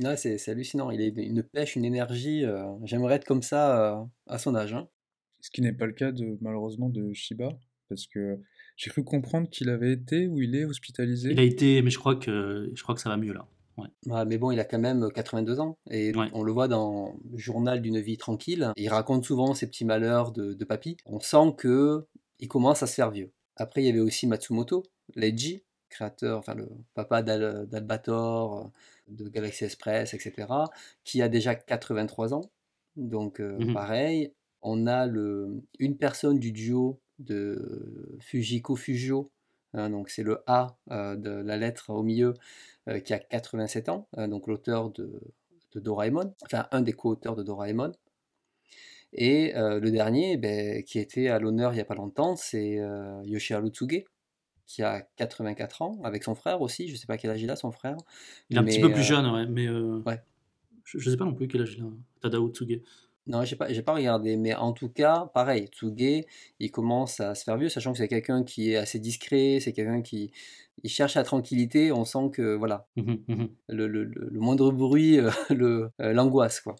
Ouais, 0.00 0.16
c'est 0.16 0.38
c'est 0.38 0.52
hallucinant. 0.52 0.90
Il 0.90 1.00
a 1.02 1.22
une 1.22 1.42
pêche, 1.42 1.76
une 1.76 1.84
énergie. 1.84 2.44
euh, 2.44 2.64
J'aimerais 2.84 3.16
être 3.16 3.26
comme 3.26 3.42
ça 3.42 3.94
euh, 4.00 4.04
à 4.26 4.38
son 4.38 4.54
âge. 4.54 4.72
hein. 4.74 4.88
Ce 5.40 5.50
qui 5.50 5.60
n'est 5.60 5.72
pas 5.72 5.86
le 5.86 5.92
cas 5.92 6.12
de 6.12 6.38
malheureusement 6.40 6.88
de 6.88 7.12
Shiba, 7.12 7.58
parce 7.88 8.06
que 8.06 8.38
j'ai 8.76 8.90
cru 8.90 9.04
comprendre 9.04 9.48
qu'il 9.48 9.68
avait 9.68 9.92
été 9.92 10.26
ou 10.26 10.40
il 10.40 10.54
est 10.56 10.64
hospitalisé. 10.64 11.30
Il 11.32 11.40
a 11.40 11.42
été, 11.42 11.82
mais 11.82 11.90
je 11.90 11.98
crois 11.98 12.16
que, 12.16 12.70
je 12.74 12.82
crois 12.82 12.94
que 12.94 13.00
ça 13.00 13.08
va 13.08 13.16
mieux 13.16 13.32
là. 13.32 13.46
Ouais. 13.78 13.88
Ouais, 14.06 14.24
mais 14.26 14.36
bon, 14.38 14.50
il 14.50 14.60
a 14.60 14.64
quand 14.64 14.78
même 14.78 15.08
82 15.14 15.58
ans. 15.60 15.78
Et 15.90 16.14
Ouais. 16.14 16.28
on 16.34 16.42
le 16.42 16.52
voit 16.52 16.68
dans 16.68 17.14
Journal 17.34 17.80
d'une 17.80 18.00
vie 18.00 18.18
tranquille. 18.18 18.70
Il 18.76 18.88
raconte 18.90 19.24
souvent 19.24 19.54
ses 19.54 19.66
petits 19.66 19.84
malheurs 19.86 20.30
de, 20.32 20.52
de 20.52 20.64
papy. 20.64 20.96
On 21.06 21.20
sent 21.20 21.54
que 21.56 22.04
il 22.38 22.48
commence 22.48 22.82
à 22.82 22.86
se 22.86 22.94
faire 22.94 23.10
vieux. 23.10 23.30
Après, 23.56 23.82
il 23.82 23.86
y 23.86 23.88
avait 23.88 24.00
aussi 24.00 24.26
Matsumoto, 24.26 24.82
Leiji, 25.14 25.62
créateur, 25.88 26.38
enfin 26.38 26.54
le 26.54 26.68
papa 26.94 27.22
d'Al- 27.22 27.66
d'Albator, 27.68 28.70
de 29.08 29.28
Galaxy 29.28 29.64
Express, 29.64 30.14
etc., 30.14 30.48
qui 31.04 31.22
a 31.22 31.28
déjà 31.28 31.54
83 31.54 32.34
ans. 32.34 32.50
Donc, 32.96 33.40
euh, 33.40 33.58
Mhm. 33.58 33.72
pareil. 33.74 34.32
On 34.62 34.86
a 34.86 35.06
le, 35.06 35.62
une 35.78 35.96
personne 35.96 36.38
du 36.38 36.52
duo 36.52 37.00
de 37.22 38.16
Fujiko 38.20 38.76
Fujio, 38.76 39.30
hein, 39.74 39.90
donc 39.90 40.10
c'est 40.10 40.22
le 40.22 40.42
A 40.46 40.76
euh, 40.90 41.16
de 41.16 41.30
la 41.30 41.56
lettre 41.56 41.90
au 41.90 42.02
milieu, 42.02 42.34
euh, 42.88 43.00
qui 43.00 43.12
a 43.14 43.18
87 43.18 43.88
ans, 43.88 44.08
euh, 44.18 44.26
donc 44.26 44.46
l'auteur 44.46 44.90
de, 44.90 45.20
de 45.72 45.80
Doraemon, 45.80 46.34
enfin 46.44 46.66
un 46.70 46.82
des 46.82 46.92
co-auteurs 46.92 47.36
de 47.36 47.42
Doraemon. 47.42 47.92
Et 49.14 49.52
le 49.54 49.90
dernier, 49.90 50.38
ben, 50.38 50.82
qui 50.84 50.98
était 50.98 51.28
à 51.28 51.38
l'honneur 51.38 51.72
il 51.72 51.74
n'y 51.74 51.82
a 51.82 51.84
pas 51.84 51.94
longtemps, 51.94 52.34
c'est 52.34 52.80
Yoshiharu 53.24 53.68
Tsuge, 53.68 54.04
qui 54.72 54.82
a 54.82 55.02
84 55.16 55.82
ans, 55.82 56.00
avec 56.02 56.24
son 56.24 56.34
frère 56.34 56.62
aussi, 56.62 56.88
je 56.88 56.94
ne 56.94 56.98
sais 56.98 57.06
pas 57.06 57.18
quel 57.18 57.30
âge 57.30 57.42
il 57.42 57.50
a 57.50 57.56
son 57.56 57.72
frère. 57.72 57.96
Il 58.48 58.56
est 58.56 58.60
un 58.60 58.64
petit 58.64 58.80
peu 58.80 58.90
plus 58.90 59.02
jeune, 59.02 59.26
ouais, 59.26 59.46
mais 59.46 59.66
euh, 59.66 60.02
ouais. 60.06 60.22
je, 60.84 60.98
je 60.98 61.10
sais 61.10 61.16
pas 61.18 61.26
non 61.26 61.34
plus 61.34 61.46
quel 61.46 61.62
âge 61.62 61.74
il 61.76 61.84
a. 61.84 61.88
Tadao 62.20 62.48
Tsuge. 62.48 62.80
Non, 63.26 63.44
j'ai 63.44 63.54
pas, 63.54 63.72
j'ai 63.72 63.82
pas 63.82 63.94
regardé, 63.94 64.36
mais 64.36 64.52
en 64.54 64.72
tout 64.72 64.88
cas, 64.88 65.30
pareil, 65.32 65.68
Tsuge, 65.68 66.24
il 66.58 66.70
commence 66.72 67.20
à 67.20 67.36
se 67.36 67.44
faire 67.44 67.56
vieux, 67.56 67.68
sachant 67.68 67.92
que 67.92 67.98
c'est 67.98 68.08
quelqu'un 68.08 68.42
qui 68.42 68.72
est 68.72 68.76
assez 68.76 68.98
discret, 68.98 69.58
c'est 69.60 69.72
quelqu'un 69.72 70.02
qui 70.02 70.32
il 70.82 70.90
cherche 70.90 71.14
la 71.14 71.22
tranquillité, 71.22 71.92
on 71.92 72.04
sent 72.04 72.30
que 72.32 72.56
voilà, 72.56 72.88
Mhm, 72.96 73.24
mhm. 73.28 73.48
le, 73.68 73.86
le- 73.86 74.04
le- 74.04 74.30
moindre 74.32 74.72
bruit, 74.72 75.20
euh, 75.20 75.30
le, 75.50 75.90
euh, 76.00 76.12
l'angoisse 76.12 76.60
quoi. 76.60 76.74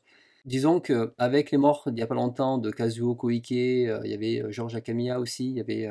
Disons 0.44 0.80
que 0.80 1.14
avec 1.18 1.52
les 1.52 1.58
morts 1.58 1.84
il 1.86 1.94
n'y 1.94 2.02
a 2.02 2.08
pas 2.08 2.16
longtemps 2.16 2.58
de 2.58 2.70
Kazuo 2.72 3.14
Koike, 3.14 3.52
euh, 3.52 4.00
il 4.04 4.10
y 4.10 4.14
avait 4.14 4.52
Georges 4.52 4.74
Akamiya 4.74 5.20
aussi, 5.20 5.48
il 5.50 5.56
y 5.56 5.60
avait 5.60 5.88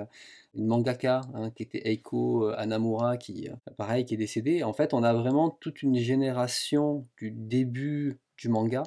une 0.54 0.66
mangaka 0.68 1.22
hein, 1.34 1.52
qui 1.52 1.64
était 1.64 1.90
Eiko 1.90 2.48
Hanamura 2.50 3.16
qui 3.18 3.48
pareil 3.78 4.04
qui 4.06 4.16
est 4.16 4.18
décédée. 4.18 4.64
En 4.64 4.74
fait, 4.74 4.94
on 4.94 5.04
a 5.04 5.14
vraiment 5.14 5.50
toute 5.50 5.82
une 5.84 5.96
génération 5.98 7.08
du 7.18 7.32
début 7.32 8.20
du 8.38 8.50
manga 8.50 8.84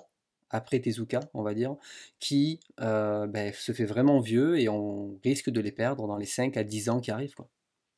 après 0.55 0.81
Tezuka, 0.81 1.21
on 1.35 1.43
va 1.43 1.53
dire, 1.55 1.75
qui 2.21 2.61
euh, 2.81 3.27
ben, 3.27 3.53
se 3.53 3.73
fait 3.73 3.85
vraiment 3.85 4.21
vieux 4.21 4.59
et 4.59 4.69
on 4.69 5.19
risque 5.25 5.51
de 5.51 5.61
les 5.61 5.73
perdre 5.73 6.07
dans 6.07 6.17
les 6.17 6.27
5 6.27 6.57
à 6.57 6.65
10 6.65 6.89
ans 6.89 7.01
qui 7.01 7.11
arrivent. 7.11 7.35
Quoi. 7.35 7.49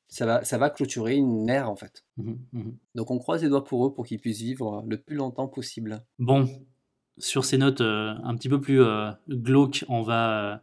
Ça, 0.08 0.24
va, 0.26 0.44
ça 0.44 0.56
va 0.58 0.70
clôturer 0.70 1.16
une 1.16 1.48
ère 1.48 1.70
en 1.70 1.76
fait. 1.76 2.04
Mhm, 2.16 2.38
mhm. 2.52 2.76
Donc 2.94 3.10
on 3.10 3.18
croise 3.18 3.42
les 3.42 3.48
doigts 3.48 3.64
pour 3.64 3.86
eux 3.86 3.92
pour 3.94 4.06
qu'ils 4.06 4.20
puissent 4.20 4.40
vivre 4.42 4.84
le 4.86 4.96
plus 4.98 5.16
longtemps 5.16 5.48
possible. 5.48 6.04
Bon, 6.18 6.48
sur 7.18 7.44
ces 7.44 7.58
notes 7.58 7.80
euh, 7.80 8.14
un 8.24 8.34
petit 8.36 8.48
peu 8.48 8.60
plus 8.60 8.80
euh, 8.82 9.10
glauques, 9.28 9.84
on 9.88 10.02
va 10.02 10.54
euh, 10.54 10.56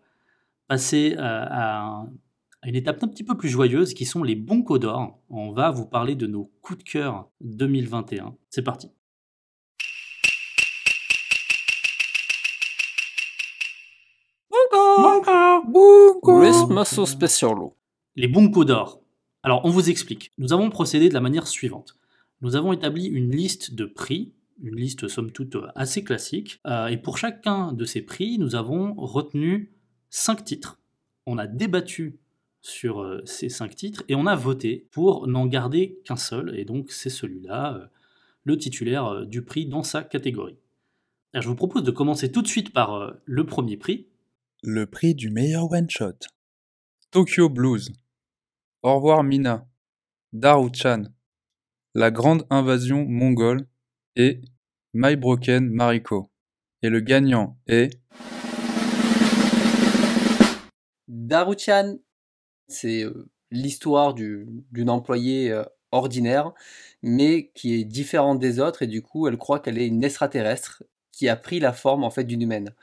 passer 0.67 1.15
à, 1.17 1.43
à 1.43 1.81
un- 1.85 2.11
à 2.65 2.69
une 2.69 2.75
étape 2.75 3.03
un 3.03 3.09
petit 3.09 3.25
peu 3.25 3.35
plus 3.35 3.49
joyeuse 3.49 3.93
qui 3.93 4.05
sont 4.05 4.23
les 4.23 4.35
bons 4.35 4.61
d'or. 4.77 5.19
On 5.29 5.51
va 5.51 5.69
vous 5.69 5.85
parler 5.85 6.15
de 6.15 6.27
nos 6.27 6.49
coups 6.61 6.79
de 6.79 6.83
cœur 6.89 7.29
2021. 7.41 8.37
C'est 8.49 8.61
parti. 8.61 8.89
Christmas 16.21 17.05
Special. 17.05 17.55
Les 18.15 18.31
codes 18.31 18.67
d'or. 18.67 19.01
Alors, 19.41 19.61
on 19.65 19.69
vous 19.69 19.89
explique. 19.89 20.31
Nous 20.37 20.53
avons 20.53 20.69
procédé 20.69 21.09
de 21.09 21.13
la 21.13 21.21
manière 21.21 21.47
suivante. 21.47 21.95
Nous 22.41 22.55
avons 22.55 22.73
établi 22.73 23.05
une 23.07 23.31
liste 23.31 23.73
de 23.73 23.85
prix, 23.85 24.33
une 24.61 24.75
liste 24.75 25.07
somme 25.07 25.31
toute 25.31 25.57
assez 25.75 26.03
classique, 26.03 26.59
euh, 26.67 26.87
et 26.87 26.97
pour 26.97 27.17
chacun 27.17 27.73
de 27.73 27.85
ces 27.85 28.01
prix, 28.01 28.37
nous 28.37 28.55
avons 28.55 28.93
retenu 28.93 29.73
cinq 30.09 30.43
titres. 30.43 30.79
On 31.25 31.37
a 31.37 31.47
débattu 31.47 32.19
sur 32.61 33.01
euh, 33.01 33.21
ces 33.25 33.49
cinq 33.49 33.75
titres 33.75 34.03
et 34.07 34.15
on 34.15 34.27
a 34.27 34.35
voté 34.35 34.87
pour 34.91 35.27
n'en 35.27 35.45
garder 35.47 35.99
qu'un 36.05 36.15
seul, 36.15 36.57
et 36.57 36.65
donc 36.65 36.91
c'est 36.91 37.09
celui-là, 37.09 37.75
euh, 37.75 37.85
le 38.43 38.57
titulaire 38.57 39.07
euh, 39.07 39.25
du 39.25 39.41
prix 39.41 39.65
dans 39.65 39.83
sa 39.83 40.03
catégorie. 40.03 40.57
Alors, 41.33 41.43
je 41.43 41.49
vous 41.49 41.55
propose 41.55 41.83
de 41.83 41.91
commencer 41.91 42.31
tout 42.31 42.41
de 42.41 42.47
suite 42.47 42.71
par 42.71 42.93
euh, 42.93 43.11
le 43.25 43.43
premier 43.45 43.77
prix. 43.77 44.07
Le 44.65 44.85
prix 44.85 45.13
du 45.13 45.29
meilleur 45.29 45.69
one-shot. 45.69 46.19
Tokyo 47.11 47.49
Blues. 47.49 47.91
Au 48.81 48.95
revoir 48.95 49.23
Mina. 49.23 49.67
Daru-chan. 50.31 51.03
La 51.93 52.11
grande 52.11 52.45
invasion 52.49 53.05
mongole 53.05 53.67
et 54.15 54.39
My 54.93 55.17
Broken 55.17 55.69
Mariko. 55.69 56.31
Et 56.81 56.89
le 56.89 57.01
gagnant 57.01 57.57
est 57.67 57.89
Daruchan, 61.07 61.97
c'est 62.67 63.03
euh, 63.03 63.29
l'histoire 63.51 64.13
du- 64.13 64.47
d'une 64.71 64.89
employée 64.89 65.51
euh, 65.51 65.63
ordinaire, 65.91 66.53
mais 67.01 67.51
qui 67.53 67.73
est 67.73 67.83
différente 67.83 68.39
des 68.39 68.59
autres, 68.59 68.81
et 68.83 68.87
du 68.87 69.01
coup, 69.01 69.27
elle 69.27 69.37
croit 69.37 69.59
qu'elle 69.59 69.77
est 69.77 69.87
une 69.87 70.03
extraterrestre 70.03 70.83
qui 71.11 71.29
a 71.29 71.35
pris 71.35 71.59
la 71.59 71.73
forme 71.73 72.03
en 72.03 72.09
fait 72.09 72.23
d'une 72.23 72.41
humaine. 72.41 72.73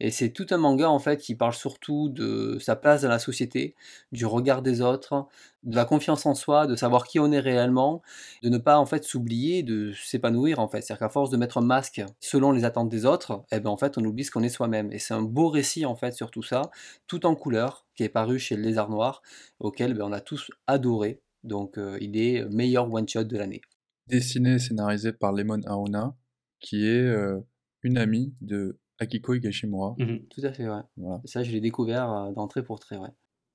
Et 0.00 0.10
c'est 0.10 0.30
tout 0.30 0.46
un 0.50 0.56
manga 0.56 0.88
en 0.88 0.98
fait 0.98 1.18
qui 1.18 1.34
parle 1.34 1.52
surtout 1.52 2.08
de 2.08 2.58
sa 2.58 2.74
place 2.74 3.02
dans 3.02 3.08
la 3.08 3.18
société, 3.18 3.74
du 4.12 4.24
regard 4.24 4.62
des 4.62 4.80
autres, 4.80 5.26
de 5.62 5.76
la 5.76 5.84
confiance 5.84 6.24
en 6.24 6.34
soi, 6.34 6.66
de 6.66 6.74
savoir 6.74 7.06
qui 7.06 7.20
on 7.20 7.30
est 7.30 7.38
réellement, 7.38 8.00
de 8.42 8.48
ne 8.48 8.56
pas 8.56 8.78
en 8.78 8.86
fait 8.86 9.04
s'oublier, 9.04 9.62
de 9.62 9.92
s'épanouir 9.92 10.58
en 10.58 10.68
fait. 10.68 10.80
C'est-à-dire 10.80 11.00
qu'à 11.00 11.08
force 11.10 11.28
de 11.28 11.36
mettre 11.36 11.58
un 11.58 11.64
masque 11.64 12.02
selon 12.18 12.52
les 12.52 12.64
attentes 12.64 12.88
des 12.88 13.04
autres, 13.04 13.44
eh 13.52 13.60
ben 13.60 13.68
en 13.68 13.76
fait 13.76 13.98
on 13.98 14.04
oublie 14.04 14.24
ce 14.24 14.30
qu'on 14.30 14.42
est 14.42 14.48
soi-même. 14.48 14.90
Et 14.90 14.98
c'est 14.98 15.12
un 15.14 15.22
beau 15.22 15.50
récit 15.50 15.84
en 15.84 15.94
fait 15.94 16.12
sur 16.12 16.30
tout 16.30 16.42
ça, 16.42 16.62
tout 17.06 17.26
en 17.26 17.34
couleur, 17.34 17.86
qui 17.94 18.02
est 18.02 18.08
paru 18.08 18.38
chez 18.38 18.56
Le 18.56 18.62
Lézard 18.62 18.88
Noir, 18.88 19.20
auquel 19.58 19.92
ben, 19.92 20.04
on 20.04 20.12
a 20.12 20.20
tous 20.20 20.50
adoré. 20.66 21.20
Donc 21.44 21.76
euh, 21.76 21.98
il 22.00 22.16
est 22.16 22.44
meilleur 22.46 22.90
one-shot 22.92 23.24
de 23.24 23.36
l'année. 23.36 23.60
dessiné 24.06 24.54
et 24.54 24.58
scénarisé 24.58 25.12
par 25.12 25.32
Lemon 25.32 25.60
Aona, 25.66 26.14
qui 26.58 26.86
est 26.86 27.06
euh, 27.06 27.38
une 27.82 27.98
amie 27.98 28.34
de 28.40 28.78
Akiko 29.00 29.34
Higashimura. 29.34 29.94
Mhm. 29.98 30.26
Tout 30.28 30.42
à 30.44 30.52
fait, 30.52 30.68
ouais. 30.68 30.82
Voilà. 30.96 31.20
Ça 31.24 31.42
je 31.42 31.50
l'ai 31.50 31.60
découvert 31.60 32.10
euh, 32.12 32.32
d'entrée 32.32 32.62
pour 32.62 32.78
trait, 32.78 32.98
ouais. 32.98 33.08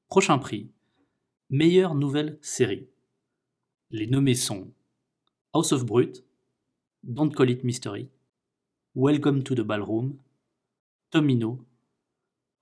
Prochain 0.09 0.37
prix. 0.39 0.71
Meilleure 1.49 1.95
nouvelle 1.95 2.37
série. 2.41 2.87
Les 3.91 4.07
nommés 4.07 4.33
sont 4.35 4.73
House 5.53 5.71
of 5.71 5.85
Brut, 5.85 6.25
Don't 7.03 7.29
Call 7.31 7.51
It 7.51 7.63
Mystery, 7.63 8.09
Welcome 8.95 9.43
to 9.43 9.53
the 9.55 9.61
Ballroom, 9.61 10.17
Tomino, 11.11 11.63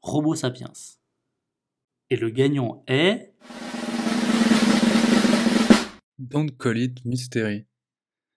Robo 0.01 0.35
Sapiens. 0.35 0.73
Et 2.09 2.17
le 2.17 2.29
gagnant 2.29 2.83
est. 2.87 3.33
Don't 6.19 6.51
Call 6.57 6.77
It 6.79 7.05
Mystery, 7.05 7.65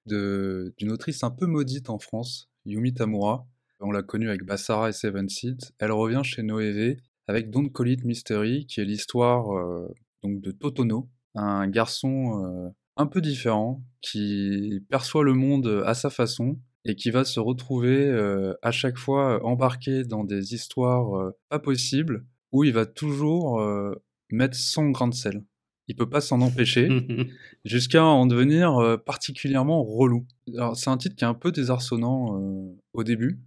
de- 0.07 0.73
d'une 0.79 0.93
autrice 0.93 1.23
un 1.25 1.31
peu 1.31 1.47
maudite 1.47 1.91
en 1.91 1.99
France, 1.99 2.49
Yumi 2.65 2.95
Tamura. 2.95 3.47
On 3.81 3.91
l'a 3.91 4.03
connue 4.03 4.29
avec 4.29 4.45
Basara 4.45 4.89
et 4.89 4.93
Seven 4.93 5.29
Seeds. 5.29 5.73
Elle 5.79 5.93
revient 5.93 6.23
chez 6.25 6.43
Noévé 6.43 6.99
avec 7.27 7.51
Don't 7.51 7.71
Call 7.71 7.89
It 7.89 8.05
Mystery, 8.05 8.67
qui 8.67 8.81
est 8.81 8.85
l'histoire 8.85 9.57
euh, 9.57 9.89
donc 10.23 10.41
de 10.41 10.51
Totono, 10.51 11.09
un 11.35 11.69
garçon 11.69 12.45
euh, 12.45 12.69
un 12.97 13.07
peu 13.07 13.21
différent 13.21 13.83
qui 14.01 14.81
perçoit 14.89 15.25
le 15.25 15.35
monde 15.35 15.83
à 15.85 15.95
sa 15.95 16.11
façon 16.11 16.59
et 16.85 16.95
qui 16.95 17.11
va 17.11 17.25
se 17.25 17.41
retrouver 17.41 18.07
euh, 18.07 18.55
à 18.63 18.71
chaque 18.71 18.97
fois 18.97 19.45
embarqué 19.45 20.05
dans 20.05 20.25
des 20.25 20.55
histoires 20.55 21.17
euh, 21.17 21.31
pas 21.49 21.59
possibles 21.59 22.25
où 22.53 22.65
il 22.65 22.73
va 22.73 22.87
toujours 22.87 23.61
euh, 23.61 23.95
mettre 24.31 24.57
son 24.57 24.91
grain 24.91 25.09
de 25.09 25.15
sel. 25.15 25.43
Il 25.89 25.95
peut 25.95 26.09
pas 26.09 26.21
s'en 26.21 26.41
empêcher 26.41 26.89
jusqu'à 27.65 28.05
en 28.05 28.27
devenir 28.27 28.77
euh, 28.77 28.97
particulièrement 28.97 29.85
relou. 29.85 30.27
Alors 30.55 30.77
c'est 30.77 30.91
un 30.91 30.97
titre 30.97 31.17
qui 31.17 31.25
est 31.25 31.29
un 31.29 31.35
peu 31.35 31.53
désarçonnant 31.53 32.41
euh, 32.41 32.77
au 32.93 33.05
début, 33.05 33.41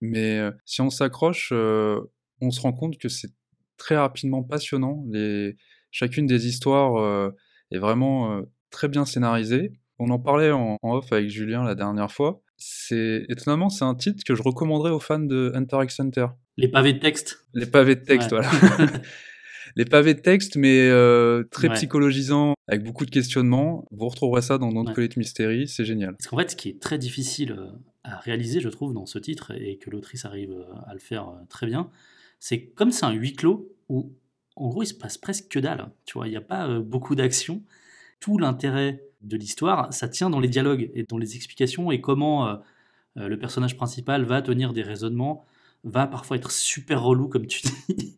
mais 0.00 0.38
euh, 0.38 0.50
si 0.64 0.80
on 0.80 0.90
s'accroche, 0.90 1.50
euh, 1.52 2.00
on 2.40 2.50
se 2.50 2.60
rend 2.60 2.72
compte 2.72 2.98
que 2.98 3.08
c'est 3.08 3.30
très 3.76 3.96
rapidement 3.96 4.42
passionnant. 4.42 5.04
Les... 5.10 5.56
Chacune 5.90 6.26
des 6.26 6.48
histoires 6.48 6.96
euh, 6.96 7.30
est 7.70 7.78
vraiment 7.78 8.42
très 8.70 8.88
bien 8.88 9.04
scénarisée. 9.04 9.72
On 10.00 10.10
en 10.10 10.18
parlait 10.18 10.50
en, 10.50 10.76
en 10.82 10.94
off 10.96 11.12
avec 11.12 11.28
Julien 11.28 11.62
la 11.62 11.76
dernière 11.76 12.10
fois. 12.10 12.42
C'est 12.56 13.24
étonnamment, 13.28 13.68
c'est 13.68 13.84
un 13.84 13.94
titre 13.94 14.24
que 14.24 14.34
je 14.34 14.42
recommanderais 14.42 14.90
aux 14.90 14.98
fans 15.00 15.20
de 15.20 15.52
Hunter 15.54 15.78
x 15.84 16.00
Hunter. 16.00 16.26
Les 16.56 16.68
pavés 16.68 16.92
de 16.94 16.98
texte. 16.98 17.46
Les 17.52 17.66
pavés 17.66 17.94
de 17.96 18.02
texte, 18.04 18.32
Ouais. 18.32 18.40
voilà. 18.42 18.86
les 19.76 19.84
pavés 19.84 20.14
de 20.14 20.20
texte, 20.20 20.56
mais 20.56 20.88
euh, 20.88 21.42
très 21.50 21.68
Ouais. 21.68 21.74
psychologisants, 21.74 22.54
avec 22.68 22.84
beaucoup 22.84 23.04
de 23.06 23.10
questionnements. 23.10 23.84
Vous 23.90 24.08
retrouverez 24.08 24.42
ça 24.42 24.58
dans 24.58 24.70
Don't 24.72 24.86
Ouais. 24.88 24.94
Call 24.94 25.04
It 25.04 25.16
Mystery, 25.16 25.68
c'est 25.68 25.84
génial. 25.84 26.12
Parce 26.16 26.28
qu'en 26.28 26.38
fait, 26.38 26.50
ce 26.50 26.56
qui 26.56 26.68
est 26.70 26.80
très 26.80 26.98
difficile 26.98 27.52
euh, 27.58 27.70
à 28.04 28.16
réaliser, 28.18 28.60
je 28.60 28.68
trouve, 28.68 28.92
dans 28.94 29.06
ce 29.06 29.18
titre, 29.18 29.52
et 29.60 29.76
que 29.78 29.90
l'autrice 29.90 30.24
arrive 30.24 30.52
euh, 30.52 30.64
à 30.86 30.92
le 30.94 31.00
faire 31.00 31.32
très 31.48 31.66
bien, 31.66 31.90
c'est 32.38 32.60
comme 32.66 32.90
c'est 32.90 33.04
un 33.06 33.12
huis 33.12 33.32
clos 33.34 33.68
où, 33.88 34.12
en 34.56 34.68
gros, 34.68 34.82
il 34.82 34.86
se 34.86 34.94
passe 34.94 35.18
presque 35.18 35.48
que 35.48 35.58
dalle. 35.58 35.90
Tu 36.04 36.14
vois, 36.14 36.26
il 36.28 36.30
n'y 36.30 36.36
a 36.36 36.40
pas 36.42 36.78
beaucoup 36.80 37.14
d'action. 37.14 37.62
Tout 38.20 38.38
l'intérêt 38.38 39.02
de 39.22 39.36
l'histoire, 39.36 39.92
ça 39.92 40.08
tient 40.08 40.30
dans 40.30 40.40
les 40.40 40.48
dialogues 40.48 40.90
et 40.94 41.02
dans 41.04 41.18
les 41.18 41.34
explications 41.36 41.90
et 41.90 42.00
comment 42.00 42.46
euh, 42.48 42.56
le 43.16 43.38
personnage 43.38 43.76
principal 43.76 44.24
va 44.24 44.42
tenir 44.42 44.72
des 44.72 44.82
raisonnements, 44.82 45.44
va 45.84 46.06
parfois 46.06 46.36
être 46.36 46.50
super 46.50 47.02
relou, 47.02 47.28
comme 47.28 47.46
tu 47.46 47.60
dis. 47.88 48.16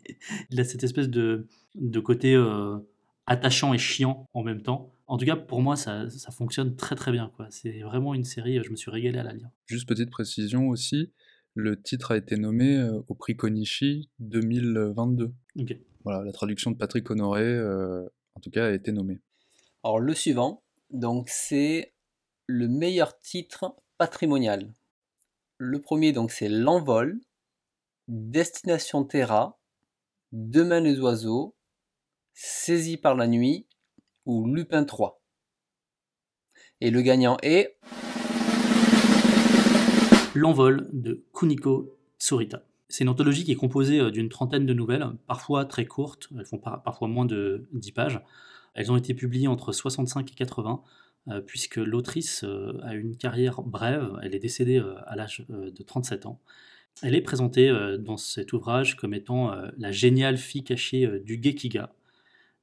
il 0.51 0.61
a 0.61 0.65
cette 0.65 0.85
espèce 0.85 1.09
de, 1.09 1.47
de 1.75 2.01
côté 2.01 2.35
euh, 2.35 2.79
attachant 3.27 3.75
et 3.75 3.79
chiant 3.79 4.27
en 4.33 4.43
même 4.43 4.63
temps. 4.63 4.93
En 5.09 5.19
tout 5.19 5.27
cas, 5.27 5.37
pour 5.37 5.61
moi, 5.63 5.77
ça, 5.77 6.09
ça 6.11 6.33
fonctionne 6.33 6.75
très 6.75 6.97
très 6.97 7.13
bien. 7.13 7.31
quoi. 7.37 7.47
C'est 7.51 7.81
vraiment 7.81 8.15
une 8.15 8.25
série, 8.25 8.61
je 8.65 8.71
me 8.71 8.77
suis 8.77 8.91
régalé 8.91 9.19
à 9.19 9.23
la 9.23 9.33
lire. 9.33 9.49
Juste 9.67 9.89
petite 9.89 10.11
précision 10.11 10.69
aussi, 10.69 11.13
le 11.55 11.81
titre 11.81 12.13
a 12.13 12.17
été 12.17 12.37
nommé 12.37 12.77
euh, 12.77 13.01
au 13.09 13.15
prix 13.15 13.37
Konishi 13.37 14.11
2022. 14.19 15.33
Ok. 15.59 15.77
Voilà, 16.05 16.23
la 16.23 16.33
traduction 16.33 16.71
de 16.71 16.77
Patrick 16.77 17.11
Honoré, 17.11 17.45
euh, 17.45 18.05
en 18.35 18.41
tout 18.41 18.51
cas, 18.51 18.67
a 18.67 18.71
été 18.71 18.93
nommée. 18.93 19.21
Alors 19.83 20.01
le 20.01 20.15
suivant, 20.15 20.63
donc 20.91 21.29
c'est 21.29 21.95
le 22.47 22.69
meilleur 22.69 23.19
titre 23.21 23.75
patrimonial. 23.99 24.73
Le 25.59 25.81
premier 25.81 26.13
donc 26.13 26.31
c'est 26.31 26.49
L'envol, 26.49 27.21
Destination 28.09 29.05
Terra, 29.05 29.59
Demain 30.33 30.81
les 30.81 31.01
oiseaux, 31.01 31.55
Saisi 32.35 32.97
par 32.97 33.15
la 33.15 33.27
nuit 33.27 33.67
ou 34.27 34.47
Lupin 34.47 34.85
3. 34.85 35.21
Et 36.81 36.91
le 36.91 37.01
gagnant 37.03 37.37
est 37.43 37.77
L'envol 40.35 40.89
de 40.93 41.25
Kuniko 41.35 41.97
Tsurita. 42.19 42.63
C'est 42.89 43.05
une 43.05 43.09
anthologie 43.09 43.45
qui 43.45 43.53
est 43.53 43.57
composée 43.57 43.99
euh, 44.01 44.11
d'une 44.11 44.29
trentaine 44.29 44.67
de 44.67 44.75
nouvelles, 44.75 45.07
parfois 45.27 45.65
très 45.65 45.87
courtes, 45.87 46.29
elles 46.39 46.45
font 46.45 46.59
par- 46.59 46.83
parfois 46.83 47.09
moins 47.09 47.25
de 47.25 47.67
10 47.73 47.93
pages. 47.93 48.21
Elles 48.75 48.93
ont 48.93 48.97
été 48.97 49.15
publiées 49.15 49.49
entre 49.49 49.73
65 49.73 50.31
et 50.31 50.35
80, 50.35 50.83
euh, 51.29 51.41
puisque 51.41 51.77
l'autrice 51.77 52.45
euh, 52.45 52.79
a 52.85 52.95
une 52.95 53.17
carrière 53.17 53.63
brève, 53.63 54.13
elle 54.23 54.35
est 54.35 54.39
décédée 54.39 54.81
à 55.07 55.17
l'âge 55.17 55.47
de 55.49 55.83
37 55.83 56.27
ans. 56.27 56.39
Elle 57.03 57.15
est 57.15 57.23
présentée 57.23 57.69
euh, 57.69 57.99
dans 57.99 58.17
cet 58.17 58.53
ouvrage 58.53 58.97
comme 58.97 59.13
étant 59.13 59.53
euh, 59.53 59.69
la 59.77 59.93
géniale 59.93 60.39
fille 60.39 60.65
cachée 60.65 61.05
euh, 61.05 61.21
du 61.21 61.41
Gekiga. 61.43 61.93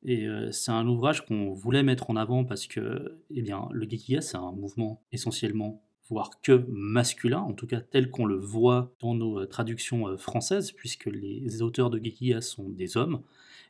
Et 0.05 0.27
c'est 0.51 0.71
un 0.71 0.85
ouvrage 0.85 1.25
qu'on 1.25 1.53
voulait 1.53 1.81
mettre 1.81 2.09
en 2.09 2.17
avant 2.17 2.43
parce 2.43 2.67
que 2.67 3.21
eh 3.33 3.41
bien, 3.41 3.69
le 3.71 3.89
Gekiga, 3.89 4.19
c'est 4.19 4.35
un 4.35 4.51
mouvement 4.51 5.01
essentiellement 5.13 5.81
voire 6.09 6.41
que 6.41 6.65
masculin, 6.67 7.39
en 7.39 7.53
tout 7.53 7.67
cas 7.67 7.79
tel 7.79 8.09
qu'on 8.11 8.25
le 8.25 8.35
voit 8.35 8.91
dans 8.99 9.15
nos 9.15 9.45
traductions 9.45 10.17
françaises, 10.17 10.73
puisque 10.73 11.05
les 11.05 11.61
auteurs 11.61 11.89
de 11.89 12.03
Gekiga 12.03 12.41
sont 12.41 12.67
des 12.67 12.97
hommes. 12.97 13.21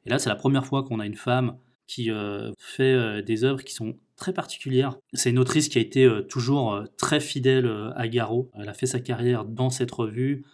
Et 0.07 0.09
là, 0.09 0.17
c'est 0.17 0.29
la 0.29 0.35
première 0.35 0.65
fois 0.65 0.81
qu'on 0.81 0.99
a 0.99 1.05
une 1.05 1.13
femme 1.13 1.55
qui 1.85 2.09
fait 2.57 3.21
des 3.21 3.43
œuvres 3.43 3.63
qui 3.63 3.75
sont 3.75 3.95
très 4.15 4.33
particulières. 4.33 4.97
C'est 5.13 5.29
une 5.29 5.39
autrice 5.39 5.69
qui 5.69 5.77
a 5.77 5.81
été 5.81 6.05
euh, 6.05 6.21
toujours 6.21 6.73
euh, 6.73 6.85
très 6.97 7.19
fidèle 7.19 7.65
euh, 7.65 7.91
à 7.95 8.07
Garo. 8.07 8.49
Elle 8.53 8.69
a 8.69 8.73
fait 8.73 8.85
sa 8.85 8.99
carrière 8.99 9.45
dans 9.45 9.69
cette 9.69 9.91
revue. 9.91 10.45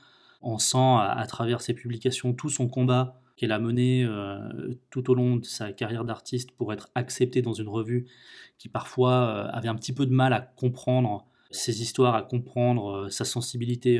On 0.41 0.57
sent 0.57 0.77
à, 0.77 1.25
travers 1.27 1.59
ses 1.59 1.73
publications 1.73 2.33
tout 2.33 2.49
son 2.49 2.69
combat 2.69 3.21
qu'elle 3.35 3.51
a 3.51 3.59
mené 3.59 4.07
tout 4.89 5.11
au 5.11 5.13
long 5.13 5.35
de 5.35 5.43
sa 5.43 5.73
carrière 5.73 6.05
d'artiste 6.05 6.51
pour 6.51 6.71
être 6.71 6.89
acceptée 6.95 7.41
dans 7.41 7.51
une 7.51 7.67
revue 7.67 8.07
qui 8.57 8.69
parfois 8.69 9.49
avait 9.49 9.67
un 9.67 9.75
petit 9.75 9.91
peu 9.91 10.05
de 10.05 10.13
mal 10.13 10.31
à 10.31 10.39
comprendre 10.39 11.25
ses 11.51 11.81
histoires, 11.81 12.15
à 12.15 12.21
comprendre 12.21 13.09
sa 13.09 13.25
sensibilité 13.25 13.99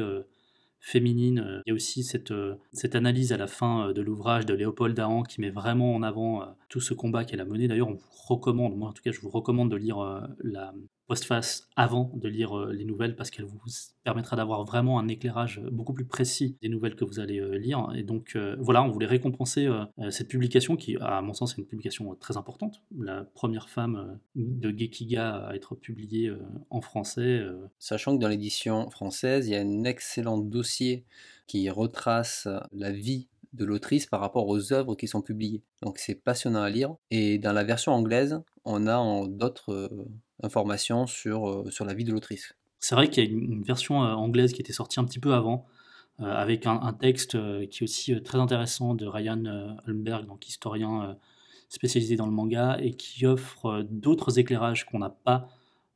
féminine. 0.80 1.40
Euh, 1.40 1.62
Il 1.66 1.70
y 1.70 1.72
a 1.72 1.76
aussi 1.76 2.04
cette, 2.04 2.32
euh, 2.32 2.56
analyse 2.94 3.34
à 3.34 3.38
la 3.38 3.48
fin 3.48 3.90
euh, 3.90 3.94
de 3.94 4.02
l'ouvrage 4.02 4.46
de 4.46 4.54
Léopold 4.54 4.96
Dahan 4.96 5.24
qui 5.24 5.42
met 5.42 5.50
vraiment 5.50 5.96
en 5.96 6.04
avant 6.04 6.56
tout 6.70 6.80
ce 6.80 6.94
combat 6.94 7.26
qu'elle 7.26 7.42
a 7.42 7.46
mené. 7.46 7.68
D'ailleurs, 7.68 7.90
on 7.90 7.94
vous 7.94 8.10
recommande, 8.28 8.78
moi 8.78 8.90
en 8.90 8.94
tout 8.94 9.04
cas, 9.04 9.12
je 9.12 9.20
vous 9.22 9.30
recommande 9.30 9.72
de 9.72 9.76
lire 9.76 10.28
la 10.44 10.74
postface 11.10 11.68
avant 11.76 12.12
de 12.16 12.28
lire 12.30 12.58
euh, 12.58 12.72
les 12.72 12.86
nouvelles 12.86 13.16
parce 13.16 13.32
qu'elle 13.32 13.46
vous 13.46 13.60
permettra 14.04 14.36
d'avoir 14.38 14.64
vraiment 14.64 15.00
un 15.00 15.08
éclairage 15.08 15.60
beaucoup 15.72 15.94
plus 15.94 16.06
précis 16.06 16.56
des 16.62 16.70
nouvelles 16.70 16.96
que 16.96 17.04
vous 17.04 17.20
allez 17.20 17.40
euh, 17.40 17.58
lire. 17.58 17.90
Et 17.96 18.04
donc 18.04 18.34
euh, 18.36 18.56
voilà, 18.60 18.84
on 18.84 18.90
voulait 18.90 19.08
récompenser 19.08 19.66
euh, 19.66 19.84
euh, 19.98 20.12
cette 20.12 20.28
publication 20.30 20.76
qui, 20.78 20.96
à 21.02 21.22
mon 21.22 21.34
sens, 21.34 21.54
est 21.54 21.58
une 21.58 21.66
publication 21.66 22.12
euh, 22.12 22.16
très 22.16 22.38
importante. 22.38 22.82
La 22.98 23.26
première 23.34 23.68
femme 23.70 23.96
euh, 23.96 24.16
de 24.36 24.70
Gekiga 24.78 25.48
à 25.48 25.56
être 25.56 25.76
publiée 25.76 26.28
euh, 26.30 26.40
en 26.70 26.82
français. 26.82 27.40
euh, 27.40 27.68
Sachant 27.80 28.16
que 28.16 28.22
dans 28.22 28.30
l'édition 28.30 28.90
française, 28.92 29.48
il 29.48 29.54
y 29.54 29.56
a 29.56 29.62
un 29.62 29.84
excellent 29.84 30.38
dossier 30.38 31.06
qui 31.48 31.70
retrace 31.72 32.48
la 32.72 32.92
vie 32.92 33.28
de 33.54 33.66
l'autrice 33.66 34.06
par 34.06 34.20
rapport 34.20 34.48
aux 34.48 34.74
œuvres 34.74 34.94
qui 34.96 35.08
sont 35.08 35.24
publiées. 35.24 35.64
Donc 35.82 35.98
c'est 35.98 36.14
passionnant 36.14 36.62
à 36.62 36.70
lire. 36.70 36.96
Et 37.10 37.40
dans 37.40 37.54
la 37.54 37.64
version 37.64 37.94
anglaise, 37.94 38.40
on 38.64 38.86
a 38.86 39.28
d'autres 39.28 39.74
euh, 39.74 40.06
informations 40.44 41.08
sur, 41.08 41.50
euh, 41.50 41.70
sur 41.72 41.86
la 41.86 41.94
vie 41.94 42.04
de 42.04 42.12
l'autrice. 42.12 42.54
C'est 42.80 42.96
vrai 42.96 43.10
qu'il 43.10 43.24
y 43.24 43.28
a 43.28 43.30
une, 43.30 43.64
version 43.64 44.04
euh, 44.04 44.14
anglaise 44.14 44.54
qui 44.54 44.62
était 44.62 44.74
sortie 44.74 45.00
un 45.00 45.04
petit 45.04 45.20
peu 45.20 45.34
avant, 45.34 45.68
euh, 46.22 46.26
avec 46.26 46.66
un, 46.66 46.82
un 46.82 46.94
texte 46.94 47.36
euh, 47.36 47.66
qui 47.66 47.80
est 47.80 47.84
aussi 47.84 48.14
euh, 48.14 48.22
très 48.22 48.38
intéressant 48.38 48.96
de 48.96 49.06
Ryan 49.06 49.44
euh, 49.46 49.74
Holmberg, 49.88 50.26
donc 50.26 50.48
historien 50.48 51.04
euh, 51.04 51.14
spécialisé 51.68 52.16
dans 52.16 52.26
le 52.26 52.32
manga, 52.32 52.78
et 52.82 52.94
qui 52.94 53.26
offre 53.26 53.66
euh, 53.68 53.84
d'autres 53.84 54.40
éclairages 54.40 54.86
qu'on 54.86 55.00
n'a 55.00 55.10
pas 55.10 55.50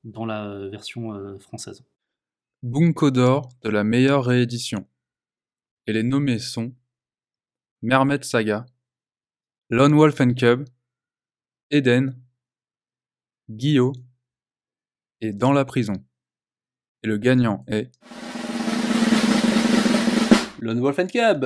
dans 0.03 0.25
la 0.25 0.45
euh, 0.45 0.69
version 0.69 1.13
euh, 1.13 1.37
française. 1.39 1.83
Bunko 2.61 3.11
d'or 3.11 3.49
de 3.63 3.69
la 3.69 3.83
meilleure 3.83 4.25
réédition. 4.25 4.87
Et 5.87 5.93
les 5.93 6.03
nommés 6.03 6.39
sont 6.39 6.73
Mermaid 7.81 8.23
Saga, 8.23 8.65
Lone 9.69 9.93
Wolf 9.93 10.21
and 10.21 10.33
Cub, 10.35 10.65
Eden, 11.71 12.17
Guillot 13.49 13.93
et 15.23 15.31
Dans 15.31 15.53
la 15.53 15.63
prison. 15.65 15.93
Et 17.03 17.07
le 17.07 17.17
gagnant 17.17 17.63
est 17.67 17.89
Lone 20.59 20.79
Wolf 20.81 20.99
and 20.99 21.07
Cub 21.07 21.45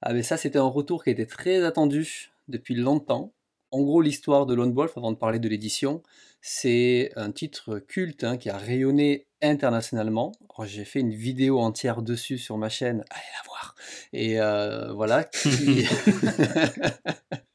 Ah 0.00 0.12
mais 0.12 0.22
ça 0.22 0.36
c'était 0.36 0.58
un 0.58 0.62
retour 0.68 1.02
qui 1.04 1.10
était 1.10 1.26
très 1.26 1.64
attendu 1.64 2.30
depuis 2.48 2.74
longtemps. 2.74 3.32
En 3.70 3.82
gros 3.82 4.02
l'histoire 4.02 4.46
de 4.46 4.54
Lone 4.54 4.72
Wolf, 4.74 4.92
avant 4.96 5.10
de 5.12 5.16
parler 5.16 5.38
de 5.38 5.48
l'édition, 5.48 6.02
c'est 6.42 7.10
un 7.16 7.30
titre 7.32 7.78
culte 7.78 8.22
hein, 8.24 8.36
qui 8.36 8.50
a 8.50 8.56
rayonné 8.56 9.26
internationalement. 9.40 10.32
Alors, 10.56 10.68
J'ai 10.68 10.84
fait 10.84 11.00
une 11.00 11.14
vidéo 11.14 11.58
entière 11.60 12.02
dessus 12.02 12.38
sur 12.38 12.58
ma 12.58 12.68
chaîne, 12.68 13.04
allez 13.10 13.22
la 13.38 13.46
voir. 13.46 13.74
Et 14.12 14.40
euh, 14.40 14.92
voilà. 14.92 15.24
qui- 15.24 15.86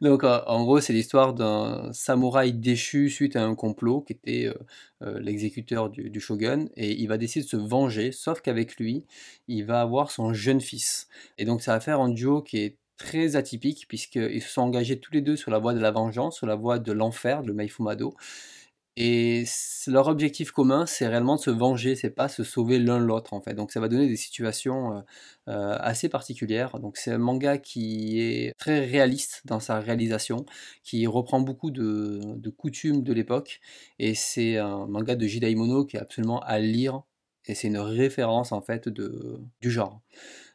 Donc 0.00 0.24
euh, 0.24 0.40
en 0.46 0.64
gros 0.64 0.80
c'est 0.80 0.92
l'histoire 0.92 1.34
d'un 1.34 1.92
samouraï 1.92 2.52
déchu 2.52 3.10
suite 3.10 3.36
à 3.36 3.44
un 3.44 3.54
complot 3.54 4.02
qui 4.02 4.12
était 4.12 4.46
euh, 4.46 4.54
euh, 5.02 5.18
l'exécuteur 5.20 5.90
du, 5.90 6.20
shogun 6.20 6.66
et 6.76 6.92
il 6.92 7.08
va 7.08 7.18
décider 7.18 7.44
de 7.44 7.48
se 7.50 7.56
venger, 7.56 8.12
sauf 8.12 8.40
qu'avec 8.40 8.76
lui 8.76 9.04
il 9.48 9.64
va 9.64 9.80
avoir 9.80 10.10
son 10.10 10.32
jeune 10.32 10.60
fils. 10.60 11.08
Et 11.38 11.44
donc 11.44 11.62
ça 11.62 11.72
va 11.72 11.80
faire 11.80 12.00
un 12.00 12.10
duo 12.10 12.42
qui 12.42 12.58
est 12.58 12.76
très 12.96 13.36
atypique 13.36 13.86
puisqu'ils 13.88 14.42
se 14.42 14.48
sont 14.48 14.62
engagés 14.62 15.00
tous 15.00 15.12
les 15.12 15.20
deux 15.20 15.36
sur 15.36 15.50
la 15.50 15.58
voie 15.58 15.74
de 15.74 15.80
la 15.80 15.90
vengeance, 15.90 16.36
sur 16.36 16.46
la 16.46 16.56
voie 16.56 16.78
de 16.78 16.92
l'enfer, 16.92 17.42
le 17.42 17.52
Maifumado. 17.52 18.14
Et 19.00 19.44
leur 19.86 20.08
objectif 20.08 20.50
commun, 20.50 20.84
c'est 20.84 21.06
réellement 21.06 21.36
de 21.36 21.40
se 21.40 21.50
venger, 21.50 21.94
c'est 21.94 22.10
pas 22.10 22.28
se 22.28 22.42
sauver 22.42 22.80
l'un 22.80 22.98
l'autre 22.98 23.32
en 23.32 23.40
fait. 23.40 23.54
Donc 23.54 23.70
ça 23.70 23.78
va 23.78 23.86
donner 23.86 24.08
des 24.08 24.16
situations 24.16 24.92
euh, 24.96 25.00
euh, 25.46 25.76
assez 25.78 26.08
particulières. 26.08 26.80
Donc 26.80 26.96
c'est 26.96 27.12
un 27.12 27.18
manga 27.18 27.58
qui 27.58 28.20
est 28.20 28.54
très 28.58 28.84
réaliste 28.84 29.42
dans 29.44 29.60
sa 29.60 29.78
réalisation, 29.78 30.44
qui 30.82 31.06
reprend 31.06 31.40
beaucoup 31.40 31.70
de, 31.70 32.50
coutumes 32.56 33.04
de 33.04 33.12
l'époque. 33.12 33.60
Et 34.00 34.16
c'est 34.16 34.56
un 34.56 34.88
manga 34.88 35.14
de 35.14 35.26
Jidaimono 35.28 35.84
qui 35.84 35.96
est 35.96 36.00
absolument 36.00 36.40
à 36.40 36.58
lire. 36.58 37.02
Et 37.46 37.54
c'est 37.54 37.68
une 37.68 37.78
référence 37.78 38.50
en 38.50 38.62
fait 38.62 38.88
du 38.88 39.70
genre. 39.70 40.00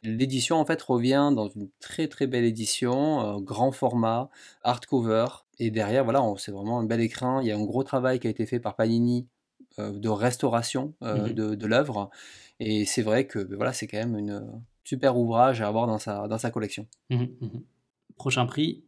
L'édition 0.02 0.56
en 0.56 0.66
fait 0.66 0.82
revient 0.82 1.32
dans 1.34 1.48
une 1.48 1.70
très 1.80 2.08
très 2.08 2.26
belle 2.26 2.44
édition, 2.44 3.38
euh, 3.38 3.40
grand 3.40 3.72
format, 3.72 4.28
hardcover. 4.62 5.43
Et 5.58 5.70
derrière, 5.70 6.04
voilà, 6.04 6.22
c'est 6.38 6.52
vraiment 6.52 6.78
un 6.80 6.84
bel 6.84 7.00
écrin. 7.00 7.40
Il 7.42 7.48
y 7.48 7.52
a 7.52 7.56
un 7.56 7.64
gros 7.64 7.84
travail 7.84 8.18
qui 8.20 8.26
a 8.26 8.30
été 8.30 8.46
fait 8.46 8.60
par 8.60 8.76
Panini 8.76 9.28
euh, 9.78 9.92
de 9.98 10.08
restauration 10.08 10.94
euh, 11.02 11.28
Mhm. 11.28 11.32
de, 11.32 11.54
de 11.54 11.66
l'œuvre. 11.66 12.10
Et 12.60 12.84
c'est 12.84 13.02
vrai 13.02 13.26
que 13.26 13.38
ben 13.40 13.56
voilà, 13.56 13.72
c'est 13.72 13.86
quand 13.86 13.98
même 13.98 14.16
une 14.16 14.30
euh, 14.30 14.40
super 14.84 15.16
ouvrage 15.16 15.60
à 15.60 15.68
avoir 15.68 15.86
dans 15.86 15.98
sa, 15.98 16.28
dans 16.28 16.38
sa 16.38 16.50
collection. 16.50 16.86
Mhm, 17.10 17.28
mhm. 17.40 17.64
Prochain 18.16 18.46
prix, 18.46 18.84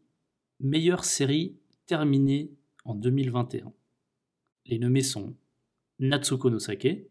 meilleure 0.61 1.05
série 1.05 1.57
terminée 1.87 2.53
en 2.85 2.95
2021. 2.95 3.73
Les 4.67 4.79
nommés 4.79 5.03
sont 5.03 5.35
Natsuko 5.99 6.51
no 6.51 6.59
Sake, 6.59 7.09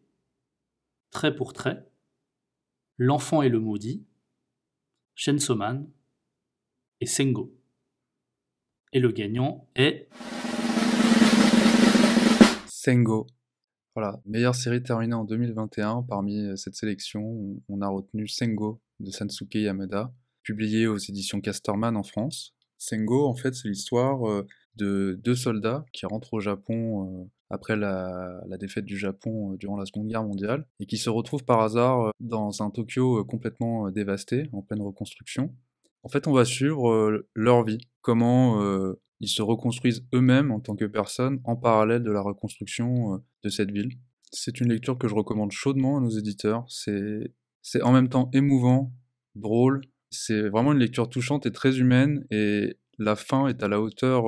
Trait 1.12 1.36
pour 1.36 1.54
trait, 1.54 1.86
L'enfant 2.98 3.42
et 3.42 3.50
le 3.50 3.60
maudit, 3.60 4.06
Shensoman 5.16 5.86
et 7.02 7.06
Sengo. 7.06 7.54
Et 8.96 9.00
le 9.02 9.12
gagnant 9.12 9.68
est 9.76 10.08
Sengo. 12.66 13.28
Voilà, 13.94 14.22
meilleure 14.26 14.56
série 14.56 14.82
terminée 14.82 15.14
en 15.14 15.26
2021. 15.26 16.04
Parmi 16.04 16.40
euh, 16.40 16.56
cette 16.56 16.76
sélection, 16.76 17.60
on 17.68 17.82
a 17.82 17.90
retenu 17.90 18.26
Sengo 18.30 18.80
de 19.02 19.12
Sansuke 19.12 19.56
Yamada, 19.56 20.14
publié 20.44 20.88
aux 20.88 20.96
éditions 20.96 21.42
Casterman 21.42 21.98
en 21.98 22.04
France. 22.04 22.56
Sengo, 22.78 23.28
en 23.28 23.36
fait, 23.36 23.54
c'est 23.54 23.68
l'histoire 23.68 24.30
euh, 24.30 24.48
de 24.78 25.20
deux 25.22 25.36
soldats 25.36 25.86
qui 25.92 26.06
rentrent 26.06 26.34
au 26.34 26.40
Japon 26.40 27.04
euh, 27.04 27.30
après 27.50 27.76
la, 27.76 28.40
défaite 28.58 28.86
du 28.86 28.98
Japon 28.98 29.58
durant 29.60 29.76
la 29.76 29.86
Seconde 29.86 30.08
Guerre 30.08 30.24
mondiale 30.24 30.66
et 30.80 30.86
qui 30.86 30.96
se 30.96 31.10
retrouvent 31.10 31.44
par 31.44 31.60
hasard 31.60 32.12
dans 32.22 32.64
un 32.64 32.70
Tokyo 32.70 33.26
complètement 33.26 33.92
dévasté, 33.92 34.48
en 34.54 34.62
pleine 34.62 34.82
reconstruction. 34.82 35.54
En 36.06 36.10
fait, 36.10 36.28
on 36.28 36.34
va 36.34 36.46
suivre 36.46 37.26
leur 37.34 37.64
vie, 37.64 37.80
comment 38.02 38.62
ils 39.20 39.28
se 39.28 39.42
reconstruisent 39.42 40.06
eux-mêmes 40.14 40.52
en 40.52 40.60
tant 40.60 40.76
que 40.76 40.86
personnes 40.86 41.42
en 41.46 41.56
parallèle 41.56 42.04
de 42.04 42.12
la 42.12 42.22
reconstruction 42.22 43.24
de 43.44 43.50
cette 43.50 43.72
ville. 43.72 43.90
C'est 44.32 44.62
une 44.62 44.72
lecture 44.72 45.00
que 45.00 45.08
je 45.08 45.16
recommande 45.16 45.52
chaudement 45.52 45.98
à 45.98 46.02
nos 46.02 46.12
éditeurs. 46.12 46.64
C'est 46.70 47.82
en 47.82 47.92
même 47.92 48.08
temps 48.08 48.30
émouvant, 48.34 48.94
drôle. 49.34 49.82
C'est 50.12 50.48
vraiment 50.48 50.74
une 50.74 50.80
lecture 50.80 51.10
touchante 51.10 51.48
et 51.48 51.52
très 51.52 51.80
humaine 51.80 52.24
et 52.30 52.78
la 53.00 53.16
fin 53.16 53.48
est 53.48 53.64
à 53.64 53.68
la 53.68 53.82
hauteur 53.82 54.26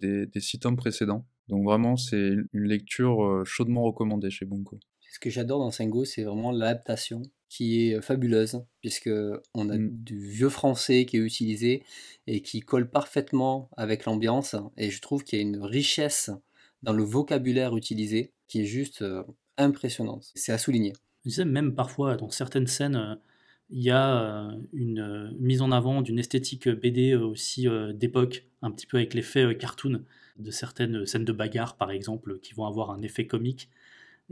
des, 0.00 0.28
six 0.40 0.58
tomes 0.58 0.76
précédents. 0.76 1.28
Donc 1.46 1.64
vraiment, 1.64 1.96
c'est 1.96 2.34
une 2.52 2.64
lecture 2.64 3.42
chaudement 3.44 3.84
recommandée 3.84 4.30
chez 4.30 4.46
Bunko. 4.46 4.80
Ce 5.12 5.20
que 5.20 5.30
j'adore 5.30 5.60
dans 5.60 5.70
Sengo, 5.70 6.04
c'est 6.04 6.24
vraiment 6.24 6.50
l'adaptation 6.50 7.22
qui 7.50 7.90
est 7.90 8.00
fabuleuse, 8.00 8.62
puisque 8.80 9.10
on 9.54 9.68
a 9.68 9.76
mm. 9.76 9.90
du 9.90 10.18
vieux 10.18 10.48
français 10.48 11.04
qui 11.04 11.18
est 11.18 11.20
utilisé 11.20 11.82
et 12.26 12.40
qui 12.40 12.60
colle 12.60 12.88
parfaitement 12.88 13.68
avec 13.76 14.06
l'ambiance. 14.06 14.56
Et 14.78 14.90
je 14.90 15.02
trouve 15.02 15.24
qu'il 15.24 15.38
y 15.38 15.42
a 15.42 15.44
une 15.44 15.60
richesse 15.60 16.30
dans 16.82 16.94
le 16.94 17.02
vocabulaire 17.02 17.76
utilisé 17.76 18.32
qui 18.46 18.62
est 18.62 18.66
juste 18.66 19.02
euh, 19.02 19.24
impressionnante. 19.58 20.30
C'est 20.34 20.52
à 20.52 20.58
souligner. 20.58 20.94
Je 21.24 21.30
disais 21.30 21.44
même 21.44 21.74
parfois 21.74 22.16
dans 22.16 22.30
certaines 22.30 22.68
scènes, 22.68 23.18
il 23.68 23.82
y 23.82 23.90
a 23.90 24.22
euh, 24.22 24.56
une 24.72 25.36
mise 25.38 25.60
en 25.60 25.72
avant 25.72 26.02
d'une 26.02 26.20
esthétique 26.20 26.68
BD 26.68 27.16
aussi 27.16 27.66
d'époque, 27.94 28.46
un 28.62 28.70
petit 28.70 28.86
peu 28.86 28.96
avec 28.96 29.12
l'effet 29.12 29.56
cartoon 29.58 30.04
de 30.38 30.50
certaines 30.52 31.04
scènes 31.04 31.24
de 31.24 31.32
bagarre, 31.32 31.76
par 31.76 31.90
exemple, 31.90 32.38
qui 32.38 32.54
vont 32.54 32.64
avoir 32.64 32.90
un 32.90 33.02
effet 33.02 33.26
comique. 33.26 33.68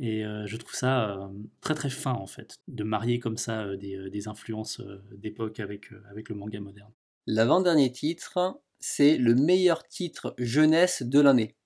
Et 0.01 0.23
je 0.23 0.57
trouve 0.57 0.75
ça 0.75 1.29
très 1.61 1.75
très 1.75 1.91
fin, 1.91 2.13
en 2.13 2.27
fait, 2.27 2.59
de 2.69 2.85
marier 2.85 3.19
comme 3.19 3.37
ça 3.37 3.77
des, 3.77 4.29
influences 4.29 4.81
d'époque 5.11 5.59
avec, 5.59 5.91
avec 6.11 6.29
le 6.29 6.37
manga 6.37 6.61
moderne. 6.61 6.93
L'avant-dernier 7.27 7.91
titre, 7.91 8.61
c'est 8.79 9.19
le 9.19 9.35
meilleur 9.35 9.87
titre 9.89 10.35
jeunesse 10.39 11.03
de 11.03 11.21
l'année. 11.21 11.57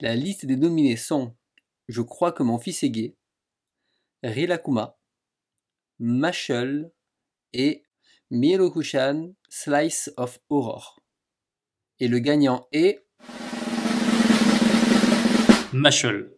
La 0.00 0.16
liste 0.16 0.46
des 0.46 0.56
nominés 0.56 0.96
sont 0.96 1.36
Je 1.88 2.02
crois 2.02 2.32
que 2.32 2.42
mon 2.42 2.58
fils 2.58 2.82
est 2.82 2.90
gay, 2.90 3.16
Rilakuma, 4.22 4.98
Mashal 5.98 6.90
et 7.52 7.84
Mirokushan 8.30 9.34
Slice 9.48 10.10
of 10.16 10.40
Aurore. 10.48 11.00
Et 12.00 12.08
le 12.08 12.18
gagnant 12.18 12.66
est. 12.72 13.06
Mashal. 15.72 16.32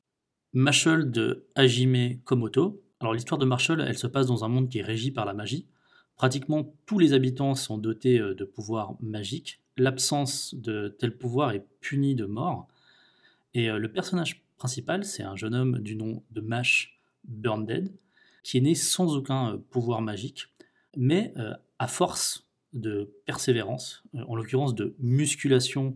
Mashal 0.57 1.11
de 1.11 1.45
Hajime 1.55 2.19
Komoto. 2.25 2.83
Alors 3.01 3.13
l'histoire 3.13 3.37
de 3.37 3.45
Marshall, 3.45 3.83
elle 3.83 3.99
se 3.99 4.07
passe 4.07 4.27
dans 4.27 4.43
un 4.43 4.49
monde 4.49 4.71
qui 4.71 4.79
est 4.79 4.83
régi 4.83 5.11
par 5.11 5.27
la 5.27 5.35
magie. 5.35 5.67
Pratiquement 6.17 6.75
tous 6.87 6.99
les 6.99 7.13
habitants 7.13 7.55
sont 7.55 7.77
dotés 7.77 8.19
euh, 8.19 8.35
de 8.35 8.47
pouvoirs 8.47 8.97
magiques. 9.03 9.61
L'absence 9.77 10.55
de 10.55 10.97
tel 10.99 11.15
pouvoir 11.15 11.51
est 11.51 11.63
punie 11.81 12.15
de 12.15 12.25
mort. 12.25 12.69
Et 13.53 13.69
euh, 13.69 13.77
le 13.77 13.93
personnage 13.93 14.47
principal, 14.57 15.05
c'est 15.05 15.23
un 15.23 15.37
jeune 15.37 15.55
homme 15.55 15.81
du 15.81 15.95
nom 15.95 16.23
de 16.31 16.41
Mash 16.41 17.03
Burndead, 17.25 17.93
qui 18.43 18.57
est 18.57 18.63
né 18.63 18.75
sans 18.75 19.15
aucun 19.15 19.53
euh, 19.53 19.57
pouvoir 19.59 20.01
magique, 20.01 20.47
mais 20.97 21.35
à 21.79 21.87
force 21.87 22.49
de 22.73 23.13
persévérance, 23.27 24.05
en 24.27 24.35
l'occurrence 24.35 24.75
de 24.75 24.95
musculation 25.01 25.95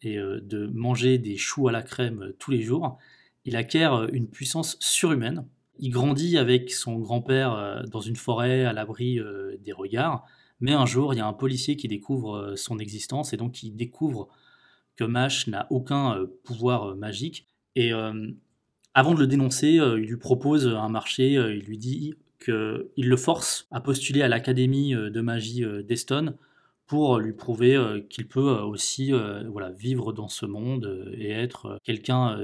et 0.00 0.16
de 0.16 0.66
manger 0.68 1.18
des 1.18 1.36
choux 1.36 1.68
à 1.68 1.72
la 1.72 1.82
crème 1.82 2.32
tous 2.38 2.50
les 2.50 2.62
jours, 2.62 2.98
il 3.44 3.56
acquiert 3.56 4.08
une 4.12 4.28
puissance 4.28 4.76
surhumaine. 4.80 5.46
Il 5.78 5.90
grandit 5.90 6.38
avec 6.38 6.70
son 6.72 6.96
grand-père 6.98 7.84
dans 7.90 8.00
une 8.00 8.16
forêt 8.16 8.64
à 8.64 8.72
l'abri 8.72 9.20
des 9.60 9.72
regards, 9.72 10.26
mais 10.60 10.72
un 10.72 10.86
jour, 10.86 11.14
il 11.14 11.18
y 11.18 11.20
a 11.20 11.26
un 11.26 11.32
policier 11.32 11.76
qui 11.76 11.86
découvre 11.86 12.54
son 12.56 12.78
existence 12.78 13.32
et 13.32 13.36
donc 13.36 13.62
il 13.62 13.76
découvre 13.76 14.28
que 14.96 15.04
Mash 15.04 15.46
n'a 15.46 15.68
aucun 15.70 16.26
pouvoir 16.42 16.96
magique. 16.96 17.46
Et 17.76 17.92
avant 18.98 19.14
de 19.14 19.20
le 19.20 19.28
dénoncer, 19.28 19.78
euh, 19.78 20.00
il 20.00 20.08
lui 20.08 20.16
propose 20.16 20.66
un 20.66 20.88
marché, 20.88 21.36
euh, 21.36 21.54
il 21.54 21.64
lui 21.64 21.78
dit 21.78 22.14
qu'il 22.44 22.88
le 22.96 23.16
force 23.16 23.68
à 23.70 23.80
postuler 23.80 24.22
à 24.22 24.28
l'Académie 24.28 24.92
euh, 24.92 25.08
de 25.08 25.20
magie 25.20 25.64
d'Eston 25.84 26.34
pour 26.88 27.18
lui 27.18 27.32
prouver 27.32 27.78
qu'il 28.10 28.26
peut 28.26 28.40
aussi 28.40 29.12
voilà, 29.50 29.70
vivre 29.70 30.12
dans 30.12 30.28
ce 30.28 30.46
monde 30.46 31.12
et 31.16 31.30
être 31.30 31.78
quelqu'un 31.84 32.38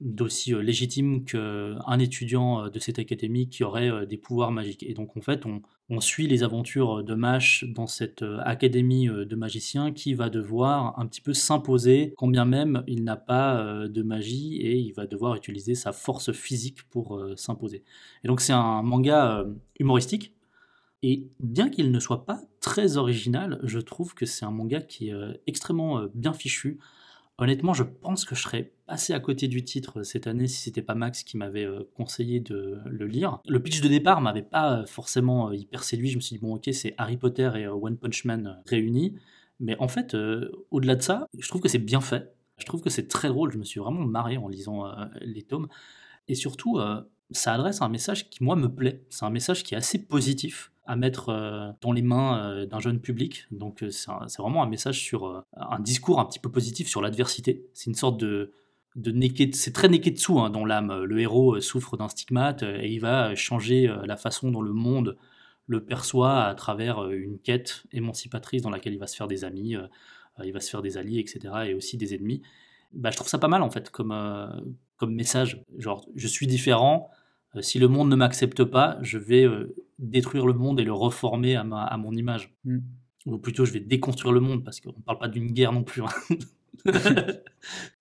d'aussi 0.00 0.54
légitime 0.54 1.24
qu'un 1.24 1.98
étudiant 1.98 2.68
de 2.68 2.78
cette 2.78 2.98
académie 2.98 3.48
qui 3.48 3.64
aurait 3.64 4.06
des 4.06 4.16
pouvoirs 4.16 4.52
magiques. 4.52 4.84
Et 4.84 4.94
donc 4.94 5.16
en 5.16 5.20
fait, 5.20 5.44
on, 5.44 6.00
suit 6.00 6.26
les 6.26 6.42
aventures 6.42 7.02
de 7.02 7.14
Mash 7.14 7.64
dans 7.64 7.86
cette 7.86 8.22
euh, 8.22 8.38
académie 8.44 9.08
euh, 9.08 9.24
de 9.24 9.36
magiciens 9.36 9.90
qui 9.92 10.14
va 10.14 10.28
devoir 10.28 10.98
un 10.98 11.06
petit 11.06 11.20
peu 11.20 11.32
s'imposer, 11.32 12.12
quand 12.16 12.28
bien 12.28 12.44
même 12.44 12.84
il 12.86 13.04
n'a 13.04 13.16
pas 13.16 13.58
euh, 13.58 13.88
de 13.88 14.02
magie 14.02 14.56
et 14.56 14.76
il 14.76 14.92
va 14.92 15.06
devoir 15.06 15.34
utiliser 15.34 15.74
sa 15.74 15.92
force 15.92 16.30
physique 16.32 16.82
pour 16.90 17.20
s'imposer. 17.36 17.82
Et 18.22 18.28
donc 18.28 18.40
c'est 18.40 18.52
un 18.52 18.82
manga 18.82 19.44
humoristique. 19.78 20.34
Et 21.02 21.28
bien 21.40 21.68
qu'il 21.70 21.92
ne 21.92 22.00
soit 22.00 22.26
pas 22.26 22.40
très 22.60 22.96
original, 22.96 23.60
je 23.62 23.78
trouve 23.78 24.14
que 24.14 24.26
c'est 24.26 24.44
un 24.44 24.50
manga 24.50 24.80
qui 24.80 25.10
est 25.10 25.40
extrêmement 25.46 26.06
bien 26.12 26.32
fichu, 26.32 26.80
Honnêtement, 27.40 27.72
je 27.72 27.84
pense 27.84 28.24
que 28.24 28.34
je 28.34 28.42
serais 28.42 28.72
passé 28.86 29.12
à 29.12 29.20
côté 29.20 29.46
du 29.46 29.64
titre 29.64 30.02
cette 30.02 30.26
année 30.26 30.48
si 30.48 30.60
c'était 30.60 30.82
pas 30.82 30.96
Max 30.96 31.22
qui 31.22 31.36
m'avait 31.36 31.64
euh, 31.64 31.88
conseillé 31.94 32.40
de 32.40 32.80
le 32.84 33.06
lire. 33.06 33.38
Le 33.46 33.62
pitch 33.62 33.80
de 33.80 33.86
départ 33.86 34.20
m'avait 34.20 34.42
pas 34.42 34.80
euh, 34.80 34.86
forcément 34.86 35.48
euh, 35.48 35.54
hyper 35.54 35.84
séduit. 35.84 36.10
Je 36.10 36.16
me 36.16 36.20
suis 36.20 36.34
dit, 36.34 36.42
bon, 36.42 36.56
ok, 36.56 36.68
c'est 36.72 36.94
Harry 36.98 37.16
Potter 37.16 37.48
et 37.54 37.68
One 37.68 37.96
Punch 37.96 38.24
Man 38.24 38.60
réunis. 38.66 39.14
Mais 39.60 39.76
en 39.78 39.86
fait, 39.86 40.16
au-delà 40.70 40.94
de 40.94 41.02
ça, 41.02 41.26
je 41.36 41.48
trouve 41.48 41.60
que 41.60 41.68
c'est 41.68 41.78
bien 41.78 42.00
fait. 42.00 42.32
Je 42.58 42.64
trouve 42.64 42.80
que 42.80 42.90
c'est 42.90 43.08
très 43.08 43.28
drôle. 43.28 43.52
Je 43.52 43.58
me 43.58 43.64
suis 43.64 43.80
vraiment 43.80 44.04
marré 44.04 44.36
en 44.36 44.46
lisant 44.46 44.84
les 45.20 45.42
tomes. 45.42 45.66
Et 46.28 46.36
surtout, 46.36 46.78
ça 47.32 47.54
adresse 47.54 47.82
un 47.82 47.88
message 47.88 48.30
qui, 48.30 48.44
moi, 48.44 48.54
me 48.54 48.68
plaît. 48.68 49.02
C'est 49.10 49.24
un 49.24 49.30
message 49.30 49.64
qui 49.64 49.74
est 49.74 49.76
assez 49.76 50.06
positif 50.06 50.70
à 50.88 50.96
mettre 50.96 51.28
euh, 51.28 51.70
dans 51.82 51.92
les 51.92 52.00
mains 52.00 52.42
euh, 52.42 52.66
d'un 52.66 52.80
jeune 52.80 52.98
public. 52.98 53.46
Donc 53.50 53.82
euh, 53.82 53.90
c'est 53.90 54.38
vraiment 54.38 54.62
un 54.62 54.68
message 54.68 54.98
sur 54.98 55.44
un 55.54 55.78
discours 55.80 56.18
un 56.18 56.24
petit 56.24 56.38
peu 56.38 56.50
positif 56.50 56.88
sur 56.88 57.02
l'adversité. 57.02 57.66
C'est 57.74 57.90
une 57.90 57.94
sorte 57.94 58.18
de, 58.18 58.52
de 58.96 59.14
c'est 59.52 59.74
très 59.74 59.88
neketsu 59.88 60.32
hein, 60.38 60.48
dans 60.48 60.64
l'âme. 60.64 61.04
Le 61.04 61.20
héros 61.20 61.60
souffre 61.60 61.98
d'un 61.98 62.08
stigmate 62.08 62.62
et 62.62 62.88
il 62.88 63.00
va 63.00 63.34
changer 63.34 63.94
la 64.04 64.16
façon 64.16 64.50
dont 64.50 64.62
le 64.62 64.72
monde 64.72 65.18
le 65.66 65.84
perçoit 65.84 66.44
à 66.44 66.54
travers 66.54 67.10
une 67.10 67.38
quête 67.38 67.82
émancipatrice 67.92 68.62
dans 68.62 68.70
laquelle 68.70 68.94
il 68.94 68.98
va 68.98 69.06
se 69.06 69.14
faire 69.14 69.28
des 69.28 69.44
amis, 69.44 69.76
il 70.42 70.52
va 70.52 70.60
se 70.60 70.70
faire 70.70 70.80
des 70.80 70.96
alliés, 70.96 71.20
etc. 71.20 71.54
et 71.66 71.74
aussi 71.74 71.98
des 71.98 72.14
ennemis. 72.14 72.40
Bah, 72.94 73.10
je 73.10 73.16
trouve 73.16 73.28
ça 73.28 73.36
pas 73.36 73.48
mal 73.48 73.60
en 73.60 73.70
fait 73.70 73.90
comme, 73.90 74.14
comme 74.96 75.14
message. 75.14 75.62
Genre, 75.76 76.06
je 76.16 76.26
suis 76.26 76.46
différent, 76.46 77.10
si 77.60 77.78
le 77.78 77.88
monde 77.88 78.08
ne 78.08 78.16
m'accepte 78.16 78.64
pas, 78.64 78.98
je 79.02 79.18
vais 79.18 79.44
euh, 79.44 79.74
détruire 79.98 80.46
le 80.46 80.52
monde 80.52 80.80
et 80.80 80.84
le 80.84 80.92
reformer 80.92 81.56
à, 81.56 81.64
ma, 81.64 81.84
à 81.84 81.96
mon 81.96 82.12
image. 82.12 82.54
Mm. 82.64 82.78
Ou 83.26 83.38
plutôt, 83.38 83.64
je 83.64 83.72
vais 83.72 83.80
déconstruire 83.80 84.32
le 84.32 84.40
monde, 84.40 84.64
parce 84.64 84.80
qu'on 84.80 84.96
ne 84.96 85.02
parle 85.02 85.18
pas 85.18 85.28
d'une 85.28 85.52
guerre 85.52 85.72
non 85.72 85.82
plus. 85.82 86.02
Hein. 86.02 86.36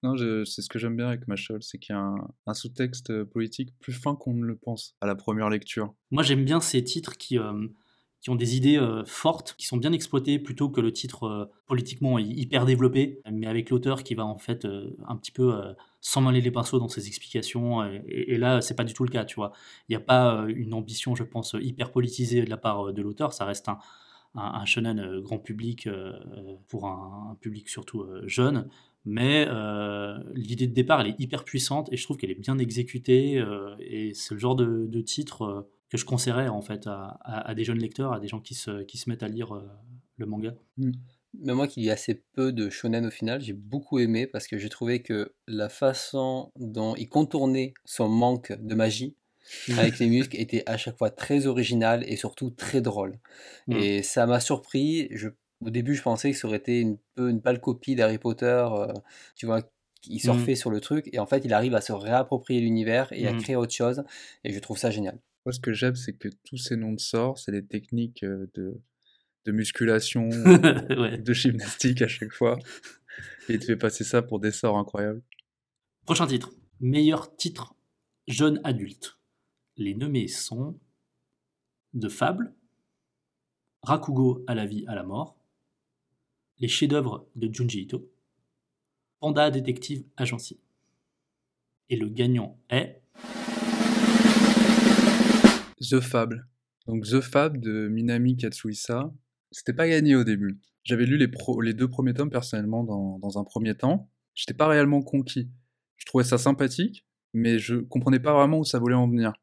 non, 0.03 0.15
c'est 0.45 0.61
ce 0.61 0.69
que 0.69 0.79
j'aime 0.79 0.95
bien 0.95 1.07
avec 1.07 1.27
Machol, 1.27 1.61
c'est 1.63 1.79
qu'il 1.79 1.95
y 1.95 1.97
a 1.97 2.13
un, 2.45 2.53
sous-texte 2.53 3.09
euh, 3.09 3.25
politique 3.25 3.73
plus 3.79 3.93
fin 3.93 4.15
qu'on 4.15 4.33
ne 4.33 4.45
le 4.45 4.55
pense 4.55 4.95
à 5.01 5.07
la 5.07 5.15
première 5.15 5.49
lecture. 5.49 5.93
Moi, 6.11 6.23
j'aime 6.23 6.45
bien 6.45 6.61
ces 6.61 6.83
titres 6.83 7.17
qui, 7.17 7.39
qui 8.21 8.29
ont 8.29 8.35
des 8.35 8.57
idées 8.57 8.77
euh, 8.77 9.03
fortes, 9.05 9.55
qui 9.57 9.67
sont 9.67 9.77
bien 9.77 9.93
exploitées, 9.93 10.39
plutôt 10.39 10.69
que 10.69 10.81
le 10.81 10.91
titre 10.91 11.23
euh, 11.23 11.45
politiquement 11.65 12.17
hyper 12.19 12.65
développé, 12.65 13.21
mais 13.31 13.47
avec 13.47 13.69
l'auteur 13.69 14.03
qui 14.03 14.15
va 14.15 14.25
en 14.25 14.37
fait 14.37 14.65
euh, 14.65 14.95
un 15.07 15.15
petit 15.15 15.31
peu 15.31 15.53
s'en 16.07 16.21
mêler 16.21 16.41
les 16.41 16.51
pinceaux 16.51 16.79
dans 16.79 16.87
ses 16.87 17.07
explications. 17.07 17.83
Et, 17.83 18.03
et 18.07 18.37
là, 18.37 18.61
c'est 18.61 18.75
pas 18.75 18.83
du 18.83 18.93
tout 18.93 19.03
le 19.03 19.09
cas, 19.09 19.25
tu 19.25 19.35
vois. 19.35 19.51
Il 19.87 19.91
n'y 19.91 19.97
a 19.97 20.05
pas 20.05 20.45
une 20.47 20.73
ambition, 20.73 21.15
je 21.15 21.23
pense, 21.23 21.55
hyper 21.59 21.91
politisée 21.91 22.43
de 22.43 22.49
la 22.49 22.57
part 22.57 22.93
de 22.93 23.01
l'auteur. 23.01 23.33
Ça 23.33 23.45
reste 23.45 23.67
un, 23.67 23.77
un, 24.35 24.65
shonen 24.65 25.19
grand 25.19 25.39
public 25.39 25.89
pour 26.67 26.87
un, 26.87 27.37
public 27.41 27.69
surtout 27.69 28.05
jeune. 28.25 28.69
Mais 29.05 29.45
l'idée 30.33 30.67
de 30.67 30.73
départ, 30.73 31.01
elle 31.01 31.07
est 31.07 31.19
hyper 31.19 31.43
puissante 31.43 31.91
et 31.91 31.97
je 31.97 32.03
trouve 32.03 32.17
qu'elle 32.17 32.31
est 32.31 32.35
bien 32.39 32.57
exécutée. 32.57 33.43
et 33.79 34.13
c'est 34.13 34.33
le 34.33 34.39
genre 34.39 34.55
de, 34.55 35.01
titre 35.01 35.67
que 35.89 35.97
je 35.97 36.05
conseillerais 36.05 36.47
en 36.49 36.61
fait 36.61 36.87
à, 36.87 37.53
des 37.55 37.63
jeunes 37.63 37.79
lecteurs, 37.79 38.13
à 38.13 38.19
des 38.19 38.27
gens 38.27 38.39
qui 38.39 38.55
se, 38.55 38.83
qui 38.83 38.97
se 38.97 39.09
mettent 39.09 39.23
à 39.23 39.27
lire 39.27 39.61
le 40.17 40.25
manga. 40.25 40.53
Mmh. 40.77 40.91
Mais 41.41 41.53
moi 41.53 41.67
qui 41.67 41.81
lis 41.81 41.91
assez 41.91 42.23
peu 42.33 42.51
de 42.51 42.69
shonen 42.69 43.05
au 43.05 43.11
final, 43.11 43.41
j'ai 43.41 43.53
beaucoup 43.53 43.99
aimé 43.99 44.27
parce 44.27 44.47
que 44.47 44.57
j'ai 44.57 44.69
trouvé 44.69 45.01
que 45.01 45.33
la 45.47 45.69
façon 45.69 46.51
dont 46.55 46.95
il 46.95 47.09
contournait 47.09 47.73
son 47.85 48.09
manque 48.09 48.53
de 48.53 48.75
magie 48.75 49.15
avec 49.77 49.99
les 49.99 50.07
muscles 50.07 50.39
était 50.39 50.63
à 50.65 50.77
chaque 50.77 50.97
fois 50.97 51.09
très 51.09 51.47
original 51.47 52.03
et 52.07 52.15
surtout 52.15 52.49
très 52.49 52.81
drôle. 52.81 53.19
Mmh. 53.67 53.73
Et 53.77 54.03
ça 54.03 54.25
m'a 54.25 54.39
surpris. 54.39 55.07
Je, 55.11 55.29
au 55.61 55.69
début, 55.69 55.95
je 55.95 56.01
pensais 56.01 56.31
que 56.31 56.37
ça 56.37 56.47
aurait 56.47 56.57
été 56.57 56.79
une 56.79 56.97
peu 57.15 57.29
une 57.29 57.41
pâle 57.41 57.61
copie 57.61 57.95
d'Harry 57.95 58.17
Potter, 58.17 58.65
euh, 58.71 58.93
tu 59.35 59.45
vois, 59.45 59.61
il 60.07 60.19
surfait 60.19 60.53
mmh. 60.53 60.57
sur 60.57 60.69
le 60.69 60.81
truc 60.81 61.09
et 61.11 61.19
en 61.19 61.25
fait, 61.25 61.43
il 61.45 61.53
arrive 61.53 61.75
à 61.75 61.81
se 61.81 61.91
réapproprier 61.91 62.61
l'univers 62.61 63.11
et 63.11 63.27
à 63.27 63.33
créer 63.33 63.55
autre 63.55 63.73
chose. 63.73 64.03
Et 64.43 64.53
je 64.53 64.59
trouve 64.59 64.77
ça 64.77 64.91
génial. 64.91 65.19
Moi, 65.45 65.53
ce 65.53 65.59
que 65.59 65.71
j'aime, 65.71 65.95
c'est 65.95 66.13
que 66.13 66.27
tous 66.43 66.57
ces 66.57 66.75
noms 66.75 66.91
de 66.91 66.99
sorts, 66.99 67.39
c'est 67.39 67.53
des 67.53 67.65
techniques 67.65 68.23
euh, 68.23 68.49
de 68.53 68.81
de 69.47 69.53
musculation, 69.53 70.27
de 70.29 71.33
gymnastique 71.33 72.01
à 72.01 72.07
chaque 72.09 72.33
fois. 72.33 72.59
Et 73.47 73.53
il 73.53 73.59
te 73.59 73.65
fait 73.65 73.77
passer 73.77 74.03
ça 74.03 74.21
pour 74.21 74.41
des 74.41 74.51
sorts 74.51 74.77
incroyables. 74.77 75.23
Prochain 76.05 76.27
titre. 76.27 76.51
Meilleur 76.81 77.35
titre 77.37 77.73
jeune 78.27 78.59
adulte. 78.65 79.17
Les 79.77 79.95
nommés 79.95 80.27
sont 80.27 80.77
De 81.93 82.09
Fable, 82.09 82.53
Rakugo 83.83 84.43
à 84.47 84.53
la 84.55 84.65
vie, 84.65 84.83
à 84.87 84.95
la 84.95 85.03
mort, 85.03 85.39
Les 86.59 86.67
chefs-d'œuvre 86.67 87.29
de 87.35 87.53
Junji 87.53 87.83
Ito, 87.83 88.11
Panda 89.21 89.49
Détective 89.49 90.03
Agency. 90.17 90.59
Et 91.89 91.95
le 91.95 92.09
gagnant 92.09 92.59
est. 92.69 93.01
The 95.79 96.01
Fable. 96.01 96.45
Donc 96.85 97.05
The 97.05 97.21
Fable 97.21 97.61
de 97.61 97.87
Minami 97.87 98.35
Katsuhisa, 98.35 99.13
c'était 99.51 99.73
pas 99.73 99.87
gagné 99.87 100.15
au 100.15 100.23
début. 100.23 100.59
J'avais 100.83 101.05
lu 101.05 101.17
les, 101.17 101.29
les 101.61 101.73
deux 101.73 101.89
premiers 101.89 102.13
tomes 102.13 102.29
personnellement 102.29 102.83
dans, 102.83 103.37
un 103.37 103.43
premier 103.43 103.75
temps. 103.75 104.09
J'étais 104.35 104.53
pas 104.53 104.67
réellement 104.67 105.01
conquis. 105.01 105.49
Je 105.97 106.05
trouvais 106.05 106.23
ça 106.23 106.37
sympathique, 106.37 107.05
mais 107.33 107.59
je 107.59 107.75
comprenais 107.75 108.19
pas 108.19 108.33
vraiment 108.33 108.59
où 108.59 108.63
ça 108.63 108.79
voulait 108.79 108.95
en 108.95 109.07
venir. 109.07 109.33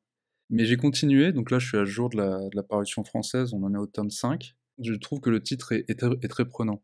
Mais 0.51 0.65
j'ai 0.65 0.77
continué, 0.77 1.33
donc 1.33 1.51
là 1.51 1.59
je 1.59 1.67
suis 1.67 1.79
à 1.79 1.85
jour 1.85 2.11
de 2.11 2.17
la, 2.17 2.49
de 2.49 2.61
parution 2.63 3.03
française, 3.05 3.53
on 3.53 3.63
en 3.63 3.75
est 3.75 3.79
au 3.79 3.87
tome 3.87 4.11
5. 4.11 4.55
Je 4.83 4.95
trouve 4.95 5.21
que 5.21 5.31
le 5.31 5.43
titre 5.43 5.73
est, 5.73 6.29
très 6.29 6.45
prenant. 6.45 6.83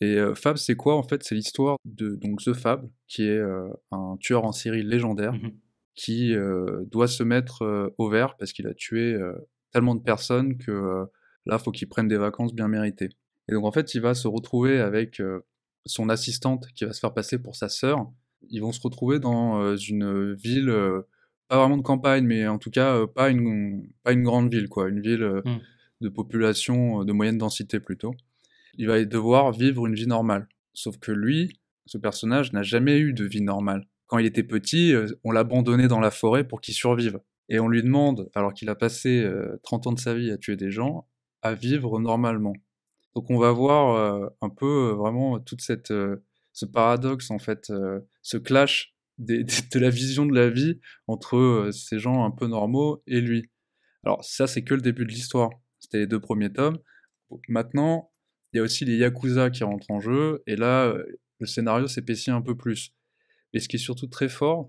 Et 0.00 0.16
euh, 0.16 0.34
Fab, 0.34 0.56
c'est 0.56 0.76
quoi 0.76 0.96
en 0.96 1.02
fait? 1.02 1.22
C'est 1.22 1.34
l'histoire 1.34 1.76
de 1.84 2.16
donc 2.16 2.42
The 2.42 2.52
Fab, 2.52 2.88
qui 3.06 3.24
est 3.24 3.38
euh, 3.38 3.68
un 3.90 4.16
tueur 4.20 4.44
en 4.44 4.52
série 4.52 4.82
légendaire, 4.82 5.34
mmh 5.34 5.52
qui 5.96 6.34
euh, 6.34 6.84
doit 6.86 7.08
se 7.08 7.22
mettre 7.22 7.92
au 7.98 8.08
vert 8.08 8.36
parce 8.38 8.52
qu'il 8.52 8.66
a 8.66 8.72
tué 8.72 9.18
tellement 9.70 9.94
de 9.94 10.00
personnes 10.00 10.56
que 10.56 11.04
Là, 11.46 11.58
faut 11.58 11.70
qu'il 11.70 11.88
prenne 11.88 12.08
des 12.08 12.16
vacances 12.16 12.54
bien 12.54 12.68
méritées. 12.68 13.10
Et 13.48 13.52
donc 13.52 13.64
en 13.64 13.72
fait, 13.72 13.94
il 13.94 14.00
va 14.00 14.14
se 14.14 14.28
retrouver 14.28 14.78
avec 14.80 15.20
euh, 15.20 15.40
son 15.84 16.08
assistante 16.08 16.66
qui 16.74 16.84
va 16.84 16.92
se 16.92 17.00
faire 17.00 17.12
passer 17.12 17.38
pour 17.38 17.56
sa 17.56 17.68
sœur. 17.68 18.10
Ils 18.48 18.60
vont 18.60 18.72
se 18.72 18.80
retrouver 18.80 19.18
dans 19.18 19.60
euh, 19.60 19.76
une 19.76 20.34
ville, 20.34 20.70
euh, 20.70 21.02
pas 21.48 21.58
vraiment 21.58 21.76
de 21.76 21.82
campagne, 21.82 22.24
mais 22.24 22.46
en 22.46 22.58
tout 22.58 22.70
cas 22.70 23.06
pas 23.08 23.28
une 23.28 23.88
pas 24.04 24.12
une 24.12 24.22
grande 24.22 24.52
ville, 24.52 24.68
quoi, 24.68 24.88
une 24.88 25.00
ville 25.00 25.24
mmh. 25.44 25.58
de 26.02 26.08
population 26.08 27.04
de 27.04 27.12
moyenne 27.12 27.38
densité 27.38 27.80
plutôt. 27.80 28.14
Il 28.78 28.86
va 28.86 29.04
devoir 29.04 29.50
vivre 29.50 29.86
une 29.86 29.94
vie 29.94 30.06
normale. 30.06 30.48
Sauf 30.72 30.98
que 30.98 31.10
lui, 31.10 31.58
ce 31.86 31.98
personnage 31.98 32.52
n'a 32.52 32.62
jamais 32.62 32.98
eu 32.98 33.12
de 33.12 33.24
vie 33.24 33.42
normale. 33.42 33.88
Quand 34.06 34.18
il 34.18 34.26
était 34.26 34.44
petit, 34.44 34.94
on 35.24 35.32
l'abandonnait 35.32 35.88
dans 35.88 35.98
la 35.98 36.12
forêt 36.12 36.44
pour 36.44 36.60
qu'il 36.60 36.74
survive. 36.74 37.18
Et 37.48 37.58
on 37.58 37.66
lui 37.66 37.82
demande, 37.82 38.30
alors 38.36 38.54
qu'il 38.54 38.68
a 38.68 38.76
passé 38.76 39.28
30 39.64 39.88
ans 39.88 39.92
de 39.92 39.98
sa 39.98 40.14
vie 40.14 40.30
à 40.30 40.38
tuer 40.38 40.56
des 40.56 40.70
gens, 40.70 41.08
à 41.42 41.54
vivre 41.54 41.98
normalement. 42.00 42.54
Donc 43.14 43.30
on 43.30 43.38
va 43.38 43.52
voir 43.52 43.96
euh, 43.96 44.28
un 44.40 44.50
peu 44.50 44.90
euh, 44.90 44.94
vraiment 44.94 45.40
toute 45.40 45.60
cette 45.60 45.90
euh, 45.90 46.24
ce 46.52 46.66
paradoxe 46.66 47.30
en 47.30 47.38
fait, 47.38 47.72
ce 48.22 48.36
clash 48.36 48.92
de 49.18 49.78
la 49.78 49.90
vision 49.90 50.26
de 50.26 50.34
la 50.34 50.50
vie 50.50 50.80
entre 51.06 51.70
ces 51.72 51.98
gens 51.98 52.24
un 52.24 52.30
peu 52.32 52.48
normaux 52.48 53.02
et 53.06 53.20
lui. 53.20 53.48
Alors 54.04 54.24
ça 54.24 54.46
c'est 54.46 54.62
que 54.62 54.74
le 54.74 54.80
début 54.80 55.04
de 55.04 55.10
l'histoire. 55.10 55.50
C'était 55.78 55.98
les 55.98 56.06
deux 56.06 56.20
premiers 56.20 56.52
tomes. 56.52 56.78
Maintenant, 57.48 58.10
il 58.52 58.58
y 58.58 58.60
a 58.60 58.62
aussi 58.62 58.84
les 58.84 58.96
Yakuza 58.96 59.50
qui 59.50 59.64
rentrent 59.64 59.90
en 59.90 60.00
jeu 60.00 60.42
et 60.46 60.56
là 60.56 60.92
le 61.38 61.46
scénario 61.46 61.86
s'épaissit 61.86 62.30
un 62.30 62.42
peu 62.42 62.56
plus. 62.56 62.92
Et 63.52 63.60
ce 63.60 63.68
qui 63.68 63.76
est 63.76 63.80
surtout 63.80 64.08
très 64.08 64.28
fort, 64.28 64.66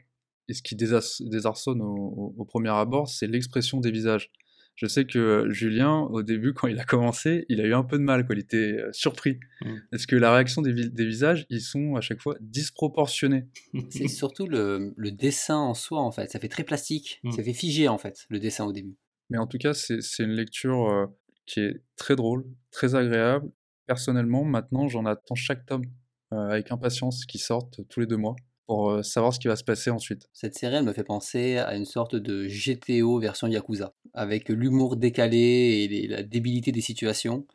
et 0.48 0.54
ce 0.54 0.62
qui 0.62 0.76
désarçonne 0.76 1.82
au 1.82 2.46
premier 2.46 2.70
abord, 2.70 3.08
c'est 3.08 3.28
l'expression 3.28 3.80
des 3.80 3.92
visages. 3.92 4.32
Je 4.76 4.88
sais 4.88 5.06
que 5.06 5.48
Julien, 5.50 6.08
au 6.12 6.24
début, 6.24 6.54
quand 6.54 6.68
il 6.68 6.80
a 6.80 6.86
commencé, 6.86 7.46
il 7.50 7.62
a 7.62 7.66
eu 7.66 7.74
un 7.74 7.84
peu 7.84 7.98
de 7.98 8.04
mal, 8.04 8.26
quoi. 8.26 8.36
il 8.36 8.40
était 8.40 8.80
euh, 8.80 8.90
surpris. 8.92 9.40
Mmh. 9.62 9.76
Parce 9.92 10.06
que 10.06 10.16
la 10.16 10.34
réaction 10.34 10.62
des, 10.62 10.74
visages, 11.06 11.46
ils 11.50 11.62
sont 11.62 11.96
à 11.96 12.02
chaque 12.02 12.20
fois 12.20 12.36
disproportionnés. 12.42 13.46
C'est 13.90 14.08
surtout 14.08 14.48
le, 14.48 14.94
dessin 15.12 15.58
en 15.58 15.74
soi, 15.74 16.02
en 16.02 16.12
fait. 16.12 16.32
Ça 16.32 16.40
fait 16.40 16.48
très 16.48 16.64
plastique, 16.64 17.20
mmh. 17.24 17.32
ça 17.32 17.44
fait 17.44 17.54
figé, 17.54 17.88
en 17.88 17.98
fait, 17.98 18.26
le 18.30 18.40
dessin 18.40 18.66
au 18.66 18.72
début. 18.72 18.98
Mais 19.30 19.38
en 19.38 19.48
tout 19.48 19.58
cas, 19.58 19.74
c'est 19.74 20.02
une 20.20 20.34
lecture 20.34 20.90
euh, 20.90 21.06
qui 21.46 21.62
est 21.62 21.84
très 21.96 22.16
drôle, 22.16 22.46
très 22.72 22.96
agréable. 22.96 23.50
Personnellement, 23.88 24.44
maintenant, 24.44 24.88
j'en 24.88 25.06
attends 25.06 25.36
chaque 25.36 25.66
tome 25.66 25.86
euh, 26.34 26.50
avec 26.50 26.72
impatience 26.72 27.26
qui 27.26 27.38
sortent 27.38 27.82
tous 27.88 28.00
les 28.02 28.08
deux 28.08 28.18
mois 28.18 28.36
pour 28.72 28.90
euh, 28.90 29.04
savoir 29.04 29.34
ce 29.34 29.40
qui 29.42 29.50
va 29.50 29.58
se 29.58 29.66
passer 29.66 29.90
ensuite. 29.90 30.30
Cette 30.32 30.56
série, 30.56 30.76
elle 30.76 30.86
me 30.86 30.94
fait 30.94 31.04
penser 31.04 31.58
à 31.58 31.76
une 31.76 31.84
sorte 31.84 32.16
de 32.16 32.48
GTO 32.48 33.20
version 33.20 33.48
Yakuza, 33.48 33.94
avec 34.14 34.48
l'humour 34.48 34.96
décalé 34.96 35.90
et 35.92 36.08
la 36.08 36.24
débilité 36.24 36.72
des 36.72 36.80
situations, 36.80 37.46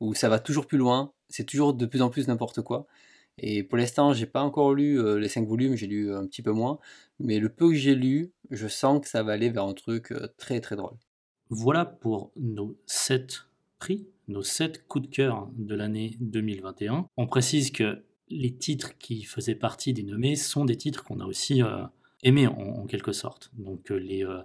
où 0.00 0.12
ça 0.12 0.28
va 0.28 0.38
toujours 0.38 0.66
plus 0.66 0.76
loin, 0.76 1.14
c'est 1.30 1.44
toujours 1.44 1.72
de 1.72 1.86
plus 1.86 2.02
en 2.02 2.10
plus 2.10 2.28
n'importe 2.28 2.60
quoi. 2.60 2.86
Et 3.38 3.62
pour 3.62 3.78
l'instant, 3.78 4.12
j'ai 4.12 4.26
pas 4.26 4.42
encore 4.42 4.74
lu 4.74 5.00
euh, 5.00 5.18
les 5.18 5.30
5 5.30 5.48
volumes, 5.48 5.76
j'ai 5.76 5.86
lu 5.86 6.14
un 6.14 6.26
petit 6.26 6.42
peu 6.42 6.52
moins, 6.52 6.78
mais 7.20 7.38
le 7.38 7.48
peu 7.48 7.70
que 7.70 7.74
j'ai 7.74 7.94
lu, 7.94 8.32
je 8.50 8.68
sens 8.68 9.00
que 9.00 9.08
ça 9.08 9.22
va 9.22 9.32
aller 9.32 9.48
vers 9.48 9.64
un 9.64 9.72
truc 9.72 10.12
euh, 10.12 10.28
très 10.36 10.60
très 10.60 10.76
drôle. 10.76 10.98
Voilà 11.48 11.86
pour 11.86 12.32
nos 12.36 12.76
7 12.84 13.46
prix, 13.78 14.08
nos 14.28 14.42
7 14.42 14.86
coups 14.88 15.08
de 15.08 15.10
cœur 15.10 15.48
de 15.56 15.74
l'année 15.74 16.18
2021. 16.20 17.08
On 17.16 17.26
précise 17.26 17.70
que 17.70 18.02
les 18.28 18.54
titres 18.54 18.96
qui 18.98 19.22
faisaient 19.22 19.54
partie 19.54 19.92
des 19.92 20.02
nommés 20.02 20.36
sont 20.36 20.64
des 20.64 20.76
titres 20.76 21.04
qu'on 21.04 21.20
a 21.20 21.26
aussi 21.26 21.62
euh, 21.62 21.84
aimés 22.22 22.46
en, 22.46 22.86
quelque 22.86 23.12
sorte. 23.12 23.50
Donc 23.54 23.90
euh, 23.90 23.96
les, 23.96 24.24
euh, 24.24 24.42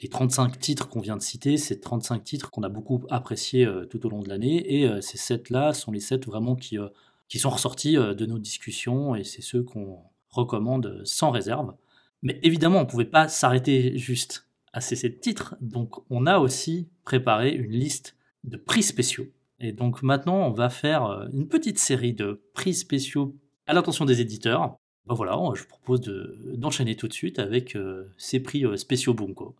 les 0.00 0.08
35 0.08 0.58
titres 0.58 0.88
qu'on 0.88 1.00
vient 1.00 1.16
de 1.16 1.22
citer, 1.22 1.56
c'est 1.56 1.80
35 1.80 2.22
titres 2.22 2.50
qu'on 2.50 2.62
a 2.62 2.68
beaucoup 2.68 3.04
appréciés 3.10 3.68
tout 3.90 4.04
au 4.06 4.10
long 4.10 4.22
de 4.22 4.28
l'année, 4.28 4.82
et 4.82 5.00
ces 5.00 5.18
7-là 5.18 5.72
sont 5.72 5.92
les 5.92 6.00
7 6.00 6.26
vraiment 6.26 6.56
qui, 6.56 6.78
qui 7.28 7.38
sont 7.38 7.50
ressortis 7.50 7.94
de 7.94 8.26
nos 8.26 8.40
discussions, 8.40 9.14
et 9.14 9.22
c'est 9.22 9.40
ceux 9.40 9.62
qu'on 9.62 10.00
recommande 10.30 11.00
sans 11.04 11.30
réserve. 11.30 11.74
Mais 12.22 12.40
évidemment, 12.42 12.78
on 12.78 12.84
ne 12.84 12.88
pouvait 12.88 13.04
pas 13.04 13.28
s'arrêter 13.28 13.96
juste 13.96 14.48
à 14.72 14.80
ces 14.80 14.96
7 14.96 15.20
titres, 15.20 15.54
donc 15.60 15.94
on 16.10 16.26
a 16.26 16.38
aussi 16.38 16.88
préparé 17.04 17.52
une 17.52 17.70
liste 17.70 18.16
de 18.42 18.56
prix 18.56 18.82
spéciaux 18.82 19.28
et 19.60 19.72
donc 19.72 20.02
maintenant, 20.02 20.46
on 20.46 20.50
va 20.50 20.68
faire 20.68 21.06
euh, 21.06 21.26
une 21.32 21.48
petite 21.48 21.78
série 21.78 22.12
de 22.12 22.42
prix 22.54 22.74
spéciaux 22.74 23.36
à 23.66 23.74
l'intention 23.74 24.04
des 24.04 24.20
éditeurs. 24.20 24.76
Ben 25.06 25.14
voilà, 25.14 25.38
je 25.54 25.64
propose 25.64 26.00
d'enchaîner 26.56 26.96
tout 26.96 27.08
de 27.08 27.12
suite 27.12 27.38
avec 27.38 27.76
euh, 27.76 28.12
ces 28.16 28.40
prix 28.40 28.64
euh, 28.64 28.76
spéciaux 28.76 29.14
Bunko. 29.14 29.54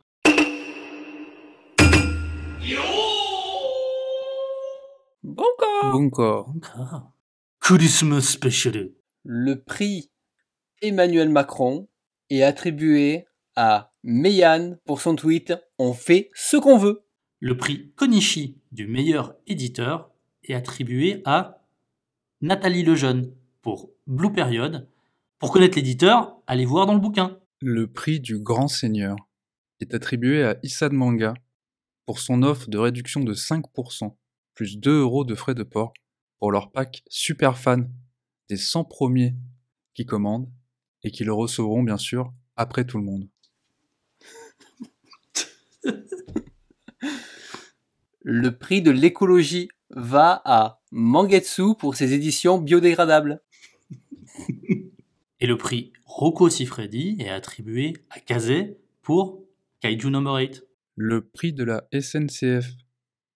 Bunko 5.23 5.93
Bunko 5.93 6.47
Christmas 7.61 8.23
Special 8.23 8.91
Le 9.23 9.63
prix 9.63 10.11
Emmanuel 10.83 11.29
Macron 11.29 11.89
est 12.31 12.43
attribué 12.43 13.27
à 13.55 13.93
Meian 14.03 14.77
pour 14.87 15.01
son 15.01 15.15
tweet 15.15 15.55
On 15.79 15.93
fait 15.95 16.31
ce 16.35 16.57
qu'on 16.57 16.79
veut. 16.79 17.05
Le 17.41 17.57
prix 17.57 17.93
Konishi 17.97 18.59
du 18.75 18.87
meilleur 18.89 19.37
éditeur 19.47 20.11
est 20.43 20.53
attribué 20.53 21.23
à 21.25 21.65
Nathalie 22.41 22.83
Lejeune 22.83 23.33
pour 23.63 23.93
Blue 24.09 24.33
Period. 24.33 24.91
Pour 25.39 25.53
connaître 25.53 25.77
l'éditeur, 25.77 26.43
allez 26.49 26.65
voir 26.65 26.87
dans 26.87 26.95
le 26.95 27.01
bouquin. 27.01 27.39
Le 27.61 27.87
prix 27.87 28.19
du 28.19 28.41
Grand 28.41 28.67
Seigneur 28.67 29.15
est 29.81 29.95
attribué 29.95 30.43
à 30.43 30.59
Issad 30.65 30.93
Manga 30.93 31.35
pour 32.05 32.19
son 32.19 32.43
offre 32.43 32.69
de 32.69 32.77
réduction 32.77 33.21
de 33.21 33.33
5%, 33.33 34.17
plus 34.55 34.77
2 34.77 35.03
euros 35.03 35.25
de 35.25 35.37
frais 35.37 35.55
de 35.55 35.63
port 35.63 35.93
pour 36.41 36.51
leur 36.51 36.73
pack 36.73 37.05
super 37.09 37.57
fan 37.57 37.89
des 38.49 38.57
100 38.57 38.85
premiers 38.87 39.37
qui 39.95 40.05
commandent 40.05 40.51
et 41.05 41.13
qui 41.13 41.23
le 41.23 41.33
recevront 41.33 41.85
bien 41.85 41.97
sûr 41.97 42.35
après 42.57 42.85
tout 42.85 42.99
le 42.99 43.05
monde. 43.05 43.29
le 48.25 48.57
prix 48.57 48.81
de 48.81 48.91
l'écologie 48.91 49.69
va 49.91 50.41
à 50.47 50.81
Mangetsu 50.91 51.75
pour 51.79 51.95
ses 51.95 52.15
éditions 52.15 52.57
biodégradables. 52.59 53.43
Et 55.41 55.47
le 55.47 55.59
prix 55.59 55.93
Rocco 56.07 56.49
Siffredi 56.49 57.17
est 57.21 57.29
attribué 57.29 57.93
à 58.09 58.21
Kaze 58.21 58.77
pour 59.03 59.45
Kaiju 59.81 60.09
Number 60.09 60.37
8. 60.37 60.65
Le 60.97 61.21
prix 61.21 61.53
de 61.53 61.65
la 61.65 61.85
SNCF 61.93 62.67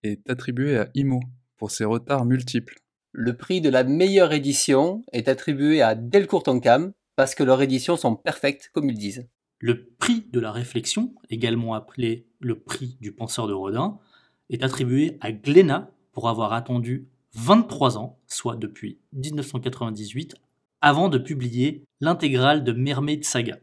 est 0.05 0.29
attribué 0.31 0.79
à 0.79 0.89
Imo 0.95 1.21
pour 1.59 1.71
ses 1.71 1.85
retards 1.85 2.25
multiples. 2.25 2.79
Le 3.13 3.37
prix 3.37 3.61
de 3.61 3.69
la 3.69 3.85
meilleure 3.85 4.33
édition 4.33 5.05
est 5.13 5.29
attribué 5.29 5.83
à 5.83 5.95
Delcourt 5.95 6.45
Tonkam 6.45 6.93
parce 7.15 7.35
que 7.35 7.43
leurs 7.43 7.61
éditions 7.61 7.99
sont 7.99 8.17
perfectes 8.17 8.71
comme 8.73 8.89
ils 8.89 8.97
disent. 8.97 9.29
Le 9.59 9.85
prix 9.99 10.25
de 10.33 10.41
la 10.41 10.53
réflexion, 10.53 11.15
également 11.29 11.75
appelé 11.75 12.27
le 12.39 12.59
prix 12.59 12.97
du 13.03 13.13
penseur 13.13 13.49
de 13.49 13.53
Rodin, 13.53 13.99
est 14.51 14.63
attribué 14.63 15.19
à 15.21 15.33
Glénat 15.33 15.91
pour 16.13 16.29
avoir 16.29 16.53
attendu 16.53 17.09
23 17.35 17.99
ans, 17.99 18.19
soit 18.27 18.57
depuis 18.57 18.99
1998, 19.13 20.35
avant 20.81 21.09
de 21.09 21.19
publier 21.19 21.85
l'intégrale 22.01 22.65
de 22.65 22.73
Mermaid 22.73 23.25
Saga. 23.25 23.59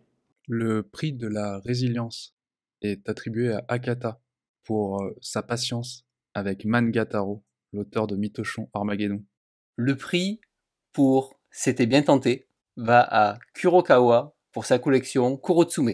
Le 0.48 0.84
prix 0.84 1.14
de 1.14 1.28
la 1.28 1.60
résilience 1.60 2.36
est 2.82 3.10
attribué 3.10 3.54
à 3.54 3.66
Akata 3.68 4.20
pour 4.64 5.02
euh, 5.02 5.16
sa 5.22 5.42
patience 5.42 6.06
avec 6.34 6.66
Mangataro, 6.66 7.44
l'auteur 7.74 8.08
de 8.08 8.16
Mitochon 8.16 8.70
Armageddon. 8.74 9.24
Le 9.76 9.96
prix 9.96 10.40
pour 10.94 11.40
C'était 11.50 11.86
bien 11.86 12.04
tenté 12.04 12.48
va 12.76 13.02
à 13.02 13.40
Kurokawa 13.54 14.36
pour 14.52 14.66
sa 14.66 14.78
collection 14.78 15.38
Kurotsume. 15.38 15.94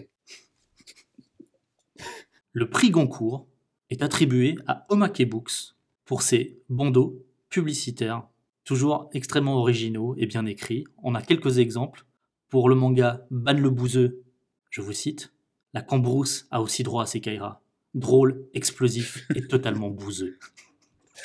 Le 2.52 2.68
prix 2.68 2.90
Goncourt 2.90 3.48
est 3.92 4.02
attribué 4.02 4.56
à 4.66 4.86
Omake 4.88 5.28
Books 5.28 5.74
pour 6.06 6.22
ses 6.22 6.58
bandeaux 6.70 7.22
publicitaires, 7.50 8.26
toujours 8.64 9.10
extrêmement 9.12 9.58
originaux 9.58 10.14
et 10.16 10.26
bien 10.26 10.46
écrits. 10.46 10.84
On 11.02 11.14
a 11.14 11.22
quelques 11.22 11.58
exemples. 11.58 12.04
Pour 12.48 12.68
le 12.68 12.74
manga 12.74 13.26
Ban 13.30 13.54
le 13.54 13.70
Bouzeux, 13.70 14.22
je 14.70 14.80
vous 14.80 14.92
cite, 14.92 15.32
La 15.74 15.82
cambrousse 15.82 16.46
a 16.50 16.60
aussi 16.60 16.82
droit 16.82 17.04
à 17.04 17.06
ses 17.06 17.20
kairas. 17.20 17.60
Drôle, 17.94 18.46
explosif 18.54 19.26
et 19.34 19.46
totalement 19.46 19.90
bouseux. 19.90 20.38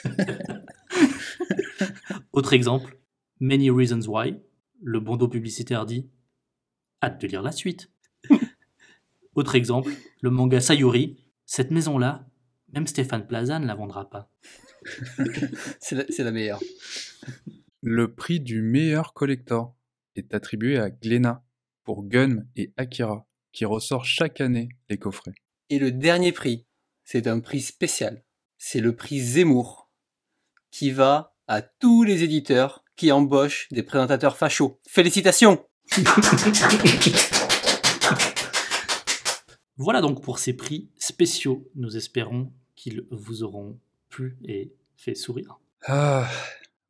Autre 2.34 2.54
exemple, 2.54 2.98
Many 3.40 3.70
Reasons 3.70 4.08
Why, 4.08 4.36
le 4.82 5.00
bandeau 5.00 5.30
publicitaire 5.30 5.86
dit 5.86 6.10
Hâte 7.02 7.22
de 7.22 7.28
lire 7.28 7.42
la 7.42 7.52
suite. 7.54 7.90
Autre 9.36 9.56
exemple, 9.56 9.92
le 10.22 10.30
manga 10.30 10.60
Sayuri, 10.60 11.18
cette 11.46 11.72
maison-là, 11.72 12.26
même 12.74 12.88
Stéphane 12.88 13.26
Plaza 13.28 13.60
ne 13.60 13.68
la 13.68 13.76
vendra 13.76 14.10
pas. 14.10 14.32
C'est 15.80 16.20
la, 16.20 16.32
meilleure. 16.32 16.60
Le 17.82 18.14
prix 18.14 18.40
du 18.40 18.62
meilleur 18.62 19.14
collector 19.14 19.76
est 20.16 20.34
attribué 20.34 20.78
à 20.78 20.90
Glénat 20.90 21.44
pour 21.84 22.06
Gun 22.06 22.44
et 22.56 22.74
Akira, 22.78 23.28
qui 23.52 23.66
ressort 23.66 24.06
chaque 24.06 24.42
année 24.42 24.70
les 24.90 24.98
coffrets. 24.98 25.34
Et 25.70 25.80
le 25.80 25.92
dernier 25.92 26.32
prix, 26.32 26.66
c'est 27.04 27.28
un 27.28 27.40
prix 27.40 27.62
spécial. 27.62 28.24
C'est 28.58 28.82
le 28.82 28.96
prix 28.96 29.20
Zemmour, 29.20 29.90
qui 30.72 30.92
va 30.92 31.36
à 31.48 31.62
tous 31.62 32.04
les 32.04 32.24
éditeurs 32.24 32.84
qui 32.96 33.12
embauchent 33.12 33.68
des 33.72 33.84
présentateurs 33.84 34.38
fachos. 34.38 34.80
Félicitations 34.88 35.64
Voilà 39.77 40.01
donc 40.01 40.23
pour 40.23 40.39
ces 40.39 40.53
prix 40.53 40.89
spéciaux. 40.97 41.69
Nous 41.75 41.97
espérons 41.97 42.51
qu'ils 42.75 43.06
vous 43.11 43.43
auront 43.43 43.80
plu 44.09 44.38
et 44.43 44.73
fait 44.95 45.14
sourire. 45.15 45.59
Ah, 45.85 46.27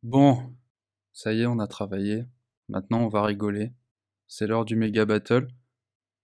bon, 0.04 0.54
ça 1.12 1.34
y 1.34 1.42
est, 1.42 1.46
on 1.46 1.60
a 1.60 1.68
travaillé. 1.68 2.26
Maintenant, 2.70 3.02
on 3.02 3.10
va 3.10 3.24
rigoler. 3.24 3.74
C'est 4.28 4.48
l'heure 4.48 4.66
du 4.66 4.76
méga 4.76 5.06
battle, 5.06 5.48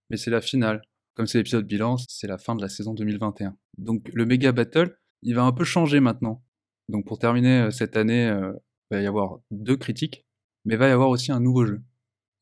mais 0.08 0.16
c'est 0.16 0.30
la 0.30 0.40
finale. 0.40 0.82
Comme 1.14 1.26
c'est 1.26 1.38
l'épisode 1.38 1.66
bilan, 1.66 1.96
c'est 2.08 2.26
la 2.26 2.38
fin 2.38 2.54
de 2.54 2.62
la 2.62 2.68
saison 2.68 2.94
2021. 2.94 3.56
Donc 3.78 4.10
le 4.12 4.26
méga 4.26 4.52
battle, 4.52 4.96
il 5.22 5.34
va 5.34 5.44
un 5.44 5.52
peu 5.52 5.64
changer 5.64 6.00
maintenant. 6.00 6.42
Donc 6.88 7.06
pour 7.06 7.18
terminer 7.18 7.62
euh, 7.62 7.70
cette 7.70 7.96
année, 7.96 8.26
euh, 8.28 8.52
il 8.90 8.96
va 8.96 9.02
y 9.02 9.06
avoir 9.06 9.38
deux 9.50 9.76
critiques, 9.76 10.26
mais 10.64 10.74
il 10.74 10.78
va 10.78 10.88
y 10.88 10.92
avoir 10.92 11.08
aussi 11.08 11.32
un 11.32 11.40
nouveau 11.40 11.66
jeu. 11.66 11.82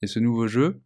Et 0.01 0.07
ce 0.07 0.19
nouveau 0.19 0.47
jeu, 0.47 0.83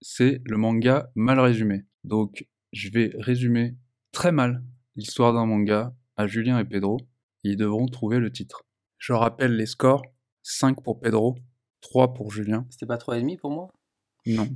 c'est 0.00 0.42
le 0.44 0.56
manga 0.56 1.10
mal 1.14 1.40
résumé. 1.40 1.84
Donc 2.04 2.46
je 2.74 2.90
vais 2.90 3.12
résumer 3.18 3.76
très 4.12 4.32
mal 4.32 4.62
l'histoire 4.96 5.32
d'un 5.32 5.46
manga 5.46 5.94
à 6.16 6.26
Julien 6.26 6.58
et 6.58 6.64
Pedro, 6.64 6.98
et 7.44 7.50
ils 7.50 7.56
devront 7.56 7.86
trouver 7.86 8.18
le 8.18 8.32
titre. 8.32 8.66
Je 8.98 9.12
rappelle 9.12 9.56
les 9.56 9.66
scores 9.66 10.02
5 10.42 10.82
pour 10.82 11.00
Pedro, 11.00 11.36
3 11.82 12.14
pour 12.14 12.32
Julien. 12.32 12.66
C'était 12.70 12.86
pas 12.86 12.96
3,5 12.96 13.38
pour 13.38 13.50
moi? 13.50 13.68
Non. 14.26 14.48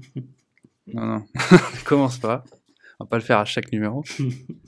Non, 0.86 1.04
non. 1.04 1.24
Commence 1.84 2.18
pas. 2.18 2.42
On 2.98 3.04
va 3.04 3.08
pas 3.08 3.18
le 3.18 3.22
faire 3.22 3.38
à 3.38 3.44
chaque 3.44 3.70
numéro. 3.70 4.02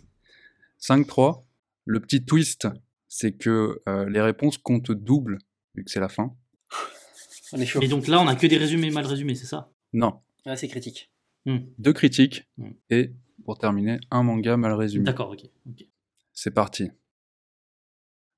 5-3. 0.80 1.42
Le 1.86 2.00
petit 2.00 2.22
twist, 2.22 2.68
c'est 3.08 3.32
que 3.32 3.80
euh, 3.88 4.08
les 4.10 4.20
réponses 4.20 4.58
comptent 4.58 4.92
double, 4.92 5.38
vu 5.74 5.82
que 5.82 5.90
c'est 5.90 6.00
la 6.00 6.10
fin. 6.10 6.36
On 7.52 7.58
est 7.58 7.64
chaud. 7.64 7.80
Et 7.80 7.88
donc 7.88 8.06
là, 8.06 8.20
on 8.20 8.28
a 8.28 8.36
que 8.36 8.46
des 8.46 8.58
résumés 8.58 8.90
mal 8.90 9.06
résumés, 9.06 9.34
c'est 9.34 9.46
ça? 9.46 9.72
Non. 9.94 10.20
Ah, 10.44 10.54
c'est 10.54 10.68
critique. 10.68 11.10
Deux 11.46 11.94
critiques. 11.94 12.46
Hmm. 12.58 12.72
Et 12.90 13.14
pour 13.44 13.58
terminer, 13.58 13.98
un 14.10 14.22
manga 14.22 14.56
mal 14.56 14.72
résumé. 14.72 15.04
D'accord, 15.04 15.30
ok. 15.30 15.46
C'est 16.32 16.50
parti. 16.52 16.90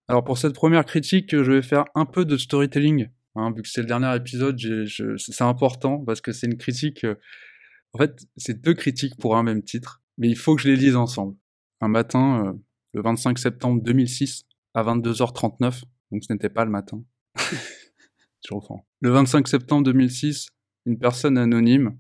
Alors 0.09 0.25
pour 0.25 0.39
cette 0.39 0.55
première 0.55 0.85
critique, 0.85 1.31
je 1.31 1.53
vais 1.53 1.63
faire 1.63 1.85
un 1.95 2.05
peu 2.07 2.25
de 2.25 2.37
storytelling. 2.37 3.09
hein, 3.35 3.53
vu 3.53 3.63
que 3.63 3.69
c'est 3.69 3.81
le 3.83 3.87
dernier 3.87 4.15
épisode, 4.17 4.59
c'est 5.17 5.43
important 5.43 5.99
parce 6.05 6.21
que 6.21 6.33
c'est 6.33 6.47
une 6.47 6.59
critique. 6.59 7.05
euh, 7.05 7.15
En 7.95 7.99
fait, 7.99 8.27
c'est 8.37 8.61
deux 8.61 8.75
critiques 8.75 9.17
pour 9.19 9.37
un 9.37 9.43
même 9.43 9.63
titre, 9.63 10.03
mais 10.19 10.29
il 10.29 10.37
faut 10.37 10.57
que 10.57 10.63
je 10.63 10.69
les 10.69 10.77
lise 10.77 10.97
ensemble. 10.97 11.37
Un 11.81 11.89
matin, 11.89 12.47
euh, 12.47 12.53
le 12.95 13.03
25 13.03 13.39
septembre 13.39 13.83
2006, 13.83 14.45
à 14.75 14.83
22h39, 14.83 15.83
donc 16.11 16.25
ce 16.25 16.33
n'était 16.33 16.49
pas 16.51 16.65
le 16.65 16.71
matin. 16.71 17.03
je 18.49 18.55
reprends. 18.55 18.87
Le 19.01 19.11
25 19.11 19.47
septembre 19.49 19.85
2006, 19.85 20.49
une 20.87 20.99
personne 20.99 21.39
anonyme 21.39 21.97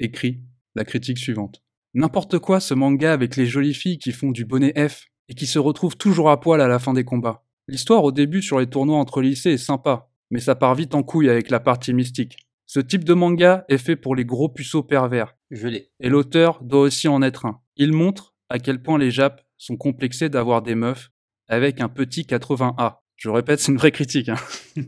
écrit 0.00 0.42
la 0.74 0.84
critique 0.84 1.18
suivante. 1.18 1.62
N'importe 1.94 2.38
quoi 2.38 2.60
ce 2.60 2.74
manga 2.74 3.12
avec 3.12 3.36
les 3.36 3.46
jolies 3.46 3.74
filles 3.74 3.98
qui 3.98 4.12
font 4.12 4.30
du 4.30 4.44
bonnet 4.44 4.72
F 4.88 5.06
et 5.28 5.34
qui 5.34 5.46
se 5.46 5.58
retrouvent 5.58 5.96
toujours 5.96 6.28
à 6.30 6.40
poil 6.40 6.60
à 6.60 6.68
la 6.68 6.78
fin 6.78 6.92
des 6.92 7.04
combats. 7.04 7.44
L'histoire 7.68 8.04
au 8.04 8.12
début 8.12 8.42
sur 8.42 8.58
les 8.58 8.66
tournois 8.66 8.98
entre 8.98 9.22
lycées 9.22 9.52
est 9.52 9.58
sympa, 9.58 10.08
mais 10.30 10.40
ça 10.40 10.54
part 10.54 10.74
vite 10.74 10.94
en 10.94 11.02
couille 11.02 11.30
avec 11.30 11.50
la 11.50 11.60
partie 11.60 11.94
mystique. 11.94 12.36
Ce 12.66 12.80
type 12.80 13.04
de 13.04 13.14
manga 13.14 13.64
est 13.68 13.78
fait 13.78 13.96
pour 13.96 14.16
les 14.16 14.24
gros 14.24 14.48
puceaux 14.48 14.82
pervers, 14.82 15.36
Je 15.50 15.68
l'ai. 15.68 15.90
et 16.00 16.08
l'auteur 16.08 16.62
doit 16.62 16.80
aussi 16.80 17.08
en 17.08 17.22
être 17.22 17.46
un. 17.46 17.60
Il 17.76 17.92
montre 17.92 18.34
à 18.48 18.58
quel 18.58 18.82
point 18.82 18.98
les 18.98 19.10
Japs 19.10 19.42
sont 19.56 19.76
complexés 19.76 20.28
d'avoir 20.28 20.62
des 20.62 20.74
meufs 20.74 21.10
avec 21.48 21.80
un 21.80 21.88
petit 21.88 22.22
80A. 22.22 22.96
Je 23.16 23.28
répète, 23.28 23.60
c'est 23.60 23.70
une 23.70 23.78
vraie 23.78 23.92
critique. 23.92 24.28
hein. 24.28 24.36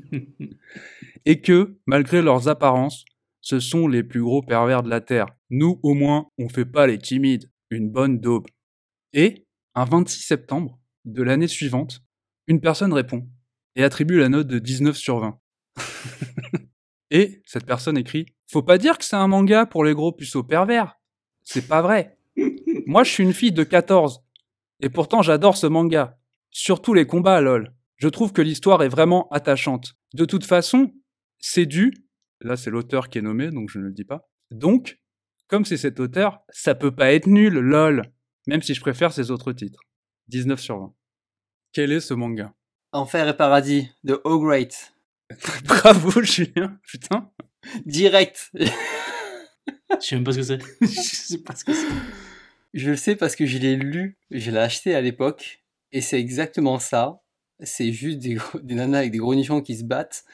Et 1.25 1.41
que, 1.41 1.79
malgré 1.87 2.23
leurs 2.23 2.49
apparences, 2.49 3.05
ce 3.47 3.61
sont 3.61 3.87
les 3.87 4.03
plus 4.03 4.23
gros 4.23 4.43
pervers 4.43 4.83
de 4.83 4.91
la 4.91 5.01
Terre. 5.01 5.29
Nous, 5.51 5.79
au 5.85 5.95
moins, 5.95 6.27
on 6.37 6.49
fait 6.49 6.65
pas 6.65 6.89
les 6.89 6.99
timides. 6.99 7.49
Une 7.71 7.89
bonne 7.89 8.19
daube. 8.19 8.49
Et, 9.13 9.47
un 9.77 9.85
26 9.85 10.21
septembre 10.21 10.81
de 11.05 11.23
l'année 11.23 11.47
suivante, 11.47 12.03
une 12.49 12.61
personne 12.61 12.93
répond 12.93 13.25
et 13.77 13.85
attribue 13.85 14.19
la 14.19 14.29
note 14.29 14.49
de 14.49 14.59
19 14.59 14.97
sur 14.97 15.21
20. 15.21 15.39
et 17.13 17.41
cette 17.47 17.67
personne 17.67 17.97
écrit 17.97 18.27
Faut 18.51 18.65
pas 18.65 18.79
dire 18.79 18.99
que 18.99 19.05
c'est 19.05 19.15
un 19.15 19.29
manga 19.29 19.65
pour 19.65 19.85
les 19.85 19.95
gros 19.95 20.11
puceaux 20.11 20.43
pervers. 20.43 20.97
C'est 21.45 21.69
pas 21.69 21.83
vrai. 21.83 22.19
Moi, 22.87 23.05
je 23.05 23.13
suis 23.13 23.23
une 23.23 23.33
fille 23.33 23.53
de 23.53 23.63
14. 23.63 24.25
Et 24.81 24.89
pourtant, 24.89 25.23
j'adore 25.23 25.57
ce 25.57 25.69
manga. 25.69 26.19
Surtout 26.51 26.95
les 26.95 27.07
combats, 27.07 27.41
lol. 27.41 27.73
Je 27.95 28.09
trouve 28.09 28.33
que 28.33 28.43
l'histoire 28.43 28.83
est 28.83 28.89
vraiment 28.89 29.29
attachante. 29.31 29.95
De 30.15 30.25
toute 30.25 30.45
façon, 30.45 30.93
c'est 31.39 31.67
dû. 31.67 31.93
Là, 32.41 32.57
c'est 32.57 32.71
l'auteur 32.71 33.09
qui 33.09 33.19
est 33.19 33.23
nommé, 33.23 33.51
donc 33.51 33.71
je 33.71 33.79
ne 33.79 33.85
le 33.85 33.93
dis 33.93 34.05
pas. 34.05 34.29
Donc, 34.51 34.99
comme 35.49 35.65
c'est 35.65 35.77
cet 35.77 36.01
auteur, 36.01 36.41
ça 36.51 36.75
peut 36.75 36.95
pas 36.95 37.13
être 37.13 37.27
nul, 37.27 37.55
lol. 37.55 38.03
Même 38.47 38.63
si 38.63 38.75
je 38.75 38.81
préfère 38.81 39.13
ses 39.13 39.31
autres 39.31 39.53
titres. 39.53 39.81
19 40.29 40.61
sur 40.61 40.79
20. 40.79 40.95
Quel 41.73 41.93
est 41.93 42.01
ce 42.01 42.15
manga? 42.15 42.55
Enfer 42.93 43.29
et 43.29 43.37
paradis 43.37 43.91
de 44.05 44.21
O 44.25 44.39
Great. 44.41 44.95
Bravo, 45.65 46.23
Julien. 46.23 46.79
Putain. 46.89 47.31
Direct. 47.85 48.51
Je 48.55 48.67
sais 50.01 50.15
même 50.17 50.25
pas 50.25 50.33
ce 50.33 50.39
que 50.39 50.43
c'est. 50.45 50.59
Je 50.81 50.87
sais 51.01 51.39
pas 51.39 51.55
ce 51.57 51.65
que 51.65 51.73
c'est. 51.73 51.87
Je 52.75 52.91
le 52.91 52.97
sais 52.97 53.17
parce 53.17 53.35
que 53.37 53.47
je 53.47 53.57
l'ai 53.59 53.75
lu, 53.77 54.19
je 54.31 54.51
l'ai 54.51 54.59
acheté 54.59 54.95
à 54.95 55.01
l'époque, 55.01 55.63
et 55.93 56.03
c'est 56.03 56.21
exactement 56.21 56.79
ça. 56.79 57.23
C'est 57.61 57.91
juste 57.91 58.19
des, 58.19 58.35
gros- 58.35 58.61
des 58.61 58.75
nanas 58.75 58.99
avec 58.99 59.13
des 59.13 59.19
gros 59.19 59.35
nichons 59.35 59.63
qui 59.63 59.77
se 59.77 59.85
battent. 59.85 60.25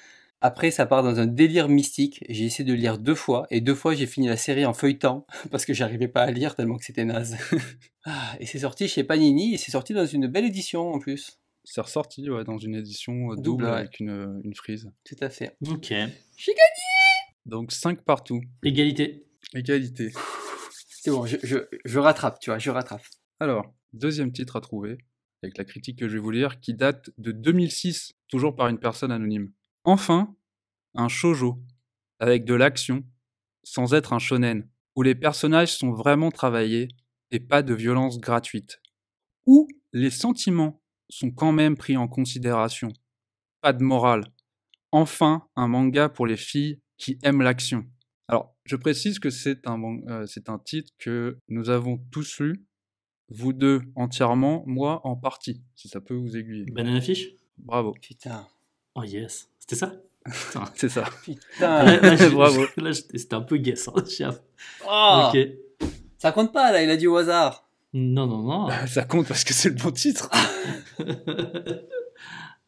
Après, 0.44 0.72
ça 0.72 0.86
part 0.86 1.04
dans 1.04 1.20
un 1.20 1.26
délire 1.26 1.68
mystique. 1.68 2.24
J'ai 2.28 2.44
essayé 2.44 2.68
de 2.68 2.74
lire 2.74 2.98
deux 2.98 3.14
fois, 3.14 3.46
et 3.50 3.60
deux 3.60 3.76
fois 3.76 3.94
j'ai 3.94 4.06
fini 4.06 4.26
la 4.26 4.36
série 4.36 4.66
en 4.66 4.74
feuilletant, 4.74 5.24
parce 5.52 5.64
que 5.64 5.72
j'arrivais 5.72 6.08
pas 6.08 6.22
à 6.22 6.30
lire 6.32 6.56
tellement 6.56 6.76
que 6.76 6.84
c'était 6.84 7.04
naze. 7.04 7.36
Ah, 8.04 8.34
et 8.40 8.46
c'est 8.46 8.58
sorti 8.58 8.88
chez 8.88 9.04
Panini, 9.04 9.54
et 9.54 9.58
c'est 9.58 9.70
sorti 9.70 9.94
dans 9.94 10.04
une 10.04 10.26
belle 10.26 10.44
édition 10.44 10.92
en 10.92 10.98
plus. 10.98 11.38
C'est 11.62 11.80
ressorti 11.80 12.28
ouais, 12.28 12.42
dans 12.42 12.58
une 12.58 12.74
édition 12.74 13.30
euh, 13.30 13.36
double, 13.36 13.42
Double, 13.42 13.64
ouais. 13.66 13.70
avec 13.70 14.00
une, 14.00 14.10
euh, 14.10 14.40
une 14.42 14.56
frise. 14.56 14.90
Tout 15.04 15.14
à 15.20 15.30
fait. 15.30 15.56
Ok. 15.68 15.84
J'ai 15.86 16.52
gagné 16.52 16.90
Donc 17.46 17.70
5 17.70 18.02
partout. 18.02 18.40
Égalité. 18.64 19.24
Égalité. 19.54 20.12
C'est 20.88 21.12
bon, 21.12 21.26
je, 21.26 21.36
je, 21.44 21.58
je 21.84 21.98
rattrape, 22.00 22.40
tu 22.40 22.50
vois, 22.50 22.58
je 22.58 22.70
rattrape. 22.72 23.04
Alors, 23.38 23.72
deuxième 23.92 24.32
titre 24.32 24.56
à 24.56 24.60
trouver, 24.60 24.98
avec 25.44 25.56
la 25.56 25.64
critique 25.64 26.00
que 26.00 26.08
je 26.08 26.14
vais 26.14 26.18
vous 26.20 26.32
lire, 26.32 26.58
qui 26.58 26.74
date 26.74 27.10
de 27.18 27.30
2006, 27.30 28.14
toujours 28.26 28.56
par 28.56 28.66
une 28.66 28.80
personne 28.80 29.12
anonyme. 29.12 29.52
Enfin, 29.84 30.34
un 30.94 31.08
shoujo, 31.08 31.58
avec 32.18 32.44
de 32.44 32.54
l'action, 32.54 33.04
sans 33.64 33.94
être 33.94 34.12
un 34.12 34.18
shonen, 34.18 34.68
où 34.94 35.02
les 35.02 35.14
personnages 35.14 35.76
sont 35.76 35.92
vraiment 35.92 36.30
travaillés 36.30 36.88
et 37.30 37.40
pas 37.40 37.62
de 37.62 37.74
violence 37.74 38.20
gratuite. 38.20 38.80
Où 39.46 39.66
les 39.92 40.10
sentiments 40.10 40.80
sont 41.08 41.30
quand 41.30 41.52
même 41.52 41.76
pris 41.76 41.96
en 41.96 42.08
considération. 42.08 42.92
Pas 43.60 43.72
de 43.72 43.82
morale. 43.82 44.24
Enfin, 44.92 45.48
un 45.56 45.68
manga 45.68 46.08
pour 46.08 46.26
les 46.26 46.36
filles 46.36 46.80
qui 46.98 47.18
aiment 47.22 47.42
l'action. 47.42 47.84
Alors, 48.28 48.54
je 48.64 48.76
précise 48.76 49.18
que 49.18 49.30
c'est 49.30 49.66
un, 49.66 49.82
euh, 50.08 50.26
c'est 50.26 50.48
un 50.48 50.58
titre 50.58 50.92
que 50.98 51.38
nous 51.48 51.70
avons 51.70 51.98
tous 52.10 52.40
lu, 52.40 52.64
vous 53.28 53.52
deux 53.52 53.80
entièrement, 53.96 54.62
moi 54.66 55.00
en 55.06 55.16
partie, 55.16 55.64
si 55.74 55.88
ça 55.88 56.00
peut 56.00 56.14
vous 56.14 56.36
aiguiller. 56.36 56.66
Banana 56.70 57.00
fish 57.00 57.28
Bravo, 57.58 57.94
Putain. 58.00 58.46
Oh 58.94 59.02
yes. 59.04 59.48
C'était 59.58 59.76
ça? 59.76 59.92
Putain. 60.24 60.64
c'est 60.74 60.88
ça. 60.88 61.04
Putain. 61.24 61.82
Là, 61.84 62.00
là, 62.14 62.28
Bravo. 62.30 62.64
là, 62.76 62.92
j'étais- 62.92 63.18
c'était 63.18 63.34
un 63.34 63.40
peu 63.42 63.56
guess. 63.56 63.88
hein. 63.88 64.34
Oh, 64.88 65.28
Ok. 65.32 65.38
Ça 66.18 66.30
compte 66.32 66.52
pas, 66.52 66.70
là, 66.70 66.82
il 66.82 66.90
a 66.90 66.96
dit 66.96 67.06
au 67.08 67.16
hasard. 67.16 67.68
Non, 67.92 68.26
non, 68.26 68.38
non. 68.42 68.68
Ça 68.86 69.02
compte 69.04 69.26
parce 69.26 69.42
que 69.44 69.52
c'est 69.52 69.68
le 69.70 69.74
bon 69.74 69.90
titre. 69.90 70.30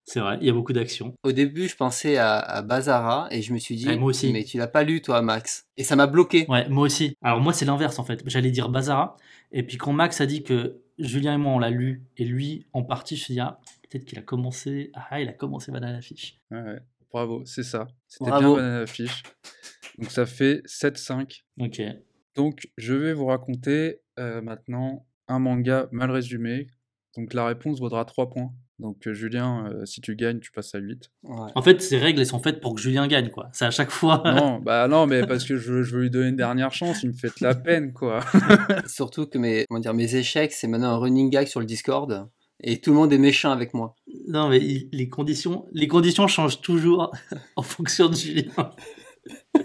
c'est 0.06 0.20
vrai, 0.20 0.38
il 0.40 0.46
y 0.46 0.50
a 0.50 0.52
beaucoup 0.52 0.72
d'action. 0.72 1.14
Au 1.22 1.32
début, 1.32 1.68
je 1.68 1.76
pensais 1.76 2.18
à, 2.18 2.38
à 2.38 2.62
Bazara 2.62 3.28
et 3.30 3.40
je 3.40 3.52
me 3.52 3.58
suis 3.58 3.76
dit, 3.76 3.86
Ouais, 3.88 3.96
moi 3.96 4.10
aussi. 4.10 4.32
mais 4.32 4.44
tu 4.44 4.58
l'as 4.58 4.66
pas 4.66 4.82
lu, 4.82 5.00
toi, 5.00 5.22
Max. 5.22 5.66
Et 5.76 5.84
ça 5.84 5.96
m'a 5.96 6.06
bloqué. 6.06 6.46
Ouais, 6.48 6.68
moi 6.68 6.84
aussi. 6.84 7.16
Alors 7.22 7.40
moi, 7.40 7.52
c'est 7.52 7.64
l'inverse 7.64 7.98
en 7.98 8.04
fait. 8.04 8.22
J'allais 8.26 8.50
dire 8.50 8.68
Bazara. 8.68 9.16
Et 9.52 9.62
puis 9.62 9.76
quand 9.78 9.92
Max 9.92 10.20
a 10.20 10.26
dit 10.26 10.42
que 10.42 10.80
Julien 10.98 11.34
et 11.34 11.38
moi, 11.38 11.52
on 11.52 11.58
l'a 11.58 11.70
lu, 11.70 12.02
et 12.18 12.24
lui, 12.24 12.66
en 12.72 12.82
partie, 12.82 13.16
je 13.16 13.22
me 13.22 13.24
suis 13.24 13.34
dit, 13.34 13.40
ah, 13.40 13.58
peut-être 13.94 14.04
qu'il 14.06 14.18
a 14.18 14.22
commencé. 14.22 14.90
Ah, 14.94 15.20
il 15.20 15.28
a 15.28 15.32
commencé 15.32 15.70
Banana 15.72 16.00
Fish. 16.00 16.38
Ouais, 16.50 16.60
ouais, 16.62 16.78
bravo, 17.12 17.44
c'est 17.44 17.62
ça. 17.62 17.86
C'était 18.08 18.30
bien 18.30 18.54
Banana 18.54 18.86
Fish. 18.86 19.22
Donc 19.98 20.10
ça 20.10 20.26
fait 20.26 20.62
7-5. 20.66 21.42
Ok. 21.60 21.80
Donc 22.34 22.68
je 22.76 22.94
vais 22.94 23.12
vous 23.12 23.26
raconter 23.26 24.00
euh, 24.18 24.42
maintenant 24.42 25.06
un 25.28 25.38
manga 25.38 25.88
mal 25.92 26.10
résumé. 26.10 26.66
Donc 27.16 27.32
la 27.32 27.46
réponse 27.46 27.78
vaudra 27.78 28.04
3 28.04 28.30
points. 28.30 28.52
Donc 28.80 29.06
euh, 29.06 29.12
Julien, 29.14 29.68
euh, 29.70 29.86
si 29.86 30.00
tu 30.00 30.16
gagnes, 30.16 30.40
tu 30.40 30.50
passes 30.50 30.74
à 30.74 30.78
8. 30.78 31.08
Ouais. 31.22 31.50
En 31.54 31.62
fait, 31.62 31.80
ces 31.80 31.96
règles, 31.96 32.18
elles 32.18 32.26
sont 32.26 32.40
faites 32.42 32.60
pour 32.60 32.74
que 32.74 32.80
Julien 32.80 33.06
gagne, 33.06 33.30
quoi. 33.30 33.48
C'est 33.52 33.64
à 33.66 33.70
chaque 33.70 33.90
fois. 33.90 34.20
non, 34.24 34.58
bah 34.64 34.88
non, 34.88 35.06
mais 35.06 35.24
parce 35.24 35.44
que 35.44 35.56
je, 35.56 35.72
veux- 35.74 35.82
je 35.84 35.94
veux 35.94 36.02
lui 36.02 36.10
donner 36.10 36.30
une 36.30 36.36
dernière 36.36 36.72
chance, 36.72 37.04
il 37.04 37.10
me 37.10 37.14
fait 37.14 37.28
de 37.28 37.46
la 37.46 37.54
peine, 37.54 37.92
quoi. 37.92 38.18
Surtout 38.88 39.26
que 39.28 39.38
mes, 39.38 39.64
comment 39.68 39.78
dire, 39.78 39.94
mes 39.94 40.16
échecs, 40.16 40.52
c'est 40.52 40.66
maintenant 40.66 40.88
un 40.90 40.96
running 40.98 41.30
gag 41.30 41.46
sur 41.46 41.60
le 41.60 41.66
Discord. 41.66 42.28
Et 42.60 42.80
tout 42.80 42.90
le 42.90 42.96
monde 42.96 43.12
est 43.12 43.18
méchant 43.18 43.50
avec 43.50 43.74
moi. 43.74 43.94
Non, 44.28 44.48
mais 44.48 44.58
il- 44.58 44.88
les 44.92 45.08
conditions, 45.08 45.66
les 45.72 45.88
conditions 45.88 46.26
changent 46.28 46.60
toujours 46.60 47.12
en 47.56 47.62
fonction 47.62 48.08
de 48.08 48.14
Julien. 48.14 48.52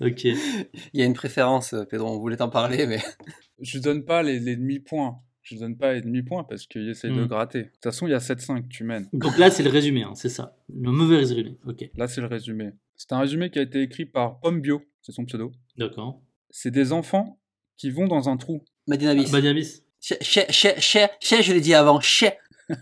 ok. 0.00 0.24
Il 0.24 0.66
y 0.94 1.02
a 1.02 1.04
une 1.04 1.14
préférence, 1.14 1.72
euh, 1.74 1.84
Pedro, 1.84 2.08
on 2.10 2.18
voulait 2.18 2.36
t'en 2.36 2.48
parler, 2.48 2.86
mais 2.86 3.00
Je 3.60 3.78
donne 3.78 4.04
pas 4.04 4.22
les, 4.22 4.40
les 4.40 4.56
demi-points. 4.56 5.18
Je 5.42 5.56
donne 5.56 5.76
pas 5.76 5.92
les 5.92 6.00
demi-points 6.00 6.44
parce 6.44 6.66
qu'il 6.66 6.88
essaye 6.88 7.12
de 7.12 7.22
Hmm. 7.22 7.26
gratter. 7.28 7.58
De 7.64 7.68
toute 7.68 7.82
façon, 7.84 8.06
il 8.06 8.10
y 8.10 8.14
a 8.14 8.18
7-5, 8.18 8.66
tu 8.68 8.82
mènes. 8.82 9.08
Donc 9.12 9.36
là, 9.38 9.50
c'est 9.50 9.62
le 9.62 9.70
résumé, 9.70 10.02
hein, 10.02 10.14
c'est 10.14 10.30
ça. 10.30 10.56
Le 10.74 10.90
mauvais 10.90 11.18
résumé. 11.18 11.58
Ok. 11.66 11.84
Là, 11.96 12.08
c'est 12.08 12.20
le 12.22 12.26
résumé. 12.26 12.70
C'est 12.96 13.12
un 13.12 13.18
résumé 13.18 13.50
qui 13.50 13.58
a 13.58 13.62
été 13.62 13.82
écrit 13.82 14.06
par 14.06 14.40
Pomme 14.40 14.60
Bio, 14.60 14.82
c'est 15.02 15.12
son 15.12 15.24
pseudo. 15.26 15.52
D'accord. 15.76 16.22
C'est 16.50 16.70
des 16.70 16.92
enfants 16.92 17.38
qui 17.76 17.90
vont 17.90 18.06
dans 18.06 18.28
un 18.28 18.36
trou. 18.38 18.64
Madinabis. 18.86 19.30
Badiamis. 19.30 19.82
Chè, 20.06 20.18
chè, 20.20 20.76
chè, 20.80 21.08
chè, 21.18 21.42
je 21.42 21.54
l'ai 21.54 21.62
dit 21.62 21.72
avant, 21.72 21.98
chè. 21.98 22.36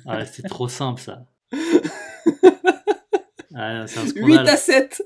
Ah, 0.06 0.26
c'est 0.26 0.42
trop 0.42 0.66
simple, 0.66 1.00
ça. 1.00 1.24
Ah, 3.54 3.86
c'est 3.86 4.00
un 4.00 4.04
8 4.04 4.08
scandale. 4.08 4.48
à 4.48 4.56
7. 4.56 5.02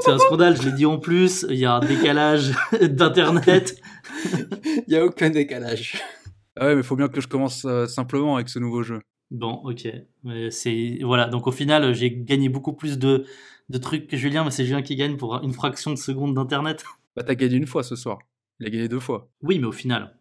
C'est 0.00 0.10
un 0.12 0.18
scandale, 0.18 0.56
je 0.56 0.62
l'ai 0.62 0.72
dit 0.72 0.86
en 0.86 0.98
plus. 0.98 1.44
Il 1.50 1.56
y 1.56 1.64
a 1.64 1.74
un 1.74 1.80
décalage 1.80 2.52
d'internet. 2.80 3.76
Il 4.64 4.84
n'y 4.86 4.94
a 4.94 5.04
aucun 5.04 5.28
décalage. 5.28 6.00
Ah 6.56 6.66
ouais, 6.66 6.76
mais 6.76 6.84
faut 6.84 6.94
bien 6.94 7.08
que 7.08 7.20
je 7.20 7.26
commence 7.26 7.64
euh, 7.64 7.86
simplement 7.86 8.36
avec 8.36 8.48
ce 8.48 8.60
nouveau 8.60 8.84
jeu. 8.84 9.00
Bon, 9.32 9.60
ok. 9.64 9.88
C'est 10.50 11.00
voilà. 11.02 11.26
Donc 11.26 11.48
au 11.48 11.52
final, 11.52 11.92
j'ai 11.92 12.12
gagné 12.12 12.48
beaucoup 12.48 12.74
plus 12.74 12.96
de 12.96 13.26
de 13.68 13.78
trucs 13.78 14.06
que 14.06 14.16
Julien, 14.16 14.44
mais 14.44 14.52
c'est 14.52 14.64
Julien 14.64 14.82
qui 14.82 14.94
gagne 14.94 15.16
pour 15.16 15.42
une 15.42 15.52
fraction 15.52 15.90
de 15.90 15.98
seconde 15.98 16.34
d'internet. 16.34 16.84
Bah, 17.16 17.24
t'as 17.24 17.34
gagné 17.34 17.56
une 17.56 17.66
fois 17.66 17.82
ce 17.82 17.96
soir. 17.96 18.18
Il 18.60 18.68
a 18.68 18.70
gagné 18.70 18.86
deux 18.88 19.00
fois. 19.00 19.28
Oui, 19.42 19.58
mais 19.58 19.66
au 19.66 19.72
final. 19.72 20.16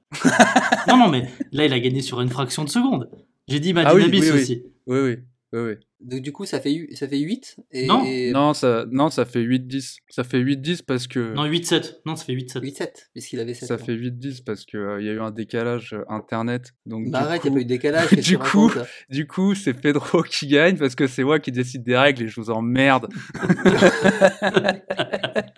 Non, 0.88 0.98
non, 0.98 1.10
mais 1.10 1.28
là, 1.52 1.66
il 1.66 1.74
a 1.74 1.80
gagné 1.80 2.02
sur 2.02 2.22
une 2.22 2.30
fraction 2.30 2.64
de 2.64 2.70
seconde. 2.70 3.10
J'ai 3.48 3.60
dit 3.60 3.74
Ah 3.76 3.94
oui, 3.96 4.02
Madinabis 4.02 4.22
oui, 4.22 4.30
oui. 4.34 4.40
aussi. 4.42 4.64
Oui, 4.88 5.00
oui, 5.00 5.18
oui, 5.54 5.60
oui. 5.60 5.74
Donc, 6.02 6.22
du 6.22 6.32
coup, 6.32 6.46
ça 6.46 6.62
fait, 6.62 6.88
ça 6.94 7.10
fait 7.10 7.18
8. 7.20 7.58
Et, 7.72 7.86
Non. 7.86 8.06
et 8.06 8.32
Non, 8.32 8.54
ça, 8.54 8.86
non, 8.90 9.10
ça 9.10 9.26
fait 9.26 9.42
8-10. 9.44 9.98
Ça 10.10 10.24
fait 10.24 10.40
8-10 10.40 10.84
parce 10.86 11.08
que. 11.08 11.34
Non, 11.34 11.46
8-7. 11.46 11.98
Non, 12.06 12.16
ça 12.16 12.24
fait 12.24 12.34
8-7. 12.34 12.62
8, 12.62 12.78
7, 12.78 13.10
puisqu'il 13.12 13.40
avait 13.42 13.54
7. 13.54 13.68
ça 13.68 13.78
fait 13.78 13.96
8-10 13.96 14.44
parce 14.46 14.64
qu'il 14.66 14.80
y 14.80 15.10
a 15.10 15.14
eu 15.14 15.20
un 15.20 15.32
décalage 15.32 15.92
euh, 15.94 16.04
internet. 16.08 16.74
Donc, 16.86 17.10
Bah 17.10 17.20
du 17.20 17.26
arrête, 17.26 17.42
coup, 17.42 17.48
il 17.48 17.52
n'y 17.52 17.56
a 17.56 17.58
pas 17.58 17.62
eu 17.62 17.66
de 17.66 17.70
décalage. 17.70 18.12
du 18.14 18.38
coup- 18.38 18.68
racontes 18.68 18.88
du 19.10 19.28
coup, 19.28 19.56
c'est 19.56 19.74
Pedro 19.74 20.24
qui 20.30 20.48
gagne 20.48 20.78
parce 20.78 20.96
que 20.96 21.06
c'est 21.06 21.24
moi 21.26 21.38
qui 21.40 21.52
décide 21.52 21.84
des 21.84 21.98
règles 21.98 22.24
et 22.24 22.28
je 22.30 22.40
vous 22.40 22.50
emmerde. 22.50 23.10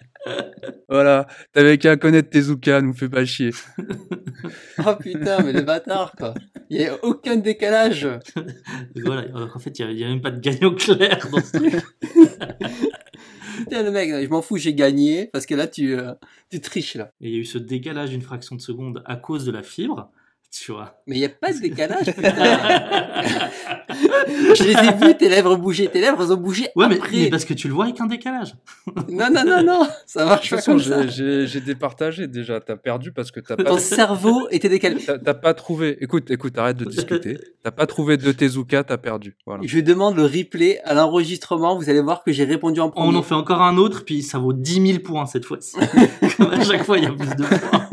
voilà, 0.92 1.26
t'avais 1.54 1.78
qu'à 1.78 1.96
connaître 1.96 2.30
Tezuka, 2.30 2.82
nous 2.82 2.94
fais 2.94 3.08
pas 3.08 3.24
chier. 3.24 3.52
Oh 4.86 4.96
putain, 5.00 5.44
mais 5.44 5.54
le 5.54 5.62
bâtard, 5.62 6.14
quoi. 6.18 6.34
Il 6.70 6.80
n'y 6.80 6.88
a 6.88 6.98
aucun 7.04 7.36
décalage. 7.36 8.08
voilà. 9.04 9.28
En 9.56 9.60
fait, 9.60 9.78
il 9.78 9.96
n'y 9.96 10.04
a, 10.04 10.08
même 10.08 10.22
pas 10.22 10.32
de 10.32 10.40
gagnant 10.40 10.74
clair 10.74 11.28
dans 11.32 11.42
ce 11.42 11.58
truc. 11.58 11.76
Putain, 13.58 13.84
le 13.84 13.92
mec, 13.92 14.10
je 14.10 14.28
m'en 14.30 14.42
fous, 14.42 14.58
j'ai 14.58 14.74
gagné. 14.74 15.30
Parce 15.32 15.46
que 15.46 15.54
là, 15.54 15.68
tu, 15.68 15.96
euh, 15.96 16.14
tu 16.50 16.60
triches, 16.60 16.96
là. 16.96 17.12
Et 17.22 17.28
il 17.28 17.34
y 17.34 17.36
a 17.36 17.40
eu 17.40 17.46
ce 17.46 17.60
décalage 17.60 18.10
d'une 18.10 18.24
fraction 18.24 18.56
de 18.56 18.62
seconde 18.62 19.04
à 19.06 19.16
cause 19.16 19.46
de 19.46 19.52
la 19.52 19.62
fibre. 19.62 20.12
Tu 20.52 20.74
vois. 20.74 21.02
Mais 21.08 21.16
il 21.16 21.20
n'y 21.20 21.26
a 21.26 21.30
pas 21.30 21.54
de 21.54 21.60
décalage, 21.62 22.08
putain. 22.14 22.34
je 24.56 24.64
les 24.64 24.72
ai 24.74 24.94
vus, 25.08 25.16
tes 25.18 25.30
lèvres 25.30 25.56
bouger. 25.56 25.88
Tes 25.88 26.02
lèvres, 26.02 26.30
ont 26.30 26.36
bougé 26.38 26.68
ouais, 26.76 26.88
mais, 26.90 26.96
après. 26.98 27.18
mais 27.18 27.30
parce 27.30 27.46
que 27.46 27.54
tu 27.54 27.70
le 27.70 27.74
vois 27.74 27.86
avec 27.86 28.02
un 28.02 28.06
décalage. 28.08 28.56
Non, 29.10 29.30
non, 29.32 29.44
non, 29.46 29.64
non. 29.64 29.88
Ça 30.06 30.24
De 30.24 30.30
marche 30.30 30.50
pas 30.50 30.58
façon, 30.58 30.72
comme 30.74 30.82
ça. 30.82 31.08
j'ai- 31.08 31.62
départagé 31.62 32.28
déjà. 32.28 32.60
T'as 32.60 32.76
perdu 32.76 33.12
parce 33.14 33.32
que 33.32 33.40
t'as 33.40 33.56
Ton 33.56 33.64
pas. 33.64 33.80
cerveau 33.80 34.48
était 34.52 34.68
décalé. 34.68 35.02
T'as 35.06 35.18
t'as 35.20 35.34
pas 35.34 35.54
trouvé. 35.54 35.98
Écoute, 36.02 36.30
écoute, 36.32 36.58
arrête 36.58 36.78
de 36.78 36.86
discuter. 36.86 37.38
T'as 37.64 37.72
pas 37.72 37.86
trouvé 37.86 38.18
de 38.18 38.32
Tezuka, 38.32 38.84
t'as 38.84 38.98
perdu. 38.98 39.38
Voilà. 39.46 39.64
Je 39.66 39.80
demande 39.80 40.16
le 40.18 40.24
replay 40.26 40.80
à 40.84 40.94
l'enregistrement. 40.94 41.78
Vous 41.78 41.90
allez 41.90 42.02
voir 42.02 42.24
que 42.24 42.32
j'ai 42.34 42.44
répondu 42.44 42.80
en 42.82 42.90
premier. 42.90 43.08
On 43.08 43.16
en 43.18 43.24
fait 43.24 43.36
encore 43.36 43.62
un 43.62 43.78
autre, 43.78 44.04
puis 44.04 44.22
ça 44.22 44.38
vaut 44.40 44.54
10 44.54 44.86
000 44.88 45.00
points 45.00 45.26
cette 45.28 45.46
fois-ci. 45.46 45.78
Comme 46.38 46.52
à 46.52 46.62
chaque 46.64 46.84
fois, 46.84 46.98
il 46.98 47.06
y 47.06 47.08
a 47.08 47.12
plus 47.14 47.30
de 47.36 47.44
points. 47.46 47.88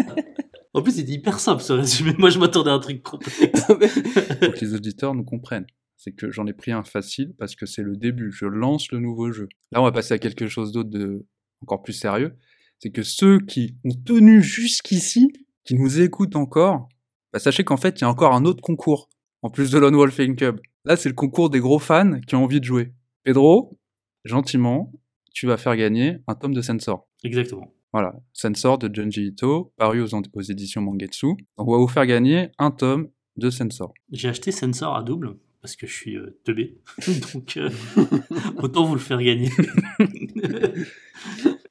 En 0.74 0.82
plus, 0.82 0.98
il 0.98 1.10
est 1.10 1.14
hyper 1.14 1.40
simple 1.40 1.62
ce 1.62 1.72
résumé. 1.72 2.14
Moi, 2.18 2.30
je 2.30 2.38
m'attendais 2.38 2.70
à 2.70 2.74
un 2.74 2.78
truc 2.78 3.02
complexe. 3.02 3.36
Faut 3.66 3.76
que 3.76 4.60
les 4.60 4.74
auditeurs 4.74 5.14
nous 5.14 5.24
comprennent. 5.24 5.66
C'est 5.97 6.12
que 6.12 6.30
j'en 6.30 6.47
ai 6.47 6.52
pris 6.52 6.70
un 6.70 6.84
facile 6.84 7.34
parce 7.38 7.56
que 7.56 7.66
c'est 7.66 7.82
le 7.82 7.97
début. 7.97 8.30
Je 8.30 8.47
lance 8.47 8.92
le 8.92 9.00
nouveau 9.00 9.32
jeu. 9.32 9.48
Là, 9.72 9.80
on 9.80 9.84
va 9.84 9.92
passer 9.92 10.14
à 10.14 10.18
quelque 10.18 10.47
chose 10.47 10.70
d'autre 10.72 10.90
de 10.90 11.26
encore 11.62 11.82
plus 11.82 11.92
sérieux. 11.92 12.36
C'est 12.78 12.90
que 12.90 13.02
ceux 13.02 13.40
qui 13.40 13.76
ont 13.84 13.94
tenu 14.05 14.42
jusqu'ici, 14.42 15.32
qui 15.64 15.74
nous 15.74 16.00
écoutent 16.00 16.36
encore, 16.36 16.88
bah, 17.32 17.40
sachez 17.40 17.64
qu'en 17.64 17.76
fait, 17.76 17.98
il 17.98 18.02
y 18.02 18.05
a 18.05 18.08
encore 18.08 18.34
un 18.34 18.44
autre 18.44 18.62
concours. 18.62 19.08
En 19.42 19.50
plus 19.50 19.70
de 19.70 19.78
Lone 19.78 19.94
Wolf 19.94 20.16
Cub. 20.36 20.60
Là, 20.84 20.97
c'est 20.97 21.08
le 21.08 21.14
concours 21.14 21.50
des 21.50 21.60
gros 21.60 21.78
fans 21.78 22.20
qui 22.26 22.34
ont 22.34 22.44
envie 22.44 22.60
de 22.60 22.64
jouer. 22.64 22.92
Pedro, 23.22 23.78
gentiment, 24.24 24.92
tu 25.32 25.47
vas 25.47 25.56
faire 25.56 25.76
gagner 25.76 26.18
un 26.26 26.34
tome 26.34 26.55
de 26.55 26.60
Sensor. 26.60 27.06
Exactement. 27.22 27.72
Voilà, 27.92 28.15
Sensor 28.33 28.78
de 28.78 28.94
Junji 28.94 29.28
Ito, 29.28 29.73
paru 29.76 30.02
aux, 30.02 30.08
aux 30.15 30.41
éditions 30.42 30.83
Mangetsu. 30.83 31.28
On 31.57 31.65
va 31.65 31.78
vous 31.78 31.89
faire 31.89 32.07
gagner 32.07 32.50
un 32.58 32.70
tome 32.70 33.08
de 33.36 33.50
Sensor. 33.50 33.94
J'ai 34.12 34.28
acheté 34.28 34.52
Sensor 34.52 34.94
à 34.94 35.02
double 35.02 35.39
parce 35.62 35.75
que 35.75 35.86
je 35.86 35.94
suis 35.94 36.17
euh, 36.17 36.39
teubé. 36.44 36.81
Donc, 37.34 37.57
euh, 37.57 37.70
autant 38.58 38.84
vous 38.84 38.94
le 38.94 39.00
faire 39.00 39.23
gagner. 39.23 39.50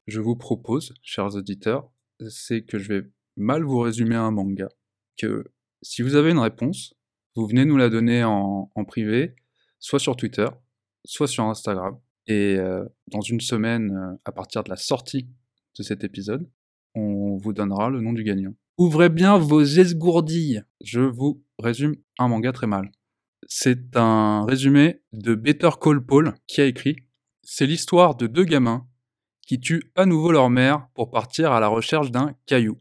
je 0.08 0.20
vous 0.20 0.36
propose, 0.36 0.94
chers 1.04 1.36
auditeurs, 1.36 1.90
c'est 2.30 2.64
que 2.64 2.80
je 2.80 2.94
vais 2.94 3.02
mal 3.36 3.64
vous 3.64 3.80
résumer 3.80 4.16
un 4.16 4.32
manga. 4.32 4.70
Que 5.18 5.46
si 5.82 6.02
vous 6.02 6.16
avez 6.16 6.32
une 6.32 6.40
réponse, 6.40 6.96
vous 7.36 7.46
venez 7.46 7.66
nous 7.66 7.78
la 7.78 7.90
donner 7.90 8.24
en, 8.24 8.72
en 8.74 8.86
privé, 8.86 9.36
soit 9.80 10.00
sur 10.00 10.16
Twitter, 10.16 10.48
soit 11.06 11.28
sur 11.28 11.44
Instagram. 11.46 11.98
Et 12.28 12.58
euh, 12.58 12.84
dans 13.08 13.22
une 13.22 13.40
semaine, 13.40 13.92
euh, 13.92 14.18
à 14.26 14.32
partir 14.32 14.64
de 14.64 14.70
la 14.70 14.76
sortie 14.76 15.30
de 15.78 15.84
cet 15.84 16.04
épisode, 16.04 16.50
on 16.96 17.38
vous 17.38 17.54
donnera 17.54 17.90
le 17.90 18.02
nom 18.02 18.14
du 18.14 18.24
gagnant. 18.24 18.54
Ouvrez 18.78 19.10
bien 19.10 19.38
vos 19.38 19.62
esgourdilles. 19.62 20.64
Je 20.84 21.00
vous 21.00 21.44
résume 21.60 21.96
un 22.20 22.28
manga 22.28 22.52
très 22.52 22.68
mal. 22.68 22.92
C'est 23.48 23.96
un 23.96 24.46
résumé 24.46 25.02
de 25.14 25.36
Better 25.36 25.70
Call 25.82 26.06
Paul 26.06 26.34
qui 26.48 26.62
a 26.62 26.66
écrit 26.66 26.96
C'est 27.44 27.66
l'histoire 27.66 28.16
de 28.16 28.28
deux 28.28 28.44
gamins 28.44 28.88
qui 29.48 29.60
tuent 29.60 29.92
à 29.96 30.06
nouveau 30.06 30.32
leur 30.32 30.50
mère 30.50 30.90
pour 30.94 31.10
partir 31.10 31.52
à 31.52 31.60
la 31.60 31.68
recherche 31.70 32.12
d'un 32.12 32.36
caillou. 32.46 32.78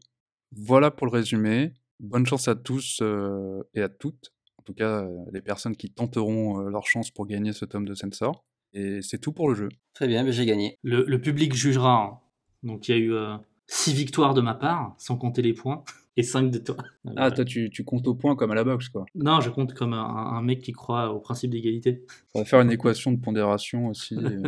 Voilà 0.55 0.91
pour 0.91 1.07
le 1.07 1.13
résumé. 1.13 1.73
Bonne 1.99 2.25
chance 2.25 2.47
à 2.47 2.55
tous 2.55 2.99
euh, 3.01 3.63
et 3.73 3.81
à 3.81 3.89
toutes. 3.89 4.33
En 4.57 4.63
tout 4.63 4.73
cas, 4.73 5.03
euh, 5.03 5.25
les 5.31 5.41
personnes 5.41 5.75
qui 5.75 5.89
tenteront 5.89 6.59
euh, 6.59 6.69
leur 6.69 6.85
chance 6.85 7.09
pour 7.09 7.25
gagner 7.25 7.53
ce 7.53 7.65
tome 7.65 7.85
de 7.85 7.95
Sensor. 7.95 8.45
Et 8.73 9.01
c'est 9.01 9.17
tout 9.17 9.31
pour 9.31 9.47
le 9.49 9.55
jeu. 9.55 9.69
Très 9.93 10.07
bien, 10.07 10.23
mais 10.23 10.31
j'ai 10.31 10.45
gagné. 10.45 10.77
Le, 10.83 11.05
le 11.07 11.21
public 11.21 11.53
jugera. 11.53 12.21
Donc 12.67 12.87
il 12.87 12.91
y 12.91 12.93
a 12.93 12.97
eu 12.97 13.13
6 13.67 13.93
victoires 13.93 14.33
de 14.33 14.41
ma 14.41 14.53
part, 14.53 14.93
sans 14.97 15.17
compter 15.17 15.41
les 15.41 15.53
points, 15.53 15.83
et 16.17 16.23
5 16.23 16.51
de 16.51 16.59
toi. 16.59 16.77
Ah, 17.15 17.31
toi, 17.31 17.45
tu, 17.45 17.69
tu 17.69 17.83
comptes 17.83 18.07
au 18.07 18.15
point 18.15 18.35
comme 18.35 18.51
à 18.51 18.55
la 18.55 18.63
boxe, 18.63 18.89
quoi. 18.89 19.05
Non, 19.15 19.39
je 19.41 19.49
compte 19.49 19.73
comme 19.73 19.93
un, 19.93 20.03
un 20.05 20.41
mec 20.41 20.61
qui 20.61 20.71
croit 20.71 21.11
au 21.11 21.19
principe 21.19 21.51
d'égalité. 21.51 22.03
On 22.33 22.39
va 22.39 22.45
faire 22.45 22.61
une 22.61 22.71
équation 22.71 23.11
de 23.11 23.19
pondération 23.19 23.87
aussi. 23.87 24.15
euh, 24.17 24.41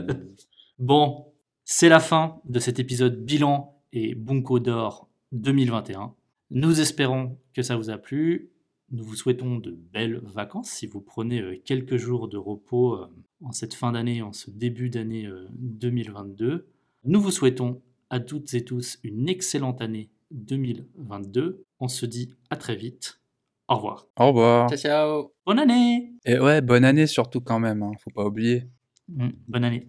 Bon, 0.79 1.25
c'est 1.65 1.89
la 1.89 1.99
fin 1.99 2.39
de 2.45 2.59
cet 2.59 2.79
épisode 2.79 3.23
bilan 3.25 3.77
et 3.91 4.15
Bunko 4.15 4.59
d'or 4.59 5.09
2021. 5.33 6.15
Nous 6.51 6.79
espérons 6.79 7.37
que 7.53 7.61
ça 7.61 7.75
vous 7.75 7.89
a 7.89 7.97
plu. 7.97 8.51
Nous 8.91 9.03
vous 9.03 9.15
souhaitons 9.15 9.57
de 9.57 9.71
belles 9.71 10.21
vacances 10.23 10.69
si 10.69 10.87
vous 10.87 11.01
prenez 11.01 11.41
euh, 11.41 11.61
quelques 11.63 11.97
jours 11.97 12.29
de 12.29 12.37
repos 12.37 12.95
euh, 12.95 13.07
en 13.43 13.51
cette 13.51 13.73
fin 13.73 13.91
d'année, 13.91 14.21
en 14.21 14.31
ce 14.31 14.49
début 14.49 14.89
d'année 14.89 15.27
euh, 15.27 15.47
2022. 15.51 16.69
Nous 17.03 17.21
vous 17.21 17.29
souhaitons 17.29 17.81
à 18.09 18.19
toutes 18.19 18.53
et 18.53 18.63
tous 18.65 18.99
une 19.03 19.29
excellente 19.29 19.81
année 19.81 20.09
2022. 20.31 21.65
On 21.79 21.87
se 21.87 22.05
dit 22.05 22.33
à 22.49 22.55
très 22.57 22.75
vite. 22.75 23.19
Au 23.67 23.75
revoir. 23.75 24.07
Au 24.19 24.27
revoir. 24.27 24.69
Ciao, 24.69 24.77
ciao. 24.77 25.33
Bonne 25.45 25.59
année 25.59 26.11
Et 26.25 26.39
ouais, 26.39 26.61
bonne 26.61 26.83
année 26.85 27.05
surtout 27.07 27.41
quand 27.41 27.59
même, 27.59 27.83
hein, 27.83 27.91
faut 28.03 28.09
pas 28.09 28.25
oublier. 28.25 28.67
Mm, 29.07 29.29
Bonne 29.47 29.63
année. 29.63 29.87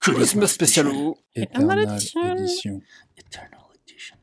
Christmas 0.00 0.48
spécial. 0.48 0.86
Eternal 1.34 1.80
Edition. 1.80 2.34
Edition. 2.36 2.80
Eternal 3.16 3.60
Edition. 3.86 4.16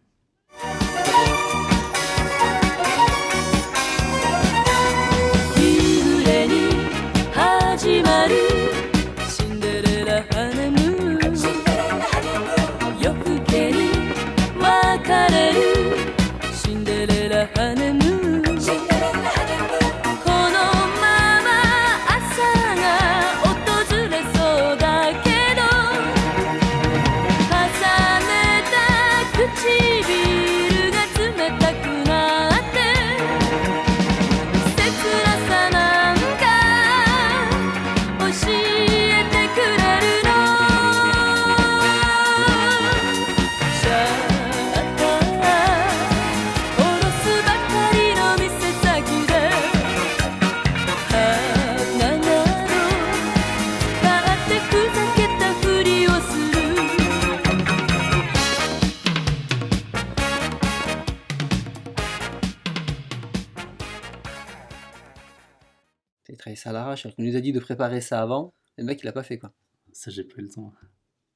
L'arrache. 66.93 67.05
alors 67.05 67.15
qu'on 67.15 67.23
nous 67.23 67.35
a 67.35 67.41
dit 67.41 67.51
de 67.51 67.59
préparer 67.59 68.01
ça 68.01 68.21
avant. 68.21 68.53
Le 68.77 68.83
mec, 68.83 68.99
il 69.03 69.07
a 69.07 69.11
pas 69.11 69.23
fait 69.23 69.37
quoi. 69.37 69.51
Ça, 69.91 70.09
j'ai 70.11 70.23
pas 70.23 70.35
eu 70.39 70.41
le 70.43 70.49
temps. 70.49 70.73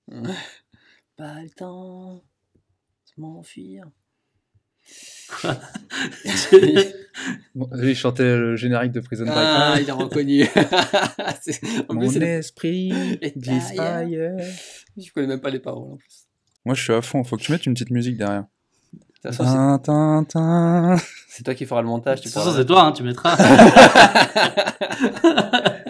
Pas 1.18 1.42
le 1.42 1.50
temps 1.50 2.16
de 3.18 3.22
m'enfuir. 3.22 3.86
Bon, 7.56 7.68
lui, 7.74 7.92
il 7.92 7.96
chantait 7.96 8.38
le 8.38 8.56
générique 8.56 8.92
de 8.92 9.00
Prison 9.00 9.26
Break. 9.26 9.38
Ah, 9.38 9.78
il 9.82 9.90
a 9.90 9.96
reconnu. 9.96 10.46
C'est- 11.42 11.60
en 11.90 11.96
Mon 11.96 12.08
plus, 12.08 12.22
esprit 12.22 12.92
glisse 13.36 13.78
ailleurs. 13.80 14.38
Je 14.96 15.12
connais 15.12 15.28
même 15.28 15.42
pas 15.42 15.50
les 15.50 15.60
paroles 15.60 15.94
en 15.94 15.98
plus. 15.98 16.28
Moi, 16.66 16.76
je 16.76 16.84
suis 16.84 16.94
à 16.94 17.02
fond. 17.02 17.24
Faut 17.24 17.36
que 17.38 17.42
tu 17.42 17.52
mettes 17.52 17.66
une 17.66 17.74
petite 17.74 17.90
musique 17.90 18.18
derrière. 18.18 18.46
C'est- 19.24 19.44
c'est 21.30 21.44
toi 21.44 21.54
qui 21.56 21.66
feras 21.66 21.82
le 21.82 21.88
montage. 21.88 22.20
De 22.20 22.24
Tu 22.24 22.30
toute 22.30 22.34
façon, 22.34 22.50
pourras- 22.50 22.60
c'est 22.60 22.66
toi, 22.66 22.82
hein, 22.84 22.92
tu 22.92 23.04
mettras. 23.04 23.36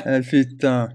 Ah, 0.06 0.20
putain. 0.22 0.90